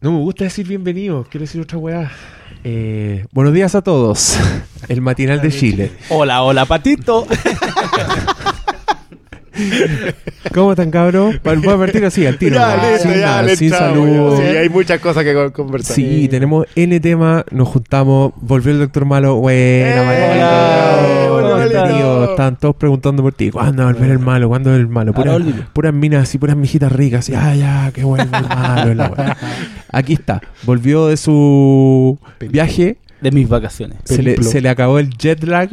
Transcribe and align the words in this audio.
No 0.00 0.12
me 0.12 0.18
gusta 0.18 0.44
decir 0.44 0.66
bienvenido, 0.66 1.26
quiero 1.28 1.42
decir 1.44 1.60
otra 1.60 1.76
weá. 1.78 2.10
Eh, 2.62 3.24
buenos 3.32 3.52
días 3.52 3.74
a 3.74 3.82
todos. 3.82 4.38
El 4.88 5.00
matinal 5.00 5.40
de 5.40 5.50
Chile. 5.50 5.92
Hola, 6.08 6.42
hola, 6.42 6.66
patito. 6.66 7.26
¿Cómo 10.54 10.70
están, 10.70 10.92
cabrón? 10.92 11.40
Voy 11.42 11.68
a 11.74 11.76
partir 11.78 12.04
así, 12.04 12.24
al 12.24 12.38
tiro. 12.38 12.54
Ya, 12.54 12.76
¿no? 12.76 12.82
listo, 12.90 13.02
sin 13.08 13.12
ya, 13.20 13.26
nada, 13.26 13.48
sin. 13.56 13.70
Sí, 13.70 14.56
hay 14.56 14.68
muchas 14.68 15.00
cosas 15.00 15.24
que 15.24 15.34
con- 15.34 15.50
conversar. 15.50 15.96
Sí, 15.96 16.28
tenemos 16.28 16.64
N 16.76 17.00
tema, 17.00 17.44
nos 17.50 17.66
juntamos, 17.66 18.32
volvió 18.36 18.70
el 18.70 18.78
doctor 18.78 19.04
Malo, 19.04 19.34
buena, 19.36 20.14
¡Eh! 20.14 21.27
Tío. 21.66 22.30
Estaban 22.30 22.56
todos 22.56 22.76
preguntando 22.76 23.22
por 23.22 23.32
ti, 23.32 23.50
¿cuándo 23.50 23.82
va 23.84 23.90
a 23.90 23.92
volver 23.92 24.10
el 24.10 24.18
malo? 24.18 24.48
¿Cuándo 24.48 24.74
el 24.74 24.88
malo? 24.88 25.12
Puras 25.72 25.94
minas 25.94 26.24
así, 26.24 26.38
puras 26.38 26.56
mijitas 26.56 26.92
ricas, 26.92 27.20
así, 27.20 27.34
ah, 27.34 27.54
ya, 27.54 27.90
qué 27.92 28.04
bueno 28.04 28.24
el 28.24 28.30
malo. 28.30 28.94
la. 28.94 29.36
Aquí 29.90 30.12
está, 30.12 30.40
volvió 30.64 31.06
de 31.06 31.16
su 31.16 32.18
viaje, 32.40 32.98
De 33.20 33.30
mis 33.30 33.48
vacaciones. 33.48 33.98
se 34.04 34.22
le, 34.22 34.42
se 34.42 34.60
le 34.60 34.68
acabó 34.68 34.98
el 34.98 35.10
jet 35.16 35.42
lag, 35.44 35.70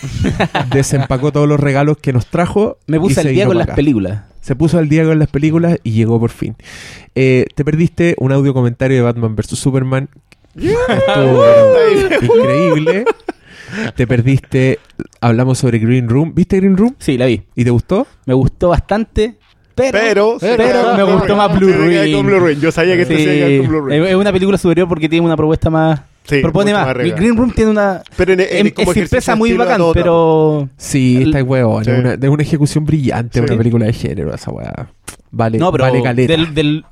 desempacó 0.70 1.32
todos 1.32 1.48
los 1.48 1.60
regalos 1.60 1.98
que 1.98 2.12
nos 2.12 2.26
trajo. 2.26 2.78
Me 2.86 2.98
puse 2.98 3.22
se 3.22 3.28
al 3.28 3.34
día 3.34 3.46
con 3.46 3.58
las 3.58 3.68
películas. 3.68 4.22
Se 4.40 4.56
puso 4.56 4.78
al 4.78 4.88
día 4.88 5.04
con 5.04 5.18
las 5.18 5.28
películas 5.28 5.78
y 5.84 5.92
llegó 5.92 6.18
por 6.18 6.30
fin. 6.30 6.56
Eh, 7.14 7.46
te 7.54 7.64
perdiste 7.64 8.16
un 8.18 8.32
audio 8.32 8.52
comentario 8.52 8.96
de 8.96 9.02
Batman 9.02 9.36
vs 9.36 9.58
Superman. 9.58 10.08
Estuvo 10.56 11.44
increíble. 12.40 13.04
Te 13.94 14.06
perdiste. 14.06 14.78
Hablamos 15.20 15.58
sobre 15.58 15.78
Green 15.78 16.08
Room. 16.08 16.32
¿Viste 16.34 16.56
Green 16.56 16.76
Room? 16.76 16.94
Sí, 16.98 17.16
la 17.18 17.26
vi. 17.26 17.42
¿Y 17.54 17.64
te 17.64 17.70
gustó? 17.70 18.06
Me 18.26 18.34
gustó 18.34 18.68
bastante, 18.68 19.36
pero... 19.74 20.36
Pero, 20.40 20.56
Pero 20.56 20.96
me 20.96 21.02
gustó 21.14 21.36
más 21.36 21.58
Blue 21.58 21.70
con 22.14 22.26
Blue 22.26 22.38
Ruin. 22.38 22.60
Yo 22.60 22.70
sabía 22.72 22.96
que 22.96 23.04
Sí, 23.04 23.14
te 23.16 23.24
se 23.24 23.36
iba 23.54 23.62
con 23.62 23.68
Blue 23.68 23.80
Ruin. 23.88 24.04
es 24.04 24.14
una 24.14 24.32
película 24.32 24.58
superior 24.58 24.88
porque 24.88 25.08
tiene 25.08 25.24
una 25.26 25.36
propuesta 25.36 25.70
más... 25.70 26.00
Sí, 26.24 26.40
propone 26.40 26.72
más. 26.72 26.86
más. 26.86 26.96
Green 26.96 27.36
Room 27.36 27.50
tiene 27.52 27.70
una... 27.72 28.00
Pero 28.16 28.34
en, 28.34 28.40
en, 28.40 28.66
Es, 28.68 28.72
como 28.74 28.92
es 28.92 29.36
muy 29.36 29.52
bacán, 29.54 29.78
todo 29.78 29.92
pero... 29.92 30.68
Sí, 30.76 31.16
El- 31.16 31.22
está 31.28 31.38
es 31.40 31.44
huevón. 31.44 31.84
Sí. 31.84 31.90
Es 31.90 31.98
una, 31.98 32.30
una 32.30 32.42
ejecución 32.42 32.84
brillante. 32.84 33.40
Sí. 33.40 33.44
Una 33.44 33.56
película 33.58 33.86
de 33.86 33.92
género. 33.92 34.32
Esa 34.32 34.50
weá. 34.52 34.88
Vale, 35.32 35.58
No, 35.58 35.72
pero 35.72 35.84
vale 35.84 36.00
caleta. 36.02 36.32
del, 36.32 36.54
del- 36.54 36.84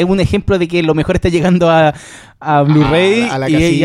es 0.00 0.04
un 0.04 0.20
ejemplo 0.20 0.58
de 0.58 0.68
que 0.68 0.82
lo 0.82 0.94
mejor 0.94 1.16
está 1.16 1.28
llegando 1.28 1.70
a, 1.70 1.94
a 2.38 2.62
Blu-ray 2.62 3.28
y, 3.48 3.84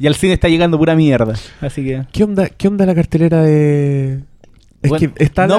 y 0.00 0.06
al 0.06 0.14
cine 0.14 0.32
está 0.32 0.48
llegando 0.48 0.78
pura 0.78 0.94
mierda. 0.94 1.34
Así 1.60 1.84
que... 1.84 2.04
¿Qué 2.12 2.24
onda, 2.24 2.48
¿Qué 2.48 2.68
onda 2.68 2.86
la 2.86 2.94
cartelera 2.94 3.42
de.? 3.42 4.20
Es 4.80 4.90
Bueno, 4.90 5.12
que 5.12 5.24
está 5.24 5.48
la- 5.48 5.56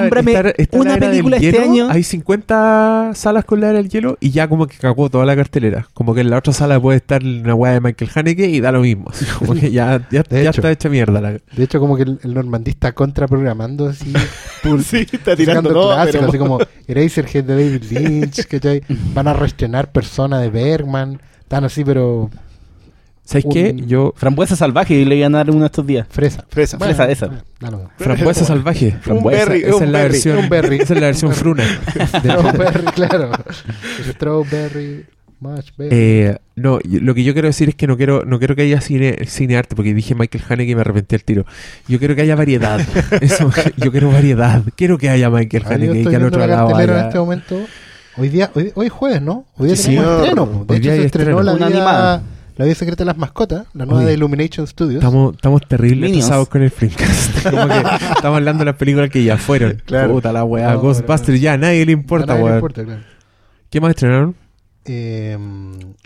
está- 0.56 0.78
una 0.78 0.92
del 0.96 1.00
película 1.10 1.36
este 1.36 1.50
hielo, 1.52 1.62
año. 1.70 1.88
Hay 1.90 2.02
50 2.02 3.10
salas 3.14 3.44
con 3.44 3.60
la 3.60 3.68
era 3.68 3.76
del 3.78 3.90
hielo 3.90 4.16
y 4.18 4.30
ya 4.30 4.48
como 4.48 4.66
que 4.66 4.78
cagó 4.78 5.10
toda 5.10 5.26
la 5.26 5.36
cartelera. 5.36 5.86
Como 5.92 6.14
que 6.14 6.22
en 6.22 6.30
la 6.30 6.38
otra 6.38 6.54
sala 6.54 6.80
puede 6.80 6.96
estar 6.96 7.22
una 7.22 7.54
weá 7.54 7.72
de 7.74 7.80
Michael 7.80 8.10
Haneke 8.14 8.48
y 8.48 8.60
da 8.60 8.72
lo 8.72 8.80
mismo. 8.80 9.10
Así 9.10 9.26
como 9.38 9.52
que 9.54 9.70
ya, 9.70 10.06
ya, 10.10 10.24
ya 10.28 10.40
hecho. 10.40 10.50
está 10.50 10.70
hecha 10.70 10.88
mierda 10.88 11.20
la. 11.20 11.32
De 11.32 11.40
hecho, 11.62 11.78
como 11.80 11.96
que 11.96 12.04
el, 12.04 12.18
el 12.22 12.32
normandí 12.32 12.70
está 12.70 12.92
contraprogramando 12.92 13.88
así. 13.88 14.10
pul- 14.62 14.82
Sí, 14.82 15.06
está 15.12 15.36
tirando 15.36 15.70
todo. 15.70 15.92
clásicos, 15.94 16.14
pero- 16.20 16.28
así 16.28 16.38
como 16.38 16.58
Eraserhead 16.88 17.44
de 17.44 17.54
David 17.54 17.82
Lynch, 17.90 18.46
¿cachai? 18.46 18.82
Van 19.14 19.28
a 19.28 19.34
reestrenar 19.34 19.92
Persona 19.92 20.38
de 20.40 20.48
Bergman. 20.48 21.20
Están 21.40 21.64
así, 21.64 21.84
pero 21.84 22.30
¿Sabes 23.30 23.44
Un- 23.44 23.52
qué? 23.52 23.76
Yo. 23.86 24.12
Frambuesa 24.16 24.56
salvaje 24.56 24.94
y 24.94 25.04
le 25.04 25.14
iban 25.14 25.34
a 25.36 25.38
dar 25.38 25.50
uno 25.52 25.64
estos 25.64 25.86
días. 25.86 26.04
fresa. 26.10 26.44
Fresa. 26.48 26.78
Fresa, 26.78 27.08
esa. 27.08 27.26
bueno, 27.28 27.44
lo 27.60 27.76
mismo. 27.78 27.90
Frambuesa 27.96 28.44
salvaje. 28.44 28.96
Frambuesa, 29.00 29.44
berry, 29.44 29.62
esa 29.62 29.76
un 29.76 29.82
es 29.84 29.88
la 29.90 29.98
berry, 29.98 30.12
versión. 30.12 30.38
un 30.38 30.48
berry. 30.48 30.76
Esa 30.80 30.94
es 30.94 31.00
la 31.00 31.06
versión 31.06 31.30
Un 31.30 31.36
fruna. 31.36 31.64
Strawberry, 32.18 32.84
claro. 32.94 33.30
Strawberry, 34.10 35.06
mushberry. 35.40 35.88
Eh, 35.92 36.36
no, 36.56 36.78
lo 36.84 37.14
que 37.14 37.24
yo 37.24 37.32
quiero 37.32 37.48
decir 37.48 37.68
es 37.68 37.74
que 37.74 37.86
no 37.86 37.96
quiero, 37.96 38.24
no 38.24 38.38
quiero 38.38 38.56
que 38.56 38.62
haya 38.62 38.80
cine, 38.80 39.16
cine 39.26 39.56
arte, 39.56 39.76
porque 39.76 39.94
dije 39.94 40.14
Michael 40.14 40.44
Haneke 40.48 40.72
y 40.72 40.74
me 40.74 40.80
arrepentí 40.80 41.14
al 41.14 41.24
tiro. 41.24 41.46
Yo 41.88 41.98
quiero 41.98 42.14
que 42.14 42.22
haya 42.22 42.34
variedad. 42.36 42.80
Eso, 43.20 43.50
yo 43.76 43.90
quiero 43.92 44.10
variedad. 44.10 44.62
Quiero 44.76 44.98
que 44.98 45.08
haya 45.08 45.30
Michael 45.30 45.64
Haneke 45.66 46.00
y 46.00 46.04
que 46.06 46.16
al 46.16 46.24
otro 46.24 46.40
la 46.40 46.46
lado 46.48 46.68
cartelera 46.68 46.92
en 46.92 46.98
haya... 46.98 47.08
este 47.08 47.18
momento. 47.18 47.60
Hoy 48.16 48.28
día, 48.28 48.50
hoy, 48.54 48.72
hoy 48.74 48.86
es 48.86 48.92
jueves, 48.92 49.22
¿no? 49.22 49.46
Hoy 49.56 49.68
día 49.68 49.76
Sí, 49.76 49.84
tenemos 49.84 50.04
señor. 50.06 50.24
estreno. 50.24 50.46
po. 50.50 50.64
De 50.64 50.72
Hoy 50.74 50.78
hecho, 50.80 50.90
día 50.90 51.00
se 51.00 51.06
estrenó 51.06 51.42
la 51.42 51.54
vida, 51.54 51.66
animada. 51.66 52.22
La 52.60 52.66
vida 52.66 52.74
secreta 52.76 53.02
de 53.02 53.06
las 53.06 53.16
mascotas, 53.16 53.66
la 53.74 53.84
nueva 53.86 54.00
Oye, 54.00 54.08
de 54.10 54.14
Illumination 54.14 54.66
Studios. 54.66 55.02
Estamos, 55.02 55.34
estamos 55.34 55.62
terribles 55.66 56.10
atrasados 56.10 56.48
con 56.48 56.62
el 56.62 56.70
Flimcast. 56.70 57.42
Como 57.50 57.66
que 57.68 57.78
estamos 57.78 58.36
hablando 58.36 58.60
de 58.60 58.64
las 58.66 58.76
películas 58.76 59.10
que 59.10 59.24
ya 59.24 59.36
fueron. 59.38 59.82
Claro. 59.86 60.12
Puta 60.12 60.32
la 60.32 60.44
weá. 60.44 60.72
No, 60.74 60.80
Ghostbusters 60.80 61.22
pero- 61.26 61.38
ya, 61.38 61.54
a 61.54 61.58
nadie 61.58 61.84
le 61.86 61.92
importa, 61.92 62.26
nadie 62.26 62.38
le 62.40 62.44
weón. 62.44 62.56
importa, 62.56 62.84
claro. 62.84 63.02
¿Qué 63.70 63.80
más 63.80 63.90
estrenaron? 63.90 64.34
Eh, 64.84 65.36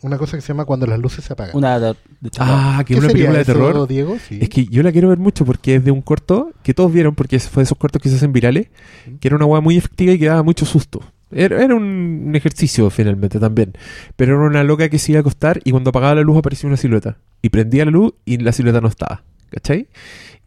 una 0.03 0.19
cosa 0.19 0.37
que 0.37 0.41
se 0.43 0.49
llama 0.49 0.65
Cuando 0.65 0.87
las 0.87 0.99
luces 0.99 1.25
se 1.25 1.33
apagan. 1.33 1.57
Una 1.57 1.79
de, 1.79 1.95
de 2.21 2.31
Ah, 2.39 2.83
que 2.87 2.95
¿Qué 2.95 2.99
es 2.99 3.05
una 3.05 3.09
película 3.13 3.37
de 3.37 3.43
eso, 3.43 3.53
terror. 3.53 3.89
Diego? 3.89 4.17
Sí. 4.29 4.39
Es 4.41 4.49
que 4.49 4.67
yo 4.67 4.83
la 4.83 4.93
quiero 4.93 5.09
ver 5.09 5.19
mucho 5.19 5.45
porque 5.45 5.77
es 5.77 5.85
de 5.85 5.91
un 5.91 6.03
corto 6.03 6.51
que 6.63 6.75
todos 6.75 6.93
vieron, 6.93 7.15
porque 7.15 7.39
fue 7.39 7.63
de 7.63 7.65
esos 7.65 7.79
cortos 7.79 8.03
que 8.03 8.09
se 8.09 8.17
hacen 8.17 8.33
virales, 8.33 8.69
que 9.21 9.29
era 9.29 9.37
una 9.37 9.47
weá 9.47 9.61
muy 9.61 9.77
efectiva 9.77 10.13
y 10.13 10.19
que 10.19 10.27
daba 10.27 10.43
mucho 10.43 10.67
susto. 10.67 11.01
Era, 11.35 11.63
era 11.63 11.75
un 11.75 12.33
ejercicio 12.35 12.89
finalmente 12.91 13.39
también. 13.39 13.73
Pero 14.17 14.37
era 14.37 14.47
una 14.47 14.65
loca 14.65 14.89
que 14.89 14.99
se 14.99 15.13
iba 15.13 15.19
a 15.19 15.21
acostar 15.21 15.61
y 15.65 15.71
cuando 15.71 15.91
apagaba 15.91 16.15
la 16.15 16.23
luz 16.23 16.39
aparecía 16.39 16.69
una 16.69 16.77
silueta. 16.77 17.19
Y 17.43 17.51
prendía 17.51 17.85
la 17.85 17.91
luz 17.91 18.15
y 18.25 18.39
la 18.39 18.53
silueta 18.53 18.81
no 18.81 18.89
estaba. 18.89 19.23
¿Cachai? 19.51 19.89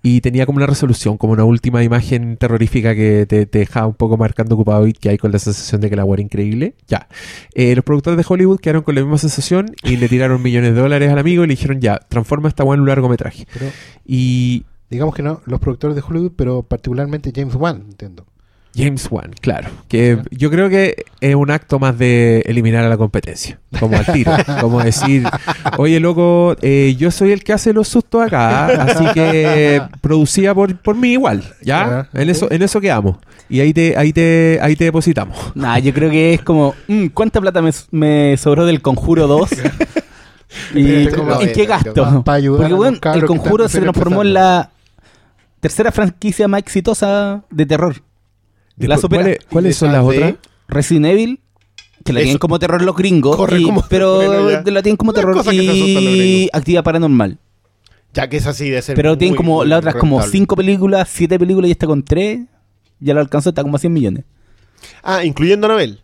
Y 0.04 0.22
tenía 0.22 0.46
como 0.46 0.58
una 0.58 0.68
resolución, 0.68 1.18
como 1.18 1.34
una 1.34 1.44
última 1.44 1.84
imagen 1.84 2.38
terrorífica 2.38 2.96
que 2.96 3.26
te, 3.26 3.46
te 3.46 3.60
dejaba 3.60 3.88
un 3.88 3.96
poco 3.96 4.16
marcando 4.16 4.56
ocupado 4.56 4.88
y 4.88 4.94
que 4.94 5.10
hay 5.10 5.18
con 5.18 5.32
la 5.32 5.40
sensación 5.40 5.82
de 5.82 5.90
que 5.90 5.96
la 5.96 6.06
era 6.06 6.22
increíble. 6.22 6.76
Ya. 6.88 7.08
Eh, 7.54 7.76
los 7.76 7.84
productores 7.84 8.18
de 8.18 8.26
Hollywood 8.28 8.60
quedaron 8.60 8.84
con 8.84 8.96
la 8.96 9.02
misma 9.02 9.18
sensación 9.18 9.76
y 9.84 9.98
le 9.98 10.08
tiraron 10.08 10.42
millones 10.42 10.76
de 10.76 10.82
dólares 10.82 11.12
al 11.12 11.18
amigo 11.18 11.44
y 11.44 11.48
le 11.48 11.54
dijeron 11.56 11.82
ya, 11.82 12.00
transforma 12.08 12.48
esta 12.48 12.64
weá 12.64 12.76
en 12.76 12.82
un 12.82 12.88
largometraje. 12.88 13.48
Pero 13.52 13.72
Y 14.06 14.66
digamos 14.90 15.16
que 15.16 15.24
no, 15.24 15.42
los 15.46 15.60
productores 15.60 15.96
de 15.96 16.04
Hollywood, 16.08 16.34
pero 16.36 16.64
particularmente 16.64 17.34
James 17.36 17.56
Wan, 17.56 17.84
entiendo. 17.90 18.26
James 18.78 19.08
Wan, 19.10 19.34
claro. 19.42 19.70
Que 19.88 20.20
yo 20.30 20.52
creo 20.52 20.70
que 20.70 21.06
es 21.20 21.36
un 21.36 21.50
acto 21.50 21.80
más 21.80 21.98
de 21.98 22.42
eliminar 22.46 22.84
a 22.86 22.90
la 22.90 22.98
competencia. 22.98 23.60
Como 23.80 23.98
al 23.98 24.06
tiro. 24.06 24.32
como 24.62 24.84
decir, 24.84 25.24
oye, 25.78 26.00
loco, 26.00 26.56
eh, 26.62 26.96
yo 26.98 27.10
soy 27.10 27.32
el 27.32 27.44
que 27.44 27.54
hace 27.54 27.74
los 27.74 27.88
sustos 27.88 28.28
acá, 28.28 28.68
así 28.84 29.06
que 29.14 29.82
producía 30.02 30.54
por, 30.54 30.78
por 30.78 30.96
mí 30.96 31.14
igual, 31.14 31.44
¿ya? 31.62 32.08
Ya, 32.14 32.22
En 32.22 32.30
eso, 32.30 32.52
en 32.52 32.62
eso 32.62 32.80
quedamos. 32.80 33.18
Y 33.50 33.62
ahí 33.62 33.74
te, 33.74 33.98
ahí 33.98 34.14
te, 34.14 34.60
ahí 34.62 34.76
te 34.76 34.86
depositamos. 34.86 35.38
Nah, 35.58 35.80
yo 35.80 35.92
creo 35.92 36.12
que 36.12 36.36
es 36.36 36.42
como, 36.44 36.76
mm, 36.88 37.08
¿cuánta 37.08 37.42
plata 37.42 37.62
me, 37.62 37.72
me 37.92 38.38
sobró 38.38 38.66
del 38.66 38.82
Conjuro 38.82 39.26
2? 39.26 39.50
¿Y 40.76 41.08
en 41.08 41.54
qué 41.54 41.66
gasto? 41.66 42.24
para 42.24 42.38
ayudar 42.38 42.60
Porque 42.62 42.74
bueno, 42.74 43.00
el 43.14 43.26
Conjuro 43.26 43.68
se 43.68 43.82
transformó 43.82 44.22
en 44.22 44.34
la 44.34 44.70
tercera 45.60 45.92
franquicia 45.92 46.48
más 46.48 46.60
exitosa 46.60 47.44
de 47.50 47.66
terror. 47.66 47.96
La 48.86 48.96
Después, 48.96 49.02
supera. 49.02 49.24
¿Cuáles, 49.24 49.46
cuáles 49.50 49.76
son 49.78 49.92
las 49.92 50.04
otras? 50.04 50.36
Resident 50.68 51.06
Evil, 51.08 51.40
que 52.04 52.14
la 52.14 52.20
Eso. 52.20 52.26
tienen 52.26 52.38
como 52.38 52.60
terror 52.60 52.82
los 52.82 52.96
gringos, 52.96 53.36
Corre 53.36 53.60
y- 53.60 53.64
como- 53.64 53.84
pero 53.90 54.18
bueno, 54.18 54.62
la 54.72 54.84
tienen 54.84 54.98
como 54.98 55.12
Una 55.12 55.20
terror 55.20 55.36
cosa 55.36 55.52
que 55.52 55.58
se 55.64 55.70
asustan 55.70 55.94
los 56.06 56.14
y 56.14 56.18
gringos. 56.20 56.50
actividad 56.54 56.84
paranormal. 56.84 57.38
Ya 58.14 58.30
que 58.30 58.38
es 58.38 58.46
así 58.48 58.70
de 58.70 58.82
ser. 58.82 58.96
Pero 58.96 59.18
tienen 59.18 59.32
muy, 59.34 59.38
como 59.38 59.56
muy 59.58 59.68
las 59.68 59.80
otras 59.80 59.96
como 59.96 60.18
rentable. 60.18 60.32
cinco 60.38 60.56
películas, 60.56 61.10
siete 61.12 61.38
películas 61.40 61.70
y 61.70 61.72
está 61.72 61.88
con 61.88 62.04
tres. 62.04 62.42
Ya 63.00 63.14
lo 63.14 63.20
alcanzó, 63.20 63.50
está 63.50 63.62
como 63.64 63.76
a 63.76 63.80
100 63.80 63.94
millones. 63.94 64.24
Ah, 65.04 65.24
incluyendo 65.24 65.68
a 65.68 65.72
Anabel. 65.72 66.02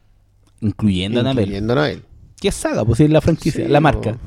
Incluyendo 0.61 1.19
a 1.19 1.21
Annabelle. 1.21 1.43
Incluyendo 1.47 1.73
a 1.73 1.75
Anabel. 1.77 2.03
¿Qué 2.39 2.51
saga? 2.51 2.83
Pues 2.85 2.97
sí, 2.97 3.05
es 3.05 3.09
la 3.09 3.21
franquicia, 3.21 3.65
Sí, 3.65 3.71
la 3.71 3.79
marca. 3.79 4.17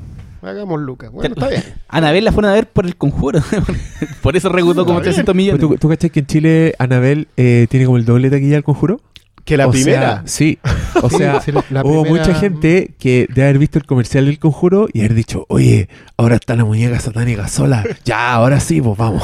Hagamos 0.41 0.79
Lucas. 0.81 1.11
Bueno, 1.11 1.33
está 1.35 1.47
bien. 1.49 1.63
Annabelle 1.89 2.21
la 2.25 2.31
fueron 2.31 2.51
a 2.51 2.53
ver 2.53 2.67
por 2.67 2.85
el 2.85 2.95
conjuro. 2.95 3.41
por 4.21 4.35
eso 4.37 4.49
recaudó 4.49 4.85
como 4.85 4.99
Está 4.99 5.09
bien. 5.09 5.25
300 5.25 5.35
millones. 5.35 5.59
¿Tú, 5.61 5.77
¿Tú 5.77 5.89
cachai 5.89 6.09
que 6.09 6.19
en 6.19 6.25
Chile 6.27 6.75
Anabel 6.79 7.27
eh, 7.37 7.67
tiene 7.69 7.85
como 7.85 7.97
el 7.97 8.05
doble 8.05 8.29
taquilla 8.29 8.53
del 8.55 8.63
conjuro? 8.63 9.01
Que 9.45 9.55
la 9.57 9.67
O 9.67 9.71
primera. 9.71 10.01
sea, 10.01 10.23
sí. 10.25 10.59
O 11.01 11.09
sea, 11.09 11.39
sí, 11.41 11.51
la- 11.51 11.63
la 11.69 11.83
hubo 11.83 12.01
primera- 12.03 12.25
mucha 12.27 12.39
gente 12.39 12.95
que 12.99 13.27
de 13.33 13.43
haber 13.43 13.59
visto 13.59 13.77
el 13.77 13.85
comercial 13.85 14.25
del 14.25 14.39
conjuro 14.39 14.87
y 14.91 14.99
haber 15.01 15.13
dicho, 15.13 15.45
oye, 15.47 15.89
ahora 16.17 16.35
está 16.35 16.55
la 16.55 16.65
muñeca 16.65 16.99
satánica 16.99 17.47
sola. 17.47 17.83
Ya, 18.03 18.33
ahora 18.33 18.59
sí, 18.59 18.81
pues 18.81 18.97
vamos. 18.97 19.21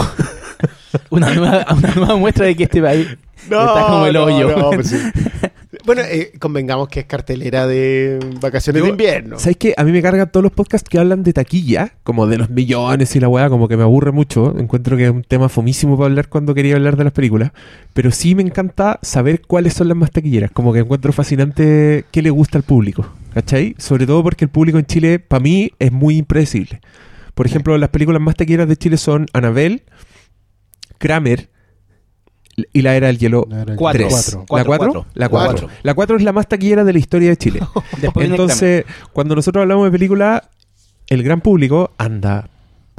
Una, 1.09 1.33
nueva, 1.33 1.65
una 1.75 1.93
nueva 1.95 2.15
muestra 2.15 2.45
de 2.45 2.55
que 2.55 2.63
este 2.63 2.81
país 2.81 3.07
está 3.43 3.85
como 3.87 4.05
el 4.05 4.13
no, 4.13 4.23
hoyo. 4.25 4.55
no, 4.55 4.69
pues 4.71 4.89
sí. 4.89 4.97
Bueno, 5.85 6.01
eh, 6.03 6.31
convengamos 6.39 6.87
que 6.87 7.01
es 7.01 7.05
cartelera 7.05 7.65
de 7.67 8.19
vacaciones 8.39 8.79
Yo- 8.81 8.85
de 8.85 8.91
invierno. 8.91 9.39
¿Sabes 9.39 9.57
qué? 9.57 9.73
A 9.75 9.83
mí 9.83 9.91
me 9.91 10.01
cargan 10.01 10.29
todos 10.31 10.43
los 10.43 10.51
podcasts 10.51 10.87
que 10.87 10.99
hablan 10.99 11.23
de 11.23 11.33
taquilla, 11.33 11.93
como 12.03 12.27
de 12.27 12.37
los 12.37 12.49
millones 12.49 13.15
y 13.15 13.19
la 13.19 13.27
weá, 13.27 13.49
como 13.49 13.67
que 13.67 13.75
me 13.77 13.83
aburre 13.83 14.11
mucho. 14.11 14.57
Encuentro 14.57 14.97
que 14.97 15.05
es 15.05 15.09
un 15.11 15.23
tema 15.23 15.49
fomísimo 15.49 15.97
para 15.97 16.07
hablar 16.09 16.29
cuando 16.29 16.53
quería 16.53 16.75
hablar 16.75 16.95
de 16.97 17.05
las 17.05 17.13
películas. 17.13 17.51
Pero 17.93 18.11
sí 18.11 18.35
me 18.35 18.43
encanta 18.43 18.99
saber 19.01 19.41
cuáles 19.41 19.73
son 19.73 19.87
las 19.87 19.97
más 19.97 20.11
taquilleras. 20.11 20.51
Como 20.51 20.73
que 20.73 20.79
encuentro 20.79 21.11
fascinante 21.11 22.05
qué 22.11 22.21
le 22.21 22.29
gusta 22.29 22.57
al 22.57 22.63
público. 22.63 23.07
¿Cachai? 23.33 23.73
Sobre 23.79 24.05
todo 24.05 24.21
porque 24.21 24.45
el 24.45 24.49
público 24.51 24.77
en 24.77 24.85
Chile, 24.85 25.17
para 25.19 25.41
mí, 25.41 25.71
es 25.79 25.91
muy 25.91 26.17
impredecible. 26.17 26.81
Por 27.33 27.47
ejemplo, 27.47 27.75
las 27.79 27.89
películas 27.89 28.21
más 28.21 28.35
taquilleras 28.35 28.67
de 28.67 28.77
Chile 28.77 28.97
son 28.97 29.25
Anabel, 29.33 29.81
Kramer, 30.99 31.49
y 32.71 32.81
la 32.81 32.95
era 32.95 33.07
del 33.07 33.17
hielo 33.17 33.47
No, 33.49 33.61
era 33.61 33.71
el 33.73 33.77
Cuatro. 33.77 34.07
tres. 34.07 34.13
cuatro. 34.13 34.39
¿La 34.41 34.45
Cuatro, 34.65 34.65
4? 34.67 34.93
cuatro. 34.93 35.05
La 35.15 35.29
4. 35.29 35.49
Cuatro. 35.51 35.69
La 35.83 35.93
4 35.93 36.15
es 36.17 36.23
la 36.23 36.33
más 36.33 36.47
taquillera 36.47 36.83
de 36.83 36.93
la 36.93 36.99
historia 36.99 37.29
de 37.29 37.37
Chile. 37.37 37.59
Entonces, 38.15 38.85
cuando 39.11 39.35
nosotros 39.35 39.61
hablamos 39.61 39.85
de 39.85 39.91
película, 39.91 40.49
el 41.07 41.23
gran 41.23 41.41
público 41.41 41.91
anda 41.97 42.49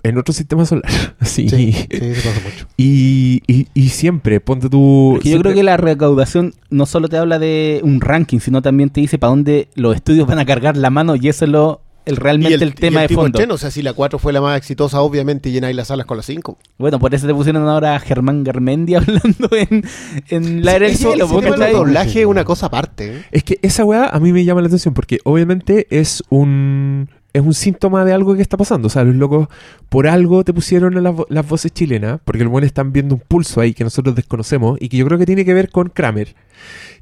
en 0.03 0.19
otro 0.19 0.35
sistema 0.35 0.67
solar. 0.67 0.85
Sí. 1.25 1.49
Sí, 1.49 1.73
sí, 1.73 1.87
se 1.91 2.15
pasa 2.29 2.41
mucho. 2.45 2.67
Y, 2.77 3.43
y, 3.47 3.67
y 3.73 3.89
siempre, 3.89 4.41
ponte 4.41 4.69
tú. 4.69 5.13
Porque 5.15 5.31
yo 5.31 5.41
creo 5.41 5.55
que 5.55 5.63
la 5.63 5.77
recaudación 5.79 6.53
no 6.71 6.85
solo 6.87 7.09
te 7.09 7.17
habla 7.17 7.39
de 7.39 7.81
un 7.83 8.01
ranking, 8.03 8.41
sino 8.41 8.61
también 8.61 8.91
te 8.91 9.01
dice 9.01 9.19
para 9.19 9.31
dónde 9.31 9.69
los 9.75 9.95
estudios 9.97 10.27
van 10.29 10.39
a 10.39 10.45
cargar 10.45 10.77
la 10.77 10.91
mano 10.91 11.17
y 11.17 11.29
eso 11.29 11.47
es 11.47 11.51
lo, 11.51 11.81
el, 12.07 12.17
realmente 12.17 12.63
el, 12.65 12.75
tema 12.75 13.05
y 13.05 13.09
de 13.09 13.15
fondo. 13.15 13.55
o 13.55 13.59
sea, 13.59 13.71
si 13.71 13.83
la 13.83 13.93
4 13.93 14.19
fue 14.19 14.33
la 14.33 14.41
más 14.41 14.57
exitosa, 14.59 15.01
obviamente 15.01 15.51
llenáis 15.51 15.75
las 15.77 15.89
salas 15.89 16.07
con 16.07 16.17
la 16.17 16.23
5. 16.23 16.59
Bueno, 16.79 16.99
por 16.99 17.15
eso 17.15 17.27
te 17.27 17.35
pusieron 17.35 17.67
ahora 17.69 17.97
a 17.97 18.01
Germán 18.01 18.45
Garmendia 18.45 18.99
hablando 19.07 19.49
en, 19.57 19.85
en 20.29 20.65
la 20.65 20.77
era 20.77 20.87
del 20.89 20.97
del 20.99 21.63
ahí- 21.63 21.73
doblaje 21.73 22.21
es 22.21 22.27
una 22.27 22.45
cosa 22.45 22.67
aparte. 22.67 23.17
¿eh? 23.17 23.23
Es 23.33 23.45
que 23.45 23.59
esa 23.63 23.85
weá 23.85 24.07
a 24.09 24.21
mí 24.21 24.33
me 24.33 24.45
llama 24.45 24.61
la 24.61 24.67
atención 24.69 24.93
porque 24.95 25.19
obviamente 25.25 25.87
es 25.91 26.23
un 26.29 27.09
es 27.33 27.43
un 27.43 27.53
síntoma 27.53 28.05
de 28.05 28.13
algo 28.13 28.37
que 28.37 28.43
está 28.43 28.57
pasando. 28.57 28.87
O 28.87 28.91
sea, 28.91 29.03
los 29.03 29.17
locos 29.17 29.49
por 29.89 30.07
algo 30.07 30.45
te 30.45 30.53
pusieron 30.53 30.95
las, 31.03 31.13
vo- 31.15 31.27
las 31.29 31.49
voces 31.49 31.73
chilenas, 31.73 32.21
porque 32.25 32.45
los 32.45 32.51
buenos 32.53 32.67
están 32.67 32.93
viendo 32.93 33.17
un 33.17 33.23
pulso 33.27 33.61
ahí 33.61 33.75
que 33.75 33.83
nosotros 33.83 34.15
desconocemos 34.15 34.79
y 34.81 34.89
que 34.89 34.97
yo 34.99 35.05
creo 35.07 35.19
que 35.19 35.27
tiene 35.27 35.45
que 35.45 35.53
ver 35.53 35.71
con 35.71 35.89
Kramer. 35.89 36.33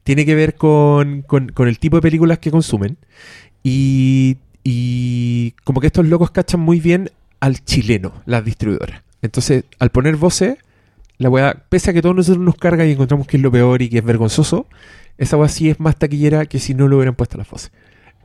Tiene 0.05 0.25
que 0.25 0.35
ver 0.35 0.55
con, 0.55 1.21
con- 1.23 1.49
con 1.51 1.69
el 1.69 1.79
tipo 1.79 1.97
de 1.99 2.01
películas 2.03 2.39
que 2.39 2.51
consumen. 2.51 2.97
Y, 3.63 4.39
y 4.65 5.53
como 5.65 5.81
que 5.81 5.89
estos 5.89 6.07
locos 6.07 6.31
cachan 6.31 6.61
muy 6.61 6.81
bien 6.81 7.11
al 7.41 7.65
chileno, 7.65 8.13
las 8.27 8.45
distribuidoras. 8.45 9.03
Entonces, 9.23 9.65
al 9.79 9.91
poner 9.91 10.17
voces, 10.17 10.57
la 11.19 11.31
weá, 11.31 11.65
pese 11.69 11.91
a 11.91 11.93
que 11.93 12.03
todos 12.03 12.15
nosotros 12.15 12.45
nos 12.45 12.57
carga 12.57 12.87
y 12.87 12.93
encontramos 12.93 13.27
que 13.27 13.37
es 13.37 13.43
lo 13.43 13.51
peor 13.51 13.83
y 13.83 13.89
que 13.89 13.99
es 13.99 14.05
vergonzoso, 14.05 14.67
esa 15.19 15.37
weá 15.37 15.49
sí 15.49 15.71
es 15.71 15.81
más 15.81 15.97
taquillera 15.97 16.47
que 16.47 16.59
si 16.59 16.75
no 16.75 16.89
lo 16.89 16.97
hubieran 16.97 17.15
puesto 17.15 17.39
las 17.39 17.49
voces. 17.49 17.73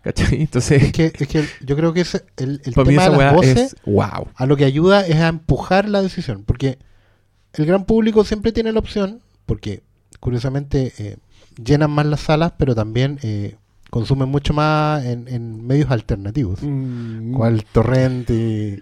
¿Cachai? 0.02 0.42
Entonces, 0.42 0.84
Es 0.84 0.92
que, 0.92 1.12
es 1.18 1.28
que 1.28 1.46
yo 1.62 1.76
creo 1.76 1.94
que 1.94 2.02
el, 2.38 2.62
el 2.64 2.74
tema 2.74 3.10
de 3.10 3.18
las 3.18 3.34
voces 3.34 3.58
es 3.58 3.76
wow. 3.86 4.28
a 4.36 4.46
lo 4.46 4.56
que 4.58 4.66
ayuda 4.66 5.06
es 5.06 5.18
a 5.18 5.28
empujar 5.28 5.90
la 5.90 6.02
decisión. 6.02 6.44
Porque 6.46 6.78
el 7.54 7.66
gran 7.66 7.86
público 7.86 8.24
siempre 8.24 8.52
tiene 8.52 8.72
la 8.72 8.80
opción, 8.80 9.22
porque 9.46 9.84
curiosamente 10.20 10.94
eh, 10.98 11.18
llenan 11.64 11.92
más 11.92 12.06
las 12.06 12.22
salas, 12.22 12.54
pero 12.58 12.76
también 12.76 13.20
eh, 13.24 13.56
consumen 13.90 14.30
mucho 14.30 14.54
más 14.54 15.04
en, 15.06 15.28
en 15.28 15.66
medios 15.66 15.90
alternativos. 15.92 16.60
Cual 17.36 17.64
torrent 17.72 18.30
y, 18.30 18.80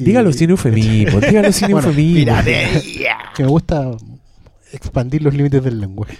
Dígalo 0.00 0.32
sin 0.32 0.50
eufemismo, 0.50 1.20
dígalo 1.20 1.52
sin 1.52 1.68
Bueno, 1.72 1.88
eufemismo. 1.88 2.34
que 3.36 3.42
me 3.42 3.48
gusta 3.48 3.90
expandir 4.72 5.22
los 5.22 5.34
límites 5.34 5.62
del 5.62 5.80
lenguaje. 5.80 6.18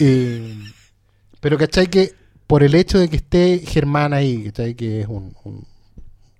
Eh, 0.00 0.54
pero 1.40 1.56
¿cachai? 1.58 1.86
Que 1.88 2.12
por 2.46 2.62
el 2.62 2.74
hecho 2.74 2.98
de 2.98 3.08
que 3.08 3.16
esté 3.16 3.58
Germán 3.66 4.12
ahí, 4.12 4.44
¿cachai? 4.44 4.74
Que 4.74 5.00
es 5.02 5.06
un, 5.08 5.34
un- 5.44 5.64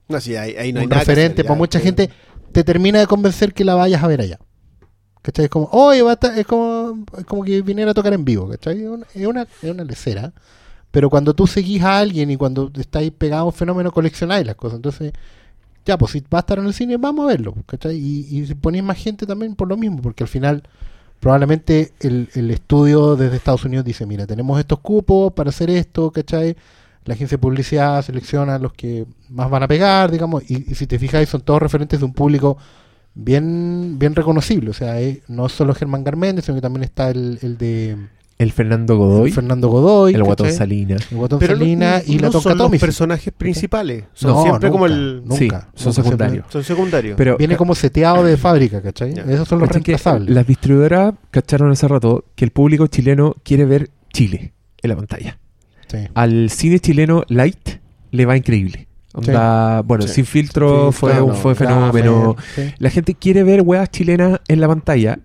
No, 0.09 0.21
sí, 0.21 0.37
ahí, 0.37 0.57
ahí 0.57 0.73
no 0.73 0.81
hay 0.81 0.85
un 0.87 0.91
nada 0.91 1.03
que 1.03 1.07
referente 1.11 1.33
hacer, 1.43 1.47
para 1.47 1.55
ya, 1.55 1.59
mucha 1.59 1.79
que- 1.79 1.85
gente, 1.85 2.11
te 2.53 2.65
termina 2.65 2.99
de 2.99 3.07
convencer 3.07 3.53
que 3.55 3.65
la 3.65 3.75
vayas 3.75 4.03
a 4.03 4.07
ver 4.07 4.21
allá. 4.23 4.39
¿Cachai? 5.23 5.45
Es 5.47 5.51
como, 5.51 5.69
oye, 5.73 6.01
va 6.03 6.13
a 6.13 6.15
estar- 6.15 6.39
es 6.39 6.47
como, 6.47 7.05
es 7.19 7.25
como 7.25 7.45
que 7.45 7.61
viniera 7.63 7.91
a 7.91 7.95
tocar 7.95 8.13
en 8.15 8.25
vivo, 8.25 8.49
¿cachai? 8.49 8.81
Es 8.83 8.89
una, 8.89 9.07
es 9.15 9.27
una, 9.27 9.43
es 9.63 9.71
una 9.71 9.85
lecera. 9.85 10.33
Pero 10.91 11.11
cuando 11.11 11.35
tú 11.35 11.47
seguís 11.47 11.83
a 11.83 11.99
alguien 11.99 12.31
y 12.31 12.37
cuando 12.37 12.71
estáis 12.77 13.11
pegados 13.13 13.43
a 13.43 13.47
un 13.47 13.53
fenómeno, 13.53 13.93
coleccionáis 13.93 14.47
las 14.47 14.57
cosas. 14.57 14.77
Entonces, 14.77 15.13
ya, 15.85 15.99
pues 15.99 16.13
si 16.13 16.21
va 16.21 16.39
a 16.39 16.41
estar 16.41 16.59
en 16.59 16.67
el 16.67 16.75
cine, 16.75 16.97
vamos 16.97 17.25
a 17.25 17.29
verlo. 17.29 17.55
Y, 17.85 18.27
y 18.31 18.47
si 18.47 18.55
ponéis 18.55 18.85
más 18.85 18.99
gente 18.99 19.27
también 19.27 19.55
por 19.55 19.69
lo 19.69 19.77
mismo, 19.77 20.01
porque 20.03 20.25
al 20.25 20.29
final 20.29 20.63
probablemente 21.21 21.93
el, 22.01 22.29
el 22.35 22.51
estudio 22.51 23.17
desde 23.17 23.37
Estados 23.37 23.65
Unidos 23.65 23.85
dice, 23.85 24.07
mira, 24.07 24.27
tenemos 24.27 24.59
estos 24.59 24.81
cupos 24.81 25.33
para 25.33 25.51
hacer 25.51 25.71
esto, 25.71 26.11
¿cachai? 26.11 26.57
La 27.05 27.15
agencia 27.15 27.37
de 27.37 27.43
publicidad 27.43 28.03
selecciona 28.03 28.59
los 28.59 28.73
que 28.73 29.07
más 29.29 29.51
van 29.51 29.63
a 29.63 29.69
pegar, 29.69 30.11
digamos, 30.11 30.49
y, 30.51 30.71
y 30.71 30.75
si 30.75 30.87
te 30.87 30.99
fijáis 30.99 31.29
son 31.29 31.41
todos 31.41 31.61
referentes 31.61 31.99
de 32.01 32.05
un 32.05 32.13
público 32.13 32.59
bien 33.15 33.99
bien 33.99 34.15
reconocible, 34.15 34.71
o 34.71 34.75
sea, 34.75 35.01
eh, 35.01 35.23
no 35.29 35.49
solo 35.49 35.75
Germán 35.75 36.05
Garméndez, 36.05 36.45
sino 36.45 36.55
que 36.57 36.61
también 36.63 36.85
está 36.85 37.11
el, 37.11 37.39
el 37.43 37.59
de 37.59 37.97
El 38.39 38.53
Fernando 38.53 38.97
Godoy, 38.97 39.33
Fernando 39.33 39.69
Godoy, 39.69 40.15
el 40.15 40.23
Guatón. 40.23 40.53
Salinas. 40.53 41.11
el 41.11 41.19
Guatón 41.19 41.41
Pero 41.41 41.55
no- 41.55 41.59
Salina 41.59 42.01
y 42.07 42.17
no 42.17 42.23
la 42.23 42.31
Tonka 42.31 42.49
son 42.51 42.59
los 42.59 42.71
personajes 42.77 43.33
principales. 43.37 44.05
Son 44.15 44.31
No, 44.31 44.43
siempre 44.45 44.71
como 44.71 44.87
nunca, 44.87 45.01
el... 45.01 45.23
nunca, 45.25 45.69
Sí, 45.75 45.83
son 45.83 45.93
secundarios. 45.93 46.47
Son 46.49 46.63
secundarios. 46.63 47.17
Pero 47.17 47.37
Viene 47.37 47.57
como 47.57 47.75
seteado 47.75 48.23
de 48.23 48.37
fábrica, 48.37 48.81
¿cachai? 48.81 49.13
Ya. 49.15 49.23
Esos 49.23 49.49
son 49.49 49.59
los 49.59 49.69
¿cachai 49.69 49.83
que 49.83 49.93
reemplazables. 49.93 50.33
las 50.35 50.47
distribuidoras 50.47 51.15
cacharon 51.33 51.73
hace 51.73 51.89
rato 51.89 52.27
que 52.37 52.45
el 52.45 52.53
público 52.53 52.87
chileno 52.87 53.35
quiere 53.43 53.65
ver 53.65 53.91
Chile 54.13 54.53
en 54.83 54.89
la 54.91 54.95
pantalla. 54.97 55.39
Sí. 55.89 55.99
Al 56.15 56.49
cine 56.51 56.79
chileno 56.79 57.25
light 57.29 57.81
le 58.13 58.25
va 58.25 58.37
increíble. 58.37 58.87
Onda, 59.15 59.81
Bueno, 59.83 60.07
Sí. 60.07 60.15
sin 60.15 60.27
filtro 60.27 60.93
Sí, 60.93 60.99
fue 61.01 61.11
claro, 61.11 61.27
un 61.27 61.35
fue 61.35 61.55
fenómeno. 61.57 62.37
sí. 62.55 62.73
La 62.79 62.91
gente 62.91 63.15
quiere 63.15 63.43
ver 63.43 63.63
weas 63.63 63.91
chilenas 63.91 64.39
en 64.47 64.61
la 64.61 64.69
pantalla 64.69 65.19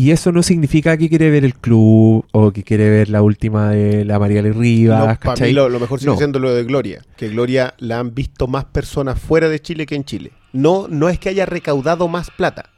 y 0.00 0.12
eso 0.12 0.30
no 0.30 0.44
significa 0.44 0.96
que 0.96 1.08
quiere 1.08 1.28
ver 1.28 1.44
el 1.44 1.54
club 1.54 2.24
o 2.30 2.52
que 2.52 2.62
quiere 2.62 2.88
ver 2.88 3.08
la 3.10 3.20
última 3.20 3.70
de 3.70 4.04
la 4.04 4.20
Mariale 4.20 4.52
Rivas, 4.52 5.18
No, 5.24 5.34
mí 5.44 5.52
lo, 5.52 5.68
lo 5.68 5.80
mejor 5.80 5.98
sigue 5.98 6.12
No. 6.12 6.16
siendo 6.16 6.38
lo 6.38 6.54
de 6.54 6.62
Gloria. 6.62 7.02
Que 7.16 7.28
Gloria 7.30 7.74
la 7.78 7.98
han 7.98 8.14
visto 8.14 8.46
más 8.46 8.64
personas 8.66 9.18
fuera 9.20 9.48
de 9.48 9.58
Chile 9.60 9.86
que 9.86 9.96
en 9.96 10.04
Chile. 10.04 10.30
No, 10.52 10.86
no 10.88 11.08
es 11.08 11.18
que 11.18 11.30
haya 11.30 11.46
recaudado 11.46 12.06
más 12.06 12.30
plata. 12.30 12.70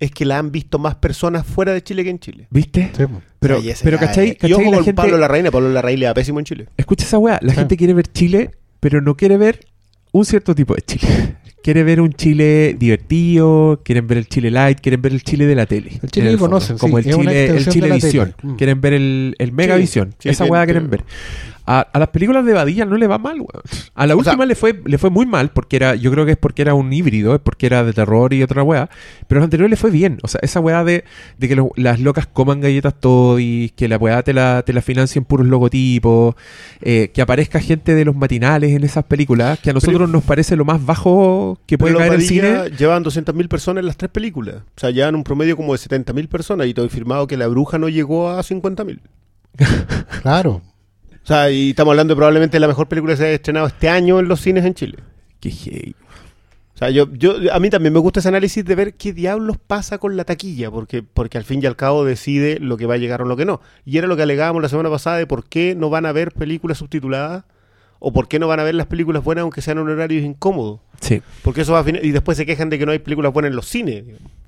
Es 0.00 0.10
que 0.10 0.26
la 0.26 0.36
han 0.38 0.52
visto 0.52 0.78
más 0.78 0.96
personas 0.96 1.46
fuera 1.46 1.72
de 1.72 1.82
Chile 1.82 2.04
que 2.04 2.10
en 2.10 2.18
Chile. 2.18 2.46
¿Viste? 2.50 2.90
Sí. 2.94 3.04
Pero, 3.38 3.56
ese 3.56 3.82
pero 3.82 3.98
¿cachai? 3.98 4.28
es- 4.28 4.34
¿cachai? 4.34 4.50
Y 4.50 4.52
ojo 4.52 4.62
La 4.64 4.76
con 4.76 4.84
gente- 4.84 4.94
Pablo 5.02 5.16
Larraín. 5.16 5.46
Pablo 5.50 5.70
Larraín 5.70 6.00
le 6.00 6.06
va 6.08 6.12
pésimo 6.12 6.40
en 6.40 6.44
Chile. 6.44 6.68
Escucha 6.76 7.06
esa 7.06 7.16
wea, 7.16 7.38
la 7.40 7.52
Sí. 7.54 7.58
gente 7.60 7.78
quiere 7.78 7.94
ver 7.94 8.06
Chile, 8.12 8.50
pero 8.80 9.00
no 9.00 9.16
quiere 9.16 9.38
ver 9.38 9.60
un 10.12 10.26
cierto 10.26 10.54
tipo 10.54 10.74
de 10.74 10.82
Chile. 10.82 11.36
Quiere 11.66 11.82
ver 11.82 12.00
un 12.00 12.12
Chile 12.12 12.76
divertido, 12.78 13.80
quieren 13.84 14.06
ver 14.06 14.18
el 14.18 14.28
Chile 14.28 14.52
light, 14.52 14.78
quieren 14.80 15.02
ver 15.02 15.12
el 15.12 15.24
Chile 15.24 15.46
de 15.46 15.56
la 15.56 15.66
tele. 15.66 15.98
El 16.00 16.10
Chile 16.12 16.30
que 16.30 16.36
conocen, 16.36 16.78
como 16.78 16.96
sí, 17.02 17.08
el 17.08 17.10
es 17.10 17.16
una 17.16 17.30
Chile, 17.32 17.46
el 17.48 17.66
Chile 17.68 17.80
de 17.86 17.88
la 17.88 17.94
visión. 17.96 18.34
tele. 18.40 18.52
Mm. 18.52 18.56
Quieren 18.56 18.80
ver 18.80 18.92
el, 18.92 19.34
el 19.36 19.50
Megavisión. 19.50 20.14
sí, 20.20 20.28
Esa 20.28 20.44
que- 20.44 20.50
quieren 20.64 20.88
ver. 20.88 21.02
A, 21.66 21.80
a 21.80 21.98
las 21.98 22.08
películas 22.08 22.44
de 22.46 22.52
Badilla 22.52 22.84
no 22.84 22.96
le 22.96 23.06
va 23.06 23.18
mal, 23.18 23.34
weón. 23.40 23.48
A 23.94 24.06
la 24.06 24.14
O 24.14 24.22
sea- 24.22 24.32
última 24.32 24.46
le 24.46 24.54
fue 24.54 24.80
le 24.84 24.98
fue 24.98 25.10
muy 25.10 25.26
mal 25.26 25.50
porque 25.50 25.76
era 25.76 25.94
yo 25.96 26.10
creo 26.12 26.24
que 26.24 26.32
es 26.32 26.36
porque 26.38 26.62
era 26.62 26.74
un 26.74 26.92
híbrido, 26.92 27.34
es 27.34 27.40
porque 27.40 27.66
era 27.66 27.82
de 27.84 27.92
terror 27.92 28.32
y 28.32 28.42
otra 28.42 28.62
weá, 28.62 28.88
pero 29.26 29.38
a 29.38 29.40
los 29.40 29.46
anteriores 29.46 29.70
le 29.70 29.76
fue 29.76 29.90
bien, 29.90 30.18
o 30.22 30.28
sea, 30.28 30.38
esa 30.42 30.60
weá 30.60 30.84
de, 30.84 31.04
de 31.38 31.48
que 31.48 31.56
lo- 31.56 31.72
las 31.76 31.98
locas 32.00 32.26
coman 32.26 32.60
galletas 32.60 32.94
todis, 33.00 33.72
que 33.72 33.88
la 33.88 33.96
weá 33.96 34.22
te 34.22 34.32
la, 34.32 34.62
te 34.64 34.72
la 34.72 34.80
financien 34.82 35.24
puros 35.24 35.46
logotipos, 35.46 36.34
eh, 36.82 37.10
que 37.12 37.20
aparezca 37.22 37.58
gente 37.60 37.94
de 37.94 38.04
los 38.04 38.14
matinales 38.14 38.70
en 38.72 38.84
esas 38.84 39.04
películas, 39.04 39.58
que 39.58 39.70
a 39.70 39.72
nosotros 39.72 40.08
nos 40.08 40.22
parece 40.22 40.54
lo 40.56 40.64
más 40.64 40.84
bajo 40.86 41.58
que 41.66 41.76
puede 41.78 41.96
caer 41.96 42.14
el 42.14 42.22
cine. 42.22 42.70
llevan 42.78 43.02
200.000 43.04 43.48
personas 43.48 43.80
en 43.82 43.86
las 43.86 43.96
tres 43.96 44.10
películas. 44.10 44.56
O 44.56 44.80
sea, 44.80 44.90
llevan 44.90 45.14
un 45.16 45.24
promedio 45.24 45.56
como 45.56 45.72
de 45.72 45.78
70.000 45.80 46.28
personas. 46.28 46.66
Y 46.66 46.74
te 46.74 46.84
he 46.84 46.88
firmado 46.88 47.26
que 47.26 47.36
La 47.36 47.48
Bruja 47.48 47.78
no 47.78 47.88
llegó 47.88 48.30
a 48.30 48.40
50.000. 48.42 49.00
Claro. 50.22 50.62
O 51.26 51.28
sea, 51.28 51.50
y 51.50 51.70
estamos 51.70 51.90
hablando 51.90 52.14
de 52.14 52.16
probablemente 52.16 52.60
la 52.60 52.68
mejor 52.68 52.86
película 52.86 53.14
que 53.14 53.16
se 53.16 53.24
haya 53.24 53.34
estrenado 53.34 53.66
este 53.66 53.88
año 53.88 54.20
en 54.20 54.28
los 54.28 54.40
cines 54.40 54.64
en 54.64 54.74
Chile. 54.74 54.98
Qué 55.40 55.50
heavy. 55.50 55.96
O 56.72 56.78
sea, 56.78 56.90
yo, 56.90 57.12
yo, 57.14 57.34
a 57.52 57.58
mí 57.58 57.68
también 57.68 57.92
me 57.92 57.98
gusta 57.98 58.20
ese 58.20 58.28
análisis 58.28 58.64
de 58.64 58.74
ver 58.76 58.94
qué 58.94 59.12
diablos 59.12 59.56
pasa 59.66 59.98
con 59.98 60.16
la 60.16 60.24
taquilla, 60.24 60.70
porque, 60.70 61.02
porque 61.02 61.36
al 61.36 61.42
fin 61.42 61.60
y 61.60 61.66
al 61.66 61.74
cabo 61.74 62.04
decide 62.04 62.60
lo 62.60 62.76
que 62.76 62.86
va 62.86 62.94
a 62.94 62.98
llegar 62.98 63.22
o 63.22 63.24
lo 63.24 63.36
que 63.36 63.44
no. 63.44 63.60
Y 63.84 63.98
era 63.98 64.06
lo 64.06 64.14
que 64.16 64.22
alegábamos 64.22 64.62
la 64.62 64.68
semana 64.68 64.88
pasada 64.88 65.16
de 65.16 65.26
por 65.26 65.44
qué 65.48 65.74
no 65.74 65.90
van 65.90 66.06
a 66.06 66.12
ver 66.12 66.30
películas 66.32 66.78
subtituladas 66.78 67.42
o 67.98 68.12
por 68.12 68.28
qué 68.28 68.38
no 68.38 68.46
van 68.46 68.60
a 68.60 68.62
ver 68.62 68.76
las 68.76 68.86
películas 68.86 69.24
buenas 69.24 69.42
aunque 69.42 69.62
sean 69.62 69.78
en 69.78 69.88
horarios 69.88 70.22
incómodos. 70.22 70.78
Sí. 71.00 71.22
Porque 71.42 71.62
eso 71.62 71.72
va 71.72 71.80
a 71.80 71.84
fin- 71.84 71.98
Y 72.02 72.10
después 72.12 72.36
se 72.36 72.46
quejan 72.46 72.70
de 72.70 72.78
que 72.78 72.86
no 72.86 72.92
hay 72.92 73.00
películas 73.00 73.32
buenas 73.32 73.50
en 73.50 73.56
los 73.56 73.66
cines. 73.66 74.04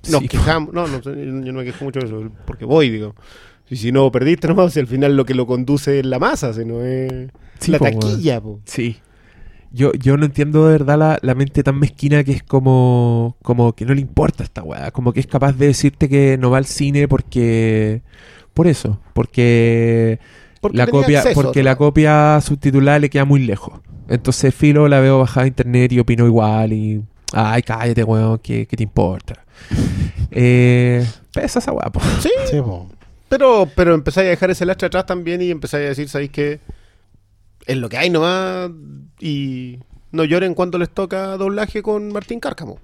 Nos 0.09 0.21
Sí. 0.21 0.27
quejamos. 0.29 0.73
No, 0.73 0.87
no, 0.87 1.01
yo 1.01 1.11
no 1.13 1.53
me 1.59 1.65
quejo 1.65 1.83
mucho 1.83 1.99
de 1.99 2.05
eso, 2.05 2.31
porque 2.45 2.63
voy, 2.63 2.89
digo. 2.89 3.15
Y 3.69 3.75
si 3.75 3.91
no 3.91 4.11
perdiste 4.11 4.47
nomás, 4.47 4.73
si 4.73 4.79
al 4.79 4.87
final 4.87 5.15
lo 5.15 5.25
que 5.25 5.33
lo 5.33 5.45
conduce 5.45 5.99
es 5.99 6.05
la 6.05 6.19
masa, 6.19 6.53
si 6.53 6.65
no 6.65 6.81
es 6.83 7.29
Sí, 7.59 7.71
la 7.71 7.77
po, 7.79 7.85
taquilla, 7.85 8.41
po. 8.41 8.59
Sí. 8.65 8.97
Yo, 9.71 9.91
yo 9.93 10.17
no 10.17 10.25
entiendo 10.25 10.65
de 10.65 10.71
verdad 10.71 10.97
la, 10.97 11.19
la 11.21 11.35
mente 11.35 11.61
tan 11.61 11.77
mezquina 11.77 12.23
que 12.23 12.31
es 12.31 12.41
como, 12.43 13.37
como 13.43 13.73
que 13.73 13.85
no 13.85 13.93
le 13.93 14.01
importa 14.01 14.43
esta 14.43 14.63
weá. 14.63 14.89
Como 14.91 15.13
que 15.13 15.19
es 15.19 15.27
capaz 15.27 15.53
de 15.53 15.67
decirte 15.67 16.09
que 16.09 16.37
no 16.39 16.49
va 16.49 16.57
al 16.57 16.65
cine 16.65 17.07
porque. 17.07 18.01
Por 18.55 18.65
eso. 18.65 18.99
Porque, 19.13 20.19
Porque 20.59 20.77
la 20.77 20.87
copia, 20.87 21.19
acceso, 21.19 21.39
porque 21.39 21.59
¿no? 21.59 21.65
la 21.65 21.75
copia 21.75 22.41
subtitulada 22.41 22.97
le 22.97 23.09
queda 23.11 23.25
muy 23.25 23.45
lejos. 23.45 23.79
Entonces 24.07 24.55
Filo 24.55 24.87
la 24.87 24.99
veo 24.99 25.19
bajada 25.19 25.43
a 25.43 25.47
internet 25.47 25.91
y 25.91 25.99
opino 25.99 26.25
igual 26.25 26.73
y. 26.73 27.03
Ay, 27.31 27.61
cállate, 27.61 28.03
weón, 28.03 28.39
¿qué, 28.39 28.65
qué 28.65 28.75
te 28.75 28.81
importa? 28.81 29.45
eh, 30.31 31.05
pesa 31.31 31.59
esa 31.59 31.71
weá, 31.71 31.91
po. 31.91 32.01
Sí, 32.21 32.31
Sí, 32.49 32.59
po. 32.59 32.87
Pero, 33.29 33.69
pero 33.75 33.93
empezáis 33.93 34.27
a 34.27 34.31
dejar 34.31 34.49
ese 34.51 34.65
lastre 34.65 34.87
atrás 34.87 35.05
también 35.05 35.41
y 35.41 35.51
empezáis 35.51 35.85
a 35.85 35.89
decir, 35.89 36.09
¿sabéis 36.09 36.31
qué? 36.31 36.59
Es 37.65 37.77
lo 37.77 37.87
que 37.87 37.97
hay 37.97 38.09
nomás 38.09 38.71
y 39.19 39.79
no 40.11 40.23
lloren 40.25 40.55
cuando 40.55 40.77
les 40.77 40.89
toca 40.89 41.37
doblaje 41.37 41.81
con 41.83 42.11
Martín 42.11 42.39
Cárcamo. 42.39 42.79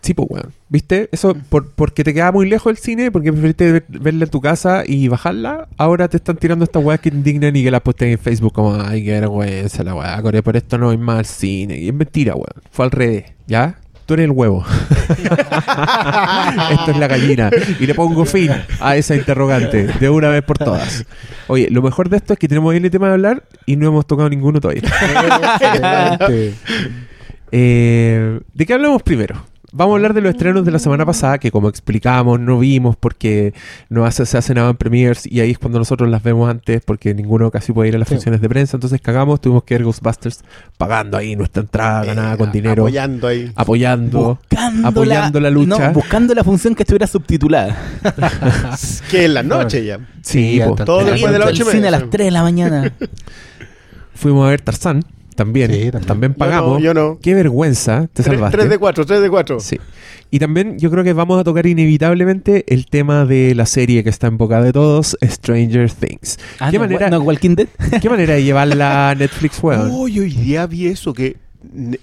Sí, 0.00 0.12
pues, 0.12 0.28
weón. 0.30 0.52
¿Viste? 0.68 1.08
Eso 1.12 1.34
por, 1.48 1.70
porque 1.72 2.04
te 2.04 2.12
quedaba 2.12 2.32
muy 2.32 2.46
lejos 2.46 2.70
el 2.70 2.76
cine, 2.76 3.10
porque 3.10 3.32
preferiste 3.32 3.72
ver- 3.72 3.84
verla 3.88 4.24
en 4.24 4.30
tu 4.30 4.40
casa 4.40 4.82
y 4.86 5.08
bajarla. 5.08 5.66
Ahora 5.78 6.08
te 6.08 6.18
están 6.18 6.36
tirando 6.36 6.64
estas 6.64 6.84
weas 6.84 7.00
que 7.00 7.08
indignan 7.08 7.56
y 7.56 7.64
que 7.64 7.70
las 7.70 7.80
posten 7.80 8.08
en 8.10 8.18
Facebook 8.18 8.52
como, 8.52 8.74
ay, 8.74 9.02
qué 9.02 9.12
vergüenza 9.12 9.82
la 9.82 9.94
wea, 9.94 10.20
Core, 10.20 10.42
por 10.42 10.56
esto 10.58 10.76
no 10.76 10.90
hay 10.90 10.98
más 10.98 11.26
cine. 11.26 11.78
Y 11.78 11.88
es 11.88 11.94
mentira, 11.94 12.34
weón. 12.34 12.62
Fue 12.70 12.84
al 12.84 12.90
revés, 12.90 13.32
¿ya? 13.46 13.78
Tú 14.06 14.14
eres 14.14 14.24
el 14.24 14.32
huevo. 14.32 14.64
Esto 15.08 16.90
es 16.90 16.96
la 16.98 17.08
gallina. 17.08 17.50
Y 17.80 17.86
le 17.86 17.94
pongo 17.94 18.24
fin 18.24 18.50
a 18.80 18.96
esa 18.96 19.14
interrogante 19.14 19.86
de 19.86 20.10
una 20.10 20.28
vez 20.28 20.42
por 20.42 20.58
todas. 20.58 21.06
Oye, 21.46 21.68
lo 21.70 21.80
mejor 21.82 22.08
de 22.10 22.18
esto 22.18 22.34
es 22.34 22.38
que 22.38 22.48
tenemos 22.48 22.72
ahí 22.72 22.78
el 22.78 22.90
tema 22.90 23.08
de 23.08 23.14
hablar 23.14 23.44
y 23.66 23.76
no 23.76 23.86
hemos 23.88 24.06
tocado 24.06 24.28
ninguno 24.28 24.60
todavía. 24.60 24.82
Eh, 27.56 28.40
¿De 28.52 28.66
qué 28.66 28.74
hablamos 28.74 29.00
primero? 29.04 29.36
Vamos 29.76 29.94
a 29.94 29.96
hablar 29.96 30.14
de 30.14 30.20
los 30.20 30.30
estrenos 30.30 30.64
de 30.64 30.70
la 30.70 30.78
semana 30.78 31.04
pasada, 31.04 31.38
que 31.38 31.50
como 31.50 31.68
explicamos, 31.68 32.38
no 32.38 32.60
vimos 32.60 32.94
porque 32.94 33.54
no 33.88 34.04
hace, 34.06 34.24
se 34.24 34.38
hacen 34.38 34.54
nada 34.54 34.70
en 34.70 34.76
premiers 34.76 35.26
y 35.26 35.40
ahí 35.40 35.50
es 35.50 35.58
cuando 35.58 35.80
nosotros 35.80 36.08
las 36.08 36.22
vemos 36.22 36.48
antes 36.48 36.80
porque 36.84 37.12
ninguno 37.12 37.50
casi 37.50 37.72
puede 37.72 37.88
ir 37.88 37.96
a 37.96 37.98
las 37.98 38.06
Sí. 38.06 38.14
funciones 38.14 38.40
de 38.40 38.48
prensa. 38.48 38.76
Entonces 38.76 39.00
cagamos, 39.00 39.40
tuvimos 39.40 39.64
que 39.64 39.74
ver 39.74 39.82
Ghostbusters 39.82 40.44
pagando 40.78 41.16
ahí 41.16 41.34
nuestra 41.34 41.62
entrada, 41.62 42.04
ganada 42.04 42.36
con 42.36 42.50
Eh, 42.50 42.52
dinero, 42.52 42.82
Apoyando 42.84 43.26
ahí. 43.26 43.50
apoyando, 43.56 44.38
Buscando 44.48 44.88
apoyando 44.88 45.40
la, 45.40 45.50
lucha. 45.50 45.88
No, 45.88 45.92
buscando 45.92 46.34
la 46.34 46.44
función 46.44 46.76
que 46.76 46.84
estuviera 46.84 47.08
subtitulada. 47.08 47.76
Que 49.10 49.24
en 49.24 49.34
la 49.34 49.42
noche 49.42 49.84
ya. 49.84 49.98
sí, 50.22 50.54
Sí, 50.54 50.60
po. 50.64 50.70
hasta- 50.70 50.84
Todo 50.84 51.04
después 51.04 51.32
de 51.32 51.38
las 51.40 51.48
El 51.48 51.54
ocho 51.54 51.68
y 51.68 51.72
cine 51.72 51.88
a 51.88 51.90
las 51.90 52.10
3 52.10 52.26
de 52.26 52.30
la 52.30 52.42
mañana. 52.42 52.92
fuimos 54.14 54.46
a 54.46 54.50
ver 54.50 54.60
Tarzán, 54.60 55.04
también, 55.34 55.70
Sí, 55.70 55.90
también, 55.90 56.06
también. 56.06 56.34
pagamos. 56.34 56.82
Yo 56.82 56.94
no, 56.94 57.00
yo 57.00 57.12
no. 57.14 57.18
Qué 57.20 57.34
vergüenza, 57.34 58.08
te 58.12 58.22
salvaste. 58.22 58.56
3 58.58 58.70
de 58.70 58.78
4, 58.78 59.06
3 59.06 59.20
de 59.22 59.30
4. 59.30 59.60
Sí. 59.60 59.78
Y 60.30 60.38
también 60.38 60.78
yo 60.78 60.90
creo 60.90 61.04
que 61.04 61.12
vamos 61.12 61.38
a 61.40 61.44
tocar 61.44 61.66
inevitablemente 61.66 62.64
el 62.72 62.86
tema 62.86 63.24
de 63.24 63.54
la 63.54 63.66
serie 63.66 64.02
que 64.02 64.10
está 64.10 64.26
en 64.26 64.36
boca 64.38 64.60
de 64.62 64.72
todos, 64.72 65.16
Stranger 65.22 65.90
Things. 65.90 66.38
Ah, 66.58 66.70
¿Qué 66.70 66.78
no, 66.78 66.84
manera- 66.84 67.10
no, 67.10 67.20
Walking 67.20 67.54
Dead. 67.54 67.68
¿Qué 68.02 68.08
manera 68.10 68.34
de 68.34 68.42
llevarla 68.42 69.10
a 69.10 69.14
Netflix, 69.14 69.62
weón? 69.62 69.90
Uy, 69.92 70.18
hoy 70.20 70.30
día 70.30 70.66
vi 70.66 70.86
eso, 70.88 71.12
que 71.12 71.36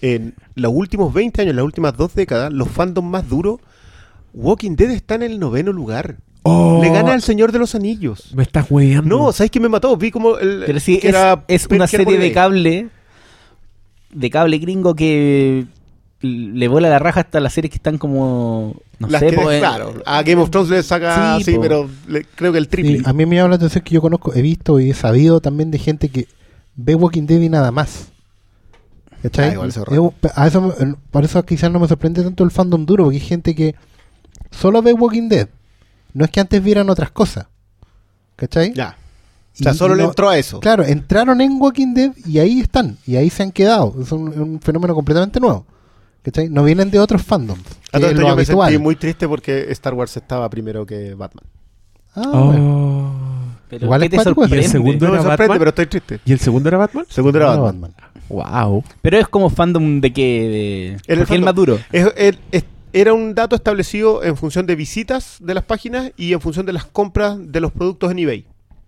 en 0.01 0.33
los 0.55 0.71
últimos 0.73 1.13
20 1.13 1.41
años, 1.41 1.51
en 1.51 1.55
las 1.57 1.65
últimas 1.65 1.95
dos 1.97 2.15
décadas, 2.15 2.51
los 2.53 2.67
fandoms 2.69 3.09
más 3.09 3.27
duros, 3.27 3.59
Walking 4.33 4.75
Dead 4.75 4.91
está 4.91 5.15
en 5.15 5.23
el 5.23 5.39
noveno 5.39 5.73
lugar. 5.73 6.15
Oh, 6.43 6.79
Le 6.81 6.89
gana 6.89 7.13
al 7.13 7.21
Señor 7.21 7.51
de 7.51 7.59
los 7.59 7.75
Anillos. 7.75 8.33
Me 8.33 8.41
estás 8.43 8.65
weyando. 8.71 9.15
No, 9.17 9.31
¿sabes 9.31 9.51
qué 9.51 9.59
me 9.59 9.69
mató? 9.69 9.95
Vi 9.97 10.09
como 10.09 10.37
el... 10.39 10.63
Pero 10.65 10.79
sí, 10.79 10.97
que 10.97 11.09
es, 11.09 11.13
era 11.13 11.43
es 11.47 11.67
una 11.69 11.85
serie 11.85 12.17
de 12.17 12.31
cable. 12.31 12.87
De 14.13 14.29
cable 14.29 14.57
gringo 14.57 14.95
que 14.95 15.65
le 16.21 16.67
vuela 16.67 16.89
la 16.89 16.99
raja 16.99 17.21
hasta 17.21 17.39
las 17.39 17.53
series 17.53 17.71
que 17.71 17.77
están 17.77 17.97
como. 17.97 18.75
No 18.99 19.07
Las 19.07 19.19
sé, 19.21 19.27
que, 19.31 19.35
po, 19.35 19.51
eh, 19.51 19.59
claro, 19.59 19.93
a 20.05 20.21
Game 20.21 20.41
of 20.41 20.51
Thrones 20.51 20.69
le 20.69 20.83
saca, 20.83 21.39
Sí, 21.39 21.57
pero 21.59 21.89
le- 22.07 22.23
creo 22.35 22.51
que 22.51 22.59
el 22.59 22.67
triple. 22.67 22.99
Sí, 22.99 23.03
a 23.05 23.13
mí 23.13 23.25
me 23.25 23.35
llama 23.37 23.49
la 23.49 23.55
atención 23.55 23.83
que 23.83 23.95
yo 23.95 24.01
conozco, 24.01 24.33
he 24.35 24.41
visto 24.43 24.79
y 24.79 24.91
he 24.91 24.93
sabido 24.93 25.41
también 25.41 25.71
de 25.71 25.79
gente 25.79 26.09
que 26.09 26.27
ve 26.75 26.93
Walking 26.93 27.25
Dead 27.25 27.41
y 27.41 27.49
nada 27.49 27.71
más. 27.71 28.09
¿Cachai? 29.23 29.55
Ah, 29.55 30.11
a 30.35 30.47
eso, 30.47 30.61
me- 30.61 30.95
por 31.11 31.23
eso 31.23 31.43
quizás 31.45 31.71
no 31.71 31.79
me 31.79 31.87
sorprende 31.87 32.23
tanto 32.23 32.43
el 32.43 32.51
fandom 32.51 32.85
duro, 32.85 33.05
porque 33.05 33.17
hay 33.17 33.23
gente 33.25 33.55
que 33.55 33.75
solo 34.51 34.81
ve 34.81 34.93
Walking 34.93 35.29
Dead. 35.29 35.47
No 36.13 36.25
es 36.25 36.31
que 36.31 36.39
antes 36.39 36.61
vieran 36.63 36.89
otras 36.89 37.11
cosas. 37.11 37.47
¿Cachai? 38.35 38.73
Ya. 38.73 38.97
O 39.59 39.63
sea, 39.63 39.73
solo 39.73 39.95
le 39.95 40.03
entró 40.03 40.29
a 40.29 40.37
eso. 40.37 40.59
Claro, 40.59 40.83
entraron 40.83 41.41
en 41.41 41.59
Walking 41.61 41.93
Dead 41.93 42.11
y 42.25 42.39
ahí 42.39 42.61
están, 42.61 42.97
y 43.05 43.15
ahí 43.17 43.29
se 43.29 43.43
han 43.43 43.51
quedado. 43.51 43.93
Es 44.01 44.11
un, 44.11 44.27
un 44.39 44.61
fenómeno 44.61 44.95
completamente 44.95 45.39
nuevo. 45.39 45.65
¿Cachai? 46.23 46.49
No 46.49 46.63
vienen 46.63 46.89
de 46.91 46.99
otros 46.99 47.23
fandoms. 47.23 47.61
A 47.91 47.97
todo 47.99 48.07
es 48.07 48.13
esto 48.13 48.27
yo 48.27 48.35
me 48.35 48.45
sentí 48.45 48.77
muy 48.77 48.95
triste 48.95 49.27
porque 49.27 49.71
Star 49.71 49.93
Wars 49.95 50.15
estaba 50.15 50.49
primero 50.49 50.85
que 50.85 51.13
Batman. 51.15 51.45
Ah, 52.15 52.21
Oh. 52.33 52.45
bueno. 52.45 53.55
pero 53.69 53.85
Igual 53.85 54.01
¿qué 54.09 54.15
es? 54.15 54.25
¿Y 54.51 54.53
el 54.55 54.63
segundo? 54.65 55.05
No 55.07 55.11
me 55.13 55.17
sorprende, 55.17 55.37
Batman? 55.43 55.57
pero 55.59 55.69
estoy 55.69 55.85
triste. 55.87 56.19
¿Y 56.25 56.31
el 56.33 56.39
segundo 56.39 56.69
era 56.69 56.77
Batman? 56.77 57.05
Segundo 57.09 57.37
era 57.39 57.53
Ah, 57.53 57.57
Batman. 57.57 57.93
Wow. 58.29 58.83
Pero 59.01 59.17
es 59.17 59.27
como 59.27 59.49
fandom 59.49 59.99
de 59.99 60.13
que. 60.13 60.21
De, 60.23 60.87
el 60.91 61.19
es 61.19 61.19
el 61.19 61.25
fandom. 61.27 61.45
más 61.45 61.55
duro. 61.55 61.79
Es- 61.91 62.13
es- 62.15 62.37
es- 62.51 62.65
era 62.93 63.13
un 63.13 63.33
dato 63.33 63.55
establecido 63.55 64.23
en 64.23 64.35
función 64.37 64.65
de 64.65 64.75
visitas 64.75 65.37
de 65.39 65.53
las 65.53 65.63
páginas 65.63 66.11
y 66.17 66.33
en 66.33 66.41
función 66.41 66.65
de 66.65 66.73
las 66.73 66.85
compras 66.85 67.37
de 67.39 67.59
los 67.61 67.71
productos 67.71 68.11
en 68.11 68.19
eBay. 68.19 68.45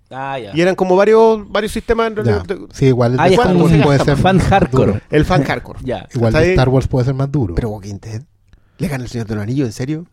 Ah, 0.10 0.38
ya. 0.40 0.52
Y 0.54 0.62
eran 0.62 0.76
como 0.76 0.96
varios 0.96 1.50
varios 1.52 1.72
sistemas 1.72 2.08
en 2.08 2.16
realidad. 2.18 2.46
de- 2.46 2.68
Sí, 2.74 2.86
igual 2.88 3.14
el 3.14 3.20
Ah, 3.20 3.24
de 3.26 3.30
ya 3.32 3.36
Star 3.42 3.56
Wars 3.56 3.74
puede 3.84 4.00
ser 4.04 4.18
fan 4.18 4.40
hardcore. 4.40 4.86
duro. 4.94 5.02
El 5.10 5.26
fan 5.26 5.44
hardcore. 5.44 5.80
Ya. 5.84 6.08
Igual 6.14 6.34
de. 6.34 6.52
Star 6.52 6.70
Wars 6.70 6.88
puede 6.88 7.06
ser 7.06 7.14
más 7.16 7.32
duro. 7.32 7.56
Pero 7.56 7.70
Walking 7.70 8.00
Dead. 8.00 8.22
¿Le 8.78 8.88
gana 8.88 9.04
el 9.04 9.10
Señor 9.10 9.28
de 9.28 9.36
los 9.36 9.44
Anillos? 9.44 9.68
¿En 9.68 9.72
serio? 9.74 10.06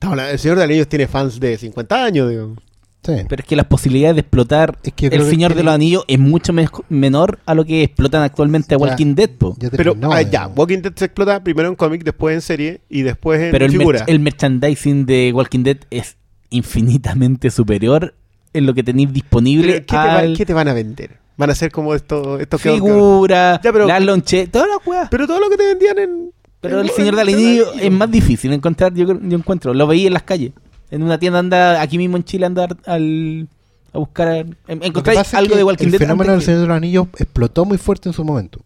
El 0.00 0.38
Señor 0.38 0.56
de 0.56 0.62
los 0.62 0.70
Anillos 0.70 0.88
tiene 0.88 1.06
fans 1.08 1.40
de 1.40 1.58
50 1.58 2.04
años, 2.04 2.30
digo. 2.30 2.54
Sí. 3.02 3.12
Pero 3.28 3.40
es 3.42 3.46
que 3.48 3.56
las 3.56 3.66
posibilidades 3.66 4.16
de 4.16 4.20
explotar 4.20 4.76
Es 4.82 4.92
que 4.92 5.06
El 5.06 5.12
que 5.22 5.30
Señor 5.30 5.54
de 5.54 5.62
los 5.62 5.72
Anillos 5.72 6.04
es 6.08 6.18
mucho 6.18 6.52
menor 6.88 7.38
a 7.46 7.54
lo 7.54 7.64
que 7.64 7.82
explotan 7.84 8.22
actualmente 8.22 8.74
a 8.74 8.78
Ya. 8.78 8.84
Walking 8.84 9.14
Dead, 9.14 9.30
po. 9.30 9.56
Ya 9.58 9.70
Pero 9.70 9.96
ah, 10.02 10.20
eh. 10.20 10.28
ya, 10.30 10.48
Walking 10.48 10.82
Dead 10.82 10.92
se 10.94 11.06
explota 11.06 11.42
primero 11.42 11.68
en 11.68 11.76
cómic, 11.76 12.02
después 12.04 12.34
en 12.34 12.40
serie 12.42 12.80
y 12.88 13.02
después 13.02 13.40
en 13.40 13.50
Pero 13.52 13.64
el, 13.64 13.70
figura. 13.72 14.00
mer- 14.00 14.10
el 14.10 14.20
merchandising 14.20 15.06
de 15.06 15.32
Walking 15.34 15.62
Dead 15.62 15.78
es 15.90 16.16
infinitamente 16.50 17.50
superior 17.50 18.14
en 18.58 18.66
lo 18.66 18.74
que 18.74 18.82
tenéis 18.82 19.12
disponible 19.12 19.72
¿qué, 19.74 19.80
te 19.82 19.96
va- 19.96 20.18
al 20.18 20.36
qué 20.36 20.44
te 20.46 20.52
van 20.54 20.68
a 20.68 20.74
vender? 20.74 21.16
Van 21.36 21.50
a 21.50 21.54
ser 21.54 21.70
como 21.70 21.94
estos 21.94 22.40
estos 22.40 22.60
que- 22.60 22.72
figura, 22.72 23.60
Ya, 23.62 23.72
pero- 23.72 23.86
las 23.86 24.02
lonche, 24.02 24.46
todas 24.48 24.68
las 24.68 24.84
weas. 24.86 25.08
Pero 25.10 25.26
todo 25.26 25.40
lo 25.40 25.48
que 25.48 25.56
te 25.56 25.66
vendían 25.66 25.98
en. 25.98 26.32
Pero 26.60 26.80
en- 26.80 26.86
el 26.86 26.90
Señor 26.90 27.16
en- 27.28 27.80
es 27.80 27.92
más 27.92 28.10
difícil 28.10 28.52
encontrar, 28.52 28.92
yo, 28.92 29.06
creo- 29.06 29.20
yo 29.22 29.38
encuentro. 29.38 29.72
Lo 29.72 29.86
veía 29.86 30.08
en 30.08 30.12
las 30.14 30.24
calles. 30.24 30.52
En 30.90 31.02
una 31.02 31.18
tienda 31.18 31.38
anda, 31.38 31.80
aquí 31.80 31.96
mismo 31.98 32.16
en 32.16 32.24
Chile, 32.24 32.46
andar 32.46 32.76
al, 32.86 33.46
a 33.92 33.98
buscar, 33.98 34.46
encontráis 34.66 35.32
algo 35.34 35.50
que 35.52 35.56
de 35.58 35.64
Walking 35.64 35.84
el 35.86 35.90
Dead. 35.92 35.98
fenómeno 36.00 36.32
del 36.32 36.42
Señor 36.42 36.62
de 36.62 36.66
los 36.66 36.76
Anillos 36.76 37.06
explotó 37.18 37.64
muy 37.64 37.78
fuerte 37.78 38.08
en 38.08 38.12
su 38.14 38.24
momento. 38.24 38.60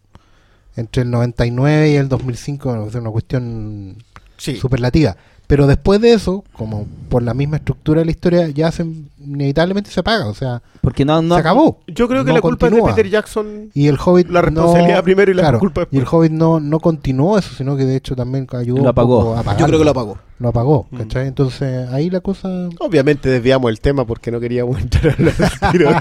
Entre 0.75 1.03
el 1.03 1.11
99 1.11 1.91
y 1.91 1.95
el 1.97 2.09
2005, 2.09 2.87
es 2.87 2.95
una 2.95 3.11
cuestión 3.11 3.97
Sí. 4.37 4.55
superlativa. 4.55 5.15
Pero 5.53 5.67
después 5.67 6.01
de 6.01 6.13
eso, 6.13 6.43
como 6.53 6.87
por 7.09 7.21
la 7.21 7.35
misma 7.35 7.57
estructura 7.57 7.99
de 7.99 8.05
la 8.05 8.11
historia, 8.11 8.47
ya 8.47 8.71
se, 8.71 8.87
inevitablemente 9.23 9.91
se 9.91 9.99
apaga. 9.99 10.25
O 10.25 10.33
sea, 10.33 10.63
Porque 10.81 11.05
no, 11.05 11.21
no 11.21 11.35
se 11.35 11.41
acabó. 11.41 11.77
Yo 11.85 12.07
creo 12.07 12.23
que 12.25 12.29
No 12.31 12.37
la 12.37 12.41
culpa 12.41 12.65
continúa. 12.69 12.89
es 12.89 12.95
de 12.95 13.03
Peter 13.03 13.11
Jackson. 13.11 13.69
Y 13.75 13.85
el 13.87 13.97
Hobbit. 14.03 14.29
La 14.31 14.41
responsabilidad 14.41 14.97
no- 14.97 15.03
primero 15.03 15.29
y 15.31 15.35
la 15.35 15.43
claro, 15.43 15.59
culpa 15.59 15.81
después. 15.81 15.95
Y 15.99 16.01
el 16.01 16.07
Hobbit 16.09 16.31
no, 16.31 16.59
no 16.59 16.79
continuó 16.79 17.37
eso, 17.37 17.53
sino 17.55 17.77
que 17.77 17.85
de 17.85 17.95
hecho 17.97 18.15
también 18.15 18.47
ayudó. 18.51 18.81
Lo 18.81 18.89
apagó. 18.89 19.35
a 19.37 19.43
Yo 19.57 19.67
creo 19.67 19.77
que 19.77 19.85
lo 19.85 19.91
apagó. 19.91 20.17
Lo 20.39 20.49
apagó, 20.49 20.87
Mm. 20.89 20.97
¿cachai? 20.97 21.27
Entonces 21.27 21.87
ahí 21.89 22.09
la 22.09 22.21
cosa. 22.21 22.47
Obviamente 22.79 23.29
desviamos 23.29 23.69
el 23.69 23.79
tema 23.79 24.05
porque 24.07 24.31
no 24.31 24.39
queríamos 24.39 24.79
entrar 24.81 25.15
a 25.19 25.21
los 25.21 25.35
tiros 25.71 25.95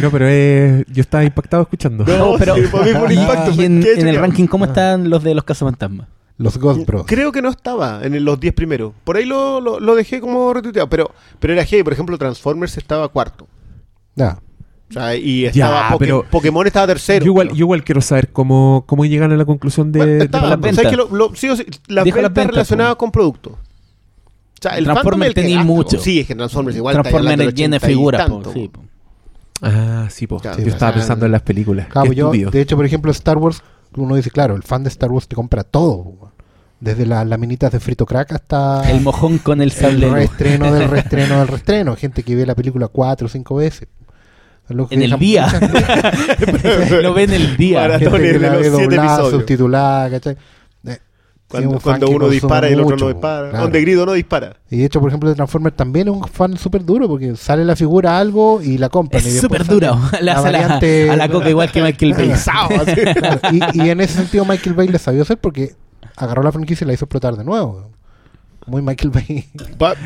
No, 0.00 0.10
pero 0.10 0.24
eh, 0.26 0.84
yo 0.90 1.02
estaba 1.02 1.22
impactado 1.22 1.64
escuchando. 1.64 2.04
No, 2.06 2.36
pero- 2.38 2.54
sí, 2.56 2.62
para 2.72 2.84
mí 2.86 2.92
fue 2.92 3.02
un 3.08 3.12
impacto. 3.20 3.50
Y 3.60 3.64
en, 3.66 3.82
¿Qué 3.82 3.92
he 3.92 4.00
en 4.00 4.08
el 4.08 4.16
ranking, 4.16 4.46
¿cómo 4.46 4.64
están 4.64 5.10
los 5.10 5.22
de 5.22 5.34
los 5.34 5.44
cazafantasmas? 5.44 6.06
Los 6.42 6.56
Ghost 6.58 6.86
Bros. 6.86 7.04
Creo 7.06 7.32
que 7.32 7.42
no 7.42 7.50
estaba 7.50 8.00
en 8.02 8.24
los 8.24 8.40
10 8.40 8.54
primeros. 8.54 8.92
Por 9.04 9.16
ahí 9.16 9.26
lo, 9.26 9.60
lo, 9.60 9.78
lo 9.78 9.94
dejé 9.94 10.20
como 10.20 10.52
retuiteado. 10.54 10.88
Pero, 10.88 11.10
pero 11.38 11.52
era 11.52 11.64
heavy. 11.64 11.82
Por 11.82 11.92
ejemplo, 11.92 12.16
Transformers 12.16 12.76
estaba 12.78 13.08
cuarto. 13.08 13.46
Ya. 14.16 14.38
O 14.88 14.92
sea, 14.92 15.14
y 15.14 15.44
estaba 15.44 15.90
Poké- 15.90 15.98
pero- 15.98 16.24
Pokémon 16.30 16.66
estaba 16.66 16.86
tercero. 16.86 17.24
Yo 17.24 17.30
igual, 17.30 17.48
yo 17.50 17.56
igual 17.66 17.84
quiero 17.84 18.00
saber 18.00 18.30
cómo, 18.32 18.84
cómo 18.86 19.04
llegan 19.04 19.30
a 19.32 19.36
la 19.36 19.44
conclusión 19.44 19.92
de, 19.92 19.98
Bueno, 20.00 20.12
de 20.14 20.24
estaba- 20.24 20.44
la 20.48 20.56
las 20.56 20.60
¿sabes 20.60 20.76
ventas. 20.76 20.90
que 20.90 20.96
lo- 20.96 21.08
lo- 21.16 21.34
sí 21.36 21.48
o 21.50 21.56
sí, 21.56 21.66
las 21.88 22.04
Dijo 22.06 22.16
las 22.16 22.24
ventas 22.24 22.34
ventas, 22.42 22.54
relacionadas 22.54 22.94
po. 22.94 22.98
con 22.98 23.12
productos. 23.12 23.52
O 23.52 23.58
sea, 24.62 24.78
el 24.78 24.84
Transformers 24.84 25.34
tenía 25.34 25.62
mucho. 25.62 25.98
Sí, 26.00 26.20
es 26.20 26.26
que 26.26 26.34
Transformers 26.34 26.76
igual 26.76 26.94
Transformers 26.94 27.30
llena 27.32 27.42
de 27.44 27.48
80 27.48 27.76
y 27.76 27.80
figuras, 27.80 28.30
sí, 28.52 28.68
po. 28.68 28.82
Ah, 29.62 30.06
sí, 30.10 30.26
po. 30.26 30.38
Claro, 30.40 30.58
yo 30.62 30.68
estaba 30.68 30.94
pensando 30.94 31.26
en 31.26 31.32
las 31.32 31.42
películas. 31.42 31.86
Claro, 31.88 32.12
yo, 32.12 32.30
de 32.32 32.60
hecho, 32.60 32.76
por 32.76 32.84
ejemplo, 32.86 33.10
Star 33.12 33.36
Wars, 33.38 33.62
uno 33.96 34.14
dice, 34.14 34.30
claro, 34.30 34.54
el 34.56 34.62
fan 34.62 34.82
de 34.82 34.88
Star 34.88 35.10
Wars 35.10 35.28
te 35.28 35.36
compra 35.36 35.64
todo. 35.64 36.32
Desde 36.80 37.04
las 37.04 37.26
laminitas 37.26 37.70
de 37.72 37.78
frito 37.78 38.06
crack 38.06 38.32
hasta 38.32 38.90
El 38.90 39.02
mojón 39.02 39.36
con 39.38 39.60
el 39.60 39.70
sable. 39.70 39.98
de 40.00 40.06
el 40.06 40.12
reestreno 40.12 40.72
del 40.72 40.88
reestreno 40.90 41.38
del 41.40 41.48
reestreno. 41.48 41.96
Gente 41.96 42.22
que 42.22 42.34
ve 42.34 42.46
la 42.46 42.54
película 42.54 42.88
cuatro 42.88 43.26
o 43.26 43.28
cinco 43.28 43.56
veces. 43.56 43.88
Es 44.68 44.70
lo 44.76 44.88
que 44.88 44.94
En 44.94 45.02
el 45.02 45.18
día. 45.18 45.46
Lo 47.02 47.12
ven 47.12 47.32
el 47.32 47.56
día. 47.56 47.98
Gente 47.98 48.18
que 48.18 48.38
la 48.38 48.56
ve 48.56 48.70
doblada, 48.70 49.30
subtitulada, 49.30 50.10
¿cachai? 50.10 50.36
Cuando, 51.50 51.70
un 52.08 52.14
uno 52.14 52.28
dispara 52.28 52.68
y 52.70 52.74
el 52.74 52.80
otro 52.80 52.96
no 52.96 53.08
dispara. 53.08 53.48
claro. 53.50 53.64
Donde 53.64 53.80
grito 53.80 54.06
no 54.06 54.12
dispara. 54.12 54.56
Y 54.70 54.78
de 54.78 54.84
hecho, 54.84 55.00
por 55.00 55.08
ejemplo, 55.10 55.28
de 55.28 55.34
Transformers 55.34 55.74
también 55.76 56.08
es 56.08 56.14
un 56.14 56.22
fan 56.24 56.56
súper 56.56 56.84
duro 56.84 57.08
porque 57.08 57.34
sale 57.36 57.64
la 57.64 57.74
figura 57.74 58.18
algo 58.18 58.62
y 58.62 58.78
la 58.78 58.88
compran. 58.88 59.22
Es 59.24 59.40
súper 59.40 59.66
duro. 59.66 59.98
La 60.20 60.32
a 60.38 60.40
la, 60.40 60.40
variante- 60.42 61.10
a 61.10 61.16
la 61.16 61.28
coca 61.28 61.50
igual 61.50 61.72
que 61.72 61.82
Michael 61.82 62.14
Bay. 62.14 62.32
Claro, 62.42 63.40
y, 63.74 63.82
y 63.84 63.90
en 63.90 64.00
ese 64.00 64.14
sentido 64.14 64.44
Michael 64.44 64.74
Bay 64.76 64.88
le 64.88 64.98
sabió 64.98 65.22
hacer 65.22 65.38
porque 65.38 65.74
agarró 66.16 66.42
la 66.42 66.52
franquicia 66.52 66.84
y 66.84 66.88
la 66.88 66.92
hizo 66.94 67.06
explotar 67.06 67.36
de 67.36 67.44
nuevo. 67.44 67.90
Muy 68.66 68.82
Michael 68.82 69.10
Bay. 69.10 69.48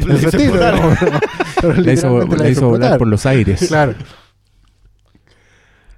Le 0.07 0.19
su 0.19 0.27
hizo 0.29 0.37
explotar. 0.39 0.75
hizo, 0.77 1.73
literalmente 1.75 1.83
la 1.83 1.93
hizo 1.93 2.09
volar 2.31 2.49
explotar. 2.49 2.99
por 2.99 3.09
los 3.09 3.27
aires. 3.27 3.65
Claro. 3.69 3.95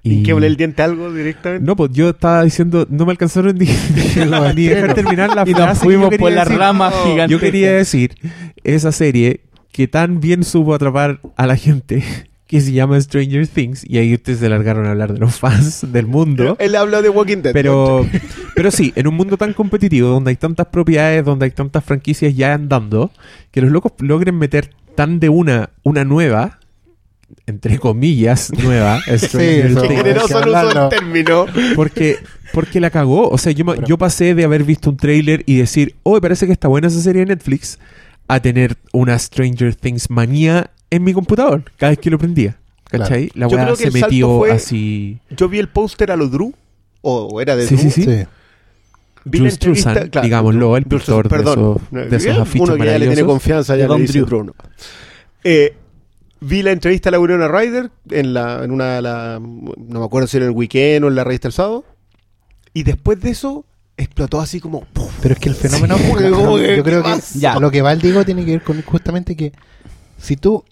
¿Y 0.07 0.23
que 0.23 0.31
el 0.33 0.57
diente 0.57 0.83
algo 0.83 1.13
directamente? 1.13 1.65
No, 1.65 1.77
pues 1.77 1.91
yo 1.93 2.11
estaba 2.11 2.43
diciendo, 2.45 2.87
no 2.91 3.05
me 3.07 3.13
alcanzaron 3.13 3.57
ni, 3.57 3.67
ni- 4.17 4.55
ni 4.55 4.67
dejar 4.69 4.95
terminar 4.95 5.35
la 5.35 5.43
Y 5.47 5.53
frase. 5.53 5.67
nos 5.67 5.79
que 5.79 5.85
fuimos 5.85 6.11
por 6.17 6.33
la 6.33 6.45
decir. 6.45 6.59
rama 6.59 6.91
No, 6.91 7.05
gigante. 7.05 7.33
Yo 7.33 7.41
quería 7.41 7.73
decir, 7.73 8.15
esa 8.65 8.93
serie 8.93 9.41
que 9.73 9.89
tan 9.89 10.21
bien 10.21 10.43
supo 10.45 10.75
atrapar 10.75 11.21
a 11.37 11.47
la 11.47 11.57
gente, 11.57 12.03
que 12.47 12.61
se 12.61 12.73
llama 12.73 13.01
Stranger 13.01 13.47
Things, 13.49 13.85
y 13.89 13.99
ahí 13.99 14.15
ustedes 14.15 14.39
se 14.39 14.49
largaron 14.49 14.87
a 14.87 14.93
hablar 14.93 15.13
de 15.13 15.19
los 15.19 15.39
fans 15.39 15.85
del 15.93 16.07
mundo. 16.07 16.57
Él 16.61 16.77
habló 16.77 17.03
de 17.03 17.09
Walking 17.09 17.39
Dead. 17.43 17.53
Pero, 17.53 18.07
pero 18.55 18.71
sí, 18.71 18.93
en 18.97 19.09
un 19.09 19.15
mundo 19.17 19.37
tan 19.37 19.53
competitivo, 19.53 20.09
donde 20.09 20.31
hay 20.31 20.37
tantas 20.37 20.67
propiedades, 20.69 21.25
donde 21.25 21.47
hay 21.47 21.51
tantas 21.51 21.85
franquicias 21.85 22.35
ya 22.37 22.55
andando, 22.55 23.11
que 23.51 23.61
los 23.61 23.71
locos 23.73 23.93
logren 23.99 24.39
meter 24.39 24.71
tan 24.95 25.19
de 25.21 25.29
una, 25.29 25.71
una 25.83 26.05
nueva, 26.05 26.61
entre 27.47 27.79
comillas, 27.79 28.53
nueva, 28.63 29.01
Stranger 29.17 29.67
eso. 29.67 29.81
Generoso 29.89 30.39
el 30.43 30.49
uso 30.49 30.69
del 30.81 30.89
término. 30.89 31.47
porque, 31.75 32.19
porque 32.53 32.81
la 32.81 32.91
cagó. 32.91 33.29
O 33.29 33.39
sea, 33.39 33.53
yo, 33.53 33.65
Pero- 33.65 33.87
yo 33.87 33.99
pasé 33.99 34.35
de 34.35 34.45
haber 34.45 34.65
visto 34.65 34.91
un 34.91 34.97
tráiler 34.97 35.43
y 35.47 35.57
decir, 35.59 35.95
oh, 36.03 36.21
parece 36.21 36.47
que 36.47 36.53
está 36.53 36.69
buena 36.69 36.89
esa 36.89 37.01
serie 37.01 37.21
de 37.25 37.35
Netflix, 37.35 37.79
a 38.29 38.41
tener 38.41 38.77
una 38.93 39.19
Stranger 39.19 39.75
Things 39.77 40.11
manía 40.11 40.71
en 40.91 41.05
mi 41.05 41.13
computador, 41.13 41.65
cada 41.77 41.91
vez 41.91 41.99
que 41.99 42.11
lo 42.11 42.19
prendía. 42.19 42.57
¿Cachai? 42.89 43.31
La 43.35 43.49
Yo 43.49 43.57
weá 43.57 43.75
se 43.77 43.89
el 43.89 43.93
metió 43.93 44.39
fue- 44.39 44.53
así. 44.53 45.19
Yo 45.37 45.49
vi 45.49 45.59
el 45.59 45.69
póster 45.69 46.13
a 46.13 46.17
lo 46.17 46.29
Drew, 46.29 46.53
o, 47.03 47.27
o 47.33 47.41
era 47.41 47.57
de 47.57 47.67
Sí, 47.67 47.75
Drew. 47.77 47.91
sí, 47.91 48.03
sí. 48.03 48.05
Sí. 48.05 48.25
Vi 49.25 49.39
Drew 49.39 49.45
la 49.47 49.51
Struzan, 49.51 50.09
claro, 50.09 50.25
digámoslo, 50.25 50.77
el 50.77 50.85
pintor 50.85 51.27
Struzan, 51.27 51.45
de 51.45 51.51
esos- 51.51 52.11
de 52.11 52.17
esos 52.17 52.33
Uno 52.35 52.43
afiches 52.43 52.71
que 52.77 52.87
ya 52.87 52.99
le 52.99 53.07
tiene 53.09 53.25
confianza, 53.25 53.77
ya 53.77 53.89
le 53.89 53.97
dice 53.99 54.13
Drew. 54.21 54.27
Bruno. 54.27 54.55
Eh, 55.43 55.75
vi 56.47 56.63
la 56.63 56.73
entrevista 56.73 57.09
a 57.09 57.13
la 57.13 57.21
Winona 57.21 57.49
Ryder 57.49 57.91
en, 58.11 58.35
la, 58.35 58.63
en 58.65 58.71
una, 58.71 59.01
la, 59.01 59.39
no 59.41 60.01
me 60.01 60.05
acuerdo 60.05 60.27
si 60.29 60.37
era 60.37 60.47
en 60.47 60.53
el 60.53 60.57
weekend 60.57 61.05
o 61.05 61.09
en 61.09 61.15
la 61.15 61.25
revista 61.25 61.49
El 61.49 61.53
Sábado. 61.55 61.85
Y 62.75 62.83
después 62.83 63.21
de 63.21 63.31
eso, 63.31 63.65
explotó 63.97 64.41
así 64.41 64.61
como... 64.61 64.87
Pero 65.23 65.35
es 65.35 65.41
que 65.41 65.49
el 65.49 65.55
fenómeno, 65.55 65.97
Sí, 65.99 66.05
yo 66.77 66.83
creo 66.85 67.03
¿qué 67.03 67.15
que? 67.15 67.39
Ya. 67.39 67.59
lo 67.59 67.71
que 67.71 67.83
va 67.83 67.93
el 67.93 68.01
Diego 68.01 68.25
tiene 68.25 68.45
que 68.45 68.53
ver 68.53 68.63
con 68.63 68.83
justamente 68.83 69.35
que 69.37 69.53
si 70.19 70.37
tú, 70.37 70.65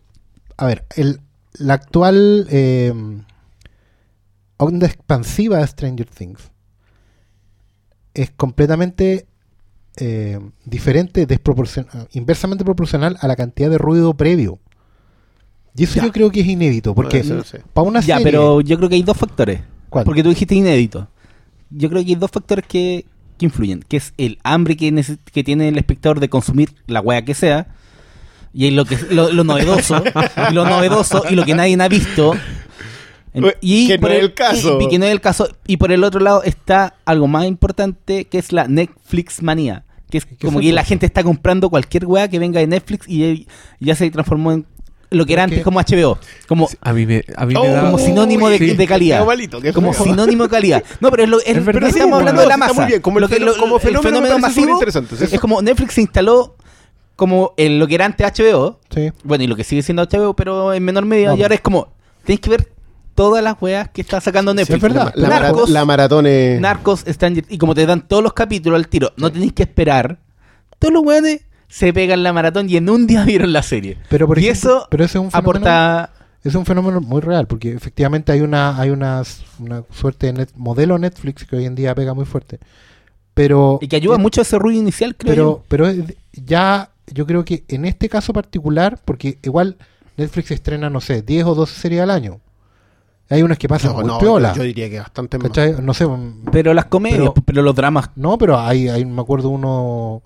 a 0.56 0.66
ver, 0.66 0.84
el, 0.96 1.20
la 1.54 1.74
actual 1.74 2.46
eh, 2.50 2.92
onda 4.58 4.86
expansiva 4.86 5.58
de 5.58 5.66
Stranger 5.66 6.06
Things 6.06 6.50
es 8.14 8.30
completamente 8.30 9.26
eh, 9.96 10.38
diferente, 10.64 11.26
desproporcion- 11.26 11.86
inversamente 12.12 12.64
proporcional 12.64 13.16
a 13.20 13.28
la 13.28 13.36
cantidad 13.36 13.70
de 13.70 13.78
ruido 13.78 14.14
previo. 14.14 14.58
Y 15.76 15.84
eso 15.84 15.96
Ya. 15.96 16.04
yo 16.04 16.12
creo 16.12 16.30
que 16.30 16.40
es 16.40 16.46
inédito, 16.46 16.94
porque 16.94 17.22
no 17.24 17.42
sé. 17.44 17.60
para 17.72 17.86
una 17.86 18.00
Ya, 18.00 18.16
serie... 18.18 18.24
pero 18.24 18.60
yo 18.60 18.76
creo 18.76 18.88
que 18.88 18.94
hay 18.94 19.02
dos 19.02 19.16
factores. 19.16 19.60
¿Cuál? 19.88 20.04
Porque 20.04 20.22
tú 20.22 20.28
dijiste 20.28 20.54
inédito. 20.54 21.08
Yo 21.70 21.88
creo 21.90 22.02
que 22.04 22.10
hay 22.10 22.14
dos 22.14 22.30
factores 22.30 22.64
que, 22.66 23.04
que 23.38 23.46
influyen. 23.46 23.84
Que 23.86 23.96
es 23.96 24.12
el 24.16 24.38
hambre 24.44 24.76
que, 24.76 25.04
que 25.32 25.42
tiene 25.44 25.68
el 25.68 25.76
espectador 25.78 26.20
de 26.20 26.28
consumir 26.28 26.70
la 26.86 27.00
wea 27.00 27.24
que 27.24 27.34
sea. 27.34 27.68
Y 28.52 28.70
lo, 28.70 28.84
que, 28.84 28.96
lo, 29.10 29.32
lo 29.32 29.42
novedoso. 29.42 30.02
y 30.50 30.54
lo 30.54 30.64
novedoso 30.64 31.24
y 31.28 31.34
lo 31.34 31.44
que 31.44 31.54
nadie 31.54 31.76
ha 31.80 31.88
visto. 31.88 32.34
En- 33.32 33.46
y 33.60 33.88
Que 33.88 33.94
no 33.98 34.00
por 34.02 34.12
es 34.12 34.20
el 34.22 34.34
caso. 34.34 34.78
Y, 34.80 34.84
y 34.84 34.88
que 34.88 34.98
no 35.00 35.06
es 35.06 35.10
el 35.12 35.20
caso. 35.20 35.48
Y 35.66 35.76
por 35.76 35.90
el 35.90 36.04
otro 36.04 36.20
lado 36.20 36.44
está 36.44 36.94
algo 37.04 37.26
más 37.26 37.46
importante 37.46 38.26
que 38.26 38.38
es 38.38 38.52
la 38.52 38.68
Netflix 38.68 39.42
manía. 39.42 39.84
Que 40.08 40.18
es 40.18 40.26
¿Qué 40.26 40.36
como 40.36 40.60
que 40.60 40.72
la 40.72 40.84
gente 40.84 41.04
está 41.06 41.24
comprando 41.24 41.68
cualquier 41.68 42.06
wea 42.06 42.28
que 42.28 42.38
venga 42.38 42.60
de 42.60 42.68
Netflix 42.68 43.08
y 43.08 43.48
ya 43.80 43.96
se 43.96 44.08
transformó 44.12 44.52
en 44.52 44.66
lo 45.10 45.26
que 45.26 45.32
era 45.34 45.44
antes 45.44 45.62
como 45.62 45.80
HBO. 45.80 46.18
Como, 46.48 46.68
A 46.80 46.92
mí 46.92 47.06
me, 47.06 47.24
a 47.36 47.46
mí 47.46 47.54
Oh, 47.56 47.62
me 47.62 47.68
da... 47.70 47.80
como 47.82 47.98
sinónimo 47.98 48.48
de, 48.48 48.58
Sí. 48.58 48.74
de 48.74 48.86
calidad. 48.86 49.20
Qué 49.20 49.26
malito, 49.26 49.60
qué 49.60 49.72
como 49.72 49.92
feo. 49.92 50.04
sinónimo 50.04 50.44
de 50.44 50.50
calidad. 50.50 50.82
No, 51.00 51.10
pero 51.10 51.22
es 51.24 51.28
lo, 51.28 51.40
es- 51.40 51.46
Es 51.48 51.64
verdad, 51.64 51.80
pero 51.80 51.86
estamos 51.88 52.18
hablando 52.18 52.40
de 52.42 52.48
la 52.48 52.54
está 52.54 52.66
masa. 52.68 52.80
muy 52.80 52.86
bien, 52.90 53.00
como 53.02 53.18
el 53.18 53.22
Lo 53.22 53.28
que- 53.28 53.34
fenó- 53.36 53.46
lo- 53.46 53.56
como 53.58 53.76
el 53.76 53.80
fenómeno 53.82 54.20
me 54.20 54.28
parece 54.28 54.40
masivo 54.60 54.80
es 55.32 55.40
como 55.40 55.62
Netflix 55.62 55.94
se 55.94 56.00
instaló 56.00 56.56
como 57.16 57.54
en 57.56 57.78
lo 57.78 57.86
que 57.86 57.94
era 57.94 58.04
antes 58.06 58.26
HBO. 58.26 58.80
Sí. 58.92 59.12
Bueno, 59.22 59.44
y 59.44 59.46
lo 59.46 59.56
que 59.56 59.64
sigue 59.64 59.82
siendo 59.82 60.02
HBO, 60.02 60.34
pero 60.34 60.72
en 60.74 60.84
menor 60.84 61.04
medida. 61.04 61.28
No, 61.30 61.36
y 61.36 61.42
ahora 61.42 61.54
es 61.54 61.60
como, 61.60 61.92
tenéis 62.24 62.40
que 62.40 62.50
ver 62.50 62.68
todas 63.14 63.44
las 63.44 63.54
weas 63.60 63.88
que 63.90 64.00
está 64.00 64.20
sacando 64.20 64.52
Netflix. 64.52 64.76
es 64.78 64.82
verdad. 64.82 65.12
La, 65.14 65.28
Narcos, 65.28 65.70
la 65.70 65.84
maratón 65.84 66.26
es... 66.26 66.60
Narcos, 66.60 67.06
Stranger- 67.06 67.44
y 67.48 67.58
como 67.58 67.74
te 67.74 67.86
dan 67.86 68.08
todos 68.08 68.22
los 68.24 68.32
capítulos 68.32 68.76
al 68.76 68.88
tiro, 68.88 69.12
no 69.16 69.30
tenéis 69.30 69.52
que 69.52 69.62
esperar. 69.62 70.18
Todos 70.80 70.92
los 70.92 71.04
weones 71.04 71.42
se 71.68 71.92
pegan 71.92 72.22
la 72.22 72.32
maratón 72.32 72.68
y 72.70 72.76
en 72.76 72.88
un 72.90 73.06
día 73.06 73.24
vieron 73.26 73.52
la 73.52 73.62
serie. 73.62 73.98
Pero 74.08 74.26
por 74.26 74.38
y 74.38 74.48
ejemplo, 74.48 74.70
eso 74.78 74.86
pero 74.90 75.04
ese 75.04 75.18
es 75.18 75.24
un 75.24 75.30
fenómeno- 75.30 75.38
aporta... 75.40 76.10
Es 76.44 76.54
un 76.54 76.66
fenómeno 76.66 77.00
muy 77.00 77.22
real, 77.22 77.46
porque 77.46 77.72
efectivamente 77.72 78.30
hay 78.30 78.42
una, 78.42 78.78
hay 78.78 78.90
una, 78.90 79.22
una 79.58 79.82
suerte 79.90 80.26
de 80.26 80.34
net- 80.34 80.52
modelo 80.56 80.98
Netflix 80.98 81.44
que 81.46 81.56
hoy 81.56 81.64
en 81.64 81.74
día 81.74 81.94
pega 81.94 82.12
muy 82.12 82.26
fuerte. 82.26 82.58
Pero, 83.32 83.78
Y 83.80 83.88
que 83.88 83.96
ayuda 83.96 84.18
mucho 84.18 84.40
a 84.40 84.42
ese 84.42 84.58
ruido 84.58 84.78
inicial, 84.80 85.16
creo 85.16 85.34
yo. 85.34 85.62
pero, 85.68 85.86
pero 85.86 86.04
es- 86.04 86.14
ya 86.32 86.90
yo 87.06 87.26
creo 87.26 87.46
que 87.46 87.64
en 87.68 87.86
este 87.86 88.10
caso 88.10 88.34
particular, 88.34 89.00
porque 89.06 89.38
igual 89.42 89.76
Netflix 90.18 90.50
estrena, 90.50 90.90
no 90.90 91.00
sé, 91.00 91.22
10 91.22 91.46
o 91.46 91.54
12 91.54 91.80
series 91.80 92.02
al 92.02 92.10
año. 92.10 92.40
Hay 93.30 93.42
unas 93.42 93.56
que 93.56 93.66
pasan 93.66 93.92
No, 93.92 93.96
muy 94.00 94.06
no, 94.06 94.18
piola. 94.18 94.52
yo 94.52 94.64
diría 94.64 94.90
que 94.90 94.98
bastante 94.98 95.38
más. 95.38 95.48
¿cachai? 95.48 95.76
No 95.82 95.94
sé, 95.94 96.06
mm, 96.06 96.44
Pero 96.52 96.74
las 96.74 96.84
comedias, 96.84 97.20
Pero- 97.20 97.34
pero, 97.46 97.62
los 97.62 97.74
dramas. 97.74 98.10
no, 98.16 98.36
pero 98.36 98.58
hay, 98.60 98.88
hay, 98.88 99.06
me 99.06 99.22
acuerdo 99.22 99.48
uno... 99.48 100.22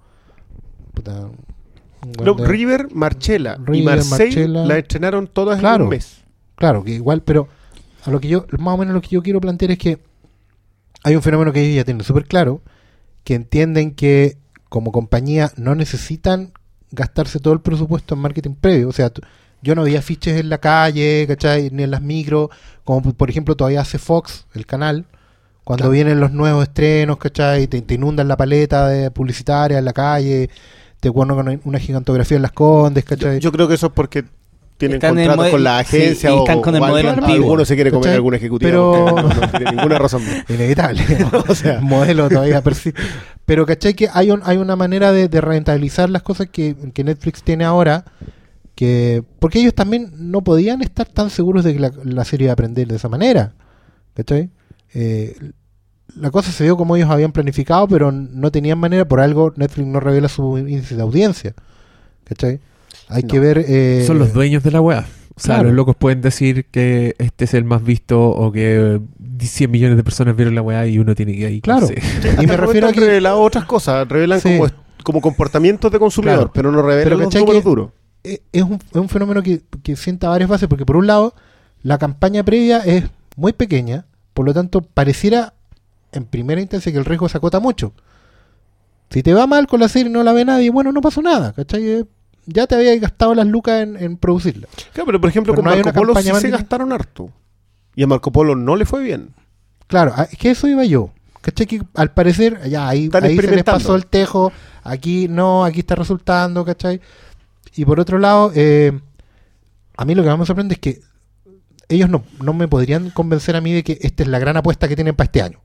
puta, 0.98 1.12
No, 1.20 2.32
weón 2.32 2.36
de- 2.38 2.46
River, 2.48 2.88
Marchela 2.94 3.58
y 3.60 3.64
River, 3.70 3.84
Marseille 3.96 4.24
Marchella. 4.48 4.66
la 4.66 4.78
estrenaron 4.78 5.26
todas 5.26 5.58
Claro. 5.58 5.76
en 5.76 5.82
un 5.82 5.88
mes. 5.88 6.22
Claro, 6.56 6.84
que 6.84 6.92
igual, 6.92 7.22
pero 7.22 7.48
a 8.04 8.10
lo 8.10 8.20
que 8.20 8.28
yo, 8.28 8.46
más 8.58 8.74
o 8.74 8.78
menos 8.78 8.94
lo 8.94 9.00
que 9.00 9.08
yo 9.08 9.22
quiero 9.22 9.40
plantear 9.40 9.72
es 9.72 9.78
que 9.78 9.98
hay 11.04 11.14
un 11.16 11.22
fenómeno 11.22 11.52
que 11.52 11.62
ellos 11.62 11.76
ya 11.76 11.84
tienen 11.84 12.04
súper 12.04 12.24
claro, 12.26 12.60
que 13.24 13.34
entienden 13.34 13.94
que 13.94 14.36
como 14.68 14.92
compañía 14.92 15.50
no 15.56 15.74
necesitan 15.74 16.52
gastarse 16.90 17.38
todo 17.38 17.54
el 17.54 17.60
presupuesto 17.60 18.14
en 18.14 18.20
marketing 18.20 18.54
previo. 18.54 18.88
O 18.88 18.92
sea, 18.92 19.10
yo 19.62 19.74
no 19.74 19.82
veía 19.82 19.98
afiches 19.98 20.38
en 20.40 20.48
la 20.48 20.58
calle, 20.58 21.26
¿cachai? 21.26 21.70
Ni 21.70 21.82
en 21.84 21.90
las 21.90 22.02
micros, 22.02 22.48
como 22.84 23.02
por 23.12 23.28
ejemplo 23.30 23.56
todavía 23.56 23.80
hace 23.80 23.98
Fox, 23.98 24.46
el 24.54 24.66
canal, 24.66 25.04
cuando 25.64 25.82
Claro. 25.82 25.92
vienen 25.92 26.20
los 26.20 26.32
nuevos 26.32 26.62
estrenos, 26.64 27.18
¿cachai? 27.18 27.66
Te, 27.66 27.80
te 27.82 27.94
inundan 27.94 28.28
la 28.28 28.36
paleta 28.36 28.88
de 28.88 29.10
publicitaria 29.10 29.78
en 29.78 29.84
la 29.84 29.92
calle, 29.92 30.48
te 31.00 31.10
ponen 31.12 31.36
con 31.36 31.60
una 31.64 31.78
gigantografía 31.78 32.36
en 32.36 32.42
las 32.42 32.52
condes, 32.52 33.04
¿cachai? 33.04 33.40
yo 33.40 33.52
creo 33.52 33.68
que 33.68 33.74
eso 33.74 33.86
es 33.86 33.92
porque 33.92 34.24
tienen 34.78 35.00
modelo- 35.00 35.50
con 35.50 35.64
la 35.64 35.78
agencia 35.80 36.30
sí, 36.30 36.34
y 36.36 36.38
o 36.38 36.42
están 36.44 36.60
con 36.60 36.74
el 36.76 36.82
o 36.82 36.86
modelo 36.86 37.08
antiguo. 37.10 37.32
alguno 37.34 37.64
se 37.64 37.74
quiere 37.74 37.90
comer 37.90 38.02
¿Cachai? 38.04 38.14
algún 38.16 38.34
ejecutivo 38.34 38.70
Pero- 38.70 39.06
no, 39.22 39.22
no 39.34 39.50
tiene 39.50 39.72
ninguna 39.72 39.98
razón. 39.98 40.22
Inevitable. 40.48 41.02
O 41.48 41.54
sea. 41.54 41.74
el 41.78 41.82
modelo 41.82 42.28
todavía 42.28 42.62
persiste. 42.62 43.00
Pero 43.44 43.66
¿cachai? 43.66 43.94
Que 43.94 44.08
hay, 44.12 44.30
un- 44.30 44.42
hay 44.44 44.56
una 44.56 44.76
manera 44.76 45.10
de, 45.10 45.28
de 45.28 45.40
rentabilizar 45.40 46.10
las 46.10 46.22
cosas 46.22 46.48
que, 46.50 46.76
que 46.94 47.02
Netflix 47.02 47.42
tiene 47.42 47.64
ahora. 47.64 48.04
que 48.76 49.24
Porque 49.40 49.58
ellos 49.60 49.74
también 49.74 50.12
no 50.16 50.42
podían 50.42 50.80
estar 50.82 51.06
tan 51.08 51.30
seguros 51.30 51.64
de 51.64 51.72
que 51.74 51.80
la, 51.80 51.90
la 52.04 52.24
serie 52.24 52.44
iba 52.44 52.52
a 52.52 52.54
aprender 52.54 52.86
de 52.86 52.96
esa 52.96 53.08
manera. 53.08 53.54
¿Cachai? 54.14 54.50
Eh, 54.94 55.34
la 56.16 56.30
cosa 56.30 56.50
se 56.52 56.64
dio 56.64 56.76
como 56.76 56.96
ellos 56.96 57.10
habían 57.10 57.32
planificado, 57.32 57.86
pero 57.88 58.10
no 58.12 58.50
tenían 58.50 58.78
manera. 58.78 59.06
Por 59.06 59.20
algo 59.20 59.52
Netflix 59.56 59.86
no 59.86 60.00
revela 60.00 60.28
su 60.28 60.58
índice 60.58 60.96
de 60.96 61.02
audiencia. 61.02 61.54
¿Cachai? 62.24 62.60
Hay 63.08 63.22
No. 63.22 63.28
que 63.28 63.40
ver. 63.40 63.64
eh, 63.66 64.04
Son 64.06 64.18
los 64.18 64.32
dueños 64.32 64.62
de 64.62 64.70
la 64.70 64.80
weá. 64.80 65.06
O 65.36 65.40
sea, 65.40 65.54
Claro. 65.56 65.68
los 65.68 65.76
locos 65.76 65.94
pueden 65.96 66.20
decir 66.20 66.66
que 66.66 67.14
este 67.18 67.44
es 67.44 67.54
el 67.54 67.64
más 67.64 67.82
visto 67.84 68.20
o 68.20 68.50
que 68.50 69.00
100 69.40 69.70
millones 69.70 69.96
de 69.96 70.02
personas 70.02 70.34
vieron 70.34 70.54
la 70.56 70.62
weá 70.62 70.86
y 70.86 70.98
uno 70.98 71.14
tiene 71.14 71.36
que 71.36 71.50
ir. 71.50 71.62
Claro. 71.62 71.86
Y 72.40 72.46
me 72.46 72.56
refiero 72.56 72.88
a 72.88 72.92
que. 72.92 73.00
revelado 73.00 73.40
otras 73.40 73.64
cosas, 73.64 74.08
revelan 74.08 74.40
Sí. 74.40 74.56
como, 74.58 74.70
como 75.04 75.20
comportamientos 75.20 75.92
de 75.92 75.98
consumidor, 76.00 76.36
Claro. 76.38 76.50
pero 76.52 76.72
no 76.72 76.82
revelan 76.82 77.04
Pero 77.04 77.16
los 77.18 77.26
¿cachai 77.28 77.42
números 77.42 77.62
duros. 77.64 77.90
eh, 78.24 78.40
es 78.52 78.62
un, 78.64 78.74
es 78.74 78.96
un 78.96 79.08
fenómeno 79.08 79.42
que, 79.42 79.62
que 79.84 79.94
sienta 79.94 80.28
varias 80.28 80.50
bases, 80.50 80.68
porque 80.68 80.84
por 80.84 80.96
un 80.96 81.06
lado, 81.06 81.34
la 81.82 81.98
campaña 81.98 82.42
previa 82.42 82.78
es 82.78 83.04
muy 83.36 83.52
pequeña, 83.52 84.06
por 84.34 84.44
lo 84.44 84.52
tanto, 84.52 84.80
pareciera 84.82 85.54
en 86.12 86.24
primera 86.24 86.60
instancia 86.60 86.90
que 86.92 86.98
el 86.98 87.04
riesgo 87.04 87.28
se 87.28 87.38
acota 87.38 87.60
mucho. 87.60 87.92
Si 89.10 89.22
te 89.22 89.32
va 89.32 89.46
mal 89.46 89.66
con 89.66 89.80
la 89.80 89.88
serie 89.88 90.10
y 90.10 90.12
no 90.12 90.22
la 90.22 90.32
ve 90.32 90.44
nadie, 90.44 90.70
bueno, 90.70 90.92
no 90.92 91.00
pasó 91.00 91.22
nada, 91.22 91.52
¿cachai? 91.52 91.86
Eh, 91.88 92.04
Ya 92.46 92.66
te 92.66 92.74
había 92.74 92.96
gastado 92.98 93.34
las 93.34 93.46
lucas 93.46 93.82
en, 93.82 93.96
en 93.96 94.16
producirla. 94.16 94.68
Claro, 94.92 95.06
pero 95.06 95.20
por 95.20 95.30
ejemplo, 95.30 95.52
Pero 95.52 95.62
con 95.62 95.70
no 95.70 95.76
Marco 95.76 95.92
Polo 95.92 96.14
sí 96.14 96.30
se 96.40 96.50
gastaron 96.50 96.92
harto. 96.92 97.30
Y 97.94 98.02
a 98.02 98.06
Marco 98.06 98.30
Polo 98.32 98.54
no 98.54 98.76
le 98.76 98.84
fue 98.84 99.02
bien. 99.02 99.34
Claro, 99.86 100.12
ah, 100.14 100.28
es 100.30 100.38
que 100.38 100.50
eso 100.50 100.66
iba 100.68 100.84
yo. 100.84 101.10
¿Cachai? 101.40 101.66
Que 101.66 101.82
al 101.94 102.12
parecer, 102.12 102.68
ya 102.68 102.88
ahí, 102.88 103.10
ahí 103.12 103.36
se 103.36 103.50
les 103.50 103.64
pasó 103.64 103.94
el 103.96 104.06
tejo, 104.06 104.52
aquí 104.82 105.28
no, 105.28 105.64
aquí 105.64 105.80
está 105.80 105.94
resultando, 105.94 106.64
¿cachai? 106.64 107.00
Y 107.76 107.84
por 107.84 108.00
otro 108.00 108.18
lado, 108.18 108.52
eh, 108.54 108.98
a 109.96 110.04
mí 110.04 110.14
lo 110.14 110.22
que 110.22 110.28
más 110.28 110.38
me 110.38 110.46
sorprende 110.46 110.74
es 110.74 110.80
que 110.80 111.00
ellos 111.88 112.10
no, 112.10 112.24
no 112.42 112.52
me 112.52 112.68
podrían 112.68 113.10
convencer 113.10 113.56
a 113.56 113.60
mí 113.60 113.72
de 113.72 113.82
que 113.84 113.98
esta 114.02 114.22
es 114.22 114.28
la 114.28 114.38
gran 114.38 114.56
apuesta 114.56 114.88
que 114.88 114.96
tienen 114.96 115.14
para 115.14 115.26
este 115.26 115.42
año. 115.42 115.60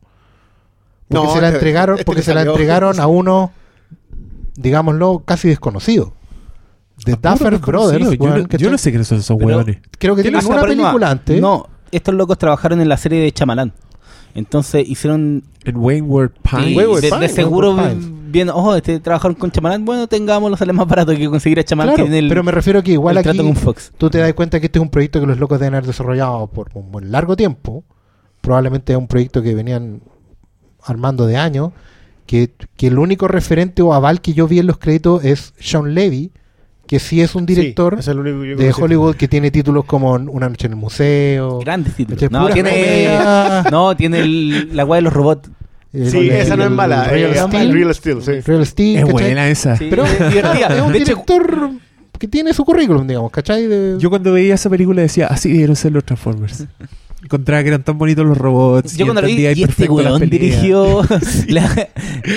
Porque 1.07 1.27
No, 1.27 1.33
se 1.33 1.41
la 1.41 1.47
este- 1.47 1.57
entregaron, 1.57 1.95
este 1.95 2.05
porque 2.05 2.21
se 2.21 2.33
la 2.33 2.41
entregaron 2.43 2.99
a 2.99 3.07
uno, 3.07 3.51
digámoslo, 4.55 5.23
casi 5.25 5.47
desconocido. 5.49 6.13
De 7.05 7.13
Duffer 7.15 7.57
Brothers, 7.57 8.11
yo, 8.11 8.27
no, 8.27 8.43
¿cachai? 8.43 8.59
yo 8.59 8.71
no 8.71 8.77
sé 8.77 8.91
quiénes 8.91 9.07
son 9.07 9.17
esos 9.17 9.37
hueones. 9.41 9.79
creo 9.97 10.15
que 10.15 10.21
¿Quién 10.21 10.33
tienen 10.39 10.51
una 10.51 10.61
película 10.61 11.09
antes. 11.11 11.41
No, 11.41 11.67
estos 11.91 12.13
locos 12.13 12.37
trabajaron 12.37 12.79
en 12.81 12.87
la 12.87 12.97
serie 12.97 13.19
de 13.21 13.31
Chamalán. 13.31 13.73
Entonces 14.35 14.87
hicieron 14.87 15.43
En 15.63 15.77
Wayward 15.77 16.31
Pines. 16.41 16.75
Wayward 16.77 17.19
de, 17.19 17.29
seguro 17.29 17.75
bien, 18.29 18.49
ojo, 18.49 18.75
este 18.75 18.99
trabajaron 18.99 19.35
con 19.35 19.51
Chamalán, 19.51 19.85
bueno, 19.85 20.07
tengámoslo, 20.07 20.57
sale 20.57 20.73
más 20.73 20.87
barato 20.87 21.15
que 21.15 21.27
conseguir 21.29 21.59
a 21.59 21.63
Chamalán 21.63 21.95
Claro, 21.95 22.09
que 22.09 22.17
el, 22.17 22.29
pero 22.29 22.43
me 22.43 22.51
refiero 22.51 22.79
a 22.79 22.81
que 22.83 22.93
igual 22.93 23.17
aquí 23.17 23.37
con 23.37 23.55
Fox. 23.55 23.91
tú 23.97 24.09
te 24.09 24.17
das 24.19 24.33
cuenta 24.33 24.59
que 24.59 24.65
este 24.67 24.79
es 24.79 24.83
un 24.83 24.89
proyecto 24.89 25.19
que 25.19 25.27
los 25.27 25.37
locos 25.37 25.59
deben 25.59 25.75
haber 25.75 25.85
desarrollado 25.85 26.47
por 26.47 26.69
un 26.73 26.91
buen 26.91 27.11
largo 27.11 27.35
tiempo. 27.35 27.83
Probablemente 28.41 28.93
es 28.93 28.97
un 28.97 29.07
proyecto 29.07 29.41
que 29.43 29.53
venían 29.53 30.01
armando 30.85 31.25
de 31.27 31.37
años. 31.37 31.71
Que, 32.25 32.51
que 32.77 32.87
el 32.87 32.97
único 32.99 33.27
referente 33.27 33.81
o 33.81 33.93
aval 33.93 34.21
que 34.21 34.33
yo 34.33 34.47
vi 34.47 34.59
en 34.59 34.67
los 34.67 34.77
créditos 34.77 35.25
es 35.25 35.53
Sean 35.59 35.93
Levy, 35.93 36.31
que 36.87 36.99
sí 36.99 37.19
es 37.21 37.35
un 37.35 37.45
director 37.45 38.01
Sí, 38.01 38.09
es 38.11 38.15
de 38.15 38.23
conocí. 38.71 38.81
Hollywood 38.81 39.15
que 39.15 39.27
tiene 39.27 39.51
títulos 39.51 39.83
como 39.85 40.13
Una 40.13 40.47
noche 40.47 40.67
en 40.67 40.73
el 40.73 40.79
museo. 40.79 41.59
Grandes 41.59 41.93
títulos. 41.95 42.31
No, 42.31 42.47
tiene, 42.49 43.19
no, 43.71 43.95
tiene 43.97 44.19
el- 44.21 44.75
la 44.75 44.85
weá 44.85 44.97
de 44.97 45.01
los 45.01 45.13
robots. 45.13 45.49
el- 45.91 46.09
Sí, 46.09 46.17
el- 46.19 46.31
esa 46.31 46.55
no 46.55 46.63
es 46.63 46.69
el 46.69 46.75
mala. 46.75 47.03
Real 47.09 47.31
eh, 47.33 47.37
Steel, 47.47 47.73
Real 47.73 47.93
Steel, 47.93 48.21
sí. 48.23 48.39
Real 48.39 48.65
Steel, 48.65 48.97
Es 48.99 49.11
buena 49.11 49.49
esa. 49.49 49.75
Sí, 49.75 49.87
Pero 49.89 50.05
es 50.05 50.17
divertida. 50.29 50.67
es 50.75 50.81
un 50.81 50.91
De 50.93 50.97
hecho, 50.99 51.05
director 51.05 51.71
que 52.17 52.27
tiene 52.29 52.53
su 52.53 52.63
currículum, 52.63 53.05
digamos, 53.05 53.31
¿cachai? 53.31 53.67
De- 53.67 53.97
Yo 53.99 54.09
cuando 54.09 54.31
veía 54.31 54.55
esa 54.55 54.69
película 54.69 55.01
decía, 55.01 55.27
así 55.27 55.49
debieron 55.49 55.75
ser 55.75 55.91
los 55.91 56.05
Transformers. 56.05 56.65
Encontraba 57.23 57.63
que 57.63 57.69
eran 57.69 57.83
tan 57.83 57.97
bonitos 57.97 58.25
los 58.25 58.37
robots. 58.37 58.95
yo 58.97 59.05
y 59.05 59.07
cuando 59.07 59.21
lo 59.21 59.27
vi, 59.27 59.33
y 59.41 59.45
este 59.45 59.65
perfecto 59.65 60.01
las 60.01 60.13
weón 60.13 60.29
dirigió 60.29 61.01
la, 61.47 61.87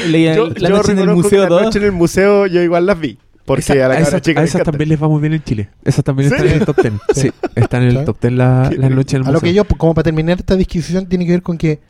la- 0.09 0.35
Yo, 0.35 0.49
la 0.57 0.69
yo 0.69 0.77
noche 0.77 0.93
en 0.93 0.99
el 1.01 1.09
museo 1.11 1.43
la 1.43 1.49
2. 1.49 1.63
noche 1.63 1.79
en 1.81 1.85
el 1.87 1.93
museo 1.93 2.47
yo 2.47 2.63
igual 2.63 2.87
las 2.87 2.99
vi. 3.01 3.19
Porque 3.45 3.61
Esa- 3.61 3.73
a 3.75 3.89
la 3.89 3.95
a 3.95 3.99
esas, 3.99 4.23
chica 4.23 4.41
a 4.41 4.45
esas 4.45 4.63
también 4.65 4.89
les 4.89 5.01
va 5.03 5.09
muy 5.09 5.21
bien 5.21 5.33
en 5.35 5.43
Chile. 5.43 5.69
Esas 5.85 6.05
también 6.05 6.33
están 6.33 6.47
¿Sí? 6.49 6.53
en 6.55 6.61
el 6.61 6.67
top 6.67 6.77
10. 6.83 6.95
Sí, 7.15 7.31
están 7.55 7.83
en 7.83 7.89
el 7.91 7.99
¿Sí? 8.01 8.05
top 8.05 8.21
10 8.21 8.33
la, 8.35 8.67
Qué 8.71 8.77
la 8.79 8.89
noche 8.89 9.17
en 9.17 9.23
el 9.23 9.29
A 9.29 9.33
lo 9.33 9.41
que 9.41 9.47
museo. 9.49 9.65
yo, 9.69 9.77
como 9.77 9.95
para 9.95 10.05
terminar 10.05 10.39
esta 10.39 10.57
disquisición, 10.57 11.07
tiene 11.07 11.27
que 11.27 11.31
ver 11.33 11.43
con 11.43 11.57
que, 11.57 11.81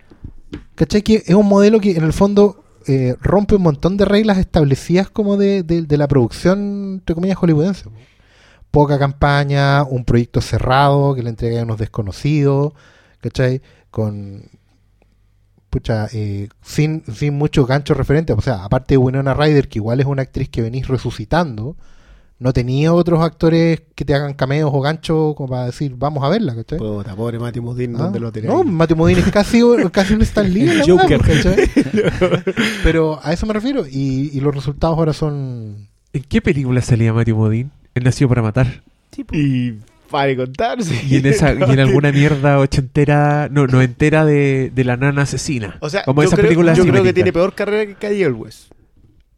¿cachai? 0.75 1.01
Que 1.03 1.23
es 1.25 1.35
un 1.35 1.47
modelo 1.47 1.81
que 1.81 1.93
en 1.97 2.05
el 2.05 2.13
fondo 2.13 2.63
eh, 2.87 3.15
rompe 3.23 3.55
un 3.57 3.63
montón 3.63 3.97
de 3.97 4.05
reglas 4.05 4.37
establecidas 4.39 5.09
como 5.11 5.37
de, 5.39 5.63
de- 5.63 5.83
de 5.83 5.97
la 5.97 6.07
producción, 6.09 6.95
entre 7.01 7.15
comillas, 7.15 7.37
hollywoodense. 7.39 7.85
Poca 8.71 8.99
campaña, 8.99 9.85
un 9.85 10.05
proyecto 10.05 10.41
cerrado 10.41 11.15
que 11.15 11.23
le 11.23 11.31
entrega 11.31 11.61
a 11.61 11.65
unos 11.65 11.79
desconocidos, 11.79 12.73
¿cachai? 13.21 13.63
Con. 13.91 14.45
Pucha, 15.71 16.09
eh, 16.13 16.49
sin, 16.63 17.03
sin 17.13 17.35
muchos 17.35 17.67
ganchos 17.67 17.97
referentes. 17.97 18.37
O 18.37 18.41
sea, 18.41 18.65
aparte 18.65 18.95
de 18.95 18.99
Winona 18.99 19.35
Ryder, 19.35 19.69
que 19.69 19.79
igual 19.79 20.01
es 20.01 20.07
una 20.07 20.23
actriz 20.23 20.49
que 20.49 20.63
venís 20.63 20.89
resucitando, 20.89 21.77
no 22.39 22.53
tenía 22.53 22.93
otros 22.95 23.21
actores 23.23 23.83
que 23.95 24.05
te 24.05 24.15
hagan 24.15 24.35
cameos 24.35 24.71
o 24.73 24.81
ganchos 24.81 25.35
como 25.35 25.49
para 25.51 25.67
decir, 25.67 25.95
vamos 25.97 26.23
a 26.23 26.29
verla, 26.29 26.55
¿cachai? 26.55 26.79
Puta, 26.79 27.15
pobre 27.17 27.39
Matthew 27.39 27.63
Modine, 27.63 27.95
Ah, 27.97 28.03
¿dónde 28.05 28.21
lo 28.21 28.31
tenés? 28.33 28.51
No, 28.51 28.63
Matthew 28.63 28.97
Modine 28.97 29.21
es 29.21 29.31
casi, 29.31 29.63
casi 29.93 30.15
un 30.15 30.23
Stan 30.23 30.51
Lee. 30.53 30.83
Joker. 30.87 31.21
¿cachai? 31.21 31.57
Pero 32.85 33.19
a 33.23 33.33
eso 33.33 33.47
me 33.47 33.53
refiero. 33.55 33.87
Y, 33.87 34.31
y 34.33 34.41
los 34.41 34.55
resultados 34.55 34.97
ahora 34.99 35.13
son. 35.13 35.89
¿En 36.13 36.23
qué 36.23 36.41
película 36.41 36.81
salía 36.81 37.13
Matthew 37.13 37.37
Modine? 37.37 37.71
Él 37.97 38.05
nació 38.05 38.29
para 38.29 38.43
matar. 38.43 38.83
Y 39.33 39.73
para 40.11 40.27
de 40.27 40.37
contar, 40.37 40.83
sí. 40.85 40.95
Y 41.09 41.17
en, 41.17 41.27
esa, 41.27 41.53
y 41.55 41.63
en 41.63 41.81
alguna 41.81 42.13
mierda 42.13 42.59
ochentera, 42.59 43.49
no, 43.51 43.67
noventera 43.67 44.25
de, 44.25 44.71
de 44.75 44.85
la 44.85 44.97
nana 44.97 45.23
asesina. 45.23 45.79
O 45.81 45.89
sea, 45.89 46.05
como 46.05 46.23
yo, 46.23 46.29
esa 46.29 46.37
creo, 46.37 46.47
película 46.49 46.75
yo 46.75 46.87
creo 46.87 47.03
que 47.03 47.13
tiene 47.13 47.33
peor 47.33 47.55
carrera 47.55 47.87
que 47.87 47.95
Kanye 47.95 48.25
Elwes. 48.25 48.69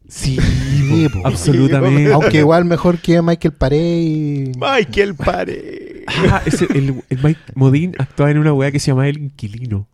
Sí, 0.07 0.37
Sí, 0.39 1.07
po, 1.09 1.21
absolutamente. 1.25 2.11
Aunque 2.13 2.39
igual 2.39 2.65
mejor 2.65 2.97
que 2.97 3.21
Michael 3.21 3.53
Paré 3.53 3.77
y. 4.01 4.51
Michael 4.59 5.15
Pare. 5.15 6.03
Ah, 6.07 6.41
ese- 6.45 6.67
el, 6.73 7.01
el 7.09 7.19
Mike 7.23 7.39
Modine 7.55 7.93
actuaba 7.97 8.31
en 8.31 8.39
una 8.39 8.51
weá 8.53 8.71
que 8.71 8.79
se 8.79 8.87
llamaba 8.87 9.07
El 9.07 9.19
Inquilino. 9.19 9.87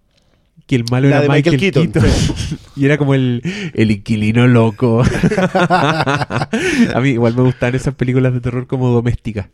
Que 0.67 0.75
el 0.77 0.85
malo 0.89 1.07
La 1.09 1.17
era 1.17 1.21
de 1.23 1.29
Michael 1.29 1.55
Michael, 1.57 1.91
Keaton, 1.91 2.01
Keaton. 2.01 2.59
y 2.75 2.85
era 2.85 2.97
como 2.97 3.13
el, 3.13 3.41
el 3.75 3.91
inquilino 3.91 4.47
loco. 4.47 5.03
A 5.69 6.99
mí 7.01 7.09
igual 7.09 7.35
me 7.35 7.43
gustaban 7.43 7.75
esas 7.75 7.93
películas 7.93 8.33
de 8.33 8.41
terror 8.41 8.65
como 8.67 8.89
domésticas. 8.89 9.47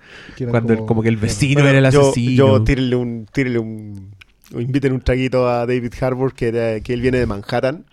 Cuando 0.50 0.74
el- 0.74 0.86
como 0.86 1.02
que 1.02 1.10
el 1.10 1.18
vecino 1.18 1.62
Bueno, 1.64 1.78
era 1.78 1.88
el 1.90 1.94
yo, 1.94 2.02
asesino. 2.12 2.36
Yo 2.36 2.64
tírele 2.64 2.96
un, 2.96 3.28
tírele 3.32 3.60
un, 3.60 4.12
o 4.54 4.62
inviten 4.62 4.94
un 4.94 5.02
traguito 5.02 5.50
a 5.50 5.66
David 5.66 5.94
Harbour, 6.00 6.34
que, 6.34 6.48
era- 6.48 6.80
que 6.80 6.94
él 6.94 7.02
viene 7.02 7.20
de 7.20 7.26
Manhattan. 7.26 7.86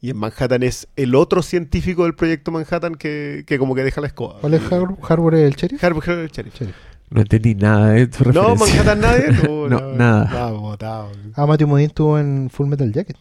Y 0.00 0.10
en 0.10 0.16
Manhattan 0.16 0.64
es 0.64 0.88
el 0.96 1.14
otro 1.14 1.42
científico 1.42 2.02
del 2.02 2.14
proyecto 2.14 2.50
Manhattan 2.50 2.96
que, 2.96 3.44
que 3.46 3.56
como 3.58 3.76
que 3.76 3.84
deja 3.84 4.00
la 4.00 4.08
escoba. 4.08 4.40
¿Cuál 4.40 4.54
es 4.54 4.62
Har- 4.62 4.96
Harbour 5.08 5.34
el 5.36 5.54
sheriff? 5.54 5.82
Harbour, 5.84 6.02
Harbour, 6.04 6.24
el 6.24 6.30
sheriff. 6.30 6.54
Sheriff. 6.58 6.74
No 7.12 7.20
entendí 7.20 7.54
nada 7.54 7.90
de 7.90 8.06
tu 8.06 8.32
No. 8.32 8.54
Manhattan 8.56 9.00
nadie. 9.00 9.24
No, 9.48 9.68
No, 9.68 9.92
nada. 9.94 10.30
No, 10.50 10.60
botado. 10.60 11.10
Ah, 11.34 11.46
Matthew 11.46 11.68
Modine 11.68 11.86
estuvo 11.88 12.18
en 12.18 12.50
Full 12.50 12.66
Metal 12.68 12.90
Jacket. 12.92 13.16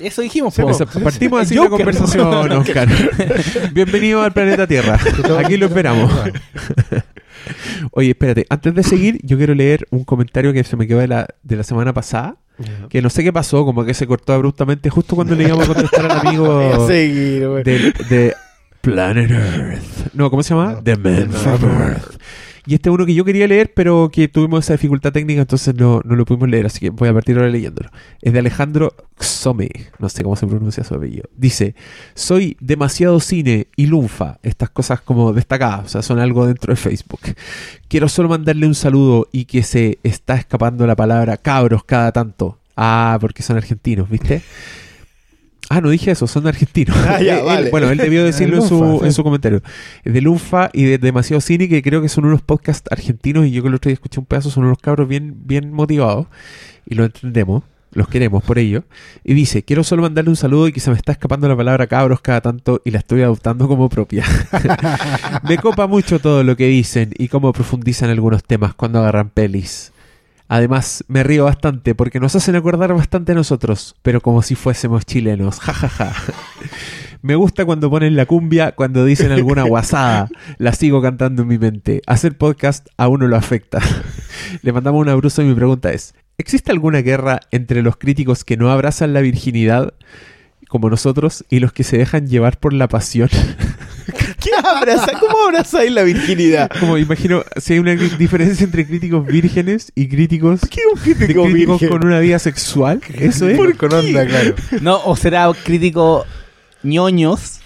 Eso 0.00 0.22
dijimos, 0.22 0.54
Sí, 0.54 0.62
po. 0.62 0.70
Esa- 0.70 0.86
partimos 0.86 1.40
así 1.42 1.54
la 1.54 1.68
conversación, 1.68 2.52
Oscar. 2.52 2.88
Bienvenido 3.72 4.22
al 4.22 4.32
planeta 4.32 4.66
Tierra. 4.66 4.98
Aquí 5.38 5.56
lo 5.56 5.66
esperamos. 5.66 6.12
Oye, 7.92 8.10
espérate, 8.10 8.46
antes 8.48 8.74
de 8.74 8.82
seguir, 8.82 9.20
yo 9.22 9.36
quiero 9.36 9.54
leer 9.54 9.86
un 9.90 10.04
comentario 10.04 10.52
que 10.52 10.64
se 10.64 10.76
me 10.76 10.86
quedó 10.86 10.98
de 10.98 11.08
la, 11.08 11.28
de 11.42 11.56
la 11.56 11.62
semana 11.62 11.92
pasada, 11.92 12.36
que 12.88 13.02
no 13.02 13.10
sé 13.10 13.22
qué 13.22 13.32
pasó, 13.32 13.64
como 13.64 13.84
que 13.84 13.94
se 13.94 14.06
cortó 14.06 14.32
abruptamente 14.32 14.90
justo 14.90 15.14
cuando 15.14 15.34
le 15.34 15.44
íbamos 15.44 15.68
a 15.68 15.74
contestar 15.74 16.10
al 16.10 16.26
amigo 16.26 16.86
seguir, 16.86 17.46
güey. 17.48 17.62
de, 17.64 17.78
de 18.08 18.34
Planet 18.80 19.30
Earth. 19.30 19.82
No, 20.14 20.30
¿cómo 20.30 20.42
se 20.42 20.54
llama? 20.54 20.80
The 20.82 20.96
Man 20.96 21.30
from 21.30 21.64
Earth. 21.80 22.16
Y 22.66 22.74
este 22.74 22.88
es 22.88 22.94
uno 22.94 23.04
que 23.04 23.14
yo 23.14 23.24
quería 23.24 23.46
leer, 23.46 23.72
pero 23.74 24.10
que 24.10 24.26
tuvimos 24.28 24.64
esa 24.64 24.74
dificultad 24.74 25.12
técnica, 25.12 25.42
entonces 25.42 25.74
no, 25.74 26.00
no 26.04 26.16
lo 26.16 26.24
pudimos 26.24 26.48
leer, 26.48 26.64
así 26.66 26.80
que 26.80 26.90
voy 26.90 27.08
a 27.08 27.12
partir 27.12 27.36
ahora 27.36 27.50
leyéndolo. 27.50 27.90
Es 28.22 28.32
de 28.32 28.38
Alejandro 28.38 28.94
Xome, 29.18 29.68
no 29.98 30.08
sé 30.08 30.22
cómo 30.22 30.34
se 30.34 30.46
pronuncia 30.46 30.82
su 30.82 30.94
apellido. 30.94 31.28
Dice, 31.36 31.74
soy 32.14 32.56
demasiado 32.60 33.20
cine 33.20 33.68
y 33.76 33.86
lunfa, 33.86 34.38
estas 34.42 34.70
cosas 34.70 35.02
como 35.02 35.34
destacadas, 35.34 35.84
o 35.84 35.88
sea, 35.88 36.02
son 36.02 36.18
algo 36.18 36.46
dentro 36.46 36.72
de 36.72 36.76
Facebook. 36.76 37.20
Quiero 37.88 38.08
solo 38.08 38.30
mandarle 38.30 38.66
un 38.66 38.74
saludo 38.74 39.28
y 39.30 39.44
que 39.44 39.62
se 39.62 39.98
está 40.02 40.34
escapando 40.34 40.86
la 40.86 40.96
palabra 40.96 41.36
cabros 41.36 41.84
cada 41.84 42.12
tanto. 42.12 42.58
Ah, 42.76 43.18
porque 43.20 43.42
son 43.42 43.56
argentinos, 43.56 44.08
¿viste? 44.08 44.42
Ah, 45.70 45.80
no 45.80 45.88
dije 45.90 46.10
eso, 46.10 46.26
son 46.26 46.46
argentinos. 46.46 46.96
Ah, 47.08 47.20
ya, 47.22 47.38
Él- 47.40 47.44
vale. 47.44 47.70
bueno, 47.70 47.90
él 47.90 47.98
debió 47.98 48.22
decirlo 48.24 48.56
en 48.56 48.62
su, 48.68 48.80
Lunfa, 48.82 48.98
sí. 49.00 49.06
en 49.06 49.12
su 49.12 49.24
comentario. 49.24 49.62
De 50.04 50.20
Lunfa 50.20 50.70
y 50.72 50.84
de 50.84 50.98
Demasiado 50.98 51.40
Cine, 51.40 51.68
que 51.68 51.82
creo 51.82 52.02
que 52.02 52.08
son 52.08 52.26
unos 52.26 52.42
podcasts 52.42 52.86
argentinos, 52.90 53.46
y 53.46 53.50
yo 53.50 53.62
que 53.62 53.68
el 53.68 53.74
otro 53.74 53.88
día 53.88 53.94
escuché 53.94 54.20
un 54.20 54.26
pedazo, 54.26 54.50
son 54.50 54.64
unos 54.64 54.78
cabros 54.78 55.08
bien, 55.08 55.34
bien 55.46 55.72
motivados, 55.72 56.26
y 56.86 56.94
lo 56.96 57.04
entendemos, 57.04 57.62
los 57.92 58.08
queremos 58.08 58.42
por 58.44 58.58
ello. 58.58 58.84
Y 59.24 59.32
dice, 59.34 59.62
quiero 59.62 59.84
solo 59.84 60.02
mandarle 60.02 60.28
un 60.30 60.36
saludo 60.36 60.68
y 60.68 60.72
que 60.72 60.80
se 60.80 60.90
me 60.90 60.96
está 60.96 61.12
escapando 61.12 61.48
la 61.48 61.56
palabra 61.56 61.86
cabros 61.86 62.20
cada 62.20 62.40
tanto 62.42 62.82
y 62.84 62.90
la 62.90 62.98
estoy 62.98 63.22
adoptando 63.22 63.66
como 63.66 63.88
propia. 63.88 64.24
me 65.48 65.56
copa 65.58 65.86
mucho 65.86 66.18
todo 66.18 66.42
lo 66.44 66.56
que 66.56 66.66
dicen 66.66 67.10
y 67.16 67.28
cómo 67.28 67.52
profundizan 67.52 68.10
algunos 68.10 68.44
temas 68.44 68.74
cuando 68.74 68.98
agarran 68.98 69.30
pelis. 69.30 69.92
Además, 70.48 71.04
me 71.08 71.22
río 71.22 71.44
bastante 71.44 71.94
porque 71.94 72.20
nos 72.20 72.36
hacen 72.36 72.56
acordar 72.56 72.92
bastante 72.94 73.32
a 73.32 73.34
nosotros, 73.34 73.94
pero 74.02 74.20
como 74.20 74.42
si 74.42 74.54
fuésemos 74.54 75.06
chilenos. 75.06 75.58
Ja, 75.60 75.72
ja, 75.72 75.88
ja. 75.88 76.12
Me 77.22 77.36
gusta 77.36 77.64
cuando 77.64 77.88
ponen 77.88 78.16
la 78.16 78.26
cumbia, 78.26 78.72
cuando 78.72 79.02
dicen 79.02 79.32
alguna 79.32 79.62
guasada. 79.62 80.28
La 80.58 80.74
sigo 80.74 81.00
cantando 81.00 81.40
en 81.40 81.48
mi 81.48 81.56
mente. 81.56 82.02
Hacer 82.06 82.36
podcast 82.36 82.86
a 82.98 83.08
uno 83.08 83.26
lo 83.26 83.36
afecta. 83.36 83.80
Le 84.62 84.72
mandamos 84.74 85.00
un 85.00 85.08
abrazo 85.08 85.40
y 85.40 85.46
mi 85.46 85.54
pregunta 85.54 85.90
es, 85.90 86.14
¿existe 86.36 86.70
alguna 86.70 87.00
guerra 87.00 87.40
entre 87.50 87.80
los 87.80 87.96
críticos 87.96 88.44
que 88.44 88.58
no 88.58 88.70
abrazan 88.70 89.14
la 89.14 89.22
virginidad, 89.22 89.94
como 90.74 90.90
nosotros, 90.90 91.44
y 91.50 91.60
los 91.60 91.72
que 91.72 91.84
se 91.84 91.96
dejan 91.98 92.26
llevar 92.26 92.58
por 92.58 92.72
la 92.72 92.88
pasión? 92.88 93.28
¿Qué 94.42 94.50
abraza? 94.60 95.12
¿Cómo 95.20 95.44
abrazáis 95.46 95.92
la 95.92 96.02
virginidad? 96.02 96.68
Como 96.80 96.98
imagino, 96.98 97.44
si 97.58 97.74
hay 97.74 97.78
una 97.78 97.92
diferencia 97.94 98.64
entre 98.64 98.84
críticos 98.84 99.24
vírgenes 99.24 99.92
y 99.94 100.08
críticos, 100.08 100.62
¿Qué 100.68 100.80
un 100.92 100.98
de 100.98 101.14
crítico 101.14 101.44
críticos 101.44 101.80
virgen? 101.80 101.88
con 101.96 102.04
una 102.08 102.18
vida 102.18 102.40
sexual. 102.40 103.00
Eso 103.16 103.48
es. 103.48 103.56
¿Por 103.56 103.76
Con 103.76 103.90
qué? 103.90 103.94
onda, 103.96 104.26
claro. 104.26 104.54
No, 104.80 105.00
o 105.04 105.14
será 105.14 105.48
crítico 105.64 106.26
ñoños. 106.82 107.60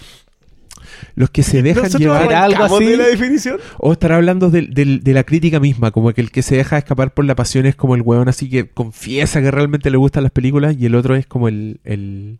Los 1.15 1.31
que 1.31 1.41
se 1.43 1.61
dejan 1.63 1.83
¿Nosotros 1.85 2.01
llevar. 2.01 2.25
¿Era 2.27 2.43
algo 2.43 2.63
así? 2.63 2.85
de 2.85 2.95
la 2.97 3.07
definición? 3.07 3.57
O 3.79 3.91
estar 3.91 4.11
hablando 4.13 4.51
del- 4.51 4.71
del- 4.73 5.03
de, 5.03 5.13
la 5.13 5.23
crítica 5.23 5.59
misma, 5.59 5.89
como 5.91 6.13
que 6.13 6.21
el 6.21 6.29
que 6.31 6.43
se 6.43 6.55
deja 6.57 6.77
escapar 6.77 7.13
por 7.13 7.25
la 7.25 7.35
pasión 7.35 7.65
es 7.65 7.75
como 7.75 7.95
el 7.95 8.01
hueón 8.03 8.29
así 8.29 8.49
que 8.49 8.67
confiesa 8.69 9.41
que 9.41 9.49
realmente 9.51 9.89
le 9.89 9.97
gustan 9.97 10.21
las 10.23 10.31
películas 10.31 10.75
y 10.79 10.85
el 10.85 10.93
otro 10.95 11.15
es 11.15 11.25
como 11.25 11.49
el, 11.49 11.79
el, 11.83 12.37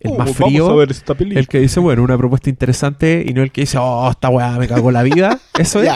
el 0.00 0.10
Oh, 0.12 0.18
más 0.18 0.34
frío. 0.34 0.76
ver 0.76 0.90
esta. 0.90 1.14
El 1.18 1.46
que 1.48 1.60
dice, 1.60 1.78
bueno, 1.80 2.02
una 2.02 2.16
propuesta 2.18 2.50
interesante 2.50 3.24
y 3.26 3.32
no 3.34 3.42
el 3.42 3.52
que 3.52 3.62
dice, 3.62 3.78
oh, 3.80 4.10
esta 4.10 4.28
weá 4.30 4.58
me 4.58 4.66
cagó 4.66 4.90
la 4.90 5.02
vida. 5.02 5.38
Eso 5.58 5.82
es. 5.82 5.90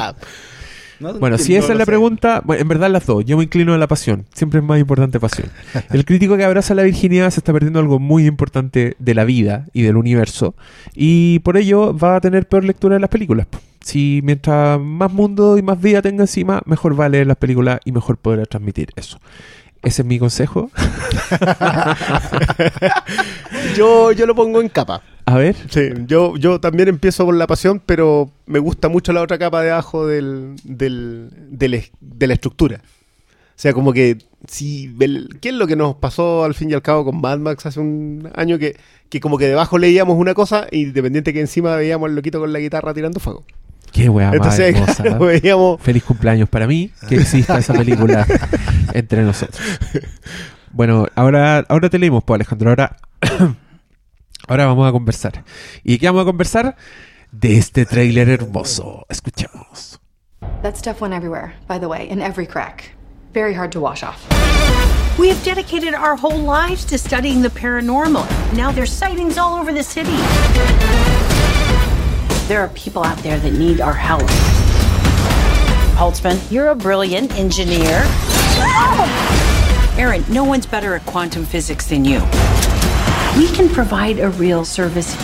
No, 1.00 1.12
Bueno, 1.14 1.38
si 1.38 1.56
esa 1.56 1.72
es 1.72 1.78
la 1.78 1.84
sé. 1.84 1.90
pregunta, 1.90 2.40
bueno, 2.44 2.62
en 2.62 2.68
verdad 2.68 2.88
las 2.88 3.04
dos. 3.04 3.24
Yo 3.24 3.36
me 3.36 3.42
inclino 3.44 3.74
a 3.74 3.78
la 3.78 3.88
pasión. 3.88 4.26
Siempre 4.32 4.60
es 4.60 4.64
más 4.64 4.78
importante 4.78 5.18
pasión. 5.18 5.48
El 5.90 6.04
crítico 6.04 6.36
que 6.36 6.44
abraza 6.44 6.72
la 6.74 6.84
virginidad 6.84 7.30
se 7.30 7.40
está 7.40 7.52
perdiendo 7.52 7.80
algo 7.80 7.98
muy 7.98 8.26
importante 8.26 8.94
de 9.00 9.14
la 9.14 9.24
vida 9.24 9.66
y 9.72 9.82
del 9.82 9.96
universo. 9.96 10.54
Y 10.94 11.40
por 11.40 11.56
ello 11.56 11.96
va 11.98 12.16
a 12.16 12.20
tener 12.20 12.46
peor 12.48 12.62
lectura 12.64 12.94
de 12.94 13.00
las 13.00 13.10
películas. 13.10 13.48
Si 13.80 14.20
mientras 14.22 14.80
más 14.80 15.12
mundo 15.12 15.58
y 15.58 15.62
más 15.62 15.80
vida 15.80 16.00
tenga 16.00 16.22
encima, 16.22 16.62
mejor 16.64 16.98
va 16.98 17.06
a 17.06 17.08
leer 17.08 17.26
las 17.26 17.36
películas 17.38 17.80
y 17.84 17.90
mejor 17.92 18.16
podrá 18.16 18.44
transmitir 18.46 18.90
eso. 18.94 19.18
Ese 19.85 20.03
es 20.03 20.07
mi 20.07 20.18
consejo. 20.18 20.70
Yo, 23.77 24.12
yo 24.12 24.27
lo 24.27 24.35
pongo 24.35 24.61
en 24.61 24.68
capa. 24.68 25.03
A 25.27 25.37
ver. 25.37 25.57
Sí, 25.70 25.88
yo, 26.07 26.37
yo 26.37 26.61
también 26.61 26.88
empiezo 26.88 27.25
por 27.25 27.35
la 27.35 27.47
pasión, 27.47 27.81
pero 27.85 28.31
me 28.47 28.59
gusta 28.59 28.88
mucho 28.88 29.12
la 29.12 29.23
otra 29.23 29.38
capa 29.38 29.62
de 29.62 29.70
abajo 29.70 30.07
del, 30.07 30.55
del, 30.64 31.31
del 31.51 31.83
de 32.01 32.27
la 32.27 32.35
estructura. 32.35 32.81
O 32.85 33.57
sea, 33.57 33.73
como 33.73 33.92
que, 33.92 34.18
si, 34.49 34.94
el- 35.01 35.38
¿qué 35.40 35.49
es 35.51 35.55
lo 35.55 35.66
que 35.66 35.77
nos 35.77 35.97
pasó 35.97 36.44
al 36.44 36.55
fin 36.55 36.70
y 36.70 36.75
al 36.75 36.83
cabo 36.83 37.05
con 37.07 37.20
Mad 37.20 37.38
Max 37.38 37.66
hace 37.66 37.81
un 37.81 38.29
año? 38.35 38.59
Que, 38.59 38.77
que 39.09 39.20
como 39.20 39.38
que 39.38 39.49
debajo 39.49 39.79
leíamos 39.79 40.18
una 40.18 40.35
cosa, 40.35 40.66
independiente 40.70 41.33
que 41.33 41.40
encima 41.40 41.75
veíamos 41.77 42.09
al 42.09 42.16
loquito 42.16 42.38
con 42.40 42.53
la 42.53 42.59
guitarra 42.59 42.92
tirando 42.94 43.18
fuego. 43.20 43.44
Qué 43.94 44.09
weá 44.09 44.26
más 44.26 44.35
Entonces, 44.35 44.74
hermosa. 44.74 45.02
claro, 45.04 45.24
veíamos... 45.26 45.80
Feliz 45.80 46.02
cumpleaños 46.02 46.48
para 46.48 46.66
mí 46.66 46.90
que 47.09 47.14
exista 47.14 47.59
esa 47.59 47.74
película 47.74 48.26
entre 48.92 49.22
nosotros. 49.22 49.62
Bueno, 50.72 51.07
ahora, 51.14 51.64
ahora 51.68 51.88
te 51.88 52.00
leímos, 52.00 52.24
pues 52.24 52.38
Alejandro. 52.38 52.70
Ahora, 52.70 52.96
ahora 54.48 54.66
vamos 54.66 54.88
a 54.88 54.90
conversar. 54.90 55.44
¿Y 55.85 55.98
qué 55.98 56.07
vamos 56.07 56.22
a 56.22 56.24
conversar? 56.24 56.74
De 57.30 57.57
este 57.57 57.87
tráiler 57.87 58.28
hermoso. 58.28 59.07
Escuchamos. 59.09 60.00
That 60.62 60.76
stuff 60.76 61.00
went 61.00 61.14
everywhere, 61.14 61.54
by 61.68 61.78
the 61.78 61.87
way, 61.87 62.09
in 62.11 62.20
every 62.20 62.48
crack. 62.48 62.96
Very 63.33 63.54
hard 63.54 63.70
to 63.72 63.80
wash 63.80 64.02
off. 64.02 64.18
We 65.20 65.28
have 65.28 65.40
dedicated 65.44 65.94
our 65.94 66.16
whole 66.16 66.38
lives 66.38 66.85
to 66.87 66.98
studying 66.98 67.42
the 67.42 67.48
paranormal. 67.48 68.26
Now 68.54 68.72
there's 68.72 68.92
sightings 68.92 69.38
all 69.38 69.54
over 69.54 69.72
the 69.72 69.85
city. 69.85 70.11
There 72.46 72.61
are 72.61 72.68
people 72.74 73.02
out 73.02 73.16
there 73.22 73.38
that 73.38 73.52
need 73.54 73.80
our 73.80 73.94
help. 73.94 74.22
Holtzman, 75.96 76.38
you're 76.50 76.68
a 76.68 76.74
brilliant 76.74 77.35
engineer. 77.38 78.04
Aaron, 79.96 80.22
no 80.28 80.44
one's 80.44 80.66
better 80.66 80.94
at 80.94 81.07
quantum 81.07 81.46
physics 81.46 81.87
than 81.87 82.04
you. 82.04 82.20
We 83.38 83.48
can 83.57 83.70
provide 83.70 84.20
a 84.20 84.28
real 84.28 84.66
service. 84.66 85.16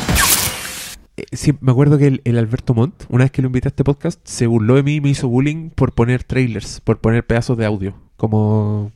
Eh, 1.18 1.24
sí, 1.32 1.52
me 1.60 1.72
acuerdo 1.72 1.98
que 1.98 2.06
el, 2.06 2.22
el 2.24 2.38
Alberto 2.38 2.72
Montt, 2.72 3.04
una 3.10 3.24
vez 3.24 3.32
que 3.32 3.42
lo 3.42 3.48
invité 3.48 3.68
a 3.68 3.70
este 3.70 3.84
podcast, 3.84 4.18
se 4.24 4.46
burló 4.46 4.76
de 4.76 4.82
mí 4.82 4.94
y 4.94 5.00
me 5.02 5.10
hizo 5.10 5.28
bullying 5.28 5.68
por 5.68 5.92
poner 5.92 6.24
trailers, 6.24 6.80
por 6.80 7.00
poner 7.00 7.26
pedazos 7.26 7.58
de 7.58 7.66
audio. 7.66 7.92
Como, 8.16 8.92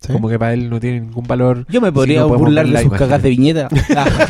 ¿Sí? 0.00 0.12
como 0.12 0.28
que 0.28 0.38
para 0.38 0.52
él 0.52 0.68
no 0.68 0.78
tiene 0.78 1.00
ningún 1.00 1.26
valor. 1.26 1.64
Yo 1.68 1.80
me 1.80 1.88
si 1.88 1.94
podría 1.94 2.20
no 2.20 2.28
podemos 2.28 2.48
burlar 2.48 2.68
de 2.68 2.82
sus 2.82 2.92
cagas 2.92 3.22
de 3.22 3.30
viñeta. 3.30 3.68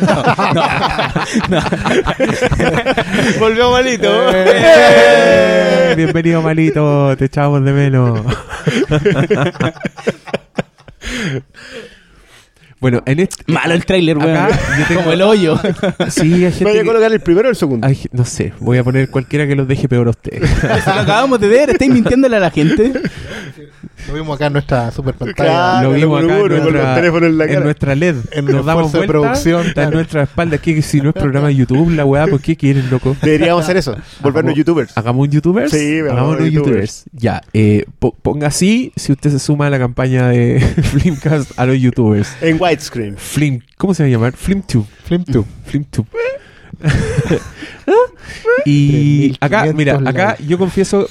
No, 0.01 0.15
no. 0.53 0.61
Volvió 3.39 3.71
malito. 3.71 4.07
¡Eh! 4.33 5.93
Bienvenido, 5.95 6.41
malito. 6.41 7.15
Te 7.17 7.25
echábamos 7.25 7.63
de 7.65 7.73
menos. 7.73 8.21
bueno, 12.79 13.01
en 13.05 13.19
este. 13.19 13.43
Malo 13.51 13.73
el 13.73 13.85
trailer, 13.85 14.17
weón. 14.17 14.47
Tengo- 14.87 15.01
Como 15.01 15.11
el 15.13 15.21
hoyo. 15.21 15.59
Sí, 16.09 16.33
hay 16.45 16.51
gente. 16.51 16.63
¿Vaya 16.65 16.79
a 16.79 16.83
que- 16.83 16.87
colocar 16.87 17.11
el 17.11 17.19
primero 17.19 17.47
o 17.47 17.51
el 17.51 17.55
segundo? 17.57 17.85
hay 17.87 17.97
no 18.11 18.25
sé, 18.25 18.53
voy 18.59 18.77
a 18.77 18.83
poner 18.83 19.09
cualquiera 19.09 19.47
que 19.47 19.55
los 19.55 19.67
deje 19.67 19.87
peor 19.89 20.07
a 20.07 20.11
ustedes. 20.11 20.49
Lo 20.85 20.93
acabamos 20.93 21.39
de 21.39 21.47
ver. 21.47 21.69
¿Estáis 21.71 21.91
mintiéndole 21.91 22.37
a 22.37 22.39
la 22.39 22.51
gente? 22.51 22.93
Lo 24.07 24.13
vimos 24.13 24.35
acá 24.35 24.47
en 24.47 24.53
nuestra 24.53 24.91
super 24.91 25.13
pantalla. 25.15 25.35
Claro. 25.49 25.89
lo 25.89 25.95
vimos 25.95 26.21
lo 26.21 26.27
acá 26.27 26.39
en 26.39 26.47
nuestra, 26.47 26.71
los 26.83 26.95
teléfonos 26.95 27.29
en 27.29 27.37
la 27.37 27.47
cara. 27.47 27.59
nuestra 27.59 27.95
LED. 27.95 28.15
En 28.31 28.45
Nos 28.45 28.65
damos 28.65 28.85
esfuerzo 28.85 28.91
de 28.91 28.97
vuelta, 29.07 29.11
producción, 29.11 29.61
está 29.61 29.73
claro. 29.73 29.87
en 29.89 29.93
nuestra 29.95 30.23
espalda. 30.23 30.57
Que 30.59 30.81
si 30.81 31.01
no 31.01 31.09
es 31.09 31.15
programa 31.15 31.47
de 31.47 31.55
YouTube, 31.55 31.89
la 31.91 32.05
weá, 32.05 32.27
¿por 32.27 32.39
qué 32.39 32.55
quieren, 32.55 32.89
loco? 32.89 33.17
Deberíamos 33.21 33.63
hacer 33.63 33.75
eso. 33.77 33.97
Volvernos 34.21 34.51
Hagamos- 34.53 34.57
youtubers. 34.57 34.97
¿Hagamos 34.97 35.25
un 35.27 35.31
youtubers? 35.31 35.71
Sí, 35.71 35.99
hagamos 35.99 36.11
hagamos 36.13 36.39
un 36.39 36.45
youtubers. 36.51 36.53
youtubers. 36.53 37.05
Ya, 37.11 37.41
eh, 37.53 37.85
po- 37.99 38.15
ponga 38.21 38.47
así 38.47 38.93
si 38.95 39.11
usted 39.11 39.29
se 39.31 39.39
suma 39.39 39.67
a 39.67 39.69
la 39.69 39.79
campaña 39.79 40.29
de 40.29 40.59
Flimcast 40.61 41.51
a 41.59 41.65
los 41.65 41.77
youtubers. 41.79 42.29
En 42.41 42.57
widescreen. 42.67 43.17
Flim, 43.17 43.61
¿cómo 43.77 43.93
se 43.93 44.03
va 44.03 44.07
a 44.07 44.11
llamar? 44.11 44.33
Flimtube. 44.33 44.85
Flimtube. 45.03 45.45
Flimtube. 45.65 46.07
y 48.65 49.31
acá, 49.39 49.63
3500 49.63 49.75
mira, 49.75 50.09
acá 50.09 50.37
yo 50.45 50.57
confieso, 50.57 51.07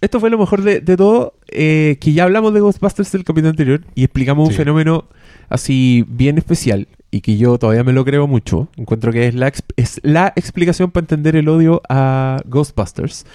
esto 0.00 0.20
fue 0.20 0.30
lo 0.30 0.38
mejor 0.38 0.62
de, 0.62 0.80
de 0.80 0.96
todo, 0.96 1.34
eh, 1.48 1.96
que 2.00 2.12
ya 2.12 2.24
hablamos 2.24 2.54
de 2.54 2.60
Ghostbusters 2.60 3.12
del 3.12 3.24
capítulo 3.24 3.50
anterior 3.50 3.82
y 3.94 4.04
explicamos 4.04 4.48
un 4.48 4.54
fenómeno 4.54 5.06
así 5.48 6.04
bien 6.08 6.38
especial 6.38 6.86
y 7.10 7.22
que 7.22 7.36
yo 7.36 7.58
todavía 7.58 7.82
me 7.84 7.92
lo 7.92 8.04
creo 8.04 8.26
mucho. 8.26 8.68
Encuentro 8.76 9.12
que 9.12 9.26
es 9.26 9.34
la, 9.34 9.50
exp- 9.52 9.72
es 9.76 10.00
la 10.04 10.32
explicación 10.36 10.90
para 10.92 11.02
entender 11.04 11.34
el 11.36 11.48
odio 11.48 11.82
a 11.88 12.40
Ghostbusters. 12.46 13.26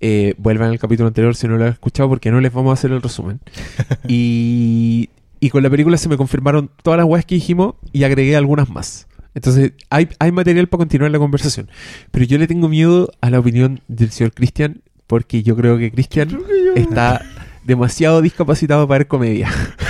Eh, 0.00 0.34
vuelvan 0.38 0.70
al 0.70 0.80
capítulo 0.80 1.06
anterior 1.06 1.36
si 1.36 1.46
no 1.46 1.56
lo 1.56 1.64
han 1.64 1.72
escuchado 1.72 2.08
porque 2.08 2.32
no 2.32 2.40
les 2.40 2.52
vamos 2.52 2.70
a 2.70 2.74
hacer 2.74 2.90
el 2.90 3.00
resumen. 3.00 3.38
y, 4.08 5.10
y 5.42 5.50
con 5.50 5.64
la 5.64 5.70
película 5.70 5.96
se 5.96 6.08
me 6.08 6.16
confirmaron 6.16 6.70
todas 6.84 6.98
las 6.98 7.04
weas 7.04 7.26
que 7.26 7.34
dijimos 7.34 7.74
y 7.92 8.04
agregué 8.04 8.36
algunas 8.36 8.70
más. 8.70 9.08
Entonces 9.34 9.72
hay, 9.90 10.08
hay 10.20 10.30
material 10.30 10.68
para 10.68 10.82
continuar 10.82 11.10
la 11.10 11.18
conversación. 11.18 11.68
Pero 12.12 12.24
yo 12.26 12.38
le 12.38 12.46
tengo 12.46 12.68
miedo 12.68 13.10
a 13.20 13.28
la 13.28 13.40
opinión 13.40 13.80
del 13.88 14.12
señor 14.12 14.34
Cristian 14.34 14.82
porque 15.08 15.42
yo 15.42 15.56
creo 15.56 15.78
que 15.78 15.90
Cristian 15.90 16.38
está 16.76 17.22
demasiado 17.64 18.22
discapacitado 18.22 18.86
para 18.86 18.98
ver 18.98 19.08
comedia. 19.08 19.50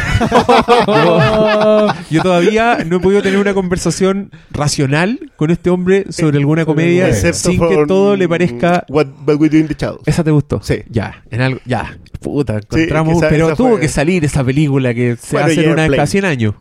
yo, 0.86 1.88
yo 2.10 2.22
todavía 2.22 2.78
no 2.86 2.96
he 2.96 3.00
podido 3.00 3.22
tener 3.22 3.38
una 3.38 3.54
conversación 3.54 4.30
racional 4.50 5.18
con 5.36 5.50
este 5.50 5.70
hombre 5.70 6.06
sobre 6.10 6.38
alguna 6.38 6.64
comedia 6.64 7.08
Excepto 7.08 7.50
sin 7.50 7.60
que 7.60 7.84
todo 7.86 8.16
le 8.16 8.28
parezca 8.28 8.84
What, 8.88 9.06
what 9.26 9.36
We 9.36 9.48
Do 9.48 9.56
in 9.58 9.68
the. 9.68 9.76
¿Esa 10.06 10.22
te 10.24 10.30
gustó? 10.30 10.60
Sí. 10.62 10.82
Ya, 10.88 11.22
en 11.30 11.40
algo, 11.40 11.60
ya. 11.64 11.96
Puta, 12.20 12.58
encontramos. 12.58 13.16
esa- 13.18 13.28
pero 13.28 13.46
esa 13.48 13.56
tuvo 13.56 13.70
fue- 13.72 13.80
que 13.80 13.88
salir 13.88 14.24
esa 14.24 14.44
película 14.44 14.94
que 14.94 15.16
se 15.16 15.36
Bueno, 15.36 15.46
hace 15.48 15.64
en 15.64 15.70
una 15.70 15.88
cada 15.88 16.06
100 16.06 16.24
años. 16.24 16.54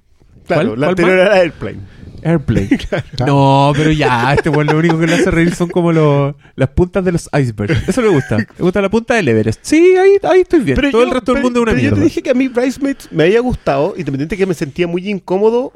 Claro, 0.48 0.70
¿Cuál? 0.70 0.80
la 0.82 0.88
¿Cuál 0.88 0.90
anterior 0.90 1.18
más? 1.18 1.26
era 1.28 1.36
Airplane. 1.42 1.78
Airplane. 2.24 2.70
No, 3.26 3.72
pero 3.76 3.92
ya, 3.92 4.34
este 4.34 4.50
weón 4.50 4.68
lo 4.68 4.78
único 4.78 5.00
que 5.00 5.08
le 5.08 5.14
hace 5.16 5.32
reír 5.32 5.54
son 5.56 5.70
como 5.70 5.92
los, 5.92 6.36
las 6.56 6.70
puntas 6.70 7.04
de 7.06 7.12
los 7.12 7.30
icebergs. 7.38 7.88
Eso 7.90 8.02
le 8.02 8.10
gusta. 8.10 8.38
Le 8.38 8.46
gusta 8.60 8.82
la 8.82 8.90
punta 8.90 9.14
del 9.16 9.28
Everest. 9.28 9.60
Sí, 9.64 9.96
ahí, 9.98 10.18
ahí 10.24 10.42
estoy 10.42 10.62
bien. 10.62 10.76
Todo 10.78 10.90
yo- 10.92 11.04
el 11.04 11.12
resto 11.12 11.34
del 11.34 11.42
pero- 11.42 11.44
mundo 11.44 11.60
es 11.60 11.64
una 11.64 11.72
pero 11.72 11.82
mierda. 11.82 11.96
Yo 11.98 12.02
te 12.02 12.06
dije 12.06 12.22
que 12.24 12.30
a 12.30 12.34
mí 12.34 12.48
Bridesmaids 12.48 13.10
me 13.12 13.24
había 13.24 13.40
gustado, 13.42 13.94
independiente 13.98 14.38
que 14.38 14.46
me 14.46 14.54
sentía 14.54 14.88
muy 14.88 15.08
incómodo 15.10 15.74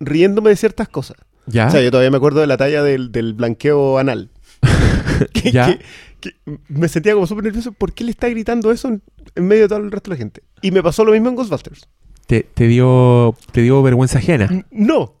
riéndome 0.00 0.50
de 0.50 0.56
ciertas 0.56 0.88
cosas. 0.88 1.16
¿Ya? 1.46 1.66
O 1.68 1.70
sea, 1.70 1.80
yo 1.80 1.90
todavía 1.90 2.10
me 2.10 2.16
acuerdo 2.18 2.40
de 2.40 2.46
la 2.46 2.56
talla 2.56 2.82
del, 2.82 3.10
del 3.12 3.34
blanqueo 3.34 3.98
anal. 3.98 4.30
que, 5.32 5.50
¿Ya? 5.52 5.66
que- 5.76 5.84
que 6.20 6.32
me 6.68 6.88
sentía 6.88 7.14
como 7.14 7.26
súper 7.28 7.44
nervioso. 7.44 7.70
¿Por 7.72 7.92
qué 7.92 8.02
le 8.04 8.10
está 8.10 8.28
gritando 8.28 8.72
eso 8.72 8.88
en, 8.88 9.02
en 9.36 9.46
medio 9.46 9.62
de 9.62 9.68
todo 9.68 9.78
el 9.78 9.90
resto 9.92 10.10
de 10.10 10.16
la 10.16 10.18
gente? 10.18 10.42
Y 10.62 10.72
me 10.72 10.82
pasó 10.82 11.04
lo 11.04 11.12
mismo 11.12 11.28
en 11.28 11.36
Ghostbusters. 11.36 11.88
te, 12.26 12.42
te 12.54 12.66
dio, 12.66 13.36
te 13.52 13.62
dio 13.62 13.80
vergüenza 13.84 14.18
ajena. 14.18 14.48
No. 14.72 15.14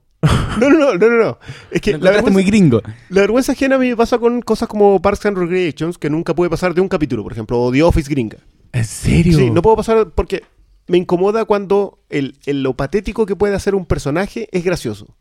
No, 0.58 0.68
no, 0.70 0.94
no, 0.94 0.94
no, 0.98 1.16
no. 1.24 1.38
Es 1.70 1.80
que 1.80 1.92
la 1.92 1.96
encontraste 1.98 2.30
muy 2.32 2.42
vergüenza, 2.42 2.48
gringo. 2.50 2.82
la 3.10 3.20
vergüenza 3.20 3.52
ajena 3.52 3.76
a 3.76 3.78
mí 3.78 3.88
me 3.90 3.96
pasa 3.96 4.18
con 4.18 4.42
cosas 4.42 4.68
como 4.68 5.00
Parks 5.00 5.26
and 5.26 5.38
Recreations, 5.38 5.96
que 5.98 6.10
nunca 6.10 6.34
puede 6.34 6.50
pasar 6.50 6.74
de 6.74 6.80
un 6.80 6.88
capítulo, 6.88 7.22
por 7.22 7.32
ejemplo, 7.32 7.60
o 7.60 7.70
The 7.70 7.82
Office 7.84 8.10
gringa. 8.10 8.38
¿En 8.72 8.84
serio? 8.84 9.38
Sí, 9.38 9.50
no 9.50 9.62
puedo 9.62 9.76
pasar 9.76 10.10
porque 10.14 10.42
me 10.88 10.98
incomoda 10.98 11.44
cuando 11.44 12.00
el, 12.08 12.36
el- 12.46 12.62
lo 12.64 12.74
patético 12.74 13.26
que 13.26 13.36
puede 13.36 13.54
hacer 13.54 13.74
un 13.76 13.86
personaje 13.86 14.48
es 14.50 14.64
gracioso. 14.64 15.14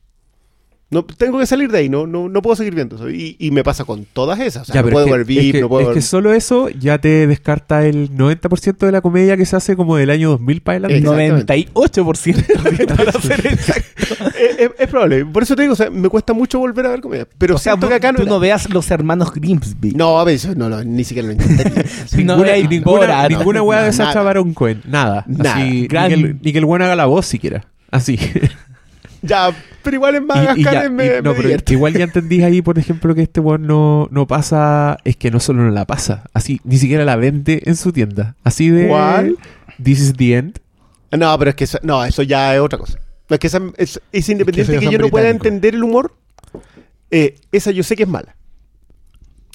No, 0.89 1.03
tengo 1.03 1.37
que 1.37 1.45
salir 1.45 1.69
de 1.69 1.79
ahí, 1.79 1.89
no, 1.89 2.07
no, 2.07 2.29
no 2.29 2.41
puedo 2.41 2.55
seguir 2.55 2.73
viendo 2.73 2.95
eso. 2.95 3.09
Y, 3.09 3.35
y 3.39 3.51
me 3.51 3.61
pasa 3.61 3.83
con 3.83 4.05
todas 4.05 4.39
esas. 4.39 4.61
O 4.61 4.65
sea, 4.71 4.75
Ya, 4.75 4.81
no 4.83 4.89
puedo 4.89 5.05
es 5.05 5.11
que, 5.11 5.17
ver 5.17 5.21
es 5.21 5.27
VIP, 5.27 5.51
que- 5.51 5.61
no 5.61 5.67
puedo 5.67 5.81
es 5.81 5.87
ver... 5.87 5.95
que 5.95 6.01
solo 6.01 6.31
eso 6.33 6.69
ya 6.69 6.97
te 6.99 7.27
descarta 7.27 7.85
el 7.85 8.09
90% 8.15 8.77
de 8.85 8.91
la 8.93 9.01
comedia 9.01 9.35
que 9.35 9.45
se 9.45 9.57
hace 9.57 9.75
como 9.75 9.97
del 9.97 10.09
año 10.11 10.29
2000 10.29 10.61
para 10.61 10.77
adelante. 10.87 10.97
Exactamente. 10.99 11.71
98% 11.73 12.95
para 12.95 13.09
hacer 13.09 13.47
eso. 13.47 13.73
es, 14.39 14.59
es- 14.59 14.71
es 14.79 14.87
probable. 14.87 15.25
Por 15.25 15.43
eso 15.43 15.57
te 15.57 15.63
digo, 15.63 15.73
o 15.73 15.75
sea, 15.75 15.89
me 15.89 16.07
cuesta 16.07 16.31
mucho 16.31 16.59
volver 16.59 16.85
a 16.85 16.89
ver 16.91 17.01
comedia. 17.01 17.27
Pero 17.37 17.55
O 17.55 17.57
sea, 17.57 17.75
tú, 17.77 17.89
que 17.89 17.95
acá 17.95 18.13
no... 18.13 18.17
tú 18.19 18.21
era- 18.23 18.31
no 18.31 18.39
veas 18.39 18.69
los 18.69 18.89
hermanos 18.89 19.33
Grimsby. 19.33 19.91
No, 19.91 20.19
a 20.19 20.23
ver, 20.23 20.35
eso 20.35 20.55
no, 20.55 20.69
lo- 20.69 20.85
ni 20.85 21.03
siquiera 21.03 21.27
lo 21.27 21.33
intentaría. 21.33 21.83
No 22.23 22.37
ninguna, 22.37 22.55
ninguna, 22.69 23.23
no. 23.23 23.29
ninguna 23.29 23.61
weá 23.61 23.81
de. 23.83 23.91
Sacha 23.93 24.21
Baron 24.21 24.53
Cohen. 24.53 24.81
Nada. 24.85 25.25
Nada. 25.27 25.55
Así, 25.55 25.87
Gran- 25.87 26.09
Ni, 26.11 26.15
que 26.15 26.27
el, 26.27 26.39
ni 26.41 26.51
que 26.53 26.57
el 26.59 26.65
weón 26.65 26.81
haga 26.81 26.95
la 26.95 27.05
voz 27.07 27.25
siquiera. 27.25 27.65
Así. 27.91 28.17
ya, 29.21 29.49
pero 29.87 29.95
igual 29.95 30.15
en 30.15 30.25
Madagascar 30.27 30.73
ya- 30.83 30.89
me, 30.89 31.05
y- 31.05 31.09
me 31.09 31.15
no, 31.21 31.31
pero 31.31 31.41
divierte. 31.43 31.73
igual 31.73 31.93
ya 31.93 32.03
entendís 32.03 32.43
ahí, 32.43 32.61
por 32.61 32.77
ejemplo, 32.77 33.15
que 33.15 33.21
este 33.23 33.39
weón 33.39 33.65
no, 33.65 34.07
no 34.11 34.27
pasa. 34.27 34.97
Es 35.03 35.15
que 35.17 35.31
no 35.31 35.39
solo 35.39 35.63
no 35.63 35.71
la 35.71 35.85
pasa. 35.85 36.23
Así, 36.33 36.59
ni 36.63 36.77
siquiera 36.77 37.05
la 37.05 37.15
vende 37.15 37.61
en 37.65 37.75
su 37.75 37.91
tienda. 37.91 38.35
Así 38.43 38.69
de. 38.69 38.87
¿Cuál? 38.87 39.37
This 39.81 39.99
is 39.99 40.13
the 40.13 40.35
end. 40.35 40.59
No, 41.11 41.37
pero 41.39 41.49
es 41.49 41.55
que 41.55 41.63
eso, 41.63 41.79
no, 41.83 42.03
eso 42.05 42.21
ya 42.23 42.53
es 42.55 42.61
otra 42.61 42.77
cosa. 42.79 42.99
No, 43.29 43.33
es 43.33 43.39
que 43.39 43.47
esa, 43.47 43.61
es, 43.77 43.99
es 44.11 44.29
independiente 44.29 44.71
ellos 44.73 44.85
que, 44.85 44.91
yo 44.91 44.99
no 44.99 45.09
pueda 45.09 45.29
entender 45.29 45.75
el 45.75 45.83
humor. 45.83 46.13
eh, 47.11 47.35
esa 47.51 47.71
yo 47.71 47.83
sé 47.83 47.95
que 47.97 48.03
es 48.03 48.09
mala. 48.09 48.35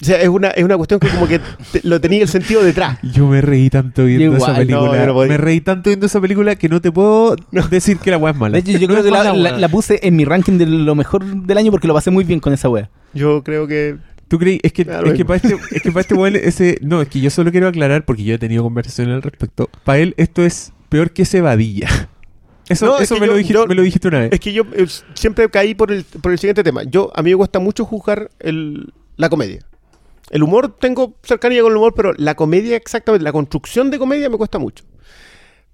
O 0.03 0.05
sea, 0.05 0.21
es 0.21 0.27
una, 0.27 0.49
es 0.49 0.63
una 0.65 0.75
cuestión 0.75 0.99
que 0.99 1.07
como 1.07 1.27
que 1.27 1.39
te- 1.71 1.79
lo 1.83 2.01
tenía 2.01 2.21
el 2.21 2.27
sentido 2.27 2.61
detrás. 2.61 2.99
Yo 3.13 3.25
me 3.27 3.39
reí 3.39 3.69
tanto 3.69 4.03
viendo 4.03 4.35
Igual, 4.35 4.41
esa 4.41 4.55
película. 4.59 5.05
no, 5.05 5.13
no 5.13 5.25
me 5.25 5.37
reí 5.37 5.61
tanto 5.61 5.89
viendo 5.89 6.05
esa 6.07 6.19
película 6.19 6.55
que 6.57 6.67
no 6.67 6.81
te 6.81 6.91
puedo 6.91 7.37
decir 7.71 7.97
que 7.99 8.11
la 8.11 8.17
weá 8.17 8.33
es 8.33 8.37
mala. 8.37 8.59
De 8.59 8.69
hecho, 8.69 8.77
yo 8.79 8.87
creo 8.87 9.01
que 9.01 9.09
la, 9.11 9.69
puse 9.69 9.99
en 10.03 10.15
mi 10.17 10.25
ranking 10.25 10.57
de 10.57 10.65
lo 10.65 10.93
mejor 10.93 11.23
del 11.23 11.57
año 11.57 11.71
porque 11.71 11.87
lo 11.87 11.93
pasé 11.93 12.11
muy 12.11 12.25
bien 12.25 12.39
con 12.41 12.51
esa 12.51 12.67
wea. 12.67 12.89
Yo 13.13 13.43
creo 13.43 13.65
que... 13.65 13.95
¿Tú 14.27 14.39
crees? 14.39 14.59
Es 14.63 14.73
que, 14.73 14.83
Claro, 14.83 15.07
es 15.07 15.13
que 15.13 15.23
para 15.25 15.37
este, 15.37 15.55
es 15.71 15.81
que 15.81 15.91
para 15.91 16.01
este 16.01 16.15
weón 16.15 16.35
ese. 16.35 16.79
No, 16.81 17.01
es 17.01 17.07
que 17.07 17.19
yo 17.21 17.29
solo 17.29 17.51
quiero 17.51 17.67
aclarar 17.67 18.03
porque 18.03 18.23
yo 18.23 18.33
he 18.35 18.39
tenido 18.39 18.63
conversaciones 18.63 19.13
al 19.15 19.21
respecto. 19.21 19.69
Para 19.83 19.99
él, 19.99 20.15
esto 20.17 20.43
es 20.43 20.73
peor 20.89 21.11
que 21.11 21.23
cebadilla. 21.25 21.87
Eso, 22.69 22.85
No, 22.85 22.95
es 22.95 23.03
eso 23.03 23.15
que 23.15 23.21
me, 23.21 23.27
lo 23.27 23.35
dijiste, 23.35 23.53
yo- 23.55 23.67
me 23.67 23.75
lo 23.75 23.81
dijiste 23.81 24.07
una 24.07 24.19
vez. 24.19 24.29
Es 24.31 24.39
que 24.39 24.53
yo 24.53 24.63
eh, 24.73 24.87
siempre 25.15 25.49
caí 25.49 25.75
por 25.75 25.91
el, 25.91 26.03
por 26.05 26.31
el 26.31 26.39
siguiente 26.39 26.63
tema. 26.63 26.83
Yo, 26.83 27.11
a 27.13 27.21
mí 27.21 27.29
me 27.31 27.35
cuesta 27.37 27.59
mucho 27.59 27.83
juzgar 27.85 28.29
el, 28.39 28.93
la 29.17 29.27
comedia. 29.29 29.59
El 30.33 30.43
humor, 30.43 30.75
tengo 30.79 31.15
cercanía 31.23 31.61
con 31.61 31.71
el 31.71 31.77
humor, 31.77 31.93
pero 31.95 32.11
la 32.17 32.35
comedia 32.35 32.75
exactamente, 32.75 33.23
la 33.23 33.31
construcción 33.31 33.91
de 33.91 33.99
comedia 33.99 34.29
me 34.29 34.37
cuesta 34.37 34.57
mucho. 34.57 34.83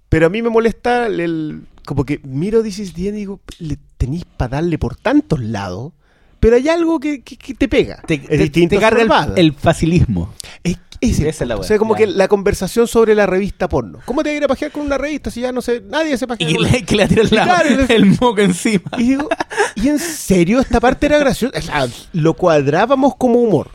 Pero 0.09 0.25
a 0.27 0.29
mí 0.29 0.41
me 0.41 0.49
molesta 0.49 1.05
el, 1.07 1.19
el- 1.19 1.61
como 1.85 2.03
que 2.05 2.19
miro 2.23 2.61
This 2.61 2.79
is 2.79 2.93
the 2.93 3.07
End 3.07 3.15
y 3.17 3.19
digo, 3.21 3.39
le 3.59 3.77
tenéis 3.97 4.25
para 4.25 4.57
darle 4.57 4.77
por 4.77 4.95
tantos 4.95 5.39
lados, 5.39 5.93
pero 6.39 6.55
hay 6.57 6.67
algo 6.67 6.99
que, 6.99 7.21
que- 7.23 7.37
que 7.37 7.53
te 7.53 7.67
pega. 7.67 8.01
Te, 8.05 8.15
es 8.27 8.51
te- 8.51 8.67
te 8.67 8.77
carga 8.79 9.01
el, 9.01 9.37
el 9.37 9.53
facilismo. 9.53 10.33
Es, 10.63 10.77
es 11.01 11.19
el 11.19 11.27
Esa 11.27 11.43
es 11.45 11.47
la 11.47 11.55
O 11.55 11.63
sea, 11.63 11.77
como 11.77 11.95
claro. 11.95 12.11
que 12.11 12.17
la 12.17 12.27
conversación 12.27 12.85
sobre 12.87 13.15
la 13.15 13.25
revista 13.25 13.69
porno. 13.69 13.99
¿Cómo 14.03 14.23
te 14.23 14.29
vas 14.29 14.33
a 14.33 14.37
ir 14.37 14.43
a 14.43 14.47
pajear 14.49 14.71
con 14.71 14.81
una 14.85 14.97
revista 14.97 15.31
si 15.31 15.39
ya 15.41 15.51
no 15.53 15.61
sé, 15.61 15.81
nadie 15.87 16.17
se 16.17 16.27
pajea 16.27 16.49
Y 16.49 16.55
con 16.55 16.63
le, 16.63 16.83
que 16.83 16.95
le 16.97 17.07
tiran 17.07 17.27
Claro, 17.27 17.69
le- 17.87 17.95
el 17.95 18.05
moco 18.19 18.39
encima. 18.39 18.91
Y 18.97 19.03
digo, 19.03 19.29
¿y 19.75 19.87
en 19.87 19.99
serio 19.99 20.59
esta 20.59 20.79
parte 20.81 21.05
era 21.05 21.17
graciosa? 21.17 21.57
O 21.57 21.61
sea, 21.61 21.87
lo 22.11 22.33
cuadrábamos 22.33 23.15
como 23.15 23.39
humor. 23.39 23.69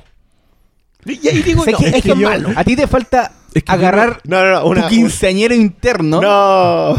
Y 1.07 1.29
ahí 1.29 1.43
digo, 1.43 1.63
O 1.63 1.65
sea, 1.65 1.73
no, 1.73 1.79
que- 1.79 1.87
es 1.89 1.93
que 2.03 2.13
es 2.13 2.19
yo- 2.19 2.29
malo. 2.29 2.51
A 2.57 2.65
ti 2.65 2.77
te 2.77 2.87
falta 2.87 3.33
Es 3.53 3.63
que 3.63 3.73
agarrar 3.73 4.21
No, 4.25 4.43
no, 4.45 4.51
no, 4.53 4.67
una- 4.67 4.83
tu 4.83 4.89
quinceañero 4.89 5.55
interno 5.55 6.21
No. 6.21 6.97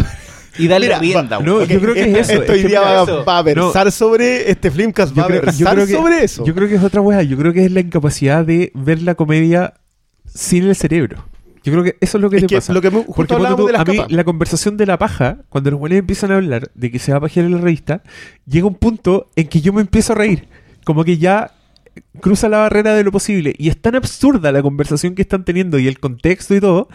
y 0.57 0.67
darle 0.67 0.87
Mira, 0.87 0.99
rienda. 0.99 1.39
No, 1.39 1.63
yo 1.63 1.79
creo 1.81 1.93
que 1.93 2.01
es 2.01 2.29
eso. 2.29 2.33
Esto 2.33 2.43
es 2.43 2.49
hoy 2.51 2.61
que 2.63 2.67
día 2.69 2.81
va, 2.81 3.37
a 3.37 3.41
versar 3.41 3.91
sobre, 3.91 4.49
este 4.49 4.71
Flimcast 4.71 5.17
va 5.17 5.23
a 5.23 5.27
versar 5.27 5.75
que, 5.77 5.87
sobre 5.93 6.23
eso. 6.23 6.45
Yo 6.45 6.53
creo 6.55 6.67
que 6.69 6.75
es 6.75 6.83
otra 6.83 7.01
weá. 7.01 7.23
Yo 7.23 7.37
creo 7.37 7.51
que 7.53 7.65
es 7.65 7.71
la 7.71 7.81
incapacidad 7.81 8.45
de 8.45 8.71
ver 8.73 9.01
la 9.01 9.15
comedia 9.15 9.73
sin 10.25 10.63
el 10.65 10.75
cerebro. 10.75 11.25
Yo 11.63 11.71
creo 11.71 11.83
que 11.83 11.97
eso 11.99 12.17
es 12.19 12.21
lo 12.21 12.29
que 12.29 12.35
Es 12.37 12.43
te 12.43 12.47
que 12.47 12.55
pasa. 12.57 12.73
lo 12.73 12.81
que 12.81 12.91
me- 12.91 12.97
justo 12.97 13.13
Porque 13.15 13.33
ponte 13.33 13.33
hablábamos 13.33 13.59
tú, 13.61 13.65
de 13.67 13.73
las 13.73 13.81
a 13.81 13.85
mí, 13.85 13.97
capas. 13.97 14.11
la 14.11 14.23
conversación 14.23 14.77
de 14.77 14.85
la 14.85 14.99
paja, 14.99 15.37
cuando 15.49 15.71
los 15.71 15.79
buenos 15.79 15.97
empiezan 15.97 16.31
a 16.31 16.35
hablar 16.35 16.69
de 16.75 16.91
que 16.91 16.99
se 16.99 17.11
va 17.11 17.17
a 17.17 17.21
pajear 17.21 17.47
en 17.47 17.53
la 17.53 17.57
revista, 17.57 18.03
llega 18.45 18.67
un 18.67 18.75
punto 18.75 19.31
en 19.35 19.47
que 19.47 19.61
yo 19.61 19.73
me 19.73 19.81
empiezo 19.81 20.13
a 20.13 20.15
reír. 20.15 20.47
Como 20.85 21.03
que 21.03 21.17
ya 21.17 21.53
cruza 22.21 22.49
la 22.49 22.57
barrera 22.59 22.95
de 22.95 23.03
lo 23.03 23.11
posible. 23.11 23.53
Y 23.57 23.69
es 23.69 23.77
tan 23.81 23.95
absurda 23.95 24.51
la 24.51 24.61
conversación 24.61 25.15
que 25.15 25.21
están 25.21 25.45
teniendo 25.45 25.79
y 25.79 25.87
el 25.87 25.99
contexto 25.99 26.55
y 26.55 26.59
todo, 26.61 26.89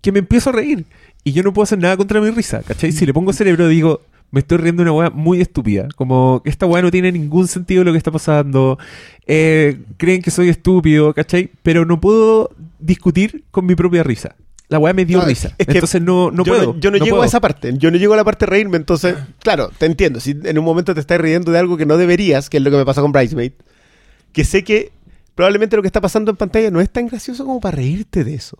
que 0.00 0.12
me 0.12 0.20
empiezo 0.20 0.50
a 0.50 0.54
reír. 0.54 0.84
Y 1.22 1.32
yo 1.32 1.42
no 1.42 1.52
puedo 1.52 1.64
hacer 1.64 1.78
nada 1.78 1.96
contra 1.96 2.20
mi 2.20 2.30
risa, 2.30 2.62
¿cachai? 2.62 2.92
Si 2.92 3.06
le 3.06 3.14
pongo 3.14 3.32
cerebro, 3.32 3.68
digo, 3.68 4.02
me 4.30 4.40
estoy 4.40 4.58
riendo 4.58 4.82
de 4.84 4.90
una 4.90 4.98
weá 4.98 5.10
muy 5.10 5.40
estúpida. 5.40 5.88
Como 5.96 6.42
que 6.42 6.50
esta 6.50 6.66
weá 6.66 6.82
no 6.82 6.90
tiene 6.90 7.12
ningún 7.12 7.48
sentido 7.48 7.84
lo 7.84 7.92
que 7.92 7.98
está 7.98 8.10
pasando. 8.10 8.78
Eh, 9.26 9.78
creen 9.96 10.20
que 10.22 10.30
soy 10.30 10.48
estúpido, 10.50 11.14
¿cachai? 11.14 11.50
Pero 11.62 11.84
no 11.86 12.00
puedo 12.00 12.50
discutir 12.78 13.44
con 13.50 13.64
mi 13.64 13.74
propia 13.74 14.02
risa. 14.02 14.36
La 14.68 14.78
weá 14.78 14.92
me 14.92 15.04
dio 15.04 15.18
No, 15.20 15.26
risa. 15.26 15.54
Es 15.56 15.66
que 15.66 15.74
entonces 15.74 16.02
no, 16.02 16.30
no 16.30 16.42
yo 16.44 16.52
puedo. 16.52 16.80
yo 16.80 16.90
no, 16.90 16.96
llego 16.96 17.10
puedo. 17.10 17.22
a 17.22 17.26
esa 17.26 17.40
parte. 17.40 17.72
Yo 17.78 17.90
no 17.90 17.96
llego 17.96 18.14
a 18.14 18.16
la 18.16 18.24
parte 18.24 18.46
de 18.46 18.50
reírme. 18.50 18.76
Entonces, 18.76 19.14
claro, 19.40 19.70
te 19.78 19.86
entiendo. 19.86 20.20
Si 20.20 20.36
en 20.42 20.58
un 20.58 20.64
momento 20.64 20.94
te 20.94 21.00
estás 21.00 21.20
riendo 21.20 21.52
de 21.52 21.58
algo 21.58 21.76
que 21.76 21.86
no 21.86 21.96
deberías, 21.96 22.50
que 22.50 22.56
es 22.56 22.62
lo 22.62 22.70
que 22.70 22.78
me 22.78 22.84
pasa 22.84 23.02
con 23.02 23.12
Bridesmaid, 23.12 23.52
que 24.34 24.44
sé 24.44 24.62
que 24.62 24.92
probablemente 25.34 25.76
lo 25.76 25.82
que 25.82 25.88
está 25.88 26.02
pasando 26.02 26.30
en 26.30 26.36
pantalla 26.36 26.70
no 26.70 26.80
es 26.82 26.90
tan 26.90 27.06
gracioso 27.06 27.44
como 27.46 27.58
para 27.60 27.76
reírte 27.76 28.22
de 28.24 28.34
eso. 28.34 28.58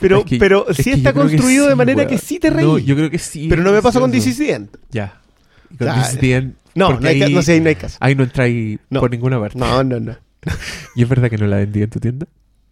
Pero, 0.00 0.20
Es 0.20 0.24
que- 0.24 0.38
pero 0.38 0.68
es 0.70 0.76
sí 0.78 0.90
está 0.90 1.12
construido 1.12 1.68
de 1.68 1.74
manera 1.74 1.98
weón. 1.98 2.08
que 2.08 2.18
sí 2.18 2.38
te 2.38 2.48
reí. 2.50 2.64
No, 2.64 2.78
yo 2.78 2.94
creo 2.96 3.10
que 3.10 3.18
sí. 3.18 3.46
pero 3.50 3.62
no 3.62 3.72
me 3.72 3.82
pasa 3.82 3.98
con 4.00 4.14
End. 4.14 4.68
Ya. 4.90 5.20
Con 5.76 5.88
End, 5.88 6.54
No, 6.74 6.98
no, 6.98 7.08
hay, 7.08 7.20
ahí, 7.22 7.34
no 7.34 7.42
sé, 7.42 7.52
ahí 7.54 7.60
no 7.60 7.68
hay 7.68 7.74
caso. 7.74 7.96
ahí 8.00 8.14
no 8.14 8.22
entra 8.22 8.44
ahí 8.44 8.78
No. 8.90 9.00
por 9.00 9.10
ninguna 9.10 9.38
parte. 9.40 9.58
No, 9.58 9.82
no, 9.84 9.98
no. 10.00 10.16
¿Y 10.94 11.02
es 11.02 11.08
verdad 11.08 11.28
que 11.28 11.36
no 11.36 11.46
la 11.48 11.56
vendí 11.56 11.82
en 11.82 11.90
tu 11.90 11.98
tienda? 11.98 12.26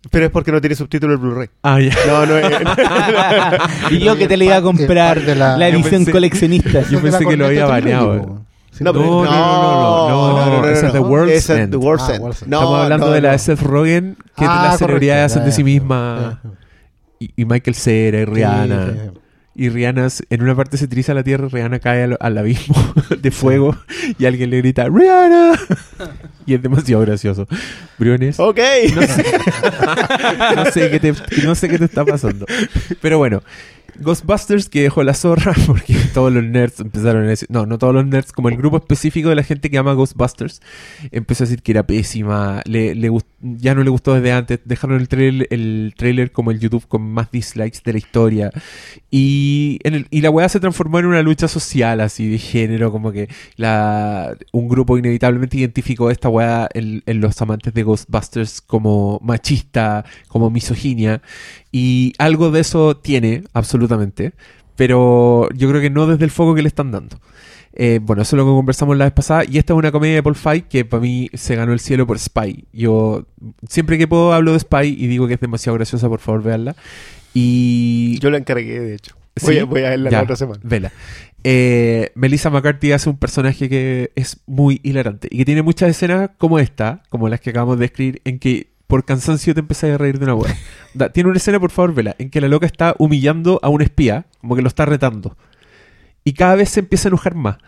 Pero 0.09 0.27
es 0.27 0.31
porque 0.31 0.53
no 0.53 0.61
tiene 0.61 0.77
subtítulo 0.77 1.15
el 1.15 1.19
Blu-ray. 1.19 1.49
Ah, 1.63 1.81
ya. 1.81 1.93
No, 2.07 2.25
no 2.27 2.39
es. 2.39 2.47
y 3.91 3.99
yo 3.99 4.17
que 4.17 4.29
te 4.29 4.37
le 4.37 4.45
iba 4.45 4.57
a 4.57 4.63
comprar 4.63 5.21
la- 5.23 5.57
la, 5.57 5.69
Yo 5.69 5.77
edición 5.79 6.05
pensé- 6.07 6.13
coleccionista. 6.13 6.83
Yo 6.89 7.03
pensé 7.03 7.27
que 7.27 7.37
lo 7.37 7.47
había 7.47 7.67
baneado. 7.67 8.46
No, 8.81 8.93
pero- 8.93 9.05
No, 9.05 9.25
no, 9.25 10.09
no, 10.09 10.47
no, 10.47 10.63
no, 10.63 10.69
esa 10.69 10.87
es 10.89 10.93
The 10.93 10.99
World's 11.01 11.33
Esa 11.33 11.55
es 11.55 11.61
End. 11.61 11.71
The 11.73 11.77
World's 11.77 12.05
Ah, 12.09 12.13
End. 12.15 12.23
World's 12.23 12.43
End. 12.43 12.51
No, 12.51 12.59
Estamos 12.59 12.81
hablando 12.83 13.07
no, 13.07 13.13
de 13.13 13.21
la 13.21 13.33
no. 13.33 13.39
Seth 13.39 13.61
Rogen, 13.63 14.17
que 14.37 14.45
Ah, 14.47 14.69
las 14.69 14.79
celebridades 14.79 15.33
correcto, 15.33 15.41
hacen 15.41 15.45
de 15.45 15.53
sí 15.53 15.65
misma. 15.65 16.41
Y, 17.19 17.31
y 17.37 17.45
Michael 17.45 17.75
Cera 17.75 18.19
y 18.21 18.25
Rihanna. 18.25 18.87
Sí, 18.87 18.93
sí. 19.05 19.21
Y 19.59 19.71
Rihanna, 19.71 20.09
en 20.29 20.43
una 20.43 20.55
parte 20.55 20.77
se 20.77 20.87
triza 20.87 21.15
la 21.15 21.23
tierra, 21.23 21.49
Rihanna 21.51 21.79
cae 21.79 22.03
al, 22.03 22.19
al 22.21 22.37
abismo 22.37 22.77
de 23.23 23.31
fuego 23.31 23.75
y 24.19 24.27
alguien 24.27 24.51
le 24.51 24.59
grita 24.59 24.87
¡Rihanna! 24.87 25.53
y 26.45 26.53
es 26.53 26.61
demasiado 26.63 27.01
gracioso. 27.07 27.47
Briones, 27.99 28.39
Ok. 28.39 28.59
no, 28.95 29.01
sé, 29.03 29.25
no 30.57 30.65
sé 30.67 30.91
qué 30.91 31.01
te, 31.01 31.15
no 31.45 31.55
sé 31.55 31.69
qué 31.71 31.79
te 31.79 31.87
está 31.87 32.05
pasando. 32.05 32.45
Pero 33.01 33.17
bueno, 33.17 33.43
Ghostbusters 34.01 34.69
que 34.69 34.83
dejó 34.83 35.03
la 35.03 35.15
zorra 35.15 35.53
porque 35.67 35.95
todos 36.15 36.33
los 36.33 36.45
nerds 36.45 36.81
empezaron 36.81 37.25
a 37.25 37.29
decir, 37.29 37.49
no, 37.51 37.67
no 37.67 37.79
todos 37.79 37.95
los 37.95 38.07
nerds, 38.07 38.33
como 38.33 38.49
el 38.49 38.57
grupo 38.57 38.77
específico 38.79 39.29
de 39.29 39.35
la 39.37 39.43
gente 39.43 39.71
que 39.71 39.79
ama 39.79 39.93
Ghostbusters, 39.95 40.61
empezó 41.11 41.45
a 41.45 41.47
decir 41.47 41.63
que 41.63 41.73
era 41.73 41.87
pésima, 41.87 42.63
le, 42.65 42.95
le 42.95 43.11
ya 43.41 43.75
no 43.75 43.83
le 43.85 43.91
gustó 43.91 44.15
desde 44.15 44.33
antes, 44.33 44.61
dejaron 44.65 45.01
el, 45.01 45.09
trail- 45.09 45.47
el 45.51 45.95
trailer 45.97 46.33
como 46.33 46.51
el 46.51 46.59
YouTube 46.61 46.87
con 46.89 47.03
más 47.03 47.31
dislikes 47.31 47.79
de 47.85 47.93
la 47.93 47.99
historia 47.99 48.51
y, 49.11 49.79
en 49.85 49.95
el- 49.95 50.07
y 50.11 50.21
la 50.21 50.31
weá 50.31 50.49
se 50.49 50.61
transformó 50.61 50.99
en 50.99 51.07
una 51.07 51.23
lucha 51.23 51.49
social 51.49 52.01
así 52.01 52.29
de 52.29 52.39
género, 52.39 52.91
como 52.93 53.13
que 53.13 53.29
la, 53.57 54.37
un 54.53 54.69
grupo 54.69 54.99
inevitablemente 54.99 55.57
identificó 55.59 56.11
esta 56.11 56.29
weá 56.29 56.69
en, 56.75 57.03
en 57.07 57.21
los 57.21 57.41
amantes 57.43 57.73
de 57.75 57.83
Ghostbusters 57.83 58.61
como 58.61 59.21
machista, 59.23 60.05
como 60.29 60.51
misoginia 60.51 61.23
y 61.77 62.15
algo 62.17 62.51
de 62.51 62.61
eso 62.61 62.97
tiene, 62.97 63.45
absolutamente. 63.53 64.33
Pero 64.77 65.47
yo 65.55 65.69
creo 65.69 65.83
que 65.83 65.91
no 65.91 66.07
desde 66.07 66.25
el 66.25 66.31
foco 66.31 66.55
que 66.55 66.63
le 66.63 66.69
están 66.69 66.91
dando. 66.91 67.21
Eh, 67.75 68.01
bueno, 68.01 68.23
eso 68.23 68.35
es 68.35 68.39
lo 68.39 68.47
que 68.47 68.57
conversamos 68.57 68.97
la 68.97 69.05
vez 69.05 69.13
pasada. 69.13 69.45
Y 69.45 69.59
esta 69.59 69.75
es 69.75 69.79
una 69.79 69.93
comedia 69.93 70.15
de 70.15 70.23
Paul 70.23 70.37
Feig 70.37 70.69
que 70.69 70.87
para 70.87 71.03
mí 71.03 71.29
se 71.35 71.55
ganó 71.55 71.75
el 71.75 71.81
cielo 71.81 72.07
por 72.07 72.19
Spy. 72.19 72.65
Yo 72.73 73.27
siempre 73.69 73.99
que 73.99 74.09
puedo 74.09 74.33
hablo 74.33 74.55
de 74.55 74.61
Spy 74.61 74.97
y 74.99 75.07
digo 75.07 75.29
que 75.29 75.35
es 75.35 75.41
demasiado 75.41 75.77
graciosa, 75.77 76.09
por 76.09 76.21
favor, 76.21 76.43
veanla. 76.43 76.77
Y 77.35 78.19
Yo 78.21 78.31
la 78.31 78.39
encargué, 78.39 78.81
de 78.81 78.95
hecho. 78.95 79.15
Sí, 79.37 79.45
Voy, 79.45 79.59
a, 79.59 79.65
voy 79.67 79.83
a 79.83 79.91
verla 79.91 80.11
ya, 80.11 80.17
la 80.17 80.23
otra 80.23 80.37
semana. 80.37 80.61
Vela. 80.63 80.93
Eh, 81.45 82.11
Melissa 82.15 82.49
McCarthy 82.49 82.93
hace 82.93 83.11
un 83.11 83.19
personaje 83.19 83.69
que 83.69 84.13
es 84.15 84.41
muy 84.47 84.81
hilarante 84.83 85.29
y 85.31 85.37
que 85.37 85.45
tiene 85.45 85.61
muchas 85.61 85.91
escenas 85.91 86.31
como 86.39 86.59
esta, 86.59 87.03
como 87.11 87.29
las 87.29 87.41
que 87.43 87.51
acabamos 87.51 87.79
de 87.79 87.85
escribir, 87.85 88.23
en 88.25 88.39
que 88.39 88.71
por 88.87 89.05
cansancio 89.05 89.55
te 89.55 89.61
empezás 89.61 89.91
a 89.91 89.99
reír 89.99 90.19
de 90.19 90.25
una 90.25 90.35
hueá. 90.35 90.57
Tiene 91.13 91.29
una 91.29 91.39
escena, 91.39 91.59
por 91.61 91.71
favor, 91.71 91.95
vela, 91.95 92.15
en 92.19 92.31
que 92.31 92.41
la 92.41 92.49
loca 92.49 92.67
está 92.67 92.95
humillando 92.99 93.59
a 93.63 93.69
un 93.69 93.83
espía, 93.83 94.27
como 94.41 94.57
que 94.57 94.63
lo 94.63 94.69
está 94.69 94.85
retando. 94.87 95.37
Y 96.25 96.33
cada 96.35 96.55
vez 96.57 96.71
se 96.71 96.81
empieza 96.81 97.09
a 97.09 97.11
enojar 97.11 97.35
más. 97.35 97.59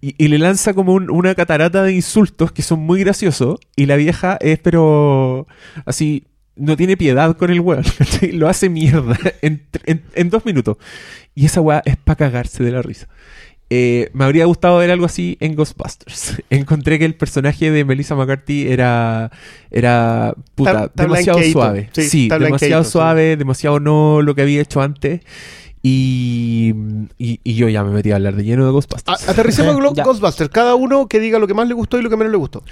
Y, 0.00 0.28
le 0.28 0.38
lanza 0.38 0.74
como 0.74 0.92
un- 0.92 1.10
una 1.10 1.34
catarata 1.34 1.82
de 1.82 1.94
insultos 1.94 2.52
que 2.52 2.62
son 2.62 2.80
muy 2.80 3.00
graciosos. 3.00 3.58
Y 3.74 3.86
la 3.86 3.96
vieja 3.96 4.36
es, 4.40 4.58
pero 4.58 5.46
así, 5.86 6.24
no 6.56 6.76
tiene 6.76 6.96
piedad 6.96 7.36
con 7.36 7.50
el 7.50 7.60
weón. 7.60 7.84
Lo 8.32 8.48
hace 8.48 8.68
mierda 8.68 9.16
en 9.42 10.30
dos 10.30 10.44
minutos. 10.44 10.76
Y 11.34 11.46
esa 11.46 11.60
weá 11.62 11.82
es 11.86 11.96
para 11.96 12.16
cagarse 12.16 12.62
de 12.62 12.70
la 12.72 12.82
risa. 12.82 13.08
Eh, 13.70 14.10
me 14.12 14.24
habría 14.24 14.44
gustado 14.44 14.78
ver 14.78 14.90
algo 14.90 15.06
así 15.06 15.36
en 15.40 15.56
Ghostbusters. 15.56 16.42
Encontré 16.50 16.98
que 16.98 17.04
el 17.06 17.14
personaje 17.14 17.70
de 17.70 17.84
Melissa 17.84 18.14
McCarthy 18.14 18.68
era, 18.68 19.30
era 19.70 20.34
puta, 20.54 20.90
demasiado 20.94 21.40
suave. 21.42 21.90
Sí, 21.92 22.28
demasiado 22.28 22.84
sí. 22.84 22.90
suave, 22.90 23.36
demasiado 23.36 23.80
no 23.80 24.22
lo 24.22 24.34
que 24.34 24.42
había 24.42 24.60
hecho 24.60 24.80
antes. 24.82 25.22
Y, 25.86 26.72
y, 27.18 27.40
y 27.44 27.54
yo 27.56 27.68
ya 27.68 27.84
me 27.84 27.90
metí 27.90 28.10
a 28.10 28.16
hablar 28.16 28.36
de 28.36 28.44
lleno 28.44 28.64
de 28.64 28.72
Ghostbusters. 28.72 29.28
A- 29.28 29.30
Aterricemos 29.32 29.76
Ya. 29.94 30.02
Ghostbusters. 30.04 30.48
Cada 30.50 30.74
uno 30.74 31.08
que 31.08 31.20
diga 31.20 31.38
lo 31.38 31.46
que 31.46 31.52
más 31.54 31.68
le 31.68 31.74
gustó 31.74 31.98
y 31.98 32.02
lo 32.02 32.08
que 32.10 32.16
menos 32.16 32.30
le 32.30 32.38
gustó. 32.38 32.62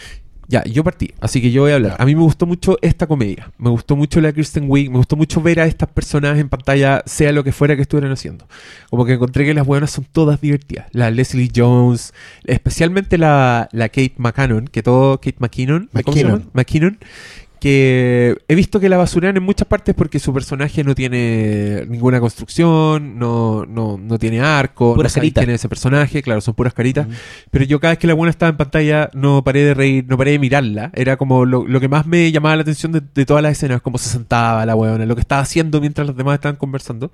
Ya, 0.52 0.62
yo 0.64 0.84
partí, 0.84 1.14
así 1.18 1.40
que 1.40 1.50
yo 1.50 1.62
voy 1.62 1.72
a 1.72 1.76
hablar. 1.76 1.96
A 1.98 2.04
mí 2.04 2.14
me 2.14 2.20
gustó 2.20 2.44
mucho 2.44 2.76
esta 2.82 3.06
comedia. 3.06 3.50
Me 3.56 3.70
gustó 3.70 3.96
mucho 3.96 4.20
la 4.20 4.34
Kristen 4.34 4.66
Wiig. 4.68 4.90
Me 4.90 4.98
gustó 4.98 5.16
mucho 5.16 5.40
ver 5.40 5.60
a 5.60 5.64
estas 5.64 5.88
personas 5.88 6.38
en 6.38 6.50
pantalla, 6.50 7.02
sea 7.06 7.32
lo 7.32 7.42
que 7.42 7.52
fuera 7.52 7.74
que 7.74 7.80
estuvieran 7.80 8.12
haciendo. 8.12 8.46
Como 8.90 9.06
que 9.06 9.14
encontré 9.14 9.46
que 9.46 9.54
las 9.54 9.66
buenas 9.66 9.90
son 9.92 10.04
todas 10.12 10.42
divertidas. 10.42 10.88
La 10.92 11.10
Leslie 11.10 11.50
Jones, 11.56 12.12
especialmente 12.44 13.16
la, 13.16 13.70
la 13.72 13.88
Kate 13.88 14.12
McCannon, 14.18 14.68
que 14.68 14.82
todo, 14.82 15.16
Kate 15.22 15.36
McKinnon, 15.38 15.88
¿cómo 15.90 16.02
se 16.02 16.02
McKinnon. 16.10 16.38
llama? 16.40 16.50
McKinnon, 16.52 16.98
que 17.62 18.36
he 18.48 18.56
visto 18.56 18.80
que 18.80 18.88
la 18.88 18.96
basurean 18.96 19.36
en 19.36 19.42
muchas 19.44 19.68
partes 19.68 19.94
porque 19.94 20.18
su 20.18 20.34
personaje 20.34 20.82
no 20.82 20.96
tiene 20.96 21.86
ninguna 21.86 22.18
construcción, 22.18 23.20
no, 23.20 23.64
no, 23.66 23.96
no 23.98 24.18
tiene 24.18 24.40
arco, 24.40 24.96
Puras 24.96 25.14
no 25.14 25.20
caritas. 25.20 25.44
es 25.44 25.50
ese 25.50 25.68
personaje, 25.68 26.24
claro, 26.24 26.40
son 26.40 26.54
puras 26.54 26.74
caritas. 26.74 27.06
Pero 27.52 27.64
yo 27.64 27.78
cada 27.78 27.92
vez 27.92 28.00
que 28.00 28.08
la 28.08 28.14
buena 28.14 28.30
estaba 28.30 28.50
en 28.50 28.56
pantalla 28.56 29.10
no 29.14 29.44
paré 29.44 29.60
de 29.62 29.74
reír, 29.74 30.04
no 30.08 30.18
paré 30.18 30.32
de 30.32 30.40
mirarla. 30.40 30.90
Era 30.92 31.16
como 31.16 31.44
lo, 31.44 31.64
lo 31.64 31.78
que 31.78 31.86
más 31.86 32.04
me 32.04 32.32
llamaba 32.32 32.56
la 32.56 32.62
atención 32.62 32.90
de, 32.90 33.00
de 33.00 33.26
todas 33.26 33.44
las 33.44 33.52
escenas, 33.52 33.80
cómo 33.80 33.96
se 33.96 34.08
sentaba 34.08 34.66
la 34.66 34.74
weona, 34.74 35.06
lo 35.06 35.14
que 35.14 35.20
estaba 35.20 35.42
haciendo 35.42 35.80
mientras 35.80 36.04
los 36.04 36.16
demás 36.16 36.34
estaban 36.34 36.56
conversando. 36.56 37.12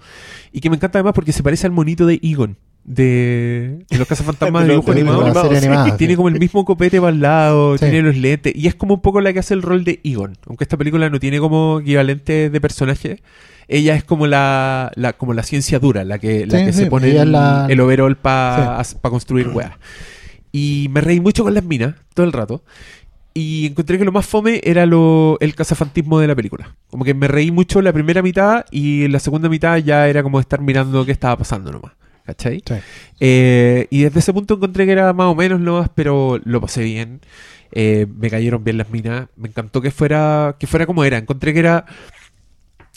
Y 0.50 0.60
que 0.62 0.70
me 0.70 0.76
encanta 0.76 0.98
además 0.98 1.12
porque 1.12 1.32
se 1.32 1.42
parece 1.42 1.66
al 1.66 1.72
monito 1.74 2.06
de 2.06 2.20
Egon. 2.22 2.56
De, 2.90 3.84
de 3.90 3.98
los 3.98 4.08
cazafantasmas 4.08 4.62
de 4.66 4.70
dibujo 4.70 4.88
los- 4.88 4.94
de 4.96 5.00
animado. 5.02 5.26
animada. 5.50 5.96
Tiene 5.98 6.14
sí. 6.14 6.16
como 6.16 6.28
el 6.28 6.38
mismo 6.38 6.64
copete 6.64 6.98
para 7.00 7.12
el 7.12 7.20
lado, 7.20 7.76
Sí. 7.76 7.84
tiene 7.84 8.00
los 8.00 8.16
lentes. 8.16 8.54
Y 8.56 8.66
es 8.66 8.74
como 8.74 8.94
un 8.94 9.00
poco 9.02 9.20
la 9.20 9.32
que 9.34 9.40
hace 9.40 9.52
el 9.52 9.60
rol 9.62 9.84
de 9.84 10.00
Egon. 10.04 10.38
Aunque 10.46 10.64
esta 10.64 10.78
película 10.78 11.10
no 11.10 11.20
tiene 11.20 11.38
como 11.38 11.80
equivalente 11.80 12.48
de 12.48 12.60
personaje. 12.62 13.20
Ella 13.68 13.94
es 13.94 14.04
como 14.04 14.26
la, 14.26 14.90
la- 14.94 15.12
como 15.12 15.34
la 15.34 15.42
ciencia 15.42 15.78
dura, 15.78 16.02
la 16.04 16.18
que, 16.18 16.46
la 16.46 16.58
Sí, 16.60 16.64
que 16.64 16.72
sí, 16.72 16.78
se 16.84 16.86
pone 16.86 17.14
el, 17.14 17.30
la- 17.32 17.66
el 17.68 17.78
overall 17.80 18.16
para 18.16 18.82
construir 19.02 19.48
weas. 19.48 19.72
Y 20.50 20.88
me 20.90 21.02
reí 21.02 21.20
mucho 21.20 21.44
con 21.44 21.52
las 21.52 21.64
minas 21.64 21.94
todo 22.14 22.24
el 22.24 22.32
rato. 22.32 22.62
Y 23.34 23.66
encontré 23.66 23.98
que 23.98 24.04
lo 24.06 24.12
más 24.12 24.24
fome 24.24 24.62
era 24.64 24.86
lo, 24.86 25.36
el 25.40 25.54
cazafantismo 25.54 26.18
de 26.18 26.26
la 26.26 26.34
película. 26.34 26.74
Como 26.90 27.04
que 27.04 27.12
me 27.12 27.28
reí 27.28 27.50
mucho 27.50 27.82
la 27.82 27.92
primera 27.92 28.22
mitad 28.22 28.64
y 28.70 29.04
en 29.04 29.12
la 29.12 29.20
segunda 29.20 29.50
mitad 29.50 29.76
ya 29.76 30.08
era 30.08 30.22
como 30.22 30.40
estar 30.40 30.62
mirando 30.62 31.04
qué 31.04 31.12
estaba 31.12 31.36
pasando 31.36 31.70
nomás. 31.70 31.92
¿Cachai? 32.28 32.62
Sí. 32.66 32.74
Eh, 33.20 33.86
y 33.88 34.02
desde 34.02 34.18
ese 34.20 34.34
punto 34.34 34.54
encontré 34.54 34.84
que 34.84 34.92
era 34.92 35.14
más 35.14 35.28
o 35.28 35.34
menos 35.34 35.58
nomás, 35.60 35.88
pero 35.94 36.38
lo 36.44 36.60
pasé 36.60 36.82
bien. 36.84 37.20
Eh, 37.72 38.06
me 38.18 38.28
cayeron 38.28 38.62
bien 38.62 38.76
las 38.76 38.90
minas. 38.90 39.28
Me 39.34 39.48
encantó 39.48 39.80
que 39.80 39.90
fuera, 39.90 40.54
que 40.58 40.66
fuera 40.66 40.84
como 40.84 41.04
era. 41.04 41.16
Encontré 41.16 41.54
que 41.54 41.60
era 41.60 41.86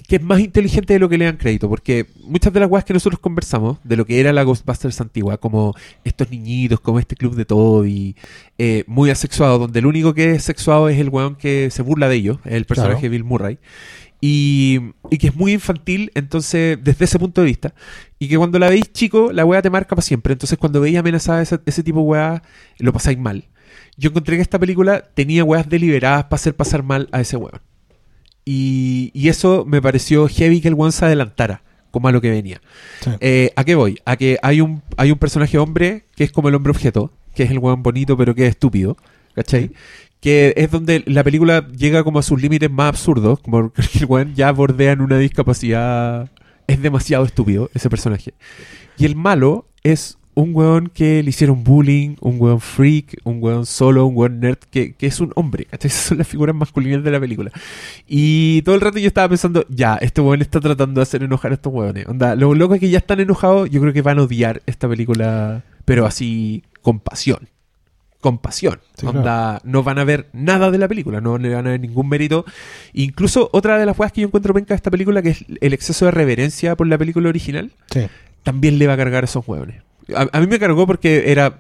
que 0.10 0.18
es 0.18 0.22
más 0.22 0.42
inteligente 0.42 0.92
de 0.94 1.00
lo 1.00 1.08
que 1.08 1.18
le 1.18 1.24
dan 1.24 1.38
crédito, 1.38 1.70
porque 1.70 2.08
muchas 2.26 2.52
de 2.52 2.60
las 2.60 2.70
weas 2.70 2.84
que 2.84 2.92
nosotros 2.94 3.22
conversamos, 3.22 3.78
de 3.86 3.96
lo 3.96 4.06
que 4.06 4.20
era 4.20 4.34
la 4.34 4.44
Ghostbusters 4.44 5.00
antigua, 5.00 5.38
como 5.38 5.74
estos 6.04 6.30
niñitos, 6.30 6.82
como 6.82 7.00
este 7.00 7.16
club 7.16 7.36
de 7.36 7.46
Toby, 7.46 8.18
eh, 8.58 8.84
muy 8.88 9.10
asexuado, 9.12 9.60
donde 9.60 9.80
el 9.80 9.86
único 9.86 10.14
que 10.14 10.32
es 10.32 10.44
sexuado 10.44 10.90
es 10.90 11.00
el 11.00 11.08
weón 11.08 11.36
que 11.36 11.70
se 11.72 11.82
burla 11.84 12.10
de 12.10 12.16
ellos, 12.18 12.40
el 12.44 12.66
personaje 12.66 12.96
Claro. 12.96 13.04
de 13.04 13.10
Bill 13.10 13.24
Murray, 13.24 13.60
y, 14.22 14.80
y 15.10 15.18
que 15.18 15.28
es 15.28 15.36
muy 15.36 15.54
infantil, 15.54 16.12
entonces, 16.14 16.78
desde 16.82 17.06
ese 17.06 17.18
punto 17.18 17.42
de 17.42 17.48
vista, 17.48 17.74
y 18.20 18.28
que 18.28 18.38
cuando 18.38 18.60
la 18.60 18.70
veis 18.70 18.94
chico, 18.94 19.32
la 19.34 19.44
wea 19.44 19.64
te 19.64 19.72
marca 19.72 19.96
para 19.96 20.04
siempre, 20.04 20.34
entonces 20.34 20.60
cuando 20.60 20.80
veis 20.80 20.96
amenazada 20.98 21.42
ese, 21.42 21.60
ese 21.66 21.82
tipo 21.82 22.00
de 22.00 22.06
weas, 22.06 22.42
lo 22.78 22.94
pasáis 22.94 23.18
mal. 23.18 23.46
Yo 23.98 24.12
encontré 24.12 24.36
que 24.36 24.44
esta 24.44 24.60
película 24.60 25.04
tenía 25.16 25.44
weas 25.44 25.68
deliberadas 25.68 26.26
para 26.26 26.36
hacer 26.36 26.56
pasar 26.56 26.84
mal 26.84 27.10
a 27.12 27.20
ese 27.20 27.36
weón. 27.36 27.62
Y, 28.46 29.12
y 29.14 29.30
eso 29.30 29.66
me 29.68 29.82
pareció 29.82 30.28
heavy 30.28 30.62
que 30.62 30.68
el 30.68 30.76
weón 30.76 30.92
se 30.92 31.06
adelantara, 31.06 31.64
como 31.90 32.08
a 32.08 32.12
lo 32.12 32.22
que 32.22 32.30
venía. 32.30 32.62
Sí. 33.02 33.10
Eh, 33.20 33.52
¿A 33.56 33.64
qué 33.64 33.74
voy? 33.74 34.00
A 34.06 34.18
que 34.18 34.38
hay 34.44 34.62
un, 34.62 34.84
hay 34.98 35.12
un 35.12 35.18
personaje 35.18 35.58
hombre 35.58 36.06
que 36.16 36.24
es 36.24 36.32
como 36.32 36.50
el 36.50 36.56
hombre 36.56 36.72
objeto, 36.72 37.12
que 37.34 37.44
es 37.44 37.52
el 37.52 37.58
weón 37.58 37.82
bonito 37.82 38.16
pero 38.18 38.36
que 38.36 38.46
es 38.46 38.52
estúpido, 38.52 38.98
¿cachai? 39.34 39.72
Que 40.22 40.54
es 40.56 40.72
donde 40.72 41.04
la 41.08 41.24
película 41.24 41.68
llega 41.68 42.04
como 42.04 42.20
a 42.20 42.24
sus 42.24 42.42
límites 42.42 42.72
más 42.72 42.90
absurdos, 42.90 43.40
como 43.40 43.74
que 43.74 44.00
el 44.00 44.06
weón 44.06 44.34
ya 44.36 44.52
bordea 44.52 44.94
en 44.94 45.02
una 45.02 45.18
discapacidad. 45.18 46.30
Es 46.68 46.82
demasiado 46.82 47.26
estúpido 47.26 47.70
ese 47.74 47.90
personaje. 47.90 48.34
Y 48.98 49.06
el 49.06 49.18
malo 49.18 49.68
es 49.84 50.18
un 50.34 50.56
weón 50.56 50.88
que 50.94 51.22
le 51.24 51.30
hicieron 51.30 51.64
bullying, 51.64 52.16
un 52.22 52.40
weón 52.40 52.62
freak, 52.62 53.20
un 53.24 53.42
weón 53.42 53.66
solo, 53.66 54.06
un 54.06 54.16
weón 54.16 54.40
nerd, 54.40 54.60
que, 54.70 54.94
que 54.94 55.08
es 55.08 55.20
un 55.20 55.32
hombre. 55.36 55.66
¿cachai? 55.66 55.88
Esas 55.92 56.06
son 56.06 56.18
las 56.18 56.28
figuras 56.28 56.56
masculinas 56.56 57.04
de 57.04 57.12
la 57.12 57.20
película. 57.20 57.52
Y 58.08 58.62
todo 58.64 58.76
el 58.76 58.82
rato 58.82 59.00
yo 59.00 59.08
estaba 59.08 59.30
pensando, 59.30 59.66
ya, 59.70 59.96
este 59.96 60.22
weón 60.22 60.42
está 60.42 60.60
tratando 60.60 61.00
de 61.00 61.04
hacer 61.04 61.24
enojar 61.24 61.52
a 61.52 61.56
estos 61.56 61.74
weones. 61.74 62.08
Onda, 62.08 62.36
lo 62.36 62.54
loco 62.56 62.76
es 62.76 62.80
que 62.80 62.90
ya 62.90 63.00
están 63.00 63.20
enojados, 63.20 63.70
yo 63.70 63.82
creo 63.82 63.94
que 63.94 64.02
van 64.02 64.20
a 64.20 64.24
odiar 64.24 64.62
esta 64.66 64.88
película, 64.88 65.64
pero 65.86 66.06
así, 66.06 66.64
con 66.82 67.00
pasión. 67.00 67.50
Con 68.22 68.38
pasión. 68.38 68.80
Sí, 68.96 69.06
Onda, 69.08 69.60
no 69.66 69.84
van 69.84 69.98
a 70.00 70.04
ver 70.04 70.28
nada 70.32 70.72
de 70.72 70.78
la 70.78 70.88
película, 70.88 71.20
no 71.22 71.38
le 71.38 71.54
van 71.54 71.68
a 71.68 71.72
ver 71.72 71.80
ningún 71.80 72.08
mérito. 72.08 72.46
Incluso 72.94 73.50
otra 73.52 73.78
de 73.80 73.86
las 73.86 73.98
cosas 73.98 74.12
que 74.12 74.22
yo 74.22 74.28
encuentro 74.28 74.54
penca 74.54 74.70
de 74.70 74.76
esta 74.76 74.92
película, 74.92 75.22
que 75.22 75.30
es 75.32 75.46
el 75.60 75.74
exceso 75.74 76.06
de 76.06 76.12
reverencia 76.12 76.76
por 76.76 76.88
la 76.88 76.98
película 76.98 77.30
original, 77.30 77.72
Sí. 77.92 78.08
también 78.44 78.78
le 78.80 78.88
va 78.88 78.94
a 78.94 78.98
cargar 78.98 79.24
a 79.24 79.26
esos 79.26 79.46
hueones. 79.48 79.82
A, 80.16 80.28
a 80.32 80.40
mí 80.40 80.48
me 80.48 80.60
cargó 80.60 80.86
porque 80.88 81.32
era 81.32 81.60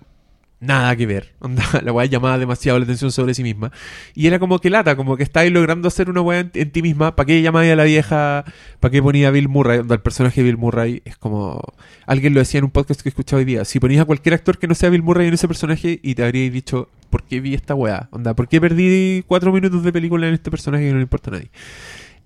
nada 0.61 0.95
que 0.95 1.05
ver. 1.05 1.33
Onda, 1.39 1.63
la 1.83 1.91
weá 1.91 2.05
llamaba 2.05 2.37
demasiado 2.37 2.79
la 2.79 2.85
atención 2.85 3.11
sobre 3.11 3.33
sí 3.33 3.43
misma. 3.43 3.71
Y 4.15 4.27
era 4.27 4.39
como 4.39 4.59
que 4.59 4.69
lata, 4.69 4.95
como 4.95 5.17
que 5.17 5.23
estáis 5.23 5.51
logrando 5.51 5.89
hacer 5.89 6.09
una 6.09 6.21
weá 6.21 6.39
en, 6.39 6.51
en 6.53 6.71
ti 6.71 6.81
misma. 6.81 7.15
¿Para 7.17 7.27
qué 7.27 7.41
llamáis 7.41 7.73
a 7.73 7.75
la 7.75 7.83
vieja? 7.83 8.45
¿Para 8.79 8.91
qué 8.91 9.03
ponía 9.03 9.27
a 9.27 9.31
Bill 9.31 9.49
Murray? 9.49 9.79
Onda, 9.79 9.95
el 9.95 10.01
personaje 10.01 10.41
de 10.41 10.45
Bill 10.45 10.57
Murray 10.57 11.01
es 11.03 11.17
como. 11.17 11.61
Alguien 12.05 12.33
lo 12.33 12.39
decía 12.39 12.59
en 12.59 12.65
un 12.65 12.71
podcast 12.71 13.01
que 13.01 13.09
he 13.09 13.11
escuchado 13.11 13.39
hoy 13.39 13.45
día. 13.45 13.65
Si 13.65 13.79
ponías 13.79 14.01
a 14.01 14.05
cualquier 14.05 14.35
actor 14.35 14.57
que 14.57 14.67
no 14.67 14.75
sea 14.75 14.89
Bill 14.89 15.03
Murray 15.03 15.27
en 15.27 15.33
ese 15.33 15.47
personaje 15.47 15.99
y 16.01 16.15
te 16.15 16.23
habríais 16.23 16.53
dicho, 16.53 16.87
¿por 17.09 17.23
qué 17.23 17.41
vi 17.41 17.53
esta 17.53 17.75
weá? 17.75 18.07
Onda, 18.11 18.35
¿por 18.35 18.47
qué 18.47 18.61
perdí 18.61 19.23
cuatro 19.27 19.51
minutos 19.51 19.83
de 19.83 19.91
película 19.91 20.27
en 20.27 20.35
este 20.35 20.49
personaje 20.49 20.85
que 20.85 20.91
no 20.91 20.97
le 20.97 21.03
importa 21.03 21.31
a 21.31 21.33
nadie? 21.33 21.51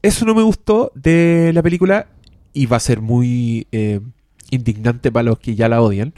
Eso 0.02 0.26
no 0.26 0.36
me 0.36 0.44
gustó 0.44 0.92
de 0.94 1.52
la 1.54 1.64
película 1.64 2.08
y 2.54 2.68
va 2.68 2.78
a 2.78 2.80
ser 2.80 3.02
muy 3.02 3.68
eh, 3.72 4.02
indignante 4.52 5.12
para 5.12 5.24
los 5.24 5.40
que 5.40 5.56
ya 5.56 5.68
la 5.68 5.82
odian. 5.82 6.14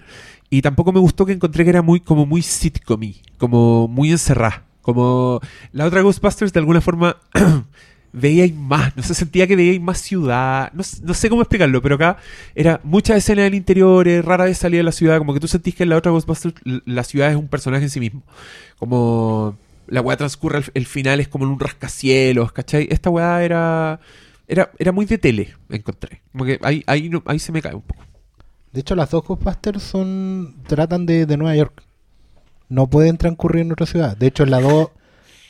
Y 0.49 0.61
tampoco 0.61 0.91
me 0.93 0.99
gustó 0.99 1.25
que 1.25 1.33
encontré 1.33 1.63
que 1.63 1.69
era 1.71 1.81
muy 1.81 1.99
como 1.99 2.25
muy 2.25 2.41
sitcom 2.41 3.01
como 3.37 3.87
muy 3.87 4.11
encerrada. 4.11 4.63
Como 4.81 5.41
la 5.73 5.85
otra 5.85 6.01
Ghostbusters 6.01 6.53
de 6.53 6.59
alguna 6.59 6.79
forma 6.79 7.17
veíais 8.13 8.55
más, 8.55 8.95
no 8.95 9.03
se 9.03 9.13
sentía 9.13 9.45
que 9.45 9.57
veíais 9.57 9.81
más 9.81 9.99
ciudad, 9.99 10.71
no, 10.73 10.81
no 11.03 11.13
sé 11.13 11.29
cómo 11.29 11.41
explicarlo, 11.41 11.81
pero 11.81 11.95
acá 11.95 12.17
era 12.55 12.79
muchas 12.83 13.17
escenas 13.17 13.43
del 13.43 13.55
interior, 13.55 14.07
rara 14.23 14.45
vez 14.45 14.57
salía 14.57 14.79
de 14.79 14.83
la 14.85 14.93
ciudad, 14.93 15.17
como 15.17 15.33
que 15.33 15.41
tú 15.41 15.47
sentís 15.49 15.75
que 15.75 15.83
en 15.83 15.89
la 15.89 15.97
otra 15.97 16.11
Ghostbusters 16.13 16.55
la 16.63 17.03
ciudad 17.03 17.29
es 17.29 17.35
un 17.35 17.49
personaje 17.49 17.83
en 17.83 17.89
sí 17.89 17.99
mismo. 17.99 18.23
Como 18.79 19.57
la 19.87 20.01
weá 20.01 20.15
transcurre, 20.17 20.59
el, 20.59 20.65
el 20.73 20.85
final 20.85 21.19
es 21.19 21.27
como 21.27 21.45
en 21.45 21.51
un 21.51 21.59
rascacielos, 21.59 22.51
¿cachai? 22.53 22.87
Esta 22.89 23.09
weá 23.09 23.43
era, 23.43 23.99
era, 24.47 24.71
era 24.79 24.91
muy 24.93 25.05
de 25.05 25.17
tele, 25.17 25.53
encontré. 25.69 26.21
Como 26.31 26.45
que 26.45 26.59
ahí, 26.63 26.83
ahí, 26.87 27.09
no- 27.09 27.23
ahí 27.25 27.39
se 27.39 27.51
me 27.51 27.61
cae 27.61 27.75
un 27.75 27.81
poco. 27.81 28.03
De 28.71 28.81
hecho, 28.81 28.95
las 28.95 29.09
dos 29.09 29.23
Ghostbusters 29.25 29.81
son 29.81 30.57
tratan 30.67 31.05
de, 31.05 31.25
de 31.25 31.37
Nueva 31.37 31.55
York. 31.55 31.83
No 32.69 32.87
pueden 32.89 33.17
transcurrir 33.17 33.61
en 33.61 33.71
otra 33.71 33.85
ciudad. 33.85 34.17
De 34.17 34.27
hecho, 34.27 34.43
en 34.43 34.51
la 34.51 34.61
2, 34.61 34.89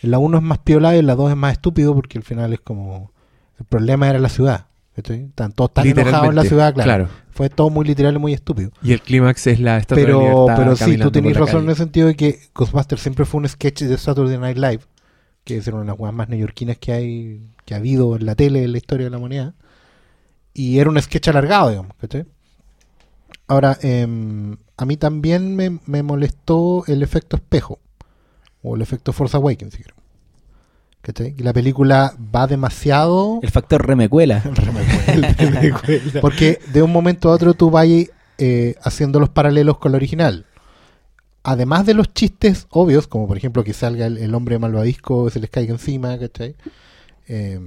en 0.03 0.11
la 0.11 0.19
1 0.19 0.37
es 0.37 0.43
más 0.43 0.59
piola 0.59 0.95
y 0.95 0.99
en 0.99 1.07
la 1.07 1.15
2 1.15 1.31
es 1.31 1.37
más 1.37 1.53
estúpido 1.53 1.93
porque 1.95 2.17
al 2.17 2.23
final 2.23 2.53
es 2.53 2.59
como... 2.59 3.11
El 3.59 3.65
problema 3.65 4.07
era 4.07 4.19
la 4.19 4.29
ciudad. 4.29 4.67
Están 4.97 5.51
todos 5.51 5.73
tan 5.73 5.87
enojados 5.87 6.29
en 6.29 6.35
la 6.35 6.43
ciudad, 6.43 6.73
claro. 6.73 7.05
claro. 7.05 7.09
Fue 7.29 7.49
todo 7.49 7.69
muy 7.69 7.85
literal 7.85 8.15
y 8.15 8.19
muy 8.19 8.33
estúpido. 8.33 8.71
Y 8.81 8.93
el 8.93 9.01
clímax 9.01 9.45
es 9.45 9.59
la 9.59 9.77
estatua 9.77 10.01
de 10.01 10.05
Pero, 10.05 10.19
libertad 10.21 10.55
pero 10.57 10.75
sí, 10.75 10.97
tú 10.97 11.11
tenés 11.11 11.37
razón 11.37 11.65
en 11.65 11.69
el 11.69 11.75
sentido 11.75 12.07
de 12.07 12.15
que 12.15 12.39
Ghostbusters 12.55 13.01
siempre 13.01 13.25
fue 13.25 13.41
un 13.41 13.47
sketch 13.47 13.83
de 13.83 13.97
Saturday 13.97 14.39
Night 14.39 14.57
Live, 14.57 14.79
que 15.43 15.57
es 15.57 15.67
una 15.67 15.81
de 15.81 15.85
las 15.85 15.99
weas 15.99 16.15
más 16.15 16.29
neoyorquinas 16.29 16.77
que 16.77 16.93
hay, 16.93 17.53
que 17.63 17.75
ha 17.75 17.77
habido 17.77 18.15
en 18.15 18.25
la 18.25 18.33
tele 18.33 18.63
en 18.63 18.71
la 18.71 18.77
historia 18.79 19.05
de 19.05 19.11
la 19.11 19.17
humanidad. 19.19 19.53
Y 20.53 20.79
era 20.79 20.89
un 20.89 20.99
sketch 20.99 21.27
alargado, 21.27 21.69
digamos, 21.69 21.91
¿cachai? 22.01 22.25
Ahora, 23.47 23.77
em, 23.81 24.57
a 24.75 24.85
mí 24.85 24.97
también 24.97 25.55
me, 25.55 25.79
me 25.85 26.03
molestó 26.03 26.83
el 26.87 27.01
efecto 27.01 27.37
espejo, 27.37 27.79
o 28.61 28.75
el 28.75 28.81
efecto 28.81 29.13
Force 29.13 29.37
Awakens, 29.37 29.73
si 29.73 29.83
quieren. 29.83 29.95
¿Cachai? 31.01 31.35
La 31.37 31.53
película 31.53 32.13
va 32.35 32.47
demasiado... 32.47 33.39
El 33.41 33.49
factor 33.49 33.85
remecuela. 33.87 34.43
Porque 36.21 36.59
de 36.73 36.81
un 36.81 36.91
momento 36.91 37.29
a 37.29 37.33
otro 37.33 37.53
tú 37.53 37.71
vas 37.71 37.87
eh, 38.37 38.75
haciendo 38.81 39.19
los 39.19 39.29
paralelos 39.29 39.77
con 39.77 39.93
la 39.93 39.97
original. 39.97 40.45
Además 41.43 41.85
de 41.85 41.93
los 41.93 42.13
chistes 42.13 42.67
obvios, 42.69 43.07
como 43.07 43.25
por 43.25 43.37
ejemplo 43.37 43.63
que 43.63 43.71
salga 43.71 44.05
el, 44.05 44.17
el 44.17 44.35
hombre 44.35 44.59
malvadisco, 44.59 45.29
se 45.29 45.39
les 45.39 45.49
caiga 45.49 45.71
encima, 45.71 46.19
¿cachai? 46.19 46.57
Eh, 47.29 47.59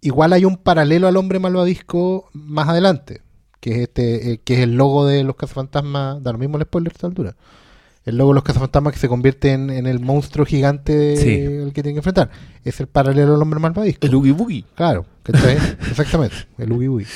igual 0.00 0.32
hay 0.32 0.44
un 0.44 0.56
paralelo 0.56 1.06
al 1.06 1.16
hombre 1.16 1.38
malvadisco 1.38 2.28
más 2.32 2.68
adelante, 2.68 3.22
que 3.60 3.70
es 3.72 3.78
este, 3.80 4.32
eh, 4.32 4.40
que 4.44 4.54
es 4.54 4.60
el 4.60 4.76
logo 4.76 5.06
de 5.06 5.24
los 5.24 5.36
cazafantasmas, 5.36 6.22
da 6.22 6.32
lo 6.32 6.38
mismo 6.38 6.56
el 6.58 6.64
spoiler 6.64 6.92
a 6.92 6.94
esta 6.94 7.06
altura. 7.06 7.36
El 8.04 8.16
logo 8.16 8.30
de 8.30 8.36
los 8.36 8.44
cazafantasmas 8.44 8.94
que 8.94 8.98
se 9.00 9.08
convierte 9.08 9.52
en, 9.52 9.68
en 9.70 9.86
el 9.86 10.00
monstruo 10.00 10.46
gigante 10.46 11.16
Sí. 11.18 11.44
al 11.62 11.72
que 11.72 11.82
tienen 11.82 11.94
que 11.94 11.98
enfrentar. 11.98 12.30
Es 12.64 12.80
el 12.80 12.86
paralelo 12.86 13.34
al 13.34 13.42
hombre 13.42 13.60
malvadisco. 13.60 14.06
El 14.06 14.14
Oogie 14.14 14.32
Boogie. 14.32 14.64
Claro, 14.74 15.04
¿cachai? 15.22 15.56
Exactamente, 15.90 16.36
el 16.56 16.72
Ubi 16.72 16.88
Ubi. 16.88 17.06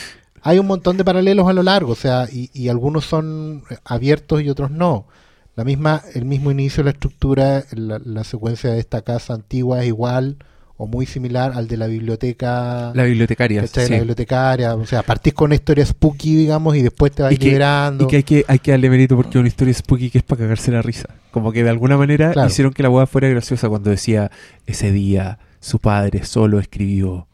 Hay 0.43 0.59
un 0.59 0.67
montón 0.67 0.97
de 0.97 1.05
paralelos 1.05 1.49
a 1.49 1.53
lo 1.53 1.63
largo, 1.63 1.93
o 1.93 1.97
sea, 1.97 2.27
y, 2.31 2.51
y 2.53 2.69
algunos 2.69 3.05
son 3.05 3.63
abiertos 3.85 4.43
y 4.43 4.51
otros 4.51 4.71
no. 4.71 5.07
La 5.55 5.65
misma, 5.65 6.03
el 6.15 6.25
mismo 6.25 6.51
inicio 6.51 6.83
de 6.83 6.87
la 6.87 6.91
estructura, 6.93 7.65
la, 7.73 8.01
la 8.05 8.25
secuencia 8.25 8.71
de 8.73 8.81
esta 8.81 9.03
casa 9.03 9.35
antigua 9.35 9.81
es 9.83 9.87
igual 9.87 10.39
o 10.83 10.87
muy 10.89 11.07
similar 11.07 11.53
al 11.55 11.69
de 11.69 11.77
la 11.77 11.87
biblioteca, 11.87 12.91
La 12.95 13.05
bibliotecaria. 13.05 13.65
sí. 13.69 13.81
La 13.89 13.99
bibliotecaria, 13.99 14.75
o 14.75 14.85
sea, 14.85 15.05
partís 15.05 15.33
con 15.33 15.47
una 15.47 15.55
historia 15.55 15.87
spooky, 15.87 16.35
digamos, 16.35 16.75
y 16.77 16.83
después 16.83 17.13
te 17.13 17.23
vas 17.23 17.33
Y 17.33 17.37
que- 17.37 17.45
liberando. 17.47 18.05
Y 18.05 18.07
que 18.09 18.17
hay 18.17 18.23
que, 18.25 18.45
hay 18.49 18.59
que 18.59 18.73
darle 18.73 18.91
mérito 18.91 19.15
porque 19.15 19.31
es 19.31 19.37
una 19.37 19.47
historia 19.49 19.73
spooky 19.75 20.11
que 20.11 20.19
es 20.19 20.25
para 20.25 20.41
cagarse 20.41 20.73
la 20.73 20.83
risa. 20.83 21.09
Como 21.31 21.53
que 21.53 21.63
de 21.63 21.71
alguna 21.71 21.97
manera 21.97 22.33
Claro. 22.33 22.49
hicieron 22.49 22.73
que 22.73 22.83
la 22.83 22.91
hueá 22.91 23.07
fuera 23.07 23.29
graciosa 23.29 23.69
cuando 23.69 23.91
decía 23.91 24.31
ese 24.67 24.91
día 24.91 25.39
su 25.61 25.79
padre 25.79 26.25
solo 26.25 26.59
escribió 26.59 27.29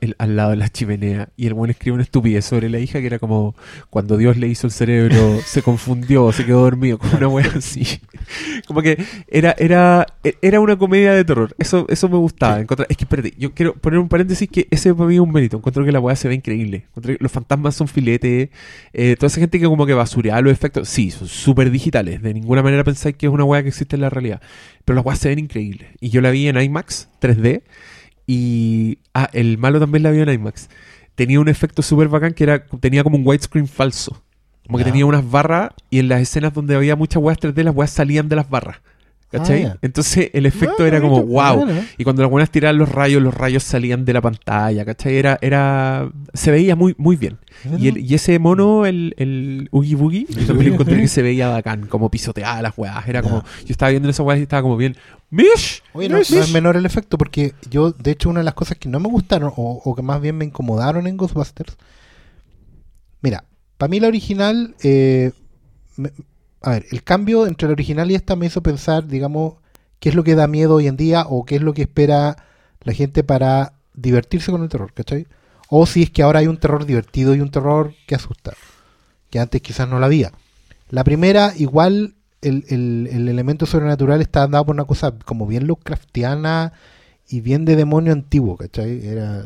el- 0.00 0.14
al 0.18 0.36
lado 0.36 0.50
de 0.50 0.56
la 0.56 0.68
chimenea 0.68 1.28
y 1.36 1.46
el 1.46 1.54
buen 1.54 1.70
escribió 1.70 1.94
una 1.94 2.02
estupidez 2.02 2.44
sobre 2.44 2.68
la 2.68 2.78
hija 2.78 3.00
que 3.00 3.06
era 3.06 3.18
como 3.18 3.54
cuando 3.88 4.16
Dios 4.16 4.36
le 4.36 4.46
hizo 4.48 4.66
el 4.66 4.72
cerebro 4.72 5.38
se 5.46 5.62
confundió, 5.62 6.32
se 6.32 6.44
quedó 6.44 6.62
dormido, 6.62 6.98
como 6.98 7.16
una 7.16 7.28
wea 7.28 7.50
así. 7.56 7.84
Como 8.66 8.80
que 8.82 9.02
era, 9.28 9.56
era, 9.58 10.06
era 10.40 10.60
una 10.60 10.76
comedia 10.78 11.12
de 11.12 11.24
terror. 11.24 11.52
Eso, 11.58 11.86
eso 11.88 12.08
me 12.08 12.16
gustaba. 12.16 12.60
Encontrar- 12.60 12.86
es 12.88 12.96
que 12.96 13.02
espérate, 13.04 13.34
yo 13.36 13.52
quiero 13.54 13.74
poner 13.74 13.98
un 13.98 14.08
paréntesis 14.08 14.48
que 14.48 14.68
ese 14.70 14.94
para 14.94 15.08
mí 15.08 15.14
es 15.16 15.20
un 15.20 15.32
mérito. 15.32 15.56
Encuentro 15.56 15.84
que 15.84 15.90
la 15.90 15.98
weá 15.98 16.14
se 16.14 16.28
ve 16.28 16.34
increíble. 16.34 16.84
Encuentro 16.90 17.16
que 17.16 17.18
los 17.24 17.32
fantasmas 17.32 17.74
son 17.74 17.88
filetes. 17.88 18.50
eh, 18.92 19.16
toda 19.18 19.26
esa 19.26 19.40
gente 19.40 19.58
que 19.58 19.64
como 19.64 19.84
que 19.86 19.94
basurea 19.94 20.40
los 20.42 20.52
efectos. 20.52 20.88
Sí, 20.88 21.10
son 21.10 21.26
súper 21.26 21.70
digitales. 21.72 22.22
De 22.22 22.32
ninguna 22.32 22.62
manera 22.62 22.84
pensáis 22.84 23.16
que 23.16 23.26
es 23.26 23.32
una 23.32 23.42
weá 23.44 23.62
que 23.62 23.70
existe 23.70 23.96
en 23.96 24.02
la 24.02 24.10
realidad. 24.10 24.40
Pero 24.84 24.94
las 24.96 25.04
weas 25.04 25.18
se 25.18 25.30
ven 25.30 25.40
increíbles. 25.40 25.88
Y 26.00 26.10
yo 26.10 26.20
la 26.20 26.30
vi 26.30 26.46
en 26.46 26.60
IMAX 26.60 27.08
3D. 27.20 27.62
Y. 28.30 28.98
Ah, 29.12 29.28
el 29.32 29.58
malo 29.58 29.80
también 29.80 30.04
la 30.04 30.12
vio 30.12 30.22
en 30.22 30.28
IMAX. 30.28 30.68
Tenía 31.16 31.40
un 31.40 31.48
efecto 31.48 31.82
súper 31.82 32.06
bacán 32.06 32.32
que 32.32 32.44
era. 32.44 32.64
Tenía 32.64 33.02
como 33.02 33.16
un 33.16 33.26
widescreen 33.26 33.66
falso. 33.66 34.22
Como 34.64 34.78
que 34.78 34.84
tenía 34.84 35.04
unas 35.04 35.28
barras 35.28 35.70
y 35.90 35.98
en 35.98 36.08
las 36.08 36.20
escenas 36.20 36.54
donde 36.54 36.76
había 36.76 36.94
muchas 36.94 37.20
weas 37.20 37.40
3D, 37.40 37.64
las 37.64 37.74
weas 37.74 37.90
salían 37.90 38.28
de 38.28 38.36
las 38.36 38.48
barras. 38.48 38.76
¿Cachai? 39.30 39.64
Ah. 39.64 39.76
Entonces 39.80 40.30
el 40.32 40.44
efecto 40.44 40.82
Ah, 40.82 40.88
era 40.88 41.00
como 41.00 41.22
wow. 41.24 41.64
Y 41.96 42.02
cuando 42.02 42.22
las 42.22 42.30
buenas 42.32 42.50
tiraban 42.50 42.78
los 42.78 42.88
rayos, 42.88 43.22
los 43.22 43.32
rayos 43.32 43.62
salían 43.62 44.04
de 44.04 44.12
la 44.12 44.20
pantalla, 44.20 44.84
¿cachai? 44.84 45.16
Era, 45.16 45.38
era, 45.40 46.10
se 46.34 46.50
veía 46.50 46.74
muy, 46.74 46.96
muy 46.98 47.14
bien. 47.16 47.38
Y, 47.78 47.86
el- 47.88 47.98
y 47.98 48.14
ese 48.14 48.38
mono, 48.40 48.86
el, 48.86 49.14
el 49.18 49.68
Oogie 49.70 49.94
Boogie, 49.94 50.26
yo 50.28 50.46
también 50.48 50.72
encontré 50.74 50.96
que 51.00 51.06
se 51.08 51.22
veía 51.22 51.48
bacán, 51.48 51.86
como 51.86 52.10
pisoteaba 52.10 52.60
las 52.60 52.76
weas. 52.76 53.06
Era 53.08 53.22
como, 53.22 53.44
yo 53.60 53.70
estaba 53.70 53.90
viendo 53.90 54.08
esas 54.08 54.26
weas 54.26 54.40
y 54.40 54.42
estaba 54.42 54.62
como 54.62 54.76
bien, 54.76 54.96
¡Mish! 55.30 55.82
Oye, 55.92 56.08
no, 56.08 56.16
no 56.16 56.20
es 56.22 56.52
menor 56.52 56.76
el 56.76 56.84
efecto, 56.84 57.16
porque 57.16 57.54
yo, 57.70 57.92
de 57.92 58.10
hecho, 58.10 58.30
una 58.30 58.40
de 58.40 58.44
las 58.44 58.54
cosas 58.54 58.78
que 58.78 58.88
no 58.88 58.98
me 58.98 59.08
gustaron, 59.08 59.52
o, 59.54 59.80
o 59.84 59.94
que 59.94 60.02
más 60.02 60.20
bien 60.20 60.36
me 60.36 60.44
incomodaron 60.44 61.06
en 61.06 61.16
Ghostbusters, 61.16 61.76
mira, 63.22 63.44
para 63.78 63.88
mí 63.90 64.00
la 64.00 64.08
original, 64.08 64.74
eh, 64.82 65.30
me- 65.96 66.10
a 66.62 66.70
ver, 66.70 66.86
el 66.90 67.02
cambio 67.02 67.46
entre 67.46 67.68
la 67.68 67.72
original 67.72 68.10
y 68.10 68.14
esta 68.14 68.36
me 68.36 68.46
hizo 68.46 68.62
pensar, 68.62 69.06
digamos, 69.06 69.54
qué 69.98 70.10
es 70.10 70.14
lo 70.14 70.24
que 70.24 70.34
da 70.34 70.46
miedo 70.46 70.74
hoy 70.76 70.86
en 70.88 70.96
día, 70.96 71.24
o 71.28 71.44
qué 71.44 71.56
es 71.56 71.62
lo 71.62 71.74
que 71.74 71.82
espera 71.82 72.36
la 72.82 72.92
gente 72.92 73.24
para 73.24 73.74
divertirse 73.94 74.50
con 74.52 74.62
el 74.62 74.68
terror, 74.68 74.92
¿cachai? 74.92 75.26
O 75.68 75.86
si 75.86 76.02
es 76.02 76.10
que 76.10 76.22
ahora 76.22 76.40
hay 76.40 76.46
un 76.48 76.58
terror 76.58 76.84
divertido 76.86 77.34
y 77.34 77.40
un 77.40 77.50
terror 77.50 77.94
que 78.06 78.14
asusta, 78.14 78.54
que 79.30 79.38
antes 79.40 79.62
quizás 79.62 79.88
no 79.88 79.98
lo 79.98 80.06
había. 80.06 80.32
La 80.90 81.04
primera, 81.04 81.52
igual, 81.56 82.14
el, 82.42 82.64
el- 82.68 83.08
el 83.12 83.28
elemento 83.28 83.66
sobrenatural 83.66 84.20
está 84.22 84.46
dado 84.48 84.66
por 84.66 84.74
una 84.76 84.84
cosa 84.84 85.14
como 85.24 85.46
bien 85.46 85.66
Lovecraftiana 85.66 86.72
y 87.28 87.40
bien 87.42 87.64
de 87.64 87.76
demonio 87.76 88.12
antiguo, 88.12 88.56
¿cachai? 88.56 89.06
Era, 89.06 89.44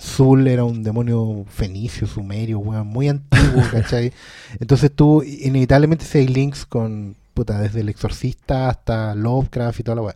Zul 0.00 0.46
era 0.48 0.64
un 0.64 0.82
demonio 0.82 1.44
fenicio, 1.48 2.06
sumerio, 2.06 2.58
weón, 2.58 2.86
muy 2.86 3.08
antiguo, 3.08 3.62
¿cachai? 3.70 4.12
Entonces 4.58 4.90
tú, 4.94 5.22
inevitablemente, 5.22 6.04
si 6.04 6.18
hay 6.18 6.26
links 6.28 6.64
con, 6.66 7.16
puta, 7.34 7.58
desde 7.60 7.80
el 7.80 7.88
exorcista 7.88 8.68
hasta 8.68 9.14
Lovecraft 9.14 9.80
y 9.80 9.82
toda 9.82 9.96
la 9.96 10.02
weá. 10.02 10.14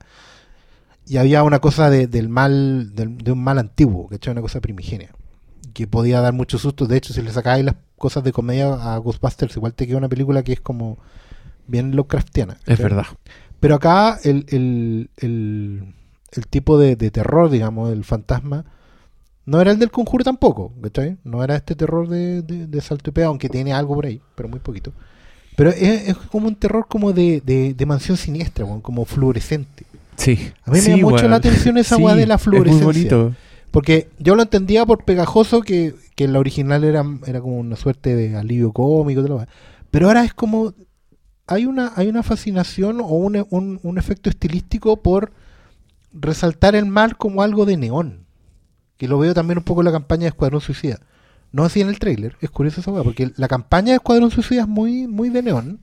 Y 1.06 1.18
había 1.18 1.42
una 1.42 1.58
cosa 1.58 1.90
de- 1.90 2.06
del 2.06 2.28
mal, 2.28 2.94
de 2.94 3.32
un 3.32 3.42
mal 3.44 3.58
antiguo, 3.58 4.08
¿cachai? 4.08 4.32
Una 4.32 4.40
cosa 4.40 4.60
primigenia 4.60 5.10
que 5.74 5.86
podía 5.86 6.20
dar 6.20 6.32
mucho 6.32 6.56
susto. 6.58 6.86
De 6.86 6.96
hecho, 6.96 7.12
si 7.12 7.20
le 7.20 7.30
sacáis 7.32 7.64
las 7.64 7.74
cosas 7.98 8.24
de 8.24 8.32
comedia 8.32 8.94
a 8.94 8.96
Ghostbusters, 8.98 9.56
igual 9.56 9.74
te 9.74 9.86
queda 9.86 9.98
una 9.98 10.08
película 10.08 10.42
que 10.42 10.52
es 10.54 10.60
como 10.60 10.98
bien 11.66 11.94
Lovecraftiana. 11.96 12.58
Es 12.66 12.78
verdad. 12.78 13.06
Pero 13.60 13.74
acá 13.74 14.18
el, 14.24 14.46
el, 14.48 15.10
el, 15.18 15.94
el 16.32 16.46
tipo 16.46 16.78
de, 16.78 16.96
de 16.96 17.10
terror, 17.10 17.50
digamos, 17.50 17.92
el 17.92 18.04
fantasma, 18.04 18.64
no 19.46 19.60
era 19.60 19.70
el 19.72 19.78
del 19.78 19.90
conjuro 19.90 20.24
tampoco, 20.24 20.72
¿cachai? 20.82 21.16
No 21.24 21.44
era 21.44 21.56
este 21.56 21.74
terror 21.74 22.08
de, 22.08 22.42
de, 22.42 22.66
de 22.66 22.80
salto 22.80 23.10
y 23.10 23.12
pega, 23.12 23.26
aunque 23.28 23.48
tiene 23.48 23.72
algo 23.72 23.94
por 23.94 24.06
ahí, 24.06 24.20
pero 24.34 24.48
muy 24.48 24.58
poquito. 24.60 24.92
Pero 25.56 25.70
es, 25.70 26.08
es 26.08 26.16
como 26.16 26.48
un 26.48 26.56
terror 26.56 26.86
como 26.88 27.12
de, 27.12 27.40
de, 27.44 27.74
de 27.74 27.86
mansión 27.86 28.16
siniestra, 28.16 28.66
como 28.82 29.04
fluorescente. 29.04 29.86
Sí. 30.16 30.50
A 30.64 30.70
mí 30.70 30.78
me 30.78 30.80
Sí, 30.80 30.90
llama 30.90 31.10
mucho 31.10 31.28
la 31.28 31.36
atención 31.36 31.78
esa 31.78 31.96
Sí, 31.96 32.02
weá 32.02 32.14
de 32.14 32.26
la 32.26 32.34
Es 32.36 32.46
muy 32.46 32.52
fluorescencia. 32.58 32.86
bonito. 33.16 33.34
Porque 33.70 34.08
yo 34.18 34.34
lo 34.36 34.42
entendía 34.42 34.86
por 34.86 35.04
pegajoso, 35.04 35.60
que, 35.62 35.94
que 36.16 36.24
en 36.24 36.32
la 36.32 36.38
original 36.38 36.84
era, 36.84 37.04
era 37.26 37.40
como 37.40 37.58
una 37.58 37.76
suerte 37.76 38.14
de 38.16 38.36
alivio 38.36 38.72
cómico, 38.72 39.22
todo 39.24 39.46
pero 39.90 40.08
ahora 40.08 40.24
es 40.24 40.34
como. 40.34 40.74
Hay 41.46 41.66
una, 41.66 41.92
hay 41.96 42.08
una 42.08 42.22
fascinación 42.22 43.00
o 43.00 43.06
un, 43.08 43.46
un, 43.50 43.78
un 43.82 43.98
efecto 43.98 44.30
estilístico 44.30 44.96
por 45.02 45.30
resaltar 46.12 46.74
el 46.74 46.86
mal 46.86 47.16
como 47.16 47.42
algo 47.42 47.66
de 47.66 47.76
neón. 47.76 48.23
Que 48.96 49.08
lo 49.08 49.18
veo 49.18 49.34
también 49.34 49.58
un 49.58 49.64
poco 49.64 49.80
en 49.80 49.86
la 49.86 49.92
campaña 49.92 50.22
de 50.22 50.28
Escuadrón 50.28 50.60
Suicida. 50.60 51.00
No 51.52 51.64
así 51.64 51.80
en 51.80 51.88
el 51.88 51.98
tráiler, 51.98 52.36
es 52.40 52.50
curioso 52.50 52.80
esa 52.80 52.90
weá, 52.90 53.04
porque 53.04 53.30
la 53.36 53.46
campaña 53.48 53.90
de 53.90 53.96
Escuadrón 53.96 54.30
Suicida 54.30 54.62
es 54.62 54.68
muy, 54.68 55.06
muy 55.06 55.28
de 55.30 55.42
neón, 55.42 55.80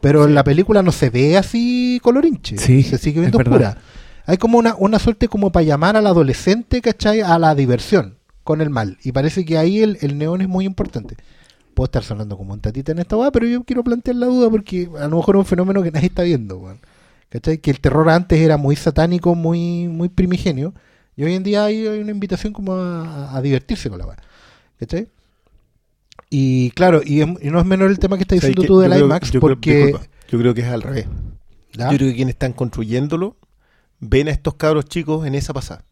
pero 0.00 0.24
en 0.24 0.34
la 0.34 0.42
película 0.44 0.82
no 0.82 0.90
se 0.92 1.10
ve 1.10 1.36
así 1.36 2.00
colorinche, 2.02 2.58
Sí, 2.58 2.82
se 2.82 2.98
sigue 2.98 3.20
viendo 3.20 3.38
verdad. 3.38 3.52
oscura. 3.54 3.78
Hay 4.26 4.36
como 4.38 4.58
una, 4.58 4.74
una 4.76 4.98
suerte 4.98 5.28
como 5.28 5.50
para 5.52 5.64
llamar 5.64 5.96
al 5.96 6.06
adolescente, 6.06 6.80
¿cachai? 6.82 7.20
A 7.20 7.38
la 7.38 7.54
diversión 7.54 8.16
con 8.44 8.60
el 8.60 8.70
mal. 8.70 8.98
Y 9.02 9.12
parece 9.12 9.44
que 9.44 9.56
ahí 9.58 9.80
el, 9.82 9.98
el 10.00 10.18
neón 10.18 10.40
es 10.40 10.48
muy 10.48 10.64
importante. 10.64 11.16
Puedo 11.74 11.86
estar 11.86 12.02
sonando 12.02 12.36
como 12.36 12.52
un 12.52 12.60
tatita 12.60 12.92
en 12.92 12.98
esta 12.98 13.16
weá, 13.16 13.30
pero 13.30 13.46
yo 13.46 13.62
quiero 13.64 13.84
plantear 13.84 14.16
la 14.16 14.26
duda 14.26 14.50
porque 14.50 14.88
a 14.98 15.06
lo 15.06 15.16
mejor 15.16 15.36
es 15.36 15.40
un 15.40 15.46
fenómeno 15.46 15.82
que 15.82 15.90
nadie 15.92 16.08
está 16.08 16.22
viendo, 16.24 16.58
weón. 16.58 16.78
¿Cachai? 17.30 17.58
Que 17.58 17.70
el 17.70 17.80
terror 17.80 18.08
antes 18.10 18.38
era 18.40 18.56
muy 18.56 18.74
satánico, 18.74 19.34
muy, 19.34 19.86
muy 19.88 20.08
primigenio. 20.08 20.74
Y 21.18 21.24
hoy 21.24 21.34
en 21.34 21.42
día 21.42 21.64
hay, 21.64 21.84
hay 21.84 21.98
una 21.98 22.12
invitación 22.12 22.52
como 22.52 22.74
a, 22.74 23.36
a 23.36 23.42
divertirse 23.42 23.90
con 23.90 23.98
la 23.98 24.06
weá. 24.06 24.16
¿Cachai? 24.78 25.08
Y 26.30 26.70
claro, 26.70 27.00
y, 27.04 27.22
es- 27.22 27.28
y 27.42 27.50
no 27.50 27.58
es 27.58 27.66
menor 27.66 27.90
el 27.90 27.98
tema 27.98 28.16
que 28.16 28.22
estás 28.22 28.38
¿Sabes 28.38 28.54
diciendo 28.54 28.62
qué? 28.62 28.68
tú 28.68 28.78
del 28.78 28.92
creo- 28.92 29.06
IMAX, 29.06 29.26
yo 29.26 29.30
creo- 29.32 29.40
porque... 29.40 29.76
disculpa, 29.86 30.06
yo 30.28 30.38
creo 30.38 30.54
que 30.54 30.60
es 30.60 30.68
al 30.68 30.82
revés. 30.82 31.06
¿Ya? 31.72 31.90
Yo 31.90 31.96
creo 31.98 32.08
que 32.10 32.14
quienes 32.14 32.34
están 32.34 32.52
construyéndolo 32.52 33.36
ven 33.98 34.28
a 34.28 34.30
estos 34.30 34.54
cabros 34.54 34.84
chicos 34.84 35.26
en 35.26 35.34
esa 35.34 35.52
pasada. 35.52 35.84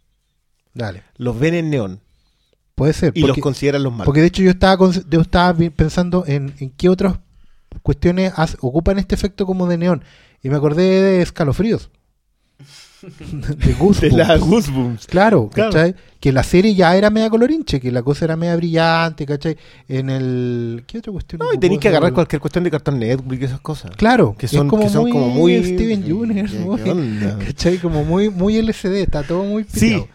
Dale. 0.75 1.03
Los 1.17 1.37
ven 1.41 1.55
en 1.55 1.71
neón 1.71 2.01
Puede 2.77 2.93
ser. 2.93 3.13
y 3.17 3.21
los 3.23 3.31
porque- 3.31 3.41
consideran 3.41 3.83
los 3.83 3.93
malos. 3.93 4.05
Porque 4.07 4.21
de 4.21 4.27
hecho 4.29 4.43
yo 4.45 4.51
estaba, 4.51 4.91
yo 5.09 5.21
estaba 5.21 5.59
pensando 5.75 6.23
en, 6.29 6.55
en 6.61 6.71
qué 6.71 6.89
otras 6.89 7.19
cuestiones 7.83 8.33
ocupan 8.61 8.99
este 9.01 9.17
efecto 9.17 9.45
como 9.45 9.67
de 9.67 9.77
neón. 9.79 10.05
Y 10.43 10.51
me 10.51 10.57
acordé 10.57 10.85
de 10.85 11.23
escalofríos. 11.23 11.91
De 13.19 13.73
Goosebumps. 13.75 14.01
de 14.01 14.11
la 14.13 14.37
Goosebumps. 14.37 15.07
Claro, 15.07 15.49
Claro. 15.53 15.73
¿cachai? 15.73 15.95
Que 16.21 16.33
la 16.33 16.43
serie 16.43 16.75
ya 16.75 16.97
era 16.97 17.11
media 17.11 17.31
colorinche, 17.31 17.81
que 17.81 17.93
la 17.93 18.03
cosa 18.03 18.25
era 18.25 18.37
media 18.37 18.57
brillante, 18.57 19.27
¿cachai? 19.27 19.57
En 19.89 20.11
el... 20.11 20.83
¿Qué 20.87 20.99
otra 20.99 21.13
cuestión? 21.13 21.39
No, 21.39 21.53
y 21.53 21.59
tenéis 21.59 21.81
que 21.81 21.89
agarrar 21.89 22.13
cualquier 22.13 22.41
cuestión 22.41 22.65
de 22.65 22.71
Cartoon 22.71 22.99
Network 22.99 23.41
y 23.41 23.45
esas 23.45 23.61
cosas. 23.61 23.93
Claro, 23.97 24.35
que 24.37 24.49
son, 24.49 24.67
como 24.69 24.83
que 24.85 24.89
son 24.89 25.03
muy 25.03 25.13
como 25.13 25.29
muy 25.29 25.63
Steven 25.63 26.03
¿Qué- 26.05 26.13
Universe, 26.13 26.57
qué- 26.57 26.65
muy- 26.65 26.81
qué 26.83 26.91
onda? 26.91 27.39
¿Cachai? 27.47 27.79
Como 27.79 28.05
muy, 28.05 28.31
muy 28.31 28.57
LCD, 28.57 29.03
está 29.03 29.23
todo 29.23 29.45
muy 29.45 29.65
Sí. 29.65 29.81
piteado. 29.81 30.09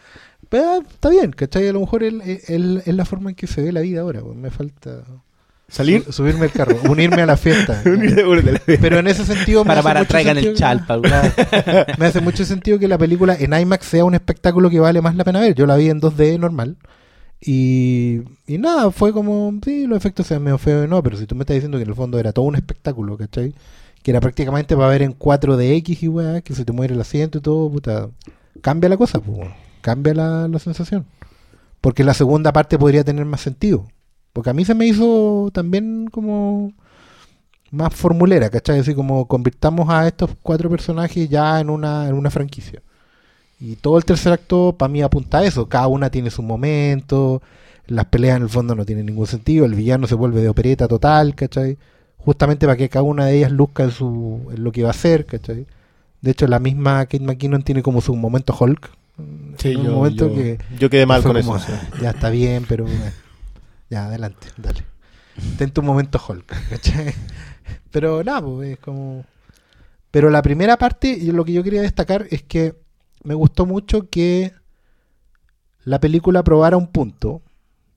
Pero 0.50 0.82
está 0.82 1.10
bien, 1.10 1.32
¿cachai? 1.32 1.68
A 1.70 1.74
lo 1.74 1.80
mejor 1.80 2.04
es 2.04 2.88
la 2.88 3.06
forma 3.06 3.30
en 3.30 3.36
que 3.38 3.48
se 3.48 3.62
ve 3.62 3.72
la 3.72 3.80
vida 3.82 4.02
ahora. 4.02 4.20
pues, 4.22 4.36
Me 4.36 4.50
falta 4.50 5.04
Salir. 5.72 6.04
su- 6.04 6.12
subirme 6.12 6.46
al 6.46 6.52
carro, 6.52 6.78
unirme 6.90 7.24
a 7.24 7.26
la 7.26 7.38
fiesta. 7.38 7.82
Pero 7.84 9.00
en 9.00 9.08
ese 9.08 9.26
sentido 9.26 9.64
me 9.64 9.70
Para, 9.70 9.82
para, 9.82 10.06
traigan 10.06 10.38
el 10.38 10.54
chalpa. 10.54 11.00
Me 11.98 12.06
hace 12.06 12.22
mucho 12.22 12.46
sentido 12.46 12.78
que 12.78 12.88
la 12.88 12.98
película 13.00 13.36
en 13.40 13.54
IMAX 13.60 13.86
sea 13.88 14.06
un 14.06 14.14
espectáculo 14.14 14.70
que 14.70 14.80
vale 14.80 15.02
más 15.02 15.16
la 15.16 15.24
pena 15.24 15.40
ver. 15.40 15.56
Yo 15.56 15.66
la 15.66 15.76
vi 15.78 15.90
en 15.90 16.00
2D 16.02 16.38
normal. 16.40 16.78
Y, 17.44 18.22
y 18.46 18.58
nada, 18.60 18.92
fue 18.92 19.12
como, 19.14 19.52
sí, 19.66 19.88
los 19.88 19.98
efectos 19.98 20.28
se 20.28 20.36
ven 20.36 20.44
medio 20.44 20.60
feos, 20.60 20.88
no, 20.88 21.02
pero 21.02 21.18
si 21.18 21.26
tú 21.26 21.34
me 21.36 21.42
estás 21.42 21.56
diciendo 21.56 21.78
que 21.80 21.84
en 21.84 21.90
el 21.90 21.96
fondo 21.96 22.20
era 22.20 22.34
todo 22.34 22.46
un 22.46 22.56
espectáculo, 22.56 23.18
¿cachai? 23.18 23.56
Que 24.04 24.12
era 24.12 24.20
prácticamente 24.20 24.76
para 24.76 24.90
ver 24.90 25.02
en 25.02 25.18
4DX 25.18 26.04
y 26.04 26.08
weá, 26.08 26.42
que 26.42 26.54
se 26.54 26.66
te 26.66 26.72
muere 26.72 26.94
el 26.94 27.02
asiento 27.02 27.40
y 27.40 27.42
todo, 27.42 27.70
puta. 27.72 28.10
Cambia 28.62 28.90
la 28.90 28.98
cosa, 28.98 29.20
pues, 29.20 29.48
cambia 29.82 30.14
la, 30.14 30.48
la 30.48 30.60
sensación. 30.60 31.06
Porque 31.80 32.04
la 32.04 32.14
segunda 32.14 32.54
parte 32.54 32.78
podría 32.78 33.04
tener 33.04 33.26
más 33.26 33.42
sentido. 33.42 33.88
Porque 34.34 34.50
a 34.50 34.54
mí 34.54 34.64
se 34.66 34.74
me 34.76 34.86
hizo 34.88 35.50
también 35.54 36.08
como 36.12 36.72
más 37.72 37.94
formulera, 37.94 38.50
¿cachai? 38.50 38.80
Así 38.80 38.94
como 38.94 39.26
convirtamos 39.28 39.90
a 39.90 40.08
estos 40.08 40.32
cuatro 40.42 40.70
personajes 40.70 41.30
ya 41.30 41.60
en 41.60 41.70
una, 41.70 42.08
en 42.08 42.16
una 42.16 42.30
franquicia. 42.30 42.82
Y 43.60 43.76
todo 43.76 43.98
el 43.98 44.06
tercer 44.06 44.34
acto 44.34 44.76
para 44.78 44.90
mí 44.92 45.02
apunta 45.02 45.40
a 45.40 45.46
eso. 45.46 45.68
Cada 45.68 45.88
una 45.88 46.10
tiene 46.10 46.32
su 46.32 46.42
momento. 46.42 47.42
Las 47.88 48.06
peleas 48.06 48.38
en 48.38 48.44
el 48.44 48.50
fondo 48.50 48.74
no 48.76 48.86
tienen 48.86 49.06
ningún 49.06 49.28
sentido. 49.28 49.66
El 49.66 49.76
villano 49.76 50.08
se 50.08 50.16
vuelve 50.16 50.42
de 50.42 50.50
opereta 50.50 50.88
total, 50.88 51.36
¿cachai? 51.36 51.78
Justamente 52.18 52.66
para 52.66 52.78
que 52.78 52.90
cada 52.90 53.04
una 53.04 53.26
de 53.26 53.38
ellas 53.38 53.52
luzca 53.52 53.84
en, 53.84 53.92
su, 53.92 54.50
en 54.54 54.64
lo 54.64 54.72
que 54.72 54.84
va 54.84 54.90
a 54.90 54.92
hacer, 54.92 55.26
¿cachai? 55.26 55.66
De 56.22 56.32
hecho, 56.32 56.48
la 56.48 56.60
misma 56.60 57.06
Kate 57.06 57.20
McKinnon 57.24 57.64
tiene 57.64 57.82
como 57.84 58.00
su 58.02 58.16
momento 58.16 58.56
Hulk. 58.60 58.90
Sí, 59.58 59.74
yo, 59.74 59.92
momento 59.92 60.30
yo- 60.30 60.34
que 60.36 60.58
yo 60.80 60.90
quedé 60.90 61.06
mal 61.06 61.22
con 61.22 61.36
como, 61.40 61.58
eso. 61.58 61.66
sí. 61.68 61.74
Ya 62.02 62.12
está 62.12 62.30
bien, 62.30 62.66
pero. 62.68 62.86
Ya, 63.92 64.06
adelante, 64.06 64.48
dale. 64.58 64.86
Ten 65.58 65.72
tu 65.72 65.84
momento 65.84 66.20
Hulk, 66.26 66.46
¿cachai? 66.70 67.14
Pero 67.92 68.24
nada, 68.24 68.42
pues 68.42 68.72
es 68.72 68.80
como... 68.80 69.26
Pero 70.12 70.30
la 70.30 70.42
primera 70.42 70.78
parte, 70.78 71.20
lo 71.32 71.44
que 71.44 71.52
yo 71.52 71.62
quería 71.62 71.82
destacar 71.82 72.26
es 72.32 72.42
que 72.42 72.74
me 73.24 73.34
gustó 73.34 73.66
mucho 73.66 74.10
que 74.10 74.54
la 75.84 76.00
película 76.00 76.42
probara 76.44 76.78
un 76.78 76.88
punto, 76.88 77.42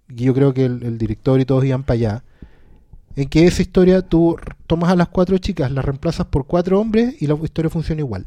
y 0.09 0.24
yo 0.24 0.34
creo 0.34 0.53
que 0.53 0.64
el, 0.64 0.99
director 0.99 1.40
y 1.40 1.45
todos 1.45 1.64
iban 1.64 1.84
para 1.84 1.95
allá, 1.95 2.24
en 3.14 3.28
que 3.28 3.47
esa 3.47 3.62
historia 3.62 4.03
tú 4.03 4.36
tomas 4.66 4.90
a 4.90 4.97
las 4.97 5.09
cuatro 5.09 5.38
chicas, 5.38 5.70
las 5.70 5.84
reemplazas 5.84 6.26
por 6.26 6.47
cuatro 6.47 6.80
hombres 6.80 7.20
y 7.22 7.28
la 7.28 7.34
historia 7.34 7.70
funciona 7.70 8.01
igual. 8.01 8.26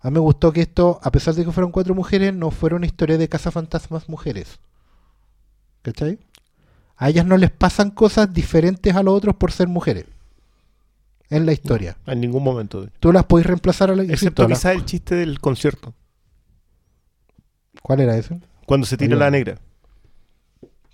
A 0.00 0.10
mí 0.10 0.14
me 0.14 0.20
gustó 0.20 0.52
que 0.52 0.62
esto, 0.62 0.98
a 1.02 1.12
pesar 1.12 1.34
de 1.34 1.44
que 1.44 1.52
fueron 1.52 1.70
cuatro 1.70 1.94
mujeres, 1.94 2.34
no 2.34 2.50
fuera 2.50 2.74
una 2.74 2.86
historia 2.86 3.16
de 3.16 3.28
cazafantasmas 3.28 4.08
mujeres. 4.08 4.58
¿Cachai? 5.86 6.18
A 6.96 7.08
ellas 7.10 7.24
no 7.24 7.36
les 7.36 7.52
pasan 7.52 7.90
cosas 7.92 8.32
diferentes 8.34 8.92
a 8.96 9.04
los 9.04 9.14
otros 9.14 9.36
por 9.36 9.52
ser 9.52 9.68
mujeres. 9.68 10.04
En 11.30 11.46
la 11.46 11.52
historia. 11.52 11.96
En 12.06 12.20
ningún 12.20 12.42
momento. 12.42 12.88
Tú 12.98 13.12
las 13.12 13.24
podés 13.24 13.46
reemplazar 13.46 13.90
a 13.92 13.94
la 13.94 14.02
Excepto 14.02 14.42
insisto, 14.42 14.48
quizá 14.48 14.72
el 14.72 14.84
chiste 14.84 15.14
del 15.14 15.38
concierto. 15.38 15.94
¿Cuál 17.82 18.00
era 18.00 18.16
eso? 18.16 18.40
Cuando 18.66 18.84
se 18.84 18.96
tira 18.96 19.14
Ahí 19.14 19.18
va. 19.20 19.26
la 19.26 19.30
negra. 19.30 19.58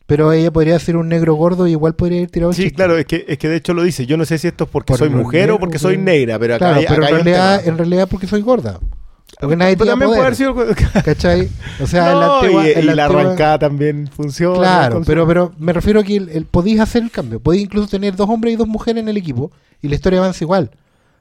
Pero 0.05 0.31
ella 0.33 0.51
podría 0.51 0.79
ser 0.79 0.99
un 0.99 1.09
negro 1.09 1.35
gordo 1.37 1.67
y 1.67 1.71
igual 1.71 1.95
podría 1.95 2.21
ir 2.21 2.31
tirado 2.31 2.51
el 2.51 2.57
Sí, 2.57 2.65
chiste. 2.65 2.77
claro, 2.77 2.99
es 2.99 3.07
que, 3.07 3.25
es 3.29 3.39
que 3.39 3.49
de 3.49 3.57
hecho 3.57 3.73
lo 3.73 3.83
dice. 3.83 4.05
Yo 4.05 4.19
no 4.19 4.27
sé 4.27 4.37
si 4.37 4.49
esto 4.49 4.65
es 4.65 4.71
porque 4.71 4.93
Por 4.93 4.99
soy 4.99 5.09
mujer 5.09 5.43
negro, 5.43 5.55
o 5.55 5.59
porque 5.59 5.79
soy 5.79 5.97
negra, 5.97 6.39
pero 6.39 6.57
acá 6.57 6.67
Claro, 6.67 6.81
hay, 6.81 6.87
pero 6.87 7.07
acá 7.07 7.09
en 7.09 7.25
realidad, 7.25 7.67
en 7.67 7.79
realidad 7.79 8.09
porque 8.11 8.27
soy 8.27 8.43
gorda. 8.43 8.79
Porque 9.41 9.57
nadie 9.57 9.77
Pero 9.77 9.85
tiene 9.87 9.91
también 9.93 10.09
puede 10.11 10.21
haber 10.21 10.37
sido. 10.37 10.55
¿Cachai? 11.05 11.49
O 11.83 11.87
sea, 11.87 12.15
la 12.15 12.27
No, 12.27 12.41
antigua, 12.41 12.69
y, 12.69 12.83
la 12.83 13.05
antigua- 13.07 13.23
arrancada 13.23 13.59
también 13.59 14.07
funciona. 14.09 14.59
Claro, 14.59 15.03
pero, 15.05 15.27
pero 15.27 15.53
me 15.59 15.73
refiero 15.73 16.01
a 16.01 16.05
que 16.05 16.17
el, 16.17 16.29
el- 16.29 16.45
podéis 16.47 16.81
hacer 16.81 17.03
el 17.03 17.11
cambio. 17.11 17.41
Podéis 17.41 17.65
incluso 17.65 17.89
tener 17.89 18.15
dos 18.15 18.29
hombres 18.29 18.55
y 18.55 18.57
dos 18.57 18.69
mujeres 18.69 19.03
en 19.03 19.09
el 19.09 19.17
equipo 19.17 19.51
y 19.81 19.89
la 19.89 19.95
historia 19.97 20.21
avanza 20.21 20.45
igual. 20.45 20.71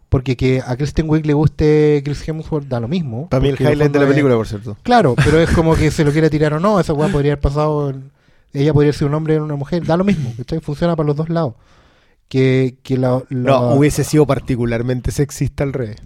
Porque 0.10 0.36
que 0.36 0.62
a 0.66 0.76
Kristen 0.76 1.10
Wiig 1.10 1.26
le 1.26 1.34
guste 1.34 2.02
Chris 2.04 2.28
Hemsworth 2.28 2.68
da 2.68 2.82
lo 2.82 2.90
mismo. 2.90 3.30
Para 3.30 3.42
mí 3.42 3.48
el 3.50 3.56
highlight 3.56 3.92
de 3.94 4.00
la 4.00 4.06
es- 4.06 4.12
película, 4.12 4.36
por 4.36 4.48
cierto. 4.48 4.78
Claro, 4.84 5.16
pero 5.16 5.40
es 5.40 5.50
como 5.52 5.74
que 5.76 5.90
se 5.92 6.04
lo 6.04 6.12
quiere 6.12 6.30
tirar 6.30 6.54
o 6.54 6.60
no. 6.60 6.80
Esa 6.80 6.94
weá 6.94 7.08
podría 7.10 7.32
haber 7.34 7.42
pasado. 7.42 7.90
en- 7.92 8.12
ella 8.54 8.74
podría 8.74 8.92
ser 8.92 9.08
un 9.08 9.14
hombre 9.14 9.40
o 9.40 9.44
una 9.46 9.56
mujer. 9.56 9.86
Da 9.86 9.96
lo 9.96 10.04
mismo. 10.04 10.34
¿cachai? 10.38 10.60
Funciona 10.60 10.96
para 10.98 11.08
los 11.08 11.16
dos 11.16 11.30
lados. 11.30 11.54
Que, 12.28 12.76
que 12.84 12.98
la, 12.98 13.24
la- 13.30 13.52
No, 13.52 13.74
hubiese 13.76 14.04
sido 14.04 14.26
particularmente 14.28 15.12
sexista 15.12 15.64
al 15.64 15.72
revés. 15.74 15.98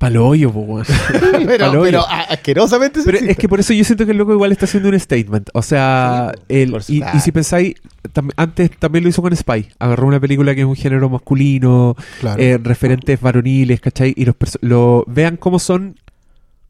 Palo 0.00 0.26
hoyo, 0.28 0.48
weón. 0.48 0.86
pero, 1.46 1.82
pero 1.82 2.04
asquerosamente 2.08 3.00
Pero 3.04 3.18
es 3.18 3.36
que 3.36 3.50
por 3.50 3.60
eso 3.60 3.74
yo 3.74 3.84
siento 3.84 4.06
que 4.06 4.12
el 4.12 4.16
loco 4.16 4.32
igual 4.32 4.50
está 4.50 4.64
haciendo 4.64 4.88
un 4.88 4.98
statement. 4.98 5.50
O 5.52 5.60
sea, 5.60 6.32
Sí, 6.48 6.62
el- 6.62 6.74
y, 6.88 7.20
si 7.20 7.32
pensáis, 7.32 7.74
tam- 8.14 8.30
antes 8.36 8.70
también 8.78 9.04
lo 9.04 9.10
hizo 9.10 9.20
con 9.20 9.36
Spy. 9.36 9.68
Agarró 9.78 10.06
una 10.06 10.18
película 10.18 10.54
que 10.54 10.62
es 10.62 10.66
un 10.66 10.74
género 10.74 11.10
masculino, 11.10 11.96
Claro. 12.20 12.40
eh, 12.42 12.56
referentes 12.62 13.20
varoniles, 13.20 13.78
¿cachai? 13.82 14.14
Y 14.16 14.24
los 14.24 14.36
lo, 14.62 15.04
vean 15.06 15.36
cómo 15.36 15.58
son 15.58 15.96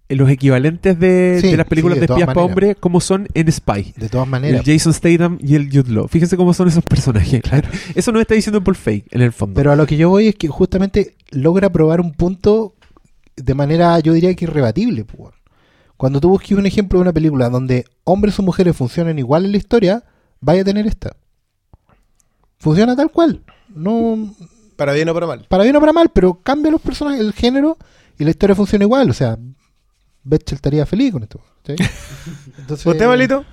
eh, 0.09 0.16
los 0.16 0.28
equivalentes 0.28 0.99
de, 0.99 1.39
Sí, 1.41 1.53
de 1.53 1.57
las 1.57 1.66
películas 1.66 1.99
sí, 2.01 2.01
de 2.01 2.07
espías 2.07 2.26
para 2.26 2.41
hombres, 2.43 2.76
como 2.81 3.01
son 3.01 3.28
en 3.35 3.53
Spy. 3.53 3.95
de 3.97 4.09
todas 4.09 4.26
El 4.26 4.31
maneras. 4.33 4.62
Jason 4.66 4.93
Statham 4.93 5.39
y 5.41 5.55
el 5.55 5.68
Jude 5.70 5.93
Law. 5.93 6.09
Fíjense 6.09 6.37
cómo 6.37 6.53
son 6.53 6.66
esos 6.66 6.83
personajes. 6.83 7.41
claro. 7.49 7.68
Eso 7.95 8.11
nos 8.11 8.22
está 8.22 8.35
diciendo 8.35 8.61
Paul 8.64 8.74
Fake, 8.74 9.05
en 9.12 9.22
el 9.22 9.31
fondo. 9.33 9.55
Pero 9.55 9.70
a 9.70 9.76
lo 9.76 9.87
que 9.87 9.97
yo 9.97 10.09
voy 10.09 10.26
es 10.26 10.35
que 10.35 10.49
justamente 10.49 11.14
logra 11.31 11.70
probar 11.70 12.01
un 12.01 12.12
punto 12.12 12.74
de 13.37 13.55
manera, 13.55 13.99
yo 14.01 14.12
diría 14.12 14.35
que 14.35 14.45
irrebatible. 14.45 15.05
pues. 15.05 15.35
Cuando 15.97 16.20
tú 16.20 16.28
busques 16.31 16.53
un 16.57 16.66
ejemplo 16.66 16.99
de 16.99 17.03
una 17.03 17.12
película 17.12 17.49
donde 17.51 17.85
hombres 18.05 18.39
o 18.39 18.43
mujeres 18.43 18.76
funcionan 18.76 19.18
igual 19.18 19.45
en 19.45 19.53
la 19.53 19.59
historia, 19.59 20.03
vaya 20.41 20.62
a 20.62 20.64
tener 20.64 20.87
esta. 20.87 21.14
Funciona 22.59 22.97
tal 22.97 23.11
cual. 23.11 23.43
No, 23.68 24.35
Para 24.76 24.93
bien 24.93 25.09
o 25.09 25.14
para 25.14 25.26
mal. 25.26 25.47
para 25.49 25.62
bien 25.64 25.76
o 25.76 25.81
para 25.81 25.93
mal, 25.93 26.11
pero 26.12 26.35
cambia 26.43 26.70
los 26.70 26.81
personajes, 26.81 27.20
el 27.20 27.33
género 27.33 27.76
y 28.18 28.24
la 28.24 28.31
historia 28.31 28.55
funciona 28.57 28.85
igual. 28.85 29.11
O 29.11 29.14
sea, 29.14 29.39
Betchel 30.24 30.57
estaría 30.57 30.85
feliz 30.87 31.12
con 31.12 31.22
esto. 31.22 31.41
¿sí? 31.66 31.74
Entonces, 32.59 32.87
¿Usted, 32.87 33.07
malito? 33.07 33.45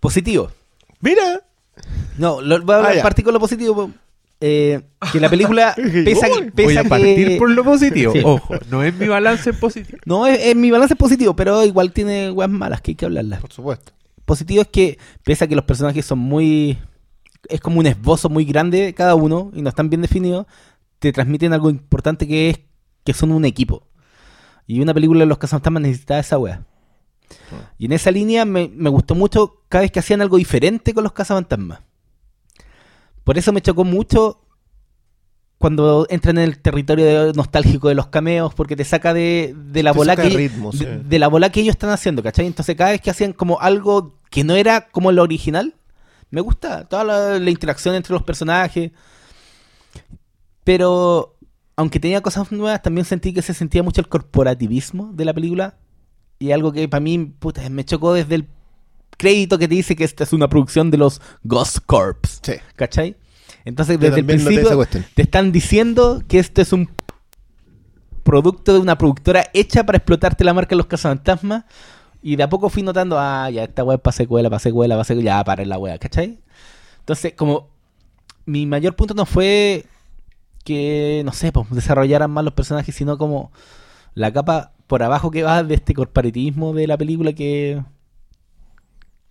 Positivo. 0.00 0.50
Mira. 1.00 1.42
No, 2.18 2.40
lo, 2.40 2.60
voy 2.62 2.74
a 2.74 2.78
hablar 2.78 2.98
Ah, 2.98 3.02
partir 3.02 3.24
con 3.24 3.34
lo 3.34 3.40
positivo. 3.40 3.90
Eh, 4.40 4.80
que 5.12 5.18
la 5.20 5.28
película 5.28 5.74
pesa, 6.04 6.28
Uy, 6.28 6.44
que- 6.44 6.52
pesa 6.52 6.66
Voy 6.68 6.76
a 6.76 6.82
que- 6.82 6.88
partir 6.88 7.38
por 7.38 7.50
lo 7.50 7.64
positivo. 7.64 8.12
Sí. 8.12 8.20
Ojo, 8.24 8.54
no 8.70 8.82
es 8.84 8.94
mi 8.94 9.08
balance 9.08 9.52
positivo. 9.52 9.98
No, 10.06 10.26
es, 10.26 10.38
es- 10.40 10.56
mi 10.56 10.70
balance 10.70 10.94
positivo, 10.96 11.34
pero 11.34 11.64
igual 11.64 11.92
tiene 11.92 12.30
weas 12.30 12.50
malas 12.50 12.80
que 12.80 12.92
hay 12.92 12.94
que 12.94 13.04
hablarlas. 13.06 13.40
Por 13.40 13.52
supuesto. 13.52 13.92
Positivo 14.24 14.62
es 14.62 14.68
que, 14.68 14.98
pese 15.24 15.44
a 15.44 15.48
que 15.48 15.56
los 15.56 15.64
personajes 15.64 16.04
son 16.04 16.18
muy. 16.18 16.78
Es 17.48 17.60
como 17.60 17.80
un 17.80 17.86
esbozo 17.86 18.28
muy 18.28 18.44
grande 18.44 18.92
cada 18.94 19.14
uno 19.14 19.50
y 19.54 19.62
no 19.62 19.68
están 19.70 19.88
bien 19.90 20.02
definidos, 20.02 20.46
te 20.98 21.12
transmiten 21.12 21.52
algo 21.52 21.70
importante 21.70 22.26
que 22.28 22.50
es 22.50 22.60
que 23.04 23.14
son 23.14 23.32
un 23.32 23.44
equipo. 23.44 23.86
Y 24.66 24.80
una 24.80 24.92
película 24.92 25.20
de 25.20 25.26
los 25.26 25.38
cazafantasmas 25.38 25.82
necesitaba 25.82 26.20
esa 26.20 26.36
wea. 26.38 26.64
Y 27.78 27.86
en 27.86 27.92
esa 27.92 28.10
línea 28.10 28.44
me, 28.44 28.70
me 28.74 28.90
gustó 28.90 29.14
mucho 29.14 29.62
cada 29.68 29.82
vez 29.82 29.90
que 29.90 29.98
hacían 30.00 30.20
algo 30.20 30.36
diferente 30.36 30.92
con 30.92 31.04
los 31.04 31.12
cazafantasmas. 31.12 31.80
Por 33.28 33.36
eso 33.36 33.52
me 33.52 33.60
chocó 33.60 33.84
mucho 33.84 34.40
cuando 35.58 36.06
entran 36.08 36.38
en 36.38 36.44
el 36.44 36.60
territorio 36.60 37.30
nostálgico 37.34 37.90
de 37.90 37.94
los 37.94 38.06
cameos, 38.06 38.54
porque 38.54 38.74
te 38.74 38.84
saca 38.84 39.12
de, 39.12 39.54
de 39.54 39.82
la 39.82 39.92
bola 39.92 40.16
que 40.16 40.30
de 40.30 40.30
ritmo, 40.30 40.72
sí. 40.72 40.86
de, 40.86 41.00
de 41.00 41.18
la 41.18 41.28
bola 41.28 41.52
que 41.52 41.60
ellos 41.60 41.74
están 41.74 41.90
haciendo, 41.90 42.22
¿cachai? 42.22 42.46
Entonces 42.46 42.74
cada 42.74 42.92
vez 42.92 43.02
que 43.02 43.10
hacían 43.10 43.34
como 43.34 43.60
algo 43.60 44.14
que 44.30 44.44
no 44.44 44.54
era 44.54 44.88
como 44.88 45.12
lo 45.12 45.22
original, 45.22 45.74
me 46.30 46.40
gusta 46.40 46.88
toda 46.88 47.04
la, 47.04 47.38
la 47.38 47.50
interacción 47.50 47.94
entre 47.94 48.14
los 48.14 48.22
personajes. 48.22 48.92
Pero 50.64 51.36
aunque 51.76 52.00
tenía 52.00 52.22
cosas 52.22 52.50
nuevas, 52.50 52.80
también 52.80 53.04
sentí 53.04 53.34
que 53.34 53.42
se 53.42 53.52
sentía 53.52 53.82
mucho 53.82 54.00
el 54.00 54.08
corporativismo 54.08 55.12
de 55.12 55.26
la 55.26 55.34
película. 55.34 55.76
Y 56.38 56.52
algo 56.52 56.72
que 56.72 56.88
para 56.88 57.02
mí 57.02 57.18
puta, 57.38 57.68
me 57.68 57.84
chocó 57.84 58.14
desde 58.14 58.36
el 58.36 58.48
crédito 59.18 59.58
que 59.58 59.68
te 59.68 59.74
dice 59.74 59.94
que 59.94 60.04
esta 60.04 60.24
es 60.24 60.32
una 60.32 60.48
producción 60.48 60.90
de 60.90 60.96
los 60.96 61.20
Ghost 61.42 61.80
Corps. 61.84 62.40
Sí. 62.42 62.54
¿Cachai? 62.76 63.16
Entonces 63.66 64.00
desde 64.00 64.20
el 64.20 64.24
principio 64.24 64.86
te 64.86 65.22
están 65.22 65.52
diciendo 65.52 66.22
que 66.26 66.38
esto 66.38 66.62
es 66.62 66.72
un 66.72 66.88
producto 68.22 68.72
de 68.72 68.78
una 68.78 68.96
productora 68.96 69.44
hecha 69.52 69.84
para 69.84 69.98
explotarte 69.98 70.44
la 70.44 70.54
marca 70.54 70.70
de 70.70 70.76
los 70.76 70.86
cazafantasmas. 70.86 71.64
Y 72.22 72.36
de 72.36 72.42
a 72.42 72.48
poco 72.48 72.68
fui 72.68 72.82
notando, 72.82 73.18
ah, 73.18 73.48
ya 73.50 73.64
esta 73.64 73.84
web 73.84 74.00
para 74.00 74.16
secuela, 74.16 74.50
para 74.50 74.58
secuela, 74.58 74.94
para 74.94 75.04
secuela, 75.04 75.38
ya 75.38 75.44
para 75.44 75.64
la 75.64 75.78
wea, 75.78 75.98
¿cachai? 75.98 76.40
Entonces, 77.00 77.34
como 77.34 77.70
mi 78.44 78.66
mayor 78.66 78.96
punto 78.96 79.14
no 79.14 79.24
fue 79.24 79.86
que, 80.64 81.22
no 81.24 81.32
sé, 81.32 81.52
pues 81.52 81.66
desarrollaran 81.70 82.30
más 82.30 82.44
los 82.44 82.54
personajes, 82.54 82.94
sino 82.94 83.18
como 83.18 83.52
la 84.14 84.32
capa 84.32 84.72
por 84.86 85.02
abajo 85.02 85.30
que 85.30 85.42
va 85.42 85.62
de 85.62 85.74
este 85.74 85.94
corporativismo 85.94 86.74
de 86.74 86.86
la 86.86 86.98
película 86.98 87.32
que, 87.32 87.82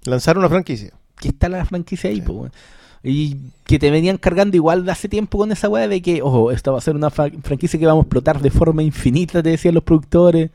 Lanzaron 0.10 0.42
una 0.44 0.50
franquicia. 0.50 0.92
que 1.20 1.30
está 1.30 1.50
la 1.50 1.66
franquicia 1.66 2.10
ahí, 2.10 2.22
pues, 2.22 2.38
weón. 2.38 2.52
Y 3.04 3.38
que 3.64 3.80
te 3.80 3.90
venían 3.92 4.18
cargando 4.18 4.56
igual 4.58 4.84
de 4.86 4.92
hace 4.92 5.08
tiempo 5.08 5.38
con 5.38 5.52
esa 5.52 5.70
weá 5.70 5.88
de 5.88 6.02
que, 6.02 6.22
ojo, 6.22 6.52
esta 6.52 6.72
va 6.72 6.80
a 6.80 6.82
ser 6.82 6.96
una 6.96 7.10
fra- 7.10 7.32
franquicia 7.44 7.80
que 7.80 7.86
vamos 7.86 8.04
a 8.04 8.06
explotar 8.06 8.42
de 8.42 8.50
forma 8.52 8.84
infinita, 8.84 9.42
te 9.44 9.50
decían 9.50 9.76
los 9.76 9.84
productores. 9.84 10.50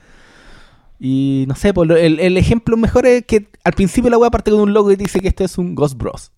Y 1.01 1.45
no 1.49 1.55
sé, 1.55 1.73
pues 1.75 1.89
el, 1.91 2.21
el 2.21 2.37
ejemplo 2.37 2.77
mejor 2.77 3.07
es 3.07 3.25
que 3.25 3.49
al 3.65 3.73
principio 3.73 4.11
la 4.11 4.19
weá 4.19 4.31
parte 4.31 4.51
con 4.51 4.61
un 4.61 4.73
logo 4.73 4.93
y 4.93 4.97
dice 4.97 5.21
que 5.21 5.29
esto 5.29 5.45
es 5.45 5.59
un 5.59 5.75
Ghost 5.75 5.97
Bros. 5.97 6.31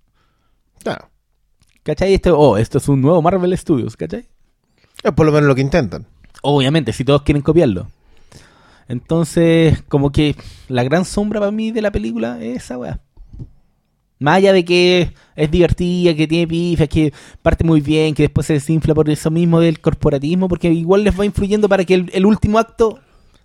Claro. 0.82 1.10
¿Cachai? 1.82 2.14
Esto, 2.14 2.38
oh, 2.38 2.56
esto 2.56 2.78
es 2.78 2.88
un 2.88 3.00
nuevo 3.02 3.20
Marvel 3.20 3.56
Studios, 3.58 3.96
¿cachai? 3.96 4.26
Es 5.02 5.12
por 5.12 5.26
lo 5.26 5.32
menos 5.32 5.48
lo 5.48 5.54
que 5.54 5.60
intentan. 5.60 6.06
Obviamente, 6.42 6.92
si 6.94 7.04
todos 7.04 7.22
quieren 7.22 7.42
copiarlo. 7.42 7.88
Entonces, 8.88 9.82
como 9.88 10.12
que 10.12 10.36
la 10.68 10.82
gran 10.84 11.04
sombra 11.04 11.40
para 11.40 11.50
mí 11.52 11.70
de 11.72 11.82
la 11.82 11.90
película 11.90 12.42
es 12.42 12.64
esa 12.64 12.78
weá. 12.78 13.00
Más 14.24 14.36
allá 14.38 14.52
de 14.54 14.64
que 14.64 15.12
es 15.36 15.50
divertida, 15.50 16.14
que 16.14 16.26
tiene 16.26 16.46
pifas, 16.48 16.88
que 16.88 17.12
parte 17.42 17.62
muy 17.62 17.80
bien, 17.82 18.14
que 18.14 18.22
después 18.22 18.46
se 18.46 18.54
desinfla 18.54 18.94
por 18.94 19.10
eso 19.10 19.30
mismo 19.30 19.60
del 19.60 19.80
corporatismo, 19.80 20.48
porque 20.48 20.68
igual 20.68 21.04
les 21.04 21.18
va 21.18 21.26
influyendo 21.26 21.68
para 21.68 21.84
que 21.84 21.92
el, 21.94 22.10
el 22.14 22.24
último 22.24 22.58
acto 22.58 22.98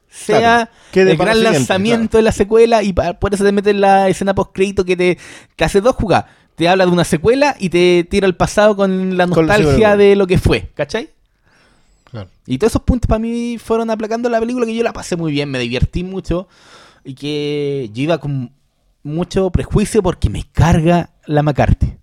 sea 0.09 0.69
Claro, 0.91 1.11
el 1.11 1.17
para 1.17 1.31
gran 1.31 1.43
lanzamiento 1.53 2.17
de 2.17 2.23
la 2.23 2.31
secuela 2.31 2.81
y 2.81 2.93
pa- 2.93 3.13
por 3.13 3.33
eso 3.33 3.43
te 3.43 3.51
meten 3.51 3.81
la 3.81 4.07
escena 4.09 4.33
post 4.33 4.51
crédito 4.53 4.85
que 4.85 4.95
te, 4.95 5.17
te 5.55 5.63
hace 5.65 5.81
dos 5.81 5.95
jugadas. 5.95 6.25
Te 6.55 6.67
habla 6.69 6.85
de 6.85 6.91
una 6.91 7.03
secuela 7.03 7.55
y 7.59 7.69
te 7.69 8.05
tira 8.09 8.25
al 8.25 8.35
pasado 8.35 8.75
con 8.75 9.17
la 9.17 9.25
nostalgia 9.27 9.95
de 9.97 10.15
lo 10.15 10.27
que 10.27 10.37
fue, 10.37 10.69
¿cachai? 10.75 11.09
Claro. 12.11 12.29
Y 12.47 12.57
todos 12.57 12.71
esos 12.71 12.81
puntos 12.83 13.07
para 13.07 13.19
mí 13.19 13.57
fueron 13.63 13.89
aplacando 13.89 14.29
la 14.29 14.39
película 14.39 14.65
que 14.65 14.75
yo 14.75 14.83
la 14.83 14.93
pasé 14.93 15.15
muy 15.15 15.31
bien, 15.31 15.49
me 15.51 15.59
divertí 15.59 16.03
mucho 16.03 16.47
y 17.03 17.13
que 17.15 17.89
yo 17.93 18.03
iba 18.03 18.17
con 18.17 18.51
mucho 19.03 19.49
prejuicio 19.49 20.01
porque 20.03 20.29
me 20.29 20.43
carga 20.51 21.11
la 21.25 21.43
McCarthy. 21.43 21.93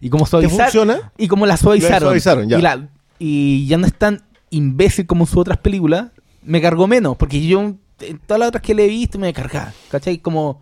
Y 0.00 0.10
como 0.10 0.24
¿Te 0.24 0.30
suavizar 0.30 0.66
funciona? 0.66 1.12
y 1.18 1.28
como 1.28 1.46
la 1.46 1.56
suavizaron, 1.56 1.92
La 1.94 2.00
suavizaron, 2.00 2.48
ya. 2.48 2.58
Y, 2.58 2.62
la- 2.62 2.88
y 3.18 3.66
ya 3.66 3.78
no 3.78 3.86
es 3.86 3.94
tan 3.94 4.22
imbécil 4.50 5.06
como 5.06 5.24
en 5.24 5.26
sus 5.28 5.38
otras 5.38 5.58
películas, 5.58 6.10
me 6.44 6.60
cargó 6.60 6.86
menos, 6.86 7.16
porque 7.16 7.44
yo 7.44 7.60
en 7.60 8.18
todas 8.26 8.40
las 8.40 8.48
otras 8.48 8.62
que 8.62 8.74
le 8.74 8.84
he 8.84 8.88
visto 8.88 9.18
me 9.18 9.32
cargaba, 9.32 9.72
¿cachai? 9.90 10.18
Como, 10.18 10.60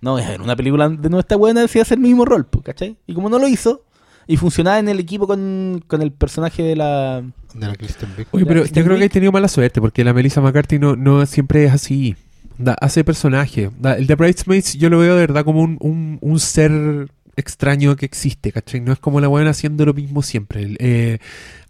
no, 0.00 0.14
ver, 0.14 0.40
una 0.40 0.56
película 0.56 0.88
de 0.88 1.08
no 1.10 1.18
está 1.18 1.36
buena 1.36 1.60
decía 1.60 1.82
hacer 1.82 1.98
el 1.98 2.02
mismo 2.04 2.24
rol, 2.24 2.46
pues, 2.46 2.64
¿cachai? 2.64 2.96
Y 3.06 3.14
como 3.14 3.28
no 3.28 3.38
lo 3.38 3.46
hizo, 3.46 3.84
y 4.26 4.36
funcionaba 4.36 4.78
en 4.78 4.88
el 4.88 5.00
equipo 5.00 5.26
con, 5.26 5.82
con 5.86 6.02
el 6.02 6.12
personaje 6.12 6.62
de 6.62 6.76
la... 6.76 7.22
De 7.54 7.66
la 7.66 7.74
Kristen 7.74 8.10
Wiig. 8.16 8.28
Oye, 8.32 8.44
pero 8.46 8.62
¿viste 8.62 8.80
yo 8.80 8.84
creo 8.84 8.98
que 8.98 9.04
he 9.04 9.08
tenido 9.08 9.32
mala 9.32 9.48
suerte 9.48 9.80
porque 9.80 10.04
la 10.04 10.12
Melissa 10.12 10.40
McCarthy 10.42 10.78
no, 10.78 10.96
no 10.96 11.24
siempre 11.26 11.64
es 11.64 11.72
así. 11.72 12.14
Da, 12.58 12.74
hace 12.80 13.04
personaje. 13.04 13.70
Da, 13.78 13.94
el 13.96 14.06
de 14.06 14.14
Bridesmaids 14.16 14.74
yo 14.74 14.90
lo 14.90 14.98
veo 14.98 15.14
de 15.14 15.20
verdad 15.20 15.44
como 15.44 15.62
un, 15.62 15.78
un, 15.80 16.18
un 16.20 16.40
ser 16.40 17.08
extraño 17.36 17.94
que 17.94 18.04
existe, 18.04 18.50
¿cachai? 18.50 18.80
No 18.80 18.92
es 18.92 18.98
como 18.98 19.20
la 19.20 19.28
weá 19.28 19.48
haciendo 19.48 19.84
lo 19.86 19.94
mismo 19.94 20.22
siempre. 20.22 20.76
Eh, 20.80 21.18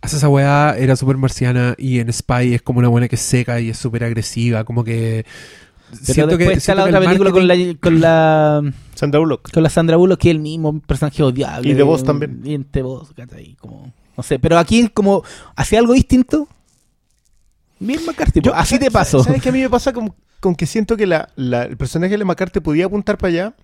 hace 0.01 0.17
esa 0.17 0.29
weá, 0.31 0.75
era 0.79 0.97
súper 0.97 1.19
marciana 1.19 1.75
y 1.77 1.99
en 2.01 2.11
Spy 2.11 2.55
es 2.55 2.63
como 2.63 2.79
una 2.79 2.89
buena 2.89 3.07
que 3.07 3.17
es 3.17 3.23
seca 3.23 3.61
y 3.61 3.69
es 3.69 3.77
súper 3.79 4.03
agresiva, 4.05 4.65
como 4.65 4.83
que... 4.83 5.27
Pero 6.07 6.27
después 6.27 6.59
está 6.59 6.75
siento 6.75 6.77
la 6.77 6.85
que 6.85 6.89
otra 6.97 6.99
el 6.99 7.05
película 7.05 7.31
con 7.33 7.49
la, 7.49 7.55
con 7.81 8.01
la 8.01 8.73
Sandra 8.95 9.21
Bullock. 9.21 9.51
con 9.53 9.63
la 9.63 9.71
Sandra 9.71 9.97
Bullock 9.97 10.21
que 10.21 10.29
es 10.31 10.35
el 10.35 10.41
mismo 10.41 10.81
personaje 10.81 11.23
odiable. 11.23 11.71
Y 11.71 11.75
The 11.75 11.83
Boss 11.83 12.05
también. 12.05 12.41
Y 12.45 12.55
en 12.55 12.65
The 12.65 12.83
Boss, 12.83 13.13
¿cachai? 13.15 13.55
Como, 13.61 13.93
no 14.17 14.23
sé, 14.23 14.39
pero 14.39 14.59
aquí 14.59 14.89
como 14.89 15.23
hace 15.57 15.77
algo 15.79 15.93
distinto. 15.95 16.47
Bien 17.79 18.01
McCarthy, 18.07 18.41
Yo- 18.43 18.55
así 18.55 18.75
te 18.79 18.87
¿sabes- 18.87 18.93
paso. 18.93 19.25
¿Sabes 19.25 19.41
qué 19.43 19.49
a 19.51 19.53
mí 19.53 19.61
me 19.61 19.71
pasa 19.71 19.93
con, 19.93 20.13
con 20.41 20.55
que 20.55 20.67
siento 20.67 20.97
que 20.97 21.07
la, 21.07 21.31
la- 21.37 21.65
el 21.65 21.77
personaje 21.77 22.17
de 22.17 22.25
McCarthy 22.25 22.61
podía 22.61 22.87
apuntar 22.87 23.19
para 23.19 23.29
allá? 23.33 23.55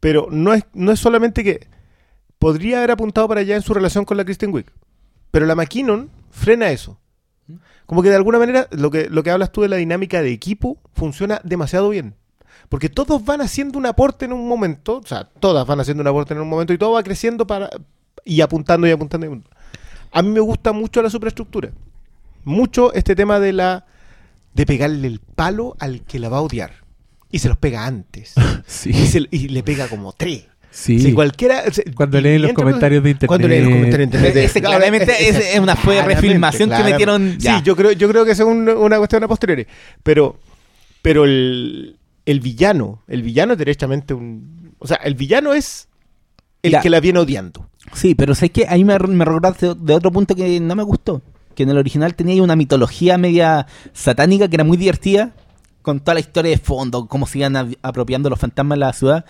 Pero 0.00 0.28
no 0.30 0.54
es, 0.54 0.64
no 0.72 0.92
es 0.92 0.98
solamente 1.00 1.44
que 1.44 1.66
podría 2.38 2.78
haber 2.78 2.92
apuntado 2.92 3.28
para 3.28 3.40
allá 3.42 3.56
en 3.56 3.62
su 3.62 3.74
relación 3.74 4.04
con 4.04 4.16
la 4.16 4.24
Kristen 4.24 4.52
Wiig. 4.52 4.66
Pero 5.30 5.46
la 5.46 5.54
McKinnon 5.54 6.10
frena 6.30 6.70
eso. 6.70 6.98
Como 7.86 8.02
que 8.02 8.08
de 8.08 8.16
alguna 8.16 8.38
manera 8.38 8.68
lo 8.70 8.90
que, 8.90 9.10
lo 9.10 9.22
que 9.22 9.30
hablas 9.30 9.52
tú 9.52 9.62
de 9.62 9.68
la 9.68 9.76
dinámica 9.76 10.22
de 10.22 10.32
equipo 10.32 10.78
funciona 10.94 11.40
demasiado 11.44 11.88
bien. 11.90 12.14
Porque 12.68 12.88
todos 12.88 13.24
van 13.24 13.40
haciendo 13.40 13.78
un 13.78 13.86
aporte 13.86 14.24
en 14.26 14.32
un 14.32 14.46
momento, 14.46 14.98
o 14.98 15.06
sea, 15.06 15.24
todas 15.24 15.66
van 15.66 15.80
haciendo 15.80 16.02
un 16.02 16.06
aporte 16.06 16.34
en 16.34 16.40
un 16.40 16.48
momento 16.48 16.72
y 16.72 16.78
todo 16.78 16.92
va 16.92 17.02
creciendo 17.02 17.46
para 17.46 17.68
y 18.24 18.40
apuntando. 18.42 18.86
y 18.86 18.92
apuntando. 18.92 19.42
A 20.12 20.22
mí 20.22 20.28
me 20.30 20.40
gusta 20.40 20.72
mucho 20.72 21.02
la 21.02 21.10
superestructura. 21.10 21.70
Mucho 22.44 22.92
este 22.94 23.14
tema 23.16 23.38
de 23.40 23.52
la 23.52 23.86
de 24.54 24.66
pegarle 24.66 25.06
el 25.08 25.20
palo 25.20 25.76
al 25.78 26.02
que 26.02 26.18
la 26.18 26.28
va 26.28 26.38
a 26.38 26.42
odiar. 26.42 26.72
Y 27.30 27.38
se 27.38 27.48
los 27.48 27.56
pega 27.56 27.86
antes. 27.86 28.34
Sí, 28.66 28.90
Y, 28.90 29.06
se- 29.06 29.28
y 29.30 29.48
le 29.48 29.62
pega 29.62 29.88
como 29.88 30.12
tres. 30.12 30.46
sí. 30.70 30.98
Si 31.00 31.12
cualquiera, 31.12 31.62
Cuando 31.94 32.20
leen 32.20 32.42
los 32.42 32.52
comentarios 32.52 33.02
de 33.02 33.10
internet. 33.10 33.28
Cuando 33.28 33.48
leen 33.48 33.64
los 33.64 33.72
comentarios 33.72 34.10
de 34.10 34.16
internet. 34.18 34.44
Ese 34.44 34.60
claramente 34.60 35.28
es, 35.28 35.36
es 35.54 35.58
una 35.60 35.74
fue 35.76 35.94
Claramente, 35.94 36.20
refilmación 36.22 36.70
que 36.70 36.82
metieron. 36.84 37.38
ya. 37.38 37.58
Sí, 37.58 37.64
yo 37.64 37.74
creo, 37.76 37.92
yo 37.92 38.08
creo 38.08 38.24
que 38.24 38.32
es 38.32 38.40
un- 38.40 38.68
una 38.68 38.98
cuestión 38.98 39.22
a 39.24 39.28
posteriori. 39.28 39.66
Pero, 40.02 40.38
pero 41.02 41.24
el, 41.24 41.96
el 42.26 42.40
villano, 42.40 43.02
el 43.08 43.22
villano 43.22 43.52
es 43.52 43.58
derechamente 43.58 44.14
un. 44.14 44.74
O 44.78 44.86
sea, 44.86 44.96
el 44.98 45.14
villano 45.14 45.52
es 45.54 45.88
el 46.62 46.72
Ya. 46.72 46.80
que 46.80 46.90
la 46.90 47.00
viene 47.00 47.18
odiando. 47.20 47.68
Sí, 47.94 48.14
pero 48.14 48.34
sé 48.34 48.50
que 48.50 48.66
ahí 48.68 48.84
me, 48.84 48.96
me 48.98 49.24
de 49.24 49.94
otro 49.94 50.12
punto 50.12 50.34
que 50.36 50.60
no 50.60 50.74
me 50.76 50.82
gustó. 50.82 51.22
Que 51.54 51.64
en 51.64 51.70
el 51.70 51.78
original 51.78 52.14
tenía 52.14 52.42
una 52.42 52.56
mitología 52.56 53.18
media 53.18 53.66
satánica 53.92 54.48
que 54.48 54.56
era 54.56 54.64
muy 54.64 54.76
divertida. 54.76 55.32
Con 55.82 56.00
toda 56.00 56.14
la 56.14 56.20
historia 56.20 56.50
de 56.50 56.58
fondo, 56.58 57.06
cómo 57.06 57.26
se 57.26 57.38
iban 57.38 57.74
apropiando 57.82 58.28
los 58.30 58.38
fantasmas 58.38 58.76
de 58.76 58.80
la 58.80 58.92
ciudad. 58.92 59.24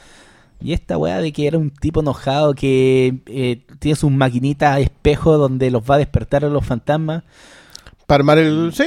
Y 0.60 0.72
esta 0.72 0.98
weá 0.98 1.20
de 1.20 1.32
que 1.32 1.46
era 1.46 1.56
un 1.56 1.70
tipo 1.70 2.00
enojado 2.00 2.54
que 2.54 3.20
eh, 3.26 3.62
tiene 3.78 3.96
sus 3.96 4.10
maquinitas 4.10 4.78
espejo 4.80 5.38
donde 5.38 5.70
los 5.70 5.82
va 5.88 5.94
a 5.94 5.98
despertar 5.98 6.44
a 6.44 6.48
los 6.48 6.66
fantasmas. 6.66 7.22
Para 8.06 8.20
armar 8.22 8.38
el. 8.38 8.72
Sí. 8.74 8.84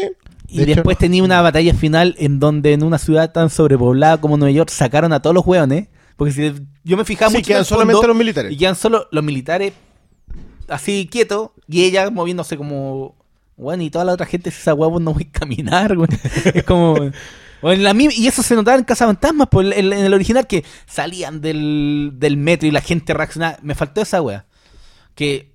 Y 0.49 0.57
De 0.57 0.63
hecho- 0.63 0.75
después 0.75 0.97
tenía 0.99 1.23
una 1.23 1.41
batalla 1.41 1.73
final 1.73 2.15
en 2.19 2.39
donde 2.39 2.73
en 2.73 2.83
una 2.83 2.97
ciudad 2.99 3.31
tan 3.31 3.49
sobrepoblada 3.49 4.19
como 4.21 4.37
Nueva 4.37 4.51
York 4.51 4.69
sacaron 4.69 5.13
a 5.13 5.21
todos 5.21 5.33
los 5.33 5.47
hueones. 5.47 5.87
Porque 6.17 6.31
si 6.33 6.53
yo 6.83 6.95
me 6.97 7.05
fijaba 7.05 7.31
Sí, 7.31 7.37
mucho 7.37 7.47
quedan 7.47 7.65
solamente 7.65 8.05
los 8.05 8.15
militares. 8.15 8.51
Y 8.51 8.57
quedan 8.57 8.75
solo 8.75 9.07
los 9.11 9.23
militares 9.23 9.73
así 10.67 11.07
quietos 11.11 11.51
y 11.67 11.83
ella 11.85 12.09
moviéndose 12.09 12.57
como... 12.57 13.15
Bueno, 13.55 13.83
y 13.83 13.89
toda 13.89 14.05
la 14.05 14.13
otra 14.13 14.25
gente, 14.25 14.49
esa 14.49 14.73
hueá 14.73 14.89
no 14.99 15.13
voy 15.13 15.29
a 15.33 15.39
caminar, 15.39 15.95
güey. 15.95 16.09
Es 16.53 16.63
como... 16.63 16.95
o 17.61 17.71
en 17.71 17.83
la 17.83 17.93
y 17.93 18.27
eso 18.27 18.41
se 18.43 18.55
notaba 18.55 18.77
en 18.77 18.83
Casa 18.83 19.05
Fantasmas, 19.05 19.47
pues 19.51 19.67
en, 19.77 19.93
en 19.93 20.05
el 20.05 20.13
original 20.13 20.47
que 20.47 20.65
salían 20.87 21.39
del, 21.41 22.11
del 22.15 22.35
metro 22.37 22.67
y 22.67 22.71
la 22.71 22.81
gente 22.81 23.13
reaccionaba. 23.13 23.57
Me 23.61 23.75
faltó 23.75 24.01
esa 24.01 24.21
weá. 24.21 24.45
Que, 25.15 25.51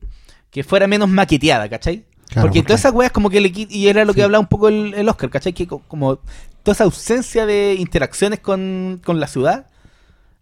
que 0.51 0.63
fuera 0.65 0.87
menos 0.87 1.09
maqueteada, 1.09 1.69
¿cachai? 1.69 2.05
Claro, 2.29 2.47
porque 2.47 2.61
porque- 2.61 2.63
todas 2.63 2.81
esas 2.81 2.93
weas 2.93 3.11
como 3.13 3.31
que 3.31 3.41
le 3.41 3.53
y 3.55 3.89
era 3.89 4.05
lo 4.05 4.15
que 4.15 4.23
hablaba 4.23 4.41
un 4.41 4.49
poco 4.49 4.69
el, 4.69 4.95
el 4.95 5.09
Oscar, 5.09 5.31
¿cachai? 5.31 5.53
Que 5.53 5.67
co- 5.67 5.83
como 5.89 6.17
toda 6.63 6.73
esa 6.75 6.85
ausencia 6.85 7.47
de 7.47 7.75
interacciones 7.79 8.39
con, 8.41 9.01
con 9.05 9.19
la 9.19 9.27
ciudad 9.27 9.67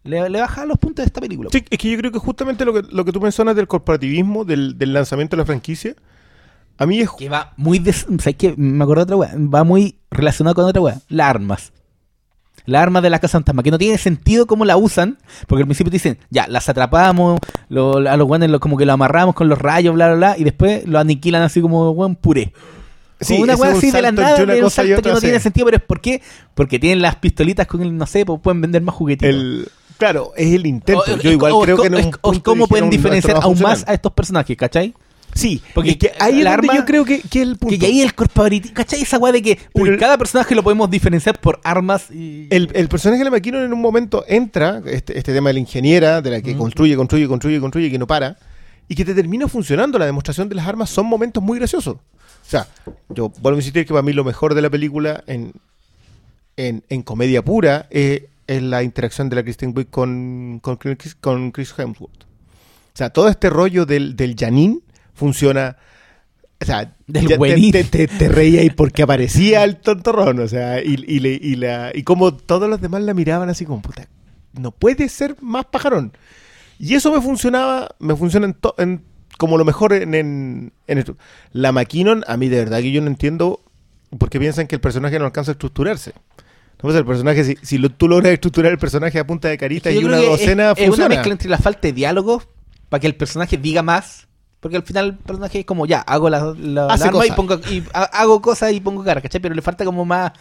le, 0.05 0.29
le 0.29 0.41
baja 0.41 0.67
los 0.67 0.79
puntos 0.79 1.05
de 1.05 1.07
esta 1.07 1.21
película. 1.21 1.49
Sí, 1.53 1.65
es 1.71 1.79
que 1.79 1.91
yo 1.91 1.97
creo 1.99 2.13
que 2.13 2.19
justamente 2.19 2.65
lo 2.65 2.75
que, 2.75 2.83
lo 2.95 3.05
que 3.05 3.13
tú 3.13 3.21
mencionas 3.21 3.57
del 3.57 3.67
corporativismo, 3.67 4.45
del, 4.45 4.77
del 4.79 4.93
lanzamiento 4.93 5.35
de 5.37 5.43
la 5.43 5.47
franquicia, 5.47 5.95
a 6.79 6.87
mí 6.87 7.01
es. 7.01 7.11
Que 7.18 7.29
va 7.29 7.53
muy... 7.57 7.79
Des 7.79 8.07
¿Sabes 8.18 8.37
qué? 8.37 8.55
Me 8.57 8.83
acuerdo 8.85 9.05
de 9.07 9.14
otra 9.14 9.16
wea. 9.16 9.35
Va 9.55 9.64
muy 9.64 9.97
relacionado 10.11 10.55
con 10.55 10.64
otra 10.64 10.81
wea. 10.83 11.01
Las 11.09 11.29
armas. 11.31 11.72
Las 12.64 12.83
armas 12.83 13.03
de 13.03 13.11
la 13.11 13.20
casa 13.20 13.39
fantasma, 13.39 13.62
que 13.62 13.70
no 13.70 13.79
tiene 13.79 13.97
sentido 13.97 14.47
cómo 14.47 14.64
la 14.64 14.77
usan, 14.77 15.18
porque 15.47 15.62
al 15.62 15.68
principio 15.68 15.91
te 15.91 15.97
dicen, 15.97 16.18
ya, 16.31 16.49
las 16.49 16.68
atrapamos, 16.68 17.39
lo- 17.68 17.99
a 17.99 18.16
los 18.16 18.27
guanes 18.27 18.51
lo- 18.51 18.59
como 18.59 18.77
que 18.77 18.85
lo 18.85 18.93
amarramos 18.93 19.37
con 19.37 19.49
los 19.49 19.57
rayos, 19.57 19.95
bla, 19.95 20.09
bla, 20.09 20.16
bla, 20.16 20.39
y 20.39 20.43
después 20.43 20.85
lo 20.87 20.99
aniquilan 20.99 21.43
así 21.43 21.61
como 21.61 21.95
buen 21.95 22.16
puré. 22.16 22.53
Sí, 23.20 23.41
una 23.41 23.55
weá 23.55 23.70
así 23.70 23.91
de 23.93 24.03
la 24.03 24.11
nada, 24.11 24.43
una 24.43 24.55
un 24.55 24.61
cosa 24.62 24.83
salto 24.83 25.01
que 25.01 25.11
no 25.12 25.20
tiene 25.20 25.39
sentido, 25.39 25.64
pero 25.66 25.77
es 25.77 25.83
¿por 25.85 26.01
qué? 26.01 26.20
Porque 26.55 26.79
tienen 26.81 27.01
las 27.03 27.14
pistolitas 27.16 27.66
con 27.68 27.83
el, 27.83 27.97
no 27.97 28.05
sé, 28.05 28.27
pues 28.27 28.41
pueden 28.43 28.61
vender 28.61 28.83
más 28.83 28.95
juguetitos. 28.97 29.33
El, 29.35 29.68
claro, 29.97 30.33
es 30.37 30.53
el 30.53 30.66
intento. 30.66 31.03
O- 31.07 31.16
yo 31.18 31.31
igual 31.31 31.53
o- 31.53 31.61
creo 31.61 31.77
o- 31.77 31.81
que 31.81 31.87
en 31.87 31.95
un 31.95 32.05
o- 32.07 32.09
o 32.20 32.31
punto 32.33 32.43
cómo 32.51 32.66
pueden 32.66 32.87
"No, 32.87 32.91
diferenciar 32.91 33.37
no 33.37 33.43
aún 33.43 33.55
más 33.61 33.70
funcionar". 33.70 33.91
a 33.91 33.95
estos 33.95 34.12
personajes, 34.12 34.57
¿cachai? 34.57 34.93
Sí, 35.35 35.61
Porque 35.74 36.12
ahí 36.18 36.39
es 36.39 36.45
la 36.45 36.53
donde 36.57 36.68
arma- 36.68 36.77
yo 36.77 36.85
creo 36.87 37.05
que, 37.05 37.20
que 37.20 37.43
el 37.43 37.57
punto. 37.59 37.79
Que 37.79 37.85
ahí 37.87 38.01
el 38.01 38.14
corporativo, 38.14 38.72
¿cachai? 38.72 39.03
Esa 39.03 39.18
weá 39.18 39.33
de 39.33 39.43
que, 39.43 39.51
uy, 39.74 39.83
Pero 39.83 39.93
el- 39.93 39.99
cada 40.01 40.16
personaje 40.16 40.55
lo 40.55 40.62
podemos 40.62 40.91
diferenciar 40.91 41.39
por 41.41 41.61
armas 41.62 42.11
y... 42.11 42.47
El, 42.51 42.70
el 42.74 42.89
personaje 42.89 43.18
de 43.18 43.24
la 43.27 43.31
McKinnon 43.31 43.64
en 43.64 43.72
un 43.74 43.81
momento 43.83 44.24
entra, 44.29 44.81
este, 44.87 45.18
este 45.18 45.35
tema 45.35 45.51
de 45.51 45.55
la 45.55 45.61
ingeniera, 45.61 46.22
de 46.22 46.31
la 46.31 46.41
que 46.41 46.57
construye, 46.57 46.97
construye, 46.97 47.29
construye, 47.29 47.61
construye, 47.61 47.89
y 47.89 47.91
que 47.91 47.99
no 47.99 48.07
para, 48.07 48.39
y 48.89 48.95
que 48.95 49.05
te 49.05 49.14
termina 49.14 49.47
funcionando. 49.47 49.99
La 49.99 50.07
demostración 50.07 50.49
de 50.49 50.55
las 50.55 50.66
armas 50.66 50.89
son 50.89 51.05
momentos 51.07 51.43
muy 51.43 51.59
graciosos. 51.59 51.97
O 51.97 52.49
sea, 52.49 52.66
yo 53.11 53.29
vuelvo 53.41 53.59
a 53.59 53.61
insistir 53.61 53.85
que 53.85 53.93
para 53.93 54.03
mí 54.03 54.12
lo 54.14 54.24
mejor 54.24 54.55
de 54.55 54.62
la 54.62 54.70
película 54.70 55.22
en, 55.27 55.53
en, 56.57 56.83
en 56.89 57.03
comedia 57.03 57.45
pura 57.45 57.89
eh, 57.91 58.29
es 58.47 58.62
la 58.62 58.83
interacción 58.83 59.29
de 59.29 59.37
la 59.37 59.43
Kristen 59.43 59.74
Wiig 59.77 59.91
con, 59.91 60.61
con 60.62 60.77
Chris 60.77 61.74
Hemsworth. 61.77 62.22
O 62.22 62.97
sea, 62.97 63.11
todo 63.11 63.29
este 63.29 63.51
rollo 63.51 63.85
del, 63.85 64.16
del 64.16 64.35
Janine 64.39 64.79
funciona... 65.17 65.77
O 66.59 66.64
sea, 66.64 66.95
Del 67.07 67.29
ya 67.29 67.37
te, 67.37 67.85
te, 67.85 68.09
te, 68.09 68.29
reía 68.29 68.62
y 68.62 68.71
porque 68.71 69.03
aparecía 69.03 69.62
el 69.64 69.77
tontorrón, 69.77 70.41
o 70.41 70.49
sea, 70.49 70.83
y, 70.83 70.95
y, 71.07 71.19
le- 71.21 71.39
y, 71.41 71.57
la, 71.57 71.91
y 71.95 72.03
como 72.03 72.33
todos 72.35 72.67
los 72.71 72.81
demás 72.81 73.03
la 73.03 73.12
miraban 73.12 73.51
así 73.51 73.67
como, 73.67 73.83
puta, 73.83 74.09
no 74.55 74.71
puede 74.71 75.11
ser 75.11 75.37
más 75.43 75.67
pajarón. 75.67 76.12
Y 76.79 76.95
eso 76.95 77.12
me 77.12 77.21
funcionaba, 77.21 77.95
me 77.99 78.17
funciona 78.17 78.47
en, 78.47 78.55
to- 78.55 78.75
en- 78.79 79.03
como 79.37 79.59
lo 79.59 79.67
mejor 79.67 79.93
en, 79.93 80.14
en, 80.14 80.73
en 80.87 80.97
esto. 80.99 81.19
La 81.53 81.73
McKinnon, 81.73 82.25
a 82.27 82.39
mí 82.39 82.49
de 82.49 82.57
verdad 82.57 82.79
que 82.81 82.91
yo 82.91 83.03
no 83.03 83.09
entiendo 83.09 83.61
por 84.19 84.31
qué 84.31 84.41
piensan 84.41 84.67
que 84.67 84.77
el 84.77 84.81
personaje 84.81 85.19
no 85.19 85.27
alcanza 85.27 85.51
a 85.51 85.55
estructurarse. 85.55 86.12
No, 86.14 86.81
pues 86.81 86.97
el 86.97 87.05
personaje, 87.05 87.45
si, 87.45 87.57
si 87.61 87.77
lo- 87.77 87.91
tú 87.91 88.09
logras 88.09 88.33
estructurar 88.33 88.73
el 88.73 88.79
personaje 88.79 89.19
a 89.19 89.27
punta 89.27 89.49
de 89.49 89.59
carita 89.59 89.91
Yo 89.91 90.01
y 90.01 90.05
creo 90.05 90.09
una 90.14 90.21
que 90.23 90.27
docena, 90.31 90.71
es, 90.71 90.79
es 90.79 90.79
una 90.79 90.87
funciona. 90.89 91.09
mezcla 91.17 91.33
entre 91.33 91.51
la 91.51 91.59
falta 91.59 91.81
de 91.83 91.93
diálogo 91.93 92.43
para 92.89 92.99
que 93.03 93.09
el 93.09 93.14
personaje 93.14 93.59
diga 93.59 93.83
más. 93.83 94.27
Porque 94.61 94.77
al 94.77 94.83
final 94.83 95.07
el 95.07 95.15
personaje 95.17 95.61
es 95.61 95.65
como, 95.67 95.87
ya, 95.87 96.01
hago 96.01 96.29
la, 96.31 96.55
la- 96.59 96.87
Hace 96.87 97.05
la 97.05 97.09
arma 97.11 97.27
y, 97.27 97.31
pongo, 97.33 97.55
y 97.71 97.85
ha- 97.93 98.03
hago 98.05 98.41
cosas 98.41 98.73
y 98.73 98.81
pongo 98.81 99.05
cara, 99.05 99.21
¿cachai? 99.21 99.41
Pero 99.41 99.55
le 99.55 99.63
falta 99.63 99.85
como 99.85 100.05
más 100.05 100.33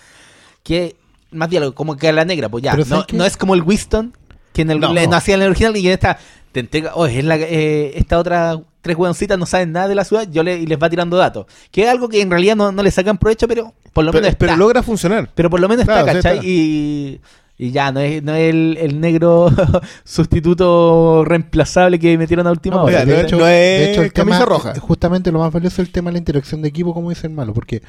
que 0.64 0.96
más 1.32 1.50
diálogo, 1.50 1.76
como 1.76 1.98
que 1.98 2.08
a 2.08 2.14
la 2.14 2.24
negra, 2.26 2.48
pues 2.50 2.64
ya. 2.64 2.76
No, 2.76 3.06
no 3.14 3.26
es 3.26 3.36
como 3.38 3.56
el 3.56 3.62
Winston, 3.62 4.14
que 4.54 4.62
en 4.62 4.72
el, 4.72 4.80
No, 4.80 4.94
le- 4.94 5.08
no. 5.08 5.16
hacía 5.16 5.36
en 5.36 5.42
el 5.42 5.50
original 5.50 5.76
y 5.78 5.88
en 5.88 5.94
esta 5.94 6.18
te 6.52 6.62
entrega, 6.62 6.92
oh, 6.96 7.06
es 7.06 7.24
la, 7.26 7.36
eh, 7.36 7.92
esta 7.98 8.18
otra 8.18 8.58
tres 8.82 8.96
hueoncitas 8.96 9.38
no 9.38 9.46
saben 9.46 9.72
nada 9.74 9.88
de 9.90 9.96
la 9.96 10.06
ciudad, 10.06 10.28
yo 10.32 10.44
le, 10.44 10.60
y 10.60 10.66
les 10.68 10.82
va 10.82 10.90
tirando 10.90 11.18
datos. 11.18 11.48
Que 11.72 11.84
es 11.84 11.90
algo 11.90 12.08
que 12.08 12.22
en 12.22 12.30
realidad 12.30 12.56
no, 12.56 12.72
no 12.72 12.84
le 12.84 12.92
sacan 12.92 13.18
provecho, 13.18 13.48
pero 13.48 13.74
por 13.92 14.06
lo 14.06 14.12
Pero, 14.12 14.22
menos 14.22 14.34
está. 14.34 14.46
pero 14.46 14.56
logra 14.58 14.82
funcionar. 14.84 15.30
Pero 15.36 15.50
por 15.50 15.60
lo 15.60 15.68
menos 15.68 15.86
Claro, 15.86 16.02
está, 16.08 16.12
sí 16.14 16.18
¿cachai? 16.20 16.38
está. 16.38 16.48
Y, 16.48 17.20
y 17.58 17.72
ya, 17.72 17.92
no 17.92 18.00
es, 18.02 18.22
no 18.22 18.34
es 18.34 18.54
el, 18.54 18.78
el 18.80 19.00
negro 19.00 19.50
sustituto 20.04 21.24
reemplazable 21.26 22.00
que 22.00 22.18
metieron 22.18 22.48
a 22.48 22.52
última 22.52 22.78
No, 22.78 22.84
hora. 22.84 23.06
no 23.06 23.14
es- 23.48 23.98
el 23.98 24.14
camisa 24.14 24.40
tema- 24.40 24.46
roja. 24.46 24.80
Justamente 24.80 25.32
lo 25.32 25.40
más 25.40 25.52
valioso 25.54 25.82
es 25.82 25.88
el 25.88 25.92
tema 25.94 26.10
de 26.10 26.14
la 26.14 26.18
interacción 26.20 26.62
de 26.62 26.68
equipo, 26.70 26.94
como 26.94 27.10
dice 27.10 27.28
el 27.28 27.34
malo, 27.34 27.54
porque 27.54 27.82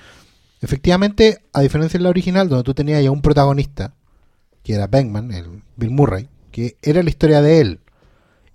efectivamente, 0.61 1.39
a 1.53 1.61
diferencia 1.63 1.99
de 1.99 2.05
la 2.05 2.11
original, 2.11 2.49
donde 2.49 2.65
tú 2.65 2.75
tenías 2.75 3.03
ya 3.03 3.11
un 3.11 3.23
protagonista, 3.23 3.95
que 4.63 4.75
era 4.75 4.87
Bankman, 4.87 5.33
el 5.33 5.63
Bill 5.77 5.91
Murray, 5.91 6.29
que 6.51 6.77
era 6.83 7.03
la 7.03 7.11
historia 7.11 7.41
de 7.43 7.61
él 7.61 7.81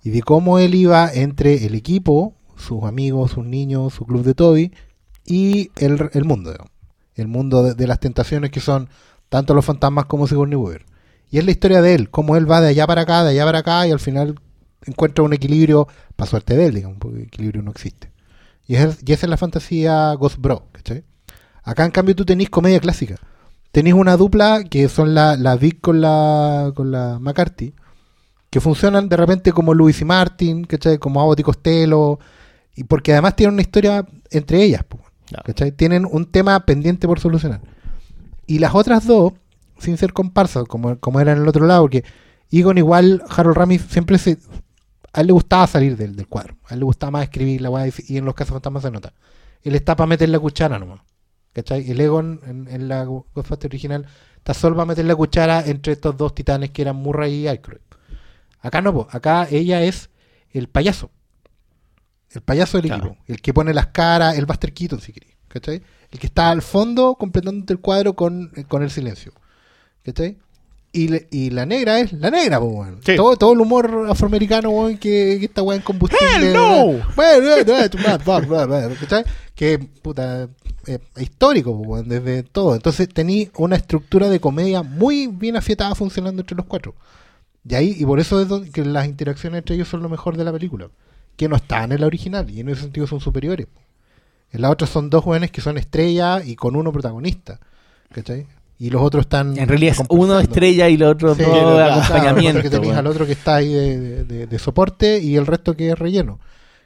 y 0.02 0.10
de 0.10 0.22
cómo 0.22 0.58
él 0.58 0.74
iba 0.74 1.10
entre 1.12 1.64
el 1.66 1.74
equipo, 1.74 2.34
sus 2.56 2.84
amigos, 2.84 3.32
sus 3.32 3.44
niños, 3.44 3.94
su 3.94 4.04
club 4.04 4.22
de 4.24 4.34
Toby 4.34 4.72
y 5.24 5.70
el, 5.76 6.10
el 6.12 6.24
mundo, 6.24 6.52
el 7.14 7.28
mundo 7.28 7.62
de, 7.62 7.74
de 7.74 7.86
las 7.86 8.00
tentaciones 8.00 8.50
que 8.50 8.60
son 8.60 8.88
tanto 9.28 9.54
los 9.54 9.64
fantasmas 9.64 10.06
como 10.06 10.26
Sigourney 10.26 10.56
Weaver. 10.56 10.84
Y 11.32 11.38
es 11.38 11.46
la 11.46 11.50
historia 11.50 11.80
de 11.80 11.94
él, 11.94 12.10
cómo 12.10 12.36
él 12.36 12.48
va 12.48 12.60
de 12.60 12.68
allá 12.68 12.86
para 12.86 13.00
acá, 13.00 13.24
de 13.24 13.30
allá 13.30 13.44
para 13.46 13.58
acá, 13.60 13.86
y 13.86 13.90
al 13.90 14.00
final 14.00 14.38
encuentra 14.84 15.24
un 15.24 15.32
equilibrio, 15.32 15.88
para 16.14 16.30
suerte 16.30 16.54
de 16.54 16.66
él, 16.66 16.74
digamos, 16.74 16.98
porque 17.00 17.22
equilibrio 17.22 17.62
no 17.62 17.70
existe. 17.70 18.12
Y, 18.68 18.76
es, 18.76 18.98
y 19.04 19.12
esa 19.14 19.24
es 19.26 19.30
la 19.30 19.38
fantasía 19.38 20.12
Ghost 20.12 20.36
Bro, 20.38 20.68
¿cachai? 20.72 21.04
Acá 21.64 21.86
en 21.86 21.90
cambio 21.90 22.14
tú 22.14 22.26
tenés 22.26 22.50
comedia 22.50 22.80
clásica. 22.80 23.16
tenéis 23.70 23.94
una 23.94 24.18
dupla 24.18 24.62
que 24.64 24.90
son 24.90 25.14
la, 25.14 25.36
la 25.36 25.56
Vic 25.56 25.80
con 25.80 26.02
la, 26.02 26.70
con 26.74 26.90
la 26.90 27.18
McCarthy, 27.18 27.74
que 28.50 28.60
funcionan 28.60 29.08
de 29.08 29.16
repente 29.16 29.52
como 29.52 29.72
Luis 29.72 30.02
y 30.02 30.04
Martin, 30.04 30.64
¿cachai? 30.64 30.98
Como 30.98 31.22
Abbott 31.22 31.40
y 31.40 31.42
Costello, 31.42 32.18
y 32.76 32.84
porque 32.84 33.12
además 33.12 33.36
tienen 33.36 33.54
una 33.54 33.62
historia 33.62 34.06
entre 34.30 34.62
ellas. 34.62 34.84
¿cachai? 35.44 35.72
Tienen 35.72 36.04
un 36.04 36.26
tema 36.26 36.60
pendiente 36.66 37.06
por 37.06 37.20
solucionar. 37.20 37.62
Y 38.46 38.58
las 38.58 38.74
otras 38.74 39.06
dos, 39.06 39.32
sin 39.82 39.96
ser 39.98 40.12
comparsas, 40.12 40.64
como, 40.64 40.98
como 40.98 41.20
eran 41.20 41.36
en 41.36 41.42
el 41.42 41.48
otro 41.48 41.66
lado, 41.66 41.82
porque 41.82 42.04
Egon 42.50 42.78
igual, 42.78 43.22
Harold 43.28 43.56
Ramis 43.56 43.82
siempre 43.88 44.18
se... 44.18 44.38
A 45.14 45.20
él 45.20 45.26
le 45.26 45.32
gustaba 45.34 45.66
salir 45.66 45.96
del, 45.96 46.16
del 46.16 46.26
cuadro. 46.26 46.56
A 46.68 46.74
él 46.74 46.80
le 46.80 46.84
gustaba 46.84 47.10
más 47.10 47.24
escribir 47.24 47.60
la 47.60 47.70
weá 47.70 47.86
y, 48.08 48.16
en 48.16 48.24
los 48.24 48.34
casos 48.34 48.52
fantasmas 48.54 48.82
se 48.82 48.90
nota. 48.90 49.12
Él 49.62 49.74
está 49.74 49.94
para 49.96 50.06
meter 50.06 50.28
la 50.28 50.38
cuchara 50.38 50.78
nomás. 50.78 51.00
¿Cachai? 51.52 51.90
El 51.90 52.00
Egon 52.00 52.40
en, 52.46 52.66
en 52.68 52.88
la 52.88 53.04
Ghostbusters 53.04 53.66
original 53.66 54.06
está 54.36 54.54
solo 54.54 54.74
para 54.76 54.86
meter 54.86 55.04
la 55.04 55.14
cuchara 55.14 55.62
entre 55.66 55.92
estos 55.92 56.16
dos 56.16 56.34
titanes 56.34 56.70
que 56.70 56.80
eran 56.82 56.96
Murray 56.96 57.34
y 57.34 57.48
Aykroyd. 57.48 57.80
Acá 58.60 58.80
no, 58.80 58.92
po. 58.94 59.08
acá 59.10 59.46
ella 59.50 59.82
es 59.82 60.08
el 60.50 60.68
payaso. 60.68 61.10
El 62.30 62.40
payaso 62.40 62.78
del 62.78 62.86
Claro. 62.86 63.06
equipo. 63.08 63.22
El 63.26 63.42
que 63.42 63.52
pone 63.52 63.74
las 63.74 63.88
caras, 63.88 64.38
el 64.38 64.46
Buster 64.46 64.72
Keaton, 64.72 65.00
si 65.00 65.12
queréis. 65.12 65.36
¿Cachai? 65.48 65.82
El 66.10 66.18
que 66.18 66.26
está 66.26 66.50
al 66.50 66.62
fondo 66.62 67.16
completando 67.16 67.70
el 67.72 67.80
cuadro 67.80 68.14
con, 68.14 68.50
con 68.68 68.82
el 68.82 68.90
silencio. 68.90 69.32
¿Cachai? 70.04 70.36
Y, 70.94 71.08
le- 71.08 71.26
y 71.30 71.50
la 71.50 71.64
negra 71.64 72.00
es 72.00 72.12
la 72.12 72.30
negra, 72.30 72.60
po, 72.60 72.66
weón. 72.66 73.00
Sí. 73.04 73.16
todo, 73.16 73.36
todo 73.36 73.52
el 73.54 73.60
humor 73.60 74.06
afroamericano, 74.10 74.68
weón, 74.70 74.98
que, 74.98 75.38
que 75.40 75.46
esta 75.46 75.62
weá 75.62 75.76
en 75.76 75.82
combustible. 75.82 76.52
No. 76.52 77.00
Bueno. 77.16 77.46
Que, 79.54 79.78
puta, 79.78 80.48
eh, 80.86 80.98
histórico, 81.18 81.72
po, 81.72 81.88
weón, 81.88 82.08
desde 82.08 82.42
todo. 82.42 82.74
Entonces 82.74 83.08
tení 83.08 83.48
una 83.56 83.76
estructura 83.76 84.28
de 84.28 84.38
comedia 84.40 84.82
muy 84.82 85.28
bien 85.28 85.56
afietada 85.56 85.94
funcionando 85.94 86.42
entre 86.42 86.56
los 86.56 86.66
cuatro. 86.66 86.94
Y 87.66 87.74
ahí, 87.74 87.96
y 87.98 88.04
por 88.04 88.18
eso 88.20 88.42
es 88.42 88.48
donde, 88.48 88.70
que 88.70 88.84
las 88.84 89.06
interacciones 89.06 89.58
entre 89.58 89.76
ellos 89.76 89.88
son 89.88 90.02
lo 90.02 90.08
mejor 90.10 90.36
de 90.36 90.44
la 90.44 90.52
película. 90.52 90.88
Que 91.36 91.48
no 91.48 91.56
están 91.56 91.92
en 91.92 92.00
la 92.02 92.06
original, 92.06 92.50
y 92.50 92.60
en 92.60 92.68
ese 92.68 92.82
sentido 92.82 93.06
son 93.06 93.20
superiores. 93.20 93.66
En 94.50 94.60
la 94.60 94.68
otra 94.68 94.86
son 94.86 95.08
dos 95.08 95.24
jóvenes 95.24 95.50
que 95.50 95.62
son 95.62 95.78
estrellas 95.78 96.46
y 96.46 96.56
con 96.56 96.76
uno 96.76 96.92
protagonista. 96.92 97.58
¿Cachai? 98.12 98.46
Y 98.84 98.90
los 98.90 99.00
otros 99.00 99.22
están. 99.26 99.56
En 99.56 99.68
realidad 99.68 99.94
es 100.00 100.06
uno 100.08 100.40
estrella 100.40 100.88
y 100.88 100.96
los 100.96 101.12
otros 101.12 101.36
Sí, 101.36 101.44
dos 101.44 101.76
de 101.78 101.84
acompañamiento. 101.84 102.54
porque 102.58 102.70
tenéis 102.70 102.88
weón. 102.88 102.98
al 102.98 103.06
otro 103.06 103.26
que 103.26 103.32
está 103.32 103.54
ahí 103.56 103.72
de, 103.72 104.00
de- 104.00 104.24
de- 104.24 104.46
de 104.48 104.58
soporte 104.58 105.18
y 105.20 105.36
el 105.36 105.46
resto 105.46 105.76
que 105.76 105.90
es 105.90 105.98
relleno. 105.98 106.40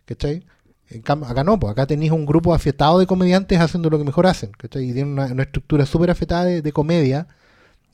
¿Cachai? 0.04 0.42
En 0.90 1.00
cambio, 1.00 1.26
acá 1.28 1.42
no, 1.42 1.58
pues 1.58 1.72
acá 1.72 1.86
tenéis 1.86 2.12
un 2.12 2.26
grupo 2.26 2.52
afiatado 2.52 2.98
de 2.98 3.06
comediantes 3.06 3.58
haciendo 3.60 3.88
lo 3.88 3.96
que 3.98 4.04
mejor 4.04 4.26
hacen. 4.26 4.50
¿cachai? 4.58 4.90
Y 4.90 4.92
tienen 4.92 5.12
una, 5.14 5.26
una 5.26 5.44
estructura 5.44 5.86
súper 5.86 6.10
afietada 6.10 6.44
de, 6.44 6.60
de 6.60 6.72
comedia 6.72 7.28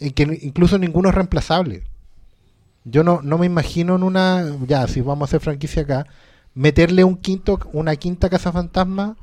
en 0.01 0.11
que 0.11 0.27
ni- 0.27 0.39
incluso 0.43 0.79
ninguno 0.79 1.09
es 1.11 1.15
reemplazable. 1.15 1.85
Yo 2.85 3.05
no, 3.05 3.21
no 3.23 3.39
me 3.39 3.47
imagino 3.47 3.95
en 3.95 4.03
una. 4.03 4.45
Ya, 4.67 4.89
si 4.89 5.01
vamos 5.01 5.23
a 5.23 5.31
hacer 5.31 5.41
franquicia 5.41 5.83
acá, 5.83 6.07
meterle 6.55 7.05
un 7.05 7.17
quinto, 7.17 7.61
una 7.73 7.95
quinta 7.95 8.29
casa 8.29 8.51
fantasma. 8.51 9.17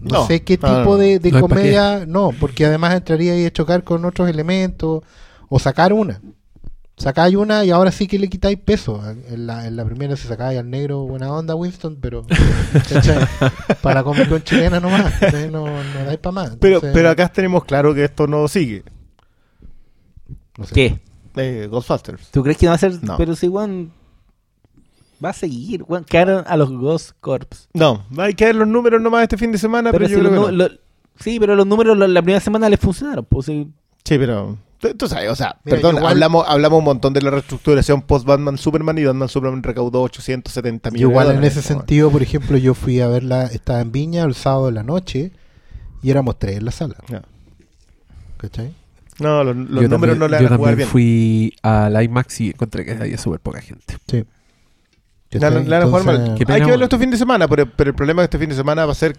No, 0.00 0.20
No, 0.20 0.26
sé 0.26 0.42
qué 0.42 0.56
tipo 0.56 0.96
de, 0.96 1.20
No 1.30 1.40
comedia. 1.40 2.04
No, 2.06 2.32
porque 2.38 2.66
además 2.66 2.94
entraría 2.94 3.34
ahí 3.34 3.44
a 3.44 3.52
chocar 3.52 3.84
con 3.84 4.04
otros 4.04 4.28
elementos. 4.28 5.02
O 5.48 5.58
sacar 5.58 5.92
una. 5.92 6.20
Sacáis 7.00 7.34
una 7.34 7.64
y 7.64 7.70
ahora 7.70 7.92
sí 7.92 8.06
que 8.06 8.18
le 8.18 8.28
quitáis 8.28 8.58
peso. 8.58 9.02
En 9.28 9.46
la, 9.46 9.66
en 9.66 9.74
la 9.74 9.86
primera 9.86 10.16
se 10.16 10.28
sacáis 10.28 10.58
al 10.58 10.68
negro 10.68 11.06
buena 11.06 11.32
onda 11.32 11.54
Winston, 11.54 11.96
pero 11.98 12.26
para 13.82 14.02
Comic 14.02 14.28
Con 14.28 14.42
chilena 14.42 14.80
nomás. 14.80 15.14
No, 15.50 15.64
no 15.66 16.04
dais 16.04 16.18
para 16.18 16.32
más. 16.32 16.56
Pero, 16.60 16.74
Entonces, 16.74 16.90
pero 16.92 17.08
acá 17.08 17.28
tenemos 17.28 17.64
claro 17.64 17.94
que 17.94 18.04
esto 18.04 18.26
no 18.26 18.46
sigue. 18.48 18.84
no 20.58 20.66
sé. 20.66 20.74
¿Qué? 20.74 21.00
Eh, 21.36 21.68
Ghostbusters. 21.70 22.30
¿Tú 22.30 22.42
crees 22.42 22.58
que 22.58 22.66
no 22.66 22.70
va 22.72 22.74
a 22.76 22.78
ser? 22.78 23.02
No. 23.02 23.16
Pero 23.16 23.34
si, 23.34 23.48
weón. 23.48 23.92
Va 25.24 25.30
a 25.30 25.32
seguir, 25.34 25.82
weón. 25.86 26.04
Quedaron 26.04 26.44
a 26.46 26.56
los 26.56 26.70
Ghost 26.70 27.10
Corps. 27.20 27.68
No, 27.74 28.04
hay 28.18 28.34
que 28.34 28.46
ver 28.46 28.54
los 28.56 28.66
números 28.68 29.00
nomás 29.02 29.22
este 29.24 29.36
fin 29.36 29.52
de 29.52 29.58
semana, 29.58 29.92
pero, 29.92 30.06
Pero 30.06 30.10
yo 30.10 30.16
si 30.16 30.20
creo 30.28 30.30
que 30.30 30.50
nu- 30.52 30.56
no. 30.56 30.68
lo- 30.68 30.74
sí, 31.18 31.38
pero 31.38 31.54
los 31.56 31.66
números 31.66 31.96
lo- 31.96 32.06
la 32.08 32.22
primera 32.22 32.40
semana 32.40 32.68
les 32.68 32.80
funcionaron. 32.80 33.24
Pues, 33.26 33.46
sí. 33.46 33.68
Sí, 34.04 34.16
pero 34.18 34.56
tú, 34.78 34.94
tú 34.94 35.06
sabes, 35.08 35.30
o 35.30 35.36
sea, 35.36 35.56
Mira, 35.64 35.76
perdón, 35.76 35.96
igual- 35.96 36.12
hablamos, 36.12 36.44
hablamos 36.48 36.78
un 36.78 36.84
montón 36.86 37.12
de 37.12 37.20
la 37.20 37.30
reestructuración 37.30 38.00
post 38.02 38.24
Batman 38.26 38.56
Superman 38.56 38.96
y 38.96 39.04
Batman 39.04 39.28
Superman 39.28 39.62
recaudó 39.62 40.00
870 40.02 40.88
Yo 40.88 40.92
millones. 40.94 41.12
igual 41.12 41.28
de 41.28 41.34
en 41.34 41.44
ese 41.44 41.56
¿no? 41.60 41.62
sentido, 41.78 42.10
por 42.10 42.22
ejemplo, 42.22 42.56
yo 42.56 42.72
fui 42.74 43.00
a 43.00 43.08
verla, 43.08 43.44
estaba 43.44 43.80
en 43.82 43.92
Viña 43.92 44.24
el 44.24 44.34
sábado 44.34 44.66
de 44.66 44.72
la 44.72 44.82
noche 44.82 45.32
y 46.02 46.10
éramos 46.10 46.38
tres 46.38 46.56
en 46.56 46.64
la 46.64 46.70
sala. 46.72 46.94
No, 47.10 47.20
¿Cachai? 48.38 48.72
No, 49.18 49.44
los, 49.44 49.54
los 49.54 49.82
Yo 49.82 49.88
números 49.88 49.90
también- 49.90 50.18
no 50.18 50.28
le 50.28 50.38
Yo 50.38 50.44
van 50.44 50.52
a 50.54 50.56
jugar 50.56 50.70
también 50.72 50.76
bien. 50.76 50.88
fui 50.88 51.54
a 51.62 51.90
la 51.90 52.02
IMAX 52.02 52.40
y 52.40 52.48
encontré 52.48 52.86
que 52.86 52.92
había 52.92 53.18
súper 53.18 53.40
poca 53.40 53.60
gente. 53.60 53.98
Sí. 54.08 54.24
Van 55.38 55.72
a 55.72 55.86
jugar 55.86 56.04
mal. 56.04 56.30
Hay 56.32 56.60
que 56.60 56.70
verlo 56.70 56.84
este 56.84 56.98
fin 56.98 57.10
de 57.10 57.16
semana, 57.16 57.46
pero, 57.48 57.66
pero 57.70 57.90
el 57.90 57.96
problema 57.96 58.22
de 58.22 58.24
este 58.24 58.38
fin 58.38 58.48
de 58.48 58.56
semana 58.56 58.84
va 58.86 58.92
a 58.92 58.96
ser, 58.96 59.16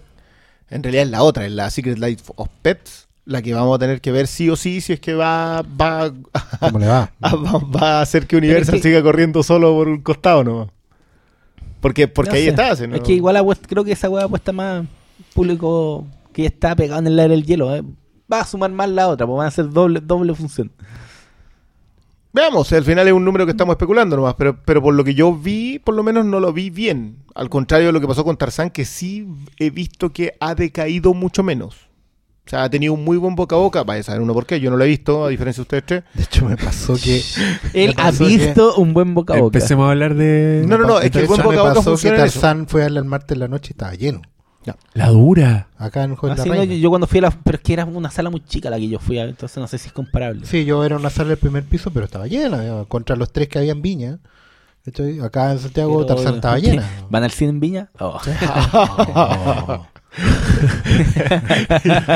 en 0.70 0.84
realidad 0.84 1.04
es 1.06 1.10
la 1.12 1.24
otra, 1.24 1.46
es 1.46 1.52
la 1.52 1.70
Secret 1.70 1.98
Life 2.00 2.24
of 2.36 2.50
Pets, 2.62 3.08
la 3.26 3.42
que 3.42 3.54
vamos 3.54 3.76
a 3.76 3.80
tener 3.80 4.02
que 4.02 4.12
ver 4.12 4.28
sí 4.28 4.50
o 4.50 4.56
sí, 4.56 4.82
si 4.82 4.94
es 4.94 5.00
que 5.00 5.14
va, 5.14 5.62
va, 5.62 6.12
¿Cómo 6.60 6.80
le 6.80 6.88
va? 6.88 7.12
a, 7.22 7.36
va, 7.36 7.60
va 7.60 8.00
a 8.00 8.02
hacer 8.02 8.28
que 8.28 8.36
Universal 8.36 8.76
que- 8.76 8.82
siga 8.82 9.02
corriendo 9.02 9.42
solo 9.44 9.74
por 9.74 9.88
un 9.88 10.02
costado 10.02 10.44
nomás. 10.44 10.68
Porque, 11.80 12.08
porque 12.08 12.32
No 12.32 12.36
ahí 12.38 12.44
sé. 12.44 12.50
está. 12.50 12.76
¿sí? 12.76 12.88
¿no? 12.88 12.96
Es 12.96 13.02
que 13.02 13.14
igual 13.14 13.42
creo 13.68 13.84
que 13.84 13.92
esa 13.94 14.10
weá 14.10 14.26
apuesta 14.26 14.52
más 14.52 14.86
público 15.34 16.06
que 16.34 16.44
ya 16.44 16.48
está 16.50 16.76
pegado 16.76 17.00
en 17.00 17.08
el 17.08 17.20
aire 17.20 17.36
del 17.36 17.46
hielo. 17.46 17.74
eh. 17.76 17.84
Va 18.32 18.42
a 18.42 18.46
sumar 18.46 18.72
más 18.72 18.90
la 18.90 19.08
otra, 19.08 19.26
pues 19.26 19.38
van 19.38 19.46
a 19.46 19.48
hacer 19.50 19.70
doble, 19.70 20.00
doble 20.02 20.34
función. 20.36 20.72
Veamos, 22.34 22.72
al 22.72 22.86
final 22.86 23.08
es 23.08 23.14
un 23.14 23.26
número 23.26 23.46
que 23.46 23.52
estamos 23.52 23.74
especulando 23.74 24.16
nomás, 24.16 24.36
pero, 24.36 24.58
pero 24.64 24.82
por 24.82 24.94
lo 24.94 25.04
que 25.04 25.14
yo 25.14 25.36
vi, 25.36 25.80
por 25.80 25.96
lo 25.96 26.02
menos 26.02 26.26
no 26.26 26.40
lo 26.40 26.54
vi 26.54 26.70
bien. 26.70 27.18
Al 27.36 27.50
contrario 27.50 27.88
de 27.88 27.94
lo 27.94 28.00
que 28.00 28.08
pasó 28.08 28.24
con 28.24 28.38
Tarzán, 28.38 28.70
que 28.70 28.86
sí 28.86 29.28
he 29.58 29.70
visto 29.70 30.14
que 30.14 30.36
ha 30.40 30.56
decaído 30.56 31.14
mucho 31.14 31.44
menos. 31.44 31.90
O 32.46 32.50
sea, 32.50 32.64
ha 32.64 32.70
tenido 32.70 32.94
un 32.94 33.04
muy 33.04 33.18
buen 33.18 33.36
boca 33.36 33.56
a 33.56 33.60
boca, 33.60 33.84
vaya 33.84 34.00
a 34.00 34.04
saber 34.04 34.22
uno 34.22 34.34
por 34.34 34.46
qué, 34.46 34.62
yo 34.62 34.72
no 34.72 34.78
lo 34.78 34.86
he 34.86 34.88
visto, 34.88 35.26
a 35.26 35.30
diferencia 35.30 35.60
de 35.60 35.64
ustedes 35.64 35.86
tres. 35.86 36.04
De 36.14 36.24
hecho, 36.24 36.46
me 36.46 36.56
pasó 36.56 36.96
que. 36.96 37.22
Él 37.74 37.94
ha 37.98 38.12
visto 38.12 38.76
un 38.76 38.94
buen 38.94 39.14
boca 39.14 39.34
a 39.34 39.38
boca. 39.38 39.58
Empecemos 39.58 39.88
a 39.88 39.92
hablar 39.92 40.16
de 40.16 40.64
No, 40.66 40.78
no, 40.78 40.88
no, 40.88 41.00
es 41.02 41.12
que 41.12 41.20
el 41.20 41.28
buen 41.28 41.44
boca 41.44 41.60
a 41.60 41.62
boca 41.64 41.74
pasó 41.74 41.82
que 41.82 41.90
funciona 41.92 42.18
en 42.18 42.26
eso. 42.26 42.40
Tarzán 42.40 42.68
fue 42.68 42.86
a 42.86 42.90
martes 43.04 43.36
en 43.36 43.40
la 43.40 43.48
noche 43.50 43.72
y 43.72 43.74
estaba 43.74 43.94
lleno. 43.94 44.22
La 44.94 45.08
dura. 45.10 45.68
Acá 45.78 46.04
en 46.04 46.12
el 46.12 46.18
Juego 46.18 46.34
Ah, 46.34 46.36
de 46.38 46.44
sí, 46.44 46.50
la 46.50 46.56
no, 46.56 46.64
yo, 46.64 46.74
yo 46.76 46.90
cuando 46.90 47.08
fui 47.08 47.20
a 47.20 47.24
la... 47.24 47.32
Pero 47.32 47.58
es 47.58 47.64
que 47.64 47.74
era 47.74 47.86
una 47.86 48.12
sala 48.12 48.30
muy 48.30 48.42
chica 48.46 48.70
la 48.70 48.78
que 48.78 48.88
yo 48.88 49.00
fui, 49.00 49.18
a, 49.20 49.24
entonces 49.24 49.58
no 49.58 49.68
sé 49.68 49.78
si 49.78 49.88
es 49.88 49.94
comparable. 49.94 50.46
Sí, 50.46 50.66
yo 50.66 50.84
era 50.86 50.96
una 50.98 51.10
sala 51.10 51.30
del 51.30 51.38
primer 51.38 51.64
piso, 51.64 51.92
pero 51.92 52.06
estaba 52.06 52.28
llena. 52.28 52.62
digamos, 52.62 52.88
Contra 52.88 53.16
los 53.16 53.32
tres 53.32 53.48
que 53.48 53.60
había 53.60 53.72
en 53.72 53.82
Viña. 53.82 54.20
¿cachai? 54.86 55.20
Acá 55.20 55.52
en 55.52 55.60
Santiago 55.60 55.94
Pero, 55.94 56.06
Tarzán 56.16 56.36
estaba 56.36 56.58
llena. 56.60 56.88
¿Van 57.10 57.24
al 57.24 57.32
cine 57.32 57.50
en 57.52 57.60
Viña? 57.60 57.90
Oh. 58.00 58.20
Oh. 59.14 59.86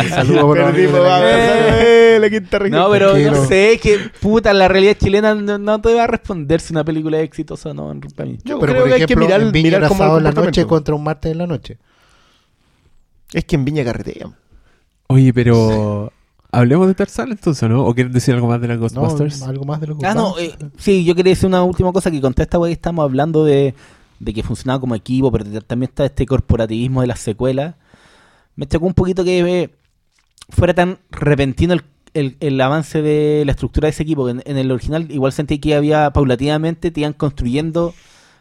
Saludos 0.10 0.43
por 0.43 0.58
Perdimos, 0.58 1.00
la 1.00 1.20
eh, 1.82 2.18
la 2.20 2.30
quinta 2.30 2.60
región. 2.60 2.82
No, 2.82 2.89
pero 2.89 3.12
Tranquilo. 3.12 3.32
no 3.38 3.46
sé, 3.46 3.80
que 3.82 4.00
puta, 4.20 4.54
la 4.54 4.68
realidad 4.68 4.98
chilena 5.00 5.34
no, 5.36 5.58
no 5.58 5.80
te 5.82 5.93
va 5.93 6.04
a 6.04 6.08
responder 6.08 6.60
si 6.60 6.74
una 6.74 6.84
película 6.84 7.18
es 7.20 7.24
exitosa 7.24 7.70
o 7.70 7.74
no, 7.74 7.91
en- 7.91 8.02
para 8.02 8.30
mí. 8.30 8.38
Yo 8.43 8.60
pero 8.60 8.74
creo 8.74 8.82
por 8.84 8.88
que 8.89 8.93
hay 8.96 9.00
que 9.00 9.06
ejemplo, 9.06 9.26
mirar, 9.26 9.41
en 9.41 9.52
Viña 9.52 9.78
mirar 9.78 9.89
sábado 9.89 10.18
en 10.18 10.24
la 10.26 10.32
noche 10.32 10.66
contra 10.66 10.93
un 10.96 11.04
martes 11.04 11.32
en 11.32 11.38
la 11.38 11.48
noche. 11.48 11.78
Es 13.34 13.45
que 13.45 13.55
en 13.55 13.65
Viña 13.65 13.84
carretean. 13.84 14.36
Oye, 15.07 15.34
pero 15.34 16.11
hablemos 16.51 16.88
de 16.88 16.95
Tarzán 16.95 17.32
entonces, 17.32 17.69
¿no? 17.69 17.86
¿O 17.86 17.93
quieren 17.93 18.13
decir 18.13 18.34
algo 18.34 18.47
más 18.47 18.61
de 18.61 18.67
No, 18.69 18.78
Ghostbusters? 18.80 19.41
algo 19.43 19.65
más 19.65 19.82
de 19.82 19.88
los 19.88 19.97
Ah, 20.03 20.13
no, 20.13 20.38
eh, 20.39 20.55
sí, 20.78 21.03
yo 21.03 21.15
quería 21.15 21.32
decir 21.32 21.47
una 21.47 21.63
última 21.63 21.91
cosa 21.91 22.09
que 22.11 22.21
conté 22.21 22.43
esta 22.43 22.57
wey, 22.57 22.71
estamos 22.73 23.03
hablando 23.03 23.43
de, 23.43 23.76
de 24.19 24.34
que 24.34 24.41
funcionaba 24.43 24.80
como 24.80 24.95
equipo, 24.95 25.32
pero 25.32 25.45
también 25.63 25.89
está 25.89 26.05
este 26.05 26.26
corporativismo 26.26 27.01
de 27.01 27.07
las 27.07 27.19
secuelas. 27.19 27.76
Me 28.55 28.65
chocó 28.67 28.86
un 28.86 28.93
poquito 28.93 29.23
que 29.23 29.39
eh, 29.39 29.69
fuera 30.49 30.73
tan 30.73 30.97
repentino 31.11 31.73
el, 31.73 31.84
el- 32.13 32.38
el 32.39 32.61
avance 32.61 33.01
de 33.01 33.43
la 33.45 33.51
estructura 33.51 33.88
de 33.88 33.89
ese 33.91 34.03
equipo. 34.03 34.26
que 34.26 34.32
En, 34.32 34.43
en 34.45 34.57
el 34.57 34.71
original 34.71 35.11
igual 35.11 35.34
sentí 35.34 35.59
que 35.59 35.76
había 35.76 36.11
paulatinamente, 36.13 36.89
te 36.89 37.01
iban 37.01 37.13
construyendo 37.13 37.93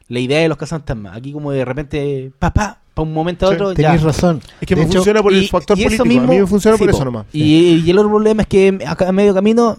la 0.09 0.21
idea 0.21 0.39
de 0.41 0.49
los 0.49 0.57
cazafantasmas. 0.57 1.17
Aquí 1.17 1.33
como 1.33 1.51
de 1.51 1.65
repente, 1.65 2.31
papá, 2.39 2.81
para 2.95 3.07
un 3.09 3.13
momento 3.13 3.47
a 3.47 3.49
Sí, 3.51 3.55
otro, 3.57 3.73
ya. 3.73 3.77
Tenéis 3.77 4.03
razón. 4.03 4.41
Es 4.61 4.67
que 4.69 4.75
De 4.75 4.81
me 4.83 4.87
hecho, 4.87 4.99
funciona 4.99 5.23
por 5.23 5.33
el 5.35 5.43
Y- 5.43 5.49
factor 5.49 5.79
y 5.79 5.83
eso 5.85 5.99
político. 6.05 6.25
a 6.25 6.27
mí 6.29 6.39
me 6.41 6.47
funciona 6.47 6.77
sí, 6.77 6.83
por 6.85 6.91
po. 6.91 6.97
eso 6.97 7.05
nomás. 7.05 7.27
Y, 7.33 7.83
y 7.85 7.91
el 7.91 7.99
otro 7.99 8.11
problema 8.11 8.43
es 8.43 8.49
que 8.49 8.79
acá 8.87 9.09
a 9.09 9.13
medio 9.13 9.35
camino 9.35 9.79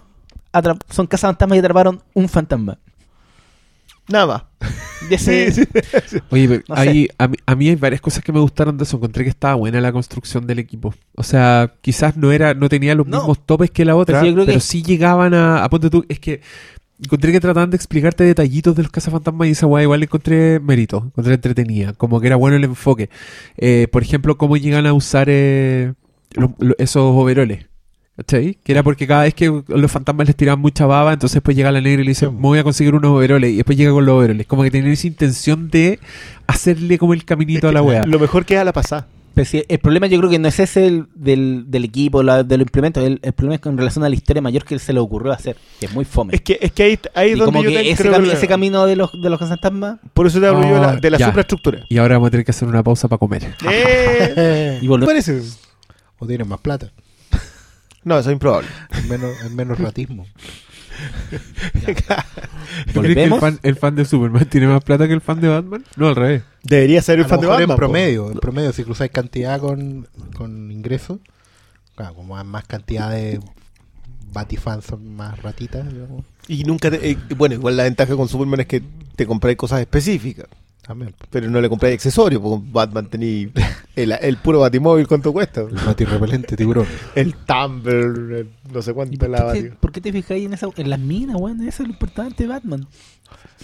son 0.90 1.06
cazafantasmas 1.06 1.56
y 1.56 1.58
atraparon 1.58 2.00
un 2.14 2.28
fantasma. 2.28 2.78
Nada 4.08 4.48
ese- 5.10 5.50
Sí, 5.52 5.64
sí. 6.06 6.18
Oye, 6.30 6.48
pero 6.48 6.62
No 6.68 6.76
sé. 6.76 6.80
hay- 6.82 7.08
a, 7.18 7.28
mí, 7.28 7.36
a 7.44 7.54
mí 7.56 7.68
hay 7.68 7.74
varias 7.74 8.00
cosas 8.00 8.22
que 8.22 8.32
me 8.32 8.38
gustaron 8.40 8.76
de 8.78 8.84
eso. 8.84 8.96
Encontré 8.96 9.24
que 9.24 9.30
estaba 9.30 9.54
buena 9.56 9.80
la 9.80 9.92
construcción 9.92 10.46
del 10.46 10.58
equipo. 10.60 10.94
O 11.16 11.22
sea, 11.22 11.72
quizás 11.80 12.16
no 12.16 12.30
era 12.32 12.54
no 12.54 12.68
tenía 12.68 12.94
los 12.94 13.06
No. 13.06 13.18
mismos 13.18 13.44
topes 13.44 13.70
que 13.70 13.84
la 13.84 13.96
otra, 13.96 14.20
Sí, 14.20 14.28
yo 14.28 14.32
creo 14.34 14.46
pero 14.46 14.56
que- 14.58 14.60
sí 14.64 14.82
llegaban 14.82 15.34
a, 15.34 15.64
a 15.64 15.68
ponte 15.68 15.90
tú. 15.90 16.04
Es 16.08 16.20
que 16.20 16.40
encontré 17.02 17.32
que 17.32 17.40
trataban 17.40 17.70
de 17.70 17.76
explicarte 17.76 18.24
detallitos 18.24 18.74
de 18.76 18.82
los 18.82 18.92
cazafantasmas 18.92 19.48
y 19.48 19.50
esa 19.52 19.66
weá 19.66 19.82
igual 19.82 20.02
encontré 20.02 20.60
mérito, 20.60 21.04
encontré 21.06 21.34
entretenida. 21.34 21.92
Como 21.94 22.20
que 22.20 22.26
era 22.28 22.36
bueno 22.36 22.56
el 22.56 22.64
enfoque. 22.64 23.10
Eh, 23.56 23.88
por 23.92 24.02
ejemplo, 24.02 24.36
cómo 24.38 24.56
llegan 24.56 24.86
a 24.86 24.92
usar 24.92 25.28
eh, 25.30 25.92
lo- 26.32 26.54
lo- 26.58 26.74
esos 26.78 27.02
overoles. 27.02 27.66
¿Cachai? 28.16 28.56
Que 28.64 28.72
era 28.72 28.82
porque 28.82 29.06
cada 29.06 29.24
vez 29.24 29.34
que 29.34 29.62
los 29.68 29.92
fantasmas 29.92 30.26
les 30.26 30.34
tiraban 30.36 30.58
mucha 30.58 30.86
baba, 30.86 31.12
entonces 31.12 31.34
después 31.34 31.54
llega 31.54 31.70
la 31.70 31.82
negra 31.82 32.00
y 32.00 32.04
le 32.06 32.10
dice, 32.12 32.26
me 32.30 32.40
voy 32.40 32.58
a 32.58 32.64
conseguir 32.64 32.94
unos 32.94 33.10
overoles. 33.10 33.50
Y 33.52 33.56
después 33.56 33.76
llega 33.76 33.90
con 33.92 34.06
los 34.06 34.14
overoles. 34.14 34.46
Como 34.46 34.62
que 34.62 34.70
tenía 34.70 34.90
esa 34.90 35.06
intención 35.06 35.68
de 35.68 35.98
hacerle 36.46 36.96
como 36.96 37.12
el 37.12 37.26
caminito 37.26 37.68
a 37.68 37.72
la 37.72 37.82
wea. 37.82 38.04
Lo 38.06 38.18
mejor 38.18 38.46
queda 38.46 38.62
a 38.62 38.64
la 38.64 38.72
pasada. 38.72 39.06
Pero 39.36 39.64
el 39.68 39.78
problema 39.80 40.06
yo 40.06 40.16
creo 40.18 40.30
que 40.30 40.38
no 40.38 40.48
es 40.48 40.58
ese 40.58 40.86
el 40.86 41.06
del, 41.14 41.64
del 41.68 41.84
equipo, 41.84 42.22
la, 42.22 42.42
de 42.42 42.56
los 42.56 42.64
implementos. 42.64 43.04
El, 43.04 43.20
el 43.22 43.32
problema 43.34 43.56
es 43.56 43.60
con 43.60 43.76
relación 43.76 44.02
a 44.02 44.08
la 44.08 44.14
historia 44.14 44.40
mayor 44.40 44.64
que 44.64 44.78
se 44.78 44.92
le 44.94 44.98
ocurrió 44.98 45.30
hacer, 45.30 45.56
que 45.78 45.84
es 45.86 45.92
muy 45.92 46.06
fome. 46.06 46.34
Es 46.34 46.40
que, 46.40 46.58
es 46.60 46.72
que 46.72 46.82
ahí, 46.84 46.98
ahí 47.14 47.30
es 47.32 47.38
donde 47.38 47.52
como 47.52 47.62
yo 47.62 47.68
que 47.70 47.90
ese, 47.90 48.10
cami- 48.10 48.24
que- 48.24 48.32
ese 48.32 48.48
camino 48.48 48.86
de 48.86 48.96
los, 48.96 49.12
de 49.12 49.28
los 49.28 49.38
fantasmas. 49.38 49.98
Por 50.14 50.26
eso 50.26 50.40
te 50.40 50.46
hablo 50.46 50.62
yo 50.66 50.74
de 50.76 50.80
la, 50.80 50.96
de 50.96 51.10
la 51.10 51.18
ya. 51.18 51.26
supraestructura. 51.26 51.84
Y 51.90 51.98
ahora 51.98 52.14
vamos 52.14 52.28
a 52.28 52.30
tener 52.30 52.46
que 52.46 52.50
hacer 52.52 52.66
una 52.66 52.82
pausa 52.82 53.08
para 53.08 53.18
comer. 53.18 53.54
Eh, 53.70 54.78
Y 54.80 54.86
volver- 54.88 55.04
parece? 55.06 55.42
O 56.18 56.26
tienen 56.26 56.48
más 56.48 56.60
plata. 56.60 56.90
No, 58.04 58.18
eso 58.18 58.30
es 58.30 58.32
improbable. 58.32 58.68
Es 58.90 59.04
menos, 59.06 59.30
es 59.44 59.50
menos 59.50 59.78
ratismo. 59.78 60.24
¿Tú 62.92 63.00
crees 63.00 63.14
que 63.14 63.24
el 63.24 63.34
fan, 63.40 63.58
el 63.62 63.76
fan 63.76 63.94
de 63.96 64.04
Superman 64.04 64.44
tiene 64.46 64.66
más 64.66 64.82
plata 64.82 65.06
que 65.06 65.14
el 65.14 65.20
fan 65.20 65.40
de 65.40 65.48
Batman? 65.48 65.84
No, 65.96 66.08
al 66.08 66.16
revés. 66.16 66.42
Debería 66.62 67.02
ser 67.02 67.18
A 67.18 67.22
el 67.22 67.22
lo 67.24 67.28
fan 67.28 67.40
de 67.40 67.46
Batman. 67.46 67.70
en 67.70 67.76
promedio, 67.76 68.30
en 68.32 68.38
promedio, 68.38 68.72
si 68.72 68.84
cruzáis 68.84 69.10
cantidad 69.10 69.60
con, 69.60 70.08
con 70.36 70.70
ingresos, 70.70 71.18
claro, 71.94 72.14
como 72.14 72.36
hay 72.36 72.44
más 72.44 72.64
cantidad 72.66 73.10
de 73.10 73.40
Batifans 74.32 74.84
son 74.84 75.16
más 75.16 75.40
ratitas, 75.42 75.90
digamos, 75.92 76.24
Y 76.48 76.64
nunca 76.64 76.90
te- 76.90 77.10
eh, 77.10 77.18
bueno, 77.36 77.54
igual 77.54 77.76
la 77.76 77.84
ventaja 77.84 78.14
con 78.16 78.28
Superman 78.28 78.60
es 78.60 78.66
que 78.66 78.82
te 79.16 79.26
compráis 79.26 79.56
cosas 79.56 79.80
específicas. 79.80 80.46
También. 80.86 81.14
Pero 81.30 81.50
no 81.50 81.60
le 81.60 81.68
compráis 81.68 81.94
accesorios, 81.94 82.40
porque 82.40 82.64
Batman 82.70 83.08
tení 83.08 83.50
el, 83.96 84.12
el 84.12 84.36
puro 84.38 84.60
batimóvil, 84.60 85.06
¿cuánto 85.08 85.32
cuesta? 85.32 85.62
El 85.62 85.74
batirrepelente 85.74 86.56
tiburón. 86.56 86.86
El 87.14 87.34
Tumblr, 87.34 88.32
el 88.34 88.48
no 88.72 88.82
sé 88.82 88.90
¿Y 88.90 88.94
cuánto 88.94 89.18
por, 89.18 89.28
la 89.30 89.52
qué 89.52 89.62
te, 89.62 89.70
bati- 89.70 89.76
por 89.76 89.92
qué 89.92 90.00
te 90.00 90.12
fijáis 90.12 90.46
en, 90.46 90.54
esa, 90.54 90.68
en 90.76 90.90
las 90.90 90.98
minas, 91.00 91.36
weón? 91.38 91.60
Eso 91.66 91.82
es 91.82 91.88
lo 91.88 91.92
importante 91.94 92.44
de 92.44 92.48
Batman. 92.48 92.86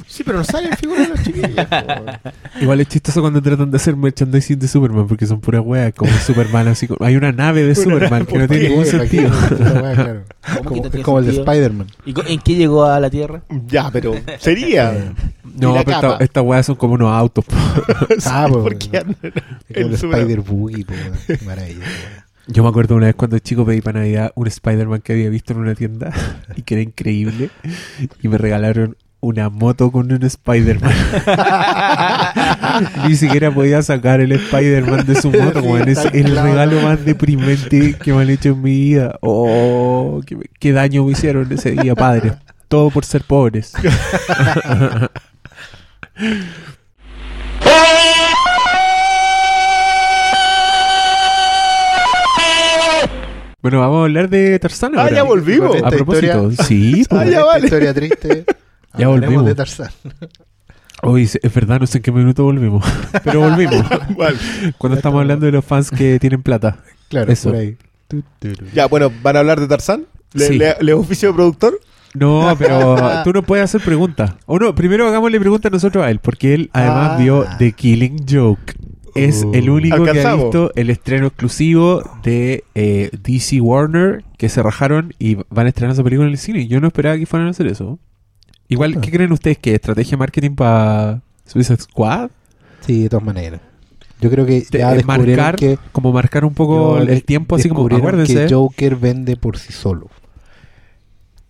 Sí, 0.06 0.22
pero 0.24 0.38
no 0.38 0.44
salen 0.44 0.76
figuras 0.76 1.08
de 1.08 1.14
los 1.14 1.22
chiquillos. 1.22 1.66
po. 1.66 2.30
Igual 2.60 2.80
es 2.80 2.88
chistoso 2.88 3.20
cuando 3.20 3.40
tratan 3.42 3.70
de 3.70 3.76
hacer 3.76 3.94
merchandising 3.96 4.58
de 4.58 4.68
Superman, 4.68 5.06
porque 5.06 5.26
son 5.26 5.40
puras 5.40 5.62
weas, 5.64 5.92
como 5.94 6.10
Superman, 6.12 6.68
así 6.68 6.86
como... 6.88 7.04
Hay 7.06 7.16
una 7.16 7.32
nave 7.32 7.62
de 7.62 7.74
Superman 7.74 8.26
que 8.26 8.38
no 8.38 8.48
tiene 8.48 8.68
ningún 8.70 8.86
sentido. 8.86 9.30
aquí, 9.30 9.54
esta 9.54 9.80
weá, 9.82 9.94
claro. 9.94 10.22
¿Cómo 10.58 10.64
Como- 10.64 10.82
que 10.82 10.88
no 10.90 10.98
es 10.98 11.04
como 11.04 11.18
el 11.18 11.24
de? 11.26 11.32
Spider-Man. 11.32 11.86
¿Y 12.06 12.12
co- 12.14 12.24
en 12.26 12.40
qué 12.40 12.54
llegó 12.54 12.84
a 12.84 12.98
la 13.00 13.10
Tierra? 13.10 13.42
ya, 13.66 13.90
pero 13.90 14.14
sería. 14.38 15.12
No, 15.54 15.72
Y 15.72 15.74
la 15.74 15.84
pero 15.84 16.00
capa. 16.00 16.24
estas 16.24 16.42
weas 16.44 16.64
son 16.64 16.76
como 16.76 16.94
unos 16.94 17.12
autos. 17.12 17.44
po. 17.44 17.54
Ah, 18.24 18.46
pues, 18.48 18.62
¿Por 18.62 18.78
qué 18.78 18.98
andan 18.98 19.16
Es 19.22 19.32
como 19.32 19.42
en 19.68 19.86
el 19.92 19.98
Superman? 19.98 20.20
Spider 20.20 20.40
Boogie, 20.40 20.86
weón. 20.88 21.12
Qué 21.26 21.38
maravilla. 21.44 21.78
weón. 21.80 22.22
Yo 22.46 22.62
me 22.62 22.68
acuerdo 22.70 22.94
una 22.96 23.06
vez 23.06 23.14
cuando 23.14 23.38
chico 23.38 23.64
pedí 23.66 23.82
para 23.82 24.00
Navidad 24.00 24.32
un 24.34 24.46
Spider-Man 24.46 25.02
que 25.02 25.12
había 25.12 25.28
visto 25.28 25.52
en 25.52 25.58
una 25.60 25.74
tienda 25.74 26.10
y 26.56 26.62
que 26.62 26.74
era 26.74 26.82
increíble. 26.82 27.50
Y 28.22 28.28
me 28.28 28.38
regalaron 28.38 28.96
una 29.24 29.48
moto 29.50 29.92
con 29.92 30.10
un 30.12 30.22
Spider-Man. 30.24 30.92
Ni 33.08 33.14
siquiera 33.14 33.52
podía 33.54 33.80
sacar 33.82 34.20
el 34.20 34.32
Spider-Man 34.32 35.06
de 35.06 35.14
su 35.20 35.30
moto, 35.30 35.60
Sí, 35.62 35.66
weón. 35.68 35.88
Es 35.88 36.04
el 36.12 36.24
claro. 36.24 36.48
regalo 36.48 36.80
más 36.82 37.04
deprimente 37.04 37.94
que 37.94 38.12
me 38.12 38.22
han 38.22 38.30
hecho 38.30 38.48
en 38.50 38.62
mi 38.62 38.70
vida. 38.72 39.16
Oh, 39.22 40.20
qué, 40.26 40.36
qué 40.58 40.72
daño 40.72 41.04
me 41.04 41.12
hicieron 41.12 41.50
ese 41.52 41.70
día, 41.70 41.94
padre. 41.94 42.32
Todo 42.66 42.90
por 42.90 43.04
ser 43.04 43.22
pobres. 43.22 43.72
Bueno, 53.62 53.78
vamos 53.78 54.00
a 54.00 54.04
hablar 54.04 54.28
de 54.28 54.58
Tarzán 54.58 54.98
Ah, 54.98 55.02
ahora. 55.02 55.14
ya 55.14 55.22
volvimos. 55.22 55.76
A 55.84 55.88
propósito, 55.90 56.50
historia- 56.50 56.64
sí, 56.66 57.04
Ah, 57.10 57.16
pues. 57.22 57.30
ya 57.30 57.44
vale. 57.44 57.64
historia 57.66 57.94
triste. 57.94 58.44
Ya 58.98 59.08
volvimos. 59.08 59.44
de 59.46 59.54
Tarzán. 59.54 59.90
Hoy 61.02 61.22
es 61.24 61.54
verdad, 61.54 61.80
no 61.80 61.86
sé 61.86 61.98
en 61.98 62.02
qué 62.02 62.12
minuto 62.12 62.44
volvimos. 62.44 62.84
Pero 63.24 63.40
volvimos. 63.40 63.84
Vale. 64.16 64.36
Cuando 64.78 64.96
estamos 64.96 65.20
hablando 65.20 65.46
de 65.46 65.52
los 65.52 65.64
fans 65.64 65.90
que 65.90 66.18
tienen 66.20 66.42
plata. 66.42 66.78
Claro, 67.08 67.32
Eso. 67.32 67.50
por 67.50 67.58
ahí. 67.58 67.76
Ya, 68.74 68.86
bueno, 68.86 69.10
¿van 69.22 69.36
a 69.36 69.40
hablar 69.40 69.58
de 69.58 69.66
Tarzán? 69.66 70.06
¿Le, 70.34 70.46
Sí. 70.46 70.58
le- 70.58 70.76
le 70.80 70.92
oficio 70.92 71.28
de 71.30 71.34
productor? 71.34 71.80
No, 72.14 72.54
pero 72.58 72.96
tú 73.24 73.32
no 73.32 73.42
puedes 73.42 73.64
hacer 73.64 73.80
preguntas. 73.80 74.34
O 74.46 74.58
no, 74.58 74.74
primero 74.74 75.08
hagámosle 75.08 75.40
preguntas 75.40 75.72
nosotros 75.72 76.04
a 76.04 76.10
él, 76.10 76.18
porque 76.20 76.54
él 76.54 76.70
además 76.72 77.12
Ah. 77.12 77.16
vio 77.18 77.46
The 77.58 77.72
Killing 77.72 78.24
Joke. 78.30 78.74
Es 79.14 79.44
Uh. 79.44 79.52
el 79.54 79.68
único 79.70 80.04
que 80.04 80.22
ha 80.22 80.34
visto 80.36 80.72
el 80.74 80.88
estreno 80.88 81.26
exclusivo 81.26 82.02
de 82.22 82.64
eh, 82.74 83.10
DC 83.22 83.60
Warner, 83.60 84.24
que 84.38 84.48
se 84.48 84.62
rajaron 84.62 85.14
y 85.18 85.36
van 85.50 85.66
a 85.66 85.68
estrenar 85.70 85.96
su 85.96 86.04
película 86.04 86.26
en 86.28 86.32
el 86.32 86.38
cine. 86.38 86.66
Yo 86.66 86.80
no 86.80 86.86
esperaba 86.86 87.16
que 87.18 87.26
fueran 87.26 87.48
a 87.48 87.50
hacer 87.50 87.66
eso. 87.66 87.98
Igual, 88.72 89.00
¿qué 89.00 89.10
creen 89.10 89.32
ustedes? 89.32 89.58
¿Que 89.58 89.74
estrategia 89.74 90.12
de 90.12 90.16
marketing 90.16 90.54
para 90.54 91.20
Suicide 91.46 91.78
Squad? 91.80 92.30
Sí, 92.80 93.02
de 93.04 93.08
todas 93.08 93.24
maneras. 93.24 93.60
Yo 94.20 94.30
creo 94.30 94.46
que 94.46 94.60
Te- 94.62 94.78
ya 94.78 94.92
eh, 94.92 94.96
descubrieron 94.96 95.36
marcar, 95.36 95.56
que 95.56 95.78
como 95.92 96.12
marcar 96.12 96.44
un 96.44 96.54
poco 96.54 96.96
yo 96.96 97.02
el, 97.02 97.10
el 97.10 97.24
tiempo, 97.24 97.56
así 97.56 97.68
como, 97.68 97.86
acuérdense. 97.86 98.46
que 98.46 98.54
Joker 98.54 98.96
vende 98.96 99.36
por 99.36 99.58
sí 99.58 99.72
solo. 99.72 100.08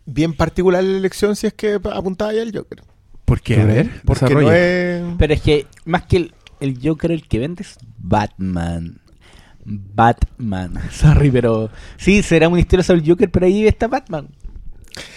Bien 0.04 0.32
particular 0.34 0.82
la 0.82 0.96
elección 0.98 1.36
si 1.36 1.46
es 1.46 1.54
que 1.54 1.74
apuntaba 1.74 2.32
ya 2.32 2.42
el 2.42 2.56
Joker. 2.56 2.82
¿Por 3.24 3.40
qué? 3.40 3.60
A 3.60 3.64
ver, 3.64 3.90
Porque 4.04 4.24
desarrolla. 4.24 4.48
no 4.48 4.52
es... 4.54 5.02
Pero 5.18 5.34
es 5.34 5.42
que 5.42 5.66
más 5.84 6.02
que 6.04 6.16
el, 6.16 6.34
el 6.60 6.78
Joker, 6.82 7.12
el 7.12 7.28
que 7.28 7.38
vende 7.38 7.62
es 7.62 7.78
Batman. 7.98 8.98
Batman. 9.64 10.74
Sorry, 10.90 11.30
pero. 11.30 11.70
Sí, 11.96 12.22
será 12.22 12.48
una 12.48 12.60
historia 12.60 12.82
sobre 12.82 13.00
el 13.00 13.08
Joker, 13.08 13.30
pero 13.30 13.46
ahí 13.46 13.66
está 13.66 13.86
Batman. 13.86 14.28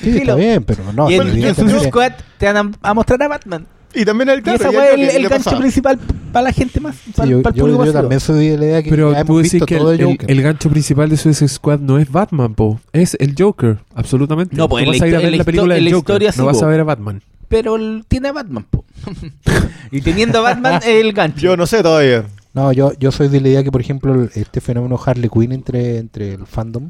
Sí, 0.02 0.18
está 0.18 0.36
bien, 0.36 0.64
pero 0.64 0.92
no. 0.94 1.10
y 1.10 1.16
en, 1.16 1.28
en 1.44 1.56
Suicide 1.56 1.88
Squad 1.90 2.12
te 2.38 2.52
van 2.52 2.58
a, 2.82 2.90
a 2.90 2.94
mostrar 2.94 3.22
a 3.24 3.28
Batman. 3.28 3.66
Y 3.98 4.04
también 4.04 4.28
el 4.28 4.42
claro, 4.44 4.58
esa 4.60 4.74
y 4.74 4.76
weá 4.76 4.92
es 4.94 5.16
el, 5.16 5.22
gancho 5.30 5.44
pasaba. 5.46 5.60
principal 5.62 6.00
para 6.34 6.44
la 6.44 6.52
gente 6.52 6.82
más. 6.82 6.96
Sí, 6.98 7.12
Para, 7.16 7.30
yo, 7.30 7.42
para 7.42 7.56
el 7.56 7.62
público 7.62 7.86
yo 7.86 7.94
también 7.94 8.20
soy 8.20 8.48
de 8.50 8.58
la 8.58 8.66
idea 8.66 8.84
que 8.84 8.90
Pero 8.90 9.14
ya 9.14 9.24
tú 9.24 9.32
hemos 9.40 9.44
visto 9.52 9.66
que 9.66 9.78
todo 9.78 9.94
el, 9.94 10.02
el- 10.02 10.18
el 10.28 10.42
gancho 10.42 10.70
principal 10.70 11.10
de 11.10 11.16
Suicide 11.16 11.48
Squad 11.48 11.80
no 11.80 11.98
es 11.98 12.12
Batman, 12.12 12.56
po. 12.56 12.82
Es 12.92 13.16
el 13.22 13.36
Joker, 13.38 13.78
absolutamente. 13.94 14.54
No, 14.58 14.68
pues, 14.68 14.84
en 14.84 14.92
vas 14.92 15.02
a 15.02 15.08
ir 15.08 15.16
a 15.16 15.20
ver 15.20 15.32
la 15.32 15.38
la 15.38 15.44
película 15.46 15.76
del 15.76 15.86
la 15.86 15.92
Joker, 15.92 16.22
sí, 16.34 16.40
no 16.40 16.46
vas 16.46 16.58
po. 16.58 16.66
a 16.66 16.68
ver 16.68 16.80
a 16.82 16.84
Batman. 16.84 17.22
Pero 17.48 17.78
el- 17.78 18.04
tiene 18.06 18.28
a 18.28 18.34
Batman, 18.34 18.66
po. 18.70 18.84
y 19.92 20.02
teniendo 20.02 20.40
a 20.40 20.42
Batman, 20.42 20.76
es 20.84 20.86
el 21.06 21.14
gancho. 21.14 21.40
Yo 21.40 21.56
no 21.56 21.66
sé 21.66 21.82
todavía. 21.82 22.26
No, 22.54 22.74
yo, 22.74 22.92
yo 23.00 23.12
soy 23.14 23.30
de 23.30 23.40
la 23.40 23.48
idea 23.50 23.64
que, 23.64 23.72
por 23.72 23.80
ejemplo, 23.82 24.28
este 24.36 24.60
fenómeno 24.60 25.00
Harley 25.04 25.30
Quinn 25.30 25.52
entre, 25.54 25.98
entre 26.00 26.34
el 26.34 26.46
fandom 26.46 26.90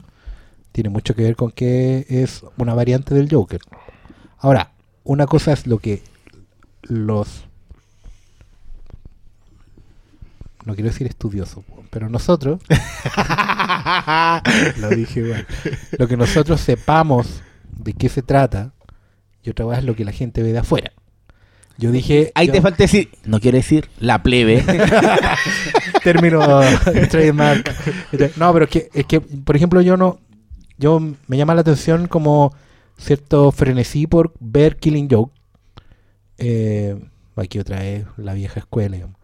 tiene 0.76 0.90
mucho 0.90 1.16
que 1.16 1.24
ver 1.24 1.38
con 1.38 1.52
que 1.52 2.06
es 2.10 2.44
una 2.58 2.74
variante 2.74 3.16
del 3.16 3.30
Joker. 3.32 3.62
Ahora, 4.40 4.74
una 5.06 5.26
cosa 5.26 5.54
es 5.54 5.68
lo 5.68 5.80
que 5.80 6.04
los... 6.82 7.46
No 10.66 10.76
quiero 10.76 10.90
decir 10.90 11.08
estudiosos, 11.08 11.64
pero 11.92 12.10
nosotros... 12.10 12.60
lo 14.82 14.90
dije 14.90 15.22
igual. 15.22 15.48
Lo 15.98 16.10
que 16.10 16.18
nosotros 16.18 16.60
sepamos 16.60 17.42
de 17.72 17.94
qué 17.94 18.10
se 18.10 18.22
trata 18.22 18.74
y 19.44 19.52
otra 19.52 19.64
cosa 19.64 19.78
es 19.80 19.86
lo 19.86 19.96
que 19.96 20.04
la 20.04 20.12
gente 20.12 20.44
ve 20.44 20.52
de 20.52 20.60
afuera. 20.60 20.92
Yo 21.78 21.94
dije... 21.94 22.34
Ahí 22.36 22.48
yo- 22.48 22.54
te 22.54 22.62
falta 22.62 22.84
decir, 22.84 23.12
no 23.24 23.40
quiero 23.40 23.56
decir 23.56 23.88
la 24.02 24.22
plebe. 24.22 24.62
término 26.04 26.40
trademark. 27.10 27.74
No, 28.36 28.52
pero 28.52 28.66
es 28.66 28.72
que, 28.72 28.90
es 28.94 29.06
que, 29.06 29.22
por 29.22 29.56
ejemplo, 29.56 29.80
yo 29.82 29.96
no. 29.96 30.20
Yo 30.78 31.00
me 31.28 31.38
llama 31.38 31.56
la 31.56 31.62
atención 31.62 32.08
como 32.08 32.54
cierto 32.98 33.52
frenesí 33.52 34.08
por 34.08 34.34
ver 34.40 34.78
Killing 34.78 35.08
Joke. 35.10 35.34
Eh, 36.38 36.98
aquí 37.36 37.60
otra 37.60 37.80
vez 37.80 38.06
la 38.18 38.34
vieja 38.34 38.60
escuela. 38.60 38.96
digamos. 38.96 39.16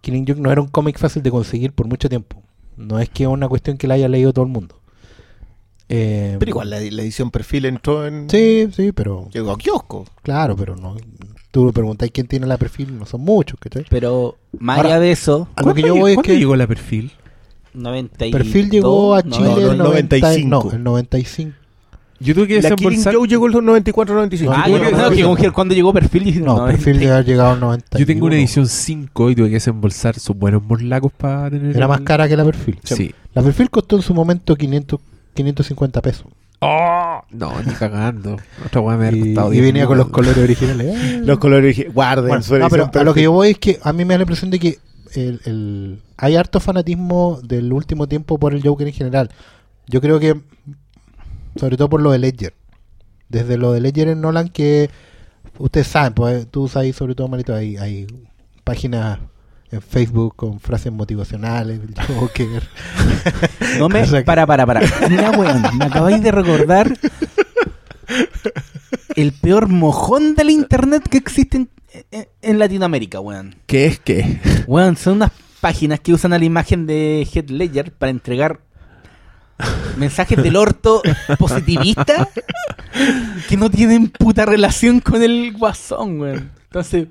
Killing 0.00 0.26
Joke 0.26 0.40
no 0.40 0.50
era 0.50 0.60
un 0.60 0.68
cómic 0.68 0.98
fácil 0.98 1.22
de 1.22 1.30
conseguir 1.30 1.72
por 1.72 1.86
mucho 1.86 2.08
tiempo. 2.08 2.42
No 2.76 2.98
es 3.00 3.08
que 3.10 3.24
es 3.24 3.28
una 3.28 3.48
cuestión 3.48 3.76
que 3.76 3.86
la 3.88 3.94
haya 3.94 4.08
leído 4.08 4.32
todo 4.32 4.44
el 4.44 4.50
mundo. 4.52 4.80
Eh, 5.90 6.36
Pero 6.38 6.50
igual 6.50 6.70
la, 6.70 6.80
la 6.80 7.02
edición 7.02 7.30
perfil 7.30 7.64
entró 7.64 8.06
en... 8.06 8.28
Sí, 8.28 8.68
sí, 8.72 8.92
pero. 8.92 9.28
Llegó 9.32 9.52
a 9.52 9.58
kiosco. 9.58 10.04
Claro, 10.22 10.54
pero 10.54 10.76
no. 10.76 10.96
Tú 11.50 11.64
me 11.64 11.72
preguntáis 11.72 12.12
quién 12.12 12.26
tiene 12.26 12.46
la 12.46 12.58
perfil, 12.58 12.98
no 12.98 13.06
son 13.06 13.22
muchos, 13.22 13.58
¿cachai? 13.58 13.86
Pero 13.88 14.36
más 14.58 14.76
Ahora- 14.76 14.90
allá 14.90 15.00
de 15.00 15.12
eso, 15.12 15.48
A 15.56 15.62
lo 15.62 15.72
que 15.74 15.80
yo 15.80 15.88
¿Cuándo 15.88 16.00
voy 16.02 16.12
es 16.12 16.18
que. 16.18 16.38
llegó 16.38 16.56
la 16.56 16.66
perfil? 16.66 17.10
92, 17.74 18.32
Perfil 18.42 18.70
llegó 18.70 19.14
a 19.14 19.22
Chile 19.22 19.38
no, 19.40 19.56
en 19.58 19.62
el 19.64 19.70
el 19.72 19.78
95. 19.78 20.48
95. 20.48 20.48
No, 20.48 20.76
el 20.76 20.84
95. 20.84 21.52
Yo 22.20 22.34
tuve 22.34 22.48
que 22.48 22.54
La 22.60 22.70
Killing 22.70 22.76
desembolsar... 23.00 23.14
Joe 23.14 23.28
llegó 23.28 23.46
en 23.46 23.52
los 23.52 23.62
94-95. 23.62 24.52
Ah, 24.52 24.64
No, 24.66 24.76
yo 24.76 24.78
no, 24.90 24.90
no, 24.90 25.10
que 25.10 25.22
no. 25.22 25.36
que 25.36 25.50
cuando 25.52 25.74
llegó 25.74 25.92
perfil 25.92 26.44
No, 26.44 26.58
no, 26.58 26.66
perfil 26.66 26.98
de 26.98 27.12
haber 27.12 27.24
llegado 27.26 27.50
al 27.52 27.60
90. 27.60 27.96
Yo 27.98 28.06
tengo 28.06 28.26
una 28.26 28.34
edición 28.34 28.66
5 28.66 29.30
y 29.30 29.36
tuve 29.36 29.46
que 29.48 29.54
desembolsar 29.54 30.18
sus 30.18 30.36
buenos 30.36 30.62
morlacos 30.64 31.12
para 31.12 31.48
tener... 31.50 31.76
Era 31.76 31.84
el- 31.84 31.88
más 31.88 32.00
cara 32.00 32.28
que 32.28 32.36
la 32.36 32.44
perfil. 32.44 32.78
Sí. 32.82 33.14
La 33.34 33.42
perfil 33.42 33.70
costó 33.70 33.94
en 33.96 34.02
su 34.02 34.14
momento 34.14 34.56
500, 34.56 34.98
550 35.34 36.02
pesos. 36.02 36.26
¡Oh! 36.60 37.20
No, 37.30 37.52
ni 37.64 37.72
cagando. 37.74 38.36
Otra 38.66 38.80
weá 38.80 38.96
me 38.96 39.16
Y, 39.16 39.20
costado 39.34 39.50
y 39.52 39.58
10 39.60 39.64
venía 39.66 39.86
con 39.86 39.96
los 39.96 40.08
colores 40.08 40.38
originales. 40.38 40.96
Ah. 40.98 41.20
Los 41.22 41.38
colores 41.38 41.78
origi- 41.78 41.92
guarden 41.92 42.26
Bueno, 42.26 42.42
su 42.42 42.58
no, 42.58 42.68
pero 42.68 42.90
a 42.92 43.04
lo 43.04 43.14
que 43.14 43.22
yo 43.22 43.30
voy 43.30 43.50
es 43.50 43.58
que 43.58 43.78
a 43.80 43.92
mí 43.92 44.04
me 44.04 44.14
da 44.14 44.18
la 44.18 44.22
impresión 44.24 44.50
de 44.50 44.58
que 44.58 44.78
el, 45.14 45.40
el- 45.44 46.02
hay 46.16 46.36
harto 46.36 46.60
fanatismo 46.60 47.40
del 47.42 47.72
último 47.72 48.06
tiempo 48.08 48.38
por 48.38 48.54
el 48.54 48.62
Joker 48.62 48.86
en 48.88 48.92
general. 48.94 49.30
Yo 49.86 50.00
creo 50.00 50.18
que 50.20 50.40
Sobre 51.56 51.76
todo 51.76 51.88
por 51.88 52.00
lo 52.02 52.10
de 52.12 52.18
Ledger. 52.18 52.54
Desde 53.28 53.56
lo 53.58 53.72
de 53.72 53.80
Ledger 53.80 54.08
en 54.08 54.20
Nolan 54.20 54.48
que 54.48 54.90
ustedes 55.58 55.86
saben, 55.88 56.14
pues 56.14 56.46
tú 56.50 56.68
sabes 56.68 56.94
sobre 56.96 57.14
todo, 57.14 57.28
Marito, 57.28 57.54
hay, 57.54 57.76
hay 57.76 58.06
páginas 58.64 59.18
en 59.70 59.82
Facebook 59.82 60.34
con 60.36 60.60
frases 60.60 60.92
motivacionales 60.92 61.80
del 61.80 61.94
Joker. 62.06 62.62
No 63.78 63.88
me. 63.88 64.06
Para, 64.24 64.46
para, 64.46 64.64
para. 64.66 64.80
Mira, 65.10 65.30
weón, 65.32 65.62
me 65.76 65.84
acabáis 65.84 66.22
de 66.22 66.32
recordar 66.32 66.96
el 69.16 69.32
peor 69.32 69.68
mojón 69.68 70.34
del 70.34 70.50
internet 70.50 71.02
que 71.08 71.18
existe 71.18 71.56
en, 71.58 71.68
en- 72.10 72.28
en 72.42 72.58
Latinoamérica, 72.58 73.20
weón. 73.20 73.56
¿Qué 73.66 73.86
es 73.86 73.98
qué? 74.00 74.40
Weón, 74.66 74.96
son 74.96 75.14
unas 75.14 75.32
páginas 75.60 76.00
que 76.00 76.12
usan 76.12 76.32
a 76.32 76.38
la 76.38 76.44
imagen 76.44 76.86
de 76.86 77.26
Heath 77.32 77.50
Ledger 77.50 77.92
para 77.92 78.10
entregar 78.10 78.60
mensajes 79.96 80.40
del 80.40 80.54
orto 80.56 81.02
positivista 81.38 82.28
que 83.48 83.56
no 83.56 83.68
tienen 83.70 84.08
puta 84.08 84.46
relación 84.46 85.00
con 85.00 85.20
el 85.22 85.52
guasón, 85.52 86.20
weón. 86.20 86.50
Entonces, 86.64 87.08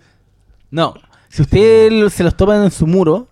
no. 0.71 0.93
Si 1.29 1.41
usted 1.41 2.07
se 2.09 2.23
los 2.23 2.37
toman 2.37 2.63
en 2.63 2.71
su 2.71 2.87
muro, 2.87 3.27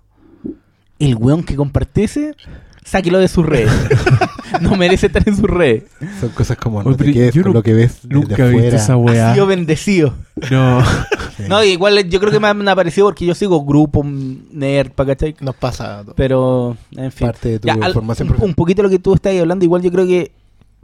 el 1.00 1.16
weón 1.16 1.44
que 1.44 1.56
compartiese, 1.56 2.36
sáquelo 2.84 3.20
de 3.20 3.28
sus 3.30 3.46
redes. 3.46 3.72
no 4.62 4.76
merece 4.76 5.08
estar 5.08 5.24
en 5.28 5.36
sus 5.36 5.50
redes. 5.50 5.84
Son 6.20 6.30
cosas 6.30 6.58
como 6.58 6.82
no 6.84 6.90
Oye, 6.90 6.98
te 6.98 7.14
quedes 7.14 7.34
yo 7.34 7.44
con 7.44 7.52
nu- 7.52 7.58
lo 7.58 7.64
que 7.64 7.74
ves 7.74 8.00
desde 8.04 8.14
Nunca 8.16 8.36
he 8.36 8.50
visto 8.50 8.58
afuera. 8.58 8.76
esa 8.78 8.94
Ha 8.94 8.98
weá. 8.98 9.34
sido 9.34 9.46
bendecido. 9.48 10.14
No. 10.52 10.82
Sí. 11.36 11.44
No, 11.50 11.62
igual 11.66 12.02
yo 12.10 12.22
creo 12.22 12.32
que 12.32 12.40
me 12.40 12.48
han 12.48 12.66
aparecido 12.70 13.08
porque 13.08 13.26
yo 13.26 13.36
sigo 13.36 13.66
grupo 13.66 14.02
nerd, 14.06 14.92
¿pa' 14.92 15.06
¿cachai? 15.06 15.36
Nos 15.42 15.54
pasa. 15.58 16.00
a 16.00 16.02
todos. 16.04 16.16
Pero, 16.16 16.78
en 16.96 17.12
fin. 17.12 17.28
Parte 17.28 17.50
de 17.50 17.60
tu 17.60 17.68
Ya, 17.68 17.74
al- 17.74 17.92
formación 17.92 18.34
un, 18.40 18.54
poquito 18.54 18.82
lo 18.82 18.90
que 18.90 19.00
tú 19.00 19.14
estás 19.14 19.38
hablando, 19.38 19.66
igual 19.66 19.82
yo 19.82 19.92
creo 19.92 20.08
que. 20.08 20.32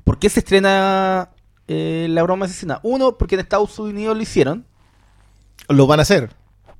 ¿Por 0.04 0.20
qué 0.20 0.28
se 0.28 0.42
estrena 0.42 1.30
eh, 1.70 2.06
La 2.10 2.22
broma 2.24 2.48
asesina? 2.48 2.82
Uno, 2.84 3.18
porque 3.18 3.36
en 3.36 3.40
Estados 3.42 3.80
Unidos 3.80 4.14
lo 4.18 4.22
hicieron. 4.22 4.66
Lo 5.70 5.88
van 5.88 6.00
a 6.00 6.02
hacer. 6.02 6.32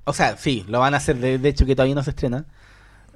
O 0.04 0.12
sea, 0.12 0.36
sí, 0.36 0.66
lo 0.68 0.80
van 0.80 0.94
a 0.94 0.98
hacer, 0.98 1.16
de, 1.20 1.38
de 1.38 1.48
hecho 1.48 1.66
que 1.66 1.74
todavía 1.74 1.96
no 1.96 2.04
se 2.04 2.10
estrena. 2.10 2.44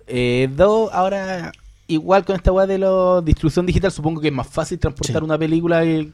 Eh, 0.08 0.48
dos, 0.56 0.90
ahora, 0.94 1.52
igual 1.88 2.26
con 2.26 2.36
esta 2.36 2.52
weá 2.52 2.66
de 2.66 2.78
la 2.80 3.22
distribución 3.22 3.66
digital, 3.66 3.92
supongo 3.92 4.22
que 4.22 4.28
es 4.30 4.34
más 4.34 4.48
fácil 4.48 4.80
transportar 4.80 5.22
Sí. 5.22 5.26
una 5.26 5.38
película, 5.38 5.86
y, 5.86 6.12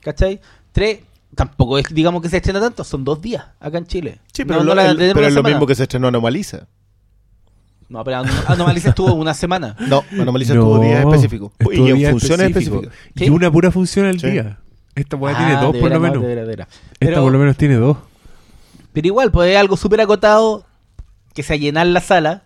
¿cachai? 0.00 0.40
Tres, 0.72 1.00
tampoco 1.34 1.78
es, 1.78 1.86
digamos 1.92 2.22
que 2.22 2.28
se 2.28 2.38
estrena 2.38 2.60
tanto, 2.60 2.84
son 2.84 3.04
dos 3.04 3.20
días 3.20 3.44
acá 3.60 3.78
en 3.78 3.86
Chile. 3.86 4.18
Sí, 4.32 4.44
pero, 4.44 4.60
no 4.60 4.64
lo, 4.66 4.74
la 4.74 4.86
el- 4.90 5.00
es 5.00 5.34
lo 5.34 5.42
mismo 5.42 5.66
que 5.66 5.74
se 5.74 5.84
estrenó 5.84 6.08
Anomaliza. 6.08 6.66
No, 7.88 8.04
pero 8.04 8.18
Anom- 8.22 8.44
Anomaliza 8.48 8.88
estuvo 8.90 9.14
una 9.14 9.32
semana. 9.34 9.74
No, 9.88 10.04
Anomaliza 10.12 10.54
No, 10.54 10.60
estuvo 10.60 10.78
días 10.84 11.00
específicos. 11.04 11.52
estuvo 11.58 11.74
Y 11.96 12.04
en 12.04 12.10
funciones. 12.10 12.70
Y 13.14 13.30
una 13.30 13.50
pura 13.50 13.70
función 13.70 14.06
al 14.06 14.20
Sí. 14.20 14.30
día. 14.30 14.58
Esta 14.94 15.16
weá 15.16 15.34
Ah, 15.34 15.38
tiene 15.38 15.52
dos 15.60 15.76
por 15.76 15.90
lo 15.90 16.00
menos. 16.00 16.22
de 16.22 16.44
de. 16.44 16.66
Esta 17.00 17.20
por 17.20 17.32
lo 17.32 17.38
menos 17.38 17.56
tiene 17.56 17.76
dos. 17.76 17.96
Pero 18.92 19.06
igual, 19.06 19.30
pues 19.30 19.50
es 19.52 19.56
algo 19.56 19.76
súper 19.76 20.00
acotado, 20.00 20.66
que 21.34 21.42
sea 21.42 21.56
llenar 21.56 21.86
la 21.86 22.00
sala, 22.00 22.42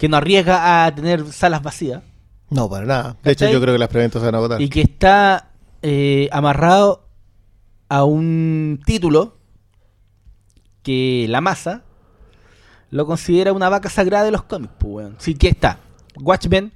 que 0.00 0.08
no 0.08 0.16
arriesga 0.16 0.86
a 0.86 0.94
tener 0.94 1.30
salas 1.30 1.62
vacías, 1.62 2.02
No, 2.48 2.68
para 2.70 2.86
nada. 2.86 3.16
De 3.22 3.32
hecho, 3.32 3.48
yo 3.50 3.60
creo 3.60 3.74
que 3.74 3.78
las 3.78 3.90
preventas 3.90 4.20
se 4.22 4.26
van 4.26 4.34
a 4.34 4.38
agotar. 4.38 4.60
y 4.62 4.68
que 4.70 4.80
está 4.80 5.50
eh, 5.82 6.28
amarrado 6.32 7.06
a 7.90 8.04
un 8.04 8.80
título 8.86 9.36
que 10.82 11.26
la 11.28 11.40
masa 11.40 11.82
lo 12.90 13.06
considera 13.06 13.52
una 13.52 13.68
vaca 13.68 13.90
sagrada 13.90 14.24
de 14.24 14.30
los 14.30 14.42
cómics, 14.44 14.72
pues, 14.78 14.92
weón. 14.92 15.16
Sí 15.18 15.34
que 15.34 15.48
está 15.48 15.78
Watchmen, 16.20 16.72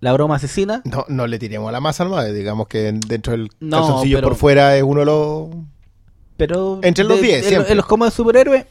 La 0.00 0.12
broma 0.12 0.36
asesina, 0.36 0.80
No, 0.84 1.04
no 1.08 1.26
le 1.26 1.38
tiremos 1.38 1.68
a 1.68 1.72
la 1.72 1.80
masa 1.80 2.04
nomás. 2.04 2.32
Digamos 2.32 2.66
que 2.68 2.88
en- 2.88 3.00
dentro 3.00 3.32
del 3.32 3.50
No, 3.60 3.78
calzoncillo 3.78 4.18
pero- 4.18 4.28
por 4.28 4.36
fuera 4.36 4.76
es 4.76 4.82
uno 4.82 5.00
de 5.00 5.06
los. 5.06 5.48
pero... 6.36 6.78
Entre 6.82 7.04
los 7.04 7.16
de- 7.20 7.22
10 7.26 7.42
en, 7.42 7.48
siempre. 7.48 7.70
en 7.72 7.76
los 7.76 7.86
cómics 7.86 8.10
de 8.12 8.16
superhéroes, 8.16 8.66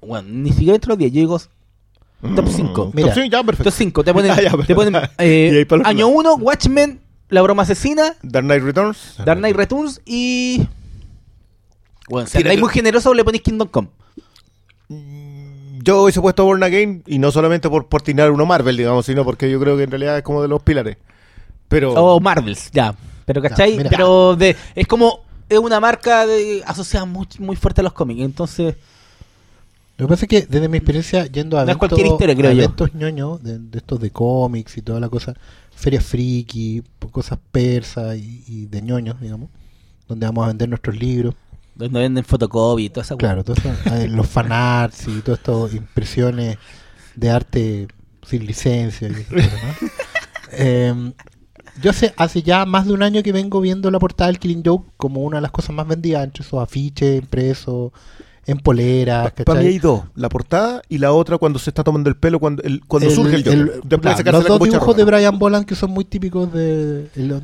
bueno, 0.00 0.28
ni 0.30 0.50
siquiera 0.50 0.74
entre 0.76 0.88
los 0.88 0.98
10, 0.98 1.12
yo 1.12 1.20
digo 1.20 1.40
top 2.34 2.48
5. 2.48 2.86
Mm, 2.86 2.90
Mira, 2.94 3.08
top 3.08 3.14
cinco, 3.14 3.30
ya, 3.30 3.42
perfecto. 3.42 3.70
Top 3.70 3.78
5, 3.78 4.04
te 4.04 4.14
ponen, 4.14 4.30
Ah, 4.30 4.40
ya, 4.40 4.50
te 4.66 4.74
ponen 4.74 4.94
eh, 5.18 5.66
los 5.68 5.86
año 5.86 6.06
lados. 6.06 6.20
1, 6.20 6.34
Watchmen, 6.36 7.00
La 7.28 7.42
broma 7.42 7.62
asesina, 7.62 8.14
Dark 8.22 8.44
Knight 8.46 8.62
Returns. 8.62 9.16
Dark 9.24 9.38
Knight 9.40 9.56
Returns 9.56 10.00
y... 10.04 10.66
Bueno, 12.08 12.28
si 12.28 12.38
andáis 12.38 12.60
muy 12.60 12.70
generoso 12.70 13.14
le 13.14 13.24
ponéis 13.24 13.42
Kingdom 13.42 13.68
Come. 13.68 13.88
Yo 15.84 16.02
hubiese 16.02 16.20
puesto 16.20 16.44
Born 16.44 16.62
Again 16.62 17.02
y 17.06 17.18
no 17.18 17.32
solamente 17.32 17.68
por, 17.68 17.88
por 17.88 18.02
tirar 18.02 18.30
uno 18.30 18.46
Marvel, 18.46 18.76
digamos, 18.76 19.06
sino 19.06 19.24
porque 19.24 19.50
yo 19.50 19.58
creo 19.58 19.76
que 19.76 19.84
en 19.84 19.90
realidad 19.90 20.16
es 20.18 20.22
como 20.22 20.42
de 20.42 20.48
los 20.48 20.62
pilares. 20.62 20.96
Pero. 21.68 21.92
O 21.94 22.20
Marvels, 22.20 22.70
ya. 22.70 22.94
Pero, 23.24 23.40
¿cachai? 23.40 23.78
Pero 23.88 24.36
de, 24.36 24.56
es 24.74 24.86
como... 24.86 25.20
Es 25.48 25.58
una 25.58 25.80
marca 25.80 26.26
de, 26.26 26.62
asociada 26.66 27.04
muy, 27.04 27.26
muy 27.38 27.56
fuerte 27.56 27.80
a 27.80 27.84
los 27.84 27.92
cómics. 27.92 28.22
Entonces, 28.22 28.76
Lo 30.02 30.08
que 30.08 30.14
pasa 30.14 30.24
es 30.24 30.28
que 30.28 30.46
desde 30.50 30.68
mi 30.68 30.78
experiencia 30.78 31.26
yendo 31.26 31.56
a 31.56 31.60
No 31.60 31.70
eventos, 31.70 31.88
cualquier 31.88 32.06
historia, 32.08 32.34
creo 32.34 32.50
a 32.50 32.52
eventos 32.54 32.92
ñoños, 32.92 33.40
de, 33.40 33.60
de 33.60 33.78
estos 33.78 34.00
de 34.00 34.10
cómics 34.10 34.76
y 34.76 34.82
toda 34.82 34.98
la 34.98 35.08
cosa, 35.08 35.32
ferias 35.76 36.04
friki, 36.04 36.82
cosas 37.12 37.38
persas 37.52 38.16
y, 38.16 38.42
y 38.48 38.66
de 38.66 38.82
ñoños, 38.82 39.20
digamos, 39.20 39.48
donde 40.08 40.26
vamos 40.26 40.42
a 40.42 40.48
vender 40.48 40.68
nuestros 40.68 40.96
libros. 40.96 41.36
donde 41.76 42.00
venden 42.00 42.24
fotocopy 42.24 42.86
y 42.86 42.88
toda 42.88 43.04
esa 43.04 43.16
Claro, 43.16 43.44
todo 43.44 43.54
eso, 43.56 43.70
eh, 43.94 44.08
los 44.08 44.26
fanarts 44.26 45.06
y 45.06 45.20
todas 45.20 45.38
estas 45.38 45.72
impresiones 45.72 46.58
de 47.14 47.30
arte 47.30 47.86
sin 48.26 48.44
licencia. 48.44 49.06
y 49.06 49.12
etcétera, 49.12 49.76
¿no? 49.80 49.88
Eh, 50.54 51.12
yo 51.80 51.90
hace, 51.90 52.12
hace 52.18 52.42
ya 52.42 52.66
más 52.66 52.86
de 52.86 52.92
un 52.92 53.02
año 53.02 53.22
que 53.22 53.32
vengo 53.32 53.60
viendo 53.60 53.90
la 53.90 53.98
portada 53.98 54.26
del 54.26 54.38
Killing 54.38 54.62
Joke 54.62 54.90
como 54.96 55.22
una 55.22 55.38
de 55.38 55.42
las 55.42 55.50
cosas 55.52 55.74
más 55.74 55.86
vendidas 55.86 56.24
entre 56.24 56.44
esos 56.44 56.60
afiches 56.60 57.22
impresos, 57.22 57.92
en 58.46 58.58
poleras, 58.58 59.32
Para 59.44 59.60
mí 59.60 59.66
hay 59.66 59.78
dos: 59.78 60.02
la 60.14 60.28
portada 60.28 60.82
y 60.88 60.98
la 60.98 61.12
otra 61.12 61.38
cuando 61.38 61.58
se 61.58 61.70
está 61.70 61.84
tomando 61.84 62.08
el 62.10 62.16
pelo, 62.16 62.38
cuando, 62.40 62.62
el, 62.62 62.80
cuando 62.86 63.08
El- 63.08 63.14
surge 63.14 63.36
el 63.36 63.44
Joker. 63.44 63.58
el- 63.58 63.66
Después 63.84 64.00
claro, 64.22 64.38
de 64.42 64.48
los 64.48 64.58
dos 64.58 64.68
dibujos 64.68 64.96
de. 64.96 65.04
Brian 65.04 65.38
Boland 65.38 65.64
que 65.66 65.74
son 65.74 65.90
muy 65.90 66.04
típicos 66.04 66.52
de... 66.52 67.08
el- 67.16 67.40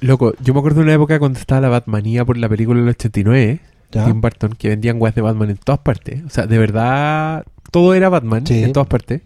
Loco, 0.00 0.34
yo 0.40 0.52
me 0.52 0.58
acuerdo 0.58 0.78
de 0.80 0.84
una 0.86 0.94
época 0.94 1.18
cuando 1.20 1.38
estaba 1.38 1.60
la 1.60 1.68
Batmanía 1.68 2.24
por 2.24 2.36
la 2.36 2.48
película 2.48 2.80
del 2.80 2.88
89, 2.88 3.60
Ya. 3.92 4.04
Tim 4.04 4.20
Burton, 4.20 4.52
que 4.58 4.68
vendían 4.68 5.00
weas 5.00 5.14
de 5.14 5.20
Batman 5.22 5.50
en 5.50 5.58
todas 5.58 5.78
partes. 5.80 6.24
O 6.26 6.30
sea, 6.30 6.46
de 6.48 6.58
verdad, 6.58 7.44
todo 7.70 7.94
era 7.94 8.08
Batman 8.08 8.44
Sí. 8.44 8.64
en 8.64 8.72
todas 8.72 8.88
partes. 8.88 9.22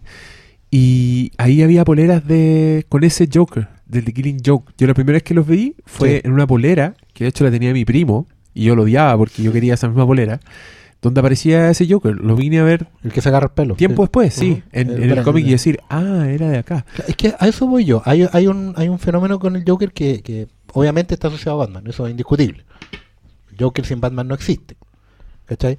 Y 0.69 1.31
ahí 1.37 1.61
había 1.63 1.85
poleras 1.85 2.27
de 2.27 2.85
con 2.89 3.03
ese 3.03 3.27
Joker, 3.33 3.69
del 3.85 4.03
The 4.05 4.13
Killing 4.13 4.39
Joke. 4.45 4.73
Yo 4.77 4.85
la 4.85 4.93
primera 4.93 5.15
vez 5.15 5.23
que 5.23 5.33
los 5.33 5.47
vi 5.47 5.75
fue 5.85 6.15
Sí. 6.15 6.21
en 6.25 6.33
una 6.33 6.45
polera, 6.45 6.93
que 7.13 7.23
de 7.23 7.29
hecho 7.29 7.43
la 7.43 7.51
tenía 7.51 7.71
mi 7.73 7.85
primo, 7.85 8.27
y 8.53 8.65
yo 8.65 8.75
lo 8.75 8.83
odiaba 8.83 9.17
porque 9.17 9.41
yo 9.43 9.51
quería 9.53 9.75
esa 9.75 9.87
misma 9.87 10.05
polera, 10.05 10.39
donde 11.01 11.19
aparecía 11.19 11.69
ese 11.69 11.87
Joker. 11.89 12.15
Lo 12.15 12.35
vine 12.35 12.59
a 12.59 12.63
ver 12.63 12.87
El 13.03 13.11
que 13.11 13.21
se 13.21 13.29
agarra 13.29 13.47
el 13.47 13.53
pelo. 13.53 13.75
tiempo 13.75 14.03
Sí. 14.03 14.05
después, 14.05 14.33
sí, 14.33 14.63
en, 14.71 14.89
El 14.89 15.03
en 15.03 15.03
el 15.03 15.09
Brian, 15.09 15.23
cómic 15.23 15.45
y 15.45 15.51
decir, 15.51 15.79
ah, 15.89 16.25
era 16.29 16.49
de 16.49 16.57
acá. 16.57 16.85
Es 17.07 17.15
que 17.15 17.33
a 17.39 17.47
eso 17.47 17.67
voy 17.67 17.85
yo. 17.85 18.01
Hay, 18.05 18.27
hay, 18.31 18.47
un, 18.47 18.73
hay 18.77 18.89
un 18.89 18.99
fenómeno 18.99 19.39
con 19.39 19.55
el 19.55 19.63
Joker 19.67 19.91
que, 19.91 20.21
que 20.21 20.47
obviamente 20.73 21.13
está 21.13 21.27
asociado 21.27 21.61
a 21.61 21.65
Batman, 21.65 21.85
eso 21.87 22.05
es 22.07 22.11
indiscutible. 22.11 22.65
El 23.51 23.57
Joker 23.59 23.85
sin 23.85 24.01
Batman 24.01 24.27
no 24.27 24.35
existe. 24.35 24.75
¿Cachai? 25.45 25.77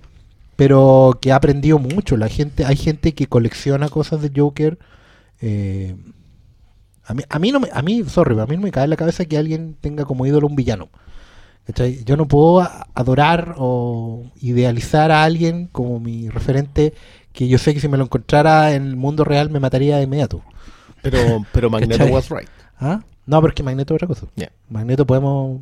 Pero 0.56 1.18
que 1.20 1.30
ha 1.32 1.36
aprendido 1.36 1.78
mucho. 1.78 2.16
La 2.16 2.28
gente, 2.28 2.64
hay 2.64 2.76
gente 2.76 3.14
que 3.14 3.26
colecciona 3.26 3.88
cosas 3.88 4.20
de 4.22 4.32
Joker. 4.34 4.78
eh, 5.40 5.94
a 7.04 7.14
mí, 7.14 7.22
a 7.28 7.38
mí 7.38 7.52
no 7.52 7.60
me, 7.60 7.68
a 7.72 7.80
mí, 7.80 8.04
sorry, 8.06 8.38
a 8.38 8.44
mí 8.46 8.56
no 8.56 8.62
me 8.62 8.70
cae 8.70 8.84
en 8.84 8.90
la 8.90 8.96
cabeza 8.96 9.24
que 9.24 9.38
alguien 9.38 9.76
tenga 9.80 10.04
como 10.04 10.26
ídolo 10.26 10.46
un 10.46 10.56
villano. 10.56 10.90
¿Cachai? 11.68 12.02
Yo 12.04 12.16
no 12.16 12.26
puedo 12.26 12.66
adorar 12.94 13.54
o 13.58 14.24
idealizar 14.40 15.12
a 15.12 15.22
alguien 15.22 15.68
como 15.70 16.00
mi 16.00 16.28
referente 16.30 16.94
que 17.32 17.46
yo 17.46 17.58
sé 17.58 17.74
que 17.74 17.80
si 17.80 17.86
me 17.88 17.96
lo 17.98 18.04
encontrara 18.04 18.74
en 18.74 18.86
el 18.86 18.96
mundo 18.96 19.22
real 19.22 19.50
me 19.50 19.60
mataría 19.60 19.98
de 19.98 20.04
inmediato. 20.04 20.42
Pero, 21.02 21.44
pero 21.52 21.68
Magneto 21.70 21.98
¿Cachai? 21.98 22.12
was 22.12 22.30
right. 22.30 22.48
¿Ah? 22.80 23.00
No, 23.26 23.40
pero 23.42 23.50
es 23.50 23.54
que 23.54 23.62
Magneto 23.62 23.94
es 23.94 23.96
otra 24.02 24.08
cosa. 24.08 24.26
Magneto 24.70 25.06
podemos. 25.06 25.60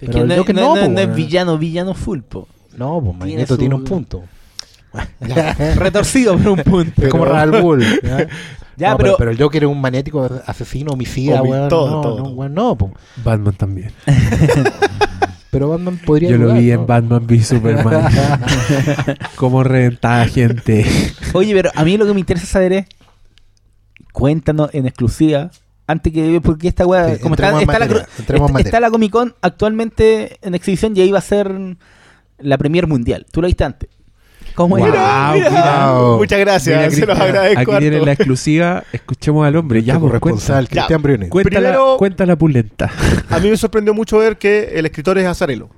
Es 0.00 0.08
Pero 0.08 0.12
que 0.12 0.24
no, 0.24 0.36
Joker 0.36 0.54
no- 0.56 0.60
no, 0.62 0.74
no- 0.74 0.82
po, 0.82 0.88
no 0.88 0.98
es 1.00 1.14
villano, 1.14 1.56
villano 1.58 1.94
full, 1.94 2.20
po. 2.22 2.48
No, 2.76 2.94
pues 3.00 3.12
Tiene 3.12 3.18
Magneto 3.18 3.54
su- 3.54 3.58
tiene 3.58 3.74
un 3.76 3.84
punto. 3.84 4.24
Retorcido 5.76 6.36
por 6.36 6.48
un 6.48 6.58
punto. 6.64 7.02
Es 7.02 7.08
como 7.08 7.24
Ra's 7.24 7.42
al 7.44 7.62
Ghul, 7.62 7.84
¿ya? 8.76 8.90
No, 8.90 8.96
pero, 8.98 9.14
pero 9.18 9.30
el 9.30 9.38
Joker 9.38 9.64
es 9.64 9.68
un 9.70 9.80
magnético 9.80 10.28
asesino, 10.46 10.92
homicida, 10.92 11.40
Homi- 11.42 11.48
weón. 11.50 11.68
todo, 11.68 11.90
no, 11.90 12.00
todo, 12.00 12.16
no, 12.18 12.22
todo. 12.24 12.32
weón, 12.34 12.54
no, 12.54 12.76
po. 12.76 12.92
Batman 13.24 13.54
también. 13.54 13.92
Pero 15.50 15.68
Batman 15.68 16.00
podría 16.04 16.30
Yo 16.30 16.36
lo 16.38 16.52
vi 16.52 16.66
¿no? 16.66 16.80
en 16.80 16.86
Batman 16.88 17.26
v 17.28 17.40
Superman. 17.44 18.08
Cómo 19.36 19.62
reventaba 19.62 20.24
gente. 20.26 20.84
oye, 21.32 21.54
pero 21.54 21.70
a 21.76 21.84
mí 21.84 21.96
lo 21.96 22.04
que 22.06 22.12
me 22.12 22.18
interesa 22.18 22.44
saber 22.46 22.72
es, 22.72 22.86
cuéntanos 24.12 24.70
en 24.72 24.86
exclusiva, 24.86 25.50
antes 25.86 26.12
que, 26.12 26.40
porque 26.42 26.66
esta 26.66 26.84
weá, 26.86 27.14
Sí, 27.14 27.20
como 27.20 27.36
está, 27.36 27.48
está 27.60 27.72
la, 27.78 27.86
materia, 27.86 28.08
está- 28.18 28.60
está 28.60 28.80
la 28.80 28.90
Comic 28.90 29.12
Con 29.12 29.34
actualmente 29.42 30.38
en 30.42 30.56
exhibición 30.56 30.96
y 30.96 31.02
ahí 31.02 31.12
va 31.12 31.18
a 31.18 31.22
ser 31.22 31.54
la 32.38 32.58
premier 32.58 32.86
mundial. 32.88 33.24
Tú 33.30 33.40
lo 33.40 33.46
viste 33.46 33.62
antes. 33.62 33.88
¿Cómo 34.54 34.76
Wow, 34.76 34.86
era? 34.86 35.30
Mira, 35.34 35.48
cuidado. 35.48 36.18
Muchas 36.18 36.38
gracias, 36.38 36.78
Mira, 36.78 36.90
se 36.90 37.06
los 37.06 37.18
agradezco. 37.18 37.60
Aquí 37.60 37.70
harto. 37.72 37.80
tienen 37.80 38.04
la 38.04 38.12
exclusiva. 38.12 38.84
Escuchemos 38.92 39.46
al 39.46 39.56
hombre. 39.56 39.82
Ya, 39.82 39.94
Nuestro 39.94 40.10
pues, 40.10 40.20
corresponsal, 40.20 40.64
cuenta, 40.68 40.74
Cristian 40.82 41.02
Briones. 41.02 41.28
cuenta, 41.30 41.50
Primero- 41.50 41.92
la, 41.92 41.98
cuenta 41.98 42.26
la 42.26 42.36
pulenta. 42.36 42.92
A 43.30 43.38
mí 43.40 43.50
me 43.50 43.56
sorprendió 43.56 43.94
mucho 43.94 44.18
ver 44.18 44.38
que 44.38 44.72
el 44.78 44.86
escritor 44.86 45.18
es 45.18 45.26
Azarelo. 45.26 45.70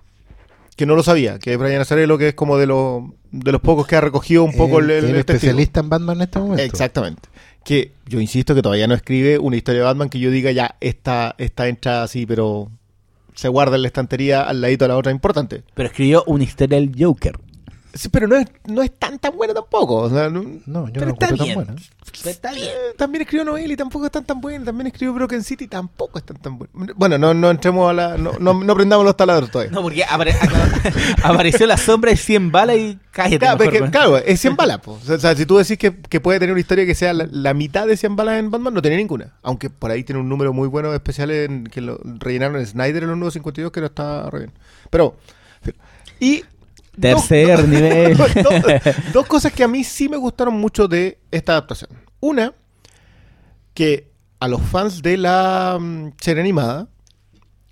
Que 0.77 0.85
no 0.85 0.95
lo 0.95 1.03
sabía, 1.03 1.39
que 1.39 1.53
es 1.55 1.59
Brian 1.59 1.81
Azarelo, 1.81 2.19
que 2.19 2.29
es 2.29 2.35
como 2.35 2.59
de 2.59 2.67
los, 2.67 3.03
de 3.33 3.51
los 3.51 3.63
pocos 3.63 3.87
que 3.87 3.97
ha 3.97 4.01
recogido 4.03 4.45
un 4.45 4.53
poco 4.53 4.79
el, 4.81 4.91
el, 4.91 4.91
el- 4.91 5.05
el 5.05 5.17
el 5.17 5.25
testigo. 5.25 5.37
especialista 5.37 5.81
en 5.81 5.89
Batman 5.89 6.17
en 6.19 6.23
este 6.25 6.39
momento. 6.39 6.63
Exactamente. 6.63 7.23
Que 7.65 7.93
yo 8.07 8.21
insisto 8.21 8.55
que 8.55 8.61
todavía 8.61 8.87
no 8.87 8.95
escribe 8.95 9.39
una 9.39 9.57
historia 9.57 9.81
de 9.81 9.87
Batman 9.87 10.11
que 10.11 10.19
yo 10.21 10.31
diga 10.31 10.53
ya, 10.53 10.77
esta, 10.81 11.35
esta 11.39 11.67
entra 11.69 12.03
así, 12.03 12.27
pero 12.27 12.71
se 13.35 13.49
guarda 13.49 13.77
en 13.77 13.83
la 13.83 13.89
estantería 13.89 14.43
al 14.43 14.61
ladito 14.61 14.85
de 14.85 14.89
la 14.91 14.97
otra 14.99 15.13
importante. 15.13 15.63
Pero 15.75 15.89
escribió 15.89 16.23
una 16.27 16.45
historia 16.45 16.79
del 16.79 16.93
Joker. 16.99 17.39
Sí, 17.97 18.09
pero 18.11 18.29
no 18.29 18.37
es, 18.37 18.47
no 18.67 18.83
es 18.83 18.93
tan 18.99 19.19
tan 19.19 19.37
buena 19.37 19.55
tampoco. 19.55 19.97
O 19.97 20.11
sea, 20.11 20.29
no- 20.29 20.43
No, 20.67 20.87
yo 20.89 20.93
pero 20.95 21.07
no 21.07 21.13
está 21.13 21.27
encuentro 21.27 21.37
tan 21.37 21.45
bien. 21.47 21.55
buena. 21.55 21.75
Pero 22.19 22.31
está 22.31 22.53
bien. 22.53 22.71
También 22.97 23.23
escribió 23.23 23.45
Noel 23.45 23.73
y 23.73 23.77
tampoco 23.77 24.07
es 24.07 24.13
tan 24.13 24.25
tan 24.25 24.41
buena. 24.41 24.65
También 24.65 24.87
escribió 24.89 25.13
Broken 25.15 25.43
City 25.43 25.65
y 25.65 25.69
tampoco 25.69 26.19
es 26.19 26.25
tan 26.25 26.37
tan 26.39 26.59
buena. 26.59 26.73
Bueno, 26.97 27.19
no, 27.19 27.35
no 27.35 27.51
entremos 27.51 27.91
a 27.91 27.93
la. 27.93 28.17
No, 28.17 28.33
no, 28.39 28.55
no 28.55 28.75
prendamos 28.75 29.05
los 29.05 29.17
taladros 29.17 29.51
todavía. 29.51 29.73
No, 29.73 29.83
porque 29.83 30.05
apare- 30.05 30.35
apareció 31.23 31.67
la 31.67 31.77
sombra 31.77 32.11
de 32.11 32.17
100 32.17 32.53
balas 32.53 32.77
y 32.77 32.99
cállate. 33.11 33.39
Claro, 33.39 33.59
mejor, 33.59 33.75
es 33.75 33.83
que, 33.83 33.91
claro, 33.91 34.17
es 34.19 34.41
100 34.41 34.57
balas. 34.57 34.79
po. 34.81 34.99
O 35.09 35.19
sea, 35.19 35.35
si 35.35 35.47
tú 35.47 35.57
decís 35.59 35.79
que, 35.79 35.95
que 35.97 36.21
puede 36.21 36.39
tener 36.39 36.53
una 36.53 36.61
historia 36.61 36.87
que 36.87 36.95
sea 36.95 37.13
la, 37.13 37.27
la 37.31 37.55
mitad 37.55 37.87
de 37.87 37.97
100 37.97 38.17
balas 38.17 38.39
en 38.39 38.51
Batman, 38.51 38.75
no 38.75 38.83
tiene 38.83 38.97
ninguna. 38.97 39.35
Aunque 39.43 39.69
por 39.71 39.91
ahí 39.91 40.05
tiene 40.05 40.21
un 40.21 40.29
número 40.29 40.53
muy 40.53 40.69
bueno 40.69 40.93
especial 40.95 41.31
en, 41.31 41.65
que 41.65 41.81
lo 41.81 41.99
rellenaron 42.03 42.57
en 42.61 42.67
Snyder 42.67 43.03
en 43.03 43.11
los 43.11 43.19
nuevos 43.19 43.35
52, 43.35 43.73
que 43.73 43.81
no 43.81 43.87
está 43.87 44.31
re 44.31 44.39
bien. 44.41 44.53
Pero, 44.91 45.17
y 46.21 46.45
Tercer 47.01 47.59
dos- 47.59 47.69
nivel. 47.69 48.17
dos, 48.17 48.31
dos 49.13 49.27
cosas 49.27 49.53
que 49.53 49.63
a 49.65 49.69
mí 49.69 49.85
sí 49.85 50.09
me 50.09 50.17
gustaron 50.17 50.55
mucho 50.55 50.89
de 50.89 51.19
esta 51.31 51.53
adaptación. 51.53 51.91
Una, 52.21 52.55
que 53.75 54.11
a 54.41 54.49
los 54.49 54.61
fans 54.63 55.03
de 55.03 55.17
la 55.17 55.79
mm, 55.81 56.13
serie 56.21 56.43
animada 56.43 56.89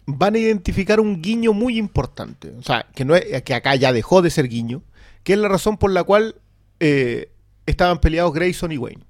van 0.07 0.35
a 0.35 0.39
identificar 0.39 1.01
un 1.01 1.23
guiño 1.23 1.53
muy 1.53 1.79
importante. 1.79 2.53
O 2.59 2.63
sea, 2.63 2.87
que, 2.95 3.05
no 3.05 3.15
es, 3.17 3.43
que 3.43 3.55
acá 3.55 3.75
ya 3.75 3.93
dejó 3.93 4.21
de 4.23 4.31
ser 4.31 4.49
guiño, 4.49 4.83
que 5.23 5.33
es 5.33 5.39
la 5.39 5.49
razón 5.49 5.79
por 5.79 5.91
la 5.91 6.05
cual 6.05 6.37
eh, 6.81 7.31
estaban 7.67 7.99
peleados 8.01 8.35
Grayson 8.35 8.73
y 8.73 8.79
Wayne. 8.79 9.05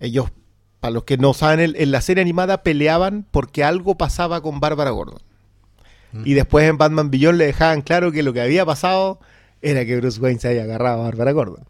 Ellos, 0.00 0.30
para 0.80 0.92
los 0.92 1.04
que 1.04 1.18
no 1.18 1.34
saben, 1.34 1.60
en, 1.60 1.74
en 1.76 1.90
la 1.90 2.00
serie 2.00 2.22
animada 2.22 2.62
peleaban 2.62 3.26
porque 3.30 3.64
algo 3.64 3.96
pasaba 3.98 4.40
con 4.40 4.60
Bárbara 4.60 4.90
Gordon. 4.90 5.20
Y 6.24 6.34
después 6.34 6.68
en 6.68 6.78
Batman 6.78 7.10
Beyond 7.10 7.38
le 7.38 7.46
dejaban 7.46 7.82
claro 7.82 8.10
que 8.12 8.22
lo 8.22 8.32
que 8.32 8.40
había 8.40 8.64
pasado 8.64 9.20
era 9.60 9.84
que 9.84 9.96
Bruce 9.96 10.20
Wayne 10.20 10.40
se 10.40 10.48
había 10.48 10.62
agarrado 10.62 11.00
a 11.00 11.04
Bárbara 11.04 11.32
Gordon. 11.32 11.64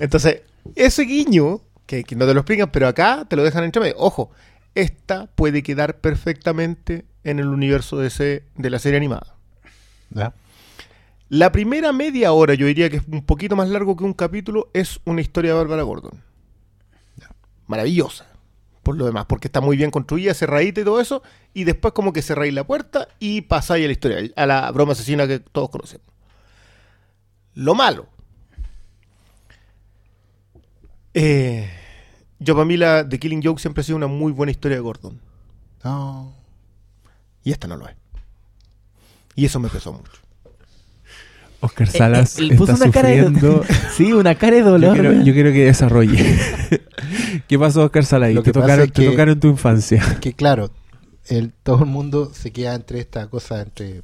Entonces, 0.00 0.42
ese 0.74 1.02
guiño, 1.02 1.60
que, 1.86 2.02
que 2.02 2.16
no 2.16 2.26
te 2.26 2.34
lo 2.34 2.40
explican, 2.40 2.70
pero 2.72 2.88
acá 2.88 3.26
te 3.28 3.36
lo 3.36 3.44
dejan 3.44 3.64
entre 3.64 3.80
medio. 3.80 3.94
Ojo, 3.98 4.30
esta 4.74 5.26
puede 5.26 5.62
quedar 5.62 6.00
perfectamente 6.00 7.04
en 7.24 7.38
el 7.38 7.48
universo 7.48 7.98
de, 7.98 8.08
ese, 8.08 8.44
de 8.56 8.70
la 8.70 8.78
serie 8.78 8.96
animada. 8.96 9.36
¿Ya? 10.10 10.34
La 11.28 11.50
primera 11.50 11.92
media 11.92 12.32
hora, 12.32 12.54
yo 12.54 12.66
diría 12.66 12.88
que 12.88 12.98
es 12.98 13.02
un 13.10 13.24
poquito 13.24 13.56
más 13.56 13.68
largo 13.68 13.96
que 13.96 14.04
un 14.04 14.12
capítulo, 14.12 14.70
es 14.72 15.00
una 15.04 15.20
historia 15.20 15.52
de 15.52 15.58
Bárbara 15.58 15.82
Gordon. 15.82 16.22
Maravillosa. 17.66 18.26
Por 18.86 18.96
lo 18.96 19.04
demás, 19.04 19.26
porque 19.26 19.48
está 19.48 19.60
muy 19.60 19.76
bien 19.76 19.90
construida, 19.90 20.32
cerradita 20.32 20.80
y 20.80 20.84
todo 20.84 21.00
eso, 21.00 21.20
y 21.52 21.64
después 21.64 21.92
como 21.92 22.12
que 22.12 22.22
cerráis 22.22 22.54
la 22.54 22.64
puerta 22.68 23.08
y 23.18 23.40
pasáis 23.40 23.84
a 23.84 23.88
la 23.88 23.92
historia, 23.92 24.30
a 24.36 24.46
la 24.46 24.70
broma 24.70 24.92
asesina 24.92 25.26
que 25.26 25.40
todos 25.40 25.70
conocemos. 25.70 26.06
Lo 27.54 27.74
malo. 27.74 28.06
Eh, 31.14 31.68
yo 32.38 32.54
para 32.54 32.64
mí 32.64 32.76
la 32.76 33.08
The 33.08 33.18
Killing 33.18 33.42
Joke 33.42 33.60
siempre 33.60 33.80
ha 33.80 33.84
sido 33.84 33.96
una 33.96 34.06
muy 34.06 34.30
buena 34.30 34.52
historia 34.52 34.76
de 34.76 34.82
Gordon. 34.82 35.20
No. 35.82 36.32
Y 37.42 37.50
esta 37.50 37.66
no 37.66 37.76
lo 37.76 37.88
es. 37.88 37.96
Y 39.34 39.46
eso 39.46 39.58
me 39.58 39.68
pesó 39.68 39.94
mucho. 39.94 40.12
Oscar 41.60 41.86
Salas 41.88 42.38
Eh, 42.38 42.42
eh, 42.42 42.46
le 42.48 42.54
puso 42.56 42.72
está 42.72 42.84
una 42.84 42.92
cara 42.92 43.08
de 43.08 43.22
sufriendo. 43.24 43.64
Sí, 43.96 44.12
una 44.12 44.34
cara 44.34 44.56
de 44.56 44.62
Yo 44.62 44.70
dolor. 44.70 44.92
quiero, 44.94 45.12
yo 45.22 45.32
quiero 45.32 45.52
que 45.52 45.64
desarrolle. 45.64 46.38
¿Qué 47.48 47.58
pasó, 47.58 47.84
Oscar 47.84 48.04
Salas? 48.04 48.32
Lo 48.34 48.42
Te 48.42 48.52
que 48.52 48.54
pasa 48.54 48.66
tocaron, 48.66 48.86
es 48.86 48.92
te 48.92 49.02
que- 49.02 49.10
tocaron 49.10 49.40
tu 49.40 49.48
infancia. 49.48 50.02
Que 50.20 50.32
claro, 50.32 50.70
el, 51.28 51.52
todo 51.62 51.80
el 51.80 51.86
mundo 51.86 52.30
se 52.34 52.50
queda 52.52 52.74
entre 52.74 53.00
esta 53.00 53.26
cosa 53.28 53.62
entre 53.62 54.02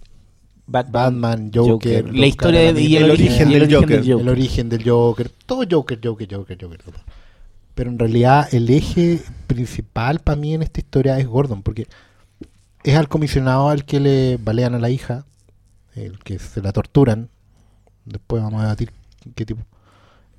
Batman, 0.66 1.50
Joker, 1.54 2.14
La 2.14 2.26
historia 2.26 2.72
de, 2.72 2.80
y 2.80 2.96
el, 2.96 3.04
El 3.04 3.10
origen, 3.10 3.32
origen 3.32 3.50
y 3.50 3.54
el 3.54 3.60
del 3.60 3.74
origen 3.74 3.80
Joker. 3.82 4.02
del 4.04 4.20
el 4.20 4.28
origen 4.28 4.68
del 4.68 4.88
Joker, 4.88 5.30
todo 5.46 5.64
Joker, 5.70 6.00
Joker, 6.02 6.28
Joker, 6.32 6.58
Joker. 6.60 6.80
Pero 7.74 7.90
en 7.90 7.98
realidad 7.98 8.48
el 8.52 8.70
eje 8.70 9.20
principal 9.46 10.20
para 10.20 10.36
mí 10.36 10.54
en 10.54 10.62
esta 10.62 10.80
historia 10.80 11.18
es 11.18 11.26
Gordon, 11.26 11.62
porque 11.62 11.86
es 12.84 12.96
al 12.96 13.08
comisionado 13.08 13.68
al 13.68 13.84
que 13.84 14.00
le 14.00 14.36
balean 14.38 14.74
a 14.74 14.78
la 14.78 14.88
hija, 14.90 15.24
el 15.94 16.18
que 16.20 16.38
se 16.38 16.60
la 16.62 16.72
torturan. 16.72 17.28
Después 18.04 18.42
vamos 18.42 18.60
a 18.60 18.64
debatir 18.64 18.92
qué 19.34 19.46
tipo. 19.46 19.62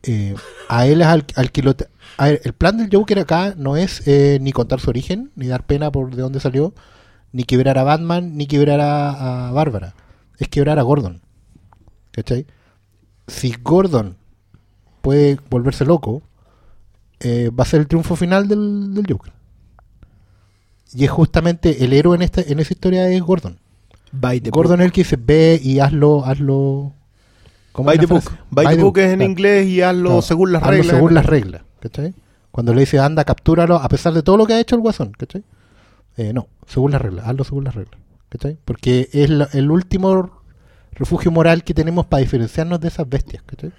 Eh, 0.03 0.35
a 0.68 0.85
él 0.85 1.02
es 1.02 1.07
al, 1.07 1.26
al 1.35 1.52
que 1.52 1.64
lo. 1.64 1.76
a 2.18 2.26
ver, 2.26 2.41
el 2.44 2.53
plan 2.53 2.77
del 2.77 2.90
Joker 2.91 3.19
acá 3.19 3.53
no 3.57 3.77
es 3.77 4.06
eh, 4.07 4.38
ni 4.41 4.52
contar 4.52 4.80
su 4.80 4.90
origen, 4.90 5.31
ni 5.35 5.48
dar 5.48 5.65
pena 5.65 5.91
por 5.91 6.14
de 6.14 6.22
dónde 6.22 6.40
salió, 6.40 6.73
ni 7.31 7.44
quebrar 7.44 7.77
a 7.77 7.84
Batman, 7.84 8.35
ni 8.35 8.48
quebrar 8.48 8.81
a, 8.81 9.49
a 9.49 9.52
Bárbara. 9.52 9.95
Es 10.40 10.49
quebrar 10.49 10.77
a 10.80 10.81
Gordon. 10.81 11.22
¿Cachai? 12.11 12.45
Si 13.27 13.53
Gordon 13.64 14.18
puede 15.02 15.40
volverse 15.49 15.85
loco, 15.85 16.23
eh, 17.19 17.49
va 17.57 17.64
a 17.64 17.68
ser 17.68 17.80
el 17.80 17.88
triunfo 17.88 18.15
final 18.15 18.48
del, 18.48 18.94
del 18.94 19.06
Joker. 19.07 19.34
Y 20.94 21.06
es 21.06 21.10
justamente 21.10 21.84
el 21.84 21.94
héroe 21.94 22.15
en 22.15 22.22
esta 22.22 22.41
en 22.41 22.60
esa 22.60 22.73
historia 22.73 23.10
es 23.10 23.22
Gordon. 23.22 23.60
Gordon 24.52 24.81
es 24.81 24.85
el 24.85 24.91
que 24.91 25.02
dice, 25.02 25.15
ve 25.15 25.60
y 25.61 25.80
hazlo, 25.80 26.23
hazlo... 26.26 26.94
¿cómo 27.74 27.88
By 27.88 27.98
the 28.00 28.06
book. 28.06 28.24
By 28.50 28.78
the 28.78 28.82
book 28.82 28.98
es 29.00 29.12
en 29.12 29.18
claro. 29.18 29.30
inglés 29.32 29.68
y 29.68 29.82
hazlo 29.82 30.04
Claro, 30.10 30.22
según 30.22 30.52
las 30.54 30.62
hazlo 30.64 30.72
reglas. 30.78 30.95
según 30.95 31.14
las 31.14 31.26
reglas, 31.26 31.62
¿cachai? 31.82 32.14
Cuando 32.52 32.74
le 32.74 32.80
dice, 32.82 33.00
anda, 33.00 33.26
captúralo, 33.26 33.76
a 33.76 33.90
pesar 33.90 34.14
de 34.14 34.24
todo 34.24 34.38
lo 34.38 34.45
que 34.45 34.54
ha 34.54 34.60
hecho 34.62 34.76
el 34.76 34.82
guasón, 34.82 35.12
¿cachai? 35.18 35.44
Eh, 36.16 36.32
no, 36.34 36.48
según 36.68 36.91
las 36.91 37.02
reglas, 37.02 37.28
hazlo 37.28 37.44
según 37.44 37.66
las 37.66 37.76
reglas, 37.76 38.00
¿cachai? 38.30 38.58
Porque 38.64 39.10
es 39.12 39.30
la- 39.30 39.50
el 39.52 39.70
último 39.72 40.41
refugio 40.91 41.32
moral 41.32 41.64
que 41.64 41.74
tenemos 41.74 42.06
para 42.06 42.22
diferenciarnos 42.22 42.80
de 42.80 42.88
esas 42.88 43.10
bestias, 43.10 43.44
¿cachai? 43.44 43.72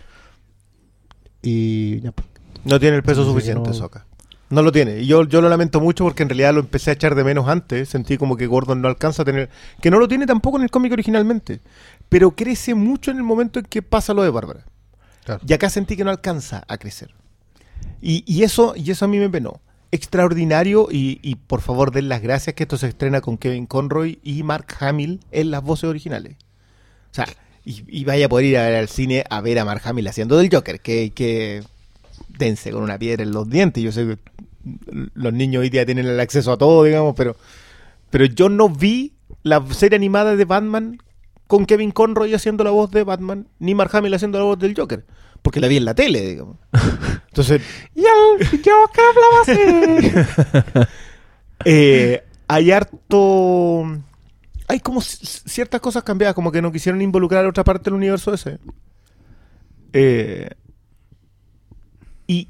Y 1.42 2.00
ya, 2.00 2.12
pues. 2.12 2.26
No 2.64 2.80
tiene 2.80 2.96
el 2.96 3.02
peso 3.02 3.24
suficiente 3.24 3.68
no- 3.68 3.74
eso 3.74 3.84
acá. 3.84 4.06
No 4.50 4.62
lo 4.62 4.70
tiene. 4.72 5.00
Y 5.00 5.06
yo, 5.06 5.24
yo 5.24 5.40
lo 5.40 5.48
lamento 5.48 5.80
mucho 5.80 6.04
porque 6.04 6.22
en 6.22 6.28
realidad 6.28 6.54
lo 6.54 6.60
empecé 6.60 6.90
a 6.90 6.92
echar 6.94 7.14
de 7.14 7.24
menos 7.24 7.48
antes. 7.48 7.88
Sentí 7.88 8.16
como 8.18 8.36
que 8.36 8.46
Gordon 8.46 8.80
no 8.82 8.88
alcanza 8.88 9.22
a 9.22 9.24
tener... 9.24 9.48
Que 9.80 9.90
no 9.90 9.98
lo 9.98 10.06
tiene 10.06 10.26
tampoco 10.26 10.58
en 10.58 10.62
el 10.64 10.70
cómic 10.70 10.92
originalmente. 10.92 11.60
Pero 12.08 12.32
crece 12.32 12.74
mucho 12.74 13.10
en 13.10 13.16
el 13.16 13.22
momento 13.22 13.58
en 13.58 13.64
que 13.66 13.82
pasa 13.82 14.14
lo 14.14 14.22
de 14.22 14.30
Bárbara. 14.30 14.64
Claro. 15.24 15.40
Y 15.46 15.52
acá 15.52 15.70
sentí 15.70 15.96
que 15.96 16.04
no 16.04 16.10
alcanza 16.10 16.64
a 16.68 16.78
crecer. 16.78 17.14
Y, 18.00 18.24
y 18.26 18.42
eso, 18.42 18.74
y 18.76 18.90
eso 18.90 19.04
a 19.04 19.08
mí 19.08 19.18
me 19.18 19.30
penó. 19.30 19.60
Extraordinario 19.90 20.88
y, 20.90 21.20
y 21.22 21.36
por 21.36 21.60
favor 21.60 21.92
den 21.92 22.08
las 22.08 22.20
gracias 22.20 22.54
que 22.54 22.64
esto 22.64 22.76
se 22.76 22.88
estrena 22.88 23.20
con 23.20 23.38
Kevin 23.38 23.66
Conroy 23.66 24.18
y 24.22 24.42
Mark 24.42 24.66
Hamill 24.80 25.20
en 25.30 25.50
las 25.50 25.62
voces 25.62 25.84
originales. 25.84 26.36
O 27.10 27.14
sea, 27.14 27.26
y, 27.64 27.84
y 27.86 28.04
vaya 28.04 28.26
a 28.26 28.28
poder 28.28 28.46
ir 28.46 28.58
a 28.58 28.64
ver 28.64 28.74
al 28.76 28.88
cine 28.88 29.24
a 29.30 29.40
ver 29.40 29.58
a 29.58 29.64
Mark 29.64 29.82
Hamill 29.84 30.08
haciendo 30.08 30.36
del 30.36 30.50
Joker, 30.52 30.80
que, 30.80 31.12
que 31.14 31.62
dense 32.28 32.72
con 32.72 32.82
una 32.82 32.98
piedra 32.98 33.22
en 33.22 33.30
los 33.30 33.48
dientes. 33.48 33.82
Yo 33.82 33.92
sé 33.92 34.06
que 34.06 34.18
los 35.14 35.32
niños 35.32 35.62
hoy 35.62 35.70
día 35.70 35.86
tienen 35.86 36.06
el 36.06 36.20
acceso 36.20 36.52
a 36.52 36.58
todo, 36.58 36.84
digamos, 36.84 37.14
pero, 37.16 37.36
pero 38.10 38.24
yo 38.24 38.48
no 38.48 38.68
vi 38.68 39.14
la 39.42 39.64
serie 39.72 39.96
animada 39.96 40.36
de 40.36 40.44
Batman 40.44 40.98
con 41.54 41.66
Kevin 41.66 41.92
Conroy 41.92 42.34
haciendo 42.34 42.64
la 42.64 42.70
voz 42.70 42.90
de 42.90 43.04
Batman, 43.04 43.46
ni 43.60 43.76
Mark 43.76 43.94
Hamill 43.94 44.12
haciendo 44.12 44.38
la 44.38 44.44
voz 44.44 44.58
del 44.58 44.74
Joker, 44.76 45.06
porque 45.40 45.60
la 45.60 45.68
vi 45.68 45.76
en 45.76 45.84
la 45.84 45.94
tele, 45.94 46.20
digamos. 46.22 46.56
Entonces, 47.28 47.62
Y 47.94 48.00
el 48.00 48.44
Joker 48.48 49.04
hablaba 49.08 50.82
así. 50.82 50.88
eh, 51.64 52.24
hay 52.48 52.72
harto... 52.72 53.84
Hay 54.66 54.80
como 54.80 55.00
ciertas 55.00 55.80
cosas 55.80 56.02
cambiadas, 56.02 56.34
como 56.34 56.50
que 56.50 56.60
no 56.60 56.72
quisieron 56.72 57.00
involucrar 57.00 57.44
a 57.44 57.48
otra 57.48 57.62
parte 57.62 57.84
del 57.84 57.94
universo 57.94 58.34
ese. 58.34 58.58
Eh, 59.92 60.50
y 62.26 62.48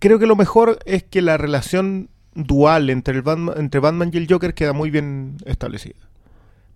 creo 0.00 0.18
que 0.18 0.26
lo 0.26 0.34
mejor 0.34 0.80
es 0.84 1.04
que 1.04 1.22
la 1.22 1.36
relación 1.36 2.10
dual 2.34 2.90
entre, 2.90 3.14
el 3.14 3.22
Batman, 3.22 3.54
entre 3.56 3.78
Batman 3.78 4.10
y 4.12 4.16
el 4.16 4.26
Joker 4.28 4.52
queda 4.52 4.72
muy 4.72 4.90
bien 4.90 5.36
establecida. 5.44 5.94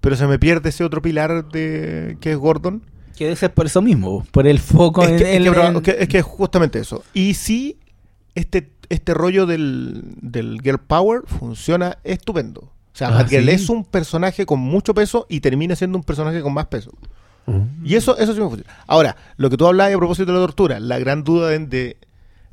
Pero 0.07 0.15
se 0.15 0.29
me 0.29 0.39
pierde 0.39 0.69
ese 0.69 0.85
otro 0.85 1.03
pilar 1.03 1.49
de 1.49 2.17
que 2.21 2.31
es 2.31 2.37
Gordon. 2.39 2.81
Que 3.17 3.35
ser 3.35 3.53
por 3.53 3.67
eso 3.67 3.83
mismo, 3.83 4.25
por 4.31 4.47
el 4.47 4.61
foco 4.61 5.03
Es 5.03 5.11
en, 5.11 5.19
que, 5.19 5.25
es, 5.25 5.37
en- 5.39 5.43
que, 5.43 5.49
en- 5.79 5.83
que- 5.83 5.97
es 6.03 6.09
que 6.09 6.19
es 6.19 6.25
justamente 6.25 6.79
eso. 6.79 7.03
Y 7.13 7.35
sí, 7.35 7.81
este, 8.37 8.71
este 8.89 9.15
rollo 9.15 9.47
del, 9.47 10.03
del 10.21 10.61
Girl 10.63 10.79
Power 10.79 11.23
funciona 11.27 11.99
estupendo. 12.05 12.61
O 12.61 12.71
sea, 12.93 13.09
Ah, 13.09 13.27
es 13.57 13.69
un 13.69 13.85
personaje 13.85 14.47
con 14.47 14.61
mucho 14.61 14.95
peso 14.95 15.27
y 15.29 15.41
termina 15.41 15.75
siendo 15.75 15.99
un 15.99 16.05
personaje 16.05 16.41
con 16.41 16.55
más 16.55 16.67
peso. 16.67 16.93
Y 17.83 17.97
eso, 17.97 18.17
eso 18.17 18.33
sí 18.33 18.41
me 18.41 18.47
funciona. 18.49 18.73
Ahora, 18.87 19.17
lo 19.39 19.51
que 19.51 19.57
tú 19.57 19.67
hablabas 19.67 19.93
a 19.93 19.99
propósito 19.99 20.27
de 20.27 20.39
la 20.39 20.45
tortura, 20.47 20.79
la 20.79 21.01
gran 21.01 21.25
duda 21.25 21.53
en, 21.55 21.69
de, 21.69 21.97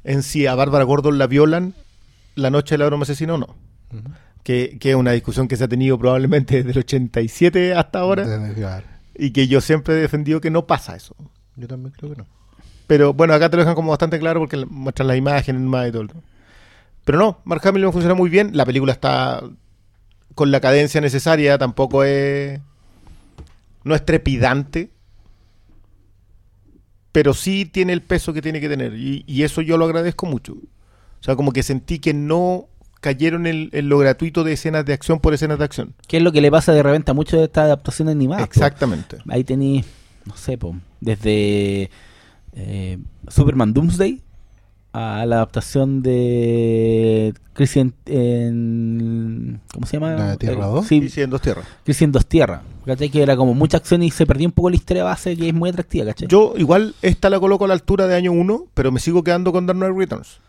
en 0.03 0.23
si 0.23 0.47
a 0.47 0.55
Bárbara 0.55 0.85
Gordon 0.85 1.19
la 1.19 1.27
violan 1.27 1.75
la 2.33 2.49
noche 2.49 2.73
de 2.73 2.79
la 2.79 2.85
broma 2.87 3.03
asesina 3.03 3.35
o 3.35 3.37
no. 3.37 3.55
Que, 4.43 4.77
que 4.79 4.91
es 4.91 4.95
una 4.95 5.11
discusión 5.11 5.47
que 5.47 5.55
se 5.55 5.63
ha 5.63 5.67
tenido 5.67 5.97
probablemente 5.97 6.57
desde 6.57 6.71
el 6.71 6.77
87 6.79 7.73
hasta 7.73 7.99
ahora 7.99 8.23
claro. 8.53 8.85
y 9.15 9.31
que 9.31 9.47
yo 9.47 9.61
siempre 9.61 9.95
he 9.95 9.97
defendido 9.97 10.41
que 10.41 10.51
no 10.51 10.67
pasa 10.67 10.95
eso. 10.95 11.15
Yo 11.55 11.67
también 11.67 11.93
creo 11.97 12.11
que 12.11 12.17
no. 12.17 12.27
Pero 12.87 13.13
bueno, 13.13 13.33
acá 13.33 13.49
te 13.49 13.57
lo 13.57 13.63
dejan 13.63 13.75
como 13.75 13.91
bastante 13.91 14.19
claro 14.19 14.39
porque 14.39 14.65
muestran 14.65 15.07
las 15.07 15.17
imágenes 15.17 15.61
más 15.61 15.87
y 15.87 15.91
todo. 15.91 16.07
Pero 17.05 17.17
no, 17.17 17.39
Mark 17.45 17.65
Hamill 17.67 17.91
funciona 17.91 18.15
muy 18.15 18.29
bien. 18.29 18.51
La 18.53 18.65
película 18.65 18.91
está 18.91 19.41
con 20.35 20.51
la 20.51 20.59
cadencia 20.59 21.01
necesaria, 21.01 21.57
tampoco 21.57 22.03
es. 22.03 22.59
No 23.83 23.95
es 23.95 24.05
trepidante. 24.05 24.91
Pero 27.11 27.33
sí 27.33 27.65
tiene 27.65 27.93
el 27.93 28.01
peso 28.01 28.33
que 28.33 28.41
tiene 28.41 28.59
que 28.59 28.69
tener. 28.69 28.95
Y, 28.95 29.23
y 29.27 29.43
eso 29.43 29.61
yo 29.61 29.77
lo 29.77 29.85
agradezco 29.85 30.25
mucho. 30.25 30.53
O 30.53 31.23
sea, 31.23 31.35
como 31.35 31.53
que 31.53 31.63
sentí 31.63 31.99
que 31.99 32.13
no 32.13 32.67
cayeron 33.03 33.45
en, 33.45 33.69
en 33.73 33.89
lo 33.89 33.97
gratuito 33.99 34.43
de 34.45 34.53
escenas 34.53 34.85
de 34.85 34.93
acción 34.93 35.19
por 35.19 35.33
escenas 35.33 35.59
de 35.59 35.65
acción. 35.65 35.93
¿Qué 36.07 36.17
es 36.17 36.23
lo 36.23 36.31
que 36.31 36.39
le 36.41 36.49
pasa 36.49 36.71
de 36.71 36.81
repente 36.81 37.11
a 37.11 37.13
muchas 37.13 37.39
de 37.39 37.45
estas 37.45 37.65
adaptaciones 37.65 38.13
animadas? 38.15 38.47
po? 38.47 38.49
Exactamente. 38.51 39.17
Ahí 39.27 39.43
tenéis, 39.43 39.85
no 40.25 40.35
sé, 40.37 40.57
po, 40.57 40.73
desde 41.01 41.89
eh, 42.53 42.97
Superman 43.27 43.73
Doomsday 43.73 44.21
a 44.93 45.25
la 45.25 45.37
adaptación 45.37 46.01
de 46.03 47.33
Christian 47.53 47.93
en... 48.05 49.59
¿Cómo 49.73 49.85
se 49.87 49.97
llama? 49.97 50.13
¿La 50.13 50.37
Tierra 50.37 50.65
Eh, 50.67 50.71
2? 50.71 50.87
Sí, 50.87 50.95
Y 50.97 51.09
sí, 51.09 51.21
en 51.21 51.29
dos 51.31 51.41
tierras. 51.41 51.65
Christian 51.83 52.11
Dos 52.11 52.25
Tierras. 52.27 52.61
¿Cachai? 52.85 53.09
Que 53.09 53.23
era 53.23 53.35
como 53.35 53.53
mucha 53.53 53.77
acción 53.77 54.03
y 54.03 54.11
se 54.11 54.25
perdió 54.25 54.47
un 54.47 54.51
poco 54.51 54.69
la 54.69 54.75
historia 54.75 55.03
base 55.03 55.35
que 55.35 55.47
es 55.49 55.53
muy 55.53 55.69
atractiva, 55.69 56.05
¿cachai? 56.05 56.27
Yo 56.27 56.53
igual 56.57 56.93
esta 57.01 57.29
la 57.29 57.39
coloco 57.39 57.65
a 57.65 57.67
la 57.67 57.73
altura 57.73 58.07
de 58.07 58.15
año 58.15 58.31
1, 58.33 58.65
pero 58.73 58.91
me 58.91 58.99
sigo 58.99 59.23
quedando 59.23 59.51
con 59.51 59.65
Dark 59.65 59.79
Knight 59.79 59.97
Returns. 59.97 60.39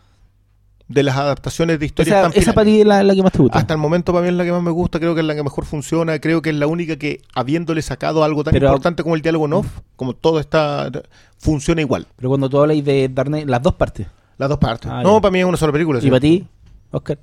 De 0.87 1.01
las 1.01 1.17
adaptaciones 1.17 1.79
de 1.79 1.85
historias 1.87 2.15
esa, 2.19 2.29
tan 2.31 2.39
esa 2.39 2.53
para 2.53 2.65
ti 2.65 2.81
es 2.81 2.85
la, 2.85 3.01
la 3.01 3.15
que 3.15 3.23
más 3.23 3.31
te 3.31 3.39
gusta. 3.41 3.57
Hasta 3.57 3.73
el 3.73 3.79
momento 3.79 4.13
para 4.13 4.21
mí 4.23 4.29
es 4.29 4.35
la 4.35 4.43
que 4.43 4.51
más 4.51 4.61
me 4.61 4.69
gusta, 4.69 4.99
creo 4.99 5.15
que 5.15 5.21
es 5.21 5.25
la 5.27 5.33
que 5.33 5.41
mejor 5.41 5.65
funciona, 5.65 6.19
creo 6.19 6.43
que 6.43 6.51
es 6.51 6.55
la 6.55 6.67
única 6.67 6.95
que 6.97 7.21
habiéndole 7.33 7.81
sacado 7.81 8.23
algo 8.23 8.43
tan 8.43 8.51
Pero- 8.53 8.67
importante 8.67 9.01
como 9.01 9.15
el 9.15 9.21
diálogo 9.23 9.45
en 9.47 9.53
off, 9.53 9.67
como 9.95 10.13
todo 10.13 10.39
está 10.39 10.91
funciona 11.39 11.81
igual, 11.81 12.05
Pero 12.15 12.29
cuando 12.29 12.49
tú 12.49 12.59
hablas 12.59 12.83
de 12.85 13.09
Dark 13.11 13.29
Knight, 13.29 13.47
las 13.47 13.63
dos 13.63 13.73
partes. 13.73 14.05
las 14.37 14.47
dos 14.47 14.59
partes. 14.59 14.91
Ah, 14.91 15.01
no, 15.01 15.15
ya. 15.15 15.21
para 15.21 15.31
mí 15.31 15.39
es 15.39 15.45
una 15.45 15.57
sola 15.57 15.71
película. 15.73 15.97
¿Y 15.99 16.01
sí. 16.03 16.09
para 16.09 16.19
ti, 16.19 16.47
Oscar? 16.91 17.17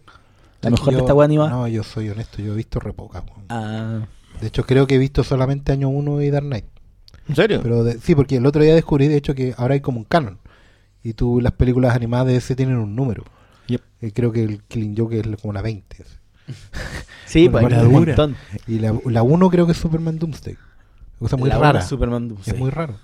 ¿La 0.61 0.71
mejor 0.71 0.87
de 0.89 0.93
yo- 0.95 0.99
esta 1.01 1.15
weá 1.15 1.25
animada? 1.27 1.51
No, 1.51 1.69
yo 1.69 1.83
soy 1.85 2.09
honesto, 2.09 2.43
yo 2.43 2.53
he 2.55 2.57
visto 2.57 2.81
re 2.81 2.93
pocas. 2.93 3.23
Ah, 3.49 4.01
De 4.41 4.47
hecho, 4.49 4.65
creo 4.67 4.89
que 4.89 4.97
he 4.97 4.99
visto 4.99 5.23
solamente 5.23 5.71
Año 5.71 5.89
1 5.89 6.21
y 6.23 6.31
Dark 6.31 6.47
Knight. 6.47 6.65
¿En 7.29 7.37
serio? 7.37 7.61
Pero 7.63 7.85
de- 7.85 7.99
sí, 8.01 8.17
porque 8.17 8.37
el 8.39 8.47
otro 8.47 8.61
día 8.63 8.75
descubrí, 8.75 9.07
de 9.07 9.17
hecho, 9.19 9.37
que 9.37 9.55
ahora 9.57 9.75
hay 9.75 9.81
como 9.81 9.99
un 9.99 10.05
canon. 10.05 10.39
Y 11.05 11.13
tú, 11.13 11.41
las 11.41 11.53
películas 11.53 11.95
animadas 11.95 12.27
de 12.27 12.37
ese 12.37 12.57
tienen 12.57 12.77
un 12.79 12.97
número. 12.97 13.23
Yep. 13.73 13.83
Eh, 14.03 14.13
creo 14.13 14.33
que 14.33 14.43
el 14.43 14.63
Killing 14.65 14.97
Joke 14.97 15.15
es 15.15 15.41
como 15.41 15.53
la 15.53 15.63
20. 15.63 15.97
así. 16.03 16.15
sí, 17.27 17.49
Bueno, 17.49 17.69
pues 17.69 17.81
la 17.81 17.89
un 17.89 17.93
montón. 17.93 18.37
Y 18.67 18.79
la, 18.79 18.99
la 19.07 19.23
1 19.23 19.51
creo 19.51 19.67
que 19.67 19.73
es 19.73 19.79
Superman 19.79 20.19
Doomsday. 20.19 20.57
Cosa 21.19 21.37
muy 21.37 21.49
La 21.49 21.59
rara. 21.59 21.79
una 21.79 21.83
Superman 21.83 22.29
Doomsday. 22.29 22.55
Es 22.55 22.61
muy 22.61 22.71
raro. 22.71 22.97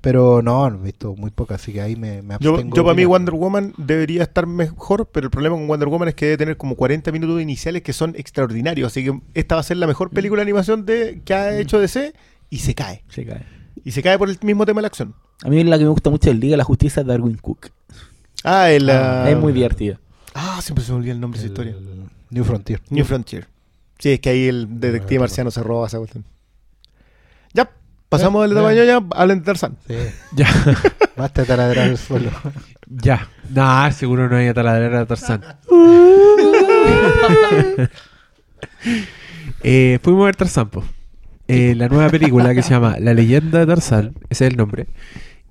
Pero 0.00 0.40
no, 0.40 0.70
no 0.70 0.78
he 0.78 0.82
visto 0.82 1.14
muy 1.14 1.30
pocas, 1.30 1.60
así 1.60 1.74
que 1.74 1.82
ahí 1.82 1.94
me, 1.94 2.22
me 2.22 2.36
Yo, 2.40 2.52
abstengo 2.52 2.74
yo 2.74 2.84
para 2.84 2.94
mí. 2.94 3.04
Wonder 3.04 3.34
Woman 3.34 3.74
debería 3.76 4.22
estar 4.22 4.46
mejor, 4.46 5.10
pero 5.12 5.26
el 5.26 5.30
problema 5.30 5.56
con 5.56 5.68
Wonder 5.68 5.88
Woman 5.88 6.08
es 6.08 6.14
que 6.14 6.24
debe 6.24 6.38
tener 6.38 6.56
como 6.56 6.74
40 6.74 7.12
minutos 7.12 7.40
iniciales 7.40 7.82
que 7.82 7.92
son 7.92 8.14
extraordinarios, 8.16 8.86
así 8.86 9.04
que 9.04 9.20
esta 9.34 9.56
va 9.56 9.60
a 9.60 9.64
ser 9.64 9.76
la 9.76 9.86
mejor 9.86 10.08
película 10.10 10.40
de 10.40 10.44
animación 10.44 10.86
de, 10.86 11.20
que 11.24 11.34
ha 11.34 11.58
hecho 11.58 11.78
DC 11.78 12.14
y 12.48 12.58
se 12.58 12.74
cae. 12.74 13.04
Se 13.08 13.26
cae. 13.26 13.44
Y 13.84 13.90
se 13.90 14.02
cae 14.02 14.18
por 14.18 14.30
el 14.30 14.38
mismo 14.42 14.64
tema 14.64 14.78
de 14.78 14.82
la 14.82 14.88
acción. 14.88 15.14
A 15.42 15.48
mí 15.48 15.62
la 15.64 15.76
que 15.76 15.84
me 15.84 15.90
gusta 15.90 16.08
mucho 16.08 16.30
del 16.30 16.40
Liga 16.40 16.52
de 16.52 16.58
la 16.58 16.64
Justicia 16.64 17.00
es 17.00 17.06
Darwin 17.06 17.36
Cook. 17.36 17.68
Ah, 18.42 18.70
el... 18.70 18.88
ah, 18.88 19.30
es 19.30 19.36
muy 19.36 19.52
divertida. 19.52 20.00
Ah, 20.34 20.60
siempre 20.62 20.84
se 20.84 20.92
me 20.92 20.98
olvida 20.98 21.12
el 21.12 21.20
nombre 21.20 21.40
de 21.40 21.46
esa 21.46 21.52
historia. 21.52 21.74
New 22.30 22.44
Frontier. 22.44 22.80
New 22.90 23.04
Frontier. 23.04 23.48
Sí, 23.98 24.12
es 24.12 24.20
que 24.20 24.30
ahí 24.30 24.48
el 24.48 24.80
detective 24.80 25.16
no, 25.16 25.20
marciano 25.20 25.50
se 25.50 25.62
roba 25.62 25.86
esa 25.86 25.98
cuestión. 25.98 26.24
Ya, 27.52 27.70
pasamos 28.08 28.42
del 28.48 28.54
tamaño 28.54 28.84
ya, 28.84 29.02
hablen 29.14 29.40
de 29.40 29.44
Tarzán. 29.44 29.76
Sí. 29.86 29.94
Ya, 30.36 30.48
Basta 31.16 31.42
de 31.42 31.46
taladrar 31.46 31.88
el 31.88 31.98
suelo. 31.98 32.30
ya. 32.86 33.28
Nah, 33.50 33.90
seguro 33.90 34.28
no 34.28 34.36
hay 34.36 34.48
a 34.48 34.54
taladrar 34.54 34.94
a 34.94 35.06
Tarzán. 35.06 35.42
eh, 39.62 39.98
fuimos 40.02 40.22
a 40.22 40.26
ver 40.26 40.36
Tarzán, 40.36 40.68
po. 40.70 40.84
Eh, 41.48 41.74
la 41.74 41.88
nueva 41.88 42.08
película 42.08 42.54
que 42.54 42.62
se 42.62 42.70
llama 42.70 42.96
La 43.00 43.12
leyenda 43.12 43.58
de 43.58 43.66
Tarzán, 43.66 44.14
ese 44.30 44.46
es 44.46 44.52
el 44.52 44.56
nombre. 44.56 44.86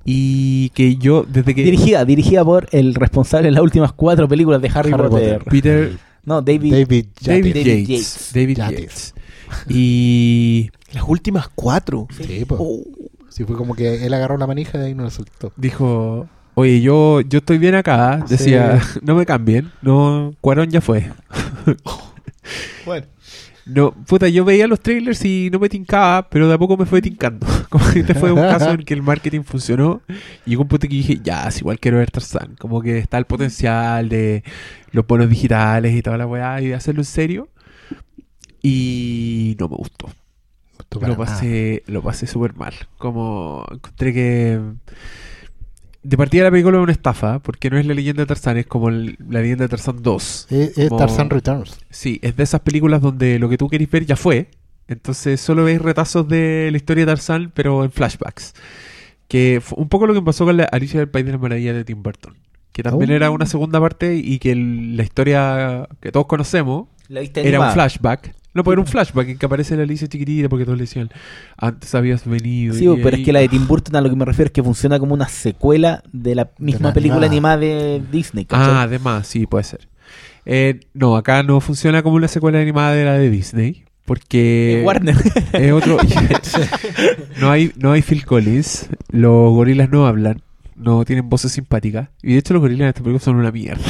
Y 0.06 0.70
que 0.70 0.96
yo, 0.96 1.26
desde 1.28 1.54
que. 1.54 1.64
Dirigida, 1.64 2.06
dirigida 2.06 2.44
por 2.44 2.68
el 2.72 2.96
responsable 2.96 3.48
de 3.48 3.52
las 3.52 3.62
últimas 3.62 3.94
cuatro 3.94 4.28
películas 4.28 4.62
de 4.62 4.70
Harry, 4.74 4.92
Harry 4.92 5.10
Potter. 5.10 5.38
Potter. 5.40 5.52
Peter 5.52 5.92
No, 6.26 6.42
David. 6.42 6.72
David 6.72 7.06
David, 7.22 7.54
Yates. 7.54 7.54
David 7.54 7.56
Yates. 7.56 7.88
Yates. 7.88 8.32
David 8.34 8.58
Yates. 8.58 8.80
Yates. 8.80 9.14
Y 9.70 10.70
Las 10.94 11.04
últimas 11.08 11.48
cuatro. 11.54 12.08
Sí, 12.12 12.46
pues. 12.48 12.60
Oh. 12.64 12.84
Sí, 13.30 13.44
fue 13.44 13.56
como 13.56 13.76
que 13.76 14.06
él 14.06 14.14
agarró 14.14 14.38
la 14.38 14.48
manija 14.48 14.78
y 14.78 14.82
de 14.82 14.88
ahí 14.88 14.96
no 14.96 15.04
la 15.04 15.12
soltó. 15.12 15.54
dijo: 15.56 16.28
Oye, 16.56 16.82
yo, 16.82 17.22
yo 17.22 17.40
estoy 17.40 17.58
bien 17.58 17.76
acá. 17.76 18.26
Decía: 18.28 18.82
No 19.02 19.16
me 19.16 19.26
cambien. 19.26 19.72
No, 19.82 20.34
Cuarón 20.42 20.70
ya 20.70 20.82
fue. 20.82 21.12
Bueno, 22.86 23.06
No, 23.66 23.92
puta, 23.92 24.28
yo 24.30 24.44
veía 24.46 24.66
los 24.68 24.80
trailers 24.80 25.24
y 25.24 25.50
no 25.52 25.60
me 25.60 25.70
tincaba, 25.70 26.28
pero 26.30 26.48
de 26.48 26.56
a 26.56 26.58
poco 26.58 26.76
me 26.78 26.86
fue 26.86 27.02
tincando. 27.02 27.46
Como 27.70 27.88
que 27.91 28.00
este 28.00 28.16
fue 28.16 28.32
un 28.32 28.40
caso 28.40 28.72
en 28.72 28.84
que 28.84 28.94
el 28.94 29.02
marketing 29.04 29.41
funcionó. 29.44 30.02
Y 30.46 30.52
llegó 30.52 30.64
un 30.64 30.68
punto 30.68 30.88
que 30.88 30.96
dije, 30.96 31.20
ya, 31.24 31.48
es 31.48 31.60
igual 31.60 31.80
quiero 31.80 31.98
ver 31.98 32.10
Tarzán. 32.12 32.56
Como 32.60 32.82
que 32.82 32.98
está 32.98 33.18
el 33.18 33.26
potencial 33.26 34.10
de 34.10 34.44
los 34.91 35.06
bonos 35.06 35.30
digitales 35.30 35.94
y 35.96 36.02
toda 36.02 36.18
la 36.18 36.26
weá 36.26 36.60
y 36.62 36.68
de 36.68 36.76
hacerlo 36.76 37.02
en 37.02 37.06
serio. 37.06 37.50
Y 38.62 39.56
no 39.60 39.70
me 39.70 39.76
gustó. 39.76 40.10
Lo 41.08 41.16
pasé, 41.18 41.84
lo 41.88 42.02
pasé 42.02 42.26
súper 42.28 42.56
mal. 42.56 42.74
Como 42.98 43.66
encontré 43.72 44.14
que. 44.14 44.60
De 46.02 46.18
partida 46.18 46.46
la 46.46 46.52
película 46.52 46.78
es 46.78 46.84
una 46.84 46.91
estafa, 46.94 47.40
porque 47.40 47.70
no 47.70 47.78
es 47.78 47.86
la 47.86 47.94
leyenda 47.94 48.24
de 48.24 48.28
Tarzán, 48.28 48.58
es 48.58 48.66
como 48.66 48.88
el- 48.90 49.18
la 49.30 49.41
leyenda 49.41 49.66
de 49.66 49.70
Tarzán 49.70 50.02
2. 50.02 50.48
nada. 50.50 50.64
Es, 50.64 50.78
es 50.78 50.90
Como- 50.90 50.98
Tarzan 51.00 51.30
Returns. 51.30 51.78
Sí, 51.90 52.20
es 52.24 52.36
de 52.38 52.44
esas 52.44 52.62
películas 52.62 53.02
donde 53.02 53.38
lo 53.38 53.50
que 53.50 53.58
tú 53.58 53.68
querés 53.68 53.91
ver 53.91 54.06
ya 54.06 54.16
fue. 54.16 54.48
Entonces 54.90 55.40
solo 55.40 55.64
veis 55.64 55.82
retazos 55.82 56.28
de 56.28 56.68
la 56.72 56.78
historia 56.78 57.06
de 57.06 57.11
Tarzán, 57.11 57.52
pero 57.53 57.84
en 57.86 57.91
flashbacks. 57.91 58.53
Que 59.28 59.61
fue 59.64 59.78
un 59.80 59.88
poco 59.88 60.07
lo 60.07 60.14
que 60.16 60.22
pasó 60.22 60.44
con 60.45 60.57
la 60.57 60.64
Alicia 60.66 60.99
del 60.99 61.07
País 61.10 61.26
de 61.26 61.32
las 61.34 61.40
Maravillas 61.41 61.76
de 61.76 61.86
Tim 61.86 62.02
Burton. 62.02 62.36
Que 62.72 62.82
también 62.84 63.11
Oh. 63.11 63.14
era 63.16 63.30
una 63.32 63.45
segunda 63.45 63.80
parte 63.80 64.16
y 64.16 64.40
que 64.40 64.52
el- 64.52 64.98
la 64.98 65.03
historia 65.03 65.88
que 66.02 66.11
todos 66.11 66.26
conocemos 66.26 66.88
La 67.07 67.22
viste 67.22 67.48
era 67.48 67.60
un 67.60 67.72
flashback. 67.72 68.36
No, 68.56 68.64
pues 68.64 68.74
era 68.74 68.82
un 68.82 68.88
flashback 68.88 69.30
en 69.30 69.38
que 69.38 69.45
aparece 69.45 69.78
la 69.78 69.84
Alicia 69.84 70.07
chiquitita 70.07 70.49
porque 70.49 70.66
todos 70.66 70.78
le 70.78 70.86
decían, 70.86 71.10
antes 71.56 71.94
habías 71.94 72.26
venido. 72.26 72.74
Sí, 72.74 72.86
y 72.86 72.95
pero 73.03 73.16
ahí- 73.16 73.22
es 73.22 73.26
que 73.26 73.32
la 73.34 73.40
de 73.41 73.48
Tim 73.49 73.68
Burton 73.68 73.95
a 73.95 74.02
lo 74.02 74.10
que 74.10 74.16
me 74.16 74.26
refiero 74.26 74.48
es 74.48 74.52
que 74.53 74.64
funciona 74.64 74.98
como 74.98 75.14
una 75.14 75.30
secuela 75.30 76.02
de 76.11 76.34
la 76.34 76.49
misma 76.57 76.88
la 76.90 76.94
película 76.95 77.28
animada. 77.28 77.53
animada 77.56 77.76
de 77.99 78.02
Disney. 78.11 78.48
Ah, 78.49 78.82
además, 78.82 79.28
sí, 79.28 79.45
puede 79.45 79.66
ser. 79.66 79.88
Eh, 80.45 80.80
no, 80.95 81.16
acá 81.16 81.44
no 81.44 81.61
funciona 81.61 82.02
como 82.02 82.16
una 82.16 82.28
secuela 82.28 82.60
animada 82.60 82.94
de 82.94 83.06
la 83.06 83.14
de 83.14 83.30
Disney. 83.30 83.84
Porque 84.10 84.81
Eh, 84.81 84.84
Warner. 84.84 85.15
es 85.53 85.72
otro. 85.72 85.98
no, 87.40 87.52
hay, 87.52 87.72
no 87.77 87.91
hay 87.91 88.02
Phil 88.02 88.26
Collins. 88.26 88.90
Los 89.11 89.53
gorilas 89.53 89.88
no 89.91 90.07
hablan. 90.07 90.41
No 90.76 91.06
tienen 91.06 91.30
voces 91.30 91.52
simpáticas. 91.52 92.10
Y 92.23 92.34
de 92.34 92.40
hecho, 92.40 92.53
los 92.56 92.61
gorilas 92.61 92.81
en 92.81 92.88
esta 92.88 93.02
película 93.03 93.19
son 93.23 93.36
una 93.36 93.52
mierda. 93.52 93.84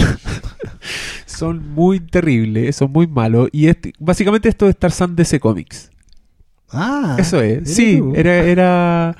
son 1.26 1.74
muy 1.74 2.00
terribles, 2.02 2.76
son 2.76 2.92
muy 2.92 3.08
malos. 3.08 3.48
Y 3.54 3.68
este- 3.68 3.94
básicamente 3.98 4.50
esto 4.50 4.68
es 4.68 4.76
Tarzan 4.78 5.16
DC 5.16 5.40
Comics. 5.40 5.90
Ah, 6.72 7.16
Eso 7.18 7.42
es. 7.42 7.74
Sí, 7.74 7.98
tú. 7.98 8.14
era, 8.16 8.36
era. 8.44 9.16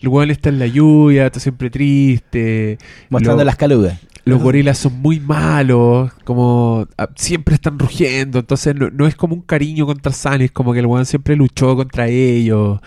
El 0.00 0.08
weón 0.08 0.30
está 0.30 0.48
en 0.50 0.58
la 0.58 0.66
lluvia, 0.66 1.26
está 1.26 1.40
siempre 1.40 1.70
triste. 1.70 2.76
Mostrando 3.08 3.42
Lo- 3.42 3.46
las 3.46 3.56
calugas. 3.56 3.98
Los 4.30 4.42
gorilas 4.42 4.78
son 4.78 5.00
muy 5.00 5.20
malos, 5.20 6.12
como 6.24 6.86
ah, 6.98 7.08
siempre 7.16 7.54
están 7.54 7.78
rugiendo, 7.78 8.38
entonces 8.38 8.74
no, 8.74 8.90
no 8.90 9.06
es 9.06 9.14
como 9.14 9.34
un 9.34 9.42
cariño 9.42 9.86
con 9.86 9.98
Tarzán, 9.98 10.40
es 10.40 10.50
como 10.52 10.72
que 10.72 10.78
el 10.80 10.86
weón 10.86 11.06
siempre 11.06 11.36
luchó 11.36 11.76
contra 11.76 12.08
ellos. 12.08 12.80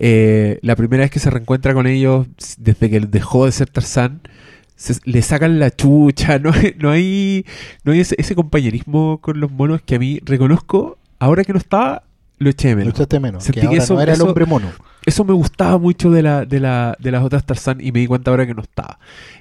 Eh, 0.00 0.58
la 0.62 0.76
primera 0.76 1.02
vez 1.02 1.10
que 1.10 1.18
se 1.18 1.30
reencuentra 1.30 1.74
con 1.74 1.86
ellos, 1.86 2.26
desde 2.58 2.88
que 2.90 3.00
dejó 3.00 3.46
de 3.46 3.52
ser 3.52 3.68
Tarzán, 3.70 4.20
se- 4.76 5.00
le 5.04 5.22
sacan 5.22 5.58
la 5.58 5.70
chucha, 5.70 6.38
no 6.40 6.52
hay, 6.52 6.74
no 6.78 6.90
hay, 6.90 7.44
no 7.84 7.92
hay 7.92 8.00
ese, 8.00 8.14
ese 8.18 8.34
compañerismo 8.34 9.18
con 9.20 9.40
los 9.40 9.50
monos 9.50 9.80
que 9.82 9.96
a 9.96 9.98
mí 9.98 10.20
reconozco, 10.24 10.98
ahora 11.18 11.44
que 11.44 11.52
no 11.52 11.58
estaba, 11.58 12.04
lo 12.38 12.50
eché 12.50 12.68
de 12.68 12.74
Lo 12.74 12.78
menos. 12.80 12.94
echaste 12.94 13.20
menos. 13.20 13.44
Sentí 13.44 13.60
que 13.60 13.66
que 13.66 13.66
ahora 13.74 13.82
eso- 13.82 13.94
no 13.94 14.00
era 14.00 14.12
eso- 14.12 14.22
el 14.22 14.28
hombre 14.28 14.46
mono. 14.46 14.70
Eso 15.06 15.24
me 15.24 15.32
gustaba 15.32 15.78
mucho 15.78 16.10
de, 16.10 16.22
la, 16.22 16.44
de, 16.44 16.60
la, 16.60 16.96
de 16.98 17.10
las 17.10 17.22
otras 17.24 17.44
Tarzán 17.46 17.78
y 17.80 17.92
me 17.92 18.00
di 18.00 18.06
cuenta 18.06 18.30
ahora 18.30 18.46
que 18.46 18.54
no 18.54 18.62
estaba. 18.62 18.98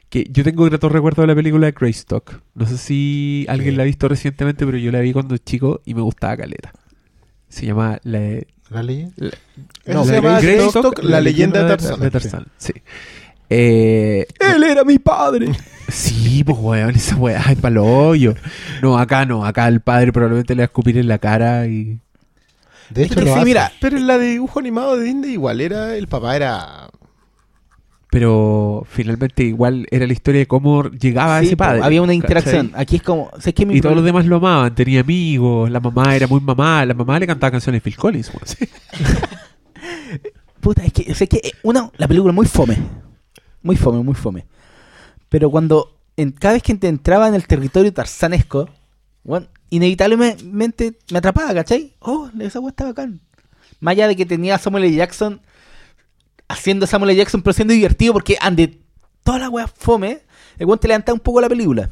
Que 0.10 0.26
yo 0.32 0.44
tengo 0.44 0.64
gratos 0.66 0.90
recuerdos 0.92 1.24
de 1.24 1.28
la 1.28 1.36
película 1.36 1.66
de 1.68 1.74
Greystock. 1.74 2.40
No 2.56 2.66
sé 2.66 2.78
si 2.78 3.46
alguien 3.50 3.72
Sí. 3.72 3.76
la 3.78 3.84
ha 3.84 3.86
visto 3.86 4.08
recientemente, 4.08 4.66
pero 4.66 4.78
yo 4.78 4.92
la 4.92 5.02
vi 5.02 5.12
cuando 5.12 5.36
chico 5.38 5.82
y 5.86 5.94
me 5.94 6.02
gustaba 6.02 6.38
caleta. 6.38 6.72
Se 7.50 7.66
llama 7.66 8.00
la, 8.04 8.20
¿La 8.70 8.84
leyenda? 8.84 9.14
Eso 9.86 10.04
se 10.06 10.14
llama 10.14 10.40
Greystock, 10.40 11.04
la 11.04 11.20
leyenda 11.22 11.64
de 11.64 11.70
Tarzán. 11.70 12.00
de 12.00 12.12
Tarzán, 12.12 12.46
sí. 12.58 12.74
Eh, 13.50 14.26
Él 14.40 14.64
era 14.64 14.84
mi 14.84 15.00
padre. 15.00 15.52
sí, 15.88 16.44
pues 16.44 16.58
weón, 16.60 16.96
esa 16.96 17.16
weá 17.16 17.44
es 17.52 17.58
palo 17.58 17.86
hoyo. 17.86 18.36
No, 18.82 18.98
acá 18.98 19.26
no, 19.26 19.46
acá 19.46 19.68
el 19.68 19.80
padre 19.82 20.12
probablemente 20.12 20.54
le 20.56 20.62
va 20.62 20.64
a 20.64 20.66
escupir 20.66 20.98
en 20.98 21.08
la 21.08 21.18
cara 21.18 21.68
y. 21.68 22.00
De 22.90 23.04
Es 23.04 23.12
hecho, 23.12 23.20
que 23.20 23.26
lo 23.26 23.34
sí, 23.38 23.46
mira, 23.46 23.72
Pero 23.82 23.98
en 23.98 24.08
la 24.08 24.18
de 24.18 24.28
dibujo 24.32 24.60
animado 24.60 24.98
de 24.98 25.06
Disney 25.06 25.32
igual 25.34 25.60
era 25.62 25.96
el 25.96 26.08
papá 26.08 26.36
era 26.36 26.90
Pero 28.10 28.86
finalmente 28.90 29.44
igual 29.44 29.86
era 29.92 30.08
la 30.08 30.14
historia 30.14 30.40
de 30.40 30.48
cómo 30.48 30.84
llegaba 30.90 31.40
Sí, 31.42 31.48
ese 31.48 31.58
padre. 31.58 31.82
había 31.84 32.02
una 32.02 32.14
¿cachai? 32.14 32.18
interacción. 32.18 32.72
Aquí 32.76 32.96
es 32.98 33.02
como. 33.04 33.30
¿sabes 33.40 33.54
qué? 33.54 33.66
Mi 33.66 33.76
Y 33.78 33.82
todos 33.82 33.96
los 33.96 34.02
problema- 34.04 34.20
demás 34.22 34.26
lo 34.30 34.36
amaban, 34.38 34.74
tenía 34.76 35.02
amigos, 35.02 35.70
la 35.70 35.80
mamá 35.82 36.16
era 36.16 36.28
muy 36.28 36.40
mamá, 36.40 36.86
la 36.86 36.94
mamá 36.94 37.20
le 37.20 37.28
cantaba 37.28 37.52
canciones 37.52 37.84
de 37.84 37.84
Phil 37.92 37.98
Collins. 37.98 38.32
Puta, 40.62 40.84
es 40.84 40.94
que, 40.94 41.04
es 41.12 41.18
que 41.30 41.38
eh, 41.38 41.52
una, 41.64 41.92
la 41.98 42.08
película 42.08 42.32
es 42.32 42.36
muy 42.36 42.46
fome. 42.46 42.78
Muy 43.62 43.76
fome, 43.76 44.02
muy 44.04 44.16
fome. 44.16 44.46
Pero 45.30 45.50
cuando, 45.52 45.98
en, 46.16 46.32
cada 46.32 46.54
vez 46.56 46.64
que 46.64 46.74
te 46.76 46.88
entraba 46.88 47.28
en 47.28 47.36
el 47.36 47.46
territorio 47.46 47.94
tarzanesco, 47.94 48.70
bueno, 49.24 49.48
inevitablemente 49.70 50.94
me 51.12 51.18
atrapaba, 51.20 51.54
¿cachai? 51.54 51.94
Oh, 52.00 52.30
esa 52.40 52.60
weá 52.60 52.70
está 52.70 52.86
bacán. 52.86 53.20
Más 53.80 53.92
allá 53.94 54.08
de 54.08 54.16
que 54.16 54.26
tenía 54.26 54.56
a 54.56 54.60
Samuel 54.60 54.86
L. 54.86 54.96
Jackson 54.96 55.42
haciendo 56.48 56.88
Samuel 56.88 57.12
L. 57.12 57.18
Jackson, 57.20 57.42
pero 57.42 57.54
siendo 57.54 57.74
divertido 57.74 58.14
porque 58.14 58.38
ande 58.42 58.78
toda 59.24 59.40
la 59.40 59.50
weá 59.50 59.68
fome, 59.68 60.20
el 60.58 60.66
weón 60.66 60.80
te 60.80 60.88
levantaba 60.88 61.14
un 61.14 61.20
poco 61.20 61.42
la 61.42 61.50
película. 61.50 61.90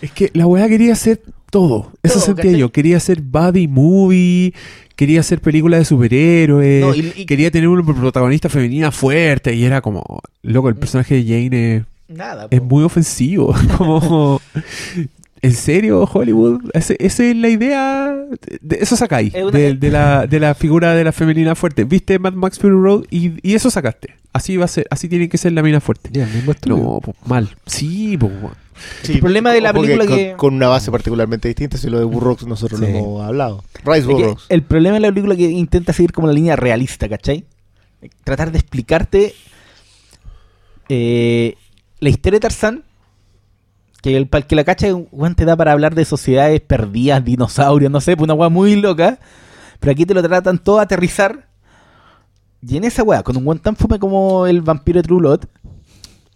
Es 0.00 0.10
que 0.12 0.30
la 0.34 0.46
weá 0.46 0.68
quería 0.68 0.92
hacer 0.94 1.22
todo. 1.50 1.92
Eso 2.02 2.14
Todo, 2.14 2.24
sentía 2.26 2.44
¿cachai? 2.44 2.60
yo. 2.60 2.72
Quería 2.72 2.96
hacer 2.96 3.20
body 3.20 3.68
movie, 3.68 4.54
quería 4.96 5.20
hacer 5.20 5.40
películas 5.40 5.80
de 5.80 5.84
superhéroes, 5.84 6.80
No, 6.84 6.94
y- 6.94 7.12
y- 7.16 7.26
quería 7.26 7.50
tener 7.50 7.68
una 7.68 7.84
protagonista 7.84 8.48
femenina 8.48 8.90
fuerte 8.90 9.54
y 9.54 9.64
era 9.64 9.80
como, 9.80 10.02
loco, 10.42 10.68
el 10.68 10.76
personaje 10.76 11.16
de 11.16 11.22
Jane 11.24 11.76
es, 11.76 11.82
Nada. 12.08 12.48
es 12.50 12.62
muy 12.62 12.82
ofensivo. 12.84 13.54
como, 13.78 14.40
¿en 15.42 15.52
serio, 15.54 16.04
Hollywood? 16.10 16.70
Ese- 16.72 16.96
Esa 16.98 17.24
es 17.24 17.36
la 17.36 17.48
idea. 17.48 18.14
De 18.60 18.78
eso 18.80 18.96
sacáis, 18.96 19.32
de, 19.32 19.74
de 19.74 19.90
la, 19.90 20.26
de 20.26 20.40
la 20.40 20.54
figura 20.54 20.94
de 20.94 21.04
la 21.04 21.12
femenina 21.12 21.54
fuerte. 21.54 21.84
Viste 21.84 22.18
Mad 22.18 22.32
Max 22.34 22.58
Fury 22.58 22.74
Road 22.74 23.04
y, 23.10 23.32
y 23.48 23.54
eso 23.54 23.70
sacaste. 23.70 24.14
Así 24.32 24.56
va 24.56 24.64
a 24.64 24.68
ser, 24.68 24.86
así 24.90 25.08
tiene 25.08 25.28
que 25.28 25.36
ser 25.36 25.52
la 25.52 25.62
mina 25.62 25.80
fuerte. 25.80 26.08
Mismo. 26.10 26.54
No, 26.66 27.00
po, 27.00 27.14
mal. 27.26 27.54
Sí. 27.66 28.18
Sí, 29.02 29.12
El 29.12 29.20
problema 29.20 29.52
de 29.52 29.60
la 29.60 29.72
película 29.72 30.06
con, 30.06 30.16
que- 30.16 30.32
con 30.36 30.54
una 30.54 30.68
base 30.68 30.90
particularmente 30.90 31.46
distinta, 31.48 31.76
si 31.76 31.88
lo 31.90 31.98
de 31.98 32.04
Burroughs 32.04 32.46
nosotros 32.46 32.80
Sí. 32.80 32.86
lo 32.86 32.92
hemos 32.98 33.22
hablado. 33.22 33.62
Rice 33.84 34.06
Burroughs. 34.06 34.46
el 34.48 34.62
problema 34.62 34.94
de 34.94 35.00
la 35.00 35.08
película 35.08 35.34
es 35.34 35.38
que 35.38 35.44
intenta 35.50 35.92
seguir 35.92 36.12
como 36.12 36.26
la 36.26 36.32
línea 36.32 36.56
realista, 36.56 37.08
¿cachai? 37.08 37.44
Tratar 38.24 38.50
de 38.50 38.58
explicarte 38.58 39.34
eh, 40.88 41.54
la 42.00 42.08
historia 42.08 42.36
de 42.38 42.40
Tarzán, 42.40 42.82
que 44.02 44.16
el, 44.16 44.26
para 44.26 44.42
el 44.42 44.46
que 44.46 44.56
la 44.56 44.64
cacha, 44.64 44.88
weón, 44.94 45.34
te 45.34 45.44
da 45.44 45.56
para 45.56 45.72
hablar 45.72 45.94
de 45.94 46.04
sociedades 46.04 46.60
perdidas, 46.60 47.24
dinosaurios, 47.24 47.90
no 47.90 48.00
sé, 48.00 48.16
pues 48.16 48.24
una 48.24 48.34
weá 48.34 48.48
muy 48.48 48.76
loca, 48.76 49.18
pero 49.80 49.92
aquí 49.92 50.04
te 50.04 50.12
lo 50.12 50.22
tratan 50.22 50.58
todo 50.58 50.80
a 50.80 50.82
aterrizar, 50.82 51.48
y 52.60 52.76
en 52.76 52.84
esa 52.84 53.02
weá, 53.02 53.22
con 53.22 53.36
un 53.36 53.46
weón 53.46 53.60
tan 53.60 53.76
fome 53.76 53.98
como 53.98 54.46
el 54.46 54.60
vampiro 54.60 54.98
de 54.98 55.04
Trulot, 55.04 55.48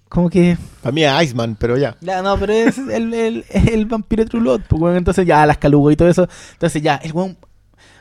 como 0.09 0.30
que... 0.30 0.56
Para 0.80 0.93
mí 0.93 1.02
es 1.02 1.22
Iceman, 1.24 1.56
pero 1.56 1.76
ya. 1.76 1.97
Ya, 2.01 2.22
no, 2.22 2.38
pero 2.38 2.52
es 2.52 2.78
el, 2.78 3.12
el, 3.12 3.44
el 3.51 3.86
vampiro 3.86 4.22
de 4.22 4.30
Trulot, 4.30 4.62
pues, 4.68 4.80
weón, 4.80 4.97
entonces 4.97 5.26
ya 5.26 5.44
las 5.44 5.59
calugas 5.59 5.93
y 5.93 5.97
todo 5.97 6.09
eso. 6.09 6.28
Entonces 6.52 6.80
ya, 6.80 6.97
el 6.97 7.12
weón 7.12 7.36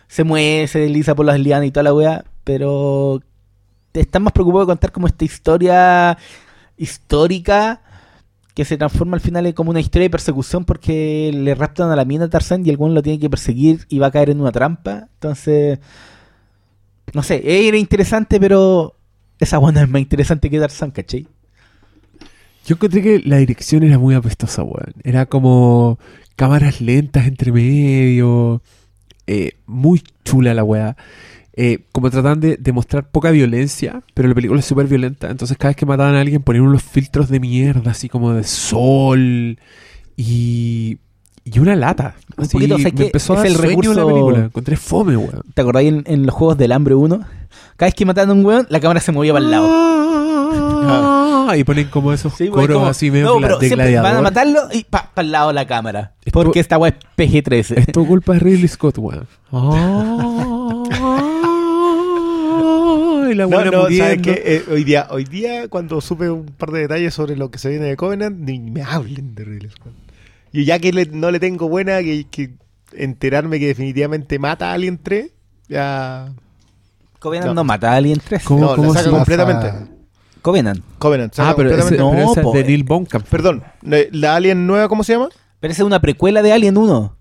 se 0.08 0.24
mueve, 0.24 0.68
se 0.68 0.80
desliza 0.80 1.16
por 1.16 1.26
las 1.26 1.40
lianas 1.40 1.68
y 1.68 1.72
toda 1.72 1.84
la 1.84 1.94
weá, 1.94 2.24
pero 2.44 3.22
te 3.92 4.02
están 4.02 4.22
más 4.22 4.34
preocupados 4.34 4.68
de 4.68 4.72
contar 4.72 4.92
como 4.92 5.08
esta 5.08 5.26
historia 5.26 6.18
histórica 6.78 7.82
que 8.56 8.66
se 8.66 8.78
transforma 8.78 9.16
al 9.16 9.22
final 9.22 9.46
en 9.46 9.54
como 9.54 9.70
una 9.70 9.82
historia 9.82 10.06
de 10.06 10.10
persecución 10.10 10.64
porque 10.64 11.30
le 11.34 11.54
raptan 11.56 11.92
a 11.92 11.96
la 11.96 12.06
mina 12.06 12.26
a 12.26 12.30
Tarzán 12.30 12.66
y 12.66 12.70
el 12.70 12.78
lo 12.80 13.04
tiene 13.04 13.20
que 13.20 13.30
perseguir 13.30 13.86
y 13.90 14.00
va 14.00 14.08
a 14.08 14.12
caer 14.12 14.30
en 14.30 14.40
una 14.40 14.54
trampa. 14.54 15.10
Entonces, 15.16 15.80
no 17.14 17.22
sé, 17.22 17.68
era 17.68 17.78
interesante, 17.78 18.40
pero 18.40 18.96
esa 19.40 19.60
no 19.60 19.70
es 19.70 19.90
más 19.90 20.02
interesante 20.02 20.50
que 20.50 20.58
Tarzán, 20.58 20.92
¿cachai? 20.92 21.28
Yo 22.66 22.76
encontré 22.76 23.02
que 23.02 23.20
la 23.26 23.38
dirección 23.38 23.84
era 23.84 24.00
muy 24.00 24.16
apestosa, 24.16 24.64
weón. 24.64 24.94
Era 25.04 25.26
como 25.26 26.00
cámaras 26.38 26.80
lentas 26.80 27.28
entre 27.28 27.52
medio. 27.52 28.62
eh, 29.28 29.58
muy 29.66 30.02
chula 30.24 30.54
la 30.54 30.64
weá. 30.64 30.96
Eh, 31.58 31.86
como 31.94 32.10
trataban 32.12 32.42
de, 32.42 32.58
de 32.58 32.72
mostrar 32.74 33.10
poca 33.10 33.32
violencia, 33.32 34.02
pero 34.14 34.28
la 34.28 34.36
película 34.36 34.60
es 34.60 34.66
súper 34.66 34.88
violenta. 34.88 35.30
Entonces 35.30 35.58
cada 35.58 35.70
vez 35.70 35.78
que 35.78 35.86
mataban 35.86 36.16
a 36.16 36.20
alguien 36.22 36.42
ponían 36.42 36.66
unos 36.66 36.84
filtros 36.84 37.30
de 37.30 37.40
mierda, 37.40 37.92
así 37.92 38.10
como 38.10 38.34
de 38.34 38.44
sol 38.44 39.58
y, 40.18 40.98
y 41.46 41.60
una 41.60 41.76
lata. 41.78 42.16
Un 42.38 42.44
Así, 42.44 42.54
poquito, 42.58 42.76
o 42.76 42.78
sea, 42.80 42.86
me 42.92 42.92
que 42.96 43.06
empezó 43.06 43.34
a 43.34 43.36
es 43.38 43.42
dar 43.44 43.48
el 43.48 43.56
sueño 43.56 43.94
la 43.94 44.02
recurso- 44.02 44.08
película. 44.08 44.40
Encontré 44.46 44.76
fome, 44.76 45.16
weón. 45.16 45.44
¿Te 45.54 45.62
acordáis 45.62 45.90
en, 45.94 46.04
en 46.08 46.26
los 46.26 46.36
juegos 46.36 46.58
del 46.58 46.74
hambre 46.74 46.94
1? 46.96 47.20
Cada 47.78 47.88
vez 47.88 47.96
que 47.96 48.06
mataban 48.06 48.32
a 48.32 48.34
un 48.34 48.46
weón, 48.46 48.68
la 48.70 48.80
cámara 48.82 49.00
se 49.00 49.12
movía 49.14 49.32
para 49.32 49.46
el 49.46 49.52
lado. 49.52 49.68
Ah, 50.88 51.56
y 51.58 51.64
ponen 51.64 51.88
como 51.88 52.12
esos 52.12 52.34
Sí, 52.34 52.50
coros 52.50 52.76
como- 52.76 52.88
así 52.88 53.10
medio 53.12 53.28
no, 53.28 53.40
pero 53.40 53.58
de 53.60 53.68
siempre 53.68 53.98
van 54.00 54.18
a 54.18 54.22
matarlo 54.22 54.60
y 54.74 54.84
para 54.84 55.10
el 55.18 55.32
lado 55.32 55.48
de 55.50 55.54
la 55.54 55.66
cámara. 55.66 56.14
Esto- 56.26 56.44
Porque 56.44 56.60
esta 56.60 56.78
weá 56.78 56.90
es 56.92 56.98
PG-13. 57.18 57.78
Es 57.78 57.88
tu 57.88 58.06
culpa 58.06 58.34
de 58.34 58.40
Ridley 58.40 58.68
Scott, 58.68 58.98
weón. 58.98 59.28
Ay, 63.28 63.36
la 63.36 63.44
No, 63.44 63.50
buena 63.50 63.72
no, 63.72 63.82
¿sabes 63.84 64.00
muriendo. 64.00 64.24
qué? 64.24 64.42
Eh, 64.46 64.64
hoy, 64.72 64.84
día, 64.84 65.08
hoy 65.10 65.24
día, 65.26 65.68
cuando 65.68 66.00
supe 66.02 66.30
un 66.30 66.46
par 66.46 66.72
de 66.72 66.82
detalles 66.82 67.14
sobre 67.14 67.36
lo 67.36 67.50
que 67.52 67.58
se 67.60 67.70
viene 67.70 67.86
de 67.86 67.96
Covenant, 67.96 68.38
ni 68.40 68.60
me 68.60 68.82
hablen 68.84 69.36
de 69.36 69.44
Ridley 69.46 69.70
Scott. 69.70 69.94
Y 70.52 70.66
ya 70.66 70.80
que 70.80 70.92
le- 70.94 71.06
no 71.08 71.32
le 71.32 71.40
tengo 71.40 71.68
buena, 71.68 72.00
que, 72.02 72.26
que 72.30 72.52
enterarme 72.94 73.60
que 73.60 73.68
definitivamente 73.68 74.40
mata 74.40 74.72
a 74.72 74.74
Alien 74.74 74.98
3, 75.02 75.30
ya... 75.68 76.32
Covenant 77.20 77.48
No. 77.48 77.54
no, 77.56 77.64
mata 77.64 77.92
a 77.92 77.96
Alien 77.96 78.22
3. 78.26 78.44
¿Cómo- 78.44 78.62
no, 78.62 78.76
cómo 78.76 78.88
la 78.94 79.00
saca 79.00 79.04
se- 79.06 79.10
completamente. 79.10 79.74
Covenant. 80.42 80.82
Covenant, 81.00 81.34
saca 81.34 81.50
Ah, 81.50 81.56
pero, 81.56 81.70
ese, 81.72 81.80
completamente. 81.80 82.14
pero 82.14 82.26
No, 82.26 82.32
esa 82.32 82.42
es 82.42 82.54
de 82.54 82.60
eh. 82.60 82.64
Neil 82.66 82.84
Blomkamp. 82.84 83.26
Perdón, 83.28 83.64
eh, 83.92 84.10
¿la 84.12 84.36
Alien 84.36 84.68
nueva 84.68 84.88
cómo 84.88 85.04
se 85.04 85.14
llama? 85.14 85.30
Pero 85.60 85.72
esa 85.74 85.82
es 85.82 85.86
una 85.88 86.00
precuela 86.02 86.42
de 86.44 86.54
Alien 86.54 86.78
1. 86.78 87.18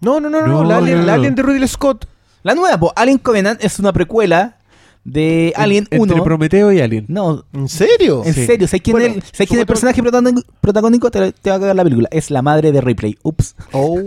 No, 0.00 0.20
no, 0.20 0.28
no, 0.28 0.40
no, 0.40 0.46
No, 0.48 0.64
la, 0.64 0.78
alien, 0.78 0.98
no, 0.98 1.04
la 1.06 1.12
no. 1.12 1.18
Alien 1.20 1.34
de 1.36 1.42
Ridley 1.42 1.68
Scott. 1.68 2.06
La 2.42 2.54
nueva, 2.54 2.76
po, 2.78 2.92
Alien 2.96 3.18
Covenant 3.18 3.62
es 3.64 3.78
una 3.78 3.92
precuela 3.92 4.58
de 5.04 5.52
Alien 5.56 5.86
En- 5.90 6.00
1. 6.00 6.12
Entre 6.12 6.24
Prometeo 6.24 6.72
y 6.72 6.80
Alien. 6.80 7.04
No, 7.08 7.44
¿En 7.52 7.68
serio? 7.68 8.22
en 8.24 8.32
Sí. 8.34 8.46
serio, 8.46 8.66
¿sabes 8.66 8.82
quién, 8.82 8.92
Bueno, 8.92 9.06
es 9.08 9.16
el- 9.16 9.22
¿sabes 9.22 9.36
quién 9.36 9.40
es 9.40 9.40
el 9.40 9.46
supuestamente- 9.60 9.66
personaje 9.66 10.02
protagónico, 10.02 10.42
protagónico? 10.60 11.10
Te, 11.10 11.32
te 11.32 11.50
va 11.50 11.56
a 11.56 11.60
cagar 11.60 11.76
la 11.76 11.84
película. 11.84 12.08
Es 12.10 12.30
la 12.30 12.42
madre 12.42 12.72
de 12.72 12.80
Ripley. 12.80 13.16
Ups. 13.22 13.54
Oh. 13.72 14.00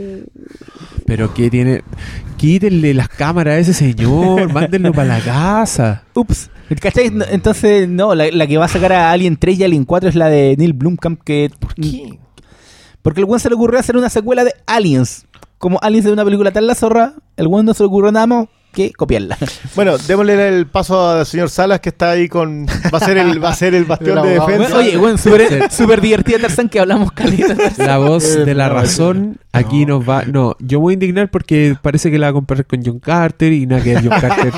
Pero 1.06 1.34
que 1.34 1.49
tiene. 1.49 1.84
Quítenle 2.38 2.94
las 2.94 3.10
cámaras 3.10 3.53
a 3.56 3.60
ese 3.60 3.74
señor. 3.74 4.52
mándenlo 4.53 4.91
para 4.94 5.18
la 5.18 5.22
casa. 5.24 6.03
Ups. 6.14 6.49
¿Cachai? 6.82 7.11
Entonces, 7.32 7.88
no, 7.88 8.14
la, 8.14 8.30
la 8.32 8.45
que 8.48 8.57
va 8.57 8.65
a 8.65 8.69
sacar 8.69 8.91
a 8.94 9.11
Alien 9.11 9.38
3 9.38 9.60
y 9.60 9.64
Alien 9.64 9.86
4 9.86 10.10
es 10.10 10.15
la 10.15 10.28
de 10.30 10.56
Neil 10.57 10.74
Blomkamp. 10.74 11.22
Que, 11.24 11.49
¿Por 11.60 11.74
¿Qué? 11.76 12.19
Porque 13.02 13.22
el 13.22 13.26
weón 13.26 13.40
se 13.40 13.48
le 13.49 13.56
ocurrió 13.56 13.80
hacer 13.80 13.95
una 13.95 14.10
secuela 14.10 14.44
de 14.44 14.53
Aliens. 14.65 15.26
Como 15.60 15.80
Aliens 15.82 16.06
de 16.06 16.11
una 16.11 16.26
película 16.26 16.52
tan 16.52 16.68
la 16.68 16.76
zorra, 16.76 17.14
el 17.38 17.48
weón 17.48 17.65
no 17.65 17.74
se 17.74 17.84
le 17.84 17.88
ocurrió 17.88 18.11
nada 18.11 18.28
más 18.28 18.48
que 18.78 18.94
copiarla. 18.94 19.38
Bueno, 19.76 19.98
démosle 19.98 20.48
el 20.48 20.68
paso 20.68 21.10
al 21.10 21.26
señor 21.26 21.49
Salas 21.49 21.80
que 21.80 21.90
está 21.90 22.12
ahí 22.12 22.28
con. 22.30 22.66
Va 22.94 22.98
a 22.98 22.99
ser 22.99 23.18
el, 23.18 23.44
va 23.44 23.49
a 23.49 23.56
ser 23.56 23.74
el 23.76 23.86
bastión 23.91 24.22
de 24.24 24.30
defensa. 24.40 24.78
Oye, 24.78 24.98
weón, 24.98 25.18
súper 25.18 25.72
súper 25.72 25.99
divertida 26.02 26.40
Tarzán 26.40 26.70
que 26.70 26.80
hablamos 26.80 27.12
caleta. 27.12 27.56
La 27.78 27.98
voz 27.98 28.24
Eh, 28.24 28.45
de 28.45 28.54
la 28.56 28.68
no, 28.70 28.74
razón 28.76 29.38
aquí 29.52 29.86
no. 29.86 29.98
nos 29.99 30.10
va. 30.10 30.24
No, 30.26 30.56
yo 30.60 30.80
voy 30.80 30.94
a 30.94 30.95
indignar 30.95 31.30
porque 31.30 31.76
parece 31.82 32.10
que 32.12 32.18
la 32.18 32.28
va 32.28 32.30
a 32.32 32.34
comparar 32.34 32.66
con 32.66 32.82
John 32.86 32.99
Carter 32.99 33.52
y 33.54 33.66
nada 33.68 33.84
que 33.84 33.94
ver, 33.95 34.04
John 34.08 34.20
Carter 34.22 34.54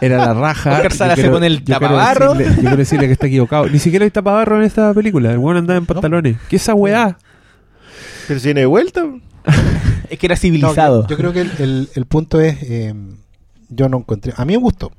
era 0.00 0.16
la 0.18 0.34
raja. 0.34 0.72
Oscar 0.72 0.92
Sala 0.92 1.14
Yo 1.16 1.22
se 1.24 1.30
pone 1.30 1.46
el 1.46 1.58
yo 1.58 1.64
quiero 1.64 1.80
tapabarro. 1.80 2.34
decirle- 2.34 2.54
Yo 2.56 2.60
quiero 2.60 2.76
decirle 2.76 3.06
que 3.06 3.12
está 3.12 3.26
equivocado. 3.26 3.68
Ni 3.68 3.78
siquiera 3.78 4.04
hay 4.04 4.10
tapabarro 4.10 4.56
en 4.58 4.62
esta 4.62 4.94
película. 4.94 5.30
El 5.32 5.38
weón 5.38 5.56
andaba 5.58 5.78
en 5.78 5.86
pantalones. 5.86 6.36
¿Qué 6.48 6.56
es 6.56 6.62
esa 6.62 6.74
weá? 6.74 7.18
Pero 8.26 8.40
si 8.40 8.46
viene 8.46 8.60
de 8.60 8.66
vuelta. 8.66 9.04
Es 10.08 10.18
que 10.18 10.26
era 10.26 10.34
No, 10.34 10.40
civilizado. 10.40 11.02
yo, 11.02 11.08
yo 11.08 11.16
creo 11.16 11.32
que 11.32 11.40
el, 11.42 11.50
el- 11.58 11.88
el 11.94 12.04
punto 12.06 12.40
es, 12.40 12.56
eh, 12.62 12.94
yo 13.70 13.88
no 13.88 13.98
encontré, 13.98 14.34
a 14.36 14.44
mí 14.44 14.52
me 14.54 14.62
gustó, 14.62 14.92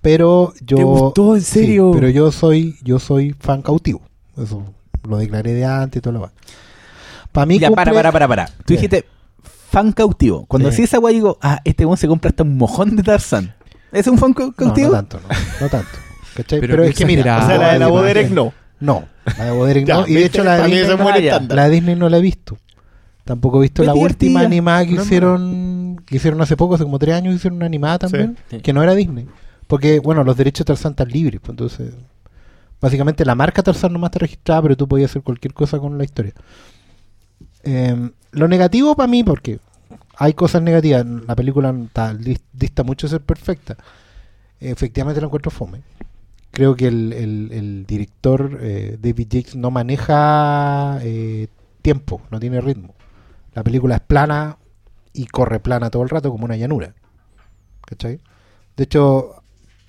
pero 0.00 0.54
yo... 0.64 0.76
¿Te 0.76 0.82
gustó, 0.84 1.34
en 1.36 1.42
sí, 1.42 1.60
serio? 1.60 1.90
pero 1.92 2.08
yo 2.08 2.32
soy, 2.32 2.76
yo 2.82 2.98
soy 2.98 3.34
fan 3.38 3.62
cautivo, 3.62 4.00
eso 4.36 4.64
lo 5.06 5.16
declaré 5.18 5.52
de 5.54 5.64
antes 5.64 5.98
y 5.98 6.00
todo 6.00 6.12
lo 6.14 6.18
demás. 6.20 6.32
Para 7.32 7.46
mí 7.46 7.58
ya, 7.58 7.68
cumple- 7.68 7.74
para, 7.76 7.92
para, 7.92 8.12
para, 8.12 8.28
para. 8.28 8.46
Tú 8.46 8.52
Sí. 8.68 8.74
dijiste 8.74 9.04
fan 9.70 9.92
cautivo. 9.92 10.44
Cuando 10.46 10.70
Sí. 10.70 10.76
decís 10.76 10.90
esa 10.90 10.98
weá 10.98 11.12
digo, 11.12 11.38
ah, 11.42 11.60
este 11.64 11.84
weón 11.84 11.96
se 11.98 12.08
compra 12.08 12.30
hasta 12.30 12.42
un 12.42 12.56
mojón 12.56 12.96
de 12.96 13.02
Tarzán. 13.02 13.54
¿Es 13.92 14.06
un 14.06 14.18
fan 14.18 14.34
No, 14.36 14.52
cautivo? 14.52 14.88
no 14.88 14.92
tanto, 14.94 15.20
no, 15.20 15.28
no 15.60 15.68
tanto. 15.68 15.88
¿Cachai? 16.34 16.60
Pero 16.60 16.72
Pero, 16.72 16.84
es 16.84 16.94
que 16.96 17.04
mira. 17.06 17.38
O 17.42 17.46
sea, 17.46 17.58
la 17.58 17.72
de 17.74 17.78
la 17.78 17.86
no, 17.86 17.90
Boderek 17.92 18.30
no. 18.30 18.52
No, 18.80 19.04
la 19.38 19.44
de 19.46 19.50
Boderek 19.52 19.88
no, 19.88 20.06
y 20.06 20.14
de 20.14 20.24
hecho 20.26 20.44
la 20.44 20.56
de, 20.58 20.64
Disney, 20.68 21.46
la 21.48 21.64
de 21.64 21.70
Disney 21.70 21.96
no 21.96 22.08
la 22.08 22.18
he 22.18 22.20
visto. 22.20 22.58
Tampoco 23.28 23.58
he 23.58 23.62
visto 23.62 23.84
la 23.84 23.92
última 23.92 24.40
animada 24.40 24.86
que 24.86 24.92
No, 24.94 25.02
hicieron, 25.02 26.02
que 26.06 26.16
hicieron 26.16 26.40
hace 26.40 26.56
poco, 26.56 26.76
hace 26.76 26.84
como 26.84 26.98
tres 26.98 27.14
años 27.14 27.34
hicieron 27.34 27.58
una 27.58 27.66
animada 27.66 27.98
también, 27.98 28.38
Sí. 28.50 28.60
que 28.60 28.72
no 28.72 28.82
era 28.82 28.94
Disney. 28.94 29.26
Porque, 29.66 30.00
bueno, 30.00 30.24
los 30.24 30.34
derechos 30.34 30.64
de 30.64 30.72
Tarzán 30.72 30.92
están 30.92 31.08
libres, 31.08 31.38
pues 31.40 31.50
entonces... 31.50 31.92
Básicamente 32.80 33.26
la 33.26 33.34
marca 33.34 33.62
Tarzán 33.62 33.92
nomás 33.92 34.08
está 34.08 34.20
registrada, 34.20 34.62
pero 34.62 34.76
tú 34.78 34.88
podías 34.88 35.10
hacer 35.10 35.20
cualquier 35.22 35.52
cosa 35.52 35.78
con 35.78 35.98
la 35.98 36.04
historia. 36.04 36.32
Eh, 37.64 38.10
lo 38.30 38.48
negativo 38.48 38.94
para 38.96 39.08
mí, 39.08 39.22
porque 39.24 39.58
hay 40.16 40.32
cosas 40.32 40.62
negativas, 40.62 41.04
la 41.04 41.36
película 41.36 41.74
dista 42.54 42.82
mucho 42.84 43.06
de 43.08 43.10
ser 43.10 43.20
perfecta. 43.20 43.76
Efectivamente 44.60 45.20
la 45.20 45.26
encuentro 45.26 45.50
fome. 45.50 45.82
Creo 46.50 46.74
que 46.76 46.86
el, 46.88 47.12
el- 47.12 47.50
el 47.52 47.84
director 47.86 48.58
eh, 48.62 48.96
David 49.00 49.26
Yates 49.28 49.54
no 49.56 49.70
maneja 49.70 50.98
eh, 51.02 51.48
tiempo, 51.82 52.22
no 52.30 52.40
tiene 52.40 52.60
ritmo. 52.62 52.94
La 53.58 53.64
película 53.64 53.96
es 53.96 54.00
plana 54.00 54.56
y 55.12 55.26
corre 55.26 55.58
plana 55.58 55.90
todo 55.90 56.04
el 56.04 56.08
rato 56.10 56.30
como 56.30 56.44
una 56.44 56.54
llanura. 56.56 56.94
¿Cachai? 57.84 58.20
De 58.76 58.84
hecho, 58.84 59.42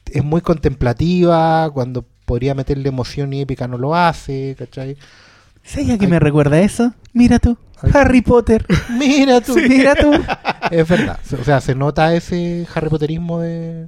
es 0.07 0.23
muy 0.23 0.41
contemplativa, 0.41 1.69
cuando 1.69 2.03
podría 2.25 2.55
meterle 2.55 2.89
emoción 2.89 3.31
y 3.31 3.41
épica 3.41 3.67
no 3.67 3.77
lo 3.77 3.93
hace, 3.95 4.55
¿cachai? 4.57 4.97
¿Sabes 5.63 5.91
a 5.91 5.97
qué 5.99 6.05
Ay. 6.05 6.11
me 6.11 6.19
recuerda 6.19 6.59
eso? 6.61 6.95
Mira 7.13 7.37
tú, 7.37 7.59
Ay. 7.79 7.91
Harry 7.93 8.21
Potter. 8.23 8.65
Mira 8.89 9.39
tú, 9.41 9.55
Mira 9.55 9.93
tú. 9.93 10.11
Es 10.71 10.87
verdad. 10.87 11.19
O 11.39 11.43
sea, 11.43 11.61
se 11.61 11.75
nota 11.75 12.15
ese 12.15 12.65
Harry 12.73 12.89
Potterismo 12.89 13.39
de. 13.41 13.87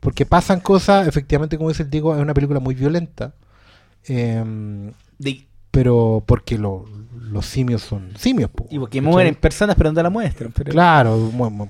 Porque 0.00 0.26
pasan 0.26 0.60
cosas, 0.60 1.06
efectivamente, 1.08 1.56
como 1.56 1.70
dice 1.70 1.84
el 1.84 1.90
Diego, 1.90 2.14
es 2.14 2.20
una 2.20 2.34
película 2.34 2.60
muy 2.60 2.74
violenta. 2.74 3.32
em, 4.04 4.92
De- 5.18 5.46
pero 5.70 6.22
porque 6.26 6.58
lo- 6.58 6.84
los 7.32 7.46
simios 7.46 7.82
son 7.82 8.10
simios. 8.16 8.50
po, 8.50 8.66
y 8.70 8.78
porque 8.78 8.98
¿cachai? 8.98 9.10
mueren 9.12 9.34
personas, 9.34 9.74
pero 9.76 9.90
no 9.92 10.02
la 10.02 10.10
muestran. 10.10 10.52
Pero... 10.52 10.70
Claro, 10.72 11.16
mu- 11.16 11.66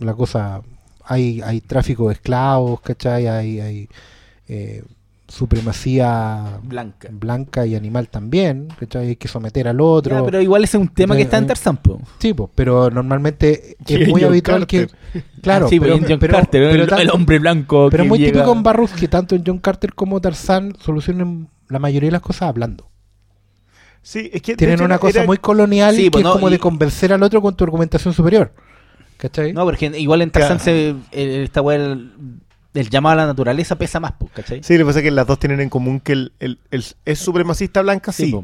la 0.00 0.14
cosa. 0.14 0.60
Hay, 1.04 1.40
hay 1.40 1.60
tráfico 1.62 2.08
de 2.08 2.14
esclavos, 2.14 2.80
¿cachai? 2.82 3.26
Hay, 3.26 3.60
hay 3.60 3.88
eh, 4.46 4.84
supremacía 5.26 6.58
Blanca. 6.62 7.08
blanca 7.10 7.66
y 7.66 7.74
animal 7.74 8.08
también, 8.08 8.68
¿cachai? 8.78 9.08
Hay 9.08 9.16
que 9.16 9.28
someter 9.28 9.68
al 9.68 9.80
otro. 9.80 10.18
Ya, 10.18 10.24
pero 10.24 10.40
igual 10.42 10.64
ese 10.64 10.76
es 10.76 10.80
un 10.82 10.88
tema 10.88 11.16
que 11.16 11.22
está 11.22 11.38
en 11.38 11.46
Tarzán, 11.46 11.78
po. 11.78 12.00
Sí, 12.18 12.34
po, 12.34 12.50
pero 12.54 12.90
normalmente 12.90 13.76
es 13.86 14.08
muy 14.08 14.20
John 14.22 14.30
habitual 14.30 14.66
que. 14.66 14.88
Claro, 15.42 15.68
sí, 15.68 15.80
pero, 15.80 15.94
pero, 15.96 16.06
John 16.08 16.18
pero- 16.18 16.32
Carter, 16.34 16.70
pero 16.70 16.82
el, 16.84 16.88
tan- 16.88 17.00
el 17.00 17.10
hombre 17.10 17.38
blanco. 17.38 17.88
pero 17.90 18.02
que 18.04 18.08
muy 18.08 18.18
llega- 18.18 18.32
típico 18.32 18.52
en 18.52 18.62
Barrows 18.62 18.92
que 18.92 19.08
tanto 19.08 19.34
en 19.34 19.42
John 19.46 19.58
Carter 19.58 19.94
como 19.94 20.20
Tarzán 20.20 20.74
solucionan 20.80 21.48
la 21.68 21.78
mayoría 21.78 22.08
de 22.08 22.12
las 22.12 22.22
cosas 22.22 22.42
hablando. 22.42 22.88
Sí, 24.02 24.30
es 24.32 24.40
que 24.42 24.52
de 24.52 24.56
Tienen 24.56 24.74
hecho 24.76 24.84
una 24.84 24.98
cosa 24.98 25.18
era- 25.20 25.26
muy 25.26 25.38
colonial 25.38 25.94
Sí, 25.94 26.04
que 26.04 26.10
pues, 26.12 26.22
es 26.22 26.24
no, 26.26 26.32
como 26.34 26.48
y- 26.48 26.52
de 26.52 26.58
convencer 26.58 27.12
al 27.12 27.22
otro 27.22 27.42
con 27.42 27.54
tu 27.56 27.64
argumentación 27.64 28.14
superior. 28.14 28.52
¿Cachai? 29.16 29.52
No, 29.52 29.64
porque 29.64 29.86
igual 29.98 30.22
en 30.22 30.30
Tarzán 30.30 30.58
Claro. 30.58 30.98
el- 31.12 31.30
esta 31.42 31.60
weá, 31.60 31.76
el, 31.76 32.12
el 32.74 32.88
llamado 32.90 33.14
a 33.14 33.16
la 33.16 33.26
naturaleza 33.26 33.76
pesa 33.76 33.98
más, 33.98 34.12
po, 34.12 34.30
¿cachai? 34.32 34.62
Sí, 34.62 34.74
lo 34.74 34.80
que 34.80 34.86
pasa 34.86 34.98
es 35.00 35.02
que 35.02 35.10
las 35.10 35.26
dos 35.26 35.38
tienen 35.40 35.60
en 35.60 35.68
común 35.68 35.98
que 36.00 36.12
el, 36.12 36.32
el- 36.38 36.58
el- 36.70 36.84
es 37.04 37.18
supremacista 37.18 37.82
blanca, 37.82 38.12
sí, 38.12 38.34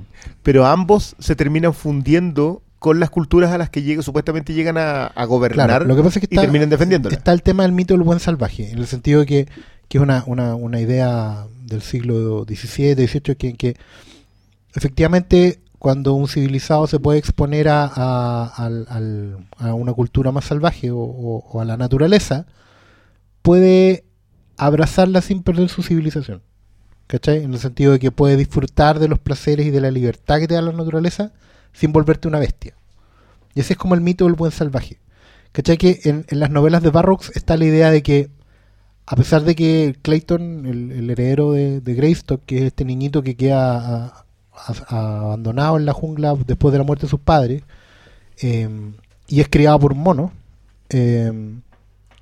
pero 0.42 0.66
ambos 0.66 1.14
se 1.18 1.36
terminan 1.36 1.72
fundiendo 1.74 2.60
con 2.80 2.98
las 3.00 3.08
culturas 3.08 3.50
a 3.52 3.56
las 3.58 3.70
que 3.70 3.82
llega, 3.82 4.02
supuestamente 4.02 4.52
llegan 4.52 4.76
a, 4.76 5.06
a 5.06 5.24
gobernar 5.24 5.68
Claro, 5.68 5.84
lo 5.86 5.96
que 5.96 6.02
pasa 6.02 6.18
es 6.18 6.26
que 6.28 6.34
y 6.34 6.36
está, 6.36 6.42
terminan 6.42 6.68
defendiéndola. 6.68 7.14
está 7.16 7.32
el 7.32 7.42
tema 7.42 7.62
del 7.62 7.72
mito 7.72 7.94
del 7.94 8.02
buen 8.02 8.18
salvaje, 8.20 8.70
en 8.72 8.78
el 8.78 8.86
sentido 8.86 9.20
de 9.20 9.26
que, 9.26 9.48
que 9.88 9.98
es 9.98 10.02
una, 10.02 10.22
una, 10.26 10.54
una 10.56 10.80
idea 10.80 11.46
del 11.64 11.80
siglo 11.80 12.44
XVII, 12.46 12.94
XVIII, 13.06 13.36
que, 13.36 13.54
que 13.54 13.76
efectivamente 14.74 15.60
cuando 15.78 16.14
un 16.14 16.28
civilizado 16.28 16.86
se 16.86 16.98
puede 16.98 17.18
exponer 17.18 17.68
a, 17.68 17.84
a, 17.84 18.70
a 19.58 19.74
una 19.74 19.92
cultura 19.92 20.32
más 20.32 20.46
salvaje 20.46 20.88
o, 20.90 21.60
a 21.60 21.64
la 21.66 21.76
naturaleza, 21.76 22.46
puede 23.42 24.04
abrazarla 24.56 25.20
sin 25.20 25.42
perder 25.42 25.68
su 25.68 25.82
civilización. 25.82 26.42
¿Cachai? 27.06 27.44
En 27.44 27.52
el 27.52 27.58
sentido 27.58 27.92
de 27.92 27.98
que 27.98 28.10
puede 28.10 28.38
disfrutar 28.38 28.98
de 28.98 29.08
los 29.08 29.18
placeres 29.18 29.66
y 29.66 29.70
de 29.70 29.82
la 29.82 29.90
libertad 29.90 30.38
que 30.38 30.48
te 30.48 30.54
da 30.54 30.62
la 30.62 30.72
naturaleza 30.72 31.32
sin 31.74 31.92
volverte 31.92 32.28
una 32.28 32.38
bestia. 32.38 32.74
Y 33.54 33.60
ese 33.60 33.74
es 33.74 33.78
como 33.78 33.94
el 33.94 34.00
mito 34.00 34.24
del 34.24 34.34
buen 34.34 34.52
salvaje. 34.52 35.00
¿Cachai? 35.52 35.76
Que 35.76 36.00
en, 36.04 36.24
en 36.28 36.40
las 36.40 36.48
novelas 36.48 36.82
de 36.82 36.88
Barrocks 36.88 37.30
está 37.36 37.58
la 37.58 37.66
idea 37.66 37.90
de 37.90 38.02
que, 38.02 38.30
a 39.04 39.16
pesar 39.16 39.42
de 39.42 39.54
que 39.54 39.96
Clayton, 40.00 40.64
el, 40.64 40.92
el 40.92 41.10
heredero 41.10 41.52
de, 41.52 41.82
de 41.82 41.94
Greystock, 41.94 42.42
que 42.46 42.56
es 42.56 42.62
este 42.64 42.86
niñito 42.86 43.22
que 43.22 43.36
queda 43.36 44.23
abandonado 44.88 45.76
en 45.76 45.84
la 45.84 45.92
jungla 45.92 46.34
después 46.46 46.72
de 46.72 46.78
la 46.78 46.84
muerte 46.84 47.06
de 47.06 47.10
sus 47.10 47.20
padres, 47.20 47.62
eh, 48.40 48.68
y 49.26 49.40
es 49.40 49.48
criado 49.48 49.78
por 49.78 49.94
monos, 49.94 50.30
eh, 50.90 51.32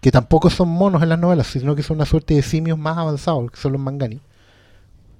que 0.00 0.10
tampoco 0.10 0.50
son 0.50 0.68
monos 0.68 1.02
en 1.02 1.08
las 1.08 1.18
novelas, 1.18 1.46
sino 1.46 1.76
que 1.76 1.82
son 1.82 1.96
una 1.96 2.06
suerte 2.06 2.34
de 2.34 2.42
simios 2.42 2.78
más 2.78 2.98
avanzados, 2.98 3.50
que 3.50 3.56
son 3.56 3.72
los 3.72 3.80
mangani, 3.80 4.20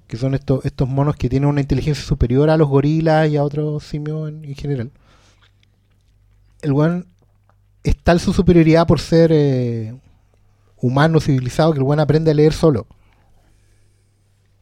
que 0.08 0.16
son 0.16 0.34
estos, 0.34 0.64
estos 0.64 0.88
monos 0.88 1.16
que 1.16 1.28
tienen 1.28 1.48
una 1.48 1.60
inteligencia 1.60 2.04
superior 2.04 2.50
a 2.50 2.56
los 2.56 2.68
gorilas 2.68 3.28
y 3.28 3.36
a 3.36 3.44
otros 3.44 3.84
simios 3.84 4.28
en, 4.28 4.44
en 4.44 4.54
general. 4.54 4.90
El 6.62 6.72
weón 6.72 7.06
es 7.82 7.96
tal 7.96 8.20
su 8.20 8.32
superioridad 8.32 8.86
por 8.86 9.00
ser 9.00 9.30
eh, 9.32 9.94
humano, 10.80 11.20
civilizado, 11.20 11.72
que 11.72 11.78
el 11.78 11.84
weón 11.84 12.00
aprende 12.00 12.30
a 12.30 12.34
leer 12.34 12.52
solo. 12.52 12.86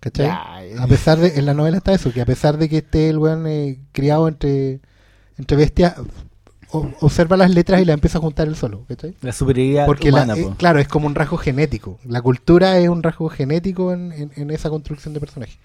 ¿Cachai? 0.01 0.27
Ya, 0.27 0.64
eh. 0.64 0.77
A 0.78 0.86
pesar 0.86 1.18
de, 1.18 1.39
en 1.39 1.44
la 1.47 1.55
novela 1.55 1.77
está 1.77 1.93
eso, 1.93 2.12
que 2.12 2.20
a 2.22 2.27
pesar 2.27 2.56
de 2.59 2.68
que 2.68 2.78
esté 2.78 3.10
el 3.10 3.18
weón 3.18 3.47
eh, 3.47 3.78
criado 3.93 4.28
entre, 4.28 4.81
entre 5.36 5.56
bestias, 5.59 5.94
o- 6.70 6.89
observa 7.01 7.36
las 7.36 7.51
letras 7.51 7.82
y 7.82 7.85
las 7.85 7.94
empieza 7.94 8.16
a 8.18 8.20
juntar 8.22 8.48
él 8.48 8.56
solo, 8.56 8.85
¿cachai? 8.89 9.14
La 9.20 9.32
superioridad 9.32 9.85
Porque 9.86 10.10
la- 10.10 10.22
humana, 10.24 10.40
eh, 10.40 10.44
po. 10.44 10.55
claro, 10.56 10.78
es 10.78 10.89
como 10.89 11.06
un 11.06 11.14
rasgo 11.14 11.36
genético. 11.36 11.98
La 12.05 12.22
cultura 12.22 12.78
es 12.78 12.89
un 12.89 13.02
rasgo 13.02 13.28
genético 13.28 13.93
en, 13.93 14.12
en- 14.12 14.32
en 14.36 14.51
esa 14.51 14.70
construcción 14.70 15.12
de 15.12 15.20
personaje. 15.20 15.59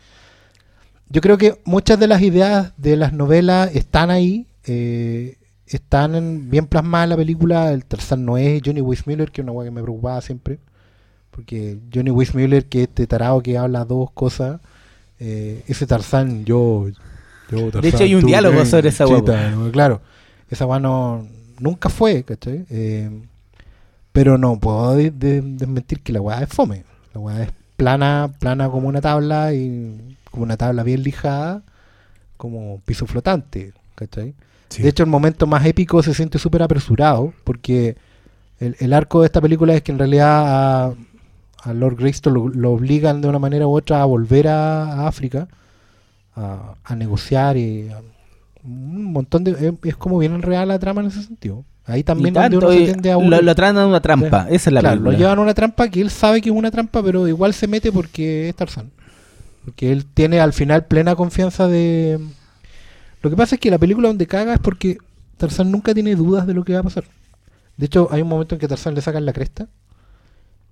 Yo 1.07 1.21
creo 1.21 1.37
que 1.37 1.61
muchas 1.65 1.99
de 1.99 2.07
las 2.07 2.21
ideas 2.21 2.73
de 2.77 2.97
las 2.97 3.13
novelas 3.13 3.73
están 3.75 4.09
ahí, 4.09 4.47
eh, 4.65 5.37
están 5.67 6.15
en- 6.15 6.49
bien 6.49 6.67
plasmadas 6.67 7.05
en 7.05 7.09
la 7.11 7.15
película. 7.17 7.71
El 7.71 7.85
Tarzán 7.85 8.25
no 8.25 8.37
es 8.37 8.61
Johnny 8.65 8.81
Weissmuller, 8.81 9.31
que 9.31 9.41
es 9.41 9.43
una 9.43 9.51
weá 9.53 9.67
que 9.67 9.71
me 9.71 9.81
preocupaba 9.81 10.19
siempre. 10.21 10.59
Porque 11.35 11.77
Johnny 11.93 12.11
Weissmuller, 12.11 12.65
que 12.65 12.83
es 12.83 12.87
este 12.87 13.07
tarado 13.07 13.41
que 13.41 13.57
habla 13.57 13.83
dos 13.83 14.09
cosas, 14.11 14.61
eh, 15.19 15.63
ese 15.67 15.85
Tarzán, 15.85 16.45
yo. 16.45 16.87
yo 17.51 17.71
Tarzán, 17.71 17.85
hecho, 17.85 18.03
hay 18.03 18.15
un 18.15 18.21
tú, 18.21 18.27
diálogo 18.27 18.57
ven, 18.57 18.65
sobre 18.65 18.89
esa 18.89 19.05
chita. 19.05 19.53
Claro, 19.71 20.01
esa 20.49 20.65
weá 20.65 20.79
no, 20.79 21.27
nunca 21.59 21.89
fue, 21.89 22.23
¿cachai? 22.23 22.65
Eh, 22.69 23.09
pero 24.11 24.37
no 24.37 24.57
puedo 24.59 24.95
de- 24.95 25.11
de- 25.11 25.41
desmentir 25.41 25.99
que 26.01 26.13
la 26.13 26.21
weá 26.21 26.41
es 26.41 26.49
fome. 26.49 26.83
La 27.13 27.19
weá 27.19 27.43
es 27.43 27.51
plana, 27.75 28.31
plana 28.39 28.69
como 28.69 28.87
una 28.87 29.01
tabla 29.01 29.53
y 29.53 30.15
como 30.31 30.43
una 30.43 30.55
tabla 30.55 30.83
bien 30.83 31.03
lijada, 31.03 31.63
como 32.37 32.79
piso 32.85 33.05
flotante, 33.07 33.73
¿cachai? 33.95 34.33
Sí. 34.69 34.83
De 34.83 34.89
hecho, 34.89 35.03
el 35.03 35.09
momento 35.09 35.47
más 35.47 35.65
épico 35.65 36.01
se 36.01 36.13
siente 36.13 36.39
súper 36.39 36.63
apresurado 36.63 37.33
porque 37.43 37.97
el, 38.59 38.75
el 38.79 38.93
arco 38.93 39.19
de 39.21 39.25
esta 39.27 39.41
película 39.41 39.73
es 39.75 39.81
que 39.81 39.91
en 39.91 39.99
realidad 39.99 40.85
a, 40.87 40.93
a 41.65 41.73
Lord 41.73 41.97
Greystock 41.97 42.33
lo, 42.33 42.47
lo 42.49 42.71
obligan 42.71 43.21
de 43.21 43.27
una 43.27 43.39
manera 43.39 43.67
u 43.67 43.71
otra 43.75 44.01
a 44.01 44.05
volver 44.05 44.47
a, 44.47 44.83
a 45.03 45.07
África 45.07 45.47
a, 46.35 46.75
a 46.83 46.95
negociar 46.95 47.57
y 47.57 47.89
a- 47.89 48.01
un 48.63 49.11
montón 49.13 49.43
de... 49.43 49.73
Es, 49.83 49.95
como 49.95 50.17
bien 50.17 50.33
enredada 50.33 50.65
la 50.65 50.79
trama 50.79 51.01
en 51.01 51.07
ese 51.07 51.21
sentido. 51.21 51.63
Ahí 51.85 52.03
también 52.03 52.33
donde 52.33 52.57
uno 52.57 52.71
se 52.71 52.77
tiende 52.85 53.11
a 53.11 53.13
lo, 53.13 53.19
aburrir. 53.21 53.43
lo 53.43 53.53
traen 53.55 53.77
a 53.77 53.85
una 53.85 53.99
trampa. 54.01 54.47
Esa 54.49 54.69
es 54.69 54.73
la 54.73 54.79
Claro, 54.79 54.95
película. 54.95 55.11
lo 55.11 55.17
llevan 55.19 55.37
a 55.37 55.41
una 55.43 55.53
trampa 55.53 55.87
que 55.89 56.01
él 56.01 56.09
sabe 56.09 56.41
que 56.41 56.49
es 56.49 56.55
una 56.55 56.71
trampa, 56.71 57.03
pero 57.03 57.27
igual 57.27 57.53
se 57.53 57.67
mete 57.67 57.91
porque 57.91 58.49
es 58.49 58.55
Tarzán. 58.55 58.89
Porque 59.63 59.91
él 59.91 60.05
tiene 60.05 60.39
al 60.39 60.51
final 60.53 60.85
plena 60.85 61.15
confianza 61.15 61.67
de... 61.67 62.19
Lo 63.21 63.29
que 63.29 63.35
pasa 63.35 63.55
es 63.55 63.61
que 63.61 63.69
la 63.69 63.77
película 63.77 64.07
donde 64.07 64.25
caga 64.25 64.53
es 64.55 64.59
porque 64.59 64.97
Tarzán 65.37 65.69
nunca 65.71 65.93
tiene 65.93 66.15
dudas 66.15 66.47
de 66.47 66.53
lo 66.55 66.63
que 66.63 66.73
va 66.73 66.79
a 66.79 66.83
pasar. 66.83 67.03
De 67.77 67.85
hecho, 67.85 68.07
hay 68.11 68.21
un 68.23 68.29
momento 68.29 68.55
en 68.55 68.59
que 68.59 68.67
Tarzán 68.67 68.95
le 68.95 69.01
sacan 69.01 69.25
la 69.25 69.33
cresta 69.33 69.67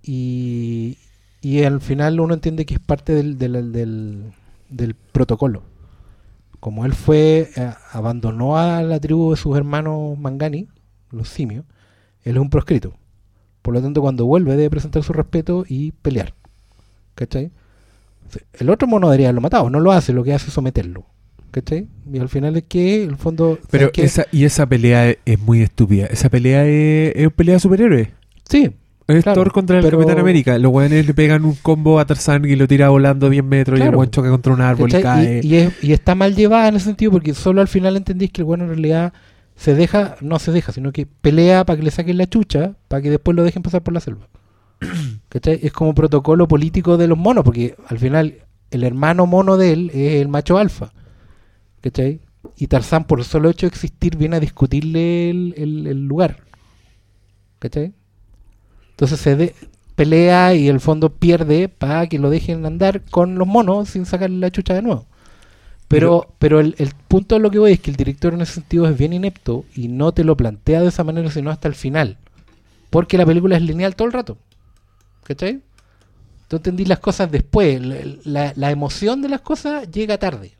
y, 0.04 0.98
y 1.42 1.64
al 1.64 1.82
final 1.82 2.20
uno 2.20 2.34
entiende 2.34 2.66
que 2.66 2.76
es 2.76 2.80
parte 2.80 3.14
del, 3.14 3.38
del, 3.38 3.72
del- 3.72 4.34
del 4.70 4.96
protocolo. 4.96 5.64
Como 6.60 6.86
él 6.86 6.94
fue, 6.94 7.50
eh, 7.56 7.72
abandonó 7.92 8.58
a 8.58 8.82
la 8.84 9.00
tribu 9.00 9.32
de 9.32 9.38
sus 9.38 9.56
hermanos 9.58 10.18
Mangani, 10.18 10.68
los 11.12 11.30
simios, 11.30 11.66
él 12.24 12.36
es 12.36 12.42
un 12.42 12.50
proscrito. 12.50 12.94
Por 13.62 13.74
lo 13.74 13.82
tanto, 13.82 14.02
cuando 14.02 14.26
vuelve 14.26 14.56
debe 14.56 14.70
presentar 14.70 15.04
su 15.04 15.14
respeto 15.14 15.64
y 15.68 15.92
pelear. 15.92 16.34
¿Cachai? 17.16 17.52
El 18.54 18.70
otro 18.70 18.88
mono 18.88 19.08
debería 19.08 19.28
haberlo 19.28 19.42
matado, 19.42 19.70
no 19.70 19.80
lo 19.80 19.92
hace, 19.92 20.12
lo 20.14 20.24
que 20.24 20.34
hace 20.34 20.48
es 20.48 20.54
someterlo. 20.54 21.06
¿Cachai? 21.52 21.88
Y 22.12 22.18
al 22.18 22.30
final 22.30 22.56
es 22.58 22.64
que, 22.64 23.04
el 23.04 23.16
fondo... 23.18 23.60
Pero 23.70 23.92
esa, 23.94 24.26
y 24.32 24.46
esa 24.46 24.66
pelea 24.66 25.10
es, 25.10 25.18
es 25.26 25.40
muy 25.40 25.62
estúpida. 25.62 26.08
Esa 26.08 26.30
pelea 26.30 26.66
es, 26.66 27.14
es 27.16 27.32
pelea 27.32 27.56
de 27.56 27.60
superhéroes. 27.60 28.08
Sí, 28.50 28.72
Es 29.08 29.24
Claro, 29.24 29.42
Thor 29.44 29.52
contra 29.52 29.78
el 29.80 29.84
pero- 29.84 29.98
Capitán 30.00 30.20
América. 30.20 30.58
Los 30.58 30.72
weones 30.72 31.06
le 31.06 31.14
pegan 31.14 31.44
un 31.44 31.56
combo 31.56 32.00
a 32.00 32.06
Tarzán 32.06 32.46
y 32.46 32.56
lo 32.56 32.68
tira 32.68 32.90
volando 32.90 33.30
10 33.30 33.44
metros 33.44 33.78
y 33.80 33.84
el 33.84 33.94
weón 33.96 34.10
choca 34.12 34.30
contra 34.30 34.54
un 34.54 34.62
árbol 34.62 34.90
y 34.90 35.02
cae. 35.02 35.42
Y, 35.44 35.48
y 35.48 35.56
es- 35.58 35.84
y 35.84 35.92
está 35.94 36.16
mal 36.16 36.36
llevada 36.36 36.70
en 36.70 36.76
ese 36.76 36.86
sentido 36.86 37.12
porque 37.12 37.34
solo 37.34 37.60
al 37.62 37.68
final 37.68 37.98
entendís 37.98 38.32
que 38.32 38.42
el 38.42 38.46
bueno 38.46 38.64
en 38.64 38.70
realidad 38.70 39.12
se 39.56 39.76
deja, 39.76 40.16
no 40.22 40.40
se 40.40 40.52
deja, 40.52 40.72
sino 40.72 40.92
que 40.94 41.06
pelea 41.06 41.66
para 41.66 41.78
que 41.78 41.84
le 41.84 41.92
saquen 41.92 42.18
la 42.18 42.28
chucha, 42.28 42.76
para 42.88 43.02
que 43.02 43.10
después 43.10 43.36
lo 43.36 43.44
dejen 43.44 43.62
pasar 43.62 43.84
por 43.84 43.94
la 43.94 44.00
selva. 44.00 44.28
¿Cachai? 45.30 45.60
Es 45.62 45.74
como 45.74 45.94
protocolo 45.94 46.48
político 46.48 46.98
de 46.98 47.08
los 47.08 47.18
monos, 47.18 47.44
porque 47.44 47.76
al 47.88 48.00
final 48.00 48.36
el 48.72 48.84
hermano 48.84 49.26
mono 49.28 49.58
de 49.58 49.74
él 49.74 49.92
es 49.94 50.22
el 50.22 50.28
macho 50.30 50.58
alfa. 50.58 50.92
¿Cachai? 51.82 52.22
Y 52.58 52.68
Tarzán, 52.68 53.04
por 53.04 53.20
el 53.20 53.26
solo 53.26 53.50
hecho 53.50 53.66
de 53.66 53.70
existir, 53.72 54.16
viene 54.18 54.38
a 54.38 54.40
discutirle 54.40 55.30
el, 55.30 55.54
el- 55.58 55.88
el 55.88 56.06
lugar. 56.08 56.38
¿Cachai? 57.60 57.94
Entonces 58.94 59.20
se 59.20 59.36
de- 59.36 59.56
pelea 59.96 60.56
y 60.56 60.70
el 60.70 60.80
fondo 60.80 61.10
pierde 61.10 61.70
para 61.70 62.08
que 62.08 62.18
lo 62.20 62.30
dejen 62.30 62.66
andar 62.66 63.02
con 63.12 63.36
los 63.36 63.48
monos 63.48 63.90
sin 63.90 64.06
sacarle 64.06 64.38
la 64.40 64.50
chucha 64.52 64.74
de 64.74 64.82
nuevo. 64.82 65.06
Pero, 65.88 66.34
pero 66.40 66.60
el, 66.60 66.74
el 66.80 66.92
punto 67.08 67.36
de 67.36 67.42
lo 67.42 67.52
que 67.52 67.60
voy 67.60 67.74
es 67.74 67.80
que 67.80 67.92
el 67.92 67.98
director 67.98 68.34
en 68.34 68.42
ese 68.42 68.54
sentido 68.54 68.88
es 68.88 68.98
bien 68.98 69.14
inepto 69.14 69.66
y 69.76 69.90
no 69.90 70.12
te 70.12 70.24
lo 70.24 70.36
plantea 70.36 70.82
de 70.82 70.88
esa 70.88 71.04
manera, 71.04 71.30
sino 71.30 71.52
hasta 71.52 71.68
el 71.68 71.76
final. 71.76 72.18
Porque 72.90 73.18
la 73.18 73.26
película 73.26 73.56
es 73.58 73.62
lineal 73.62 73.96
todo 73.96 74.08
el 74.08 74.14
rato. 74.14 74.38
¿Cachai? 75.24 75.62
Tú 76.48 76.56
entendís 76.58 76.88
las 76.88 77.00
cosas 77.00 77.32
después. 77.32 77.80
La, 77.82 77.96
la- 78.24 78.54
la 78.56 78.72
emoción 78.72 79.22
de 79.22 79.30
las 79.30 79.42
cosas 79.42 79.90
llega 79.92 80.18
tarde. 80.18 80.54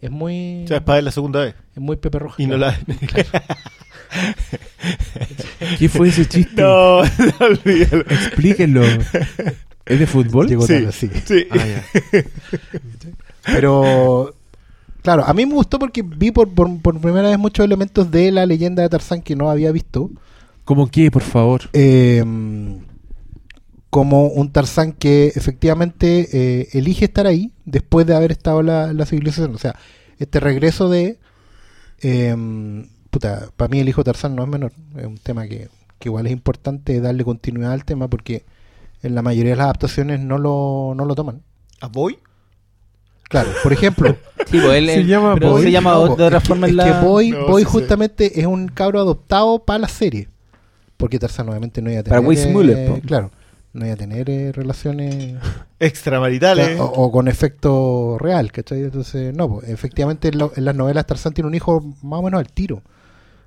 Es 0.00 0.10
muy. 0.10 0.64
O 0.64 0.68
sea, 0.68 0.78
es 0.78 0.82
para 0.82 1.00
la 1.02 1.10
segunda 1.12 1.40
vez. 1.44 1.54
es 1.74 1.80
muy 1.80 1.96
Pepe 1.96 2.18
Roja. 2.18 2.42
Y 2.42 2.46
no 2.46 2.56
la. 2.56 2.76
¿Qué 5.78 5.88
fue 5.88 6.08
ese 6.08 6.26
chiste? 6.26 6.62
no, 6.62 7.02
no 7.02 7.10
olvídalo. 7.40 8.02
Explíquenlo. 8.08 8.82
¿Es 9.86 9.98
de 9.98 10.06
fútbol? 10.06 10.48
Llegó 10.48 10.66
Sí, 10.66 10.74
tarde, 10.74 10.92
sí. 10.92 11.10
sí. 11.24 11.46
Ah, 11.50 11.66
ya. 11.66 11.84
Pero, 13.44 14.34
claro, 15.02 15.24
a 15.24 15.34
mí 15.34 15.44
me 15.46 15.54
gustó 15.54 15.78
porque 15.78 16.02
vi 16.02 16.30
por, 16.30 16.48
por, 16.54 16.80
por 16.80 17.00
primera 17.00 17.28
vez 17.28 17.38
muchos 17.38 17.64
elementos 17.64 18.10
de 18.10 18.30
la 18.32 18.46
leyenda 18.46 18.82
de 18.82 18.88
Tarzán 18.88 19.22
que 19.22 19.36
no 19.36 19.50
había 19.50 19.72
visto. 19.72 20.10
¿Cómo 20.64 20.90
qué, 20.90 21.10
por 21.10 21.22
favor? 21.22 21.62
Eh, 21.74 22.24
como 23.90 24.26
un 24.28 24.50
Tarzán 24.52 24.92
que 24.92 25.26
efectivamente 25.34 26.28
eh, 26.32 26.68
elige 26.72 27.04
estar 27.04 27.26
ahí 27.26 27.52
después 27.64 28.06
de 28.06 28.14
haber 28.16 28.32
estado 28.32 28.62
la, 28.62 28.92
la 28.92 29.06
civilización. 29.06 29.54
O 29.54 29.58
sea, 29.58 29.76
este 30.18 30.40
regreso 30.40 30.88
de... 30.88 31.18
eh, 32.00 32.34
puta, 33.14 33.48
para 33.56 33.68
mí 33.68 33.78
el 33.80 33.88
hijo 33.88 34.00
de 34.02 34.06
Tarzán 34.06 34.34
no 34.36 34.42
es 34.42 34.48
menor. 34.48 34.72
Es 34.98 35.06
un 35.06 35.18
tema 35.18 35.46
que, 35.46 35.68
que 35.98 36.08
igual 36.08 36.26
es 36.26 36.32
importante 36.32 37.00
darle 37.00 37.24
continuidad 37.24 37.72
al 37.72 37.84
tema 37.84 38.08
porque 38.08 38.44
en 39.02 39.14
la 39.14 39.22
mayoría 39.22 39.52
de 39.52 39.56
las 39.56 39.64
adaptaciones 39.64 40.20
no 40.20 40.38
lo, 40.38 40.94
no 40.96 41.04
lo 41.04 41.14
toman. 41.14 41.42
¿A 41.80 41.88
Boy? 41.88 42.18
Claro, 43.28 43.50
por 43.62 43.72
ejemplo... 43.72 44.16
Sí, 44.46 44.60
pues 44.60 44.74
él, 44.74 44.86
Se 44.88 44.94
él- 45.00 45.06
llama 45.06 45.34
pero 45.34 45.52
Boy. 45.52 45.62
se 45.62 45.70
llama 45.72 45.92
No, 45.94 46.04
de 46.16 46.24
otra 46.24 46.36
es 46.36 46.42
que- 46.42 46.48
forma 46.48 46.66
es 46.66 46.70
en 46.72 46.76
la... 46.76 46.84
que 47.00 47.06
Boy, 47.06 47.30
No, 47.30 47.46
Boy 47.46 47.62
sí 47.62 47.66
sé. 47.66 47.72
justamente 47.72 48.40
es 48.40 48.46
un 48.46 48.68
cabro 48.68 49.00
adoptado 49.00 49.64
para 49.64 49.78
la 49.78 49.88
serie. 49.88 50.28
Porque 50.98 51.18
Tarzán 51.18 51.48
obviamente 51.48 51.80
no 51.80 51.90
iba 51.90 52.00
a 52.00 52.02
tener... 52.02 52.22
Para 52.22 52.94
po. 52.94 53.00
claro, 53.06 53.30
no 53.72 53.86
iba 53.86 53.94
a 53.94 53.96
tener 53.96 54.28
eh, 54.28 54.52
relaciones... 54.52 55.36
Extramaritales. 55.80 56.78
o, 56.78 56.84
o 56.84 57.10
con 57.10 57.26
efecto 57.28 58.18
real, 58.18 58.52
¿cachai? 58.52 58.82
Entonces, 58.82 59.34
no, 59.34 59.48
pues, 59.48 59.68
efectivamente 59.70 60.28
en, 60.28 60.38
lo- 60.38 60.52
en 60.54 60.64
las 60.66 60.74
novelas 60.74 61.06
Tarzán 61.06 61.32
tiene 61.32 61.48
un 61.48 61.54
hijo 61.54 61.80
más 62.02 62.20
o 62.20 62.22
menos 62.22 62.38
al 62.40 62.50
tiro, 62.52 62.82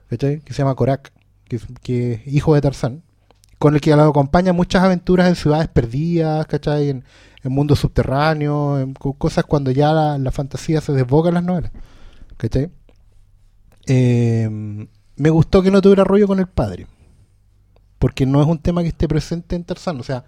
¿cachai? 0.10 0.40
Que 0.42 0.54
se 0.54 0.60
llama 0.60 0.76
Korak, 0.76 1.12
que, 1.46 1.58
es- 1.58 1.68
que 1.82 2.14
es 2.14 2.28
hijo 2.28 2.54
de 2.56 2.62
Tarzán, 2.62 3.04
con 3.60 3.74
el 3.76 3.82
que 3.82 3.96
lo 3.96 4.04
acompaña 4.04 4.54
muchas 4.54 4.84
aventuras 4.84 5.28
en 5.30 5.36
ciudades 5.36 5.68
perdidas, 5.68 6.46
¿cachai? 6.48 6.90
En, 6.90 7.04
en 7.44 7.52
mundos 7.52 7.80
subterráneos, 7.80 8.82
en 8.82 8.94
co- 8.94 9.14
cosas 9.14 9.46
cuando 9.46 9.72
ya 9.72 9.92
la, 9.94 10.18
la 10.18 10.32
fantasía 10.32 10.82
se 10.82 10.92
desboca 10.94 11.30
en 11.30 11.36
las 11.36 11.44
novelas, 11.44 11.72
¿cachai? 12.38 12.70
Eh, 13.88 14.50
me 15.16 15.30
gustó 15.30 15.62
que 15.64 15.72
no 15.72 15.82
tuviera 15.82 16.04
rollo 16.04 16.28
con 16.28 16.40
el 16.40 16.48
padre, 16.48 16.88
porque 18.00 18.26
no 18.26 18.42
es 18.42 18.48
un 18.48 18.60
tema 18.60 18.82
que 18.82 18.90
esté 18.90 19.08
presente 19.08 19.56
en 19.56 19.64
Tarzán, 19.64 20.00
o 20.00 20.04
sea, 20.04 20.26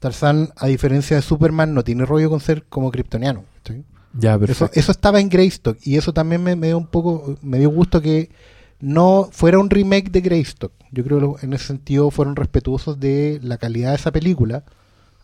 Tarzán, 0.00 0.50
a 0.56 0.66
diferencia 0.66 1.14
de 1.16 1.22
Superman, 1.22 1.74
no 1.74 1.84
tiene 1.84 2.04
rollo 2.04 2.28
con 2.28 2.40
ser 2.40 2.64
como 2.64 2.90
kryptoniano. 2.90 3.44
¿cachai? 3.58 3.84
Ya, 4.18 4.34
Eso, 4.48 4.68
eso 4.74 4.90
estaba 4.90 5.20
en 5.20 5.28
Greystock 5.28 5.78
y 5.84 5.96
eso 5.96 6.12
también 6.12 6.42
me, 6.42 6.56
me 6.56 6.66
dio 6.68 6.78
un 6.78 6.86
poco, 6.88 7.36
me 7.42 7.58
dio 7.58 7.70
gusto 7.70 8.00
que 8.02 8.30
no 8.82 9.28
fuera 9.30 9.60
un 9.60 9.70
remake 9.70 10.10
de 10.10 10.20
Greystock. 10.20 10.72
Yo 10.90 11.04
creo 11.04 11.36
que 11.36 11.46
en 11.46 11.52
ese 11.54 11.68
sentido 11.68 12.10
fueron 12.10 12.34
respetuosos 12.34 12.98
de 12.98 13.38
la 13.40 13.56
calidad 13.56 13.90
de 13.90 13.96
esa 13.96 14.10
película, 14.10 14.64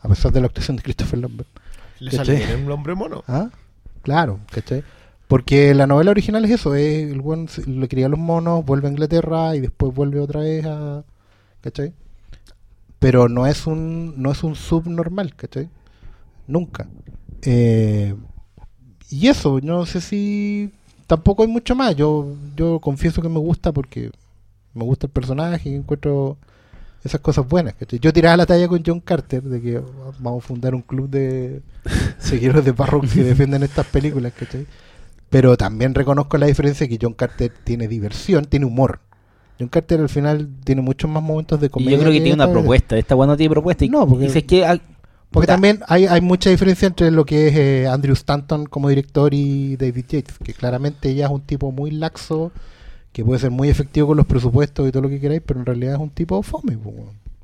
a 0.00 0.08
pesar 0.08 0.32
de 0.32 0.40
la 0.40 0.46
actuación 0.46 0.76
de 0.76 0.84
Christopher 0.84 1.18
Lambert. 1.18 1.48
Le 1.98 2.22
bien 2.22 2.64
un 2.64 2.70
hombre 2.70 2.94
mono. 2.94 3.24
¿Ah? 3.26 3.50
Claro, 4.02 4.38
¿cachai? 4.52 4.84
Porque 5.26 5.74
la 5.74 5.88
novela 5.88 6.12
original 6.12 6.44
es 6.44 6.52
eso, 6.52 6.76
es 6.76 7.10
el 7.10 7.20
buen 7.20 7.48
le 7.66 7.88
cría 7.88 8.06
a 8.06 8.08
los 8.08 8.18
monos, 8.18 8.64
vuelve 8.64 8.86
a 8.86 8.92
Inglaterra 8.92 9.56
y 9.56 9.60
después 9.60 9.92
vuelve 9.92 10.20
otra 10.20 10.40
vez 10.40 10.64
a 10.64 11.02
¿cachai? 11.60 11.92
Pero 13.00 13.28
no 13.28 13.46
es 13.48 13.66
un 13.66 14.14
no 14.22 14.30
es 14.30 14.44
un 14.44 14.54
subnormal, 14.54 15.34
¿cachai? 15.34 15.68
Nunca. 16.46 16.88
Eh, 17.42 18.14
y 19.10 19.26
eso, 19.26 19.58
no 19.60 19.84
sé 19.84 20.00
si 20.00 20.72
tampoco 21.08 21.42
hay 21.42 21.48
mucho 21.48 21.74
más. 21.74 21.96
Yo 21.96 22.34
yo 22.54 22.78
confieso 22.78 23.20
que 23.20 23.28
me 23.28 23.40
gusta 23.40 23.72
porque 23.72 24.12
me 24.74 24.84
gusta 24.84 25.08
el 25.08 25.12
personaje 25.12 25.70
y 25.70 25.74
encuentro 25.74 26.36
esas 27.04 27.20
cosas 27.20 27.48
buenas. 27.48 27.74
¿cachai? 27.74 27.98
Yo 27.98 28.12
tiraba 28.12 28.36
la 28.36 28.46
talla 28.46 28.68
con 28.68 28.82
John 28.86 29.00
Carter 29.00 29.42
de 29.42 29.60
que 29.60 29.82
vamos 30.20 30.44
a 30.44 30.46
fundar 30.46 30.74
un 30.76 30.82
club 30.82 31.08
de 31.10 31.62
seguidores 32.18 32.64
de 32.64 32.70
Barrock 32.72 33.08
que 33.12 33.24
defienden 33.24 33.64
estas 33.64 33.86
películas, 33.86 34.32
¿cachai? 34.38 34.66
Pero 35.30 35.56
también 35.56 35.94
reconozco 35.94 36.38
la 36.38 36.46
diferencia 36.46 36.88
que 36.88 36.98
John 37.00 37.12
Carter 37.14 37.52
tiene 37.64 37.88
diversión, 37.88 38.44
tiene 38.44 38.66
humor. 38.66 39.00
John 39.58 39.68
Carter 39.68 40.00
al 40.00 40.08
final 40.08 40.48
tiene 40.64 40.82
muchos 40.82 41.10
más 41.10 41.22
momentos 41.22 41.60
de 41.60 41.66
Y 41.66 41.70
comedia. 41.70 41.96
yo 41.96 42.00
creo 42.00 42.12
que 42.12 42.20
tiene 42.20 42.34
una 42.34 42.44
esta- 42.44 42.52
propuesta. 42.52 42.96
Esta 42.96 43.16
weá 43.16 43.26
no 43.26 43.36
tiene 43.36 43.50
propuesta. 43.50 43.84
Y, 43.84 43.88
No, 43.88 44.06
porque- 44.06 44.44
que... 44.44 44.80
Porque 45.30 45.46
puta, 45.46 45.54
también 45.54 45.80
hay, 45.88 46.06
hay 46.06 46.20
mucha 46.20 46.48
diferencia 46.48 46.86
entre 46.86 47.10
lo 47.10 47.26
que 47.26 47.48
es 47.48 47.56
eh, 47.56 47.86
Andrew 47.86 48.14
Stanton 48.14 48.64
como 48.66 48.88
director 48.88 49.34
y 49.34 49.76
David 49.76 50.06
Yates, 50.08 50.38
que 50.42 50.54
claramente 50.54 51.10
ella 51.10 51.26
es 51.26 51.30
un 51.30 51.42
tipo 51.42 51.70
muy 51.70 51.90
laxo, 51.90 52.50
que 53.12 53.24
puede 53.24 53.38
ser 53.38 53.50
muy 53.50 53.68
efectivo 53.68 54.08
con 54.08 54.16
los 54.16 54.26
presupuestos 54.26 54.88
y 54.88 54.92
todo 54.92 55.02
lo 55.02 55.08
que 55.10 55.20
queráis, 55.20 55.42
pero 55.44 55.60
en 55.60 55.66
realidad 55.66 55.94
es 55.94 56.00
un 56.00 56.10
tipo 56.10 56.42
fome. 56.42 56.78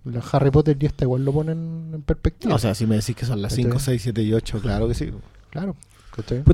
La 0.04 0.22
Harry 0.32 0.50
Potter 0.50 0.76
y 0.80 0.86
esta 0.86 1.04
igual 1.04 1.24
lo 1.24 1.32
ponen 1.32 1.90
en 1.94 2.02
perspectiva. 2.02 2.54
O 2.54 2.58
sea, 2.58 2.74
si 2.74 2.86
me 2.86 2.96
decís 2.96 3.16
que 3.16 3.26
son 3.26 3.42
las 3.42 3.54
5, 3.54 3.70
¿Cachai? 3.70 3.98
6, 3.98 4.02
7 4.02 4.22
y 4.22 4.32
8, 4.32 4.60
claro 4.60 4.88
que 4.88 4.94
sí. 4.94 5.10
claro. 5.50 5.76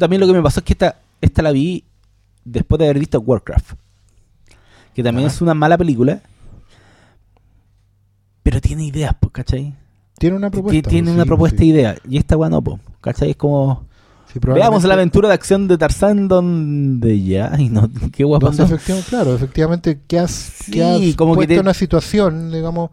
a 0.01 0.09
mí 0.09 0.19
lo 0.19 0.27
que 0.27 0.33
me 0.33 0.43
pasó 0.43 0.61
es 0.61 0.65
que 0.65 0.73
esta, 0.73 0.99
esta 1.21 1.43
la 1.43 1.53
vi 1.53 1.85
después 2.45 2.79
de 2.79 2.87
haber 2.87 2.99
visto 2.99 3.21
Warcraft. 3.21 3.75
Que 4.95 5.03
también 5.05 5.27
Ajá. 5.27 5.37
es 5.37 5.43
una 5.43 5.55
mala 5.55 5.79
película. 5.79 6.23
Pero 8.43 8.61
tiene 8.61 8.85
ideas, 8.85 9.15
pues, 9.21 9.33
¿cachai? 9.33 9.75
Tiene 10.21 10.37
una 10.37 10.51
propuesta. 10.51 10.91
tiene 10.91 11.07
pues, 11.07 11.15
una 11.15 11.23
sí, 11.23 11.29
propuesta 11.29 11.59
sí. 11.59 11.65
de 11.65 11.79
idea. 11.81 11.97
Y 12.07 12.19
esta 12.19 12.37
weá 12.37 12.51
no, 12.51 12.61
pues. 12.61 12.79
¿Cachai? 13.01 13.31
Es 13.31 13.37
como... 13.37 13.87
Sí, 14.31 14.39
Veamos 14.39 14.85
la 14.85 14.93
aventura 14.93 15.29
de 15.29 15.35
acción 15.35 15.67
de 15.67 15.79
Tarzán 15.79 16.29
donde 16.29 17.23
ya... 17.23 17.51
Ay, 17.55 17.71
no, 17.71 17.89
qué 18.13 18.23
guapo 18.25 18.51
efectivamente, 18.51 19.09
claro, 19.09 19.35
efectivamente 19.35 20.01
que 20.07 20.19
has, 20.19 20.53
que 20.71 20.85
has 20.85 21.17
como 21.17 21.33
que 21.33 21.37
puesto 21.39 21.55
te- 21.55 21.61
una 21.61 21.73
situación, 21.73 22.53
digamos, 22.53 22.91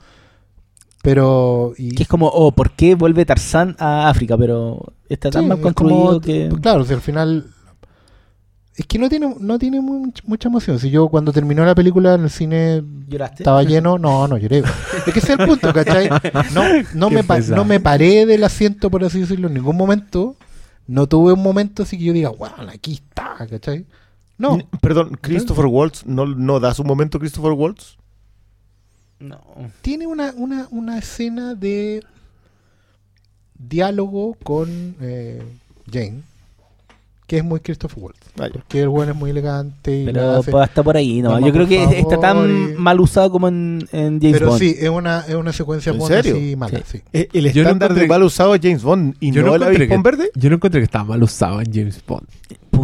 pero... 1.04 1.74
Y, 1.78 1.96
Que 1.96 2.04
es 2.04 2.10
como, 2.10 2.28
oh, 2.28 2.54
¿por 2.54 2.72
qué 2.72 2.96
vuelve 2.96 3.26
Tarzán 3.26 3.76
a 3.78 4.08
África? 4.10 4.38
Pero 4.38 4.94
está 5.10 5.30
tan 5.30 5.50
mal 5.50 5.58
es 5.58 5.64
construido 5.64 6.06
como- 6.06 6.22
que... 6.22 6.50
claro, 6.62 6.86
si 6.86 6.94
al 6.94 7.02
final... 7.02 7.46
Es 8.78 8.86
que 8.86 9.00
no 9.00 9.10
tiene, 9.10 9.36
no 9.40 9.58
tiene 9.58 9.82
much- 9.82 10.22
mucha 10.26 10.50
emoción. 10.50 10.78
Si 10.80 10.90
yo 10.92 11.10
cuando 11.10 11.34
terminó 11.34 11.66
la 11.66 11.74
película 11.74 12.14
en 12.14 12.22
el 12.22 12.30
cine 12.30 12.84
¿Lloraste? 13.08 13.42
estaba 13.42 13.64
lleno, 13.64 13.98
no, 13.98 14.28
no 14.28 14.38
lloré. 14.38 14.60
Es 14.60 15.14
que 15.14 15.20
ese 15.20 15.34
es 15.34 15.40
el 15.40 15.48
punto, 15.48 15.74
¿cachai? 15.74 16.08
No, 16.54 16.62
no, 16.94 17.10
me, 17.10 17.24
pa- 17.24 17.40
no 17.40 17.66
me 17.66 17.80
paré 17.80 18.26
del 18.28 18.44
asiento, 18.44 18.92
por 18.92 19.04
así 19.04 19.20
decirlo, 19.22 19.48
en 19.48 19.56
ningún 19.56 19.76
momento. 19.76 20.36
No 20.86 21.08
tuve 21.08 21.34
un 21.34 21.42
momento 21.42 21.84
así 21.84 21.98
que 21.98 22.04
yo 22.06 22.14
diga, 22.14 22.30
wow, 22.30 22.50
aquí 22.72 22.94
está, 22.94 23.36
¿cachai? 23.50 23.86
No, 24.38 24.60
Perdón, 24.82 25.18
Christopher 25.20 25.66
Waltz, 25.66 26.06
¿no, 26.06 26.28
¿no 26.28 26.60
das 26.60 26.78
un 26.80 26.86
momento 26.88 27.18
Christopher 27.20 27.54
Waltz? 27.54 27.98
No. 29.20 29.42
tiene 29.82 30.06
una, 30.06 30.32
una, 30.38 30.68
una 30.70 31.00
escena 31.00 31.56
de 31.56 32.04
diálogo 33.58 34.36
con 34.44 34.96
eh, 35.02 35.42
Jane, 35.92 36.22
que 37.28 37.38
es 37.38 37.44
muy 37.44 37.60
Christopher 37.60 38.02
Waltz. 38.02 38.20
Vaya. 38.38 38.54
Porque 38.54 38.82
el 38.82 38.88
bueno 38.90 39.12
es 39.12 39.18
muy 39.18 39.30
elegante 39.32 40.02
y 40.02 40.06
Pero 40.06 40.32
hace- 40.38 40.50
pues, 40.50 40.64
hasta 40.64 40.82
por 40.82 40.96
ahí, 40.96 41.22
¿no? 41.22 41.38
Yo 41.46 41.52
creo 41.52 41.68
que 41.68 41.78
favor, 41.80 41.96
está 41.96 42.20
tan 42.20 42.72
y- 42.72 42.74
mal 42.78 43.00
usado 43.02 43.30
como 43.30 43.50
en, 43.50 43.86
en 43.92 44.20
James 44.22 44.32
Pero 44.38 44.48
Bond. 44.48 44.60
sí, 44.60 44.76
es 44.80 44.90
una, 44.90 45.26
es 45.28 45.36
una 45.36 45.52
secuencia 45.52 45.92
¿En 45.92 45.98
Bond 46.00 46.12
serio? 46.14 46.36
así 46.36 46.56
mala, 46.56 46.80
sí. 46.86 47.02
Eh, 47.12 47.28
El 47.34 47.52
Yo 47.52 47.64
no 47.64 47.70
estándar 47.70 47.92
encontré- 47.92 48.02
de 48.04 48.08
mal 48.08 48.24
usado 48.24 48.56
es 48.56 48.62
James 48.64 48.82
Bond 48.82 49.16
y 49.20 49.32
Yo 49.32 49.42
no, 49.42 49.58
no 49.58 49.68
el 49.68 49.88
que- 49.88 49.98
verde. 49.98 50.32
Yo 50.36 50.50
no 50.50 50.56
encontré 50.56 50.80
que 50.80 50.86
estaba 50.86 51.04
mal 51.04 51.22
usado 51.22 51.60
en 51.60 51.74
James 51.74 52.02
Bond. 52.08 52.26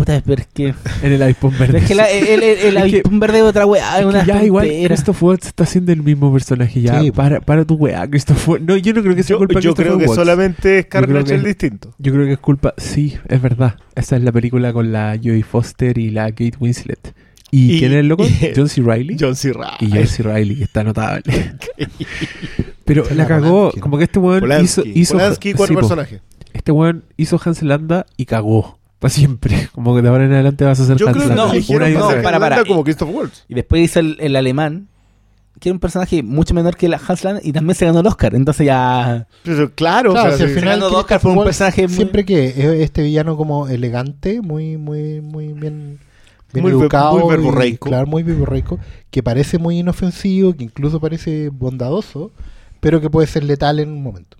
Puta, 0.06 0.22
pero 0.26 0.42
es 0.42 0.48
que... 0.54 0.74
En 1.02 1.12
el 1.14 1.22
iPhone 1.24 1.54
verde. 1.58 1.78
Es 1.80 1.86
que 1.86 1.96
la- 1.96 2.10
el, 2.10 2.44
el, 2.44 2.74
que- 2.74 2.80
avispón 2.80 3.20
verde 3.20 3.38
es 3.40 3.44
otra 3.44 3.66
weá, 3.66 4.00
es 4.00 4.06
una 4.06 4.26
ya 4.26 4.44
igual. 4.44 4.68
Christopher 4.86 5.24
Waltz 5.30 5.48
está 5.48 5.64
haciendo 5.64 5.92
el 5.92 6.02
mismo 6.04 6.32
personaje 6.34 6.82
ya. 6.82 7.00
Sí. 7.02 7.12
para, 7.12 7.40
para 7.42 7.66
tu 7.66 7.76
weá, 7.76 8.08
Christopher. 8.10 8.62
No, 8.62 8.76
yo 8.78 8.94
no 8.94 9.02
creo 9.02 9.16
que 9.16 9.24
sea 9.24 9.36
Yo, 9.36 9.38
culpa 9.40 9.60
de 9.60 9.62
yo 9.66 9.74
creo 9.76 9.98
que 9.98 10.06
Waltz. 10.06 10.16
solamente 10.16 10.80
es 10.80 10.86
Carnage 10.88 11.26
que- 11.26 11.34
el 11.36 11.44
distinto. 11.44 11.94
Yo 11.98 12.12
creo 12.14 12.26
que 12.26 12.34
es 12.34 12.40
culpa. 12.40 12.74
Sí, 12.78 13.18
es 13.28 13.42
verdad. 13.42 13.76
Esa 13.96 14.18
es 14.18 14.24
la 14.24 14.32
película 14.32 14.74
con 14.74 14.92
la 14.92 15.18
Joey 15.24 15.44
Foster 15.44 15.98
y 15.98 16.10
la 16.10 16.26
Kate 16.32 16.54
Winslet. 16.60 17.14
¿Y, 17.52 17.76
Y- 17.76 17.80
quién 17.80 17.92
es 17.92 17.98
el 18.00 18.08
loco? 18.08 18.26
y- 18.28 18.52
John 18.56 18.68
C. 18.68 18.82
Reilly. 18.82 19.16
John 19.20 19.36
C. 19.36 19.54
Reilly. 19.54 19.76
Y 19.80 19.92
John 19.92 20.08
C. 20.08 20.24
Reilly, 20.24 20.56
que 20.58 20.64
está 20.64 20.84
notable. 20.84 21.22
Pero 22.86 23.06
la 23.16 23.26
cagó, 23.28 23.72
como 23.80 23.98
que 23.98 24.04
este 24.06 24.20
weón 24.20 24.38
hizo, 24.38 24.82
Polanski. 24.82 24.92
hizo 25.00 25.14
Polanski, 25.14 25.54
cuatro 25.54 25.68
sí, 25.68 25.74
po. 25.76 25.80
personajes. 25.82 26.22
Este 26.54 26.72
weón 26.72 27.06
hizo 27.18 27.40
Hans 27.44 27.62
Landa 27.64 28.06
y 28.18 28.26
cagó. 28.26 28.80
Para 29.04 29.14
siempre. 29.14 29.68
Como 29.74 29.94
que 29.96 30.02
de 30.02 30.08
ahora 30.08 30.26
en 30.26 30.34
adelante 30.34 30.64
vas 30.64 30.80
a 30.80 30.84
hacer 30.84 30.98
Yo 30.98 31.08
Hans 31.08 31.18
creo 31.18 31.30
que 31.30 31.36
no, 31.36 31.54
y 31.56 31.94
no, 31.94 32.08
para, 32.24 32.40
para, 32.40 32.64
como 32.64 32.84
Christoph 32.84 33.10
Waltz. 33.14 33.44
Y 33.50 33.54
después 33.54 33.84
hizo 33.84 34.00
el, 34.00 34.18
el 34.22 34.36
alemán, 34.36 34.88
que 35.60 35.70
era 35.70 35.74
un 35.74 35.80
personaje 35.80 36.24
mucho 36.24 36.54
menor 36.54 36.76
que 36.78 36.88
la 36.88 37.00
Hans 37.06 37.24
Landa, 37.24 37.42
y 37.44 37.52
también 37.52 37.76
se 37.76 37.86
ganó 37.86 38.00
el 38.00 38.08
Oscar. 38.08 38.34
Entonces 38.34 38.66
ya. 38.66 39.28
Pero 39.44 39.72
claro, 39.76 40.12
Claro, 40.14 40.28
o 40.28 40.30
sea, 40.30 40.38
si 40.38 40.44
al 40.44 40.50
sí. 40.50 40.56
final 40.56 40.80
ganó 40.80 40.98
Oscar 40.98 41.20
por 41.20 41.38
un 41.38 41.44
personaje 41.44 41.88
muy- 41.88 41.96
siempre 41.96 42.24
que 42.26 42.46
es 42.48 42.58
este 42.58 43.04
villano 43.04 43.36
como 43.38 43.68
elegante, 43.68 44.42
muy 44.42 44.78
muy 44.78 45.20
muy 45.22 45.48
bien 45.54 46.00
bien 46.54 46.64
Muy 46.64 46.72
educado, 46.72 47.18
muy 47.20 47.26
y, 47.26 47.28
verborreico. 47.38 47.90
claro, 47.90 48.08
muy 48.08 48.24
verborreico, 48.24 48.80
que 49.12 49.22
parece 49.24 49.58
muy 49.58 49.80
inofensivo, 49.80 50.54
que 50.54 50.64
incluso 50.64 51.00
parece 51.02 51.50
bondadoso, 51.50 52.32
pero 52.80 53.02
que 53.02 53.10
puede 53.10 53.28
ser 53.28 53.44
letal 53.44 53.80
en 53.80 53.90
un 53.92 54.02
momento. 54.04 54.38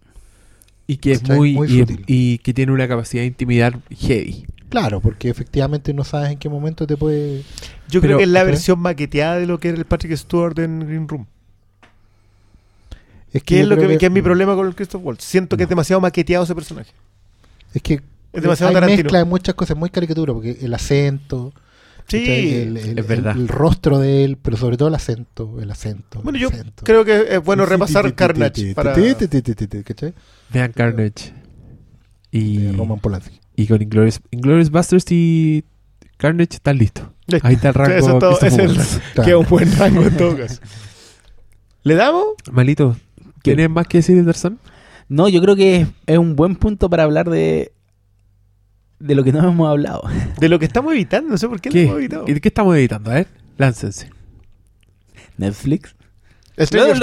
Y 0.86 0.98
que 0.98 1.14
es 1.14 1.24
muy, 1.28 1.54
Muy 1.54 1.72
y, 2.08 2.34
y 2.34 2.38
que 2.40 2.54
tiene 2.54 2.72
una 2.74 2.88
capacidad 2.90 3.24
de 3.24 3.28
intimidar 3.28 3.80
heavy. 3.90 4.46
Claro, 4.74 5.00
porque 5.02 5.30
efectivamente 5.30 5.94
no 5.94 6.04
sabes 6.04 6.32
en 6.32 6.40
qué 6.40 6.50
momento 6.50 6.88
te 6.88 6.98
puede 6.98 7.44
Yo 7.90 8.02
Pero- 8.02 8.02
creo 8.02 8.18
que 8.18 8.24
es 8.24 8.30
la 8.30 8.44
versión 8.44 8.80
maqueteada 8.80 9.38
de 9.38 9.46
lo 9.46 9.60
que 9.60 9.70
era 9.70 9.78
el 9.78 9.86
Patrick 9.86 10.16
Stewart 10.18 10.58
en 10.60 10.80
Green 10.80 11.08
Room. 11.08 11.28
es 13.32 13.44
¿Qué 13.44 13.58
yo 13.58 13.62
es 13.64 13.68
lo 13.68 13.78
que, 13.78 13.98
que 13.98 14.06
es 14.08 14.12
mi 14.12 14.22
problema 14.22 14.56
con 14.56 14.68
el 14.68 14.76
Christoph 14.76 15.04
Waltz? 15.06 15.24
Siento 15.24 15.58
que 15.58 15.64
es 15.64 15.70
demasiado 15.70 16.00
maqueteado 16.02 16.44
ese 16.44 16.56
personaje. 16.56 16.92
Es 17.74 17.82
que 17.82 18.02
Es 18.32 18.42
demasiado 18.42 18.70
hay 18.70 18.74
Tarantino. 18.76 19.04
mezcla 19.04 19.20
de 19.20 19.26
muchas 19.26 19.56
cosas, 19.56 19.78
muy 19.78 19.90
caricatura, 19.90 20.34
porque 20.34 20.58
el 20.62 20.74
acento, 20.74 21.54
Sí. 22.08 22.24
el, 22.28 22.78
el- 22.78 23.00
es 23.00 23.08
verdad. 23.08 23.36
el- 23.36 23.42
el 23.44 23.48
rostro 23.48 24.00
de 24.00 24.24
él, 24.24 24.38
pero 24.42 24.58
sobre 24.58 24.76
todo 24.78 24.88
el 24.90 24.96
acento, 24.96 25.60
el 25.62 25.70
acento. 25.72 26.20
Bueno, 26.24 26.38
el 26.38 26.42
yo 26.44 26.50
acento. 26.50 26.84
creo 26.84 27.06
que 27.06 27.36
es 27.36 27.44
bueno 27.44 27.66
repasar 27.66 28.14
Carnage 28.16 28.74
para... 28.74 28.94
Vean 30.52 30.72
Carnage. 30.74 31.32
Y, 32.32 32.72
Roman 32.72 33.00
Polanski. 33.00 33.40
Y 33.56 33.68
con 33.68 33.82
Inglourious, 33.82 34.20
Inglourious 34.32 34.70
Basterds 34.72 35.12
y 35.12 35.64
Carnage 36.18 36.56
están 36.56 36.78
listos. 36.78 37.08
Listo. 37.28 37.48
Ahí 37.48 37.56
está 37.56 37.70
el 37.70 37.74
rango. 37.74 37.94
eso 37.96 38.12
es 38.14 38.20
todo- 38.20 38.38
Christopher 38.40 38.66
es 38.66 38.72
el- 38.72 38.78
Waltz. 38.78 39.00
Claro. 39.14 39.24
Que 39.26 39.32
es 39.32 39.38
un 39.38 39.46
buen 39.50 39.78
rango 39.78 40.02
en 40.04 40.18
todo 40.18 40.38
caso. 40.38 40.62
¿Le 41.84 41.96
damos? 41.96 42.26
Malito, 42.52 42.96
¿tienes 43.42 43.70
más 43.70 43.88
que 43.88 43.98
decir 44.00 44.16
de 44.18 44.24
Tarzán? 44.24 44.60
No, 45.10 45.28
yo 45.30 45.42
creo 45.42 45.56
que 45.56 45.82
es, 45.82 45.88
es 46.08 46.18
un 46.18 46.36
buen 46.36 46.56
punto 46.56 46.90
para 46.90 47.04
hablar 47.04 47.30
de. 47.30 47.72
de 49.00 49.16
lo 49.16 49.24
que 49.24 49.32
no 49.34 49.48
hemos 49.48 49.70
hablado. 49.70 50.02
De 50.40 50.50
lo 50.50 50.60
que 50.60 50.66
estamos 50.66 50.94
evitando, 50.94 51.30
no 51.30 51.38
sé 51.38 51.48
por 51.48 51.60
qué, 51.62 51.70
lo 51.70 51.74
¿Qué? 51.74 51.84
hemos 51.84 51.98
evitado. 51.98 52.26
¿Qué, 52.26 52.40
qué 52.42 52.48
estamos 52.48 52.76
editando? 52.76 53.12
A 53.12 53.16
ver, 53.16 53.28
láncense. 53.58 54.10
Netflix. 55.38 55.96
Lo- 56.56 56.94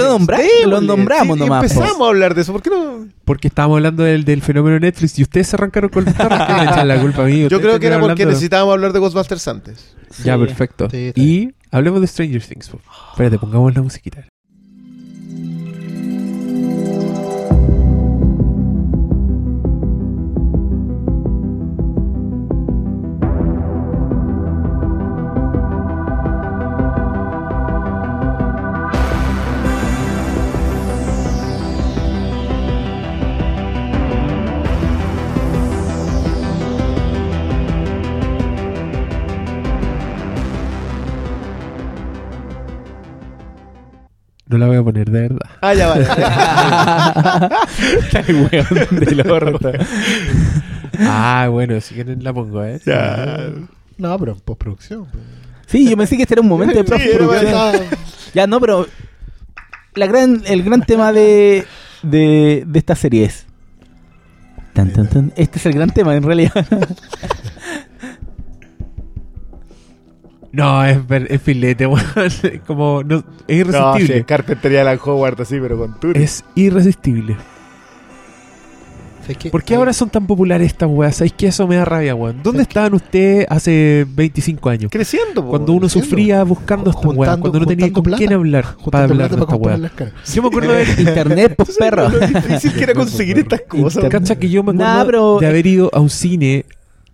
lo 0.67 0.81
nombramos 0.81 1.35
Sí, 1.37 1.39
nomás, 1.43 1.63
Empezamos 1.71 2.07
a 2.07 2.09
hablar 2.09 2.35
de 2.35 2.41
eso, 2.41 2.51
¿por 2.53 2.61
qué 2.61 2.69
no? 2.69 3.07
Porque 3.25 3.47
estábamos 3.49 3.77
hablando 3.77 4.03
del, 4.03 4.23
del 4.23 4.41
fenómeno 4.41 4.79
Netflix 4.79 5.19
y 5.19 5.23
ustedes 5.23 5.47
se 5.47 5.55
arrancaron 5.55 5.89
con 5.89 6.05
los 6.05 6.13
perros. 6.13 6.39
¿Qué 6.47 6.53
me 6.53 6.63
echan 6.63 6.87
la 6.87 7.01
culpa 7.01 7.23
a 7.23 7.25
mí? 7.25 7.47
Yo 7.49 7.59
creo 7.61 7.79
que 7.79 7.87
era 7.87 7.99
porque 7.99 8.11
hablando- 8.13 8.25
necesitábamos 8.25 8.73
hablar 8.73 8.93
de 8.93 8.99
Ghostbusters 8.99 9.47
antes. 9.47 9.95
Ya, 10.23 10.37
perfecto. 10.37 10.87
Y 11.15 11.51
hablemos 11.71 12.01
de 12.01 12.07
Stranger 12.07 12.41
Things. 12.43 12.71
Espérate, 13.11 13.37
pongamos 13.39 13.73
la 13.75 13.81
musiquita. 13.81 14.25
No 44.51 44.57
la 44.57 44.67
voy 44.67 44.75
a 44.75 44.83
poner 44.83 45.09
de 45.09 45.21
verdad. 45.21 45.49
Ah, 45.61 45.73
ya 45.73 45.87
vale. 45.87 46.05
El 48.27 48.35
weón 48.51 48.99
del 48.99 49.31
orto. 49.31 49.71
Ah, 50.99 51.47
bueno, 51.49 51.79
si 51.79 51.95
quieren 51.95 52.21
la 52.21 52.33
pongo, 52.33 52.61
¿eh? 52.65 52.79
ya. 52.85 53.49
No, 53.97 54.19
pero 54.19 54.33
en 54.33 54.39
postproducción. 54.41 55.05
pues. 55.05 55.23
Sí, 55.67 55.89
yo 55.89 55.95
pensé 55.95 56.17
que 56.17 56.23
este 56.23 56.33
era 56.33 56.41
un 56.41 56.49
momento 56.49 56.75
de 56.75 56.83
postproducción. 56.89 57.81
Ya, 58.33 58.45
no, 58.45 58.59
pero. 58.59 58.87
La 59.93 60.05
gran, 60.07 60.41
el 60.45 60.63
gran 60.63 60.81
tema 60.85 61.13
de, 61.13 61.65
de, 62.03 62.63
de 62.67 62.79
esta 62.79 62.95
serie 62.95 63.23
es. 63.25 63.45
Tan, 64.73 64.91
tan, 64.91 65.07
tan. 65.07 65.33
Este 65.37 65.59
es 65.59 65.65
el 65.65 65.73
gran 65.73 65.91
tema, 65.91 66.13
en 66.15 66.23
realidad. 66.23 66.65
No, 70.53 70.83
es, 70.85 71.07
ver- 71.07 71.27
es 71.29 71.41
filete, 71.41 71.85
weón. 71.87 72.03
Como, 72.67 73.03
no, 73.03 73.23
es 73.47 73.65
No, 73.67 73.93
sí, 73.95 74.01
irresistible. 74.01 74.25
Carpenter 74.25 74.71
y 74.71 74.77
Alan 74.77 74.99
Howard 75.03 75.41
así, 75.41 75.57
pero 75.61 75.77
con 75.77 75.99
Tour. 75.99 76.17
es 76.17 76.43
irresistible. 76.55 77.37
¿Por 79.49 79.63
qué 79.63 79.75
Hay- 79.75 79.77
ahora 79.77 79.93
son 79.93 80.09
tan 80.09 80.27
populares 80.27 80.67
estas 80.67 80.89
weas? 80.91 81.15
¿Sabéis 81.15 81.31
que 81.33 81.47
eso 81.47 81.65
me 81.65 81.77
da 81.77 81.85
rabia, 81.85 82.13
weón? 82.15 82.41
¿Dónde 82.43 82.63
estaban 82.63 82.93
ustedes 82.95 83.45
hace 83.49 84.05
25 84.09 84.69
años? 84.69 84.91
Creciendo, 84.91 85.43
po, 85.43 85.51
Cuando 85.51 85.71
uno 85.71 85.81
creciendo. 85.81 86.09
sufría 86.09 86.43
buscando 86.43 86.89
estas 86.89 87.05
weas, 87.15 87.37
cuando 87.37 87.59
no 87.61 87.65
tenía 87.65 87.93
con 87.93 88.03
quién 88.03 88.33
hablar 88.33 88.65
para 88.91 89.05
hablar 89.05 89.07
de 89.07 89.15
plata 89.15 89.29
para 89.29 89.41
esta 89.43 89.45
comprar 89.45 89.75
wea. 89.75 89.83
las 89.83 89.91
caras. 89.93 90.33
Yo 90.33 90.41
me 90.41 90.47
acuerdo 90.49 90.73
de 90.73 90.83
Internet, 91.01 91.53
pues 91.55 91.77
perro. 91.79 92.09
Lo 92.09 92.27
difícil 92.27 92.73
que 92.73 92.83
era 92.83 92.93
conseguir 92.93 93.37
estas 93.39 93.61
cosas. 93.61 94.03
Cacha 94.09 94.35
que 94.37 94.49
yo 94.49 94.63
me 94.63 94.71
acuerdo 94.73 95.35
Nah, 95.35 95.39
de 95.39 95.47
haber 95.47 95.65
ido 95.65 95.89
a 95.93 96.01
un 96.01 96.09
cine 96.09 96.65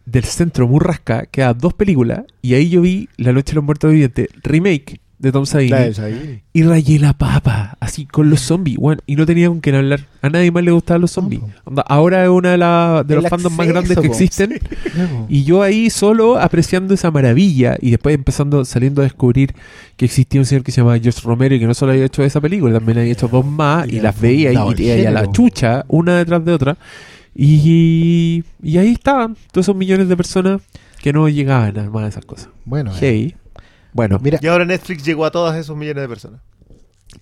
del 0.08 0.24
centro 0.24 0.68
Murrasca 0.68 1.26
que 1.26 1.42
era 1.42 1.54
dos 1.54 1.74
películas 1.74 2.22
y 2.42 2.54
ahí 2.54 2.70
yo 2.70 2.82
vi 2.82 3.10
La 3.18 3.34
Noche 3.34 3.52
de 3.52 3.56
los 3.56 3.64
Muertos 3.66 3.92
Vivientes, 3.92 4.30
remake 4.42 5.02
de 5.20 5.32
Tom 5.32 5.48
Savini 5.48 5.72
y 6.54 6.62
rayé 6.62 7.00
la 7.00 7.14
papa, 7.14 7.76
así 7.80 8.06
con 8.06 8.30
los 8.30 8.40
zombies, 8.40 8.78
weón, 8.80 9.02
y 9.08 9.16
no 9.16 9.26
tenía 9.26 9.48
con 9.48 9.62
quién 9.62 9.74
hablar. 9.76 10.02
A 10.22 10.30
nadie 10.30 10.52
más 10.52 10.64
le 10.64 10.70
gustaban 10.70 11.02
los 11.02 11.10
zombies. 11.12 11.42
Onda, 11.66 11.82
ahora 11.88 12.24
es 12.24 12.30
una 12.30 12.52
de, 12.52 12.58
la- 12.60 13.04
de 13.06 13.16
los 13.16 13.24
fandoms 13.28 13.58
más 13.58 13.66
grandes 13.68 13.98
que 13.98 14.06
existen. 14.12 14.60
Y 15.28 15.44
yo 15.44 15.64
ahí 15.64 15.90
solo 15.90 16.40
apreciando 16.40 16.94
esa 16.94 17.10
maravilla 17.10 17.78
y 17.82 17.90
después 17.90 18.14
empezando, 18.14 18.64
saliendo 18.64 19.02
a 19.02 19.06
descubrir 19.06 19.56
que 19.96 20.06
existía 20.06 20.40
un 20.40 20.46
señor 20.46 20.64
que 20.64 20.72
se 20.72 20.82
llamaba 20.82 21.00
George 21.00 21.22
Romero 21.24 21.56
y 21.56 21.60
que 21.60 21.66
no 21.66 21.74
solo 21.74 21.94
había 21.94 22.06
hecho 22.06 22.24
esa 22.24 22.40
película, 22.40 22.74
también 22.78 23.00
había 23.00 23.12
hecho 23.14 23.28
dos 23.28 23.44
más 23.44 23.88
y, 23.88 23.96
Y 23.98 24.00
las 24.02 24.22
veía 24.22 24.54
y, 24.54 24.56
el 24.56 24.80
y 24.82 25.06
a 25.08 25.12
la 25.12 25.32
chucha, 25.32 25.84
una 25.88 26.16
detrás 26.20 26.46
de 26.46 26.52
otra. 26.54 26.78
Y, 27.40 28.44
y 28.64 28.78
ahí 28.80 28.94
estaban 28.94 29.36
todos 29.52 29.66
esos 29.66 29.76
millones 29.76 30.10
de 30.10 30.18
personas 30.18 30.62
que 31.02 31.14
no 31.14 31.30
llegaban 31.30 31.78
a 31.78 31.90
más 31.90 32.04
de 32.04 32.10
esas 32.10 32.26
cosas. 32.26 32.50
Bueno, 32.66 32.92
eh, 32.92 32.98
Hey. 33.00 33.36
Bueno, 33.94 34.20
mira, 34.22 34.40
Y 34.42 34.48
ahora 34.48 34.66
Netflix 34.66 35.04
llegó 35.04 35.24
a 35.26 35.32
todos 35.32 35.56
esos 35.56 35.76
millones 35.78 36.02
de 36.04 36.10
personas. 36.10 36.42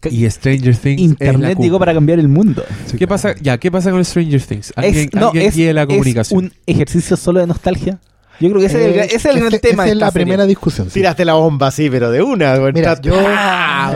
y 0.09 0.29
Stranger 0.29 0.75
Things 0.75 1.01
Internet 1.01 1.57
llegó 1.59 1.79
para 1.79 1.93
cambiar 1.93 2.19
el 2.19 2.27
mundo. 2.27 2.63
sí, 2.85 2.93
¿Qué 2.93 2.97
claro. 2.99 3.09
pasa? 3.09 3.35
Ya, 3.41 3.57
¿qué 3.57 3.69
pasa 3.71 3.91
con 3.91 4.03
Stranger 4.03 4.41
Things? 4.41 4.73
¿Alguien, 4.75 5.09
Es, 5.11 5.13
no, 5.13 5.27
alguien 5.27 5.47
es, 5.69 5.75
la 5.75 5.81
es 5.83 5.87
comunicación? 5.87 6.43
un 6.45 6.53
ejercicio 6.65 7.15
solo 7.17 7.39
de 7.41 7.47
nostalgia. 7.47 7.99
Yo 8.41 8.49
creo 8.49 8.59
que 8.59 8.65
ese, 8.65 8.79
es, 8.79 8.83
el, 8.85 8.89
Eh, 8.91 8.93
gran- 8.95 9.05
ese 9.07 9.15
es 9.15 9.25
el 9.25 9.35
gran 9.37 9.47
ese- 9.47 9.59
tema. 9.59 9.83
esa 9.85 9.91
es 9.93 9.97
la 9.99 10.11
serie. 10.11 10.25
primera 10.25 10.45
discusión. 10.45 10.87
sí. 10.89 10.95
Tiraste 10.95 11.23
la 11.23 11.33
bomba 11.35 11.67
así, 11.67 11.89
pero 11.89 12.11
de 12.11 12.21
una. 12.21 12.57
Mira, 12.73 12.99
yo, 13.01 13.13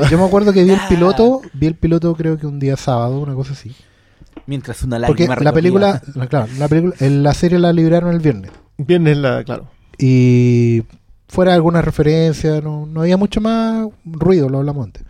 yo 0.09 0.17
me 0.17 0.23
acuerdo 0.25 0.53
que 0.53 0.63
vi 0.63 0.69
el 0.71 0.79
piloto, 0.89 1.41
vi 1.53 1.67
el 1.67 1.75
piloto 1.75 2.13
creo 2.15 2.37
que 2.37 2.47
un 2.47 2.59
día 2.59 2.77
sábado, 2.77 3.19
una 3.19 3.33
cosa 3.35 3.51
así. 3.53 3.73
Mientras 4.49 4.81
una 4.83 4.97
Porque 5.05 5.27
lágrima 5.27 5.35
la 5.35 5.51
recorría. 5.51 5.53
película, 5.53 6.01
la- 6.15 6.27
claro, 6.27 6.47
la 6.57 6.67
película, 6.67 6.95
en 6.99 7.23
la 7.23 7.33
serie 7.35 7.59
la 7.59 7.71
libraron 7.71 8.11
el 8.13 8.19
viernes. 8.19 8.51
Viernes 8.77 9.17
la, 9.17 9.43
claro. 9.43 9.67
Y 9.97 10.83
fuera 11.27 11.53
alguna 11.53 11.81
referencia, 11.83 12.59
no, 12.59 12.85
no 12.87 13.01
había 13.01 13.15
mucho 13.17 13.41
más 13.41 13.87
ruido, 14.05 14.49
lo 14.49 14.57
hablamos 14.57 14.85
antes. 14.87 15.03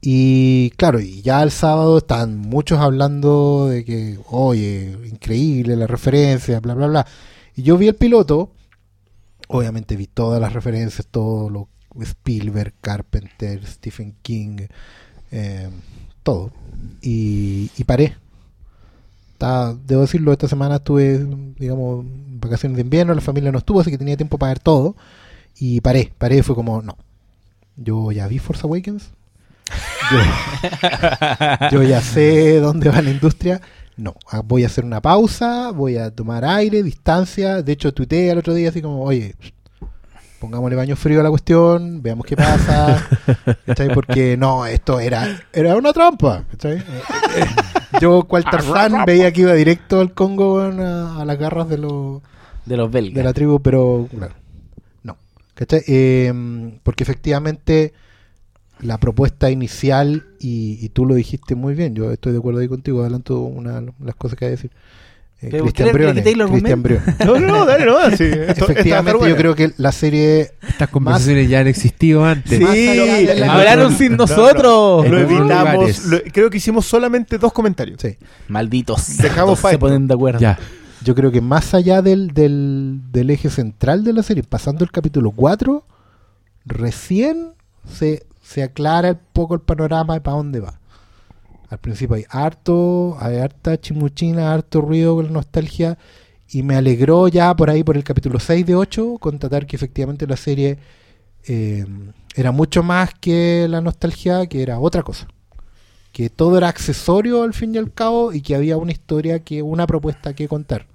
Y 0.00 0.70
claro, 0.76 1.00
y 1.00 1.20
ya 1.20 1.42
el 1.42 1.50
sábado 1.50 1.98
están 1.98 2.38
muchos 2.38 2.78
hablando 2.78 3.66
de 3.68 3.84
que, 3.84 4.18
oye, 4.30 4.96
increíble 5.10 5.76
la 5.76 5.86
referencia, 5.86 6.58
bla, 6.60 6.72
bla, 6.74 6.86
bla. 6.86 7.06
Y 7.54 7.62
yo 7.64 7.76
vi 7.76 7.88
el 7.88 7.94
piloto, 7.96 8.52
obviamente 9.48 9.96
vi 9.96 10.06
todas 10.06 10.40
las 10.40 10.54
referencias, 10.54 11.06
todo 11.10 11.50
lo 11.50 11.68
Spielberg, 12.00 12.72
Carpenter, 12.80 13.66
Stephen 13.66 14.14
King, 14.22 14.58
eh, 15.32 15.68
todo. 16.22 16.50
Y, 17.02 17.70
y 17.76 17.84
paré. 17.84 18.16
Debo 19.86 20.02
decirlo, 20.02 20.32
esta 20.32 20.48
semana 20.48 20.76
estuve, 20.76 21.26
digamos, 21.58 22.04
vacaciones 22.40 22.76
de 22.76 22.82
invierno, 22.82 23.14
la 23.14 23.20
familia 23.20 23.50
no 23.52 23.58
estuvo, 23.58 23.80
así 23.80 23.90
que 23.90 23.98
tenía 23.98 24.16
tiempo 24.16 24.38
para 24.38 24.50
ver 24.50 24.60
todo. 24.60 24.96
Y 25.58 25.80
paré, 25.80 26.12
paré 26.18 26.42
fue 26.42 26.54
como, 26.54 26.82
no. 26.82 26.96
Yo 27.76 28.12
ya 28.12 28.28
vi 28.28 28.38
Force 28.38 28.66
Awakens. 28.66 29.10
Yo, 30.10 30.18
yo 31.72 31.82
ya 31.82 32.00
sé 32.00 32.60
dónde 32.60 32.90
va 32.90 33.00
la 33.02 33.10
industria. 33.10 33.60
No, 33.96 34.14
ah, 34.30 34.42
voy 34.44 34.64
a 34.64 34.66
hacer 34.66 34.84
una 34.84 35.00
pausa, 35.00 35.70
voy 35.72 35.96
a 35.96 36.10
tomar 36.10 36.44
aire, 36.44 36.82
distancia. 36.82 37.62
De 37.62 37.72
hecho, 37.72 37.92
tuiteé 37.92 38.30
el 38.30 38.38
otro 38.38 38.54
día 38.54 38.70
así 38.70 38.80
como, 38.80 39.02
oye, 39.02 39.34
pongámosle 40.40 40.74
baño 40.74 40.96
frío 40.96 41.20
a 41.20 41.22
la 41.22 41.30
cuestión, 41.30 42.02
veamos 42.02 42.24
qué 42.24 42.34
pasa, 42.36 43.06
¿cachai? 43.66 43.92
Porque 43.92 44.36
no, 44.36 44.64
esto 44.64 44.98
era, 44.98 45.40
era 45.52 45.76
una 45.76 45.92
trampa, 45.92 46.44
¿cachai? 46.50 46.82
Yo, 48.00 48.24
cual 48.24 48.44
Tarzán, 48.44 49.04
veía 49.06 49.32
que 49.32 49.40
iba 49.42 49.52
directo 49.54 50.00
al 50.00 50.14
Congo 50.14 50.60
a, 50.60 51.20
a 51.20 51.24
las 51.24 51.38
garras 51.38 51.68
de 51.68 51.78
los 51.78 52.22
De 52.66 52.76
los 52.76 52.90
belgas. 52.90 53.14
de 53.14 53.22
la 53.24 53.32
tribu, 53.32 53.60
pero 53.60 54.08
claro, 54.16 54.34
no. 55.02 55.16
¿Cachai? 55.54 55.82
Eh, 55.88 56.32
porque 56.82 57.02
efectivamente 57.02 57.92
la 58.80 58.98
propuesta 58.98 59.50
inicial, 59.50 60.24
y, 60.38 60.78
y 60.84 60.88
tú 60.90 61.04
lo 61.04 61.14
dijiste 61.14 61.54
muy 61.54 61.74
bien, 61.74 61.94
yo 61.94 62.10
estoy 62.12 62.32
de 62.32 62.38
acuerdo 62.38 62.60
ahí 62.60 62.68
contigo, 62.68 63.00
adelanto 63.00 63.40
una 63.40 63.82
las 63.98 64.14
cosas 64.14 64.38
que 64.38 64.44
hay 64.46 64.50
que 64.50 64.56
decir. 64.56 64.70
Eh, 65.42 65.48
Cristian 65.48 65.72
¿creen 65.72 65.86
que 65.86 65.92
Briones, 66.32 66.50
Cristian? 66.50 66.82
Briones. 66.82 67.14
No, 67.24 67.40
no, 67.40 67.46
no, 67.46 67.64
dale, 67.64 67.86
no, 67.86 67.98
sí. 68.16 68.24
esto- 68.24 68.64
Efectivamente, 68.70 69.18
buena. 69.18 69.34
yo 69.34 69.36
creo 69.38 69.54
que 69.54 69.72
la 69.78 69.90
serie 69.90 70.52
Estas 70.68 70.90
conversaciones 70.90 71.48
ya 71.48 71.60
han 71.60 71.66
existido 71.66 72.24
antes. 72.26 72.58
Sí, 72.58 73.26
Más 73.40 73.48
hablaron 73.48 73.96
sin 73.96 74.16
nosotros. 74.16 75.08
Lo 75.08 75.18
evitamos, 75.18 76.04
lo- 76.06 76.20
creo 76.32 76.50
que 76.50 76.58
hicimos 76.58 76.84
solamente 76.86 77.38
dos 77.38 77.52
comentarios. 77.54 78.00
Sí. 78.02 78.16
Malditos. 78.48 79.16
Dejamos 79.16 79.58
se 79.60 79.78
ponen 79.78 80.06
de 80.06 80.14
acuerdo. 80.14 80.40
Ya. 80.40 80.58
Yo 81.02 81.14
creo 81.14 81.30
que 81.32 81.40
más 81.40 81.72
allá 81.72 82.02
del, 82.02 82.28
del, 82.34 83.00
del 83.10 83.30
eje 83.30 83.48
central 83.48 84.04
de 84.04 84.12
la 84.12 84.22
serie, 84.22 84.42
pasando 84.42 84.84
el 84.84 84.90
capítulo 84.90 85.30
4, 85.30 85.82
recién 86.66 87.52
se, 87.90 88.26
se 88.42 88.62
aclara 88.62 89.12
un 89.12 89.18
poco 89.32 89.54
el 89.54 89.60
panorama 89.60 90.14
de 90.14 90.20
para 90.20 90.36
dónde 90.36 90.60
va. 90.60 90.79
Al 91.70 91.78
principio 91.78 92.16
hay 92.16 92.24
harto, 92.28 93.16
hay 93.20 93.38
harta 93.38 93.80
chimuchina, 93.80 94.52
harto 94.52 94.80
ruido 94.80 95.14
con 95.16 95.26
la 95.26 95.30
nostalgia, 95.30 95.96
y 96.48 96.62
me 96.64 96.74
alegró 96.74 97.28
ya 97.28 97.54
por 97.54 97.70
ahí, 97.70 97.84
por 97.84 97.96
el 97.96 98.02
capítulo 98.04 98.40
6 98.40 98.66
de 98.66 98.74
8, 98.74 99.18
constatar 99.20 99.66
que 99.66 99.76
efectivamente 99.76 100.26
la 100.26 100.36
serie 100.36 100.78
eh, 101.46 101.86
era 102.34 102.50
mucho 102.50 102.82
más 102.82 103.14
que 103.14 103.66
la 103.70 103.80
nostalgia, 103.80 104.46
que 104.46 104.62
era 104.62 104.80
otra 104.80 105.02
cosa. 105.02 105.28
Que 106.12 106.28
todo 106.28 106.58
era 106.58 106.68
accesorio 106.68 107.44
al 107.44 107.54
fin 107.54 107.72
y 107.74 107.78
al 107.78 107.92
cabo 107.92 108.32
y 108.32 108.40
que 108.40 108.56
había 108.56 108.76
una 108.76 108.90
historia, 108.90 109.38
que 109.38 109.62
una 109.62 109.86
propuesta 109.86 110.34
que 110.34 110.48
contar. 110.48 110.86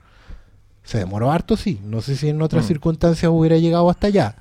Se 0.84 0.98
demoró 0.98 1.32
harto, 1.32 1.56
sí. 1.56 1.80
No 1.86 2.02
sé 2.02 2.18
si 2.18 2.28
en 2.28 2.42
otras 2.42 2.66
Mm. 2.66 2.68
circunstancias 2.68 3.32
hubiera 3.34 3.58
llegado 3.58 3.90
hasta 3.90 4.08
allá. 4.08 4.36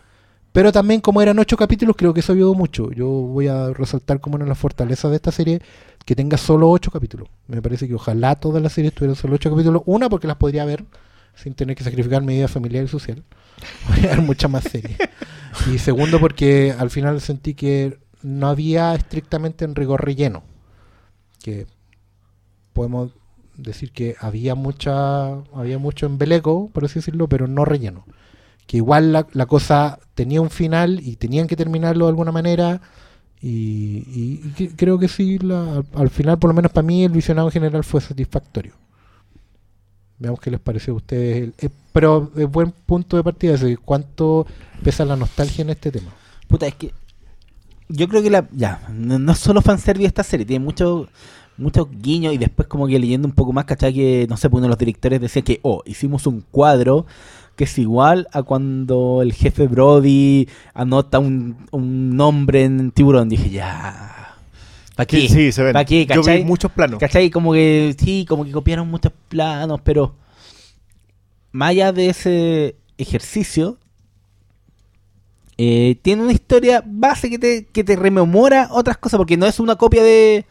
Pero 0.52 0.73
también 0.73 1.01
como 1.01 1.23
eran 1.23 1.39
ocho 1.39 1.56
capítulos, 1.56 1.97
creo 1.97 2.12
que 2.12 2.20
eso 2.20 2.32
ayudó 2.32 2.55
mucho. 2.55 2.90
Yo 2.93 3.09
voy 3.09 3.47
a 3.48 3.70
resaltar 3.73 4.20
como 4.20 4.35
una 4.36 4.44
de 4.44 4.48
las 4.51 4.59
fortalezas 4.59 5.11
de 5.11 5.16
esta 5.16 5.32
serie 5.32 5.62
que 6.05 6.15
tenga 6.15 6.37
solo 6.37 6.71
ocho 6.71 6.91
capítulos. 6.91 7.29
Me 7.47 7.63
parece 7.63 7.89
que 7.89 7.95
ojalá 7.95 8.35
todas 8.37 8.63
las 8.63 8.73
series 8.73 8.95
tuvieran 8.95 9.17
solo 9.17 9.37
ocho 9.37 9.51
capítulos. 9.51 9.83
Una, 9.87 10.09
porque 10.09 10.27
las 10.27 10.37
podría 10.37 10.65
ver 10.65 10.85
sin 11.35 11.55
tener 11.55 11.77
que 11.77 11.85
sacrificar 11.85 12.23
mi 12.23 12.35
vida 12.35 12.49
familiar 12.49 12.85
y 12.85 12.89
social. 12.89 13.23
Voy 13.89 14.07
a 14.07 14.11
ver 14.11 14.23
muchas 14.23 14.51
más 14.51 14.65
series. 14.65 14.97
Y 15.73 15.79
segundo, 15.79 16.21
porque 16.21 16.75
al 16.77 16.91
final 16.91 17.21
sentí 17.21 17.55
que 17.55 17.99
no 18.23 18.49
había 18.49 18.95
estrictamente 18.95 19.65
en 19.65 19.75
rigor 19.75 20.05
relleno. 20.05 20.43
Que 21.43 21.67
podemos 22.73 23.13
decir 23.57 23.93
que 23.93 24.17
había 24.21 24.55
mucha 24.55 25.29
había 25.55 25.79
mucho 25.79 26.07
embeleco, 26.07 26.71
por 26.73 26.85
así 26.85 26.97
decirlo, 26.97 27.29
pero 27.29 27.47
no 27.47 27.65
relleno. 27.65 28.05
Que 28.67 28.79
igual 28.79 29.13
la, 29.13 29.27
la 29.33 29.47
cosa 29.47 30.01
tenía 30.15 30.41
un 30.41 30.51
final 30.51 31.01
y 31.03 31.17
tenían 31.17 31.47
que 31.47 31.57
terminarlo 31.57 32.07
de 32.07 32.11
alguna 32.11 32.33
manera. 32.33 32.81
Y, 33.47 34.41
y- 34.59 34.69
creo 34.75 34.99
que 34.99 35.07
sí, 35.09 35.39
la- 35.39 35.77
al, 35.79 35.87
al 35.95 36.09
final, 36.11 36.39
por 36.39 36.49
lo 36.49 36.55
menos 36.55 36.73
para 36.73 36.87
mí, 36.87 37.05
el 37.05 37.12
visionado 37.12 37.49
en 37.49 37.53
general 37.53 37.85
fue 37.85 38.01
satisfactorio. 38.01 38.73
Veamos 40.19 40.41
qué 40.41 40.51
les 40.51 40.61
pareció 40.61 40.95
a 40.95 40.97
ustedes. 40.97 41.53
eh, 41.59 41.69
pero 41.93 42.31
es 42.37 42.51
buen 42.51 42.71
punto 42.71 43.16
de 43.16 43.23
partida 43.25 43.55
ese. 43.55 43.77
¿Cuánto 43.77 44.47
pesa 44.83 45.05
la 45.05 45.16
nostalgia 45.16 45.62
en 45.62 45.71
este 45.71 45.91
tema? 45.93 46.12
Puta, 46.49 46.66
es 46.66 46.75
que 46.75 46.93
yo 47.89 48.09
creo 48.09 48.23
que 48.23 48.31
la 48.31 48.49
ya, 48.53 48.89
no, 48.93 49.19
no 49.19 49.35
solo 49.35 49.61
fanservice 49.61 50.07
esta 50.09 50.23
serie, 50.23 50.47
tiene 50.47 50.65
muchos 50.65 51.09
muchos 51.57 51.87
guiños 52.01 52.33
y 52.35 52.39
después 52.39 52.66
como 52.66 52.87
que 52.89 52.99
leyendo 52.99 53.29
un 53.29 53.35
poco 53.35 53.53
más, 53.53 53.65
¿cachai? 53.66 53.93
Que 53.95 54.27
no 54.29 54.37
sé, 54.37 54.49
pues 54.51 54.59
uno 54.59 54.65
de 54.66 54.71
los 54.71 54.79
directores 54.79 55.21
decía 55.21 55.43
que, 55.43 55.61
oh, 55.62 55.83
hicimos 55.87 56.27
un 56.27 56.41
cuadro 56.51 57.07
que 57.57 57.65
es 57.65 57.79
igual 57.79 58.29
a 58.33 58.43
cuando 58.43 59.21
el 59.23 59.33
jefe 59.33 59.67
Brody 59.67 60.49
anota 60.73 61.19
un, 61.19 61.67
un 61.71 62.17
nombre 62.17 62.65
en 62.65 62.91
tiburón. 62.91 63.29
Dije, 63.29 63.51
ya. 63.51 64.37
¿Para 64.97 65.07
qué? 65.07 65.21
Sí, 65.21 65.29
sí, 65.29 65.53
se 65.53 65.63
ven. 65.63 65.73
¿Para 65.73 65.85
qué? 65.85 66.07
Yo 66.07 66.23
vi 66.23 66.45
muchos 66.45 66.71
planos. 66.73 66.99
¿Cachai? 67.01 67.31
Como 67.31 67.53
que 67.53 67.95
sí, 67.99 68.25
como 68.29 68.45
que 68.45 68.53
copiaron 68.53 68.89
muchos 68.89 69.13
planos, 69.29 69.81
pero 69.83 70.15
más 71.53 71.71
allá 71.71 71.93
de 71.93 72.09
ese 72.09 72.77
ejercicio, 72.99 73.79
eh, 75.57 75.97
tiene 76.03 76.23
una 76.23 76.33
historia 76.33 76.83
base 76.85 77.31
que 77.31 77.39
te, 77.39 77.67
que 77.67 77.85
te 77.85 77.97
rememora 77.97 78.69
otras 78.73 78.99
cosas, 78.99 79.19
porque 79.19 79.37
no 79.37 79.47
es 79.47 79.61
una 79.61 79.77
copia 79.77 80.03
de 80.03 80.47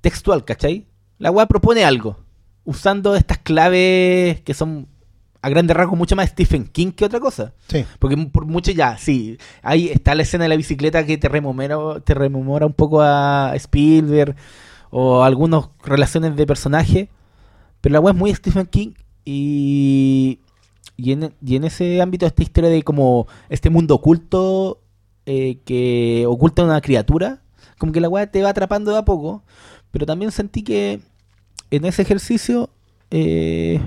textual, 0.00 0.44
¿cachai? 0.44 0.86
La 1.18 1.30
weá 1.30 1.46
propone 1.46 1.84
algo, 1.84 2.16
usando 2.64 3.14
estas 3.14 3.38
claves 3.38 4.40
que 4.40 4.54
son 4.54 4.88
a 5.40 5.48
grandes 5.48 5.76
rasgos 5.76 5.98
mucho 5.98 6.16
más 6.16 6.30
Stephen 6.30 6.66
King 6.66 6.92
que 6.92 7.04
otra 7.04 7.20
cosa. 7.20 7.54
Sí. 7.68 7.84
Porque 7.98 8.16
por 8.16 8.46
mucho 8.46 8.72
ya, 8.72 8.96
sí. 8.98 9.38
Ahí 9.62 9.88
está 9.88 10.14
la 10.14 10.22
escena 10.22 10.44
de 10.44 10.48
la 10.48 10.56
bicicleta 10.56 11.06
que 11.06 11.18
te 11.18 11.28
rememora, 11.28 12.00
te 12.00 12.14
rememora 12.14 12.66
un 12.66 12.72
poco 12.72 13.00
a 13.02 13.52
Spielberg 13.54 14.36
o 14.90 15.22
algunas 15.22 15.68
relaciones 15.84 16.34
de 16.36 16.46
personaje. 16.46 17.08
Pero 17.80 17.92
la 17.92 18.00
web 18.00 18.14
es 18.14 18.18
muy 18.18 18.34
Stephen 18.34 18.66
King 18.66 18.94
y, 19.24 20.40
y, 20.96 21.12
en, 21.12 21.34
y 21.44 21.56
en 21.56 21.64
ese 21.64 22.00
ámbito 22.02 22.26
esta 22.26 22.42
historia 22.42 22.70
de 22.70 22.82
como 22.82 23.28
este 23.48 23.70
mundo 23.70 23.94
oculto 23.94 24.80
eh, 25.26 25.58
que 25.64 26.24
oculta 26.26 26.64
una 26.64 26.80
criatura, 26.80 27.42
como 27.76 27.92
que 27.92 28.00
la 28.00 28.08
web 28.08 28.30
te 28.30 28.42
va 28.42 28.50
atrapando 28.50 28.90
de 28.90 28.98
a 28.98 29.04
poco. 29.04 29.44
Pero 29.92 30.04
también 30.06 30.32
sentí 30.32 30.62
que 30.62 31.00
en 31.70 31.84
ese 31.84 32.02
ejercicio 32.02 32.70
eh, 33.10 33.80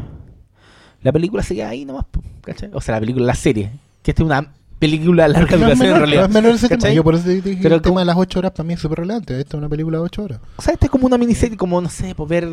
la 1.03 1.11
película 1.11 1.43
se 1.43 1.55
queda 1.55 1.69
ahí 1.69 1.85
nomás, 1.85 2.05
¿cachai? 2.41 2.69
O 2.73 2.81
sea, 2.81 2.95
la 2.95 2.99
película, 3.01 3.25
la 3.25 3.35
serie. 3.35 3.71
Que 4.03 4.11
esta 4.11 4.23
es 4.23 4.25
una 4.25 4.53
película 4.79 5.23
de 5.23 5.29
larga 5.33 5.51
No 5.57 5.63
duración 5.63 5.71
en 5.71 5.79
menor, 5.93 5.97
realidad. 5.99 6.21
no 6.21 6.27
es 6.27 6.33
menor 6.33 6.55
ese 6.55 6.67
tema. 6.69 6.79
¿cachai? 6.79 6.95
Yo 6.95 7.03
por 7.03 7.15
eso 7.15 7.29
dije 7.29 7.55
que 7.57 7.61
Pero 7.61 7.75
el 7.75 7.81
como- 7.81 7.91
tema 7.93 8.01
de 8.01 8.05
las 8.05 8.17
8 8.17 8.39
horas 8.39 8.53
mí 8.65 8.73
es 8.73 8.79
súper 8.79 8.99
relevante. 8.99 9.39
Esto 9.39 9.57
es 9.57 9.59
una 9.59 9.69
película 9.69 9.97
de 9.99 10.03
8 10.03 10.23
horas. 10.23 10.39
O 10.57 10.61
sea, 10.61 10.73
esta 10.73 10.85
es 10.87 10.91
como 10.91 11.05
una 11.05 11.17
miniserie, 11.17 11.57
como, 11.57 11.79
no 11.81 11.89
sé, 11.89 12.15
por 12.15 12.27
ver 12.27 12.47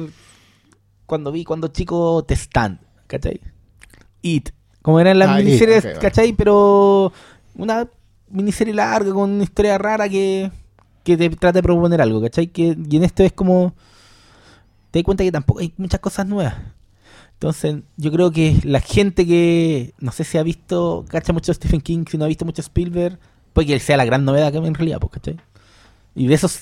cuando 1.07 1.33
vi 1.33 1.45
cuando 1.45 1.69
chico 1.69 2.23
The 2.27 2.35
Stand, 2.35 2.79
¿cachai? 3.07 3.41
It. 4.23 4.51
Como 4.83 5.01
eran 5.01 5.19
las 5.19 5.29
Ah, 5.31 5.37
miniseries, 5.39 5.85
ok, 5.87 5.95
va. 5.97 6.01
¿cachai? 6.01 6.33
Pero 6.35 7.13
una 7.55 7.89
miniserie 8.31 8.75
larga 8.75 9.13
con 9.13 9.31
una 9.31 9.43
historia 9.43 9.79
rara 9.79 10.09
que, 10.09 10.51
que 11.05 11.17
te 11.17 11.31
trata 11.31 11.59
de 11.59 11.63
proponer 11.63 12.01
algo, 12.03 12.21
¿cachai? 12.21 12.49
Que, 12.49 12.77
y 12.91 12.97
en 12.97 13.05
esto 13.05 13.23
es 13.23 13.33
como... 13.33 13.75
Te 14.91 14.99
das 15.01 15.05
cuenta 15.05 15.25
que 15.25 15.33
tampoco 15.33 15.61
hay 15.61 15.73
muchas 15.79 16.01
cosas 16.01 16.27
nuevas. 16.27 16.55
Entonces, 17.39 17.77
yo 17.97 18.11
creo 18.11 18.33
que 18.33 18.57
la 18.65 18.81
gente 18.81 19.25
que 19.27 19.95
no 20.01 20.11
sé 20.11 20.25
si 20.25 20.39
ha 20.39 20.43
visto, 20.43 21.05
cacha 21.09 21.33
mucho 21.33 21.55
Stephen 21.55 21.81
King, 21.81 22.05
si 22.11 22.19
no 22.19 22.25
ha 22.25 22.29
visto 22.29 22.45
mucho 22.45 22.61
Spielberg, 22.63 23.17
puede 23.53 23.69
que 23.69 23.79
sea 23.81 23.97
la 23.97 24.05
gran 24.05 24.25
novedad 24.25 24.51
que 24.51 24.59
en 24.59 24.75
realidad, 24.75 24.99
pues, 24.99 25.13
¿cachai? 25.13 25.37
Y 26.17 26.27
de 26.27 26.35
esos 26.35 26.59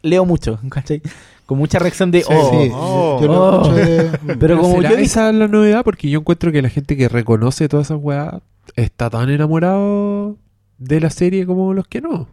leo 0.00 0.24
mucho, 0.24 0.58
¿cachai? 0.70 1.02
Con 1.44 1.58
mucha 1.58 1.78
reacción 1.78 2.10
de, 2.10 2.22
Sí, 2.22 2.26
oh, 2.30 2.50
sí, 2.50 2.70
oh, 2.72 3.62
oh. 3.68 3.72
de- 3.74 4.36
Pero 4.40 4.58
como 4.58 4.76
¿será 4.76 4.90
yo 4.90 4.96
dije- 4.96 5.06
esa 5.06 5.30
la 5.32 5.46
novedad? 5.48 5.84
Porque 5.84 6.08
yo 6.08 6.20
encuentro 6.20 6.50
que 6.52 6.62
la 6.62 6.70
gente 6.70 6.96
que 6.96 7.08
reconoce 7.08 7.68
todas 7.68 7.88
esas 7.88 7.98
weas 8.00 8.36
está 8.76 9.10
tan 9.10 9.28
enamorado 9.28 10.38
de 10.78 11.00
la 11.00 11.10
serie 11.10 11.44
como 11.44 11.74
los 11.74 11.86
que 11.86 12.00
no. 12.00 12.28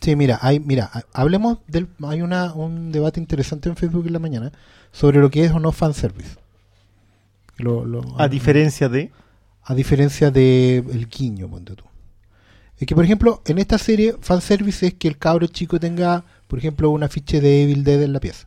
Sí, 0.00 0.14
mira, 0.14 0.38
hay, 0.40 0.60
mira, 0.60 0.88
ha- 0.92 1.02
hablemos 1.14 1.58
del, 1.66 1.88
hay 2.06 2.22
una, 2.22 2.52
un 2.54 2.92
debate 2.92 3.18
interesante 3.18 3.68
en 3.68 3.74
Facebook 3.76 4.06
en 4.06 4.12
la 4.12 4.18
mañana 4.20 4.52
sobre 4.92 5.18
lo 5.18 5.30
que 5.30 5.44
es 5.44 5.50
o 5.50 5.58
no 5.58 5.72
fanservice. 5.72 6.36
Lo, 7.58 7.84
lo- 7.84 8.20
A 8.20 8.28
diferencia 8.28 8.88
de. 8.88 9.10
a 9.64 9.74
diferencia 9.74 10.30
de 10.30 10.78
el 10.78 11.08
guiño, 11.08 11.48
ponte 11.48 11.74
tú. 11.74 11.84
Es 12.78 12.86
que, 12.86 12.94
por 12.94 13.04
ejemplo, 13.04 13.42
en 13.46 13.58
esta 13.58 13.78
serie, 13.78 14.14
fanservice 14.20 14.86
es 14.88 14.94
que 14.94 15.08
el 15.08 15.16
cabro 15.16 15.46
chico 15.46 15.80
tenga, 15.80 16.24
por 16.46 16.58
ejemplo, 16.58 16.90
un 16.90 17.02
afiche 17.02 17.40
de 17.40 17.62
Evil 17.62 17.82
Dead 17.84 18.02
en 18.02 18.12
la 18.12 18.20
pieza. 18.20 18.46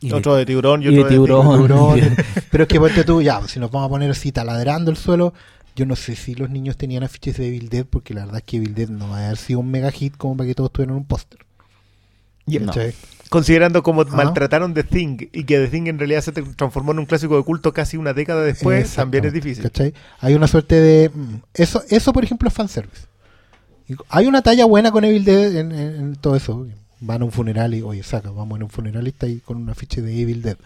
y 0.00 0.12
Otro 0.12 0.36
de 0.36 0.46
tiburón 0.46 0.82
y, 0.82 0.86
y 0.86 0.90
de 0.94 1.00
otro 1.00 1.10
tiburón. 1.10 1.56
Tiburón. 1.66 2.00
Pero 2.52 2.62
es 2.62 2.68
que 2.68 2.78
ponte 2.78 3.02
tú, 3.04 3.20
ya, 3.20 3.46
si 3.48 3.58
nos 3.58 3.70
vamos 3.72 3.86
a 3.86 3.90
poner 3.90 4.10
así 4.10 4.30
taladrando 4.30 4.90
el 4.92 4.96
suelo, 4.96 5.34
yo 5.74 5.84
no 5.86 5.96
sé 5.96 6.14
si 6.14 6.34
los 6.36 6.48
niños 6.50 6.76
tenían 6.76 7.02
afiches 7.02 7.36
de 7.38 7.48
Evil 7.48 7.68
Dead, 7.68 7.84
porque 7.84 8.14
la 8.14 8.20
verdad 8.24 8.38
es 8.38 8.44
que 8.44 8.56
Evil 8.58 8.74
Dead 8.74 8.88
no 8.88 9.08
va 9.10 9.18
a 9.18 9.24
haber 9.26 9.36
sido 9.36 9.58
un 9.60 9.70
mega 9.70 9.90
hit 9.90 10.16
como 10.16 10.36
para 10.36 10.46
que 10.46 10.54
todos 10.54 10.72
tuvieran 10.72 10.94
un 10.96 11.04
póster. 11.04 11.40
Y- 12.46 12.60
No. 12.60 12.72
Considerando 13.30 13.82
cómo 13.82 14.02
Ah. 14.02 14.06
maltrataron 14.10 14.72
The 14.74 14.84
Thing 14.84 15.18
y 15.32 15.44
que 15.44 15.58
The 15.58 15.68
Thing 15.68 15.86
en 15.88 15.98
realidad 15.98 16.22
se 16.22 16.32
transformó 16.32 16.92
en 16.92 17.00
un 17.00 17.06
clásico 17.06 17.36
de 17.36 17.42
culto 17.42 17.72
casi 17.72 17.96
una 17.96 18.12
década 18.14 18.42
después, 18.42 18.94
también 18.94 19.24
es 19.26 19.32
difícil. 19.32 19.64
¿cachai? 19.64 19.92
Hay 20.20 20.34
una 20.34 20.46
suerte 20.46 20.76
de... 20.76 21.10
mm, 21.10 21.34
Eso, 21.54 21.82
eso 21.90 22.12
por 22.12 22.24
ejemplo, 22.24 22.48
es 22.48 22.54
fanservice. 22.54 23.06
Hay 24.08 24.26
una 24.26 24.42
talla 24.42 24.64
buena 24.66 24.90
con 24.90 25.04
Evil 25.04 25.24
Dead 25.24 25.56
en, 25.56 25.72
en- 25.72 25.94
en 25.96 26.16
todo 26.16 26.36
eso. 26.36 26.66
Van 27.00 27.22
a 27.22 27.24
un 27.24 27.32
funeral 27.32 27.74
y, 27.74 27.82
oye, 27.82 28.02
saca, 28.02 28.30
vamos 28.30 28.60
a 28.60 28.64
un 28.64 28.70
funeral 28.70 29.06
y 29.06 29.10
está 29.10 29.26
ahí 29.26 29.38
con 29.40 29.56
un 29.56 29.70
afiche 29.70 30.02
de 30.02 30.20
Evil 30.20 30.42
Dead. 30.42 30.56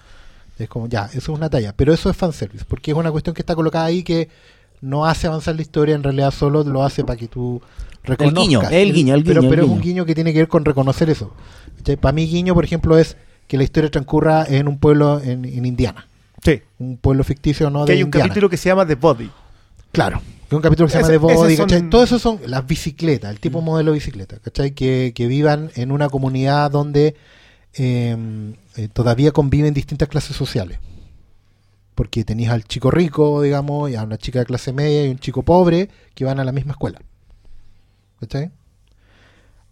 Es 0.58 0.68
como, 0.68 0.86
ya, 0.88 1.06
eso 1.06 1.18
es 1.18 1.28
una 1.38 1.50
talla. 1.50 1.72
Pero 1.76 1.92
eso 1.92 2.10
es 2.10 2.16
fanservice, 2.16 2.64
porque 2.66 2.90
es 2.92 2.96
una 2.96 3.10
cuestión 3.10 3.34
que 3.34 3.42
está 3.42 3.54
colocada 3.54 3.84
ahí 3.86 4.02
que 4.02 4.28
no 4.80 5.04
hace 5.06 5.26
avanzar 5.26 5.54
la 5.56 5.62
historia, 5.62 5.94
en 5.94 6.02
realidad 6.02 6.30
solo 6.32 6.64
lo 6.64 6.82
hace 6.84 7.04
para 7.04 7.16
que 7.16 7.28
tú 7.28 7.60
reconozcas. 8.04 8.42
guiño, 8.42 8.62
el 8.70 8.92
guiño, 8.92 9.14
el 9.14 9.24
pero, 9.24 9.40
guiño, 9.40 9.48
el 9.52 9.54
pero 9.56 9.66
es 9.66 9.70
un 9.72 9.80
guiño. 9.80 10.04
que 10.04 10.14
tiene 10.14 10.32
que 10.32 10.40
ver 10.40 10.48
con 10.48 10.64
reconocer 10.64 11.10
eso. 11.10 11.32
Para 12.00 12.12
mí 12.12 12.26
guiño, 12.26 12.54
por 12.54 12.64
ejemplo, 12.64 12.98
es 12.98 13.16
que 13.46 13.56
la 13.56 13.64
historia 13.64 13.90
transcurra 13.90 14.44
en 14.48 14.68
un 14.68 14.78
pueblo 14.78 15.20
en, 15.20 15.44
en 15.44 15.66
Indiana. 15.66 16.06
Sí. 16.44 16.60
Un 16.78 16.96
pueblo 16.96 17.22
ficticio, 17.24 17.70
¿no? 17.70 17.84
Que 17.84 17.92
de 17.92 17.98
hay 17.98 18.02
un 18.02 18.08
Indiana. 18.08 18.28
capítulo 18.28 18.48
que 18.50 18.56
se 18.56 18.68
llama 18.68 18.86
The 18.86 18.94
Body. 18.96 19.30
Claro. 19.92 20.20
Que 20.48 20.56
un 20.56 20.62
capítulo 20.62 20.86
que 20.88 20.92
se 20.92 20.98
llama 20.98 21.10
The 21.10 21.18
Body, 21.18 21.56
son-. 21.56 21.90
Todo 21.90 22.02
eso 22.04 22.18
son 22.18 22.40
las 22.46 22.66
bicicletas, 22.66 23.30
el 23.30 23.40
tipo 23.40 23.60
modelo 23.60 23.92
de 23.92 23.98
bicicleta, 23.98 24.38
¿cachai? 24.38 24.72
Que, 24.72 25.12
que 25.14 25.26
vivan 25.26 25.70
en 25.76 25.92
una 25.92 26.08
comunidad 26.08 26.70
donde 26.70 27.14
eh, 27.74 28.16
eh, 28.76 28.88
todavía 28.92 29.32
conviven 29.32 29.74
distintas 29.74 30.08
clases 30.08 30.36
sociales. 30.36 30.78
Porque 31.94 32.24
tenéis 32.24 32.48
al 32.48 32.64
chico 32.64 32.90
rico, 32.90 33.42
digamos, 33.42 33.90
y 33.90 33.96
a 33.96 34.02
una 34.02 34.16
chica 34.16 34.38
de 34.40 34.46
clase 34.46 34.72
media 34.72 35.06
y 35.06 35.10
un 35.10 35.18
chico 35.18 35.42
pobre 35.42 35.90
que 36.14 36.24
van 36.24 36.40
a 36.40 36.44
la 36.44 36.52
misma 36.52 36.72
escuela. 36.72 37.00
¿Cachai? 38.22 38.52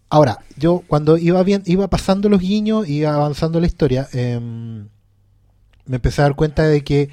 Ahora, 0.09 0.39
yo 0.57 0.83
cuando 0.85 1.17
iba 1.17 1.41
bien, 1.41 1.63
iba 1.65 1.87
pasando 1.87 2.27
los 2.27 2.41
guiños, 2.41 2.85
iba 2.89 3.13
avanzando 3.13 3.61
la 3.61 3.67
historia, 3.67 4.09
em, 4.11 4.89
me 5.85 5.95
empecé 5.95 6.21
a 6.21 6.25
dar 6.25 6.35
cuenta 6.35 6.67
de 6.67 6.83
que 6.83 7.09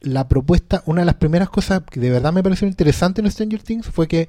la 0.00 0.26
propuesta, 0.26 0.82
una 0.86 1.02
de 1.02 1.06
las 1.06 1.14
primeras 1.14 1.50
cosas 1.50 1.82
que 1.88 2.00
de 2.00 2.10
verdad 2.10 2.32
me 2.32 2.42
pareció 2.42 2.66
interesante 2.66 3.20
en 3.20 3.30
Stranger 3.30 3.62
Things 3.62 3.86
fue 3.86 4.08
que 4.08 4.28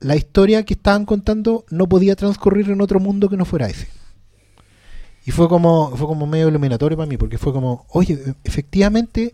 la 0.00 0.16
historia 0.16 0.64
que 0.64 0.74
estaban 0.74 1.06
contando 1.06 1.64
no 1.70 1.88
podía 1.88 2.16
transcurrir 2.16 2.68
en 2.70 2.80
otro 2.80 2.98
mundo 2.98 3.28
que 3.28 3.36
no 3.36 3.44
fuera 3.44 3.68
ese. 3.68 3.86
Y 5.24 5.30
fue 5.30 5.48
como, 5.48 5.96
fue 5.96 6.08
como 6.08 6.26
medio 6.26 6.48
iluminatorio 6.48 6.98
para 6.98 7.08
mí, 7.08 7.18
porque 7.18 7.38
fue 7.38 7.52
como, 7.52 7.86
oye, 7.90 8.34
efectivamente, 8.42 9.32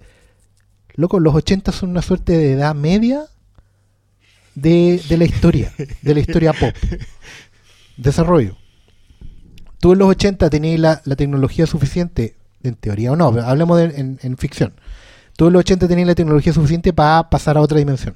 loco, 0.94 1.20
los 1.20 1.34
80 1.34 1.72
son 1.72 1.88
una 1.88 2.02
suerte 2.02 2.36
de 2.36 2.52
edad 2.52 2.74
media 2.74 3.28
de, 4.54 5.00
de 5.08 5.16
la 5.16 5.24
historia, 5.24 5.72
de 6.02 6.14
la 6.14 6.20
historia 6.20 6.52
pop. 6.52 6.74
Desarrollo. 7.96 8.56
Tú 9.80 9.92
en 9.92 9.98
los 9.98 10.08
80 10.08 10.48
tenías 10.50 10.80
la, 10.80 11.02
la 11.04 11.16
tecnología 11.16 11.66
suficiente, 11.66 12.36
en 12.62 12.74
teoría 12.74 13.12
o 13.12 13.16
no, 13.16 13.26
hablemos 13.28 13.78
de- 13.78 13.98
en, 14.00 14.18
en 14.22 14.36
ficción. 14.36 14.74
Tú 15.36 15.46
en 15.48 15.54
los 15.54 15.60
80 15.60 15.88
tenías 15.88 16.06
la 16.08 16.14
tecnología 16.14 16.52
suficiente 16.52 16.92
para 16.92 17.28
pasar 17.30 17.56
a 17.56 17.60
otra 17.60 17.78
dimensión. 17.78 18.14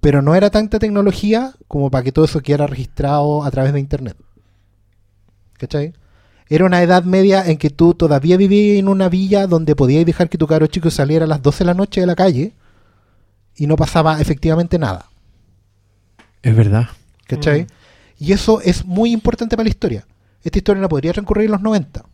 Pero 0.00 0.20
no 0.22 0.34
era 0.34 0.50
tanta 0.50 0.78
tecnología 0.80 1.52
como 1.68 1.90
para 1.90 2.02
que 2.02 2.10
todo 2.12 2.24
eso 2.24 2.40
quedara 2.40 2.66
registrado 2.66 3.44
a 3.44 3.50
través 3.50 3.72
de 3.72 3.78
Internet. 3.80 4.16
¿Cachai? 5.58 5.92
Era 6.48 6.64
una 6.66 6.82
edad 6.82 7.04
media 7.04 7.46
en 7.46 7.56
que 7.56 7.70
tú 7.70 7.94
todavía 7.94 8.36
vivías 8.36 8.78
en 8.80 8.88
una 8.88 9.08
villa 9.08 9.46
donde 9.46 9.76
podías 9.76 10.04
dejar 10.04 10.28
que 10.28 10.38
tu 10.38 10.46
caro 10.48 10.66
chico 10.66 10.90
saliera 10.90 11.24
a 11.24 11.28
las 11.28 11.40
12 11.40 11.58
de 11.58 11.66
la 11.66 11.74
noche 11.74 12.00
de 12.00 12.06
la 12.06 12.16
calle 12.16 12.52
y 13.56 13.66
no 13.66 13.76
pasaba 13.76 14.20
efectivamente 14.20 14.78
nada. 14.78 15.06
Es 16.42 16.56
verdad. 16.56 16.88
¿Cachai? 17.26 17.66
Y 18.18 18.32
eso 18.32 18.60
es 18.60 18.84
muy 18.84 19.12
importante 19.12 19.56
para 19.56 19.64
la 19.64 19.70
historia. 19.70 20.06
Esta 20.42 20.58
historia 20.58 20.80
no 20.80 20.88
podría 20.88 21.12
transcurrir 21.12 21.46
en 21.46 21.52
los 21.52 21.60
90. 21.60 22.04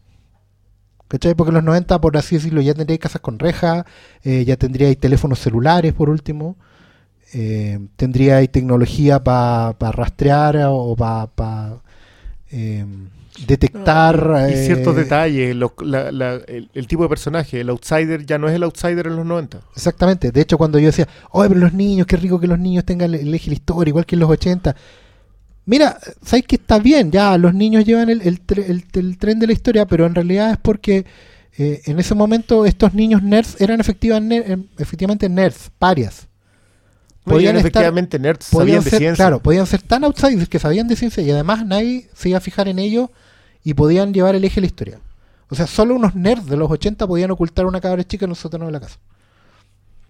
¿Cachai? 1.08 1.34
Porque 1.34 1.50
en 1.50 1.54
los 1.54 1.64
90, 1.64 2.00
por 2.00 2.16
así 2.16 2.36
decirlo, 2.36 2.60
ya 2.60 2.74
tendríais 2.74 3.00
casas 3.00 3.22
con 3.22 3.38
rejas, 3.38 3.84
eh, 4.22 4.44
ya 4.44 4.56
tendríais 4.56 4.98
teléfonos 4.98 5.38
celulares, 5.38 5.94
por 5.94 6.10
último, 6.10 6.56
eh, 7.32 7.78
tendríais 7.96 8.50
tecnología 8.52 9.22
para 9.22 9.72
rastrear 9.92 10.58
o 10.68 10.94
para 10.96 11.80
detectar... 13.46 14.46
Y 14.50 14.52
eh, 14.54 14.66
ciertos 14.66 14.96
detalles, 14.96 15.54
lo- 15.56 15.74
la- 15.80 16.10
la- 16.12 16.34
el, 16.46 16.70
el 16.74 16.86
tipo 16.86 17.02
de 17.02 17.08
personaje, 17.08 17.60
el 17.60 17.68
outsider 17.70 18.24
ya 18.26 18.38
no 18.38 18.48
es 18.48 18.54
el 18.54 18.62
outsider 18.62 19.06
en 19.06 19.16
los 19.16 19.26
90. 19.26 19.60
Exactamente. 19.76 20.30
De 20.32 20.40
hecho, 20.40 20.58
cuando 20.58 20.78
yo 20.78 20.86
decía, 20.86 21.08
oye, 21.30 21.48
pero 21.48 21.60
los 21.60 21.72
niños, 21.72 22.06
qué 22.06 22.16
rico 22.16 22.40
que 22.40 22.46
los 22.46 22.58
niños 22.58 22.84
tengan 22.84 23.14
el, 23.14 23.20
el 23.20 23.34
eje 23.34 23.44
de 23.46 23.50
la 23.50 23.54
historia, 23.54 23.90
igual 23.90 24.06
que 24.06 24.16
en 24.16 24.20
los 24.20 24.30
80. 24.30 24.74
Mira, 25.66 25.98
sabes 26.22 26.44
que 26.46 26.56
está 26.56 26.78
bien, 26.78 27.10
ya 27.10 27.36
los 27.36 27.52
niños 27.54 27.84
llevan 27.84 28.08
el, 28.08 28.22
el 28.22 28.46
tre- 28.46 28.64
el- 28.68 28.84
el 28.94 29.18
tren 29.18 29.38
de 29.38 29.46
la 29.46 29.52
historia, 29.52 29.86
pero 29.86 30.06
en 30.06 30.14
realidad 30.14 30.50
es 30.52 30.56
porque 30.58 31.04
eh, 31.58 31.82
en 31.84 31.98
ese 31.98 32.14
momento 32.14 32.64
estos 32.64 32.94
niños 32.94 33.22
nerds 33.22 33.60
eran 33.60 33.78
efectiva- 33.80 34.18
ner- 34.20 34.44
em, 34.50 34.64
efectivamente 34.78 35.28
nerds, 35.28 35.70
parias. 35.78 36.26
Podían 37.24 37.56
estar- 37.56 37.60
efectivamente 37.60 38.18
nerds, 38.18 38.48
Podían 38.50 38.66
sabían 38.78 38.84
de 38.84 38.90
ser, 38.90 38.98
ciencia. 39.00 39.22
claro, 39.26 39.40
podían 39.42 39.66
ser 39.66 39.82
tan 39.82 40.04
outsiders 40.04 40.48
que 40.48 40.58
sabían 40.58 40.88
de 40.88 40.96
ciencia 40.96 41.22
y 41.22 41.30
además 41.30 41.66
nadie 41.66 42.08
se 42.14 42.30
iba 42.30 42.38
a 42.38 42.40
fijar 42.40 42.68
en 42.68 42.78
ellos 42.78 43.10
y 43.64 43.74
podían 43.74 44.12
llevar 44.14 44.34
el 44.34 44.44
eje 44.44 44.56
de 44.56 44.60
la 44.62 44.66
historia. 44.66 45.00
O 45.50 45.54
sea, 45.54 45.66
solo 45.66 45.94
unos 45.94 46.14
nerds 46.14 46.46
de 46.46 46.56
los 46.56 46.70
80 46.70 47.06
podían 47.06 47.30
ocultar 47.30 47.66
una 47.66 47.80
cabra 47.80 48.04
chica 48.04 48.26
en 48.26 48.30
los 48.30 48.38
sótanos 48.38 48.68
de 48.68 48.72
la 48.72 48.80
casa. 48.80 48.98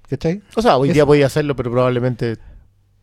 ¿Cachai? 0.09 0.43
O 0.57 0.63
sea, 0.63 0.77
hoy 0.77 0.89
Es- 0.89 0.95
día 0.95 1.05
podía 1.07 1.27
hacerlo, 1.27 1.55
pero 1.55 1.71
probablemente 1.71 2.37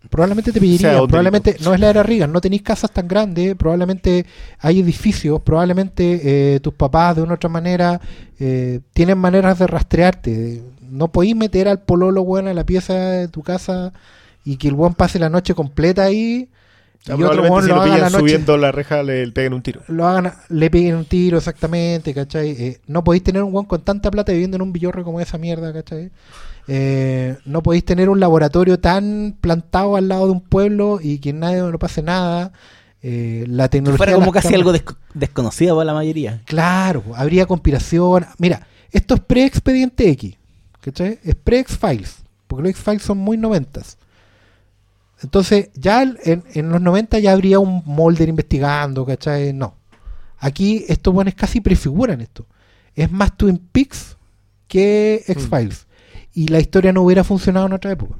Probablemente 0.09 0.51
te 0.51 0.59
un 0.59 1.07
probablemente 1.07 1.57
no 1.63 1.73
es 1.73 1.79
la 1.79 1.89
era 1.89 2.03
Reagan, 2.03 2.31
no 2.31 2.39
tenéis 2.39 2.61
casas 2.61 2.91
tan 2.91 3.07
grandes, 3.07 3.55
probablemente 3.55 4.25
hay 4.59 4.79
edificios, 4.79 5.41
probablemente 5.41 6.55
eh, 6.55 6.59
tus 6.59 6.75
papás 6.75 7.15
de 7.15 7.23
una 7.23 7.31
u 7.31 7.35
otra 7.35 7.49
manera 7.49 7.99
eh, 8.39 8.81
tienen 8.93 9.17
maneras 9.17 9.57
de 9.57 9.65
rastrearte. 9.65 10.63
No 10.81 11.07
podéis 11.11 11.35
meter 11.35 11.67
al 11.67 11.81
pololo 11.81 12.23
bueno 12.23 12.51
a 12.51 12.53
la 12.53 12.63
pieza 12.65 12.93
de 12.93 13.27
tu 13.29 13.41
casa 13.41 13.93
y 14.43 14.57
que 14.57 14.67
el 14.67 14.75
buen 14.75 14.93
pase 14.93 15.17
la 15.17 15.29
noche 15.29 15.55
completa 15.55 16.03
ahí 16.03 16.19
y 16.37 16.49
otro 17.13 17.17
probablemente 17.17 17.51
weón 17.51 17.63
si 17.63 17.69
lo 17.69 17.75
lo 17.75 17.81
haga 17.81 17.89
la 17.89 17.95
pillan 17.95 18.11
noche 18.11 18.19
subiendo 18.21 18.57
la 18.57 18.71
reja 18.71 19.03
le 19.03 19.31
peguen 19.31 19.53
un 19.53 19.61
tiro. 19.61 19.81
lo 19.87 20.07
hagan, 20.07 20.33
le 20.49 20.69
peguen 20.71 20.95
un 20.95 21.05
tiro 21.05 21.37
exactamente, 21.37 22.13
¿cachai? 22.13 22.49
Eh, 22.51 22.79
no 22.87 23.03
podéis 23.03 23.23
tener 23.23 23.43
un 23.43 23.51
guan 23.51 23.65
con 23.65 23.81
tanta 23.81 24.09
plata 24.11 24.31
viviendo 24.31 24.55
en 24.55 24.61
un 24.63 24.73
villorre 24.73 25.03
como 25.03 25.19
esa 25.21 25.37
mierda, 25.37 25.71
¿cachai? 25.71 26.11
Eh, 26.67 27.37
no 27.45 27.61
podéis 27.61 27.85
tener 27.85 28.09
un 28.09 28.19
laboratorio 28.19 28.79
tan 28.79 29.37
plantado 29.39 29.95
al 29.97 30.07
lado 30.07 30.25
de 30.25 30.31
un 30.31 30.41
pueblo 30.41 30.99
y 31.01 31.19
que 31.19 31.31
nadie 31.33 31.57
no 31.61 31.77
pase 31.77 32.01
nada. 32.01 32.51
Eh, 33.07 33.45
la 33.47 33.65
Que 33.65 33.77
tecnología. 33.77 33.97
fuera 33.97 34.13
como 34.15 34.31
casi 34.31 34.55
algo 34.55 34.73
desconocido 35.13 35.75
para 35.75 35.85
la 35.85 35.93
mayoría. 35.93 36.41
Claro, 36.45 37.03
habría 37.15 37.45
conspiración. 37.45 38.25
Mira, 38.39 38.65
esto 38.91 39.13
es 39.13 39.19
pre-expediente 39.19 40.09
X, 40.09 40.35
¿cachai? 40.81 41.19
Es 41.23 41.35
pre-X-Files, 41.35 42.15
porque 42.47 42.63
los 42.63 42.69
X-Files 42.71 43.03
son 43.03 43.19
muy 43.19 43.37
noventas. 43.37 43.99
Entonces, 45.25 45.69
ya 45.73 46.03
en, 46.03 46.43
en 46.53 46.69
los 46.69 46.79
90 46.81 47.17
ya 47.17 47.31
habría 47.31 47.57
un 47.57 47.81
Mulder 47.85 48.29
investigando, 48.29 49.05
¿cachai? 49.07 49.53
No. 49.53 49.75
Aquí 50.37 50.85
estos 50.87 51.11
buenos 51.13 51.33
casi 51.33 51.61
prefiguran 51.61 52.21
esto. 52.21 52.45
Es 52.93 53.11
más 53.11 53.35
Twin 53.35 53.57
Peaks 53.57 54.17
que 54.67 55.23
X-Files. 55.27 55.87
Y 56.35 56.49
la 56.49 56.59
historia 56.59 56.93
no 56.93 57.01
hubiera 57.01 57.23
funcionado 57.23 57.65
en 57.65 57.73
otra 57.73 57.91
época. 57.91 58.15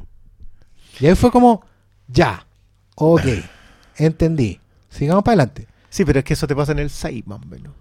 Y 0.99 1.05
ahí 1.05 1.13
fue 1.15 1.29
como, 1.29 1.61
ya, 2.07 2.47
ok, 2.95 3.21
entendí. 3.97 4.59
Sigamos 4.89 5.23
para 5.23 5.33
adelante. 5.33 5.67
Sí, 5.89 6.05
pero 6.05 6.19
es 6.19 6.25
que 6.25 6.33
eso 6.33 6.47
te 6.47 6.55
pasa 6.55 6.71
en 6.71 6.79
el 6.79 6.89
6 6.89 7.27
más 7.27 7.39
o 7.41 7.45
menos. 7.45 7.71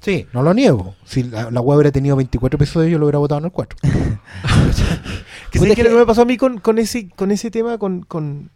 Sí, 0.00 0.24
no 0.32 0.42
lo 0.44 0.54
niego. 0.54 0.94
Si 1.04 1.24
la, 1.24 1.50
la 1.50 1.60
web 1.60 1.78
hubiera 1.78 1.90
tenido 1.90 2.14
24 2.14 2.56
episodios, 2.56 2.92
yo 2.92 2.98
lo 2.98 3.06
hubiera 3.06 3.18
votado 3.18 3.40
en 3.40 3.46
el 3.46 3.50
4. 3.50 3.78
Que 5.50 5.58
¿sabes 5.58 5.70
es 5.72 5.76
qué 5.76 5.80
es 5.82 5.86
que- 5.88 5.90
lo 5.92 5.96
que 5.96 6.00
me 6.02 6.06
pasó 6.06 6.22
a 6.22 6.24
mí 6.26 6.36
con, 6.36 6.58
con 6.58 6.78
ese, 6.78 7.08
con 7.08 7.30
ese 7.30 7.50
tema? 7.50 7.78
Con, 7.78 8.02
con- 8.02 8.50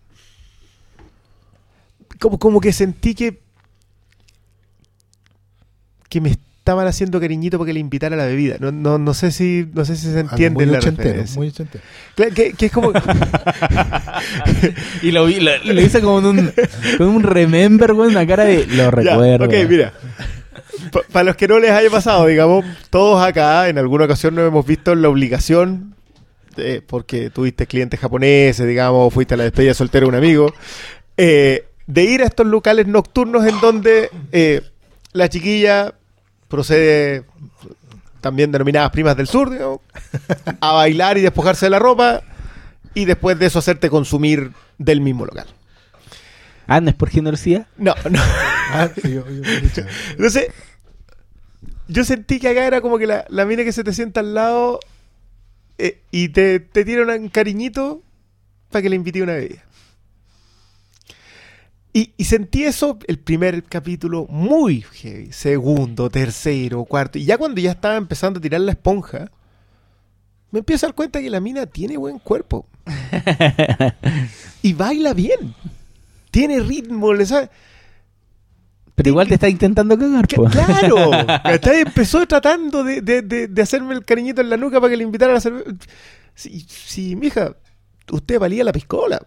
Como, 2.22 2.38
como 2.38 2.60
que 2.60 2.72
sentí 2.72 3.16
que. 3.16 3.40
que 6.08 6.20
me 6.20 6.30
estaban 6.30 6.86
haciendo 6.86 7.18
cariñito 7.20 7.58
para 7.58 7.66
que 7.66 7.72
le 7.72 7.80
invitara 7.80 8.14
a 8.14 8.18
la 8.18 8.26
bebida. 8.26 8.54
No, 8.60 8.70
no, 8.70 8.96
no 8.96 9.12
sé 9.12 9.32
si 9.32 9.68
no 9.74 9.84
sé 9.84 9.96
si 9.96 10.06
se 10.12 10.20
entiende 10.20 10.64
muy 10.64 10.72
la 10.74 10.78
referencia. 10.80 11.36
muy 11.36 11.48
ochentero. 11.48 11.82
Claro, 12.14 12.32
que, 12.32 12.52
que 12.52 12.66
es 12.66 12.72
como. 12.72 12.92
Y 15.02 15.10
lo, 15.10 15.26
vi, 15.26 15.40
lo, 15.40 15.50
lo 15.64 15.80
hice 15.80 16.00
como 16.00 16.20
en 16.20 16.26
un, 16.26 16.52
con 16.98 17.08
un 17.08 17.22
remember, 17.24 17.92
güey, 17.94 18.10
una 18.10 18.24
cara 18.26 18.44
de 18.44 18.66
lo 18.68 18.74
Ya, 18.84 18.90
recuerdo. 18.92 19.46
ok, 19.46 19.54
mira. 19.68 19.92
Para 21.10 21.24
los 21.24 21.36
que 21.36 21.48
no 21.48 21.58
les 21.58 21.70
haya 21.72 21.90
pasado, 21.90 22.26
digamos, 22.26 22.64
todos 22.90 23.20
acá 23.24 23.68
en 23.68 23.78
alguna 23.78 24.04
ocasión 24.04 24.34
nos 24.36 24.46
hemos 24.46 24.64
visto 24.64 24.92
en 24.92 25.02
la 25.02 25.08
obligación, 25.08 25.96
porque 26.86 27.30
tuviste 27.30 27.66
clientes 27.66 27.98
japoneses, 27.98 28.66
digamos, 28.66 29.12
fuiste 29.12 29.34
a 29.34 29.36
la 29.38 29.44
despedida 29.44 29.74
soltera 29.74 30.04
de 30.04 30.08
un 30.10 30.14
amigo, 30.14 30.54
eh, 31.16 31.64
de 31.86 32.04
ir 32.04 32.22
a 32.22 32.26
estos 32.26 32.46
locales 32.46 32.86
nocturnos 32.86 33.46
en 33.46 33.60
donde 33.60 34.10
eh, 34.32 34.62
la 35.12 35.28
chiquilla 35.28 35.94
procede, 36.48 37.24
también 38.20 38.52
denominadas 38.52 38.90
primas 38.90 39.16
del 39.16 39.26
sur, 39.26 39.50
digamos, 39.50 39.80
a 40.60 40.72
bailar 40.72 41.18
y 41.18 41.22
despojarse 41.22 41.66
de 41.66 41.70
la 41.70 41.78
ropa 41.78 42.22
y 42.94 43.04
después 43.06 43.38
de 43.38 43.46
eso 43.46 43.58
hacerte 43.58 43.90
consumir 43.90 44.52
del 44.78 45.00
mismo 45.00 45.24
local. 45.26 45.46
Ah, 46.66 46.80
¿no 46.80 46.90
es 46.90 46.94
por 46.94 47.10
generosidad? 47.10 47.66
No, 47.76 47.94
no. 48.10 48.20
Ah, 48.22 48.88
yo- 49.02 49.28
yo- 49.28 49.82
Entonces, 50.10 50.46
yo 51.88 52.04
sentí 52.04 52.38
que 52.38 52.48
acá 52.48 52.64
era 52.66 52.80
como 52.80 52.98
que 52.98 53.06
la, 53.06 53.24
la 53.28 53.44
mina 53.44 53.64
que 53.64 53.72
se 53.72 53.82
te 53.84 53.92
sienta 53.92 54.20
al 54.20 54.34
lado 54.34 54.78
eh, 55.78 56.00
y 56.10 56.28
te, 56.28 56.60
te 56.60 56.84
tira 56.84 57.02
un 57.04 57.28
cariñito 57.28 58.02
para 58.70 58.82
que 58.82 58.88
le 58.90 58.96
invite 58.96 59.22
una 59.22 59.34
bebida. 59.34 59.62
Y, 61.94 62.12
y 62.16 62.24
sentí 62.24 62.64
eso 62.64 62.98
el 63.06 63.18
primer 63.18 63.64
capítulo 63.64 64.26
muy 64.30 64.80
heavy. 64.80 65.30
Segundo, 65.32 66.08
tercero, 66.08 66.84
cuarto. 66.84 67.18
Y 67.18 67.24
ya 67.26 67.36
cuando 67.36 67.60
ya 67.60 67.72
estaba 67.72 67.96
empezando 67.96 68.38
a 68.38 68.42
tirar 68.42 68.62
la 68.62 68.72
esponja, 68.72 69.30
me 70.50 70.60
empiezo 70.60 70.86
a 70.86 70.88
dar 70.88 70.94
cuenta 70.94 71.20
que 71.20 71.28
la 71.30 71.40
mina 71.40 71.66
tiene 71.66 71.96
buen 71.98 72.18
cuerpo. 72.18 72.66
y 74.62 74.72
baila 74.72 75.12
bien. 75.14 75.54
Tiene 76.30 76.60
ritmo, 76.60 77.12
le 77.12 77.26
sabe. 77.26 77.50
Pero 78.94 79.10
igual 79.10 79.28
te 79.28 79.34
está 79.34 79.48
intentando 79.48 79.98
cagar, 79.98 80.26
po. 80.28 80.44
Claro, 80.44 81.10
¿cachai? 81.42 81.80
empezó 81.80 82.26
tratando 82.26 82.84
de, 82.84 83.00
de- 83.00 83.22
de- 83.22 83.48
de 83.48 83.62
hacerme 83.62 83.94
el 83.94 84.04
cariñito 84.04 84.40
en 84.40 84.50
la 84.50 84.56
nuca 84.56 84.80
para 84.80 84.90
que 84.90 84.96
le 84.96 85.04
invitara 85.04 85.36
a 85.36 85.40
cerveza. 85.40 85.70
Sí, 86.34 86.64
sí, 86.68 87.16
mija, 87.16 87.54
usted 88.10 88.38
valía 88.38 88.64
la 88.64 88.72
piscola. 88.72 89.20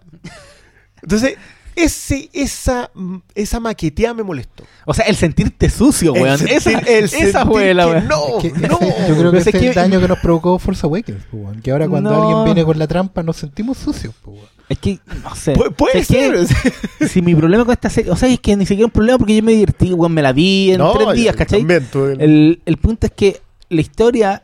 Entonces, 1.01 1.35
ese, 1.75 2.29
esa, 2.33 2.89
esa 3.35 3.59
maqueteada 3.59 4.13
me 4.13 4.23
molestó. 4.23 4.63
O 4.85 4.93
sea, 4.93 5.05
el 5.05 5.15
sentirte 5.15 5.69
sucio, 5.69 6.13
El 6.15 6.21
weón. 6.23 6.37
sentir- 6.37 6.55
esa 6.57 6.69
el 6.79 7.03
esa 7.05 7.07
sentir 7.17 7.35
fue 7.45 7.73
la 7.73 7.87
weón. 7.87 8.07
No, 8.07 8.37
Que 8.41 8.47
ese- 8.47 8.67
no. 8.67 8.79
yo 8.79 9.17
creo 9.17 9.31
que 9.31 9.37
es 9.39 9.47
ese 9.47 9.57
es 9.57 9.61
que- 9.63 9.69
el 9.69 9.75
daño 9.75 9.99
que 9.99 10.07
nos 10.07 10.19
provocó 10.19 10.57
Force 10.59 10.85
Awakens, 10.85 11.23
weón. 11.31 11.61
que 11.61 11.71
ahora 11.71 11.87
cuando 11.87 12.11
No. 12.11 12.21
alguien 12.21 12.45
viene 12.45 12.63
con 12.65 12.79
la 12.79 12.87
trampa 12.87 13.23
nos 13.23 13.37
sentimos 13.37 13.77
sucios. 13.77 14.13
weón. 14.25 14.45
Es 14.67 14.79
que, 14.79 14.99
no 15.23 15.35
sé. 15.35 15.53
Pu- 15.53 15.73
puede 15.75 15.99
Es 15.99 16.07
que- 16.07 16.45
ser. 16.47 16.47
Si 17.09 17.21
mi 17.21 17.35
problema 17.35 17.65
con 17.65 17.73
esta 17.73 17.89
serie, 17.89 18.09
o 18.11 18.15
sea, 18.15 18.27
es 18.29 18.39
que 18.39 18.55
ni 18.55 18.65
siquiera 18.65 18.85
un 18.87 18.91
problema 18.91 19.17
porque 19.19 19.35
yo 19.35 19.43
me 19.43 19.51
divertí, 19.51 19.93
weón, 19.93 20.11
me 20.13 20.21
la 20.23 20.31
vi 20.33 20.71
en 20.71 20.79
No, 20.79 20.93
tres 20.93 21.13
días, 21.13 21.35
¿cachai? 21.35 21.59
también 21.59 21.87
El, 22.19 22.61
el 22.65 22.77
punto 22.77 23.05
es 23.07 23.13
que 23.13 23.41
la 23.69 23.81
historia 23.81 24.43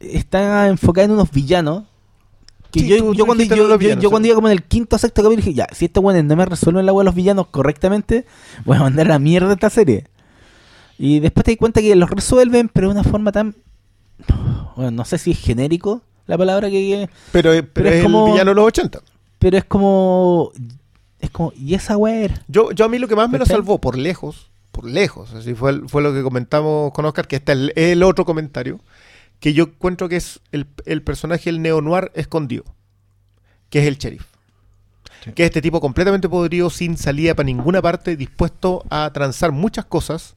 está 0.00 0.68
enfocada 0.68 1.04
en 1.06 1.12
unos 1.12 1.30
villanos. 1.30 1.84
Que 2.72 2.86
yo, 2.86 2.98
cuando, 3.26 3.44
yo, 3.44 4.10
cuando 4.10 4.26
iba 4.28 4.34
como 4.34 4.48
en 4.48 4.52
el 4.52 4.62
quinto 4.62 4.96
o 4.96 4.98
sexto 4.98 5.22
capítulo 5.22 5.44
dije, 5.44 5.54
ya, 5.54 5.66
si 5.72 5.84
estos 5.84 6.02
weones 6.02 6.24
no 6.24 6.36
me 6.36 6.44
resuelven 6.46 6.86
la 6.86 6.92
weá 6.92 7.02
de 7.02 7.06
los 7.06 7.14
villanos 7.14 7.46
correctamente, 7.48 8.24
voy 8.64 8.78
a 8.78 8.80
mandar 8.80 9.06
a 9.06 9.10
la 9.10 9.18
mierda 9.18 9.52
esta 9.52 9.68
serie. 9.70 10.06
Y 10.98 11.20
después 11.20 11.44
te 11.44 11.50
di 11.52 11.56
cuenta 11.56 11.80
que 11.80 11.94
los 11.96 12.08
resuelven, 12.10 12.68
pero 12.68 12.88
de 12.88 12.92
una 12.92 13.04
forma 13.04 13.30
tan... 13.32 13.54
Bueno, 14.76 14.90
no 14.90 15.04
sé 15.04 15.18
si 15.18 15.32
es 15.32 15.38
genérico 15.40 16.02
la 16.26 16.38
palabra 16.38 16.70
que... 16.70 17.08
Pero, 17.32 17.50
pero, 17.50 17.68
Pero 17.74 17.88
es 17.90 17.94
es 17.96 18.02
como- 18.04 18.26
el 18.26 18.32
villano 18.32 18.50
de 18.52 18.54
los 18.54 18.64
80. 18.66 19.00
Pero 19.38 19.58
es 19.58 19.64
como... 19.64 20.52
Es 21.20 21.30
como... 21.30 21.52
¿Y 21.56 21.74
esa 21.74 21.96
weá 21.96 22.16
era? 22.16 22.42
Yo, 22.48 22.70
yo 22.72 22.84
a 22.84 22.88
mí 22.88 22.98
lo 22.98 23.08
que 23.08 23.16
más 23.16 23.28
me 23.28 23.38
lo 23.38 23.46
salvó 23.46 23.80
por 23.80 23.98
lejos, 23.98 24.50
por 24.70 24.84
lejos, 24.86 25.34
así 25.34 25.54
fue, 25.54 25.80
fue 25.88 26.02
lo 26.02 26.14
que 26.14 26.22
comentamos 26.22 26.92
con 26.92 27.04
Oscar, 27.04 27.26
que 27.28 27.36
está 27.36 27.52
el, 27.52 27.72
el 27.76 28.02
otro 28.02 28.24
comentario, 28.24 28.80
que 29.42 29.52
yo 29.52 29.64
encuentro 29.64 30.08
que 30.08 30.16
es 30.16 30.40
el, 30.52 30.66
el 30.86 31.02
personaje, 31.02 31.50
el 31.50 31.60
neo-noir 31.60 32.12
escondido, 32.14 32.64
que 33.70 33.80
es 33.80 33.86
el 33.88 33.98
sheriff. 33.98 34.24
Que 35.34 35.42
es 35.42 35.46
este 35.50 35.60
tipo 35.60 35.80
completamente 35.80 36.28
podrido, 36.28 36.70
sin 36.70 36.96
salida 36.96 37.34
para 37.34 37.44
ninguna 37.46 37.82
parte, 37.82 38.16
dispuesto 38.16 38.84
a 38.88 39.10
transar 39.12 39.52
muchas 39.52 39.84
cosas 39.84 40.34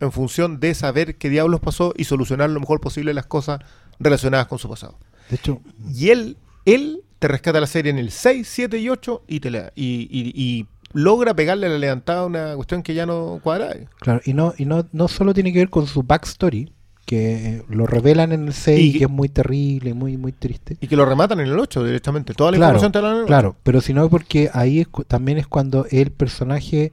en 0.00 0.10
función 0.12 0.60
de 0.60 0.74
saber 0.74 1.16
qué 1.16 1.28
diablos 1.28 1.60
pasó 1.60 1.92
y 1.96 2.04
solucionar 2.04 2.48
lo 2.50 2.58
mejor 2.60 2.80
posible 2.80 3.12
las 3.14 3.26
cosas 3.26 3.60
relacionadas 4.00 4.46
con 4.46 4.58
su 4.58 4.68
pasado. 4.68 4.98
De 5.30 5.36
hecho, 5.36 5.60
Y 5.94 6.08
él, 6.08 6.36
él 6.64 7.02
te 7.18 7.28
rescata 7.28 7.60
la 7.60 7.66
serie 7.66 7.90
en 7.90 7.98
el 7.98 8.10
6, 8.10 8.48
7 8.50 8.78
y 8.78 8.88
8 8.88 9.24
y, 9.28 9.40
te 9.40 9.50
la, 9.50 9.72
y, 9.76 10.08
y- 10.10 10.32
y 10.34 10.66
logra 10.92 11.34
pegarle 11.34 11.66
a 11.66 11.70
la 11.70 11.78
levantada 11.78 12.20
a 12.20 12.26
una 12.26 12.54
cuestión 12.54 12.82
que 12.82 12.94
ya 12.94 13.04
no 13.06 13.40
cuadra. 13.42 13.74
claro, 14.00 14.20
y 14.24 14.32
no 14.34 14.54
y 14.56 14.64
no, 14.64 14.86
no 14.92 15.08
solo 15.08 15.34
tiene 15.34 15.52
que 15.52 15.58
ver 15.58 15.70
con 15.70 15.86
su 15.86 16.02
backstory, 16.02 16.72
que 17.08 17.56
eh, 17.56 17.62
lo 17.70 17.86
revelan 17.86 18.32
en 18.32 18.48
el 18.48 18.52
6 18.52 18.94
Y 18.94 18.98
que- 18.98 19.04
es 19.04 19.10
muy 19.10 19.30
terrible, 19.30 19.94
muy 19.94 20.18
muy 20.18 20.32
triste. 20.32 20.76
Y 20.80 20.86
que 20.88 20.94
lo 20.96 21.06
rematan 21.06 21.40
en 21.40 21.46
el 21.48 21.58
8 21.58 21.82
directamente. 21.82 22.34
Toda 22.34 22.50
la 22.50 22.58
Claro, 22.58 22.76
información 22.78 22.92
te 22.92 23.00
la 23.00 23.08
dan 23.08 23.16
en 23.16 23.20
el 23.22 23.26
Claro, 23.26 23.56
pero 23.62 23.80
sino 23.80 24.08
porque 24.10 24.50
ahí 24.52 24.80
es 24.80 24.88
también 25.06 25.38
es 25.38 25.46
cuando 25.46 25.86
el 25.90 26.10
personaje 26.12 26.92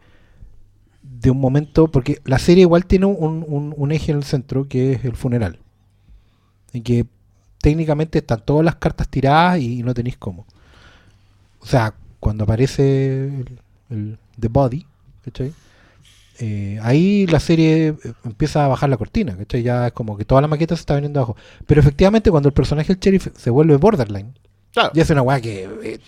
de 1.04 1.30
un 1.32 1.40
momento, 1.40 1.90
porque 1.90 2.22
la 2.24 2.40
serie 2.40 2.62
igual 2.62 2.86
tiene 2.86 3.06
un, 3.08 3.44
un- 3.48 3.74
un 3.76 3.92
eje 3.92 4.12
en 4.14 4.20
el 4.20 4.24
centro 4.24 4.68
que 4.70 4.94
es 4.94 5.04
el 5.06 5.16
funeral, 5.18 5.60
en 6.74 6.82
que 6.84 7.06
técnicamente 7.62 8.20
están 8.20 8.42
todas 8.46 8.64
las 8.64 8.76
cartas 8.76 9.08
tiradas 9.10 9.60
y 9.60 9.84
no 9.84 9.94
tenéis 9.94 10.18
cómo. 10.18 10.46
O 11.60 11.66
sea, 11.66 11.94
cuando 12.22 12.44
aparece 12.46 13.26
el, 13.28 13.60
el- 13.90 14.18
The 14.40 14.48
Body, 14.48 14.86
¿cachai? 15.26 15.52
Eh, 16.40 16.80
ahí 16.82 17.26
la 17.28 17.40
serie 17.40 17.88
eh, 17.90 17.96
empieza 18.26 18.66
a 18.66 18.68
bajar 18.68 18.90
la 18.90 18.98
cortina, 18.98 19.38
¿cachai? 19.38 19.64
Ya 19.64 19.88
es 19.88 19.94
como 19.94 20.18
que 20.18 20.26
toda 20.26 20.42
la 20.42 20.48
maqueta 20.48 20.76
se 20.76 20.82
está 20.82 20.96
viniendo 20.96 21.20
abajo. 21.20 21.38
Pero 21.66 21.80
efectivamente 21.82 22.30
cuando 22.32 22.50
el 22.50 22.54
personaje 22.54 22.94
del 22.94 23.00
sheriff 23.00 23.28
se 23.38 23.50
vuelve 23.50 23.78
borderline, 23.78 24.34
Claro. 24.74 24.92
y 24.94 25.00
hace 25.00 25.14
una 25.14 25.22
weá 25.22 25.40
que 25.40 25.70
eh, 25.84 26.00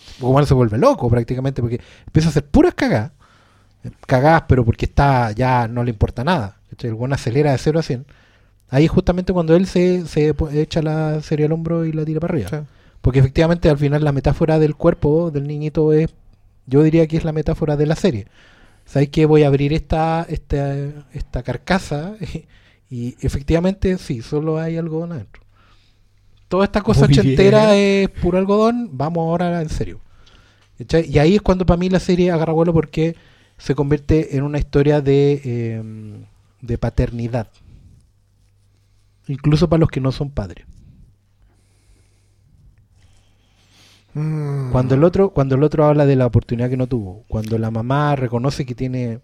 se 0.45 0.53
vuelve 0.53 0.77
loco 0.77 1.09
prácticamente 1.09 1.61
porque 1.61 1.79
empieza 2.05 2.27
a 2.27 2.31
hacer 2.31 2.45
puras 2.45 2.73
cagadas. 2.73 3.11
Cagadas, 4.05 4.43
pero 4.49 4.65
porque 4.65 4.85
está 4.85 5.31
ya 5.31 5.67
no 5.67 5.83
le 5.83 5.91
importa 5.91 6.23
nada. 6.23 6.57
¿cachai? 6.69 6.89
El 6.89 6.95
weón 6.95 7.13
acelera 7.13 7.51
de 7.53 7.57
0 7.57 7.79
a 7.79 7.83
100. 7.83 8.05
Ahí 8.69 8.85
es 8.85 8.91
justamente 8.91 9.31
cuando 9.31 9.55
él 9.55 9.65
se, 9.65 10.05
se 10.07 10.35
echa 10.53 10.81
la 10.81 11.21
serie 11.21 11.45
al 11.45 11.53
hombro 11.53 11.85
y 11.85 11.93
la 11.93 12.03
tira 12.03 12.19
para 12.19 12.33
arriba. 12.33 12.49
Sí. 12.49 12.57
Porque 13.01 13.19
efectivamente 13.19 13.69
al 13.69 13.77
final 13.77 14.03
la 14.03 14.11
metáfora 14.11 14.59
del 14.59 14.75
cuerpo 14.75 15.31
del 15.31 15.47
niñito 15.47 15.93
es, 15.93 16.09
yo 16.65 16.83
diría 16.83 17.07
que 17.07 17.15
es 17.15 17.23
la 17.23 17.31
metáfora 17.31 17.77
de 17.77 17.85
la 17.85 17.95
serie. 17.95 18.27
¿Sabes 18.87 19.09
que 19.09 19.25
Voy 19.25 19.43
a 19.43 19.47
abrir 19.47 19.73
esta, 19.73 20.25
esta, 20.29 20.73
esta 21.13 21.43
carcasa 21.43 22.15
y 22.89 23.15
efectivamente 23.21 23.97
sí, 23.97 24.21
solo 24.21 24.57
hay 24.57 24.77
algodón 24.77 25.11
adentro. 25.11 25.43
Toda 26.47 26.63
esta 26.63 26.81
cosa 26.81 27.01
Muy 27.01 27.11
ochentera 27.11 27.75
es 27.75 28.09
puro 28.09 28.37
algodón, 28.37 28.89
vamos 28.93 29.19
ahora 29.21 29.61
en 29.61 29.69
serio. 29.69 29.99
Y 30.79 31.19
ahí 31.19 31.35
es 31.35 31.41
cuando 31.41 31.65
para 31.65 31.77
mí 31.77 31.89
la 31.89 31.99
serie 31.99 32.31
agarra 32.31 32.53
vuelo 32.53 32.71
porque 32.73 33.15
se 33.57 33.75
convierte 33.75 34.37
en 34.37 34.43
una 34.43 34.57
historia 34.57 35.01
de, 35.01 35.41
eh, 35.43 35.83
de 36.61 36.77
paternidad. 36.77 37.49
Incluso 39.27 39.67
para 39.67 39.81
los 39.81 39.89
que 39.89 39.99
no 39.99 40.13
son 40.13 40.29
padres. 40.29 40.65
Mm. 44.17 44.71
Cuando 44.71 44.95
el 44.95 45.03
otro, 45.03 45.29
cuando 45.29 45.55
el 45.55 45.63
otro 45.63 45.85
habla 45.85 46.05
de 46.05 46.15
la 46.15 46.25
oportunidad 46.25 46.69
que 46.69 46.77
no 46.77 46.87
tuvo, 46.87 47.23
cuando 47.27 47.57
la 47.57 47.71
mamá 47.71 48.15
reconoce 48.15 48.65
que 48.65 48.75
tiene 48.75 49.19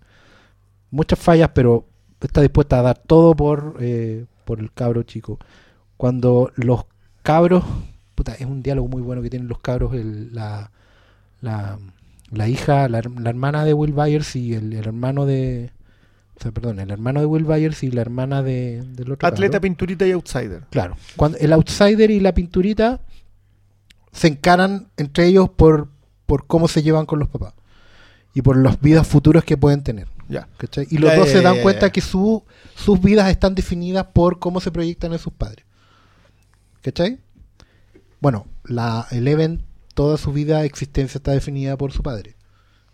muchas 0.91 1.19
fallas, 1.19 1.49
pero 1.53 1.85
está 2.21 2.41
dispuesta 2.41 2.79
a 2.79 2.81
dar 2.83 2.97
todo 2.97 3.35
por, 3.35 3.77
eh, 3.79 4.25
por 4.45 4.59
el 4.59 4.71
cabro 4.71 5.03
chico. 5.03 5.39
Cuando 5.97 6.51
los 6.55 6.85
cabros, 7.23 7.63
puta, 8.15 8.33
es 8.35 8.45
un 8.45 8.61
diálogo 8.61 8.87
muy 8.87 9.01
bueno 9.01 9.21
que 9.21 9.29
tienen 9.29 9.47
los 9.49 9.59
cabros, 9.59 9.93
el- 9.93 10.33
la, 10.33 10.71
la, 11.41 11.79
la 12.31 12.47
hija, 12.47 12.87
la, 12.89 12.99
her- 13.01 13.19
la 13.19 13.29
hermana 13.29 13.65
de 13.65 13.73
Will 13.73 13.93
Byers 13.93 14.35
y 14.35 14.53
el, 14.53 14.73
el 14.73 14.79
hermano 14.85 15.25
de, 15.25 15.71
o 16.37 16.41
sea, 16.41 16.51
perdón, 16.51 16.79
el 16.79 16.91
hermano 16.91 17.19
de 17.19 17.25
Will 17.25 17.45
Byers 17.45 17.83
y 17.83 17.91
la 17.91 18.01
hermana 18.01 18.41
de, 18.43 18.83
del 18.95 19.11
otro 19.11 19.27
Atleta, 19.27 19.53
cabro. 19.53 19.61
pinturita 19.61 20.07
y 20.07 20.11
outsider. 20.11 20.61
Claro. 20.69 20.95
Cuando 21.15 21.37
el 21.39 21.51
outsider 21.53 22.09
y 22.11 22.19
la 22.19 22.33
pinturita 22.33 22.99
se 24.13 24.27
encaran 24.27 24.87
entre 24.97 25.25
ellos 25.27 25.49
por, 25.49 25.89
por 26.25 26.47
cómo 26.47 26.67
se 26.69 26.81
llevan 26.83 27.05
con 27.05 27.19
los 27.19 27.27
papás 27.29 27.53
y 28.33 28.41
por 28.41 28.57
las 28.57 28.79
vidas 28.79 29.05
futuras 29.07 29.43
que 29.43 29.57
pueden 29.57 29.83
tener. 29.83 30.07
Ya. 30.29 30.47
¿cachai? 30.57 30.87
Y 30.89 30.97
los 30.99 31.11
Ya, 31.11 31.17
dos 31.17 31.27
ya, 31.27 31.33
se 31.33 31.41
dan 31.41 31.61
cuenta 31.61 31.91
que 31.91 31.99
su, 32.01 32.43
sus 32.75 33.01
vidas 33.01 33.29
están 33.29 33.53
definidas 33.55 34.05
por 34.13 34.39
cómo 34.39 34.59
se 34.61 34.71
proyectan 34.71 35.11
en 35.13 35.19
sus 35.19 35.33
padres. 35.33 35.65
¿Cachai? 36.81 37.19
Bueno, 38.19 38.47
la 38.63 39.07
Eleven, 39.11 39.63
toda 39.93 40.17
su 40.17 40.31
vida, 40.31 40.63
existencia 40.63 41.17
está 41.17 41.31
definida 41.31 41.77
por 41.77 41.91
su 41.91 42.01
padre. 42.03 42.35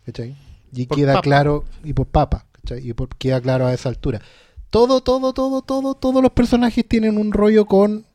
¿Cachai? 0.06 0.36
Y 0.74 0.86
Por 0.86 0.98
queda 0.98 1.14
papa. 1.14 1.22
claro, 1.24 1.66
y 1.84 1.94
por 1.94 2.08
papa, 2.08 2.46
¿cachai? 2.52 2.88
Y 2.88 2.94
por- 2.94 3.10
queda 3.16 3.42
claro 3.42 3.66
a 3.68 3.74
esa 3.74 3.90
altura. 3.90 4.22
Todo, 4.70 5.02
todo, 5.02 5.34
todo, 5.34 5.62
todo, 5.64 5.96
todos 5.96 6.22
los 6.22 6.32
personajes 6.32 6.88
tienen 6.88 7.18
un 7.18 7.32
rollo 7.32 7.66
con, 7.66 8.06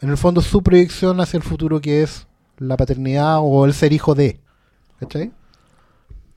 en 0.00 0.10
el 0.10 0.16
fondo, 0.16 0.40
su 0.42 0.62
proyección 0.62 1.20
hacia 1.20 1.36
el 1.38 1.42
futuro 1.42 1.80
que 1.80 2.02
es 2.02 2.26
la 2.58 2.76
paternidad 2.76 3.38
o 3.40 3.64
el 3.64 3.72
ser 3.74 3.92
hijo 3.92 4.14
de. 4.14 4.38
¿Cachai? 5.00 5.30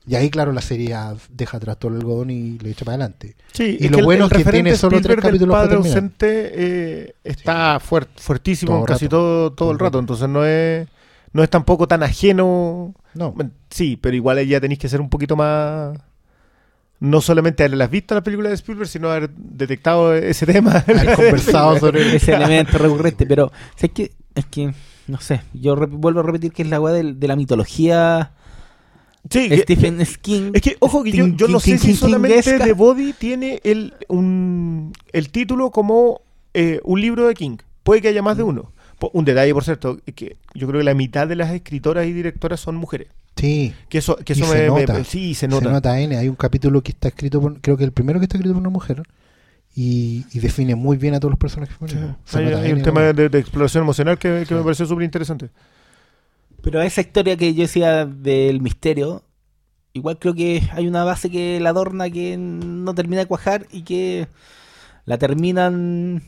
Y 0.04 0.16
ahí, 0.16 0.30
claro, 0.30 0.50
la 0.52 0.62
serie 0.62 0.96
deja 1.30 1.58
atrás 1.58 1.78
todo 1.78 1.92
el 1.92 1.98
algodón 1.98 2.30
y 2.30 2.58
le 2.58 2.70
echa 2.70 2.84
para 2.84 2.96
adelante. 2.96 3.36
Sí, 3.52 3.76
Y 3.78 3.88
lo 3.88 4.02
bueno 4.02 4.26
es 4.26 4.32
que 4.32 4.44
tiene 4.50 4.74
solo 4.76 4.96
tres 5.00 5.02
Spielberg 5.02 5.22
del 5.22 5.30
capítulos 5.30 5.54
para 5.54 5.62
padre 5.64 5.76
terminar. 5.76 5.96
ausente 5.98 6.50
eh, 6.54 7.14
está 7.22 7.78
fuert- 7.78 8.08
fuertísimo 8.16 8.72
Todo 8.76 8.84
casi 8.84 9.04
rato. 9.04 9.16
todo, 9.16 9.52
todo 9.52 9.70
el 9.70 9.78
rato. 9.78 9.98
Entonces 10.00 10.28
no 10.28 10.44
es, 10.44 10.88
no 11.32 11.42
es 11.44 11.50
tampoco 11.50 11.86
tan 11.86 12.02
ajeno. 12.02 12.94
No. 13.14 13.34
Sí, 13.70 13.96
pero 13.96 14.16
igual 14.16 14.44
ya 14.44 14.60
tenéis 14.60 14.80
que 14.80 14.88
ser 14.88 15.00
un 15.00 15.08
poquito 15.08 15.36
más. 15.36 15.96
No 17.02 17.20
solamente 17.20 17.64
haberlas 17.64 17.90
visto 17.90 18.14
las 18.14 18.22
películas 18.22 18.50
de 18.50 18.54
Spielberg, 18.54 18.88
sino 18.88 19.10
haber 19.10 19.28
detectado 19.30 20.14
ese 20.14 20.46
tema. 20.46 20.76
Haber 20.86 21.14
conversado 21.16 21.78
sobre 21.78 22.14
ese 22.16 22.32
elemento 22.32 22.78
recurrente. 22.78 23.26
Pero, 23.26 23.46
o 23.46 23.52
sea, 23.76 23.88
es 23.88 23.92
que, 23.92 24.12
es 24.36 24.46
que, 24.46 24.72
no 25.08 25.20
sé, 25.20 25.42
yo 25.52 25.74
vuelvo 25.76 26.20
a 26.20 26.22
repetir 26.22 26.52
que 26.52 26.62
es 26.62 26.68
la 26.68 26.80
weá 26.80 26.94
del- 26.94 27.18
de, 27.18 27.26
la 27.26 27.34
mitología 27.34 28.32
Sí, 29.28 29.48
que- 29.48 29.58
Stephen 29.58 29.98
King. 30.20 30.50
Es 30.54 30.62
que, 30.62 30.76
ojo, 30.78 31.02
que 31.02 31.10
yo, 31.12 31.24
King- 31.24 31.36
yo 31.36 31.48
no 31.48 31.58
King- 31.60 31.78
sé 31.78 31.86
si 31.86 31.94
solamente. 31.94 32.58
The 32.58 32.72
Body 32.72 33.12
tiene 33.14 33.60
el, 33.64 33.94
un, 34.08 34.92
el 35.12 35.30
título 35.30 35.70
como 35.70 36.20
eh, 36.54 36.80
un 36.84 37.00
libro 37.00 37.26
de 37.26 37.34
King. 37.34 37.56
Puede 37.82 38.00
que 38.00 38.08
haya 38.08 38.22
más 38.22 38.36
de 38.36 38.42
uno. 38.44 38.70
Un 39.12 39.24
detalle, 39.24 39.52
por 39.54 39.64
cierto, 39.64 39.98
es 40.06 40.14
que 40.14 40.36
yo 40.54 40.66
creo 40.68 40.80
que 40.80 40.84
la 40.84 40.94
mitad 40.94 41.26
de 41.28 41.36
las 41.36 41.50
escritoras 41.52 42.06
y 42.06 42.12
directoras 42.12 42.60
son 42.60 42.76
mujeres. 42.76 43.08
Sí, 43.36 43.74
Que 43.88 43.98
eso, 43.98 44.16
que 44.16 44.34
Y 44.34 44.42
eso 44.42 44.46
se 44.46 44.54
me, 44.54 44.70
me- 44.70 44.80
nota. 44.86 45.04
Sí, 45.04 45.34
se 45.34 45.40
se 45.40 45.48
nota. 45.48 45.70
nota. 45.72 45.98
N. 46.00 46.16
Hay 46.16 46.28
un 46.28 46.36
capítulo 46.36 46.82
que 46.82 46.92
está 46.92 47.08
escrito 47.08 47.40
por, 47.40 47.60
creo 47.60 47.76
que 47.76 47.84
el 47.84 47.92
primero 47.92 48.18
que 48.20 48.24
está 48.26 48.36
escrito 48.36 48.54
por 48.54 48.60
una 48.60 48.70
mujer. 48.70 49.02
y, 49.74 50.26
y 50.32 50.38
define 50.40 50.74
muy 50.74 50.98
bien 50.98 51.14
a 51.14 51.20
todos 51.20 51.30
los 51.32 51.38
personajes 51.38 51.74
femeninos. 51.76 52.16
Se 52.24 52.38
Hay, 52.38 52.44
nota 52.44 52.58
un 52.74 52.82
tema 52.82 53.00
bueno. 53.00 53.12
de, 53.14 53.28
de 53.30 53.38
exploración 53.38 53.84
emocional 53.84 54.18
que, 54.18 54.44
que 54.46 54.54
me 54.54 54.62
pareció 54.62 54.84
súper 54.86 55.04
interesante. 55.04 55.48
Pero 56.62 56.80
esa 56.82 57.00
historia 57.00 57.36
que 57.36 57.54
yo 57.54 57.62
decía 57.62 58.04
del 58.06 58.60
misterio, 58.60 59.24
igual 59.94 60.18
creo 60.18 60.34
que 60.34 60.62
hay 60.72 60.86
una 60.86 61.04
base 61.04 61.30
que 61.30 61.58
la 61.60 61.70
adorna 61.70 62.10
que 62.10 62.36
no 62.36 62.94
termina 62.94 63.22
de 63.22 63.26
cuajar 63.26 63.66
y 63.72 63.82
que 63.82 64.28
la 65.06 65.18
terminan. 65.18 66.22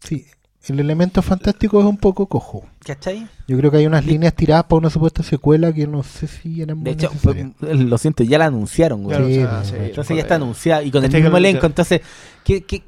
Sí, 0.00 0.26
el 0.72 0.80
elemento 0.80 1.22
fantástico 1.22 1.78
es 1.80 1.86
un 1.86 1.96
poco 1.96 2.26
cojo. 2.26 2.64
¿Cachai? 2.84 3.26
Yo 3.48 3.56
creo 3.58 3.70
que 3.70 3.76
hay 3.78 3.86
unas 3.86 4.04
líneas 4.06 4.34
tiradas 4.34 4.64
para 4.64 4.78
una 4.78 4.90
supuesta 4.90 5.22
secuela 5.22 5.72
que 5.72 5.86
no 5.86 6.02
sé 6.02 6.26
si 6.26 6.62
eran 6.62 6.82
De 6.82 6.92
hecho, 6.92 7.10
necesarias. 7.10 7.50
lo 7.60 7.98
siento, 7.98 8.24
ya 8.24 8.38
la 8.38 8.46
anunciaron, 8.46 9.02
güey. 9.04 9.16
Claro, 9.16 9.28
Sí, 9.32 9.38
o 9.38 9.48
sea, 9.48 9.64
sí, 9.64 9.70
sí, 9.70 9.76
Entonces 9.90 10.16
ya 10.16 10.22
está 10.22 10.34
joder. 10.36 10.42
anunciada 10.44 10.82
y 10.82 10.90
con 10.90 11.02
el 11.04 11.10
¿Cachai? 11.10 11.22
mismo 11.22 11.36
elenco. 11.36 11.66
Entonces, 11.66 12.00
¿qué, 12.44 12.62
qué, 12.64 12.82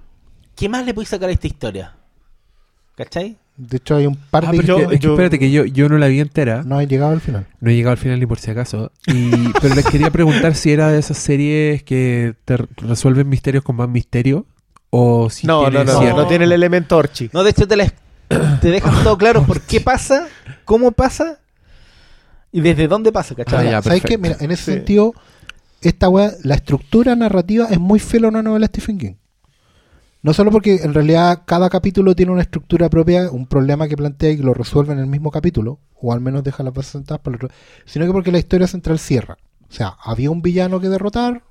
qué 0.57 0.69
más 0.69 0.85
le 0.85 0.95
podéis 0.95 1.09
sacar 1.11 1.29
a 1.29 1.33
esta 1.33 1.47
historia? 1.47 1.95
¿Cachai? 2.97 3.37
De 3.57 3.77
hecho, 3.79 3.97
hay 3.97 4.07
un 4.07 4.15
par 4.17 4.45
Ah, 4.47 4.53
de... 4.53 4.59
pero 4.59 4.77
es 4.79 4.79
que- 4.79 4.83
yo- 4.87 4.93
es 4.93 5.01
que 5.01 5.05
yo- 5.07 5.11
espérate 5.13 5.39
que 5.39 5.51
yo, 5.51 5.65
yo 5.65 5.89
no 5.89 5.99
la 5.99 6.07
vi 6.09 6.21
entera. 6.21 6.63
No 6.65 6.81
he 6.81 6.87
llegado 6.87 7.13
al 7.13 7.21
final. 7.21 7.47
No 7.61 7.71
he 7.71 7.75
llegado 7.75 7.93
al 7.93 7.99
final 7.99 8.21
ni 8.21 8.27
por 8.27 8.39
si 8.39 8.51
acaso. 8.51 8.93
Y, 9.07 9.31
pero 9.61 9.75
les 9.75 9.85
quería 9.87 10.11
preguntar 10.11 10.55
si 10.55 10.71
era 10.71 10.89
de 10.91 10.99
esas 11.01 11.19
series 11.19 11.83
que 11.83 12.35
te 12.45 12.57
re- 12.57 12.67
resuelven 12.77 13.29
misterios 13.29 13.65
con 13.65 13.77
más 13.77 13.89
misterio. 13.89 14.47
O 14.91 15.29
si 15.31 15.47
No, 15.47 15.65
no, 15.65 15.71
tiene 15.71 15.85
no, 15.85 15.99
cierre. 15.99 16.15
no 16.17 16.27
tiene 16.27 16.45
el 16.45 16.53
elemento 16.53 16.97
Orchi. 16.97 17.31
No, 17.33 17.43
de 17.45 17.51
hecho 17.51 17.67
te, 17.69 17.77
la- 17.77 17.93
te 18.61 18.71
dejan 18.71 19.03
todo 19.05 19.19
claro 19.19 19.45
por 19.45 19.61
qué 19.61 19.81
pasa, 19.81 20.29
cómo 20.65 20.93
pasa 20.93 21.39
y 22.53 22.61
desde 22.61 22.89
dónde 22.89 23.13
pasa, 23.13 23.35
¿cachai? 23.35 23.67
Ah, 23.69 23.71
ya, 23.73 23.83
¿Sabes 23.83 24.03
qué? 24.03 24.19
perfecto. 24.19 24.23
Mira, 24.23 24.37
en 24.45 24.51
ese 24.51 24.65
Sí. 24.65 24.73
sentido, 24.73 25.13
esta 25.83 26.09
weá, 26.09 26.33
la 26.43 26.55
estructura 26.55 27.15
narrativa 27.17 27.67
es 27.71 27.79
muy 27.79 27.99
fiel 28.01 28.25
a 28.25 28.29
una 28.29 28.43
novela 28.43 28.67
de 28.67 28.69
Stephen 28.81 28.99
King. 28.99 29.15
No 30.23 30.33
solo 30.33 30.51
porque 30.51 30.77
en 30.83 30.95
realidad 30.95 31.43
cada 31.45 31.71
capítulo 31.71 32.17
tiene 32.17 32.33
una 32.33 32.43
estructura 32.43 32.89
propia, 32.91 33.31
un 33.31 33.47
problema 33.47 33.87
que 33.87 33.97
plantea 33.97 34.33
y 34.33 34.37
que 34.39 34.43
lo 34.43 34.53
resuelve 34.53 34.93
en 34.93 34.99
el 34.99 35.07
mismo 35.07 35.31
capítulo, 35.31 35.79
o 36.01 36.13
al 36.13 36.21
menos 36.21 36.43
deja 36.43 36.63
las 36.65 36.75
bases 36.75 36.93
sentadas 36.93 37.21
para 37.21 37.37
el 37.37 37.45
otro, 37.45 37.57
sino 37.85 38.05
que 38.05 38.13
porque 38.13 38.33
la 38.33 38.39
historia 38.39 38.67
central 38.67 38.99
cierra. 38.99 39.39
O 39.71 39.73
sea, 39.73 39.97
había 40.03 40.31
un 40.31 40.43
villano 40.43 40.81
que 40.81 40.89
derrotar, 40.89 41.43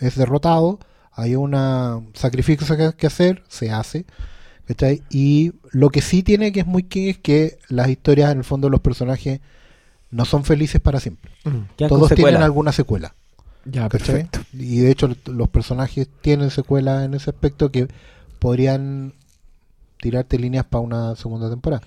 es 0.00 0.16
derrotado, 0.16 0.80
hay 1.16 1.34
un 1.34 2.12
sacrificio 2.14 2.76
que, 2.76 2.92
que 2.96 3.06
hacer, 3.06 3.42
se 3.48 3.70
hace. 3.72 4.06
¿cachai? 4.66 5.02
Y 5.10 5.52
lo 5.70 5.90
que 5.90 6.02
sí 6.02 6.22
tiene 6.22 6.52
que 6.52 6.60
es 6.60 6.66
muy 6.66 6.84
King 6.84 7.08
es 7.08 7.18
que 7.18 7.58
las 7.68 7.88
historias, 7.88 8.32
en 8.32 8.38
el 8.38 8.44
fondo, 8.44 8.68
los 8.68 8.80
personajes 8.80 9.40
no 10.10 10.24
son 10.24 10.44
felices 10.44 10.80
para 10.80 11.00
siempre. 11.00 11.30
Con 11.42 11.68
Todos 11.76 12.14
tienen 12.14 12.42
alguna 12.42 12.72
secuela. 12.72 13.14
Ya, 13.64 13.88
perfecto. 13.88 14.40
Y 14.52 14.78
de 14.78 14.90
hecho 14.90 15.10
los 15.26 15.48
personajes 15.48 16.08
tienen 16.20 16.50
secuelas 16.50 17.04
en 17.04 17.14
ese 17.14 17.30
aspecto 17.30 17.72
que 17.72 17.88
podrían 18.38 19.12
tirarte 20.00 20.38
líneas 20.38 20.64
para 20.64 20.82
una 20.82 21.16
segunda 21.16 21.50
temporada. 21.50 21.82